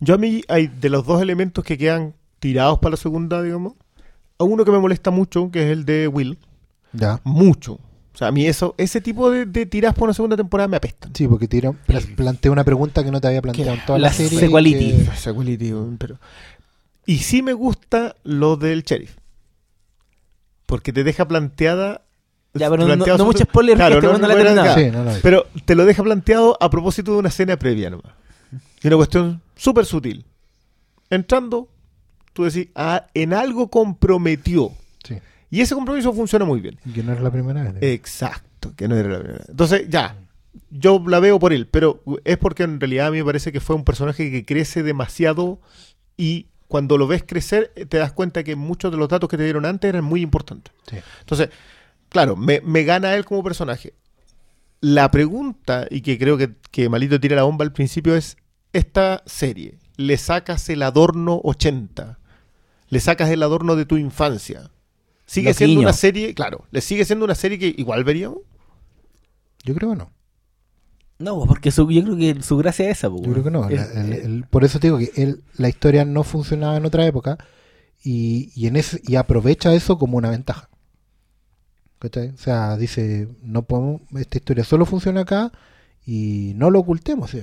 Yo 0.00 0.14
a 0.14 0.18
mí, 0.18 0.42
hay 0.48 0.68
de 0.68 0.88
los 0.88 1.04
dos 1.04 1.20
elementos 1.20 1.64
que 1.64 1.76
quedan 1.76 2.14
tirados 2.38 2.78
para 2.78 2.92
la 2.92 2.96
segunda, 2.96 3.42
digamos, 3.42 3.74
a 4.38 4.44
uno 4.44 4.64
que 4.64 4.70
me 4.70 4.78
molesta 4.78 5.10
mucho, 5.10 5.50
que 5.50 5.64
es 5.64 5.70
el 5.70 5.84
de 5.84 6.08
Will. 6.08 6.38
Ya. 6.92 7.20
Mucho. 7.24 7.78
O 8.18 8.20
sea, 8.20 8.28
a 8.28 8.32
mí 8.32 8.46
eso, 8.46 8.74
ese 8.78 9.00
tipo 9.00 9.30
de, 9.30 9.46
de 9.46 9.64
tiras 9.64 9.94
para 9.94 10.06
una 10.06 10.12
segunda 10.12 10.36
temporada 10.36 10.66
me 10.66 10.76
apestan. 10.76 11.14
Sí, 11.14 11.28
porque 11.28 11.46
tira, 11.46 11.70
pla- 11.70 12.00
plantea 12.16 12.50
una 12.50 12.64
pregunta 12.64 13.04
que 13.04 13.12
no 13.12 13.20
te 13.20 13.28
había 13.28 13.40
planteado 13.40 13.74
en 13.74 13.86
toda 13.86 13.96
la, 14.00 14.08
La 14.08 14.12
serie. 14.12 14.40
sequelity. 14.40 15.04
que- 15.04 15.16
Sequelity, 15.16 15.72
weón, 15.72 15.98
pero... 15.98 16.18
Y 17.06 17.18
sí 17.18 17.42
me 17.42 17.52
gusta 17.52 18.16
lo 18.24 18.56
del 18.56 18.82
sheriff. 18.82 19.14
Porque 20.66 20.92
te 20.92 21.04
deja 21.04 21.28
planteada... 21.28 22.02
Ya, 22.54 22.68
pero 22.68 22.88
no- 22.88 22.96
no 22.96 23.24
mucho 23.24 23.44
spoiler, 23.44 23.78
porque 23.78 23.94
este 23.94 24.06
weón 24.08 24.20
no 24.20 24.26
la. 24.28 24.74
Sí, 24.74 24.90
no, 24.90 25.04
no. 25.04 25.12
Pero 25.22 25.46
te 25.64 25.76
lo 25.76 25.84
deja 25.84 26.02
planteado 26.02 26.56
a 26.60 26.68
propósito 26.70 27.12
de 27.12 27.18
una 27.18 27.28
escena 27.28 27.56
previa 27.56 27.88
nomás. 27.88 28.12
Y 28.82 28.88
una 28.88 28.96
cuestión 28.96 29.40
súper 29.54 29.86
sutil. 29.86 30.24
Entrando, 31.08 31.68
tú 32.32 32.42
decís, 32.44 32.66
ah, 32.74 33.06
en 33.14 33.32
algo 33.32 33.68
comprometió. 33.70 34.72
Sí. 35.06 35.18
Y 35.50 35.60
ese 35.60 35.74
compromiso 35.74 36.12
funciona 36.12 36.44
muy 36.44 36.60
bien. 36.60 36.78
Y 36.84 36.92
que 36.92 37.02
no 37.02 37.12
era 37.12 37.22
la 37.22 37.30
primera 37.30 37.62
vez. 37.62 37.82
Exacto, 37.82 38.74
que 38.76 38.86
no 38.88 38.96
era 38.96 39.08
la 39.08 39.18
primera. 39.20 39.44
Entonces, 39.48 39.88
ya, 39.88 40.16
yo 40.70 41.02
la 41.06 41.20
veo 41.20 41.38
por 41.38 41.52
él, 41.52 41.66
pero 41.66 42.02
es 42.24 42.36
porque 42.38 42.64
en 42.64 42.80
realidad 42.80 43.08
a 43.08 43.10
mí 43.10 43.18
me 43.18 43.24
parece 43.24 43.52
que 43.52 43.60
fue 43.60 43.76
un 43.76 43.84
personaje 43.84 44.30
que 44.30 44.44
crece 44.44 44.82
demasiado 44.82 45.60
y 46.16 46.48
cuando 46.66 46.98
lo 46.98 47.06
ves 47.06 47.24
crecer 47.26 47.72
eh, 47.76 47.86
te 47.86 47.96
das 47.96 48.12
cuenta 48.12 48.44
que 48.44 48.54
muchos 48.54 48.92
de 48.92 48.98
los 48.98 49.08
datos 49.08 49.28
que 49.28 49.38
te 49.38 49.44
dieron 49.44 49.64
antes 49.64 49.88
eran 49.88 50.04
muy 50.04 50.20
importantes. 50.20 50.72
Sí. 50.88 50.96
Entonces, 51.20 51.48
claro, 52.08 52.36
me, 52.36 52.60
me 52.60 52.84
gana 52.84 53.14
él 53.14 53.24
como 53.24 53.42
personaje. 53.42 53.94
La 54.80 55.10
pregunta, 55.10 55.86
y 55.90 56.02
que 56.02 56.18
creo 56.18 56.36
que, 56.36 56.54
que 56.70 56.88
Malito 56.88 57.18
tira 57.18 57.36
la 57.36 57.42
bomba 57.42 57.64
al 57.64 57.72
principio, 57.72 58.14
es, 58.14 58.36
esta 58.72 59.22
serie, 59.26 59.78
¿le 59.96 60.16
sacas 60.18 60.68
el 60.68 60.82
adorno 60.82 61.40
80? 61.42 62.18
¿Le 62.90 63.00
sacas 63.00 63.30
el 63.30 63.42
adorno 63.42 63.74
de 63.74 63.86
tu 63.86 63.96
infancia? 63.96 64.70
¿Sigue 65.28 65.54
siendo 65.54 65.80
una 65.80 65.92
serie, 65.92 66.34
claro, 66.34 66.64
le 66.70 66.80
sigue 66.80 67.04
siendo 67.04 67.24
una 67.24 67.34
serie 67.34 67.58
que 67.58 67.74
igual 67.76 68.02
veríamos? 68.04 68.38
Yo 69.64 69.74
creo 69.74 69.90
que 69.90 69.96
no. 69.96 70.10
No, 71.18 71.44
porque 71.46 71.70
su- 71.70 71.90
yo 71.90 72.02
creo 72.02 72.16
que 72.16 72.42
su 72.42 72.56
gracia 72.56 72.88
es 72.90 72.98
esa. 72.98 73.10
po, 73.10 73.20
Yo 73.22 73.32
creo 73.32 73.44
que 73.44 73.50
no. 73.50 73.68
Es- 73.68 73.94
La- 73.94 74.00
el- 74.04 74.12
el- 74.12 74.44
por 74.48 74.64
eso 74.64 74.78
te 74.80 74.86
digo 74.86 74.98
que 74.98 75.10
él, 75.16 75.42
la 75.56 75.68
historia 75.68 76.04
no 76.04 76.22
funcionaba 76.24 76.76
en 76.76 76.86
otra 76.86 77.04
época 77.06 77.36
y, 78.02 78.52
y 78.54 78.68
en 78.68 78.76
ese, 78.76 79.00
y 79.04 79.16
aprovecha 79.16 79.74
eso 79.74 79.98
como 79.98 80.16
una 80.16 80.30
ventaja. 80.30 80.68
¿Cachai? 81.98 82.28
O 82.28 82.36
sea, 82.38 82.76
dice, 82.76 83.28
no 83.42 83.62
podemos, 83.62 84.00
esta 84.16 84.38
historia 84.38 84.62
solo 84.64 84.86
funciona 84.86 85.22
acá 85.22 85.50
y 86.06 86.52
no 86.54 86.70
lo 86.70 86.78
ocultemos. 86.78 87.30
¿sí? 87.32 87.42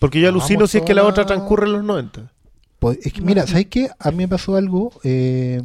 Porque 0.00 0.20
yo 0.20 0.28
alucino 0.28 0.66
si 0.66 0.78
es 0.78 0.84
que 0.84 0.94
la 0.94 1.04
otra 1.06 1.24
transcurre 1.24 1.66
en 1.66 1.72
los 1.74 1.84
90. 1.84 2.32
Pues, 2.80 2.98
es 3.06 3.12
que, 3.12 3.20
mira, 3.22 3.46
¿sabes 3.46 3.66
qué? 3.66 3.88
A 3.98 4.10
mí 4.10 4.16
me 4.18 4.28
pasó 4.28 4.56
algo. 4.56 4.90
eh, 5.04 5.62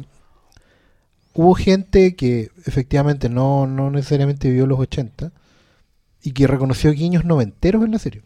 hubo 1.36 1.54
gente 1.54 2.16
que 2.16 2.50
efectivamente 2.64 3.28
no, 3.28 3.66
no 3.66 3.90
necesariamente 3.90 4.50
vio 4.50 4.66
los 4.66 4.80
80 4.80 5.32
y 6.22 6.32
que 6.32 6.46
reconoció 6.46 6.90
guiños 6.92 7.24
noventeros 7.24 7.84
en 7.84 7.92
la 7.92 7.98
serie. 7.98 8.22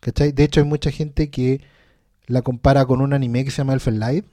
¿Cachai? 0.00 0.32
De 0.32 0.42
hecho, 0.44 0.60
hay 0.60 0.66
mucha 0.66 0.90
gente 0.90 1.30
que 1.30 1.60
la 2.26 2.42
compara 2.42 2.84
con 2.84 3.00
un 3.00 3.12
anime 3.12 3.44
que 3.44 3.50
se 3.52 3.58
llama 3.58 3.74
Elfen 3.74 4.00
Light, 4.00 4.26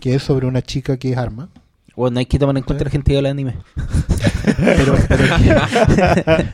que 0.00 0.16
es 0.16 0.22
sobre 0.24 0.46
una 0.46 0.60
chica 0.60 0.96
que 0.96 1.12
es 1.12 1.16
arma. 1.16 1.50
Bueno, 1.94 2.18
hay 2.18 2.26
que 2.26 2.38
tomar 2.38 2.56
en 2.56 2.64
cuenta 2.64 2.84
la 2.84 2.90
gente 2.90 3.12
que 3.12 3.16
habla 3.16 3.28
de 3.28 3.32
anime. 3.32 3.58
Pero, 4.56 4.96
pero, 5.06 5.36
que, 5.36 6.46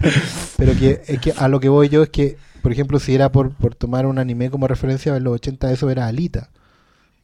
pero 0.56 0.72
que, 0.78 1.02
es 1.06 1.20
que 1.20 1.32
a 1.36 1.48
lo 1.48 1.60
que 1.60 1.68
voy 1.68 1.88
yo 1.88 2.02
es 2.02 2.10
que, 2.10 2.36
por 2.62 2.72
ejemplo, 2.72 2.98
si 2.98 3.14
era 3.14 3.32
por, 3.32 3.54
por 3.54 3.74
tomar 3.74 4.06
un 4.06 4.18
anime 4.18 4.50
como 4.50 4.68
referencia, 4.68 5.16
en 5.16 5.24
los 5.24 5.34
80 5.34 5.72
eso 5.72 5.88
era 5.88 6.06
Alita. 6.06 6.50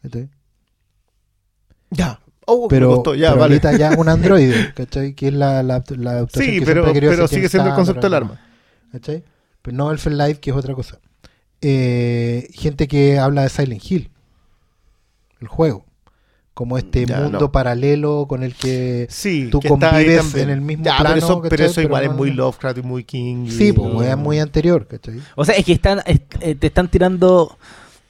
¿cachai? 0.03 0.31
Ya. 1.93 2.19
Oh, 2.45 2.63
me 2.63 2.69
pero, 2.69 2.89
costó, 2.97 3.15
ya, 3.15 3.29
pero 3.29 3.41
vale. 3.43 3.55
ahorita 3.55 3.77
ya 3.79 3.91
es 3.93 3.97
un 3.99 4.09
androide, 4.09 4.73
¿cachai? 4.75 5.15
Que 5.15 5.29
es 5.29 5.35
la, 5.35 5.63
la, 5.63 5.85
la 5.97 6.27
Sí, 6.33 6.59
que 6.59 6.67
pero, 6.67 6.85
pero 6.93 7.29
sigue 7.29 7.49
siendo 7.49 7.69
el 7.71 7.75
concepto 7.77 8.03
del 8.03 8.15
arma. 8.15 8.41
¿cachai? 8.91 9.23
Pero 9.63 9.77
no 9.77 9.91
Elfen 9.93 10.19
Light, 10.19 10.39
que 10.39 10.51
es 10.51 10.57
otra 10.57 10.75
cosa. 10.75 10.99
Eh, 11.61 12.49
gente 12.53 12.89
que 12.89 13.19
habla 13.21 13.43
de 13.43 13.49
Silent 13.49 13.83
Hill, 13.89 14.11
el 15.41 15.47
juego, 15.47 15.85
como 16.55 16.77
este 16.79 17.07
Ya, 17.07 17.21
mundo 17.21 17.39
no. 17.39 17.53
paralelo 17.53 18.27
con 18.29 18.43
el 18.43 18.55
que 18.57 19.07
Sí, 19.09 19.49
tú 19.51 19.61
que 19.61 19.69
convives 19.69 20.35
en 20.35 20.51
el 20.51 20.61
mismo 20.61 20.85
Ya, 20.85 20.99
plano. 20.99 21.15
Pero 21.15 21.27
eso, 21.27 21.43
pero 21.43 21.51
¿cachai? 21.51 21.67
eso 21.67 21.81
igual 21.81 22.03
Pero 22.03 22.13
es 22.13 22.19
muy 22.19 22.31
Lovecraft 22.33 22.79
y 22.79 22.83
muy 22.83 23.05
King. 23.05 23.45
y- 23.47 23.51
Sí, 23.53 23.73
pues 23.73 24.09
es 24.09 24.17
muy 24.17 24.41
anterior, 24.41 24.87
¿cachai? 24.89 25.21
O 25.37 25.45
sea, 25.45 25.55
es 25.55 25.65
que 25.65 25.73
están, 25.73 26.01
es- 26.07 26.21
eh, 26.41 26.57
te 26.57 26.67
están 26.67 26.89
tirando 26.89 27.57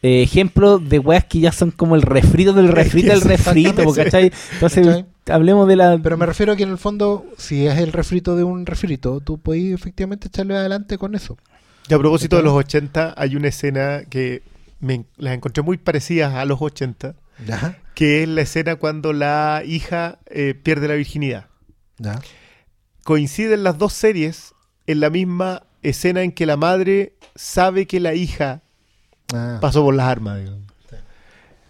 eh, 0.03 0.23
ejemplos 0.23 0.89
de 0.89 0.99
weas 0.99 1.25
que 1.25 1.39
ya 1.39 1.53
son 1.53 1.71
como 1.71 1.95
el 1.95 2.03
refrito 2.03 2.53
del 2.53 2.69
refrito 2.73 3.13
del 3.13 3.21
refrito, 3.21 3.93
¿cachai? 3.93 4.33
Entonces, 4.53 4.87
¿Cachai? 4.87 5.07
hablemos 5.29 5.69
de 5.69 5.77
la... 5.77 5.99
Pero 6.03 6.17
me 6.17 6.27
refiero 6.27 6.53
a 6.53 6.57
que 6.57 6.65
en 6.65 6.71
el 6.71 6.79
fondo, 6.79 7.25
si 7.39 7.67
es 7.67 7.79
el 7.79 7.93
refrito 7.93 8.35
de 8.35 8.43
un 8.43 8.67
refrito, 8.67 9.21
tú 9.21 9.39
puedes 9.39 9.73
efectivamente 9.73 10.29
echarle 10.29 10.57
adelante 10.57 10.99
con 10.99 11.15
eso. 11.15 11.39
Y 11.89 11.95
a 11.95 11.99
propósito 11.99 12.37
de 12.37 12.43
los 12.43 12.53
80, 12.53 13.15
hay 13.17 13.37
una 13.37 13.49
escena 13.49 14.03
que 14.09 14.43
me, 14.81 15.05
las 15.17 15.35
encontré 15.35 15.63
muy 15.63 15.79
parecidas 15.79 16.35
a 16.35 16.45
los 16.45 16.61
80, 16.61 17.15
Ya, 17.47 17.79
que 17.95 18.23
es 18.23 18.29
la 18.29 18.43
escena 18.43 18.77
cuando 18.77 19.13
la 19.13 19.63
hija 19.65 20.19
eh, 20.27 20.55
pierde 20.61 20.89
la 20.89 20.95
virginidad. 20.95 21.47
ya. 21.99 22.21
Coinciden 23.05 23.65
las 23.65 23.79
dos 23.79 23.93
series 23.93 24.55
en 24.87 25.01
la 25.01 25.11
misma 25.11 25.65
escena 25.83 26.23
en 26.23 26.31
que 26.31 26.47
la 26.47 26.57
madre 26.57 27.15
sabe 27.35 27.87
que 27.87 27.99
la 27.99 28.15
hija 28.15 28.63
Ah, 29.35 29.59
pasó 29.61 29.83
por 29.83 29.95
las 29.95 30.07
armas. 30.07 30.39
digamos. 30.39 30.61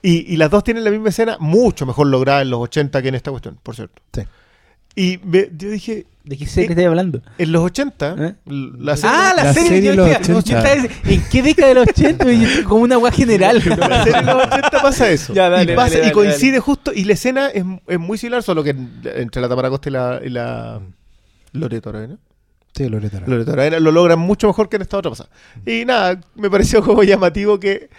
Y, 0.04 0.32
y 0.32 0.36
las 0.36 0.50
dos 0.50 0.64
tienen 0.64 0.82
la 0.82 0.90
misma 0.90 1.10
escena, 1.10 1.36
mucho 1.38 1.86
mejor 1.86 2.08
lograda 2.08 2.42
en 2.42 2.50
los 2.50 2.60
80 2.60 3.00
que 3.02 3.08
en 3.08 3.14
esta 3.14 3.30
cuestión, 3.30 3.56
por 3.62 3.76
cierto. 3.76 4.02
Sí. 4.12 4.22
Y 4.96 5.20
me- 5.24 5.48
yo 5.56 5.70
dije, 5.70 6.06
¿De 6.24 6.36
qué 6.36 6.44
serie 6.46 6.70
estás 6.70 6.86
hablando? 6.86 7.22
en 7.38 7.52
los 7.52 7.62
80, 7.62 8.16
¿Eh? 8.18 8.34
la 8.46 8.96
serie, 8.96 9.16
Ah, 9.16 9.32
la, 9.36 9.44
La 9.44 9.54
serie, 9.54 9.68
serie 9.68 9.90
de 9.90 9.96
los 9.96 10.06
decía, 10.08 10.36
80. 10.36 10.42
yo 10.74 10.80
estaba- 10.82 11.12
¿En 11.14 11.22
qué 11.30 11.42
década 11.42 11.68
de 11.68 11.74
los 11.74 11.86
80? 11.88 12.32
Y 12.32 12.40
yo, 12.40 12.64
Como 12.68 12.82
una 12.82 12.98
wea 12.98 13.12
general. 13.12 13.62
la 13.78 14.02
serie 14.04 14.20
de 14.20 14.26
los 14.34 14.44
80 14.46 14.70
pasa 14.82 15.08
eso. 15.08 15.32
Ya, 15.34 15.48
dale, 15.48 15.72
y, 15.72 15.76
pasa- 15.76 15.88
dale, 15.90 15.98
y 15.98 16.00
dale, 16.00 16.12
coincide 16.12 16.58
justo, 16.58 16.92
y 16.92 17.04
la 17.04 17.12
escena 17.12 17.46
es, 17.48 17.64
es 17.86 17.98
muy 18.00 18.18
similar, 18.18 18.42
solo 18.42 18.64
que 18.64 18.70
entre 18.70 19.40
la 19.40 19.48
Tamara 19.48 19.70
Costa 19.70 19.88
y 19.88 19.92
la, 19.92 20.20
y 20.24 20.28
la 20.30 20.80
Loreto 21.52 21.90
Arena. 21.90 22.18
Sí. 22.74 22.88
Lo 23.80 23.90
logran 23.92 24.18
mucho 24.18 24.46
mejor 24.46 24.68
que 24.68 24.76
en 24.76 24.82
esta 24.82 24.96
otra 24.98 25.10
pasada. 25.10 25.30
Y 25.66 25.84
nada, 25.84 26.20
me 26.34 26.48
pareció 26.50 26.82
como 26.82 27.02
llamativo 27.02 27.60
que. 27.60 27.90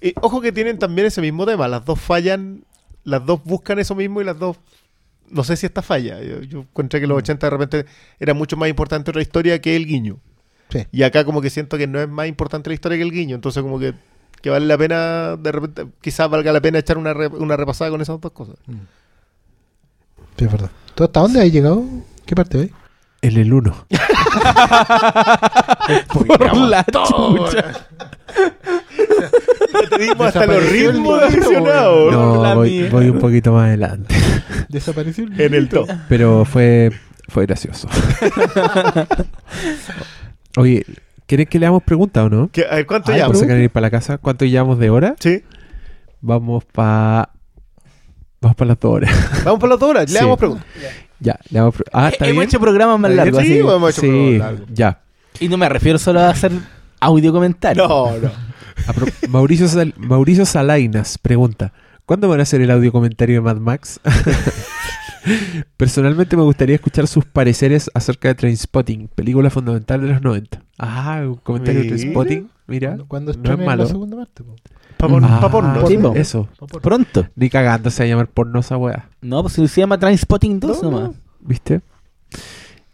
eh, 0.00 0.12
ojo 0.20 0.40
que 0.40 0.52
tienen 0.52 0.78
también 0.78 1.06
ese 1.06 1.20
mismo 1.20 1.46
tema. 1.46 1.66
Las 1.68 1.84
dos 1.84 1.98
fallan, 2.00 2.64
las 3.04 3.24
dos 3.24 3.42
buscan 3.44 3.78
eso 3.78 3.94
mismo 3.94 4.20
y 4.20 4.24
las 4.24 4.38
dos. 4.38 4.58
No 5.30 5.44
sé 5.44 5.56
si 5.56 5.66
esta 5.66 5.82
falla. 5.82 6.22
Yo, 6.22 6.40
yo 6.42 6.60
encontré 6.60 7.00
que 7.00 7.06
los 7.06 7.18
80 7.18 7.46
de 7.46 7.50
repente 7.50 7.86
era 8.20 8.34
mucho 8.34 8.56
más 8.56 8.68
importante 8.68 9.10
otra 9.10 9.22
historia 9.22 9.60
que 9.60 9.76
el 9.76 9.86
guiño. 9.86 10.18
Sí. 10.70 10.86
Y 10.92 11.02
acá 11.02 11.24
como 11.24 11.40
que 11.40 11.48
siento 11.50 11.78
que 11.78 11.86
no 11.86 11.98
es 12.00 12.08
más 12.08 12.28
importante 12.28 12.68
la 12.70 12.74
historia 12.74 12.98
que 12.98 13.04
el 13.04 13.10
guiño. 13.12 13.34
Entonces 13.34 13.62
como 13.62 13.78
que, 13.78 13.94
que 14.42 14.50
vale 14.50 14.66
la 14.66 14.76
pena, 14.76 15.36
de 15.36 15.52
repente, 15.52 15.86
quizás 16.02 16.28
valga 16.30 16.52
la 16.52 16.60
pena 16.60 16.78
echar 16.78 16.98
una, 16.98 17.14
re- 17.14 17.28
una 17.28 17.56
repasada 17.56 17.90
con 17.90 18.00
esas 18.02 18.20
dos 18.20 18.32
cosas. 18.32 18.56
Sí, 20.36 20.44
es 20.44 20.52
verdad. 20.52 20.70
¿Tú 20.94 21.04
hasta 21.04 21.20
dónde 21.20 21.40
has 21.40 21.50
llegado? 21.52 21.84
¿Qué 22.26 22.34
parte 22.34 22.58
ves? 22.58 22.70
En 23.20 23.36
el 23.36 23.52
1. 23.52 23.86
Por 26.12 26.56
la 26.56 26.84
chucha. 26.84 27.64
Ya 29.72 29.88
te 29.90 29.98
dimos 30.02 30.26
hasta 30.28 30.46
los 30.46 30.56
Desapareció 30.56 30.90
el 30.90 30.94
ritmos 30.94 31.20
libro, 31.22 31.30
mencionados. 31.50 32.12
No, 32.12 32.54
voy, 32.54 32.88
voy 32.88 33.08
un 33.08 33.18
poquito 33.18 33.52
más 33.52 33.66
adelante. 33.66 34.14
Desapareció 34.68 35.24
el 35.24 35.40
En 35.40 35.54
el 35.54 35.68
top. 35.68 35.88
Pero 36.08 36.44
fue, 36.44 36.92
fue 37.28 37.46
gracioso. 37.46 37.88
Oye, 40.56 40.84
¿quieren 41.26 41.46
que 41.46 41.58
leamos 41.58 41.82
preguntas 41.82 42.24
o 42.26 42.28
no? 42.30 42.50
¿Qué- 42.52 42.66
a 42.70 42.76
ver, 42.76 42.86
¿cuánto 42.86 43.12
Ay, 43.12 43.20
ir 43.62 43.70
para 43.70 43.86
la 43.86 43.90
casa. 43.90 44.18
¿Cuánto 44.18 44.44
llevamos 44.44 44.78
de 44.78 44.90
hora? 44.90 45.16
Sí. 45.18 45.42
Vamos 46.20 46.64
para... 46.64 47.30
Vamos 48.40 48.54
para 48.56 48.68
las 48.68 48.78
dos 48.80 48.92
horas. 48.94 49.10
Vamos 49.44 49.58
por 49.58 49.68
las 49.68 49.78
dos 49.80 49.90
horas. 49.90 50.04
Le 50.10 50.18
Sí. 50.18 50.24
damos 50.24 50.38
preguntas. 50.38 50.64
Ya, 51.20 51.38
le 51.50 51.60
pre- 51.72 51.84
Ah, 51.92 52.08
¿está 52.08 52.24
Hemos 52.26 52.36
bien? 52.40 52.48
hecho 52.48 52.60
programas 52.60 52.98
más 52.98 53.10
largos. 53.12 53.42
Sí, 53.42 53.52
así. 53.52 53.58
hemos 53.60 53.90
hecho 53.90 54.00
Sí, 54.00 54.06
programas 54.08 54.38
largos. 54.38 54.68
ya. 54.74 55.00
Y 55.40 55.48
no 55.48 55.56
me 55.56 55.68
refiero 55.68 55.98
solo 55.98 56.20
a 56.20 56.30
hacer 56.30 56.52
audio 57.00 57.32
comentario. 57.32 57.86
No, 57.86 58.12
no. 58.18 58.30
Pro- 58.94 59.06
Mauricio, 59.28 59.68
Sal- 59.68 59.94
Mauricio 59.96 60.46
Salainas 60.46 61.18
pregunta: 61.18 61.72
¿Cuándo 62.06 62.28
van 62.28 62.40
a 62.40 62.44
hacer 62.44 62.60
el 62.60 62.70
audio 62.70 62.90
comentario 62.92 63.36
de 63.36 63.40
Mad 63.40 63.56
Max? 63.56 64.00
Personalmente 65.76 66.36
me 66.36 66.42
gustaría 66.42 66.76
escuchar 66.76 67.06
sus 67.06 67.24
pareceres 67.24 67.90
acerca 67.92 68.28
de 68.28 68.34
Trainspotting, 68.34 69.08
película 69.14 69.50
fundamental 69.50 70.00
de 70.00 70.08
los 70.08 70.22
90. 70.22 70.62
Ah, 70.78 71.20
un 71.24 71.34
comentario 71.36 71.82
de. 71.82 71.88
Trainspotting, 71.88 72.50
mira. 72.66 72.96
Cuando 73.08 73.32
no 73.34 73.52
es 73.52 73.58
malo. 73.58 73.82
la 73.84 73.88
segunda 73.90 74.16
parte. 74.16 74.42
po. 74.44 74.54
Pa' 74.98 75.08
pon- 75.08 75.24
Ah, 75.24 75.38
pa' 75.40 75.50
porno. 75.50 75.86
Sí, 75.86 75.96
po. 75.96 76.12
Eso. 76.14 76.48
Pronto. 76.82 77.26
Ni 77.36 77.48
cagando 77.48 77.90
se 77.90 78.02
va 78.02 78.06
a 78.06 78.08
llamar 78.08 78.26
pornosa 78.28 78.76
weá. 78.76 79.08
No, 79.22 79.42
pues 79.42 79.54
si 79.54 79.66
se 79.68 79.80
llama 79.80 79.98
Transpotting 79.98 80.60
2 80.60 80.82
No, 80.82 80.90
nomás. 80.90 81.10
¿Viste? 81.40 81.80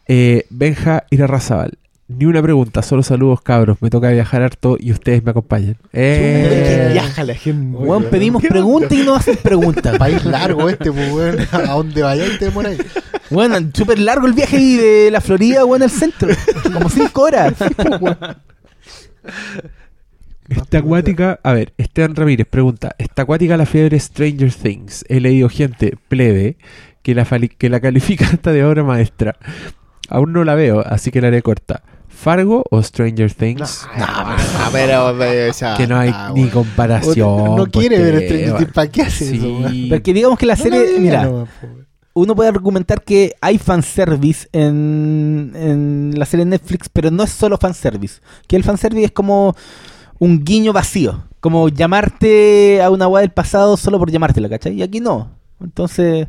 Eh, 0.06 0.44
Benja 0.50 1.04
Irarrazabal. 1.10 1.78
Ni 2.06 2.26
una 2.26 2.42
pregunta, 2.42 2.82
solo 2.82 3.02
saludos 3.02 3.40
cabros. 3.40 3.78
Me 3.80 3.88
toca 3.88 4.10
viajar 4.10 4.42
harto 4.42 4.76
y 4.78 4.92
ustedes 4.92 5.24
me 5.24 5.30
acompañan. 5.30 5.78
Eh, 5.94 6.90
Viaja 6.92 7.24
la 7.24 7.34
gente. 7.34 7.78
Weón, 7.78 8.04
pedimos 8.10 8.42
¿Qué 8.42 8.48
preguntas 8.48 8.92
y 8.92 9.02
no 9.04 9.14
hacen 9.14 9.36
preguntas. 9.42 9.96
País 9.98 10.22
largo 10.26 10.68
este, 10.68 10.92
pues, 10.92 11.10
weón. 11.10 11.38
A 11.52 11.72
donde 11.72 12.02
vayáis 12.02 12.38
te 12.38 12.44
demoráis. 12.44 12.78
Bueno, 13.30 13.56
súper 13.72 13.98
largo 13.98 14.26
el 14.26 14.34
viaje 14.34 14.58
ahí 14.58 14.76
de 14.76 15.10
la 15.10 15.22
Florida, 15.22 15.64
weón, 15.64 15.82
al 15.82 15.90
centro. 15.90 16.28
Como 16.74 16.90
5 16.90 17.22
horas. 17.22 17.54
Está 20.48 20.78
acuática, 20.78 21.40
a 21.42 21.52
ver, 21.52 21.72
Esteban 21.78 22.14
Ramírez 22.14 22.46
pregunta, 22.48 22.94
¿está 22.98 23.22
acuática 23.22 23.56
la 23.56 23.66
fiebre 23.66 23.98
Stranger 23.98 24.52
Things? 24.52 25.04
He 25.08 25.20
leído 25.20 25.48
gente 25.48 25.96
plebe 26.08 26.56
que 27.02 27.14
la, 27.14 27.24
fali- 27.24 27.48
que 27.56 27.68
la 27.70 27.80
califica 27.80 28.26
hasta 28.26 28.52
de 28.52 28.64
obra 28.64 28.82
maestra. 28.84 29.36
Aún 30.10 30.32
no 30.34 30.44
la 30.44 30.54
veo, 30.54 30.80
así 30.86 31.10
que 31.10 31.20
la 31.22 31.28
haré 31.28 31.40
corta. 31.42 31.82
¿Fargo 32.08 32.62
o 32.70 32.82
Stranger 32.82 33.32
Things? 33.32 33.86
Ah, 33.96 34.36
pero, 34.72 35.14
pero, 35.18 35.50
o 35.50 35.52
sea, 35.54 35.76
que 35.76 35.86
no 35.86 35.98
hay 35.98 36.10
ah, 36.12 36.30
ni 36.34 36.48
comparación. 36.48 37.56
No 37.56 37.66
quiere 37.66 37.98
ver 37.98 38.14
pues, 38.14 38.24
Stranger 38.26 38.56
Things. 38.58 38.72
¿Para 38.72 38.90
qué 38.90 39.02
hace 39.02 39.24
Sí. 39.30 39.36
eso? 39.36 39.88
Porque 39.90 40.12
digamos 40.14 40.38
que 40.38 40.46
la 40.46 40.56
serie, 40.56 40.92
No 40.94 41.00
mira, 41.00 41.30
uno 42.12 42.36
puede 42.36 42.50
argumentar 42.50 43.02
que 43.02 43.34
hay 43.40 43.58
fanservice 43.58 44.46
en, 44.52 45.52
en 45.56 46.12
la 46.16 46.26
serie 46.26 46.46
Netflix, 46.46 46.88
pero 46.88 47.10
no 47.10 47.24
es 47.24 47.30
solo 47.30 47.56
fanservice. 47.58 48.20
Que 48.46 48.56
el 48.56 48.62
fanservice 48.62 49.06
es 49.06 49.10
como 49.12 49.56
un 50.18 50.44
guiño 50.44 50.72
vacío. 50.72 51.24
Como 51.40 51.68
llamarte 51.68 52.82
a 52.82 52.90
una 52.90 53.06
weá 53.08 53.20
del 53.22 53.30
pasado 53.32 53.76
solo 53.76 53.98
por 53.98 54.10
llamártela, 54.10 54.48
¿cachai? 54.48 54.74
Y 54.74 54.82
aquí 54.82 55.00
no. 55.00 55.30
Entonces, 55.60 56.28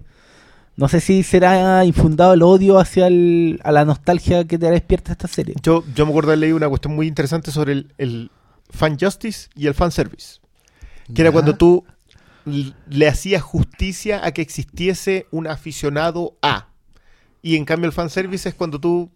no 0.75 0.87
sé 0.89 0.99
si 0.99 1.23
será 1.23 1.85
infundado 1.85 2.33
el 2.33 2.41
odio 2.43 2.79
hacia 2.79 3.07
el- 3.07 3.59
a 3.63 3.71
la 3.71 3.85
nostalgia 3.85 4.43
que 4.45 4.57
te 4.57 4.69
despierta 4.69 5.13
esta 5.13 5.27
serie. 5.27 5.55
Yo, 5.63 5.83
yo 5.95 6.05
me 6.05 6.11
acuerdo 6.11 6.31
de 6.31 6.37
leer 6.37 6.53
una 6.53 6.67
cuestión 6.67 6.95
muy 6.95 7.07
interesante 7.07 7.51
sobre 7.51 7.73
el, 7.73 7.93
el 7.97 8.31
fan 8.69 8.97
justice 8.99 9.49
y 9.55 9.67
el 9.67 9.73
fan 9.73 9.91
service. 9.91 10.39
Que 11.13 11.21
era 11.21 11.31
cuando 11.31 11.55
tú 11.55 11.85
le 12.89 13.07
hacías 13.07 13.41
justicia 13.41 14.25
a 14.25 14.31
que 14.31 14.41
existiese 14.41 15.27
un 15.31 15.47
aficionado 15.47 16.35
a. 16.41 16.67
Y 17.41 17.55
en 17.55 17.65
cambio 17.65 17.87
el 17.87 17.93
fan 17.93 18.09
service 18.09 18.49
es 18.49 18.55
cuando 18.55 18.79
tú, 18.79 19.09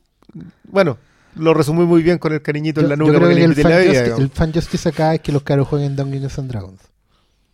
bueno, 0.64 0.98
lo 1.36 1.54
resumí 1.54 1.86
muy 1.86 2.02
bien 2.04 2.18
con 2.18 2.34
el 2.34 2.42
cariñito 2.42 2.82
Yo, 2.82 2.86
en 2.86 2.90
la 2.90 2.96
yo 2.96 3.00
nuca 3.12 3.20
creo 3.20 3.36
que 3.36 3.44
el 3.44 3.56
fan, 3.56 3.64
la 3.72 3.78
vida, 3.78 3.84
justice, 3.88 4.04
digamos. 4.04 4.20
el 4.24 4.30
fan 4.30 4.54
justice 4.54 4.90
acá 4.90 5.16
es 5.16 5.22
que 5.22 5.32
los 5.32 5.44
caros 5.44 5.68
jueguen 5.68 5.96
Dungeons 5.96 6.40
and 6.40 6.50
Dragons. 6.52 6.82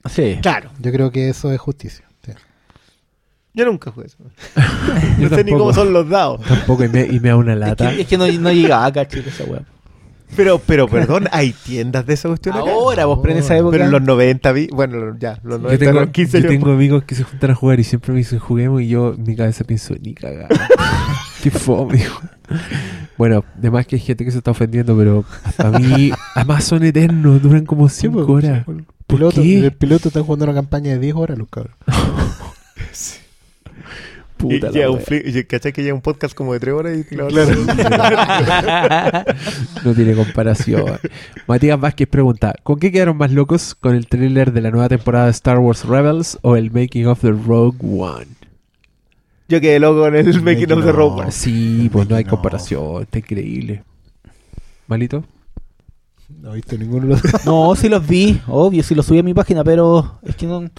Sí. 0.09 0.37
Claro, 0.41 0.69
Yo 0.79 0.91
creo 0.91 1.11
que 1.11 1.29
eso 1.29 1.51
es 1.51 1.59
justicia. 1.59 2.05
sí. 2.25 2.31
yo 3.53 3.65
nunca 3.65 3.91
jugué 3.91 4.07
eso. 4.07 4.17
No 5.19 5.29
sé 5.29 5.43
ni 5.43 5.51
tampoco. 5.51 5.57
cómo 5.59 5.73
son 5.73 5.93
los 5.93 6.09
dados. 6.09 6.41
Tampoco, 6.41 6.83
y 6.83 6.89
me, 6.89 7.05
y 7.05 7.19
me 7.19 7.29
da 7.29 7.37
una 7.37 7.53
Es 7.55 7.59
lata. 7.59 7.89
que, 7.91 8.01
es 8.01 8.07
que 8.07 8.17
no, 8.17 8.27
no 8.27 8.51
llegaba 8.51 8.85
acá, 8.85 9.07
chicos, 9.07 9.33
esa 9.33 9.45
weá. 9.45 9.61
Pero, 10.35 10.59
pero, 10.59 10.87
perdón, 10.87 11.27
hay 11.31 11.53
tiendas 11.53 12.05
de 12.05 12.13
esa 12.15 12.27
cuestión 12.27 12.55
acá? 12.57 12.69
Ahora, 12.69 13.05
vos, 13.05 13.19
pero 13.21 13.33
en 13.33 13.39
esa 13.39 13.55
época. 13.57 13.71
Pero 13.71 13.85
en 13.85 13.91
los 13.91 14.01
90 14.01 14.51
vi, 14.51 14.67
bueno, 14.73 15.15
ya, 15.17 15.39
los 15.43 15.61
90 15.61 15.71
Yo 15.71 15.79
tengo, 15.79 15.99
eran 16.01 16.11
15 16.11 16.41
yo 16.41 16.47
tengo 16.49 16.71
amigos 16.71 17.03
que 17.05 17.15
se 17.15 17.23
juntan 17.23 17.51
a 17.51 17.55
jugar 17.55 17.79
y 17.79 17.83
siempre 17.83 18.11
me 18.11 18.17
dicen 18.17 18.39
juguemos 18.39 18.81
y 18.81 18.87
yo 18.89 19.13
en 19.13 19.23
mi 19.23 19.35
cabeza 19.35 19.63
pienso, 19.63 19.93
ni 20.01 20.13
cagar. 20.13 20.49
Qué 21.45 21.51
fome, 21.51 21.97
hijo. 21.97 22.21
Bueno, 23.19 23.45
además 23.55 23.85
que 23.85 23.97
hay 23.97 24.01
gente 24.01 24.25
que 24.25 24.31
se 24.31 24.39
está 24.39 24.49
ofendiendo, 24.49 24.97
pero 24.97 25.23
a 25.59 25.69
mí, 25.77 26.11
además 26.33 26.63
son 26.63 26.83
eternos, 26.83 27.39
duran 27.39 27.67
como 27.67 27.87
5 27.87 28.25
pues, 28.25 28.27
horas. 28.27 28.67
El 28.67 28.83
¿Por 29.05 29.17
piloto, 29.19 29.43
qué? 29.43 29.59
el 29.59 29.71
piloto 29.71 30.07
está 30.07 30.23
jugando 30.23 30.45
una 30.45 30.55
campaña 30.55 30.93
de 30.93 30.97
10 30.97 31.15
horas, 31.15 31.37
los 31.37 31.47
cabros. 31.47 31.75
Y 34.37 34.59
Puta 34.59 34.69
la 34.69 34.89
un 34.91 34.99
y 35.09 35.43
¿Cachai 35.45 35.71
que 35.71 35.81
llega 35.81 35.95
un 35.95 36.01
podcast 36.01 36.35
como 36.35 36.51
de 36.53 36.59
3 36.59 36.73
horas? 36.75 36.97
Y 36.97 37.03
claro, 37.05 37.29
No 39.83 39.93
tiene 39.93 40.13
comparación. 40.13 40.83
Matías 41.47 41.79
Vázquez 41.79 42.07
pregunta: 42.09 42.53
¿Con 42.63 42.77
qué 42.77 42.91
quedaron 42.91 43.17
más 43.17 43.31
locos? 43.31 43.75
¿Con 43.75 43.95
el 43.95 44.07
tráiler 44.07 44.51
de 44.51 44.61
la 44.61 44.71
nueva 44.71 44.89
temporada 44.89 45.25
de 45.25 45.31
Star 45.31 45.59
Wars 45.59 45.85
Rebels 45.85 46.37
o 46.41 46.57
el 46.57 46.69
making 46.69 47.07
of 47.07 47.21
the 47.21 47.31
Rogue 47.31 47.77
One? 47.81 48.34
Yo 49.47 49.61
quedé 49.61 49.79
loco 49.79 50.01
con 50.01 50.15
el 50.15 50.41
making 50.41 50.71
of 50.71 50.83
the 50.83 50.91
One. 50.91 51.31
Sí, 51.31 51.89
pues 51.91 52.09
no 52.09 52.15
hay 52.15 52.23
comparación. 52.23 53.03
Está 53.03 53.19
increíble. 53.19 53.83
¿Malito? 54.87 55.23
No 56.29 56.53
he 56.53 56.55
visto 56.55 56.77
ninguno 56.77 57.03
de 57.03 57.07
los 57.13 57.21
dos. 57.21 57.31
No, 57.45 57.75
sí 57.75 57.87
los 57.89 58.05
vi, 58.05 58.41
obvio, 58.47 58.81
sí 58.83 58.95
los 58.95 59.05
subí 59.05 59.19
a 59.19 59.23
mi 59.23 59.33
página, 59.33 59.63
pero 59.63 60.19
es 60.23 60.35
que 60.35 60.47
no. 60.47 60.69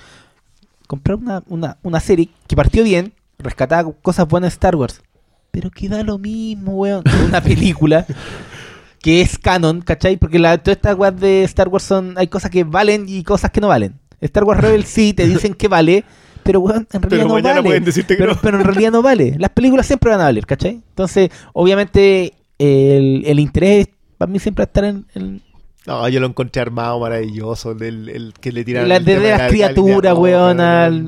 Comprar 0.88 1.18
una, 1.18 1.43
una, 1.48 1.78
una 1.82 2.01
serie 2.01 2.28
que 2.47 2.55
partió 2.55 2.84
bien, 2.84 3.12
rescataba 3.38 3.93
cosas 4.02 4.28
buenas 4.28 4.52
de 4.52 4.55
Star 4.55 4.76
Wars, 4.76 5.02
pero 5.51 5.70
que 5.70 5.88
da 5.88 6.02
lo 6.02 6.18
mismo, 6.18 6.72
weón. 6.72 7.05
Una 7.26 7.40
película 7.40 8.06
que 9.01 9.20
es 9.20 9.38
canon, 9.38 9.80
¿cachai? 9.80 10.16
Porque 10.16 10.38
la, 10.38 10.59
todas 10.59 10.76
estas 10.76 10.97
weas 10.97 11.18
de 11.18 11.44
Star 11.44 11.68
Wars 11.68 11.84
son. 11.84 12.14
Hay 12.18 12.26
cosas 12.28 12.51
que 12.51 12.64
valen 12.64 13.06
y 13.09 13.22
cosas 13.22 13.51
que 13.51 13.60
no 13.60 13.68
valen. 13.68 13.98
Star 14.20 14.44
Wars 14.44 14.60
Rebels 14.60 14.88
sí 14.88 15.12
te 15.12 15.26
dicen 15.26 15.55
que 15.55 15.68
vale, 15.68 16.05
pero 16.47 16.60
weón, 16.60 16.86
en 16.93 17.02
realidad 17.02 17.09
Pero 17.10 17.23
no 17.28 17.35
mañana 17.35 17.55
vale. 17.56 17.62
pueden 17.68 17.85
decirte 17.85 18.14
que 18.16 18.23
pero, 18.23 18.35
no. 18.35 18.40
pero 18.40 18.59
en 18.59 18.64
realidad 18.64 18.93
no 18.93 19.02
vale. 19.02 19.35
Las 19.39 19.51
películas 19.51 19.86
siempre 19.86 20.10
van 20.10 20.20
a 20.20 20.24
valer, 20.24 20.47
¿cachai? 20.47 20.82
Entonces, 20.89 21.31
obviamente, 21.52 22.32
el, 22.59 23.23
el 23.27 23.39
interés 23.40 23.89
para 24.16 24.31
mí 24.31 24.39
siempre 24.39 24.62
va 24.62 24.64
a 24.64 24.68
estar 24.68 24.85
en, 24.85 25.06
en- 25.14 25.43
No, 25.86 26.09
yo 26.09 26.20
lo 26.20 26.27
encontré 26.27 26.62
armado, 26.62 26.98
maravilloso. 27.01 27.73
El, 27.73 28.09
el 28.09 28.32
que 28.40 28.51
le 28.52 28.64
tiraron. 28.64 28.89
La- 28.89 28.97
el 28.97 29.05
de 29.05 29.18
las 29.18 29.39
la- 29.40 29.48
criaturas, 29.48 30.14
no, 30.14 30.20
weón, 30.20 30.56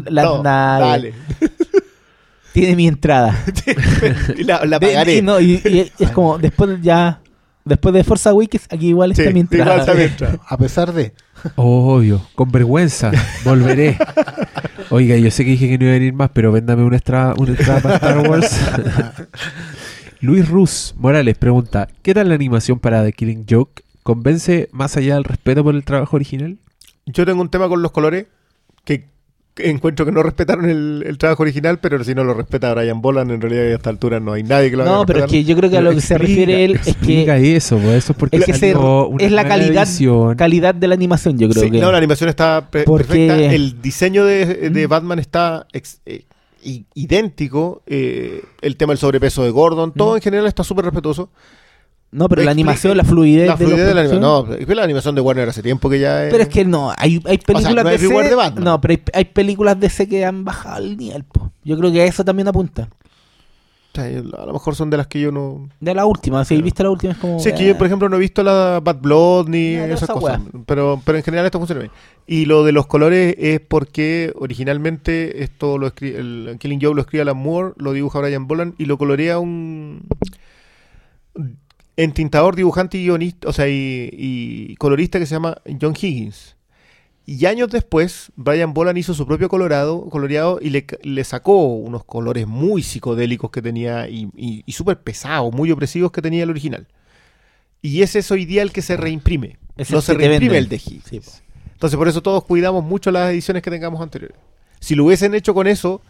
las 0.09 0.25
no, 0.25 0.43
naves. 0.43 0.89
Dale. 0.91 1.15
tiene 2.53 2.77
mi 2.77 2.89
entrada. 2.89 3.39
y 4.37 4.45
la, 4.45 4.65
la 4.65 4.79
De- 4.79 4.87
pagaré. 4.89 5.17
y, 5.17 5.23
no, 5.23 5.41
y- 5.41 5.61
y 5.65 5.93
es 6.03 6.11
como 6.11 6.39
después 6.39 6.71
de 6.71 6.81
ya 6.83 7.21
después 7.65 7.95
de 7.95 8.03
Forza 8.03 8.31
Awakens 8.31 8.67
aquí 8.71 8.89
igual 8.89 9.11
está 9.13 9.25
Sí, 9.25 9.33
mi 9.35 9.41
entrada. 9.41 9.65
igual 9.75 9.81
está 9.81 9.95
mi 9.95 10.03
entrada. 10.05 10.39
A 10.49 10.57
pesar 10.57 10.93
de. 10.93 11.13
Obvio, 11.57 12.23
con 12.35 12.51
vergüenza, 12.51 13.11
volveré. 13.45 13.99
Oiga, 14.91 15.17
yo 15.17 15.31
sé 15.31 15.45
que 15.45 15.53
dije 15.53 15.69
que 15.69 15.79
no 15.79 15.85
iba 15.85 15.95
a 15.95 15.99
venir 15.99 16.13
más, 16.13 16.31
pero 16.33 16.53
véndame 16.53 16.83
una 16.83 16.97
entrada, 16.97 17.35
una 17.37 17.51
entrada 17.51 17.81
para 17.81 17.95
Star 17.97 18.29
Wars. 18.29 18.61
Luis 20.21 20.49
Rus 20.49 20.95
Morales 20.97 21.37
pregunta: 21.37 21.89
¿Qué 22.03 22.15
tal 22.15 22.29
la 22.29 22.35
animación 22.35 22.79
para 22.79 23.05
The 23.05 23.13
Killing 23.13 23.47
Joke? 23.49 23.83
¿Convence 24.03 24.69
más 24.73 24.97
allá 24.97 25.15
del 25.15 25.25
respeto 25.25 25.63
por 25.63 25.75
el 25.75 25.85
trabajo 25.85 26.17
original? 26.17 26.59
Yo 27.07 27.27
tengo 27.27 27.43
un 27.43 27.51
tema 27.51 27.69
con 27.69 27.83
los 27.83 27.93
colores 27.93 28.27
que 28.85 29.07
encuentro 29.59 30.05
que 30.07 30.13
no 30.13 30.23
respetaron 30.23 30.69
el, 30.69 31.03
el 31.07 31.19
trabajo 31.19 31.43
original, 31.43 31.79
pero 31.81 32.03
si 32.05 32.15
no 32.15 32.25
lo 32.25 32.35
respeta 32.35 32.73
Brian 32.75 33.01
Boland, 33.01 33.31
en 33.31 33.41
realidad 33.41 33.65
a 33.65 33.75
esta 33.77 33.91
altura 33.91 34.21
no 34.21 34.33
hay 34.33 34.43
nadie 34.43 34.71
que 34.71 34.77
lo 34.77 34.83
haga 34.85 34.93
No, 34.93 35.07
pero 35.07 35.25
es 35.25 35.31
que 35.31 35.45
yo 35.45 35.57
creo 35.57 35.71
que 35.71 35.79
a 35.79 35.81
lo 35.81 35.91
que 35.93 36.01
se 36.01 36.17
refiere 36.19 36.65
él 36.65 36.81
es 36.85 36.97
que 36.97 37.57
eso, 37.57 37.77
pues, 37.79 37.95
eso 38.05 38.13
es 38.13 38.19
porque 38.19 38.37
es 38.39 38.45
que 38.45 38.55
se- 38.55 38.73
salió 38.73 39.09
una 39.09 39.25
es 39.25 39.33
la 39.33 39.47
calidad 39.47 39.85
edición. 39.85 40.35
calidad 40.37 40.75
de 40.75 40.89
la 40.89 40.95
animación, 40.95 41.39
yo 41.39 41.49
creo 41.49 41.63
Sí, 41.65 41.71
que. 41.71 41.79
no, 41.81 41.91
la 41.93 41.99
animación 41.99 42.29
está 42.29 42.69
pe- 42.71 42.85
Porque- 42.85 43.05
perfecta. 43.07 43.55
El 43.55 43.81
diseño 43.83 44.25
de, 44.25 44.71
de 44.71 44.87
Batman 44.87 45.19
está 45.19 45.67
ex- 45.73 46.01
eh, 46.07 46.25
idéntico. 46.95 47.83
eh, 47.87 48.43
el 48.61 48.77
tema 48.77 48.93
del 48.93 48.99
sobrepeso 48.99 49.43
de 49.45 49.51
Gordon, 49.51 49.93
todo 49.93 50.17
en 50.17 50.23
general 50.23 50.47
está 50.47 50.65
súper 50.65 50.85
respetuoso. 50.85 51.31
No, 52.11 52.29
pero 52.29 52.43
la 52.43 52.51
animación, 52.51 52.97
la 52.97 53.05
fluidez, 53.05 53.49
La 53.49 53.57
de, 53.57 53.67
fluidez 53.67 53.87
de 53.87 53.95
la 53.95 54.01
animación. 54.01 54.21
No, 54.23 54.55
es 54.55 54.67
que 54.67 54.75
la 54.75 54.83
animación 54.85 55.15
de 55.15 55.21
Warner 55.21 55.49
hace 55.49 55.63
tiempo 55.63 55.91
que 55.91 56.01
ya 56.01 56.25
es. 56.25 56.31
Pero 56.31 56.43
es 56.43 56.49
que 56.49 56.65
no, 56.65 56.91
hay, 56.97 57.21
hay 57.27 57.39
películas 57.39 57.85
no 57.85 57.91
de 57.91 57.95
es 57.97 58.01
reward 58.01 58.25
DC- 58.25 58.29
de 58.31 58.35
Batman. 58.35 58.65
No, 58.65 58.81
pero 58.81 58.93
hay, 58.95 59.03
hay 59.13 59.25
películas 59.27 59.79
de 59.79 59.89
DC 59.89 60.09
que 60.09 60.25
han 60.25 60.45
bajado 60.45 60.79
el 60.85 60.97
nivel, 60.97 61.25
po. 61.25 61.53
Yo 61.65 61.77
creo 61.77 61.93
que 61.93 62.01
a 62.01 62.05
eso 62.07 62.25
también 62.25 62.49
apunta. 62.49 62.89
O 63.93 64.01
sea, 64.01 64.05
a 64.05 64.47
lo 64.47 64.53
mejor 64.53 64.77
son 64.77 64.91
de 64.91 64.97
las 64.97 65.07
que 65.07 65.21
yo 65.21 65.33
no. 65.33 65.69
De 65.81 65.93
la 65.93 66.07
última, 66.07 66.45
si 66.45 66.63
viste 66.63 66.83
la 66.83 66.91
última 66.91 67.13
es 67.13 67.19
como. 67.19 67.41
Sí, 67.41 67.49
es 67.49 67.55
que 67.55 67.67
yo, 67.67 67.77
por 67.77 67.87
eh, 67.87 67.89
ejemplo, 67.89 68.09
no 68.09 68.17
he 68.17 68.21
visto 68.21 68.43
la 68.43 68.81
Bad 68.83 68.99
Blood 69.01 69.49
ni 69.49 69.75
esas 69.75 70.05
esa 70.05 70.13
cosas. 70.15 70.41
wea. 70.41 70.63
Pero, 70.67 71.03
pero 71.05 71.19
en 71.19 71.25
general 71.25 71.45
esto 71.47 71.59
funciona 71.59 71.81
bien. 71.81 71.93
Y 72.27 72.45
lo 72.47 72.65
de 72.65 72.73
los 72.73 72.87
colores 72.87 73.35
es 73.39 73.61
porque 73.61 74.33
originalmente 74.37 75.43
esto 75.43 75.79
lo 75.79 75.89
escribe. 75.89 76.19
El 76.21 76.57
Killing 76.59 76.81
Joke 76.81 76.95
lo 76.95 77.01
escribe 77.03 77.23
Alan 77.23 77.37
Moore, 77.39 77.75
lo 77.77 77.93
dibuja 77.93 78.21
Brian 78.21 78.47
Boland 78.47 78.75
y 78.79 78.85
lo 78.87 78.97
colorea 78.99 79.39
un. 79.41 80.03
Entintador, 81.99 82.57
dibujante 82.57 82.97
y 82.97 83.05
guionista, 83.05 83.49
o 83.49 83.53
sea, 83.53 83.69
y, 83.69 84.09
y 84.13 84.77
colorista 84.77 85.19
que 85.19 85.27
se 85.27 85.35
llama 85.35 85.59
John 85.81 85.95
Higgins. 86.01 86.57
Y 87.27 87.45
años 87.45 87.69
después, 87.69 88.33
Brian 88.37 88.73
Boland 88.73 88.97
hizo 88.97 89.13
su 89.13 89.27
propio 89.27 89.51
colorado, 89.51 90.09
coloreado 90.09 90.61
y 90.63 90.71
le, 90.71 90.87
le 91.03 91.25
sacó 91.25 91.67
unos 91.75 92.05
colores 92.05 92.47
muy 92.47 92.83
psicodélicos 92.83 93.51
que 93.51 93.61
tenía 93.61 94.09
y, 94.09 94.31
y, 94.35 94.63
y 94.65 94.73
súper 94.73 95.03
pesados, 95.03 95.53
muy 95.53 95.71
opresivos 95.71 96.11
que 96.11 96.23
tenía 96.23 96.45
el 96.45 96.51
original. 96.51 96.87
Y 97.83 98.01
ese 98.01 98.21
es 98.21 98.31
hoy 98.31 98.47
día 98.47 98.63
el 98.63 98.73
que 98.73 98.81
se 98.81 98.97
reimprime. 98.97 99.59
Es 99.77 99.91
no 99.91 100.01
se 100.01 100.15
reimprime 100.15 100.55
venden. 100.55 100.57
el 100.57 100.69
de 100.69 100.77
Higgins. 100.77 101.05
Sí. 101.05 101.21
Entonces, 101.73 101.97
por 101.99 102.09
eso 102.09 102.23
todos 102.23 102.45
cuidamos 102.45 102.83
mucho 102.83 103.11
las 103.11 103.31
ediciones 103.31 103.63
que 103.63 103.71
tengamos 103.71 104.01
anteriores. 104.01 104.37
Si 104.81 104.95
lo 104.95 105.05
hubiesen 105.05 105.35
hecho 105.35 105.53
con 105.53 105.67
eso, 105.67 106.01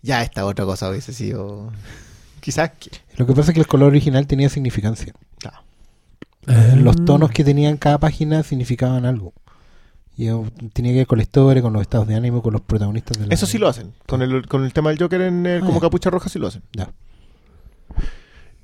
ya 0.00 0.22
esta 0.22 0.46
otra 0.46 0.64
cosa 0.64 0.88
hubiese 0.90 1.12
sido. 1.12 1.72
Quizás. 2.42 2.72
que- 2.78 2.90
Lo 3.16 3.26
que 3.26 3.32
pasa 3.32 3.52
es 3.52 3.54
que 3.54 3.60
el 3.60 3.66
color 3.66 3.88
original 3.88 4.26
tenía 4.26 4.48
significancia. 4.50 5.14
Claro. 5.38 5.58
Ah. 6.48 6.74
Los 6.76 7.02
tonos 7.04 7.30
que 7.30 7.44
tenía 7.44 7.70
en 7.70 7.76
cada 7.78 7.98
página 7.98 8.42
significaban 8.42 9.06
algo. 9.06 9.32
Y 10.16 10.28
eh, 10.28 10.34
tenía 10.74 10.92
que 10.92 10.98
ver 10.98 11.06
con 11.06 11.18
la 11.18 11.22
historia, 11.22 11.62
con 11.62 11.72
los 11.72 11.80
estados 11.82 12.06
de 12.08 12.14
ánimo, 12.16 12.42
con 12.42 12.52
los 12.52 12.60
protagonistas 12.60 13.16
de 13.18 13.28
la... 13.28 13.32
Eso 13.34 13.46
sí 13.46 13.56
lo 13.58 13.68
hacen. 13.68 13.92
Con 14.06 14.20
el, 14.20 14.46
con 14.46 14.64
el 14.64 14.72
tema 14.72 14.90
del 14.90 14.98
Joker 14.98 15.20
en 15.22 15.46
el- 15.46 15.62
Ah, 15.62 15.66
como 15.66 15.74
ya. 15.78 15.80
capucha 15.86 16.10
roja 16.10 16.28
sí 16.28 16.38
lo 16.38 16.48
hacen. 16.48 16.62
Ya. 16.74 16.90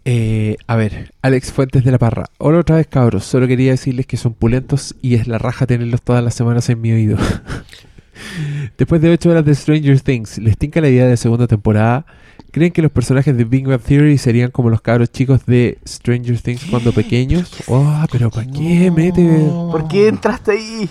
Eh, 0.05 0.57
a 0.67 0.77
ver, 0.77 1.13
Alex 1.23 1.53
Fuentes 1.53 1.85
de 1.85 1.91
la 1.91 1.99
Parra. 1.99 2.27
Hola 2.39 2.59
otra 2.61 2.77
vez, 2.77 2.87
cabros. 2.87 3.25
Solo 3.25 3.47
quería 3.47 3.73
decirles 3.73 4.07
que 4.07 4.17
son 4.17 4.33
pulentos 4.35 4.95
y 5.03 5.15
es 5.15 5.27
la 5.29 5.39
raja 5.39 5.67
tenerlos 5.67 6.03
todas 6.03 6.25
las 6.25 6.35
semanas 6.35 6.69
en 6.71 6.81
mi 6.81 6.93
oído. 6.93 7.19
Después 8.79 9.01
de 9.01 9.11
8 9.13 9.31
horas 9.31 9.45
de 9.45 9.55
Stranger 9.55 10.01
Things, 10.01 10.39
¿les 10.39 10.57
tinca 10.57 10.81
la 10.81 10.89
idea 10.89 11.07
de 11.07 11.17
segunda 11.17 11.47
temporada? 11.47 12.07
¿Creen 12.51 12.73
que 12.73 12.81
los 12.83 12.91
personajes 12.91 13.37
de 13.37 13.45
Big 13.45 13.67
Bang 13.67 13.81
Theory 13.81 14.17
serían 14.19 14.51
como 14.51 14.71
los 14.71 14.81
cabros 14.81 15.11
chicos 15.13 15.45
de 15.47 15.79
Stranger 15.87 16.41
Things 16.41 16.65
cuando 16.71 16.93
pequeños? 16.93 17.51
Oh, 17.67 18.05
pero 18.11 18.31
¿para 18.31 18.47
qué 18.51 18.91
mete? 18.91 19.23
¿Por 19.71 19.87
qué 19.89 20.09
entraste 20.09 20.53
ahí? 20.53 20.89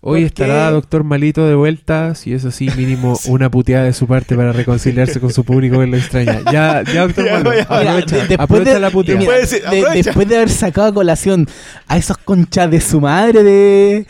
Hoy 0.00 0.20
¿Por 0.20 0.26
estará 0.26 0.66
qué? 0.68 0.72
Doctor 0.74 1.04
Malito 1.04 1.46
de 1.46 1.54
vuelta, 1.54 2.14
si 2.14 2.32
es 2.32 2.44
así, 2.44 2.70
mínimo 2.76 3.18
una 3.28 3.50
puteada 3.50 3.84
de 3.84 3.92
su 3.92 4.06
parte 4.06 4.36
para 4.36 4.52
reconciliarse 4.52 5.20
con 5.20 5.32
su 5.32 5.44
público 5.44 5.78
que 5.80 5.86
lo 5.86 5.96
extraña. 5.96 6.40
Ya, 6.52 6.82
ya, 6.82 7.02
Doctor 7.06 7.24
Ya, 7.26 7.42
Malito, 7.42 7.62
aprovecha, 7.74 8.16
de- 8.16 8.20
después 8.28 8.40
aprovecha 8.40 8.74
de, 8.74 8.80
la 8.80 8.90
puteada. 8.90 9.20
mira, 9.20 9.34
de- 9.36 10.02
después 10.02 10.28
de 10.28 10.36
haber 10.36 10.48
sacado 10.50 10.88
a 10.88 10.94
colación 10.94 11.46
a 11.88 11.96
esos 11.98 12.16
conchas 12.18 12.70
de 12.70 12.80
su 12.80 13.00
madre 13.00 13.42
de... 13.42 14.06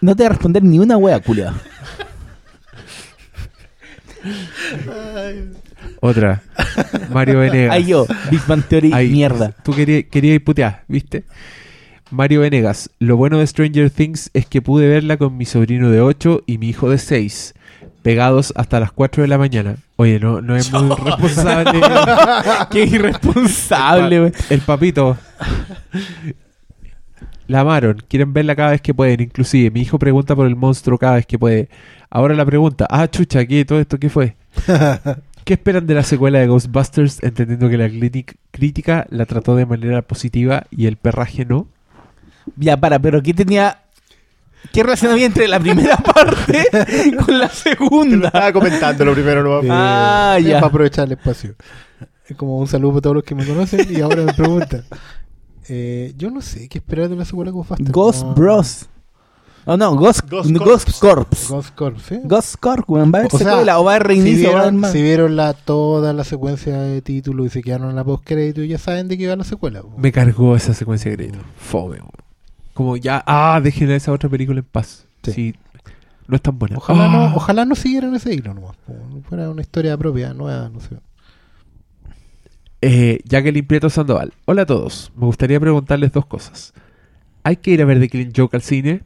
No 0.00 0.14
te 0.16 0.22
va 0.22 0.28
a 0.28 0.32
responder 0.32 0.62
ni 0.62 0.78
una 0.78 0.96
wea, 0.96 1.20
culia. 1.20 1.52
Otra. 6.00 6.42
Mario 7.12 7.38
Venegas. 7.40 7.74
Ahí 7.74 7.86
yo, 7.86 8.06
Big 8.30 8.40
Bang 8.46 8.62
Theory, 8.64 8.92
Ahí. 8.92 9.10
mierda. 9.10 9.52
Tú 9.62 9.72
querías, 9.74 10.04
querías 10.10 10.40
putear, 10.40 10.84
¿viste? 10.88 11.24
Mario 12.10 12.40
Venegas. 12.40 12.90
Lo 12.98 13.16
bueno 13.16 13.38
de 13.38 13.46
Stranger 13.46 13.90
Things 13.90 14.30
es 14.34 14.46
que 14.46 14.62
pude 14.62 14.88
verla 14.88 15.16
con 15.16 15.36
mi 15.36 15.44
sobrino 15.46 15.90
de 15.90 16.00
8 16.00 16.42
y 16.46 16.58
mi 16.58 16.68
hijo 16.68 16.90
de 16.90 16.98
6. 16.98 17.54
Pegados 18.02 18.52
hasta 18.56 18.78
las 18.80 18.92
4 18.92 19.22
de 19.22 19.28
la 19.28 19.38
mañana. 19.38 19.76
Oye, 19.96 20.20
no, 20.20 20.40
no 20.42 20.54
es 20.56 20.70
muy 20.72 20.94
responsable. 21.04 21.80
Qué 22.70 22.84
irresponsable, 22.84 24.20
wey. 24.20 24.32
El 24.50 24.60
papito. 24.60 25.16
La 27.46 27.60
amaron. 27.60 28.02
Quieren 28.08 28.32
verla 28.32 28.54
cada 28.54 28.70
vez 28.72 28.80
que 28.82 28.92
pueden. 28.94 29.20
Inclusive, 29.22 29.70
mi 29.70 29.80
hijo 29.80 29.98
pregunta 29.98 30.36
por 30.36 30.46
el 30.46 30.56
monstruo 30.56 30.98
cada 30.98 31.14
vez 31.16 31.26
que 31.26 31.38
puede. 31.38 31.68
Ahora 32.10 32.34
la 32.34 32.44
pregunta. 32.44 32.86
Ah, 32.90 33.08
chucha, 33.08 33.44
¿qué? 33.46 33.64
¿Todo 33.64 33.80
esto 33.80 33.98
qué 33.98 34.08
fue? 34.10 34.36
¿Qué 35.44 35.54
esperan 35.54 35.86
de 35.86 35.94
la 35.94 36.02
secuela 36.02 36.38
de 36.38 36.46
Ghostbusters? 36.46 37.22
Entendiendo 37.22 37.68
que 37.68 37.76
la 37.76 37.88
crítica 38.50 39.06
la 39.10 39.26
trató 39.26 39.56
de 39.56 39.66
manera 39.66 40.02
positiva 40.02 40.66
y 40.70 40.86
el 40.86 40.96
perraje 40.96 41.44
no. 41.44 41.68
Ya, 42.56 42.76
para, 42.78 42.98
pero 42.98 43.22
¿qué 43.22 43.34
tenía... 43.34 43.80
¿Qué 44.72 44.82
relación 44.82 45.12
había 45.12 45.26
entre 45.26 45.46
la 45.46 45.60
primera 45.60 45.96
parte 46.14 46.66
con 47.24 47.38
la 47.38 47.48
Te 47.48 47.70
lo 47.70 47.76
segunda? 47.76 48.26
estaba 48.28 48.52
comentando 48.52 49.04
lo 49.04 49.12
primero, 49.12 49.42
¿no? 49.42 49.60
Eh, 49.62 49.68
Ah, 49.70 50.36
es 50.38 50.46
ya. 50.46 50.54
Para 50.54 50.68
aprovechar 50.68 51.06
el 51.06 51.12
espacio. 51.12 51.54
Es 52.26 52.34
como 52.36 52.58
un 52.58 52.66
saludo 52.66 52.92
para 52.92 53.02
todos 53.02 53.16
los 53.16 53.24
que 53.24 53.34
me 53.34 53.44
conocen 53.46 53.86
y 53.90 54.00
ahora 54.00 54.22
me 54.22 54.32
preguntan. 54.32 54.84
Eh, 55.68 56.14
yo 56.16 56.30
no 56.30 56.40
sé 56.40 56.68
qué 56.70 56.78
esperar 56.78 57.10
de 57.10 57.16
la 57.16 57.26
secuela 57.26 57.50
de 57.50 57.54
Ghostbusters. 57.56 57.92
Ghost 57.92 58.22
No. 58.24 58.34
Bros. 58.34 58.88
Oh, 59.66 59.76
no, 59.78 59.94
Ghost, 59.96 60.28
Ghost 60.28 60.50
Ghost, 60.50 61.00
Corps. 61.00 61.48
Ghost 61.48 61.74
Corps, 61.74 62.02
¿sí? 62.06 62.20
Ghost 62.24 62.56
Corps, 62.60 62.84
weón. 62.86 63.10
¿Va 63.12 63.18
a 63.18 63.20
haber 63.22 63.34
O 63.34 63.38
sea, 63.38 63.48
secuela 63.50 63.78
o 63.78 63.84
va 63.84 63.92
a 63.92 63.94
haber 63.96 64.08
si 64.08 64.08
reinicio? 64.22 64.48
haber 64.50 64.60
vieron, 64.62 64.76
más? 64.80 64.92
si 64.92 65.02
vieron 65.02 65.36
la, 65.36 65.52
toda 65.54 66.12
la 66.12 66.24
secuencia 66.24 66.78
de 66.78 67.00
títulos 67.00 67.46
y 67.46 67.50
se 67.50 67.62
quedaron 67.62 67.88
en 67.90 67.96
la 67.96 68.04
postcrédito 68.04 68.62
y 68.62 68.68
ya 68.68 68.78
saben 68.78 69.08
de 69.08 69.16
qué 69.16 69.26
va 69.26 69.36
la 69.36 69.44
secuela. 69.44 69.82
Me 69.96 70.12
cargó 70.12 70.54
esa 70.54 70.74
secuencia 70.74 71.10
de 71.10 71.16
crédito. 71.16 71.38
Fome. 71.56 71.96
weón. 71.96 72.10
Como 72.74 72.96
ya, 72.96 73.22
ah, 73.26 73.60
dejen 73.62 73.90
esa 73.92 74.12
otra 74.12 74.28
película 74.28 74.58
en 74.60 74.66
paz. 74.66 75.06
Sí. 75.22 75.32
Sí. 75.32 75.54
No 76.26 76.36
es 76.36 76.42
tan 76.42 76.58
buena. 76.58 76.76
Ojalá, 76.78 77.04
Ah. 77.06 77.08
no, 77.30 77.36
ojalá 77.36 77.64
no 77.64 77.74
siguieran 77.74 78.14
ese 78.14 78.34
hilo 78.34 78.52
nomás. 78.54 78.76
Fuera 79.28 79.48
una 79.50 79.60
historia 79.62 79.96
propia, 79.96 80.34
nueva, 80.34 80.68
no 80.70 80.80
sé. 80.80 80.96
Eh, 82.82 83.20
Jacqueline 83.24 83.66
Prieto 83.66 83.88
Sandoval. 83.88 84.32
Hola 84.44 84.62
a 84.62 84.66
todos. 84.66 85.10
Me 85.16 85.24
gustaría 85.26 85.58
preguntarles 85.58 86.12
dos 86.12 86.26
cosas. 86.26 86.74
¿Hay 87.42 87.56
que 87.56 87.70
ir 87.70 87.82
a 87.82 87.84
ver 87.86 88.00
The 88.00 88.08
Killing 88.08 88.32
Joke 88.36 88.56
al 88.56 88.62
cine? 88.62 89.02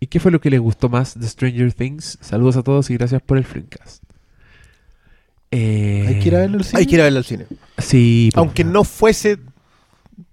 ¿Y 0.00 0.06
qué 0.06 0.18
fue 0.18 0.32
lo 0.32 0.40
que 0.40 0.48
les 0.50 0.60
gustó 0.60 0.88
más 0.88 1.18
de 1.18 1.28
Stranger 1.28 1.72
Things? 1.74 2.18
Saludos 2.22 2.56
a 2.56 2.62
todos 2.62 2.88
y 2.90 2.94
gracias 2.94 3.20
por 3.22 3.36
el 3.38 3.44
Flimcast. 3.44 4.02
Eh, 5.50 6.04
Hay 6.08 6.18
que 6.20 6.28
ir 6.28 6.36
a 6.36 6.40
verlo 6.40 6.58
al 6.58 6.64
cine. 6.64 6.78
Hay 6.80 6.86
que 6.86 6.94
ir 6.94 7.00
a 7.00 7.04
verlo 7.04 7.18
al 7.18 7.24
cine. 7.24 7.46
Sí, 7.78 8.30
po. 8.34 8.40
Aunque 8.40 8.64
no 8.64 8.84
fuese. 8.84 9.38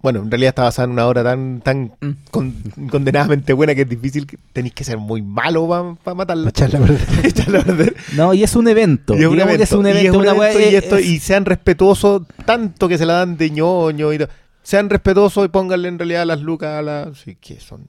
Bueno, 0.02 0.22
en 0.22 0.30
realidad 0.30 0.50
está 0.50 0.64
basada 0.64 0.86
en 0.86 0.92
una 0.92 1.08
obra 1.08 1.24
tan, 1.24 1.62
tan 1.62 1.92
Mm. 2.02 2.12
con- 2.30 2.54
condenadamente 2.92 3.52
buena 3.54 3.74
que 3.74 3.82
es 3.82 3.90
difícil. 3.90 4.28
que 4.28 4.38
Tenéis 4.54 4.74
que 4.74 4.84
ser 4.84 4.98
muy 5.00 5.22
malo 5.22 5.68
para 6.04 6.16
matarla. 6.16 6.44
Pa' 6.44 6.50
echarla 6.50 6.80
a 6.80 6.82
perder. 6.84 7.08
Echarla 7.26 7.60
a 7.60 7.64
perder. 7.64 7.96
No, 8.16 8.34
y 8.34 8.44
es 8.44 8.56
un 8.56 8.68
evento. 8.68 9.16
Y 9.16 9.20
es 9.22 9.26
un 9.26 9.34
Digamos 9.34 9.58
que 9.58 9.64
es 9.64 9.72
un 9.72 9.88
y 9.88 9.90
evento. 9.90 10.12
es 10.12 10.18
un 10.18 10.28
evento 10.42 10.60
y, 10.60 10.64
es- 10.64 10.84
esto- 10.84 10.98
es- 10.98 11.06
y 11.08 11.20
sean 11.20 11.46
respetuosos 11.46 12.24
tanto 12.46 12.88
que 12.88 12.98
se 12.98 13.06
la 13.06 13.14
dan 13.14 13.38
de 13.38 13.50
ñoño 13.50 14.14
y 14.14 14.20
todo. 14.20 14.30
sean 14.62 14.90
respetuosos 14.90 15.46
y 15.46 15.50
pónganle 15.50 15.88
en 15.88 15.98
realidad 15.98 16.26
las 16.28 16.42
lucas 16.42 16.70
a 16.78 16.82
la 16.82 17.12
sí 17.16 17.36
que 17.40 17.60
son 17.60 17.88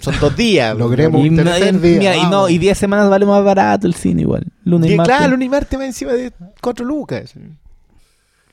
son 0.00 0.14
dos 0.20 0.36
días 0.36 0.76
Logremos 0.78 1.24
y, 1.24 1.28
un 1.28 1.36
no- 1.36 1.44
tercer 1.44 1.74
y- 1.74 1.78
día. 1.78 1.98
mira, 1.98 2.16
y 2.16 2.26
no, 2.30 2.48
y 2.48 2.58
10 2.58 2.76
semanas 2.78 3.08
vale 3.10 3.24
más 3.26 3.42
barato 3.44 3.86
el 3.86 3.94
cine 3.94 4.22
igual. 4.22 4.44
Lunes 4.64 4.90
y, 4.90 4.94
y 4.94 4.96
martes. 4.96 5.16
claro 5.16 5.30
lunes 5.32 5.46
y 5.46 5.48
martes 5.48 5.78
va 5.78 5.86
encima 5.86 6.12
de 6.12 6.32
cuatro 6.60 6.84
lucas 6.84 7.34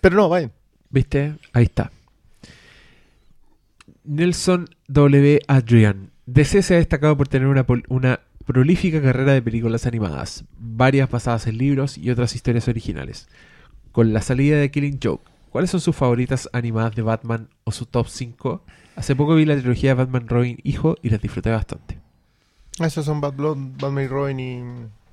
pero 0.01 0.15
no 0.17 0.29
vayan 0.29 0.51
¿Viste? 0.89 1.35
Ahí 1.53 1.63
está. 1.63 1.91
Nelson 4.03 4.67
W. 4.87 5.39
Adrian. 5.47 6.11
DC 6.25 6.61
se 6.61 6.75
ha 6.75 6.77
destacado 6.77 7.17
por 7.17 7.27
tener 7.27 7.47
una, 7.47 7.65
una 7.89 8.19
prolífica 8.45 9.01
carrera 9.01 9.33
de 9.33 9.41
películas 9.41 9.85
animadas, 9.85 10.43
varias 10.59 11.09
basadas 11.09 11.47
en 11.47 11.57
libros 11.57 11.97
y 11.97 12.09
otras 12.11 12.35
historias 12.35 12.67
originales. 12.67 13.27
Con 13.91 14.13
la 14.13 14.21
salida 14.21 14.57
de 14.57 14.71
Killing 14.71 14.99
Joke, 15.01 15.23
¿cuáles 15.49 15.69
son 15.71 15.81
sus 15.81 15.95
favoritas 15.95 16.49
animadas 16.53 16.95
de 16.95 17.01
Batman 17.01 17.49
o 17.63 17.71
su 17.71 17.85
top 17.85 18.07
5? 18.07 18.63
Hace 18.95 19.15
poco 19.15 19.35
vi 19.35 19.45
la 19.45 19.55
trilogía 19.57 19.91
de 19.91 19.93
Batman 19.95 20.27
Robin 20.27 20.57
Hijo 20.63 20.95
y 21.01 21.09
las 21.09 21.21
disfruté 21.21 21.49
bastante. 21.51 21.99
esos 22.79 23.05
son 23.05 23.21
Bad 23.21 23.33
Blood 23.33 23.57
Batman 23.79 24.03
y 24.03 24.07
Robin 24.07 24.39
y 24.39 24.63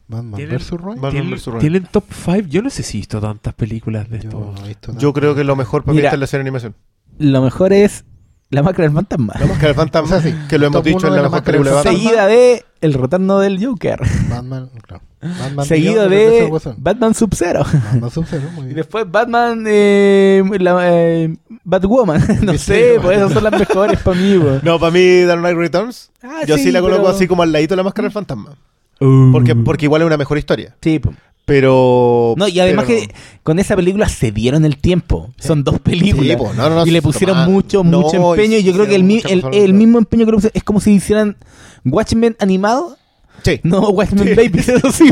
Batman 0.08 0.34
¿Tienen- 0.36 0.56
vs. 0.58 0.70
Roy. 0.72 0.94
Batman 0.96 1.10
¿Tienen, 1.12 1.30
vs. 1.30 1.46
Robin. 1.46 1.60
tienen 1.60 1.82
top 1.84 2.04
5? 2.12 2.48
Yo 2.48 2.62
no 2.62 2.70
sé 2.70 2.82
si 2.82 2.98
he 2.98 3.00
visto 3.00 3.20
tantas 3.20 3.54
películas 3.54 4.08
de 4.10 4.18
Yo 4.20 4.28
esto. 4.28 4.52
no 4.56 4.64
he 4.64 4.68
visto 4.68 4.98
yo 4.98 5.12
creo 5.12 5.34
que 5.34 5.44
lo 5.44 5.56
mejor 5.56 5.82
para 5.84 5.92
mí 5.92 5.96
Mira. 5.98 6.08
está 6.08 6.16
en 6.16 6.20
la 6.20 6.26
serie 6.26 6.42
de 6.44 6.48
animación 6.48 6.74
Lo 7.18 7.42
mejor 7.42 7.72
es 7.72 8.04
La 8.50 8.62
máscara 8.64 8.88
del 8.88 8.94
fantasma. 8.94 9.34
La 9.38 9.46
máscara 9.46 9.66
del 9.68 9.76
fantasma, 9.76 10.16
O 10.16 10.20
sea, 10.20 10.30
sí, 10.30 10.36
que 10.48 10.58
lo 10.58 10.66
hemos 10.66 10.82
dicho 10.82 11.06
en 11.06 11.12
la 11.14 11.22
la 11.22 11.22
mejor 11.28 11.30
máscara 11.38 11.58
del 11.58 11.62
película 11.66 11.70
de 11.70 11.76
Batman. 11.76 11.94
Seguida 12.02 12.26
de 12.26 12.64
El 12.80 12.94
retorno 12.94 13.38
del 13.38 13.64
Joker. 13.64 14.00
Batman, 14.28 14.70
claro. 14.86 15.02
Batman 15.22 15.66
Seguido 15.66 16.08
de. 16.08 16.50
Batman 16.78 17.14
Sub-Zero. 17.14 17.62
Batman 17.64 18.10
Sub-Zero, 18.10 18.50
muy 18.54 18.62
Y 18.62 18.64
bien. 18.66 18.76
después 18.76 19.04
Batman, 19.10 19.64
eh, 19.68 20.42
la, 20.58 20.78
eh, 20.82 21.36
Batwoman. 21.62 22.24
no 22.42 22.56
sé, 22.58 22.96
pues 23.02 23.18
esas 23.18 23.32
son 23.32 23.44
las 23.44 23.52
mejores 23.52 24.00
para 24.00 24.16
mí. 24.18 24.38
pues. 24.42 24.62
No, 24.64 24.80
para 24.80 24.90
mí 24.92 25.20
Dark 25.22 25.40
Knight 25.40 25.56
Returns, 25.56 26.10
Ah, 26.22 26.40
yo 26.46 26.56
sí, 26.58 26.72
la 26.72 26.80
coloco 26.80 27.02
pero- 27.02 27.14
así 27.14 27.28
como 27.28 27.42
al 27.42 27.52
ladito 27.52 27.72
de 27.74 27.76
la 27.76 27.82
máscara 27.84 28.06
del 28.06 28.12
fantasma. 28.12 28.56
Uh. 28.98 29.30
Porque, 29.32 29.54
porque 29.54 29.84
igual 29.86 30.02
es 30.02 30.06
una 30.06 30.16
mejor 30.16 30.38
historia. 30.38 30.74
Sí, 30.82 30.98
pues. 30.98 31.14
Pero... 31.50 32.34
No, 32.36 32.46
y 32.46 32.60
además 32.60 32.84
pero 32.86 33.00
que 33.00 33.14
con 33.42 33.58
esa 33.58 33.74
película 33.74 34.08
se 34.08 34.30
dieron 34.30 34.64
el 34.64 34.76
tiempo. 34.76 35.32
Son 35.36 35.64
dos 35.64 35.80
películas. 35.80 36.28
Sí, 36.28 36.36
po, 36.36 36.52
no, 36.54 36.68
no, 36.68 36.76
no, 36.76 36.86
y 36.86 36.92
le 36.92 37.02
pusieron 37.02 37.50
mucho, 37.50 37.82
mucho 37.82 38.30
empeño. 38.34 38.56
Y 38.58 38.62
yo 38.62 38.72
creo 38.72 38.86
que 38.86 38.94
el, 38.94 39.02
mi- 39.02 39.20
el, 39.28 39.42
el 39.52 39.74
mismo 39.74 39.98
empeño 39.98 40.26
que 40.26 40.48
es 40.54 40.62
como 40.62 40.80
si 40.80 40.92
hicieran 40.92 41.36
Watchmen 41.84 42.36
animado. 42.38 42.96
Sí. 43.42 43.58
No, 43.64 43.80
Watchmen 43.90 44.28
Sí. 44.28 44.34
Babies, 44.34 44.68
eso 44.68 44.92
sí. 44.92 45.10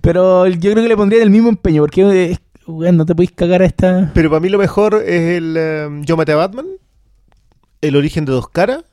Pero 0.00 0.46
yo 0.46 0.70
creo 0.72 0.82
que 0.82 0.88
le 0.88 0.96
pondrían 0.96 1.22
el 1.24 1.30
mismo 1.30 1.50
empeño. 1.50 1.82
Porque, 1.82 2.38
no 2.66 3.04
te 3.04 3.14
podéis 3.14 3.32
cagar 3.32 3.60
a 3.60 3.66
esta. 3.66 4.10
Pero 4.14 4.30
para 4.30 4.40
mí 4.40 4.48
lo 4.48 4.56
mejor 4.56 4.94
es 5.04 5.36
el 5.36 5.54
eh, 5.58 5.88
Yo 6.06 6.16
maté 6.16 6.32
a 6.32 6.36
Batman, 6.36 6.64
El 7.82 7.96
origen 7.96 8.24
de 8.24 8.32
dos 8.32 8.48
caras 8.48 8.84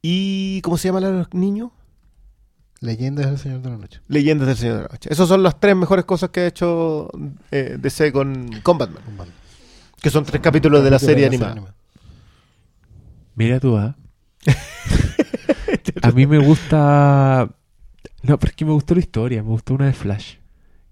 y... 0.00 0.62
¿Cómo 0.62 0.78
se 0.78 0.88
llaman 0.88 1.18
los 1.18 1.34
niños? 1.34 1.72
Leyendas 2.80 3.26
del 3.26 3.38
Señor 3.38 3.60
de 3.62 3.70
la 3.70 3.76
Noche. 3.76 4.00
Leyendas 4.08 4.46
del 4.48 4.56
Señor 4.56 4.76
de 4.76 4.82
la 4.82 4.88
Noche. 4.88 5.08
Esas 5.12 5.28
son 5.28 5.42
las 5.42 5.58
tres 5.58 5.74
mejores 5.76 6.04
cosas 6.04 6.30
que 6.30 6.40
ha 6.40 6.46
hecho 6.46 7.10
eh, 7.50 7.76
DC 7.78 8.12
con, 8.12 8.48
con 8.62 8.78
Batman. 8.78 9.02
con 9.04 9.16
Batman. 9.16 9.36
Que 10.00 10.10
son 10.10 10.24
tres 10.24 10.40
capítulos 10.40 10.84
de 10.84 10.90
la 10.90 10.98
serie 10.98 11.26
animada. 11.26 11.74
Mira 13.34 13.58
tú, 13.60 13.76
¿ah? 13.76 13.96
A 16.02 16.10
mí 16.12 16.26
me 16.26 16.38
gusta. 16.38 17.48
No, 18.22 18.38
pero 18.38 18.50
es 18.50 18.56
que 18.56 18.64
me 18.64 18.72
gustó 18.72 18.94
la 18.94 19.00
historia. 19.00 19.42
Me 19.42 19.48
gustó 19.50 19.74
una 19.74 19.86
de 19.86 19.92
Flash. 19.92 20.34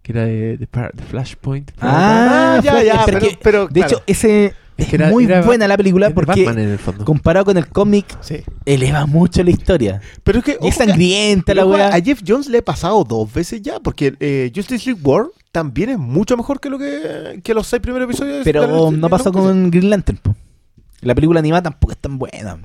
Que 0.03 0.13
era 0.13 0.25
de, 0.25 0.57
de, 0.57 0.67
de 0.67 1.03
Flashpoint. 1.09 1.73
Ah, 1.81 2.57
Ah, 2.59 2.61
ya, 2.63 2.83
ya, 2.83 3.03
pero 3.05 3.19
pero- 3.19 3.29
que, 3.31 3.39
pero, 3.43 3.67
de 3.67 3.81
claro. 3.81 3.87
hecho, 3.97 4.03
ese 4.07 4.55
es 4.77 4.89
que 4.89 4.97
era- 4.97 5.09
muy 5.11 5.25
era- 5.25 5.43
buena 5.43 5.67
la 5.69 5.77
película 5.77 6.09
de 6.09 6.15
porque 6.15 6.45
el 6.45 6.79
comparado 7.05 7.47
con 7.47 7.57
el 7.57 7.67
cómic 7.69 8.07
Sí. 8.21 8.43
eleva 8.65 9.07
mucho 9.07 9.43
la 9.43 9.51
historia. 9.51 10.01
Pero 10.23 10.39
es 10.41 10.45
que... 10.45 10.59
Es 10.63 10.75
sangrienta 10.77 11.55
la 11.55 11.65
weá. 11.67 11.89
A 11.95 12.01
Jeff 12.01 12.21
Jones 12.27 12.49
le 12.49 12.59
he 12.59 12.63
pasado 12.63 13.03
dos 13.05 13.33
veces 13.33 13.63
ya, 13.63 13.81
porque 13.81 14.15
eh, 14.21 14.53
Justice 14.55 14.85
League 14.91 15.01
War 15.05 15.27
también 15.53 15.89
es 15.91 15.99
mucho 15.99 16.37
mejor 16.37 16.61
que 16.61 16.69
lo 16.69 16.79
que, 16.79 17.41
que 17.43 17.55
los 17.55 17.67
seis 17.67 17.81
primeros 17.81 18.09
episodios. 18.09 18.39
de 18.39 18.45
Pero 18.45 18.61
la- 18.67 18.91
de 18.91 18.97
no 18.99 19.09
pasó 19.09 19.33
con 19.33 19.71
Green 19.71 19.89
Lantern. 19.91 20.19
po. 20.19 20.35
La 21.01 21.15
película 21.15 21.41
animada 21.41 21.63
tampoco 21.65 21.93
es 21.93 21.99
tan 21.99 22.19
buena. 22.19 22.59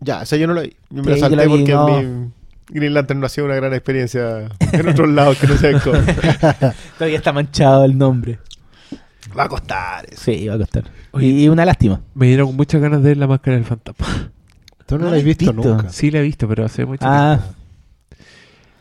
Ya, 0.00 0.22
esa 0.22 0.36
yo 0.36 0.46
no 0.48 0.54
la 0.54 0.62
vi. 0.62 0.76
Yo 0.90 1.02
me 1.02 1.04
Sí, 1.04 1.10
la 1.10 1.16
salté 1.18 1.36
la 1.36 1.42
vi, 1.44 1.48
porque 1.50 1.72
no. 1.72 1.86
mi 2.02 2.30
Green 2.70 2.94
Lantern 2.94 3.20
no 3.20 3.26
ha 3.26 3.28
sido 3.28 3.44
una 3.46 3.54
gran 3.54 3.72
experiencia 3.74 4.48
en 4.72 4.88
otros 4.88 5.08
lados 5.10 5.36
que 5.38 5.46
no 5.46 5.56
sea 5.56 5.70
en 5.70 5.78
cómic. 5.80 6.16
Todavía 6.98 7.18
está 7.18 7.32
manchado 7.32 7.84
el 7.84 7.96
nombre. 7.98 8.38
Va 9.38 9.44
a 9.44 9.48
costar 9.48 10.06
eso. 10.12 10.22
Sí, 10.24 10.46
va 10.48 10.54
a 10.54 10.58
costar. 10.58 10.84
Oye. 11.12 11.26
Y, 11.26 11.44
y 11.44 11.48
una 11.48 11.64
lástima. 11.64 12.00
Me 12.14 12.26
dieron 12.26 12.54
muchas 12.56 12.80
ganas 12.80 13.02
de 13.02 13.08
ver 13.10 13.16
la 13.16 13.26
máscara 13.26 13.56
del 13.56 13.64
fantasma. 13.64 14.06
Tú 14.86 14.98
no 14.98 15.04
No 15.04 15.10
la 15.10 15.16
has 15.16 15.22
he 15.22 15.24
visto, 15.24 15.52
visto. 15.52 15.68
nunca. 15.76 15.88
Sí, 15.90 16.10
la 16.10 16.18
he 16.18 16.22
visto, 16.22 16.46
pero 16.48 16.64
hace 16.64 16.84
mucho 16.84 17.04
Ah, 17.06 17.40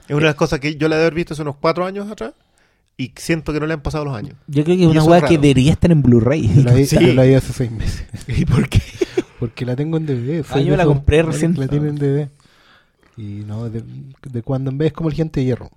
Es 0.08 0.12
una 0.12 0.20
de 0.20 0.26
las 0.26 0.36
cosas 0.36 0.60
que 0.60 0.76
yo 0.76 0.88
la 0.90 0.96
de 0.98 1.04
haber 1.04 1.14
visto 1.14 1.34
hace 1.34 1.42
unos 1.44 1.56
cuatro 1.58 1.86
años 1.86 2.10
atrás 2.12 2.34
y 2.98 3.14
siento 3.16 3.54
que 3.54 3.60
no 3.60 3.66
le 3.66 3.74
han 3.74 3.82
pasado 3.82 4.06
los 4.06 4.16
años. 4.16 4.36
yo 4.48 4.64
creo 4.64 4.76
que 4.78 4.84
Y 4.84 4.86
es 4.86 4.92
una 4.92 5.04
weá 5.04 5.22
que 5.22 5.38
debería 5.38 5.72
estar 5.72 5.92
en 5.92 6.02
Blu-ray. 6.02 6.54
Yo 6.54 6.64
la 6.64 6.74
vi, 6.74 6.86
Sí. 6.86 6.98
yo 7.00 7.14
la 7.14 7.24
vi 7.24 7.34
hace 7.34 7.54
seis 7.54 7.72
meses. 7.72 8.06
¿Y 8.28 8.46
por 8.46 8.68
qué? 8.70 8.82
Porque 9.40 9.66
la 9.66 9.76
tengo 9.76 9.98
en 9.98 10.06
DVD. 10.06 10.46
Ah, 10.52 10.60
yo 10.60 10.76
la 10.76 10.86
compré 10.86 11.24
recién. 11.24 11.56
La 11.60 11.68
tienen 11.68 11.90
en 11.90 11.96
DVD. 11.96 12.30
Y 13.18 13.44
no, 13.46 13.70
de, 13.70 13.84
de 14.30 14.42
cuando 14.44 14.70
en 14.72 14.78
vez 14.78 14.88
es 14.88 14.94
como 14.94 15.10
el 15.10 15.16
gente 15.16 15.40
de 15.40 15.46
hierro. 15.48 15.70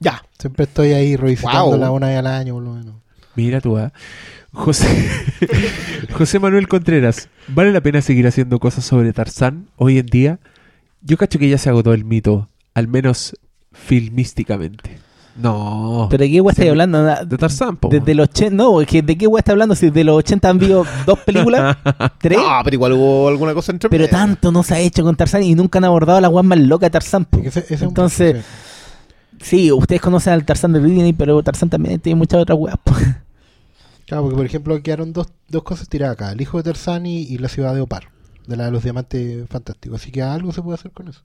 Ya. 0.00 0.22
Siempre 0.38 0.64
estoy 0.64 0.92
ahí 0.92 1.16
revisitándola 1.16 1.88
Wow. 1.88 1.96
una 1.96 2.08
vez 2.08 2.18
al 2.18 2.26
año, 2.26 2.54
por 2.54 2.62
lo 2.62 2.72
menos. 2.74 2.94
Mira 3.36 3.60
tú, 3.60 3.76
¿ah? 3.76 3.92
José, 4.52 4.86
José 6.12 6.38
Manuel 6.38 6.68
Contreras, 6.68 7.28
¿vale 7.48 7.72
la 7.72 7.80
pena 7.80 8.00
seguir 8.00 8.26
haciendo 8.26 8.60
cosas 8.60 8.84
sobre 8.84 9.12
Tarzán 9.12 9.66
hoy 9.76 9.98
en 9.98 10.06
día? 10.06 10.38
Yo 11.02 11.16
cacho 11.16 11.38
que 11.38 11.48
ya 11.48 11.58
se 11.58 11.68
agotó 11.68 11.92
el 11.92 12.04
mito, 12.04 12.48
al 12.72 12.86
menos 12.88 13.36
filmísticamente. 13.72 14.98
No. 15.36 16.06
¿Pero 16.12 16.22
de 16.22 16.30
qué 16.30 16.40
weá 16.40 16.52
estáis 16.52 16.70
hablando? 16.70 17.02
De 17.26 17.36
Tarzán, 17.36 17.76
po. 17.76 17.88
Desde 17.88 18.14
los 18.14 18.28
80, 18.28 18.54
no, 18.54 18.78
¿de 18.78 18.86
qué 19.18 19.26
weá 19.26 19.40
está 19.40 19.50
hablando? 19.50 19.74
Si 19.74 19.90
de 19.90 20.04
los 20.04 20.16
80 20.18 20.48
han 20.48 20.56
habido 20.58 20.86
dos 21.04 21.18
películas, 21.18 21.76
tres, 22.20 22.38
No, 22.38 22.60
pero 22.62 22.74
igual 22.74 22.92
hubo 22.92 23.28
alguna 23.28 23.52
cosa 23.52 23.72
entre 23.72 23.90
pero 23.90 24.06
tanto 24.06 24.52
no 24.52 24.62
se 24.62 24.74
ha 24.74 24.78
hecho 24.78 25.02
con 25.02 25.16
Tarzán 25.16 25.42
y 25.42 25.56
nunca 25.56 25.78
han 25.80 25.84
abordado 25.86 26.20
la 26.20 26.28
weá 26.28 26.44
más 26.44 26.60
loca 26.60 26.86
de 26.86 26.90
Tarzán. 26.90 27.24
po. 27.24 27.40
Ese- 27.40 27.66
ese 27.68 27.84
Entonces, 27.84 28.44
sí. 29.40 29.44
sí, 29.66 29.72
ustedes 29.72 30.00
conocen 30.00 30.34
al 30.34 30.44
Tarzán 30.44 30.72
de 30.72 30.80
Disney, 30.80 31.12
pero 31.12 31.42
Tarzán 31.42 31.68
también 31.68 31.98
tiene 31.98 32.16
muchas 32.16 32.40
otras 32.40 32.56
weas. 32.56 32.76
Claro, 34.06 34.22
porque 34.24 34.36
por 34.36 34.46
ejemplo 34.46 34.82
quedaron 34.82 35.12
dos, 35.12 35.28
dos 35.48 35.62
cosas 35.62 35.88
tiradas 35.88 36.14
acá: 36.14 36.32
El 36.32 36.40
hijo 36.40 36.58
de 36.58 36.64
Tarzán 36.64 37.06
y, 37.06 37.22
y 37.22 37.38
la 37.38 37.48
ciudad 37.48 37.74
de 37.74 37.80
Opar, 37.80 38.08
de 38.46 38.56
la 38.56 38.66
de 38.66 38.70
los 38.70 38.82
diamantes 38.82 39.48
fantásticos. 39.48 40.00
Así 40.02 40.10
que 40.12 40.22
algo 40.22 40.52
se 40.52 40.62
puede 40.62 40.74
hacer 40.74 40.90
con 40.92 41.08
eso. 41.08 41.22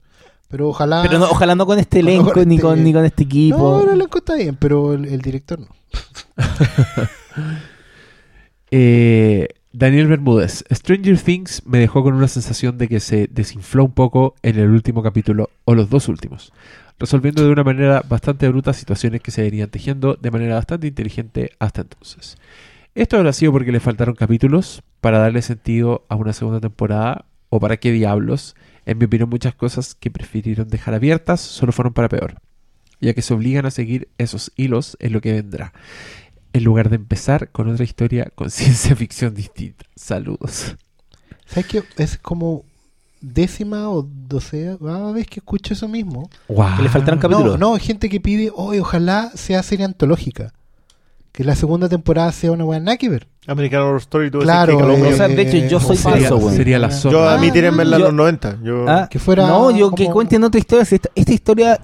Pero 0.48 0.68
ojalá. 0.68 1.02
Pero 1.02 1.18
no, 1.18 1.26
ojalá 1.26 1.54
no 1.54 1.66
con 1.66 1.78
este 1.78 2.00
elenco 2.00 2.32
con 2.32 2.48
ni, 2.48 2.56
este- 2.56 2.66
con, 2.66 2.82
ni 2.82 2.92
con 2.92 3.04
este 3.04 3.22
equipo. 3.24 3.58
No, 3.58 3.82
el 3.82 3.90
elenco 3.90 4.18
está 4.18 4.34
bien, 4.34 4.56
pero 4.56 4.94
el, 4.94 5.04
el 5.06 5.20
director 5.20 5.60
no. 5.60 5.68
Eh, 8.70 9.48
Daniel 9.72 10.06
Bermúdez, 10.08 10.64
Stranger 10.70 11.18
Things 11.18 11.62
me 11.66 11.78
dejó 11.78 12.02
con 12.02 12.14
una 12.14 12.28
sensación 12.28 12.78
de 12.78 12.88
que 12.88 13.00
se 13.00 13.28
desinfló 13.30 13.84
un 13.84 13.92
poco 13.92 14.34
en 14.42 14.58
el 14.58 14.68
último 14.70 15.02
capítulo 15.02 15.50
o 15.64 15.74
los 15.74 15.90
dos 15.90 16.08
últimos, 16.08 16.52
resolviendo 16.98 17.42
de 17.44 17.50
una 17.50 17.64
manera 17.64 18.02
bastante 18.08 18.48
bruta 18.48 18.72
situaciones 18.72 19.20
que 19.22 19.30
se 19.30 19.42
venían 19.42 19.70
tejiendo 19.70 20.14
de 20.14 20.30
manera 20.30 20.56
bastante 20.56 20.86
inteligente 20.86 21.50
hasta 21.58 21.82
entonces. 21.82 22.36
Esto 23.00 23.16
habrá 23.16 23.32
sido 23.32 23.50
porque 23.52 23.72
le 23.72 23.80
faltaron 23.80 24.14
capítulos 24.14 24.82
para 25.00 25.18
darle 25.18 25.40
sentido 25.40 26.04
a 26.10 26.16
una 26.16 26.34
segunda 26.34 26.60
temporada 26.60 27.24
o 27.48 27.58
para 27.58 27.78
qué 27.78 27.92
diablos. 27.92 28.54
En 28.84 28.98
mi 28.98 29.06
opinión 29.06 29.30
muchas 29.30 29.54
cosas 29.54 29.94
que 29.94 30.10
prefirieron 30.10 30.68
dejar 30.68 30.92
abiertas 30.92 31.40
solo 31.40 31.72
fueron 31.72 31.94
para 31.94 32.10
peor, 32.10 32.42
ya 33.00 33.14
que 33.14 33.22
se 33.22 33.32
obligan 33.32 33.64
a 33.64 33.70
seguir 33.70 34.10
esos 34.18 34.52
hilos 34.54 34.98
en 35.00 35.14
lo 35.14 35.22
que 35.22 35.32
vendrá 35.32 35.72
en 36.52 36.62
lugar 36.62 36.90
de 36.90 36.96
empezar 36.96 37.48
con 37.48 37.70
otra 37.70 37.84
historia 37.84 38.30
con 38.34 38.50
ciencia 38.50 38.94
ficción 38.94 39.34
distinta. 39.34 39.86
Saludos. 39.96 40.76
¿Sabes 41.46 41.66
qué? 41.68 41.82
Es 41.96 42.18
como 42.18 42.66
décima 43.22 43.88
o 43.88 44.02
doceava 44.02 45.10
vez 45.12 45.26
que 45.26 45.40
escucho 45.40 45.72
eso 45.72 45.88
mismo. 45.88 46.28
Wow. 46.48 46.76
Que 46.76 46.82
le 46.82 46.90
faltaron 46.90 47.18
capítulos. 47.18 47.58
No, 47.58 47.70
no, 47.70 47.74
hay 47.76 47.80
gente 47.80 48.10
que 48.10 48.20
pide, 48.20 48.52
oye, 48.54 48.78
ojalá 48.82 49.30
sea 49.36 49.62
serie 49.62 49.86
antológica. 49.86 50.52
Que 51.32 51.44
la 51.44 51.54
segunda 51.54 51.88
temporada 51.88 52.32
sea 52.32 52.50
una 52.52 52.64
buena 52.64 52.84
nada 52.86 52.96
que 52.96 53.08
ver. 53.08 53.28
American 53.46 53.82
Horror 53.82 54.00
Story 54.00 54.30
tuvo 54.30 54.42
Claro, 54.42 54.76
que 54.76 54.82
O 54.84 55.02
que 55.02 55.14
sea, 55.14 55.28
de 55.28 55.42
hecho, 55.42 55.56
yo 55.68 55.80
soy 55.80 55.96
de 56.14 56.24
eso, 56.24 56.36
weón. 56.36 56.54
Sería 56.54 56.78
la 56.78 56.90
zona. 56.90 57.12
Yo 57.12 57.28
a 57.28 57.38
mí 57.38 57.48
Ah, 57.48 57.52
tienen 57.52 57.76
verla 57.76 57.96
en 57.96 58.02
los 58.02 58.12
90. 58.14 58.58
Yo... 58.62 58.84
Ah, 58.88 59.08
Que 59.10 59.18
fuera 59.18 59.46
no, 59.46 59.70
yo 59.70 59.90
que 59.92 60.04
como- 60.04 60.14
cuenten 60.14 60.42
otra 60.44 60.58
historia. 60.58 60.84
si 60.84 60.96
Esta, 60.96 61.08
esta 61.14 61.32
historia 61.32 61.80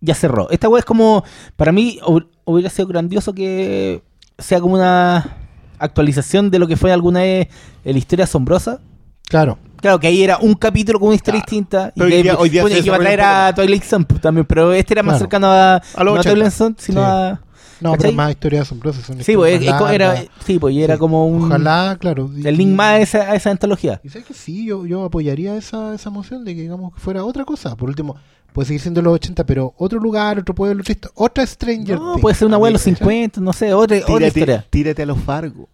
ya 0.00 0.14
cerró. 0.14 0.48
Esta 0.50 0.68
weá 0.68 0.78
es 0.78 0.84
como, 0.84 1.24
para 1.56 1.72
mí, 1.72 1.98
hu- 2.06 2.26
hubiera 2.44 2.70
sido 2.70 2.86
grandioso 2.88 3.32
que 3.34 4.02
sea 4.38 4.60
como 4.60 4.74
una 4.74 5.36
actualización 5.78 6.50
de 6.50 6.58
lo 6.58 6.66
que 6.68 6.76
fue 6.76 6.92
alguna 6.92 7.20
vez 7.20 7.48
la 7.84 7.98
historia 7.98 8.24
asombrosa. 8.24 8.80
Claro. 9.28 9.58
Claro, 9.80 9.98
que 10.00 10.06
ahí 10.06 10.22
era 10.22 10.38
un 10.38 10.54
capítulo 10.54 10.98
con 11.00 11.08
una 11.08 11.16
historia 11.16 11.40
distinta. 11.40 11.92
Y 11.94 12.00
Pero 12.00 12.06
hoy 12.06 12.10
que, 12.12 12.22
día- 12.22 12.36
hoy 12.38 12.48
día 12.48 12.62
bueno, 12.62 12.74
se 12.74 12.80
y 12.80 12.82
que 12.82 12.88
iba 12.88 12.96
a 12.96 13.00
traer 13.00 13.20
a 13.20 13.52
Twilight 13.54 13.84
pues, 14.08 14.20
también, 14.20 14.46
pero 14.46 14.72
este 14.72 14.94
era 14.94 15.02
más 15.02 15.14
Claro. 15.14 15.18
cercano 15.24 15.46
a, 15.48 15.76
A 15.76 16.04
no 16.04 16.12
80. 16.12 16.30
Twilight 16.30 16.52
Zone, 16.52 16.74
sino 16.78 17.00
Sí. 17.00 17.06
a... 17.06 17.40
No, 17.80 17.92
¿Cachai? 17.92 18.10
pero 18.10 18.16
más 18.16 18.30
historias 18.30 18.62
asombrosas. 18.62 19.04
Son 19.04 19.22
Sí, 19.22 19.34
pues, 19.36 19.60
era, 19.92 20.16
sí, 20.44 20.58
pues, 20.58 20.74
y 20.74 20.82
era 20.82 20.94
Sí. 20.94 20.98
como 21.00 21.26
un... 21.26 21.44
Ojalá, 21.44 21.96
claro. 22.00 22.30
y- 22.34 22.46
El 22.46 22.56
link 22.56 22.74
más 22.74 22.90
a 22.92 22.98
esa, 23.00 23.18
a 23.32 23.34
esa 23.36 23.50
antología. 23.50 24.00
Y 24.02 24.08
sabes 24.08 24.26
que 24.26 24.34
sí, 24.34 24.66
yo, 24.66 24.86
yo 24.86 25.04
apoyaría 25.04 25.56
esa, 25.56 25.94
esa 25.94 26.10
moción 26.10 26.44
de 26.44 26.54
que 26.54 26.62
digamos 26.62 26.94
que 26.94 27.00
fuera 27.00 27.24
otra 27.24 27.44
cosa. 27.44 27.76
Por 27.76 27.88
último, 27.90 28.16
puede 28.52 28.66
seguir 28.66 28.80
siendo 28.80 29.02
los 29.02 29.12
80, 29.14 29.44
pero 29.44 29.74
otro 29.76 29.98
lugar, 30.00 30.38
otro 30.38 30.54
pueblo, 30.54 30.80
otra, 30.80 30.94
histo- 30.94 31.10
otra 31.14 31.46
Stranger 31.46 31.98
No, 31.98 32.16
puede 32.16 32.34
ser 32.34 32.48
una 32.48 32.56
weá 32.58 32.68
de 32.70 32.72
los 32.74 32.82
¿cachai? 32.82 32.96
50, 32.96 33.40
no 33.42 33.52
sé, 33.52 33.74
otra, 33.74 33.96
otra 33.98 34.06
Tírate, 34.06 34.26
historia. 34.28 34.66
tírate 34.70 35.02
a 35.02 35.06
los 35.06 35.18
Fargo. 35.18 35.68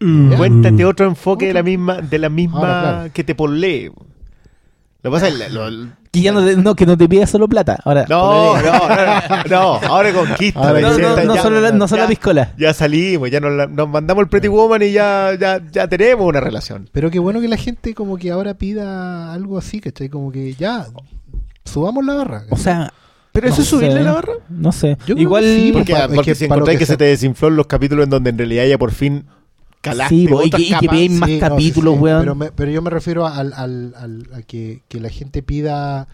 ¿Ya? 0.00 0.36
Cuéntate 0.36 0.84
otro 0.84 1.06
enfoque 1.06 1.46
de 1.46 1.54
la 1.54 1.62
misma, 1.62 2.02
de 2.02 2.18
la 2.18 2.28
misma 2.28 2.58
Ahora, 2.58 2.80
claro. 2.80 3.12
que 3.14 3.24
te 3.24 3.34
ponle. 3.34 3.86
Lo 3.86 3.94
que 5.02 5.10
pasa 5.10 5.28
es 5.28 5.52
lo- 5.52 5.70
lo- 5.70 5.90
Que 6.16 6.22
ya 6.22 6.32
no, 6.32 6.44
te- 6.44 6.56
no, 6.56 6.74
que 6.74 6.86
no 6.86 6.96
te 6.96 7.08
pida 7.08 7.26
solo 7.26 7.46
plata. 7.48 7.78
Ahora, 7.84 8.06
no, 8.08 8.56
no, 8.56 8.62
no, 8.62 8.88
no, 8.88 9.44
no, 9.48 9.88
ahora 9.88 10.12
conquista. 10.12 10.60
Ahora 10.68 10.80
no, 10.80 10.98
no, 10.98 11.16
no 11.24 11.34
ya- 11.34 11.42
solo 11.42 11.60
la, 11.60 11.72
no 11.72 11.86
solo 11.88 12.02
la 12.02 12.06
ya- 12.06 12.08
piscola. 12.08 12.52
Ya 12.56 12.72
salimos, 12.74 13.30
ya 13.30 13.40
nos, 13.40 13.52
la- 13.52 13.66
nos 13.66 13.88
mandamos 13.88 14.22
el 14.22 14.28
Pretty 14.28 14.48
Woman 14.48 14.82
y 14.82 14.92
ya, 14.92 15.32
ya, 15.38 15.60
ya 15.70 15.88
tenemos 15.88 16.26
una 16.26 16.40
relación. 16.40 16.88
Pero 16.92 17.10
qué 17.10 17.18
bueno 17.18 17.40
que 17.40 17.48
la 17.48 17.56
gente 17.56 17.94
como 17.94 18.16
que 18.16 18.30
ahora 18.30 18.54
pida 18.54 19.32
algo 19.32 19.58
así, 19.58 19.80
¿cachai? 19.80 20.08
Como 20.08 20.32
que 20.32 20.54
ya, 20.54 20.86
subamos 21.64 22.04
la 22.04 22.14
barra. 22.14 22.44
O 22.50 22.56
sea, 22.56 22.92
Pero 23.32 23.48
eso 23.48 23.58
no 23.58 23.62
es 23.62 23.68
subirle 23.68 23.98
sé, 23.98 24.02
la 24.04 24.12
barra. 24.12 24.32
No 24.48 24.72
sé. 24.72 24.96
Yo 25.06 25.14
Igual. 25.16 25.42
que 25.44 25.56
sí, 25.56 25.72
Porque, 25.72 25.92
pa- 25.92 26.04
es 26.06 26.14
porque 26.14 26.34
que 26.34 26.44
encontráis 26.44 26.78
que 26.78 26.82
que, 26.84 26.86
se 26.86 26.96
te 26.96 27.04
desinfló 27.04 27.48
en 27.48 27.56
los 27.56 27.66
capítulos 27.66 28.04
en 28.04 28.10
donde 28.10 28.30
en 28.30 28.38
realidad 28.38 28.64
ya 28.66 28.78
por 28.78 28.92
fin 28.92 29.26
calaste 29.80 30.14
Sí, 30.14 30.24
y 30.44 30.50
que- 30.50 30.62
y 30.62 30.74
que 30.78 30.88
veis 30.88 31.10
más 31.12 31.28
Sí, 31.28 31.34
no, 31.34 31.40
capítulos, 31.40 31.94
sí, 31.94 31.98
sí, 31.98 32.02
weón. 32.04 32.20
Pero, 32.20 32.34
me- 32.34 32.52
pero 32.52 32.70
yo 32.70 32.82
me 32.82 32.90
refiero 32.90 33.26
al, 33.26 33.52
al- 33.54 33.94
al- 33.96 34.28
a 34.34 34.42
que, 34.42 34.82
que 34.88 35.00
la 35.00 35.08
gente 35.10 35.42
pida 35.42 36.08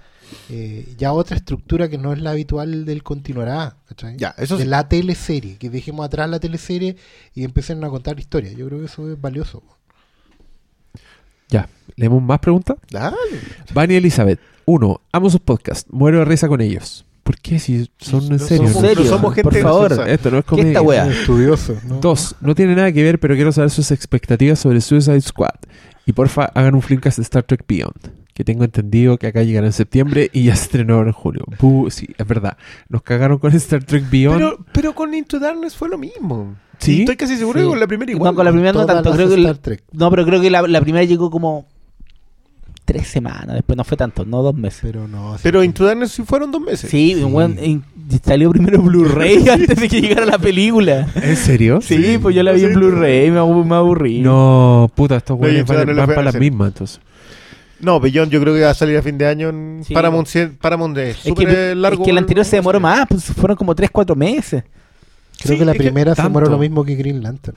eh, 0.48 0.94
ya 0.96 1.12
otra 1.12 1.36
estructura 1.36 1.88
que 1.90 1.98
no 1.98 2.12
es 2.14 2.20
la 2.20 2.30
habitual 2.30 2.84
del 2.86 3.02
continuará. 3.02 3.76
¿cachai? 3.88 4.16
Ya, 4.16 4.34
eso 4.38 4.56
de 4.56 4.62
sí. 4.64 4.68
la 4.68 4.88
teleserie, 4.88 5.56
que 5.58 5.68
dejemos 5.68 6.06
atrás 6.06 6.28
la 6.30 6.40
teleserie 6.40 6.96
y 7.34 7.44
empiecen 7.44 7.82
a 7.84 7.90
contar 7.90 8.18
historias. 8.18 8.54
Yo 8.56 8.66
creo 8.66 8.78
que 8.80 8.86
eso 8.86 9.10
es 9.12 9.20
valioso. 9.20 9.62
Ya, 11.50 11.68
¿leemos 11.96 12.22
más 12.22 12.38
preguntas? 12.38 12.76
Dale. 12.90 13.16
Vani 13.74 13.94
Elizabeth. 13.96 14.40
Uno, 14.64 15.02
amo 15.12 15.28
sus 15.28 15.40
podcasts. 15.40 15.90
Muero 15.92 16.20
de 16.20 16.24
risa 16.24 16.48
con 16.48 16.60
ellos. 16.62 17.04
¿Por 17.22 17.38
qué? 17.38 17.58
Si 17.58 17.88
son 17.98 18.24
en 18.24 18.28
No 18.30 18.38
serio. 18.38 18.68
somos- 18.68 18.82
¿no? 18.96 19.04
somos 19.04 19.34
gente 19.34 19.50
Por 19.50 19.60
favor. 19.62 19.88
graciosa. 19.88 20.10
Esto 20.10 20.30
no 20.30 20.38
es 20.38 20.44
¿Qué 20.44 20.48
comedia. 20.48 20.68
esta 20.70 20.82
wea? 20.82 21.06
Estudioso. 21.06 21.76
¿no? 21.86 22.00
Dos, 22.00 22.34
no 22.40 22.54
tiene 22.54 22.74
nada 22.74 22.90
que 22.92 23.02
ver, 23.02 23.20
pero 23.20 23.34
quiero 23.36 23.52
saber 23.52 23.70
sus 23.70 23.90
expectativas 23.92 24.58
sobre 24.58 24.80
Suicide 24.80 25.20
Squad. 25.20 25.54
Y 26.04 26.12
porfa, 26.14 26.46
hagan 26.46 26.74
un 26.74 26.82
flimcast 26.82 27.18
de 27.18 27.22
Star 27.22 27.44
Trek 27.44 27.64
Beyond. 27.68 28.22
Que 28.34 28.44
tengo 28.44 28.64
entendido 28.64 29.18
que 29.18 29.26
acá 29.26 29.42
llegará 29.42 29.66
en 29.66 29.72
septiembre 29.74 30.30
y 30.32 30.44
ya 30.44 30.56
se 30.56 30.64
estrenó 30.64 30.94
ahora 30.94 31.08
en 31.10 31.12
julio. 31.12 31.44
Buh, 31.60 31.90
sí, 31.90 32.08
es 32.16 32.26
verdad. 32.26 32.56
Nos 32.88 33.02
cagaron 33.02 33.38
con 33.38 33.52
Star 33.52 33.84
Trek 33.84 34.08
Beyond. 34.10 34.38
Pero, 34.38 34.58
pero 34.72 34.94
con 34.94 35.14
Into 35.14 35.38
Darkness 35.38 35.76
fue 35.76 35.88
lo 35.90 35.98
mismo. 35.98 36.56
¿Sí? 36.78 36.96
Y 36.96 37.00
estoy 37.00 37.16
casi 37.16 37.36
seguro 37.36 37.60
Sí. 37.60 37.64
que 37.66 37.70
con 37.70 37.78
la 37.78 37.86
primera 37.86 38.10
igual. 38.10 38.32
No, 38.32 38.34
con 38.34 38.44
la 38.44 38.50
primera 38.50 38.72
no 38.72 38.84
tanto. 38.86 39.10
las 39.10 39.16
Creo 39.16 39.28
que 39.28 39.34
Star 39.34 39.50
el- 39.54 39.60
Trek. 39.60 39.84
no, 39.92 40.10
pero 40.10 40.24
creo 40.24 40.40
que 40.40 40.50
la, 40.50 40.62
la 40.62 40.80
primera 40.80 41.04
llegó 41.04 41.30
como 41.30 41.66
tres 42.84 43.06
semanas. 43.08 43.54
Después 43.54 43.76
no 43.76 43.84
fue 43.84 43.96
tanto, 43.96 44.24
no 44.24 44.42
dos 44.42 44.54
meses. 44.54 44.80
Pero 44.82 45.06
no. 45.08 45.34
sí. 45.36 45.40
Pero 45.42 45.62
Into 45.64 45.84
Darkness 45.84 46.12
sí 46.12 46.22
fueron 46.24 46.50
dos 46.50 46.60
meses. 46.60 46.90
Sí, 46.90 47.14
Sí. 47.16 47.24
weón, 47.24 47.56
en- 47.58 47.84
salió 48.24 48.50
primero 48.50 48.82
Blu-ray 48.82 49.48
antes 49.48 49.78
de 49.78 49.88
que 49.88 50.00
llegara 50.00 50.26
la 50.26 50.38
película. 50.38 51.08
¿En 51.14 51.36
serio? 51.36 51.80
Sí, 51.80 52.18
pues 52.20 52.34
yo 52.34 52.42
la 52.42 52.52
vi 52.52 52.60
Sí, 52.60 52.66
en 52.66 52.74
Blu-ray, 52.74 53.30
me, 53.30 53.38
abu- 53.38 53.64
me 53.64 53.76
aburrí. 53.76 54.20
No, 54.20 54.90
puta, 54.94 55.16
estos 55.16 55.36
güeyes 55.38 55.64
van, 55.66 55.86
para 56.06 56.22
las 56.22 56.34
mismas, 56.34 56.68
entonces. 56.68 57.00
No, 57.80 57.98
Beyond 57.98 58.30
yo 58.30 58.40
creo 58.40 58.54
que 58.54 58.60
va 58.60 58.70
a 58.70 58.74
salir 58.74 58.96
a 58.96 59.02
fin 59.02 59.18
de 59.18 59.26
año 59.26 59.48
en 59.48 59.82
Sí, 59.84 59.92
Paramount. 59.92 60.28
Paramount 60.60 60.96
es 60.98 61.16
Es 61.16 61.22
súper 61.24 61.48
que, 61.48 61.70
eh, 61.72 61.74
largo. 61.74 62.02
es 62.02 62.04
que 62.06 62.10
el 62.12 62.18
anterior 62.18 62.44
se 62.44 62.56
demoró 62.56 62.78
más, 62.78 63.06
pues 63.08 63.24
fueron 63.24 63.56
como 63.56 63.74
3, 63.74 63.90
4 63.90 64.14
meses. 64.14 64.62
Creo 65.42 65.54
Sí, 65.54 65.58
que 65.58 65.64
la 65.64 65.72
que 65.72 65.78
primera 65.80 66.14
se 66.14 66.22
demoró 66.22 66.48
lo 66.48 66.58
mismo 66.58 66.84
que 66.84 66.94
Green 66.94 67.22
Lantern. 67.22 67.56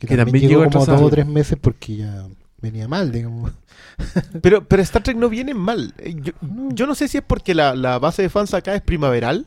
Que, 0.00 0.06
Que 0.06 0.16
también, 0.16 0.26
también 0.26 0.42
llegó 0.48 0.60
llegó 0.62 0.70
como 0.72 0.82
atrasado. 0.84 1.02
dos 1.02 1.06
o 1.08 1.10
tres 1.10 1.26
meses 1.26 1.58
porque 1.60 1.96
ya 1.96 2.24
venía 2.62 2.88
mal, 2.88 3.12
digamos. 3.12 3.52
Pero, 4.42 4.64
pero 4.64 4.82
Star 4.82 5.02
Trek 5.02 5.16
no 5.16 5.28
viene 5.28 5.54
mal. 5.54 5.92
Eh, 5.98 6.14
Yo, 6.22 6.32
yo 6.40 6.86
no 6.86 6.94
sé 6.94 7.08
si 7.08 7.18
es 7.18 7.24
porque 7.26 7.54
la, 7.54 7.74
la 7.74 7.98
base 7.98 8.22
de 8.22 8.28
fans 8.28 8.54
acá 8.54 8.74
es 8.74 8.82
primaveral. 8.82 9.46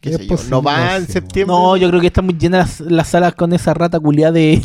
Qué 0.00 0.10
Es 0.10 0.16
sé 0.16 0.22
yo, 0.22 0.28
posible, 0.28 0.50
no 0.50 0.62
va 0.62 0.96
en 0.96 1.06
septiembre. 1.06 1.54
No, 1.54 1.76
yo 1.76 1.88
creo 1.88 2.00
que 2.00 2.06
están 2.06 2.24
muy 2.24 2.38
llenas 2.38 2.80
las, 2.80 2.90
las 2.90 3.08
salas 3.08 3.34
con 3.34 3.52
esa 3.52 3.74
rata 3.74 4.00
culiada 4.00 4.32
de. 4.32 4.62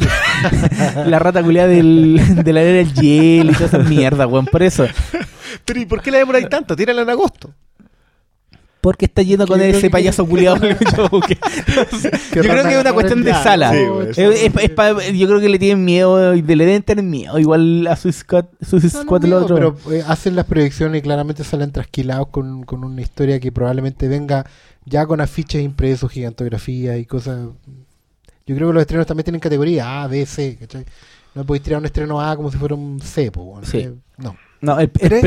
la 1.08 1.20
rata 1.20 1.44
culiada 1.44 1.68
del, 1.68 2.22
de 2.44 2.54
la 2.54 2.62
era 2.62 2.78
del 2.78 2.94
hielo 2.94 3.52
y 3.52 3.54
toda 3.54 3.66
esa 3.66 3.80
mierda, 3.80 4.28
weón. 4.28 4.46
Por 4.46 4.64
eso. 4.64 4.86
Pero 5.66 5.80
¿y 5.80 5.86
por 5.86 6.02
qué 6.02 6.12
la 6.12 6.20
demoráis 6.20 6.48
tanto? 6.48 6.76
Tírala 6.76 7.02
en 7.02 7.10
agosto. 7.10 7.52
Porque 8.86 9.06
está 9.06 9.24
lleno 9.24 9.48
con 9.48 9.60
ese 9.62 9.90
payaso 9.90 10.28
culiado. 10.28 10.58
yo 10.58 10.70
que- 11.28 11.40
yo 12.36 12.42
creo 12.44 12.64
que 12.64 12.74
es 12.76 12.78
una 12.82 12.94
cuestión 12.94 13.24
de 13.24 13.34
sala. 13.34 13.72
sí, 13.72 13.78
Es- 13.80 13.90
güey, 13.90 14.10
es- 14.46 14.54
es 14.64 14.70
pa- 14.70 14.92
yo 15.10 15.28
creo 15.28 15.40
que 15.40 15.50
le 15.50 15.58
tienen 15.58 15.84
miedo 15.84 16.36
y 16.36 16.44
le 16.44 16.66
deben 16.68 16.84
tener 16.84 17.04
miedo. 17.04 17.40
Igual 17.40 17.88
a 17.88 17.96
Suicide 17.96 18.22
Squad, 18.22 18.46
Suicide 18.62 19.04
No, 19.06 19.18
no, 19.20 19.38
otro. 19.38 19.56
Pero 19.56 19.92
eh, 19.92 20.04
hacen 20.08 20.36
las 20.36 20.46
proyecciones 20.46 21.00
y 21.00 21.02
claramente 21.02 21.44
salen 21.44 21.72
trasquilados 21.72 22.28
con, 22.28 22.62
con 22.64 22.84
una 22.84 23.02
historia 23.02 23.40
que 23.40 23.52
probablemente 23.52 24.08
venga 24.08 24.46
ya 24.86 25.08
con 25.08 25.20
afiches 25.20 25.64
impresos, 25.64 26.12
gigantografía 26.12 26.96
y 27.00 27.06
cosas. 27.08 27.40
Yo 28.46 28.56
creo 28.56 28.68
que 28.68 28.74
los 28.76 28.82
estrenos 28.82 29.08
también 29.08 29.24
tienen 29.26 29.42
categoría 29.42 30.04
A, 30.04 30.08
B, 30.08 30.28
C. 30.28 30.58
¿cachai? 30.60 30.86
No 31.34 31.44
podéis 31.44 31.64
tirar 31.64 31.80
un 31.80 31.86
estreno 31.86 32.22
A 32.22 32.36
como 32.36 32.52
si 32.52 32.58
fuera 32.60 32.76
un 32.76 33.02
C. 33.02 33.32
po, 33.32 33.46
bueno, 33.46 33.66
Sí. 33.66 33.80
eh, 33.80 33.94
No. 34.20 34.36
No, 34.66 34.80
el, 34.80 34.90
pre- 34.90 35.22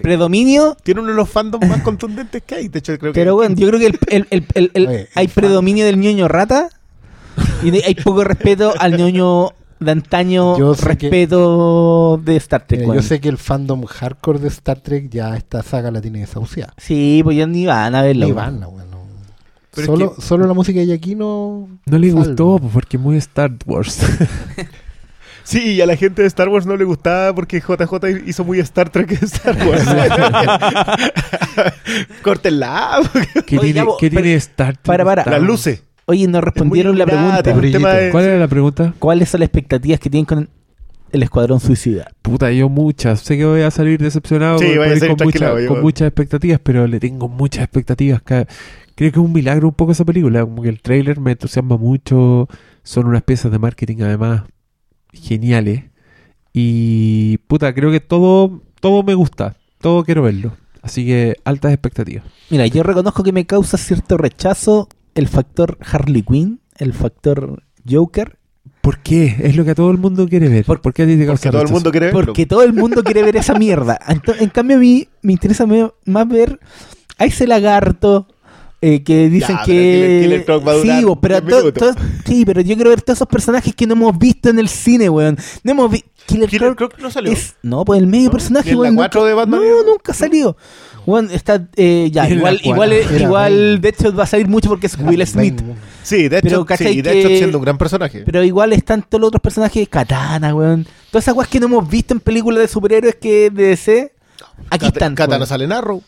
predominio. 0.00 0.76
Tiene 0.82 1.00
uno 1.00 1.10
de 1.10 1.16
los 1.16 1.28
fandoms 1.28 1.66
más 1.68 1.82
contundentes 1.82 2.42
que 2.44 2.54
hay. 2.56 2.68
De 2.68 2.78
hecho, 2.80 2.98
creo 2.98 3.12
que. 3.12 3.20
Pero 3.20 3.34
bueno, 3.34 3.54
yo 3.56 3.68
creo 3.68 3.80
que 3.80 3.86
el, 3.86 3.98
el- 4.08 4.26
el- 4.30 4.46
el- 4.54 4.70
el- 4.74 4.86
Oye, 4.88 5.08
hay 5.14 5.24
el 5.24 5.30
fan- 5.30 5.42
predominio 5.44 5.84
del 5.86 5.98
ñoño 5.98 6.28
rata 6.28 6.68
y 7.62 7.70
hay 7.82 7.94
poco 7.94 8.24
respeto 8.24 8.72
al 8.78 8.96
ñoño 8.96 9.50
de 9.78 9.90
antaño, 9.92 10.58
Yo 10.58 10.74
sé 10.74 10.82
que- 10.82 10.88
respeto 10.88 12.20
de 12.22 12.36
Star 12.36 12.66
Trek. 12.66 12.80
Mira, 12.80 12.94
yo 12.96 13.02
sé 13.02 13.18
que 13.20 13.28
el 13.30 13.38
fandom 13.38 13.84
hardcore 13.84 14.38
de 14.38 14.48
Star 14.48 14.78
Trek 14.80 15.08
ya 15.10 15.36
esta 15.36 15.62
saga 15.62 15.90
la 15.90 16.00
tiene 16.02 16.20
desahuciada. 16.20 16.74
Sí, 16.76 17.20
pues 17.24 17.36
ya 17.36 17.46
ni 17.46 17.64
van 17.66 17.94
a 17.94 18.02
verlo. 18.02 18.26
Ni 18.26 18.32
van, 18.32 18.60
no, 18.60 18.70
bueno. 18.70 18.90
Pero 19.72 19.82
es 19.82 19.86
Solo, 19.86 20.14
que- 20.16 20.20
solo 20.22 20.46
la 20.46 20.52
música 20.52 20.80
de 20.80 20.92
aquí 20.92 21.14
no. 21.14 21.68
No 21.86 21.98
le 21.98 22.08
salva. 22.10 22.24
gustó 22.26 22.58
pues, 22.58 22.72
porque 22.72 22.96
es 22.98 23.02
muy 23.02 23.16
Star 23.16 23.52
Wars. 23.66 24.00
Sí, 25.42 25.72
y 25.74 25.80
a 25.80 25.86
la 25.86 25.96
gente 25.96 26.22
de 26.22 26.28
Star 26.28 26.48
Wars 26.48 26.66
no 26.66 26.76
le 26.76 26.84
gustaba 26.84 27.34
porque 27.34 27.60
JJ 27.60 28.26
hizo 28.26 28.44
muy 28.44 28.60
Star 28.60 28.90
Trek 28.90 29.08
de 29.18 29.26
Star 29.26 29.56
Wars. 29.66 29.84
Córtenla. 32.22 33.00
¿Qué, 33.46 33.58
Oye, 33.58 33.68
tiene, 33.68 33.72
ya, 33.72 33.84
bo- 33.84 33.96
qué 33.98 34.10
pero- 34.10 34.22
tiene 34.22 34.36
Star 34.36 34.74
Trek? 34.74 34.84
para, 34.86 35.04
para. 35.04 35.24
Las 35.30 35.42
luces. 35.42 35.84
Oye, 36.06 36.26
nos 36.26 36.42
respondieron 36.42 36.98
la 36.98 37.06
pregunta. 37.06 37.42
de- 37.42 38.10
¿Cuál 38.10 38.24
era 38.24 38.38
la 38.38 38.48
pregunta? 38.48 38.94
¿Cuáles 38.98 39.28
son 39.28 39.40
las 39.40 39.48
expectativas 39.48 40.00
que 40.00 40.10
tienen 40.10 40.24
con 40.24 40.48
el 41.12 41.22
Escuadrón 41.22 41.60
Suicida? 41.60 42.10
Puta, 42.22 42.50
yo 42.52 42.68
muchas. 42.68 43.20
Sé 43.20 43.36
que 43.36 43.44
voy 43.44 43.62
a 43.62 43.70
salir 43.70 44.00
decepcionado 44.00 44.58
Sí, 44.58 44.76
voy 44.76 44.88
a 44.88 44.92
ir 44.92 44.98
salir 44.98 45.16
con, 45.16 45.26
mucha- 45.26 45.66
con 45.66 45.80
muchas 45.82 46.08
expectativas, 46.08 46.60
pero 46.62 46.86
le 46.86 47.00
tengo 47.00 47.28
muchas 47.28 47.64
expectativas. 47.64 48.22
Creo 48.22 48.46
que 48.96 49.06
es 49.06 49.16
un 49.16 49.32
milagro 49.32 49.68
un 49.68 49.74
poco 49.74 49.92
esa 49.92 50.04
película. 50.04 50.42
Como 50.42 50.62
que 50.62 50.68
el 50.68 50.80
trailer 50.80 51.20
me 51.20 51.32
entusiasma 51.32 51.76
mucho. 51.76 52.48
Son 52.82 53.06
unas 53.06 53.22
piezas 53.22 53.52
de 53.52 53.58
marketing 53.58 53.98
además 54.02 54.42
geniales. 55.12 55.84
Y 56.52 57.38
puta, 57.46 57.72
creo 57.74 57.90
que 57.90 58.00
todo, 58.00 58.62
todo 58.80 59.02
me 59.02 59.14
gusta. 59.14 59.56
Todo 59.80 60.04
quiero 60.04 60.22
verlo. 60.22 60.52
Así 60.82 61.06
que 61.06 61.36
altas 61.44 61.72
expectativas. 61.72 62.24
Mira, 62.48 62.66
yo 62.66 62.82
reconozco 62.82 63.22
que 63.22 63.32
me 63.32 63.46
causa 63.46 63.76
cierto 63.76 64.16
rechazo 64.16 64.88
el 65.14 65.28
factor 65.28 65.78
Harley 65.80 66.22
Quinn, 66.22 66.60
el 66.78 66.92
factor 66.92 67.62
Joker, 67.88 68.36
¿Por 68.82 69.00
qué? 69.00 69.36
Es 69.42 69.56
lo 69.56 69.64
que 69.66 69.72
a 69.72 69.74
todo 69.74 69.90
el 69.90 69.98
mundo 69.98 70.26
quiere 70.26 70.48
ver. 70.48 70.64
Por- 70.64 70.80
¿Por 70.80 70.94
qué 70.94 71.02
a 71.02 71.06
ti 71.06 71.14
te 71.18 71.26
causa 71.26 71.42
Porque 71.42 71.50
todo 71.50 71.62
el 71.66 71.70
mundo 71.70 71.90
quiere 71.90 72.06
verlo. 72.06 72.20
porque 72.24 72.46
todo 72.46 72.62
el 72.62 72.72
mundo 72.72 73.02
quiere 73.04 73.22
ver 73.22 73.36
esa 73.36 73.52
mierda. 73.54 73.98
Ento- 74.08 74.34
en 74.40 74.48
cambio, 74.48 74.78
a 74.78 74.80
mí 74.80 75.06
me 75.20 75.32
interesa 75.34 75.66
más 75.66 76.28
ver 76.28 76.58
a 77.18 77.26
ese 77.26 77.46
lagarto. 77.46 78.26
Eh, 78.82 79.02
que 79.02 79.28
dicen 79.28 79.56
Ya, 79.58 79.62
que 79.64 79.72
Killer- 79.72 80.22
Killer 80.22 80.44
Croc 80.44 80.66
va 80.66 80.72
a 80.72 80.74
durar 80.76 80.98
sí, 80.98 81.04
bo, 81.04 81.20
pero 81.20 81.40
10 81.40 81.50
to- 81.50 81.58
minutos. 81.60 81.96
to- 81.96 82.02
sí, 82.26 82.44
pero 82.46 82.60
yo 82.62 82.74
quiero 82.74 82.90
ver 82.90 83.02
todos 83.02 83.18
esos 83.18 83.28
personajes 83.28 83.74
que 83.74 83.86
no 83.86 83.92
hemos 83.94 84.18
visto 84.18 84.48
en 84.48 84.58
el 84.58 84.68
cine, 84.68 85.08
weón. 85.10 85.36
No 85.64 85.72
hemos 85.72 85.90
visto 85.90 86.08
Killer, 86.26 86.48
Killer 86.48 86.74
Croc 86.76 86.92
Croc 86.92 87.02
no 87.02 87.10
salió. 87.10 87.32
es 87.32 87.54
no, 87.62 87.84
pues 87.84 88.00
el 88.00 88.06
medio 88.06 88.26
¿No? 88.26 88.32
personaje, 88.32 88.66
¿Ni 88.66 88.72
en 88.72 88.76
la 88.76 88.82
weón. 88.82 88.96
cuatro 88.96 89.20
nunca- 89.20 89.28
de 89.28 89.34
Batman? 89.34 89.60
No, 89.60 89.82
nunca 89.92 90.12
ha 90.12 90.14
salido. 90.14 90.56
Weón, 91.06 91.30
está 91.30 91.66
eh, 91.76 92.08
ya, 92.12 92.28
igual 92.30 92.60
igual 92.62 92.92
igual 93.18 93.80
hecho 93.82 94.14
va 94.14 94.24
a 94.24 94.26
salir 94.26 94.46
mucho 94.48 94.68
porque 94.68 94.86
es 94.86 94.96
Will 94.98 95.26
Smith. 95.26 95.60
Sí, 96.02 96.28
de 96.28 96.40
Pero, 96.42 96.56
hecho, 96.58 96.66
¿cachai 96.66 96.94
sí, 96.94 97.02
de 97.02 97.18
hecho 97.20 97.28
que- 97.28 97.38
siendo 97.38 97.58
un 97.58 97.64
gran 97.64 97.76
personaje. 97.78 98.22
Pero 98.24 98.42
igual 98.44 98.72
están 98.72 99.02
todos 99.02 99.20
los 99.20 99.28
otros 99.28 99.40
personajes, 99.42 99.88
Katana, 99.88 100.54
weón. 100.54 100.86
Todas 101.10 101.24
esas 101.24 101.34
weas 101.34 101.48
que 101.48 101.58
no 101.60 101.66
hemos 101.66 101.88
visto 101.88 102.14
en 102.14 102.20
películas 102.20 102.60
de 102.60 102.68
superhéroes 102.68 103.16
que 103.16 103.50
de 103.50 103.66
DC. 103.68 104.12
Aquí 104.70 104.86
Kat- 104.86 104.92
están. 104.94 105.14
Katana 105.14 105.36
weón. 105.38 105.46
sale 105.48 105.64
en 105.64 105.72
Arrow. 105.72 106.02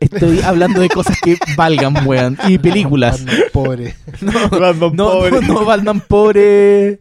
Estoy 0.00 0.40
hablando 0.42 0.80
de 0.80 0.88
cosas 0.88 1.18
que 1.20 1.36
valgan, 1.56 2.06
weón. 2.06 2.38
Y 2.48 2.58
películas. 2.58 3.24
Batman, 3.24 3.42
Pobre. 3.52 3.96
No, 4.20 4.32
Batman 4.48 4.92
no, 4.94 5.10
pobre. 5.10 5.30
no, 5.30 5.40
no, 5.40 5.64
Batman 5.64 6.00
pobre. 6.00 7.00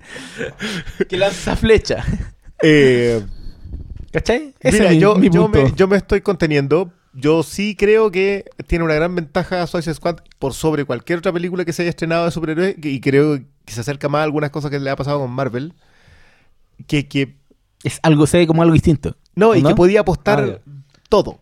Que 1.07 1.17
lanza 1.17 1.55
flecha. 1.55 2.03
Eh, 2.61 3.23
¿Cachai? 4.11 4.53
Ese 4.59 4.79
mira, 4.79 4.89
es 4.89 4.95
mi, 4.95 5.01
yo, 5.01 5.15
mi 5.15 5.29
yo, 5.29 5.43
punto. 5.43 5.63
me, 5.63 5.73
yo 5.75 5.87
me 5.87 5.97
estoy 5.97 6.21
conteniendo. 6.21 6.91
Yo 7.13 7.41
sí 7.43 7.75
creo 7.75 8.11
que 8.11 8.45
tiene 8.67 8.85
una 8.85 8.93
gran 8.93 9.15
ventaja 9.15 9.65
Suicide 9.65 9.95
Squad 9.95 10.17
por 10.37 10.53
sobre 10.53 10.85
cualquier 10.85 11.19
otra 11.19 11.33
película 11.33 11.65
que 11.65 11.73
se 11.73 11.81
haya 11.81 11.89
estrenado 11.89 12.25
de 12.25 12.31
superhéroes 12.31 12.75
y 12.83 12.99
creo 13.01 13.39
que 13.65 13.73
se 13.73 13.81
acerca 13.81 14.07
más 14.07 14.19
a 14.19 14.23
algunas 14.23 14.51
cosas 14.51 14.69
que 14.69 14.79
le 14.79 14.89
ha 14.89 14.95
pasado 14.95 15.19
con 15.19 15.31
Marvel. 15.31 15.73
Que, 16.85 17.07
que 17.07 17.35
Es 17.83 17.99
algo, 18.03 18.27
se 18.27 18.37
ve 18.37 18.47
como 18.47 18.61
algo 18.61 18.73
distinto. 18.73 19.15
no, 19.35 19.55
y 19.55 19.61
¿No? 19.63 19.69
que 19.69 19.75
podía 19.75 20.01
apostar 20.01 20.61
Ah, 20.65 20.71
todo. 21.09 21.39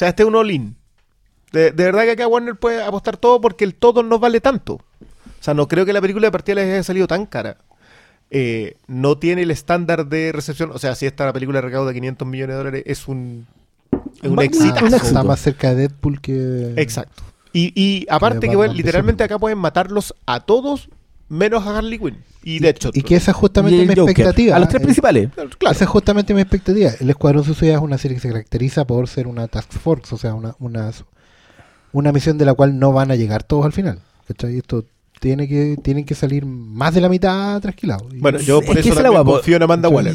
O 0.00 0.02
sea, 0.02 0.08
este 0.08 0.22
es 0.22 0.28
un 0.30 0.34
all-in. 0.34 0.76
De, 1.52 1.72
de 1.72 1.84
verdad 1.84 2.04
que 2.04 2.12
acá 2.12 2.26
Warner 2.26 2.56
puede 2.56 2.82
apostar 2.82 3.18
todo 3.18 3.38
porque 3.38 3.64
el 3.64 3.74
todo 3.74 4.02
no 4.02 4.18
vale 4.18 4.40
tanto. 4.40 4.76
O 4.76 5.42
sea, 5.42 5.52
no 5.52 5.68
creo 5.68 5.84
que 5.84 5.92
la 5.92 6.00
película 6.00 6.26
de 6.26 6.32
partida 6.32 6.54
les 6.54 6.72
haya 6.72 6.82
salido 6.82 7.06
tan 7.06 7.26
cara. 7.26 7.58
Eh, 8.30 8.78
no 8.86 9.18
tiene 9.18 9.42
el 9.42 9.50
estándar 9.50 10.06
de 10.06 10.32
recepción. 10.32 10.70
O 10.72 10.78
sea, 10.78 10.94
si 10.94 11.04
esta 11.04 11.30
película 11.34 11.60
recauda 11.60 11.92
500 11.92 12.26
millones 12.26 12.54
de 12.54 12.58
dólares, 12.58 12.82
es 12.86 13.08
un, 13.08 13.46
es 14.22 14.30
un 14.30 14.40
éxito. 14.40 14.86
Está 14.86 15.22
más 15.22 15.40
cerca 15.40 15.74
de 15.74 15.88
Deadpool 15.88 16.22
que. 16.22 16.72
Exacto. 16.76 17.22
Y, 17.52 17.78
y 17.78 18.06
aparte 18.08 18.40
Que 18.40 18.48
que 18.48 18.56
bueno, 18.56 18.72
literalmente 18.72 19.22
acá 19.22 19.38
pueden 19.38 19.58
matarlos 19.58 20.14
a 20.24 20.40
todos 20.40 20.88
menos 21.28 21.66
a 21.66 21.76
Harley 21.76 21.98
Quinn. 21.98 22.24
Y 22.42 22.58
de 22.58 22.70
hecho, 22.70 22.90
Y 22.94 23.02
que 23.02 23.16
esa 23.16 23.32
es 23.32 23.36
Y 23.36 23.40
justamente 23.40 23.78
mi 23.82 23.86
Joker. 23.88 24.02
expectativa. 24.10 24.56
A 24.56 24.58
los 24.58 24.68
tres 24.68 24.80
El- 24.80 24.86
principales. 24.86 25.28
claro. 25.34 25.50
Esa 25.72 25.84
es 25.84 25.90
justamente 25.90 26.32
mi 26.34 26.40
expectativa. 26.40 26.90
El 26.98 27.10
Escuadrón 27.10 27.44
Suicida 27.44 27.74
es 27.74 27.80
una 27.80 27.98
serie 27.98 28.16
que 28.16 28.22
se 28.22 28.28
caracteriza 28.28 28.86
por 28.86 29.06
ser 29.08 29.26
una 29.26 29.46
task 29.48 29.72
force, 29.72 30.14
o 30.14 30.18
sea, 30.18 30.34
una, 30.34 30.54
una, 30.58 30.90
una 31.92 32.12
misión 32.12 32.38
de 32.38 32.44
la 32.44 32.54
cual 32.54 32.78
no 32.78 32.92
van 32.92 33.10
a 33.10 33.16
llegar 33.16 33.42
todos 33.42 33.64
al 33.66 33.72
final. 33.72 34.00
¿cachai? 34.26 34.56
Esto 34.58 34.84
tiene 35.20 35.46
que, 35.48 35.76
tienen 35.82 36.04
que 36.04 36.14
salir 36.14 36.46
más 36.46 36.94
de 36.94 37.00
la 37.02 37.08
mitad 37.08 37.60
trasquilados. 37.60 38.06
Y- 38.14 38.20
Bueno, 38.20 38.38
yo 38.40 38.60
Es 38.60 38.66
por 38.66 38.74
que 38.76 38.80
eso 38.80 38.92
es 38.98 39.02
la 39.02 39.22
confío 39.24 39.56
en 39.56 39.62
Amanda 39.62 39.88
Waller. 39.88 40.14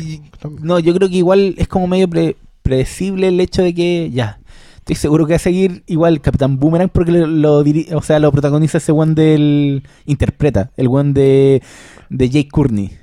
No, 0.62 0.80
yo 0.80 0.96
creo 0.96 1.10
que 1.10 1.18
igual 1.18 1.54
es 1.58 1.68
como 1.68 1.86
medio 1.88 2.10
pre- 2.10 2.38
predecible 2.64 3.28
el 3.28 3.40
hecho 3.40 3.62
de 3.62 3.74
que 3.76 4.10
ya. 4.12 4.40
Estoy 4.78 4.96
seguro 4.96 5.26
que 5.26 5.34
va 5.34 5.38
a 5.38 5.40
seguir 5.40 5.84
igual 5.88 6.22
Capitán 6.22 6.60
Boomerang 6.60 6.90
porque 6.90 7.12
lo, 7.12 7.26
lo 7.28 7.64
o 7.98 8.02
sea, 8.04 8.20
lo 8.20 8.32
protagoniza 8.32 8.78
ese 8.78 8.92
one 8.92 9.16
del. 9.16 9.84
Interpreta, 10.06 10.72
el 10.78 10.88
one 10.88 11.12
de, 11.14 11.64
de 12.10 12.30
Jake 12.30 12.50
Courtney. 12.50 12.98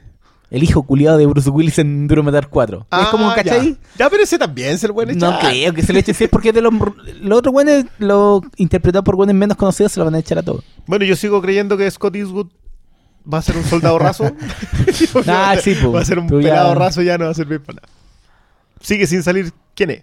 El 0.51 0.63
hijo 0.63 0.83
culiado 0.83 1.17
de 1.17 1.25
Bruce 1.25 1.49
Willis 1.49 1.79
en 1.79 2.07
Duro 2.07 2.23
Matar 2.23 2.49
4. 2.49 2.87
es 3.01 3.09
como, 3.09 3.31
Ah, 3.31 3.35
¿cachai? 3.35 3.71
Ya. 3.73 3.79
Ya, 4.05 4.11
pero 4.11 4.23
ese 4.23 4.39
también 4.39 4.77
se 4.79 4.87
lo 4.87 4.93
pueden 4.95 5.17
No 5.19 5.29
echar. 5.39 5.51
creo 5.51 5.73
que 5.73 5.83
se 5.83 5.95
le 5.95 6.01
eche 6.01 6.13
si 6.13 6.25
es 6.25 6.31
porque 6.31 6.53
de 6.53 6.61
los, 6.61 6.75
los 7.23 7.39
otros 7.39 7.53
buenos, 7.55 7.87
lo 7.99 8.43
interpretado 8.57 9.03
por 9.03 9.17
buenos 9.17 9.35
menos 9.35 9.57
conocidos, 9.57 9.93
se 9.93 10.01
lo 10.01 10.05
van 10.05 10.15
a 10.15 10.19
echar 10.19 10.39
a 10.39 10.43
todos. 10.43 10.63
Bueno, 10.87 11.07
yo 11.07 11.17
sigo 11.17 11.41
creyendo 11.41 11.79
que 11.79 11.91
Scott 11.91 12.15
Eastwood 12.17 12.49
va 13.33 13.39
a 13.39 13.43
ser 13.43 13.57
un 13.57 13.65
soldado 13.65 13.99
raso. 13.99 14.25
Ah, 15.27 15.57
sí, 15.63 15.75
po. 15.75 15.93
Va 15.93 16.03
a 16.03 16.05
ser 16.05 16.19
un 16.19 16.29
ya- 16.29 16.37
pelado 16.37 16.75
raso, 16.75 17.01
ya 17.01 17.17
no 17.17 17.25
va 17.25 17.31
a 17.31 17.35
servir 17.35 17.61
para 17.63 17.77
nada. 17.77 17.89
Sigue 18.83 19.07
sin 19.07 19.23
salir. 19.23 19.53
¿Quién 19.75 19.91
es? 19.91 20.03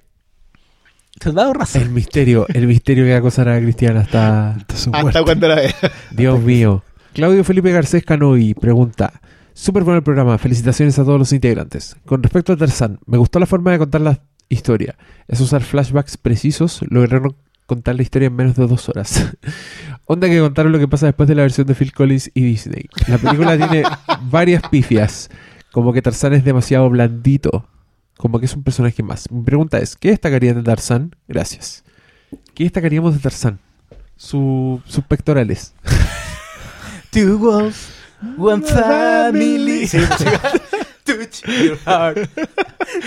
Soldado 1.22 1.53
raza. 1.53 1.80
El 1.80 1.90
misterio, 1.90 2.45
el 2.50 2.66
misterio 2.66 3.03
que 3.03 3.10
va 3.11 3.18
a 3.18 3.19
acosar 3.19 3.50
a 3.50 3.60
Cristiana 3.60 4.00
hasta... 4.02 4.52
Hasta 4.94 5.24
cuando 5.24 5.48
la 5.48 5.56
vea. 5.56 5.76
Dios 6.11 6.40
mío. 6.40 6.82
Claudio 7.13 7.43
Felipe 7.43 7.71
Garcés 7.71 8.03
Canoy 8.03 8.53
pregunta: 8.53 9.21
Súper 9.53 9.83
bueno 9.83 9.97
el 9.97 10.03
programa, 10.03 10.38
felicitaciones 10.38 10.97
a 10.99 11.03
todos 11.03 11.19
los 11.19 11.33
integrantes. 11.33 11.95
Con 12.05 12.23
respecto 12.23 12.53
a 12.53 12.57
Tarzán, 12.57 12.99
me 13.05 13.17
gustó 13.17 13.39
la 13.39 13.45
forma 13.45 13.71
de 13.71 13.79
contar 13.79 14.01
la 14.01 14.21
historia. 14.47 14.95
Es 15.27 15.41
usar 15.41 15.61
flashbacks 15.63 16.17
precisos, 16.17 16.81
lograron 16.89 17.35
contar 17.65 17.95
la 17.95 18.01
historia 18.01 18.27
en 18.27 18.35
menos 18.35 18.55
de 18.55 18.65
dos 18.67 18.89
horas. 18.89 19.31
Onda 20.05 20.27
que 20.27 20.39
contaron 20.39 20.71
lo 20.71 20.79
que 20.79 20.88
pasa 20.88 21.05
después 21.05 21.29
de 21.29 21.35
la 21.35 21.43
versión 21.43 21.67
de 21.67 21.75
Phil 21.75 21.93
Collins 21.93 22.31
y 22.33 22.41
Disney. 22.41 22.85
La 23.07 23.17
película 23.19 23.57
tiene 23.57 23.83
varias 24.23 24.63
pifias, 24.69 25.29
como 25.71 25.93
que 25.93 26.01
Tarzán 26.01 26.33
es 26.33 26.43
demasiado 26.43 26.89
blandito, 26.89 27.67
como 28.17 28.39
que 28.39 28.45
es 28.47 28.55
un 28.55 28.63
personaje 28.63 29.03
más. 29.03 29.29
Mi 29.31 29.43
pregunta 29.43 29.77
es: 29.79 29.95
¿qué 29.97 30.09
destacarían 30.09 30.55
de 30.55 30.63
Tarzán? 30.63 31.15
Gracias. 31.27 31.83
¿Qué 32.53 32.63
destacaríamos 32.63 33.13
de 33.13 33.19
Tarzán? 33.19 33.59
Su- 34.15 34.81
sus 34.85 35.03
pectorales. 35.03 35.73
Two 37.11 37.38
wolves, 37.38 37.89
one 38.38 38.63
family. 38.65 39.88
Sí, 39.88 39.99
sí. 39.99 40.25
Touch 41.03 41.41
your 41.63 41.77
heart. 41.85 42.29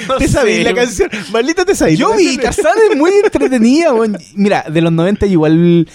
No 0.09 0.17
¿Te 0.17 0.27
sabías 0.27 0.59
sé. 0.59 0.65
la 0.65 0.75
canción? 0.75 1.11
Maldita 1.33 1.65
te 1.65 1.75
sabías. 1.77 1.99
Yo 1.99 2.15
vi. 2.17 2.37
Tarzán 2.37 2.73
es 2.91 2.97
muy 2.97 3.11
entretenida, 3.25 3.93
weón. 3.95 4.19
Mira, 4.35 4.65
de 4.69 4.81
los 4.81 4.93
90 4.93 5.27
igual... 5.27 5.89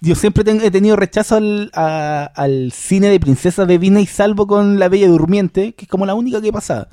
Yo 0.00 0.14
siempre 0.16 0.42
he 0.64 0.70
tenido 0.72 0.96
rechazo 0.96 1.36
al, 1.36 1.70
a- 1.74 2.24
al 2.34 2.72
cine 2.72 3.08
de 3.08 3.20
princesas 3.20 3.68
de 3.68 3.78
Disney, 3.78 4.06
salvo 4.06 4.46
con 4.48 4.78
La 4.80 4.88
Bella 4.88 5.06
Durmiente, 5.06 5.74
que 5.74 5.84
es 5.84 5.88
como 5.88 6.06
la 6.06 6.14
única 6.14 6.40
que 6.40 6.52
pasaba. 6.52 6.88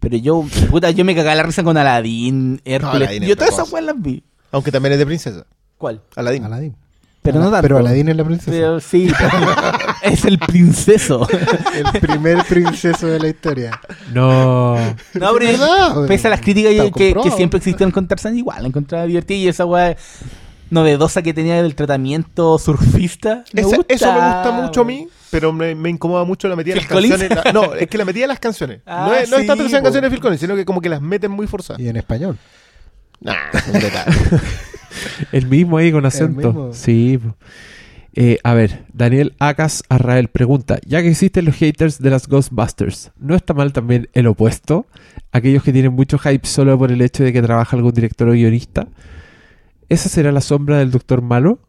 Pero 0.00 0.16
yo, 0.16 0.44
puta, 0.70 0.90
yo 0.90 1.04
me 1.04 1.14
cagaba 1.14 1.36
la 1.36 1.42
risa 1.44 1.62
con 1.62 1.76
Aladdin, 1.76 2.60
Hércules. 2.64 2.96
Aladdin 2.96 3.22
es 3.24 3.28
yo 3.28 3.36
todas 3.36 3.52
esas 3.54 3.70
weas 3.70 3.84
las 3.86 4.00
vi. 4.00 4.24
Aunque 4.50 4.72
también 4.72 4.94
es 4.94 4.98
de 4.98 5.06
princesa. 5.06 5.46
¿Cuál? 5.76 6.00
Aladín. 6.16 6.44
Aladín. 6.44 6.74
Pero 7.32 7.44
no 7.44 7.50
tanto. 7.50 7.62
Pero 7.62 7.78
Aladín 7.78 8.08
es 8.08 8.16
la 8.16 8.24
princesa. 8.24 8.50
Pero 8.50 8.80
sí, 8.80 9.10
es 10.02 10.24
el 10.24 10.38
princeso. 10.38 11.26
El 11.74 12.00
primer 12.00 12.44
princeso 12.44 13.06
de 13.06 13.18
la 13.20 13.28
historia. 13.28 13.80
No. 14.12 14.76
No, 15.14 15.32
pero 15.38 15.40
Es 15.44 16.08
pese 16.08 16.26
a 16.28 16.30
las 16.30 16.40
críticas 16.40 16.72
que, 16.94 17.14
que 17.14 17.30
siempre 17.30 17.58
existieron 17.58 17.90
con 17.92 18.06
Tarzán, 18.08 18.36
igual 18.36 18.62
la 18.62 18.68
encontraba 18.68 19.04
divertida 19.06 19.38
y 19.38 19.48
esa 19.48 19.64
weá 19.64 19.96
novedosa 20.70 21.22
que 21.22 21.32
tenía 21.32 21.62
del 21.62 21.74
tratamiento 21.74 22.58
surfista. 22.58 23.44
me 23.52 23.62
Esa- 23.62 23.76
gusta, 23.76 23.94
eso 23.94 24.12
me 24.12 24.18
gusta 24.20 24.50
mucho 24.52 24.80
a 24.82 24.84
mí, 24.84 25.08
pero 25.30 25.50
me, 25.52 25.74
me 25.74 25.88
incomoda 25.88 26.24
mucho 26.24 26.46
la 26.48 26.56
metida 26.56 26.74
de 26.74 26.80
las 26.80 26.86
¿Phil 26.88 26.94
Collins? 26.96 27.16
canciones. 27.18 27.44
La- 27.44 27.52
no, 27.52 27.74
es 27.74 27.86
que 27.88 27.96
la 27.98 28.04
metida 28.04 28.22
de 28.24 28.28
las 28.28 28.38
canciones. 28.38 28.80
Ah, 28.84 29.06
no 29.08 29.14
es, 29.14 29.30
no 29.30 29.36
es 29.38 29.46
tanto 29.46 29.64
que 29.64 29.70
sean 29.70 29.82
canciones 29.82 30.10
de 30.10 30.14
Phil 30.14 30.20
Collins, 30.22 30.40
sino 30.40 30.54
que 30.56 30.64
como 30.66 30.80
que 30.82 30.88
las 30.90 31.00
meten 31.00 31.30
muy 31.30 31.46
forzadas. 31.46 31.80
Y 31.80 31.88
en 31.88 31.96
español. 31.96 32.36
Nah, 33.20 33.34
un 33.66 33.72
detalle. 33.80 34.12
El 35.32 35.46
mismo 35.46 35.78
ahí 35.78 35.92
con 35.92 36.06
acento. 36.06 36.70
Sí. 36.72 37.18
Eh, 38.14 38.38
a 38.42 38.54
ver, 38.54 38.84
Daniel 38.92 39.34
Acas 39.38 39.84
Arrael 39.88 40.28
pregunta, 40.28 40.80
ya 40.84 41.02
que 41.02 41.08
existen 41.08 41.44
los 41.44 41.54
haters 41.54 42.00
de 42.00 42.10
las 42.10 42.26
Ghostbusters, 42.26 43.12
¿no 43.18 43.36
está 43.36 43.54
mal 43.54 43.72
también 43.72 44.08
el 44.12 44.26
opuesto? 44.26 44.86
Aquellos 45.30 45.62
que 45.62 45.72
tienen 45.72 45.92
mucho 45.92 46.18
hype 46.18 46.46
solo 46.46 46.76
por 46.76 46.90
el 46.90 47.00
hecho 47.00 47.22
de 47.22 47.32
que 47.32 47.42
trabaja 47.42 47.76
algún 47.76 47.92
director 47.92 48.28
o 48.28 48.32
guionista. 48.32 48.88
¿Esa 49.88 50.08
será 50.08 50.32
la 50.32 50.40
sombra 50.40 50.78
del 50.78 50.90
Doctor 50.90 51.22
Malo? 51.22 51.60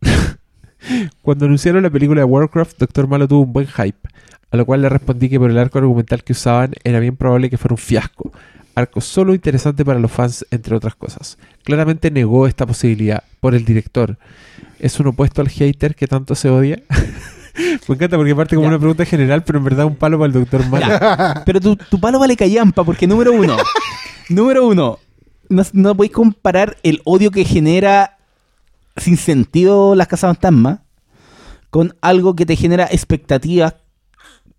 Cuando 1.22 1.46
anunciaron 1.46 1.82
la 1.82 1.90
película 1.90 2.22
de 2.22 2.24
Warcraft, 2.24 2.78
Doctor 2.78 3.06
Malo 3.06 3.28
tuvo 3.28 3.42
un 3.42 3.52
buen 3.52 3.68
hype, 3.68 4.08
a 4.50 4.56
lo 4.56 4.66
cual 4.66 4.82
le 4.82 4.88
respondí 4.88 5.28
que 5.28 5.38
por 5.38 5.50
el 5.50 5.58
arco 5.58 5.78
argumental 5.78 6.24
que 6.24 6.32
usaban 6.32 6.72
era 6.82 6.98
bien 6.98 7.16
probable 7.16 7.48
que 7.48 7.56
fuera 7.56 7.74
un 7.74 7.78
fiasco. 7.78 8.32
Arco 8.74 9.00
solo 9.00 9.34
interesante 9.34 9.84
para 9.84 9.98
los 9.98 10.10
fans, 10.10 10.46
entre 10.50 10.74
otras 10.74 10.94
cosas. 10.94 11.38
Claramente 11.64 12.10
negó 12.10 12.46
esta 12.46 12.66
posibilidad 12.66 13.22
por 13.40 13.54
el 13.54 13.64
director. 13.64 14.16
¿Es 14.78 14.98
un 14.98 15.08
opuesto 15.08 15.40
al 15.42 15.48
hater 15.48 15.94
que 15.94 16.06
tanto 16.06 16.34
se 16.34 16.48
odia? 16.50 16.82
Me 17.88 17.94
encanta 17.94 18.16
porque 18.16 18.34
parte 18.34 18.54
como 18.56 18.64
Ya. 18.64 18.70
una 18.70 18.78
pregunta 18.78 19.04
general, 19.04 19.44
pero 19.44 19.58
en 19.58 19.64
verdad 19.64 19.84
un 19.84 19.94
palo 19.96 20.18
para 20.18 20.26
el 20.28 20.32
Doctor 20.32 20.66
Malo. 20.68 20.86
Ya, 20.88 21.42
Pero 21.46 21.60
tu, 21.60 21.76
tu 21.76 22.00
palo 22.00 22.18
vale 22.18 22.34
callampa, 22.34 22.82
porque 22.82 23.06
número 23.06 23.32
uno, 23.32 23.56
número 24.30 24.66
uno, 24.66 24.98
no, 25.50 25.62
no 25.74 25.94
podéis 25.94 26.12
comparar 26.14 26.78
el 26.82 27.02
odio 27.04 27.30
que 27.30 27.44
genera 27.44 28.16
sin 28.96 29.18
sentido 29.18 29.94
las 29.94 30.06
casas 30.08 30.28
fantasmas 30.30 30.78
con 31.68 31.94
algo 32.00 32.34
que 32.36 32.46
te 32.46 32.56
genera 32.56 32.86
expectativas 32.90 33.74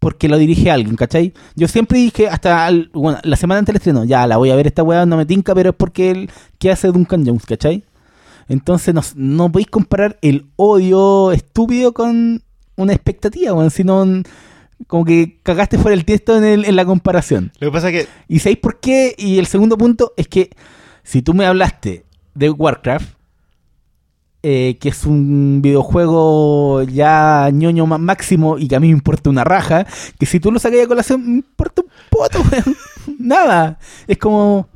porque 0.03 0.27
lo 0.27 0.37
dirige 0.37 0.69
alguien, 0.69 0.95
¿cachai? 0.95 1.33
Yo 1.55 1.67
siempre 1.67 1.97
dije, 1.97 2.27
hasta 2.27 2.65
al- 2.65 2.89
bueno, 2.93 3.19
la 3.23 3.35
semana 3.37 3.59
antes 3.59 3.71
del 3.73 3.77
estreno, 3.77 4.03
ya 4.03 4.27
la 4.27 4.37
voy 4.37 4.51
a 4.51 4.55
ver 4.55 4.67
esta 4.67 4.83
weá, 4.83 5.05
no 5.05 5.17
me 5.17 5.25
tinca, 5.25 5.55
pero 5.55 5.69
es 5.71 5.75
porque 5.75 6.11
él, 6.11 6.29
¿qué 6.59 6.71
hace 6.71 6.89
Duncan 6.89 7.25
Jones, 7.25 7.45
¿cachai? 7.45 7.83
Entonces 8.49 8.93
no, 8.93 9.01
no 9.15 9.51
podéis 9.51 9.67
comparar 9.69 10.17
el 10.21 10.47
odio 10.57 11.31
estúpido 11.31 11.93
con 11.93 12.43
una 12.75 12.93
expectativa, 12.93 13.53
weón, 13.53 13.71
sino 13.71 14.05
como 14.87 15.05
que 15.05 15.39
cagaste 15.43 15.77
fuera 15.77 15.95
el 15.95 16.03
texto 16.05 16.37
en, 16.37 16.43
el- 16.43 16.65
en 16.65 16.75
la 16.75 16.85
comparación. 16.85 17.51
Lo 17.59 17.69
que 17.69 17.71
pasa 17.71 17.89
es 17.89 18.03
que 18.05 18.11
¿Y 18.27 18.39
sabéis 18.39 18.59
por 18.59 18.79
qué? 18.81 19.15
Y 19.17 19.39
el 19.39 19.45
segundo 19.47 19.77
punto 19.77 20.13
es 20.17 20.27
que 20.27 20.49
si 21.03 21.21
tú 21.21 21.33
me 21.33 21.45
hablaste 21.45 22.03
de 22.35 22.49
Warcraft, 22.49 23.15
eh, 24.45 24.77
que 24.77 24.89
es 24.89 25.05
un 25.05 25.61
videojuego 25.61 26.83
ya 26.83 27.49
ñoño 27.49 27.85
máximo 27.85 28.57
y 28.57 28.67
que 28.67 28.75
a 28.75 28.81
mí 28.81 28.87
me 28.87 28.93
importa 28.93 29.29
una 29.29 29.45
raja, 29.45 29.87
que 30.19 30.25
si 30.25 30.41
tú 30.41 30.51
lo 30.51 30.59
sacas 30.59 30.81
a 30.81 30.87
colación, 30.87 31.23
me 31.25 31.35
importa 31.37 31.81
un 31.81 31.87
poto, 32.09 32.41
weón. 32.51 32.75
Nada. 33.19 33.79
Es 34.05 34.17
como... 34.17 34.67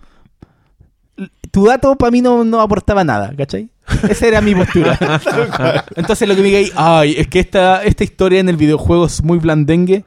Tu 1.52 1.66
dato 1.66 1.96
para 1.96 2.12
mí 2.12 2.22
no, 2.22 2.46
no 2.46 2.62
aportaba 2.62 3.04
nada, 3.04 3.34
¿cachai? 3.36 3.70
Esa 4.10 4.28
era 4.28 4.42
mi 4.42 4.56
postura. 4.56 4.98
Entonces 5.96 6.28
lo 6.28 6.36
que 6.36 6.42
me 6.42 6.48
diga 6.48 6.60
ahí, 6.60 6.72
ay, 6.76 7.16
es 7.18 7.28
que 7.28 7.40
esta, 7.40 7.84
esta 7.84 8.04
historia 8.04 8.40
en 8.40 8.48
el 8.48 8.56
videojuego 8.56 9.06
es 9.06 9.22
muy 9.24 9.38
blandengue. 9.38 10.06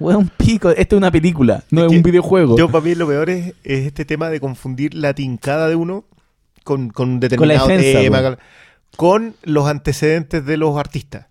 Weón, 0.00 0.30
pico, 0.36 0.70
esta 0.70 0.96
es 0.96 0.98
una 0.98 1.10
película, 1.10 1.62
no 1.70 1.84
es, 1.84 1.90
que 1.90 1.96
un 1.96 2.02
videojuego. 2.02 2.58
yo 2.58 2.68
para 2.68 2.84
mí 2.84 2.94
lo 2.94 3.06
peor 3.06 3.30
es, 3.30 3.54
es 3.64 3.86
este 3.86 4.04
tema 4.04 4.28
de 4.30 4.40
confundir 4.40 4.94
la 4.94 5.14
tincada 5.14 5.68
de 5.68 5.74
uno 5.74 6.04
con, 6.64 6.90
con 6.90 7.18
determinado 7.18 7.66
defensa, 7.66 8.00
tema, 8.00 8.20
weón. 8.20 8.38
Con, 8.96 9.34
los 9.42 9.66
antecedentes 9.66 10.44
de 10.44 10.56
los 10.56 10.76
artistas. 10.76 11.26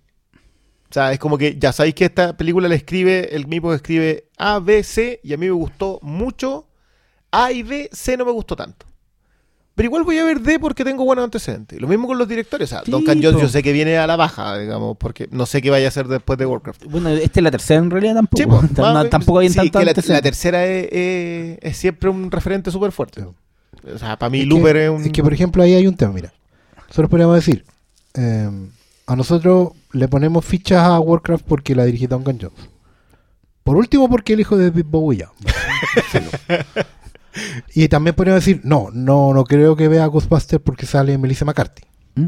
O 0.90 0.94
sea, 0.95 1.11
es 1.11 1.19
como 1.19 1.38
que 1.38 1.58
ya 1.60 1.74
sabéis 1.74 1.95
que 1.95 2.06
esta 2.06 2.38
película 2.38 2.69
la 2.69 2.76
escribe 2.76 3.35
el 3.35 3.48
mismo 3.48 3.69
que 3.69 3.76
escribe 3.76 4.30
A, 4.38 4.60
B, 4.60 4.84
C 4.84 5.19
y 5.24 5.34
a 5.34 5.38
mí 5.38 5.45
me 5.48 5.52
gustó 5.52 6.00
mucho. 6.02 6.68
A 7.32 7.52
y 7.52 7.64
B, 7.64 7.90
C 7.92 8.16
no 8.16 8.24
me 8.26 8.32
gustó 8.32 8.56
tanto. 8.56 8.85
Pero 9.74 9.88
igual 9.88 10.03
voy 10.03 10.18
a 10.19 10.24
ver 10.24 10.40
D 10.40 10.58
porque 10.58 10.85
tengo 10.85 11.03
buenos 11.03 11.26
antecedentes. 11.26 11.82
Lo 11.82 11.90
mismo 11.90 12.08
con 12.08 12.18
los 12.18 12.30
directores. 12.30 12.69
O 12.69 12.76
sea, 12.76 12.82
Sí, 12.85 12.92
Duncan 12.92 13.22
Jones 13.22 13.42
yo 13.42 13.50
sé 13.50 13.61
que 13.61 13.74
viene 13.74 13.98
a 13.98 14.08
la 14.08 14.16
baja, 14.16 14.58
digamos, 14.58 14.95
porque 14.98 15.27
no 15.32 15.45
sé 15.45 15.61
qué 15.61 15.69
vaya 15.69 15.88
a 15.88 15.90
hacer 15.90 16.08
después 16.08 16.40
de 16.40 16.45
Warcraft. 16.45 16.85
Bueno, 16.85 17.10
esta 17.10 17.40
es 17.42 17.44
la 17.44 17.52
tercera 17.52 17.82
en 17.82 17.92
realidad 17.92 18.14
tampoco. 18.16 18.38
Sí, 18.42 18.45
po, 18.48 18.61
No, 18.82 18.94
más- 18.94 19.10
tampoco 19.10 19.40
hay 19.40 19.50
sí, 19.50 19.56
tanto 19.56 19.80
que 19.80 19.85
la, 19.85 19.94
tercera 20.22 20.66
es, 20.66 20.88
es- 20.94 21.58
es 21.61 21.76
siempre 21.77 22.10
un 22.10 22.32
referente 22.32 22.72
súper 22.72 22.94
fuerte. 22.94 23.22
O 23.24 23.98
sea, 23.98 24.18
para 24.18 24.30
mí 24.30 24.42
Es 24.42 24.48
Looper 24.48 24.76
que, 24.77 24.84
es 24.85 24.90
un... 24.90 25.03
es 25.03 25.11
que, 25.11 25.22
por 25.22 25.34
ejemplo, 25.34 25.61
ahí 25.61 25.74
hay 25.74 25.88
un 25.88 25.95
tema, 25.98 26.14
mira. 26.14 26.32
Nosotros 26.95 27.09
podríamos 27.09 27.35
decir, 27.35 27.65
eh, 28.14 28.49
a 29.06 29.15
nosotros 29.17 29.74
le 29.91 30.07
ponemos 30.07 30.45
fichas 30.45 30.82
a 30.82 30.98
Warcraft 30.98 31.43
porque 31.45 31.75
la 31.75 31.83
dirige 31.83 32.07
Duncan 32.07 32.40
Jones. 32.40 32.69
Por 33.65 33.75
último, 33.75 34.07
porque 34.07 34.32
el 34.32 34.40
hijo 34.40 34.56
de 34.56 34.69
Big 34.69 34.85
Bowie 34.85 35.17
ya. 35.17 35.30
y 37.75 37.90
también 37.90 38.15
podríamos 38.15 38.45
decir, 38.45 38.61
no, 38.64 38.91
no, 38.93 39.33
no 39.33 39.43
creo 39.43 39.75
que 39.75 39.90
vea 39.90 40.06
Ghostbusters 40.06 40.64
porque 40.64 40.85
sale 40.85 41.17
Melissa 41.17 41.43
McCarthy. 41.43 41.83
¿Mm? 42.15 42.27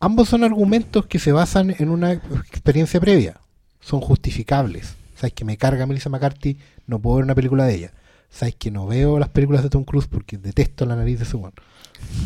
Ambos 0.00 0.30
son 0.30 0.42
argumentos 0.42 1.06
que 1.06 1.20
se 1.20 1.30
basan 1.30 1.72
en 1.78 1.88
una 1.88 2.10
experiencia 2.10 2.98
previa. 2.98 3.40
Son 3.78 4.00
justificables. 4.00 4.96
O 5.14 5.20
sea, 5.20 5.28
es 5.28 5.32
que 5.32 5.44
me 5.44 5.56
carga 5.56 5.86
Melissa 5.86 6.10
McCarthy, 6.10 6.58
no 6.88 6.98
puedo 6.98 7.18
ver 7.18 7.24
una 7.26 7.36
película 7.36 7.66
de 7.66 7.76
ella. 7.76 7.92
sabes 8.30 8.56
que 8.56 8.72
no 8.72 8.88
veo 8.88 9.20
las 9.20 9.28
películas 9.28 9.62
de 9.62 9.70
Tom 9.70 9.84
Cruise 9.84 10.08
porque 10.08 10.38
detesto 10.38 10.86
la 10.86 10.96
nariz 10.96 11.18
de 11.18 11.24
ese 11.24 11.36
weón. 11.36 11.54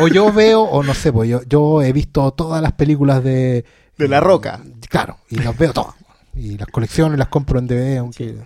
o, 0.00 0.08
yo 0.08 0.32
veo- 0.32 0.62
o 0.62 0.82
no 0.82 0.94
sé, 0.94 1.12
pues 1.12 1.28
yo, 1.28 1.42
yo 1.48 1.82
he 1.82 1.92
visto 1.92 2.30
todas 2.32 2.62
las 2.62 2.72
películas 2.72 3.22
de... 3.22 3.64
De 3.98 4.08
La 4.08 4.20
Roca. 4.20 4.60
Claro, 4.88 5.18
y 5.30 5.36
las 5.36 5.56
veo 5.56 5.72
todas. 5.72 5.94
Y 6.34 6.56
las 6.56 6.66
colecciones 6.68 7.18
las 7.18 7.28
compro 7.28 7.58
en 7.58 7.66
DVD, 7.66 7.98
aunque... 7.98 8.36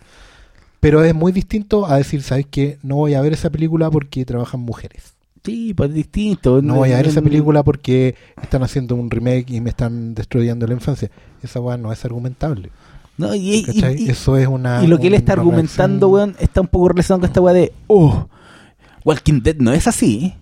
Pero 0.80 1.02
es 1.02 1.14
muy 1.14 1.32
distinto 1.32 1.86
a 1.86 1.96
decir, 1.96 2.22
¿sabes 2.22 2.46
qué? 2.50 2.78
No 2.82 2.96
voy 2.96 3.14
a 3.14 3.20
ver 3.20 3.32
esa 3.32 3.50
película 3.50 3.90
porque 3.90 4.24
trabajan 4.24 4.60
mujeres. 4.60 5.14
Sí, 5.44 5.72
pues 5.74 5.90
es 5.90 5.94
distinto. 5.96 6.60
No 6.60 6.74
voy 6.74 6.92
a 6.92 6.96
ver 6.96 7.06
esa 7.06 7.22
película 7.22 7.62
porque 7.62 8.14
están 8.42 8.62
haciendo 8.62 8.94
un 8.96 9.10
remake 9.10 9.50
y 9.50 9.60
me 9.60 9.70
están 9.70 10.14
destruyendo 10.14 10.66
la 10.66 10.74
infancia. 10.74 11.10
Esa 11.42 11.60
weá 11.60 11.76
no 11.76 11.92
es 11.92 12.04
argumentable. 12.04 12.70
No, 13.18 13.34
y, 13.34 13.54
y- 13.56 13.62
¿cachai? 13.64 14.02
y- 14.02 14.10
Eso 14.10 14.36
es 14.36 14.46
una... 14.46 14.82
y 14.84 14.86
lo 14.86 14.98
que 14.98 15.06
él 15.06 15.14
está 15.14 15.32
argumentando, 15.34 16.08
reacción- 16.08 16.12
weón, 16.12 16.36
está 16.38 16.60
un 16.60 16.68
poco 16.68 16.88
relacionado 16.88 17.20
con 17.20 17.28
esta 17.30 17.40
weá 17.40 17.54
de, 17.54 17.72
oh, 17.86 18.28
Walking 19.04 19.40
Dead 19.42 19.56
no 19.58 19.72
es 19.72 19.86
así. 19.86 20.34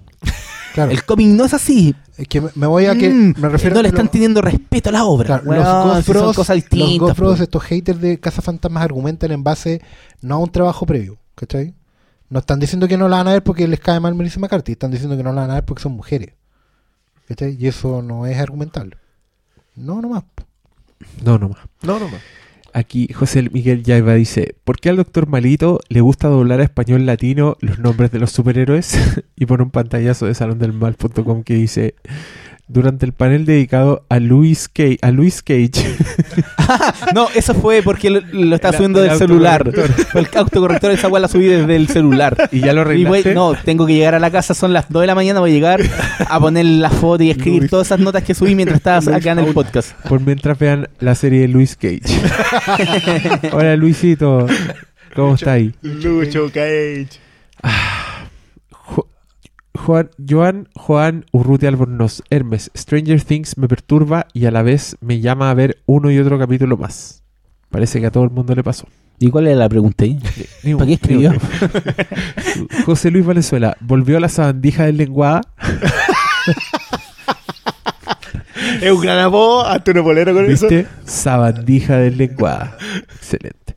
Claro, 0.73 0.91
El 0.91 1.05
cómic 1.05 1.29
no 1.29 1.45
es 1.45 1.55
así. 1.55 1.95
es 2.17 2.27
que 2.27 2.41
me, 2.57 2.67
voy 2.67 2.87
a 2.87 2.97
que... 2.97 3.09
Mm, 3.09 3.35
me 3.39 3.49
refiero 3.49 3.77
no 3.77 3.83
le 3.83 3.89
están 3.91 4.07
lo- 4.07 4.11
teniendo 4.11 4.41
respeto 4.43 4.89
a 4.89 4.93
la 4.93 5.05
obra. 5.05 5.39
Claro, 5.41 5.45
los 5.55 5.65
Ghost 5.65 6.07
si 6.07 6.13
son 6.13 6.23
Bros, 6.23 6.37
cosas 6.37 6.57
los 6.57 6.65
distintas. 6.69 7.17
Bros, 7.17 7.37
po. 7.37 7.43
estos 7.45 7.63
haters 7.63 8.01
de 8.01 8.19
Cazafantasmas 8.19 8.83
argumentan 8.83 9.31
en 9.31 9.45
base 9.45 9.81
no 10.21 10.35
a 10.35 10.39
un 10.39 10.51
trabajo 10.51 10.85
previo, 10.85 11.17
¿cachai? 11.37 11.75
No 12.29 12.41
están 12.41 12.59
diciendo 12.59 12.89
que 12.89 12.97
no 12.99 13.09
la 13.09 13.19
van 13.19 13.29
a 13.29 13.33
ver 13.35 13.45
porque 13.45 13.69
les 13.69 13.79
cae 13.79 14.01
mal 14.01 14.17
Melissa 14.17 14.41
McCarthy, 14.41 14.73
están 14.73 14.91
diciendo 14.91 15.17
que 15.17 15.23
no 15.23 15.33
la 15.33 15.43
van 15.43 15.51
a 15.53 15.55
ver 15.55 15.65
porque 15.65 15.83
son 15.83 15.93
mujeres. 15.93 16.33
¿Cachai? 17.29 17.57
Y 17.57 17.69
eso 17.69 18.03
no 18.03 18.27
es 18.27 18.37
argumentable. 18.37 18.97
No, 19.77 20.03
nomás. 20.03 20.25
No, 21.25 21.39
no 21.39 21.51
más. 21.51 21.59
No, 21.83 22.01
no 22.01 22.09
más. 22.09 22.21
Aquí 22.77 23.09
José 23.13 23.49
Miguel 23.53 23.85
Yaiba 23.85 24.15
dice, 24.15 24.57
¿por 24.65 24.81
qué 24.81 24.89
al 24.89 24.97
doctor 24.97 25.29
Malito 25.29 25.79
le 25.89 26.01
gusta 26.01 26.27
doblar 26.27 26.59
a 26.59 26.65
español 26.65 27.07
latino 27.07 27.57
los 27.61 27.79
nombres 27.79 28.11
de 28.11 28.19
los 28.19 28.33
superhéroes? 28.33 28.99
y 29.37 29.47
pone 29.47 29.63
un 29.63 29.71
pantallazo 29.71 30.27
de 30.27 30.35
salondelmal.com 30.35 31.45
que 31.45 31.55
dice, 31.55 31.95
durante 32.67 33.05
el 33.05 33.13
panel 33.13 33.45
dedicado 33.45 34.05
a 34.09 34.19
Luis 34.21 34.69
Cage, 34.69 34.99
a 35.03 35.11
Luis 35.11 35.43
Cage 35.43 35.71
No, 37.15 37.29
eso 37.35 37.53
fue 37.55 37.83
porque 37.83 38.09
lo, 38.09 38.21
lo 38.33 38.55
está 38.57 38.69
El- 38.71 38.75
subiendo 38.77 39.03
el 39.03 39.11
del 39.11 39.19
celular. 39.19 39.71
El 40.15 40.29
autocorrector 40.35 40.91
esa 40.93 41.09
weá 41.09 41.21
la 41.21 41.29
subí 41.29 41.47
desde 41.47 41.77
el 41.77 41.89
celular. 41.89 42.49
y 42.53 42.61
ya 42.61 42.73
lo 42.73 42.81
Y 42.93 43.05
voy- 43.05 43.19
arreglaste. 43.21 43.35
no, 43.35 43.55
tengo 43.55 43.87
que 43.87 43.95
llegar 43.95 44.15
a 44.15 44.19
la 44.19 44.31
casa, 44.31 44.55
son 44.55 44.73
las 44.73 44.89
2 44.89 45.03
de 45.03 45.07
la 45.07 45.15
mañana, 45.15 45.41
voy 45.41 45.51
a 45.51 45.55
llegar 45.55 45.81
a 46.27 46.41
poner 46.41 46.65
la 46.65 46.89
foto 46.91 47.23
y 47.23 47.31
escribir 47.31 47.61
Luis. 47.61 47.71
todas 47.71 47.89
esas 47.89 48.01
notas 48.01 48.23
que 48.25 48.35
subí 48.35 48.55
mientras 48.55 48.79
estabas 48.79 49.09
acá 49.09 49.33
en 49.33 49.41
el 49.41 49.53
podcast. 49.53 49.93
Por 50.09 50.21
mientras 50.21 50.59
vean 50.59 50.89
la 51.01 51.15
serie 51.15 51.41
de 51.43 51.49
Luis 51.49 51.77
Cage. 51.77 52.01
Hola 53.53 53.77
Luisito, 53.77 54.47
¿cómo 55.15 55.35
está 55.35 55.53
ahí? 55.53 55.75
Lucho 55.83 56.47
Cage. 56.53 57.09
Jo- 57.63 57.69
Juan, 59.77 60.11
Joan 60.19 60.69
Juan 60.75 61.27
Urrutia 61.33 61.69
Albornoz, 61.69 62.23
Hermes, 62.31 62.71
Stranger 62.77 63.23
Things 63.23 63.59
me 63.59 63.69
perturba 63.69 64.27
y 64.33 64.47
a 64.47 64.51
la 64.51 64.63
vez 64.63 64.97
me 65.01 65.21
llama 65.21 65.51
a 65.51 65.55
ver 65.55 65.83
uno 65.87 66.11
y 66.11 66.19
otro 66.19 66.39
capítulo 66.39 66.77
más. 66.77 67.23
Parece 67.71 68.01
que 68.01 68.07
a 68.07 68.11
todo 68.11 68.25
el 68.25 68.31
mundo 68.31 68.55
le 68.55 68.63
pasó. 68.63 68.87
¿Y 69.19 69.31
cuál 69.31 69.47
era 69.47 69.57
la 69.57 69.69
pregunta 69.69 70.05
ahí? 70.05 70.19
¿Para 70.75 70.87
qué 70.87 70.93
escribió? 70.95 71.33
José 72.87 73.11
Luis 73.11 73.27
Valenzuela, 73.27 73.77
¿volvió 73.81 74.17
a 74.17 74.21
la 74.21 74.29
sabandija 74.29 74.87
del 74.87 74.97
lenguada? 74.97 75.41
Es 78.81 78.93
un 78.93 79.01
gran 79.01 79.19
apodo, 79.19 79.67
hazte 79.67 79.93
un 79.93 80.05
bolero 80.05 80.35
con 80.35 80.51
eso. 80.51 80.69
¿Viste? 80.69 80.87
Sabandija 81.05 81.97
del 81.97 82.19
lenguada. 82.19 82.77
Excelente. 83.17 83.77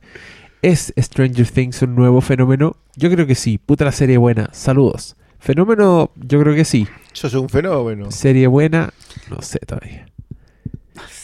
¿Es 0.62 0.92
Stranger 0.96 1.48
Things 1.48 1.82
un 1.82 1.94
nuevo 1.94 2.20
fenómeno? 2.20 2.76
Yo 2.96 3.10
creo 3.10 3.26
que 3.26 3.34
sí. 3.34 3.58
Puta 3.58 3.84
la 3.84 3.92
serie 3.92 4.18
buena. 4.18 4.50
Saludos. 4.52 5.16
Fenómeno, 5.38 6.10
yo 6.16 6.40
creo 6.40 6.54
que 6.54 6.64
sí. 6.64 6.86
Eso 7.12 7.26
es 7.28 7.34
un 7.34 7.48
fenómeno. 7.48 8.10
Serie 8.10 8.46
buena, 8.46 8.92
no 9.30 9.40
sé 9.42 9.58
todavía. 9.60 10.06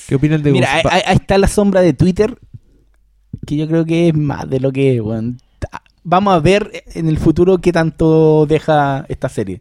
¿Qué 0.08 0.14
opinan 0.14 0.42
de 0.42 0.52
Mira, 0.52 0.68
ahí, 0.90 1.02
está 1.14 1.38
la 1.38 1.48
sombra 1.48 1.80
de 1.80 1.92
Twitter, 1.94 2.36
que 3.46 3.56
yo 3.56 3.66
creo 3.66 3.84
que 3.84 4.08
es 4.08 4.14
más 4.14 4.48
de 4.48 4.60
lo 4.60 4.70
que 4.72 4.96
es. 4.96 5.02
Ta- 5.58 5.82
Vamos 6.04 6.34
a 6.34 6.40
ver 6.40 6.84
en 6.94 7.08
el 7.08 7.18
futuro 7.18 7.58
qué 7.58 7.72
tanto 7.72 8.44
deja 8.46 9.06
esta 9.08 9.28
serie. 9.28 9.60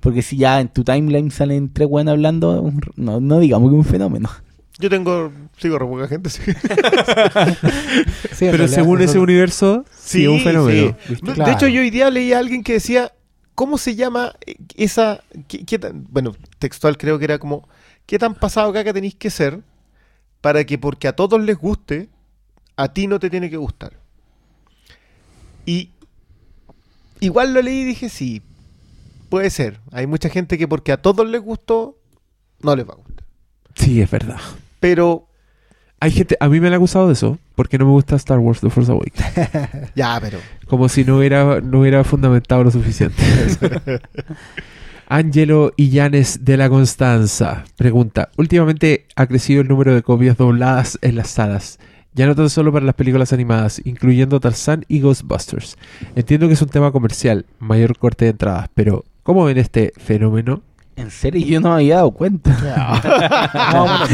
Porque 0.00 0.22
si 0.22 0.36
ya 0.36 0.60
en 0.60 0.68
tu 0.68 0.82
timeline 0.84 1.30
salen 1.30 1.72
tres 1.72 1.88
weones 1.90 2.12
hablando, 2.12 2.72
no, 2.96 3.20
no 3.20 3.38
digamos 3.40 3.70
que 3.70 3.76
es 3.78 3.84
un 3.86 3.90
fenómeno. 3.90 4.30
Yo 4.78 4.88
tengo, 4.90 5.32
sigo 5.58 5.78
re 5.78 5.86
poca 5.86 6.06
gente. 6.08 6.28
Sí, 6.30 6.42
Pero 8.40 8.56
realidad, 8.58 8.68
según 8.68 9.00
ese 9.02 9.18
universo, 9.18 9.84
sí, 9.98 10.22
es 10.24 10.28
un 10.28 10.40
fenómeno. 10.40 10.96
De 11.08 11.32
Claro. 11.34 11.52
hecho, 11.52 11.66
yo 11.68 11.80
hoy 11.80 11.90
día 11.90 12.10
leí 12.10 12.32
a 12.32 12.38
alguien 12.38 12.62
que 12.62 12.74
decía, 12.74 13.12
¿cómo 13.56 13.76
se 13.78 13.96
llama 13.96 14.34
esa... 14.76 15.24
qué- 15.48 15.64
qué 15.66 15.80
tan- 15.80 16.06
bueno, 16.10 16.36
textual 16.60 16.96
creo 16.96 17.18
que 17.18 17.24
era 17.24 17.38
como, 17.40 17.68
¿qué 18.06 18.18
tan 18.20 18.34
pasado 18.36 18.72
caca 18.72 18.92
tenéis 18.92 19.16
que 19.16 19.30
ser 19.30 19.62
para 20.40 20.64
que 20.64 20.78
porque 20.78 21.08
a 21.08 21.16
todos 21.16 21.40
les 21.40 21.58
guste, 21.58 22.08
a 22.76 22.92
ti 22.92 23.08
no 23.08 23.18
te 23.18 23.30
tiene 23.30 23.50
que 23.50 23.56
gustar? 23.56 23.94
Y 25.64 25.90
igual 27.20 27.52
lo 27.54 27.62
leí 27.62 27.80
y 27.80 27.84
dije, 27.84 28.08
sí, 28.08 28.42
puede 29.28 29.50
ser. 29.50 29.80
Hay 29.90 30.06
mucha 30.06 30.28
gente 30.28 30.56
que 30.58 30.68
porque 30.68 30.92
a 30.92 31.02
todos 31.02 31.26
les 31.28 31.40
gustó, 31.40 31.98
no 32.60 32.76
les 32.76 32.88
va 32.88 32.92
a 32.92 32.96
gustar. 32.96 33.26
Sí, 33.74 34.00
es 34.00 34.10
verdad. 34.10 34.38
Pero, 34.80 35.25
Hay 36.06 36.12
gente, 36.12 36.36
a 36.38 36.48
mí 36.48 36.60
me 36.60 36.68
han 36.68 36.74
acusado 36.74 37.08
de 37.08 37.14
eso, 37.14 37.36
porque 37.56 37.78
no 37.78 37.84
me 37.84 37.90
gusta 37.90 38.14
Star 38.14 38.38
Wars 38.38 38.60
The 38.60 38.70
Force 38.70 38.92
Awakens. 38.92 39.90
ya, 39.96 40.20
pero... 40.20 40.38
Como 40.68 40.88
si 40.88 41.04
no 41.04 41.18
hubiera, 41.18 41.60
no 41.60 41.80
hubiera 41.80 42.04
fundamentado 42.04 42.62
lo 42.62 42.70
suficiente. 42.70 43.20
Angelo 45.08 45.72
Illanes 45.76 46.44
de 46.44 46.56
la 46.56 46.68
Constanza 46.68 47.64
pregunta: 47.76 48.30
Últimamente 48.36 49.06
ha 49.16 49.26
crecido 49.26 49.62
el 49.62 49.66
número 49.66 49.96
de 49.96 50.04
copias 50.04 50.36
dobladas 50.36 50.96
en 51.02 51.16
las 51.16 51.30
salas. 51.30 51.80
Ya 52.14 52.26
no 52.26 52.36
tan 52.36 52.50
solo 52.50 52.72
para 52.72 52.86
las 52.86 52.94
películas 52.94 53.32
animadas, 53.32 53.82
incluyendo 53.84 54.38
Tarzán 54.38 54.84
y 54.86 55.00
Ghostbusters. 55.00 55.76
Entiendo 56.14 56.46
que 56.46 56.54
es 56.54 56.62
un 56.62 56.68
tema 56.68 56.92
comercial, 56.92 57.46
mayor 57.58 57.98
corte 57.98 58.26
de 58.26 58.30
entradas, 58.30 58.70
pero 58.74 59.04
¿cómo 59.24 59.44
ven 59.44 59.58
este 59.58 59.92
fenómeno? 59.96 60.62
En 60.96 61.10
serio, 61.10 61.46
yo 61.46 61.60
no 61.60 61.68
me 61.70 61.74
había 61.76 61.96
dado 61.96 62.10
cuenta. 62.10 62.50
No, 63.72 63.80
bueno, 63.84 64.04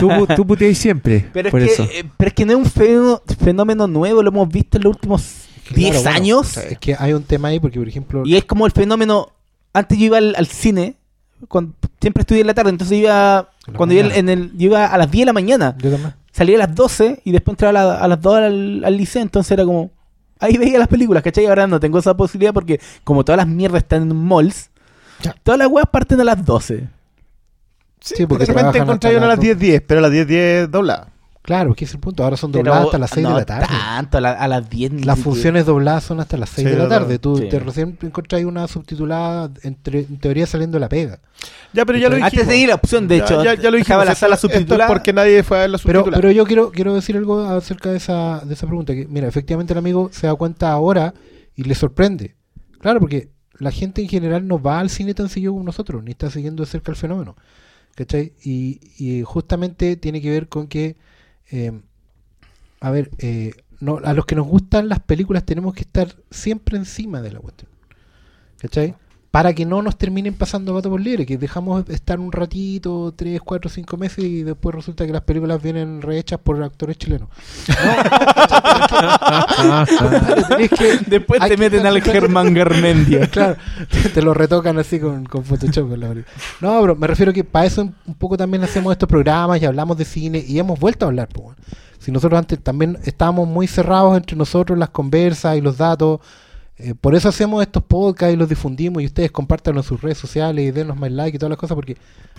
pero- 0.00 0.26
Tú, 0.26 0.34
tú 0.34 0.46
puteas 0.46 0.76
siempre 0.76 1.28
Pero 1.32 1.50
por 1.50 1.62
es, 1.62 1.72
eso. 1.72 1.88
que, 1.88 2.00
eh, 2.00 2.04
pero 2.16 2.28
es 2.28 2.34
que 2.34 2.44
no 2.44 2.52
es 2.52 2.58
un 2.58 2.66
fenómeno, 2.66 3.22
fenómeno 3.38 3.86
nuevo, 3.86 4.22
lo 4.22 4.30
hemos 4.30 4.48
visto 4.48 4.76
en 4.78 4.84
los 4.84 4.94
últimos 4.96 5.44
10 5.74 5.90
Claro, 5.90 6.02
bueno, 6.02 6.16
años. 6.16 6.56
Es 6.56 6.78
que 6.78 6.96
hay 6.98 7.12
un 7.12 7.22
tema 7.22 7.48
ahí 7.48 7.60
porque, 7.60 7.78
por 7.78 7.88
ejemplo, 7.88 8.22
Y 8.24 8.36
es 8.36 8.44
como 8.44 8.66
el 8.66 8.72
fenómeno. 8.72 9.28
Antes 9.72 9.98
yo 9.98 10.06
iba 10.06 10.18
al, 10.18 10.34
al 10.36 10.46
cine, 10.46 10.96
cuando, 11.48 11.72
siempre 12.00 12.20
estudié 12.22 12.40
en 12.42 12.46
la 12.48 12.54
tarde, 12.54 12.70
entonces 12.70 12.98
iba. 12.98 13.48
Cuando 13.76 13.94
iba 13.94 14.04
mañana. 14.04 14.18
en 14.20 14.28
el, 14.28 14.50
yo 14.58 14.66
iba 14.66 14.86
a 14.86 14.98
las 14.98 15.10
10 15.10 15.22
de 15.22 15.26
la 15.26 15.32
mañana, 15.32 15.74
yo 15.78 15.90
también. 15.90 16.14
salía 16.32 16.56
a 16.56 16.58
las 16.66 16.74
12 16.74 17.22
y 17.24 17.32
después 17.32 17.52
entraba 17.54 17.70
a, 17.70 17.84
la- 17.84 17.98
a 17.98 18.08
las 18.08 18.20
2 18.20 18.36
al, 18.36 18.82
al 18.84 18.96
liceo, 18.96 19.22
entonces 19.22 19.50
era 19.52 19.64
como. 19.64 19.90
Ahí 20.40 20.58
veía 20.58 20.78
las 20.78 20.88
películas, 20.88 21.22
¿cachai? 21.22 21.46
Ahora 21.46 21.66
no 21.66 21.80
tengo 21.80 21.98
esa 21.98 22.14
posibilidad 22.16 22.52
porque, 22.52 22.78
como 23.04 23.24
todas 23.24 23.36
las 23.38 23.46
mierdas 23.46 23.82
están 23.82 24.02
en 24.02 24.14
malls, 24.16 24.68
Ya. 25.22 25.34
todas 25.42 25.58
las 25.58 25.68
weas 25.68 25.86
parten 25.90 26.20
a 26.20 26.24
las 26.24 26.44
12. 26.44 26.88
Sí, 28.00 28.14
Sí, 28.18 28.26
porque 28.26 28.44
de 28.44 28.52
repente 28.52 28.80
una 28.82 28.92
a 28.92 29.28
las 29.28 29.38
las 29.38 29.40
10.10, 29.40 29.82
pero 29.86 30.00
a 30.00 30.02
las 30.02 30.12
10.10 30.12 30.66
doblada. 30.68 31.08
Claro, 31.40 31.74
que 31.74 31.84
es 31.84 31.92
el 31.92 32.00
punto. 32.00 32.24
Ahora 32.24 32.38
son 32.38 32.52
Pero 32.52 32.64
dobladas 32.64 32.86
hasta 32.86 32.98
las 32.98 33.10
6 33.10 33.22
no 33.22 33.28
de 33.30 33.40
la 33.40 33.44
tarde. 33.44 33.66
tanto, 33.66 34.16
a, 34.16 34.20
la- 34.22 34.32
a 34.32 34.48
las 34.48 34.70
10 34.70 34.92
ni 34.92 35.02
Las 35.02 35.18
funciones 35.18 35.66
dobladas 35.66 36.02
son 36.04 36.18
hasta 36.20 36.38
las 36.38 36.48
6 36.48 36.66
Sí, 36.66 36.72
de 36.72 36.78
la 36.78 36.84
de 36.84 36.88
tarde. 36.90 37.18
Tú 37.18 37.36
Sí. 37.36 37.48
te 37.50 37.58
recién 37.58 37.98
encontrás 38.00 38.42
una 38.44 38.66
subtitulada, 38.66 39.50
entre, 39.62 40.00
en 40.00 40.18
teoría 40.18 40.46
saliendo 40.46 40.76
de 40.76 40.80
la 40.80 40.88
pega. 40.88 41.18
Ya, 41.74 41.84
pero 41.84 41.98
ya 41.98 42.08
lo 42.08 42.14
dijimos. 42.16 42.32
Antes 42.32 42.48
tenía 42.48 42.68
la 42.68 42.74
opción, 42.76 43.08
de 43.08 43.18
Ya- 43.18 43.24
hecho. 43.24 43.44
ya, 43.44 43.54
ya 43.54 43.70
lo 43.70 43.76
dijimos. 43.76 44.06
la 44.06 44.14
sala 44.14 44.36
subtitulada. 44.38 44.88
porque 44.88 45.12
nadie 45.12 45.42
fue 45.42 45.58
a 45.58 45.60
ver 45.60 45.70
la 45.70 45.78
Pero, 45.78 46.00
subtitulada. 46.00 46.20
pero 46.22 46.32
yo 46.32 46.46
quiero, 46.46 46.70
quiero 46.72 46.94
decir 46.94 47.14
algo 47.18 47.40
acerca 47.46 47.90
de 47.90 47.98
esa, 47.98 48.40
de 48.44 48.54
esa 48.54 48.66
pregunta. 48.66 48.94
Que, 48.94 49.06
mira, 49.06 49.28
efectivamente 49.28 49.74
el 49.74 49.78
amigo 49.78 50.08
se 50.12 50.26
da 50.26 50.34
cuenta 50.34 50.72
ahora 50.72 51.12
y 51.54 51.64
le 51.64 51.74
sorprende. 51.74 52.36
Claro, 52.80 53.00
porque 53.00 53.28
la 53.58 53.70
gente 53.70 54.02
en 54.02 54.08
general 54.08 54.46
no 54.46 54.60
va 54.60 54.80
al 54.80 54.90
cine 54.90 55.14
tan 55.14 55.28
seguido 55.28 55.52
como 55.52 55.64
nosotros, 55.64 56.02
ni 56.02 56.12
está 56.12 56.30
siguiendo 56.30 56.62
de 56.64 56.70
cerca 56.70 56.90
el 56.90 56.96
fenómeno. 56.96 57.36
¿Cachai? 57.94 58.32
Y, 58.42 58.80
y 58.98 59.22
justamente 59.22 59.96
tiene 59.96 60.20
que 60.20 60.30
ver 60.30 60.48
con 60.48 60.66
que, 60.66 60.96
eh, 61.50 61.80
a 62.80 62.90
ver, 62.90 63.10
eh, 63.18 63.52
no, 63.80 63.98
a 64.02 64.12
los 64.14 64.26
que 64.26 64.34
nos 64.34 64.46
gustan 64.46 64.88
las 64.88 65.00
películas 65.00 65.44
tenemos 65.44 65.74
que 65.74 65.82
estar 65.82 66.16
siempre 66.30 66.76
encima 66.76 67.22
de 67.22 67.32
la 67.32 67.40
cuestión. 67.40 67.70
¿Cachai? 68.58 68.96
Para 69.34 69.52
que 69.52 69.64
no 69.66 69.82
nos 69.82 69.98
terminen 69.98 70.32
pasando 70.34 70.72
gato 70.76 70.88
por 70.90 71.00
libre, 71.00 71.26
que 71.26 71.36
dejamos 71.36 71.88
estar 71.90 72.20
un 72.20 72.30
ratito, 72.30 73.12
tres, 73.16 73.40
cuatro, 73.44 73.68
cinco 73.68 73.96
meses 73.96 74.24
y 74.24 74.44
después 74.44 74.72
resulta 74.76 75.04
que 75.04 75.12
las 75.12 75.22
películas 75.22 75.60
vienen 75.60 76.02
rehechas 76.02 76.38
por 76.38 76.62
actores 76.62 76.96
chilenos. 76.98 77.28
No, 79.64 79.84
tenés 80.48 80.70
que- 80.70 80.98
Después 81.08 81.40
te 81.48 81.56
meten 81.56 81.84
al 81.84 82.00
Germán 82.00 82.54
Garmendia. 82.54 83.26
claro, 83.30 83.56
te, 83.90 84.08
te 84.10 84.22
lo 84.22 84.34
retocan 84.34 84.78
así 84.78 85.00
con, 85.00 85.24
con 85.24 85.42
Photoshop. 85.44 85.88
con 85.88 85.98
la 85.98 86.08
película. 86.10 86.34
No, 86.60 86.80
pero 86.80 86.94
me 86.94 87.06
refiero 87.08 87.32
que 87.32 87.42
para 87.42 87.66
eso 87.66 87.82
un 87.82 88.14
poco 88.14 88.36
también 88.36 88.62
hacemos 88.62 88.92
estos 88.92 89.08
programas 89.08 89.60
y 89.60 89.64
hablamos 89.64 89.96
de 89.96 90.04
cine 90.04 90.44
y 90.46 90.60
hemos 90.60 90.78
vuelto 90.78 91.06
a 91.06 91.08
hablar. 91.08 91.28
pues, 91.32 91.44
bueno. 91.44 91.56
Si 91.98 92.12
nosotros 92.12 92.38
antes 92.38 92.62
también 92.62 92.98
estábamos 93.04 93.48
muy 93.48 93.66
cerrados 93.66 94.16
entre 94.16 94.36
nosotros, 94.36 94.78
las 94.78 94.90
conversas 94.90 95.56
y 95.56 95.60
los 95.60 95.76
datos. 95.78 96.20
Eh, 96.76 96.94
por 97.00 97.14
eso 97.14 97.28
hacemos 97.28 97.62
estos 97.62 97.84
podcasts 97.84 98.34
y 98.34 98.36
los 98.36 98.48
difundimos 98.48 99.00
y 99.02 99.06
ustedes 99.06 99.30
compártanlo 99.30 99.80
en 99.80 99.86
sus 99.86 100.00
redes 100.00 100.18
sociales 100.18 100.64
y 100.64 100.70
denos 100.72 100.96
más 100.96 101.12
like 101.12 101.36
y 101.36 101.38
todas 101.38 101.50
las 101.50 101.58
cosas 101.58 101.76
porque 101.76 101.96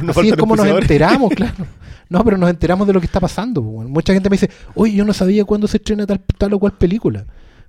así 0.07 0.30
es 0.30 0.35
como 0.35 0.57
nos 0.57 0.67
enteramos, 0.67 1.31
claro. 1.35 1.65
No, 2.09 2.23
pero 2.23 2.38
nos 2.38 2.49
enteramos 2.49 2.85
de 2.85 2.93
lo 2.93 2.99
que 2.99 3.05
está 3.05 3.19
pasando. 3.19 3.61
Mucha 3.61 4.14
gente 4.14 4.30
me 4.30 4.35
dice, 4.35 4.49
oye, 4.75 4.93
yo 4.93 5.05
no 5.05 5.14
sabía 5.14 5.45
cuándo 5.45 5.67
se 5.67 5.77
estrena 5.77 6.05
tal, 6.05 6.19
tal 6.38 6.53
o 6.53 6.59
cual 6.59 6.73
película. 6.73 7.25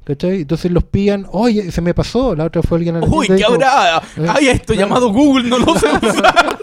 ¿Cachai? 0.07 0.43
Entonces 0.43 0.71
los 0.71 0.85
pillan, 0.85 1.27
oye, 1.33 1.73
se 1.73 1.81
me 1.81 1.93
pasó. 1.93 2.37
La 2.37 2.45
otra 2.45 2.63
fue 2.63 2.79
alguien 2.79 2.95
a 2.95 3.01
la 3.01 3.07
Uy, 3.09 3.27
y 3.29 3.35
¿qué 3.37 3.45
habrá? 3.45 4.01
Eh, 4.17 4.27
Ay, 4.29 4.47
esto 4.47 4.73
claro. 4.73 4.81
llamado 4.89 5.13
Google, 5.13 5.49
no 5.49 5.59
lo 5.59 5.77
sé 5.77 5.87
usar. 6.01 6.57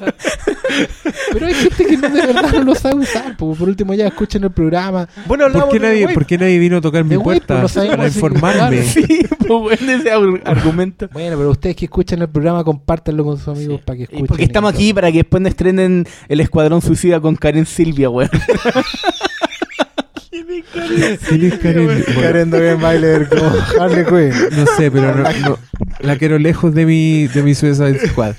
Pero 1.34 1.48
hay 1.48 1.54
gente 1.54 1.86
que 1.86 1.98
no, 1.98 2.08
de 2.10 2.26
verdad 2.26 2.54
no 2.54 2.64
lo 2.64 2.74
sabe 2.74 3.02
usar. 3.02 3.36
po. 3.36 3.54
Por 3.54 3.68
último, 3.68 3.94
ya 3.96 4.08
escuchen 4.08 4.46
el 4.46 4.52
programa. 4.52 5.10
Bueno, 5.26 5.52
¿Por 5.52 5.70
qué, 5.70 5.80
nadie. 5.82 6.08
¿Por 6.08 6.26
qué 6.26 6.38
nadie 6.38 6.58
vino 6.58 6.78
a 6.78 6.82
tocar 6.82 7.04
mi 7.04 7.18
puerta 7.18 7.62
no 7.62 7.68
para 7.68 8.08
informarme? 8.08 8.82
Sí, 8.84 9.04
pues 9.40 9.50
bueno, 9.50 9.92
ese 9.92 10.10
ar- 10.12 10.42
argumento. 10.46 11.10
Bueno, 11.12 11.36
pero 11.38 11.50
ustedes 11.52 11.76
que 11.76 11.84
escuchen 11.86 12.22
el 12.22 12.30
programa, 12.30 12.64
compártanlo 12.64 13.26
con 13.26 13.38
sus 13.38 13.50
amigos 13.50 13.82
para 13.82 13.98
que 13.98 14.02
Y 14.04 14.06
escuchen. 14.06 14.28
porque 14.28 14.44
estamos 14.44 14.72
y- 14.74 14.76
aquí 14.76 14.94
para 14.94 15.12
que 15.12 15.18
después 15.18 15.42
nos 15.44 15.50
estrenen 15.50 16.08
el 16.30 16.40
Escuadrón 16.40 16.82
Suicida 16.82 17.20
con 17.20 17.36
Karen 17.36 17.66
Silvia, 17.66 18.10
weón. 18.10 18.30
¿Quién 21.28 21.46
es 21.46 21.60
Karen? 21.60 21.86
Bueno, 21.86 22.04
Karen 22.22 22.50
Dogen 22.50 22.82
Bailer 22.82 23.30
como 23.30 23.52
Harley 23.80 24.06
Quinn. 24.06 24.58
no 24.58 24.66
sé, 24.78 24.92
pero 24.92 25.16
no, 25.16 25.24
no- 25.24 25.58
la 26.00 26.18
quiero 26.18 26.38
lejos 26.40 26.74
de 26.74 26.86
mi, 26.86 27.28
de 27.28 27.44
mi 27.44 27.56
Suicide 27.56 28.08
Squad. 28.08 28.36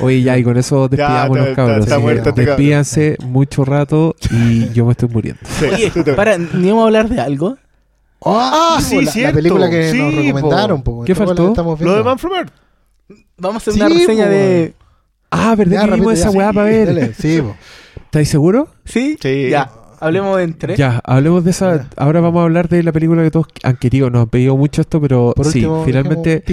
Oye, 0.00 0.22
ya, 0.22 0.36
y 0.38 0.42
con 0.44 0.56
eso 0.56 0.88
despidamos 0.88 1.36
está- 1.38 1.46
los 1.48 1.56
cabros. 1.56 1.78
está 1.84 1.96
que 1.96 2.02
muerto 2.02 2.28
este 2.30 2.42
cabrón. 2.42 2.56
despídanse 2.56 3.16
mucho 3.20 3.64
rato 3.64 4.16
y 4.30 4.70
yo 4.72 4.86
me 4.86 4.92
estoy 4.92 5.08
muriendo. 5.08 5.40
Sí, 5.58 5.66
Oye, 5.66 6.14
para, 6.16 6.38
¿ni 6.38 6.68
vamos 6.68 6.82
a 6.82 6.86
hablar 6.86 7.08
de 7.08 7.20
algo? 7.20 7.56
Ah, 8.24 8.76
po, 8.78 8.82
sí, 8.84 8.96
la, 8.96 9.02
la 9.02 9.10
cierto. 9.12 9.34
película 9.36 9.70
que 9.70 9.90
Sí, 9.90 9.98
nos 9.98 10.14
recomendaron. 10.14 10.82
po. 10.82 11.04
¿Qué 11.04 11.14
faltó? 11.14 11.52
la 11.56 11.62
Lo 11.84 11.96
de. 11.96 12.02
Man 12.04 12.18
from 12.18 12.32
Earth. 12.34 12.52
Vamos 13.36 13.56
a 13.56 13.58
hacer 13.58 13.74
Sí, 13.74 13.80
una 13.80 13.88
reseña 13.88 14.24
po, 14.24 14.30
de... 14.30 14.74
Ah, 15.30 15.54
¿verdad 15.56 15.72
Ya, 15.82 15.88
que 15.88 15.94
vimos 15.96 16.12
esa 16.14 16.30
weá 16.30 16.50
sí, 16.50 16.54
para 16.54 16.66
ver? 16.66 16.86
dale, 16.86 17.14
Sí, 17.14 17.40
po. 17.40 17.56
¿Estáis 18.04 18.28
seguros? 18.28 18.68
¿Sí? 18.84 19.16
Sí. 19.20 19.48
Ya, 19.50 19.70
hablemos 20.02 20.36
de 20.36 20.42
entre. 20.42 20.76
Ya, 20.76 21.00
hablemos 21.04 21.44
de 21.44 21.50
esa. 21.50 21.88
Ahora 21.96 22.20
vamos 22.20 22.40
a 22.40 22.44
hablar 22.44 22.68
de 22.68 22.82
la 22.82 22.92
película 22.92 23.22
que 23.22 23.30
todos 23.30 23.46
han 23.62 23.76
querido. 23.76 24.10
Nos 24.10 24.22
han 24.22 24.28
pedido 24.28 24.56
mucho 24.56 24.82
esto, 24.82 25.00
pero 25.00 25.32
Por 25.34 25.46
sí, 25.46 25.58
último, 25.58 25.84
finalmente. 25.84 26.44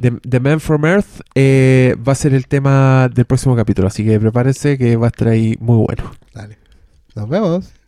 The, 0.00 0.12
The 0.28 0.40
Man 0.40 0.60
from 0.60 0.84
Earth 0.84 1.20
eh, 1.34 1.96
va 2.06 2.12
a 2.12 2.16
ser 2.16 2.34
el 2.34 2.46
tema 2.46 3.08
del 3.12 3.24
próximo 3.24 3.56
capítulo. 3.56 3.88
Así 3.88 4.04
que 4.04 4.20
prepárense 4.20 4.78
que 4.78 4.96
va 4.96 5.06
a 5.06 5.08
estar 5.08 5.28
ahí 5.28 5.56
muy 5.60 5.76
bueno. 5.76 6.10
Dale. 6.34 6.58
Nos 7.14 7.28
vemos. 7.28 7.79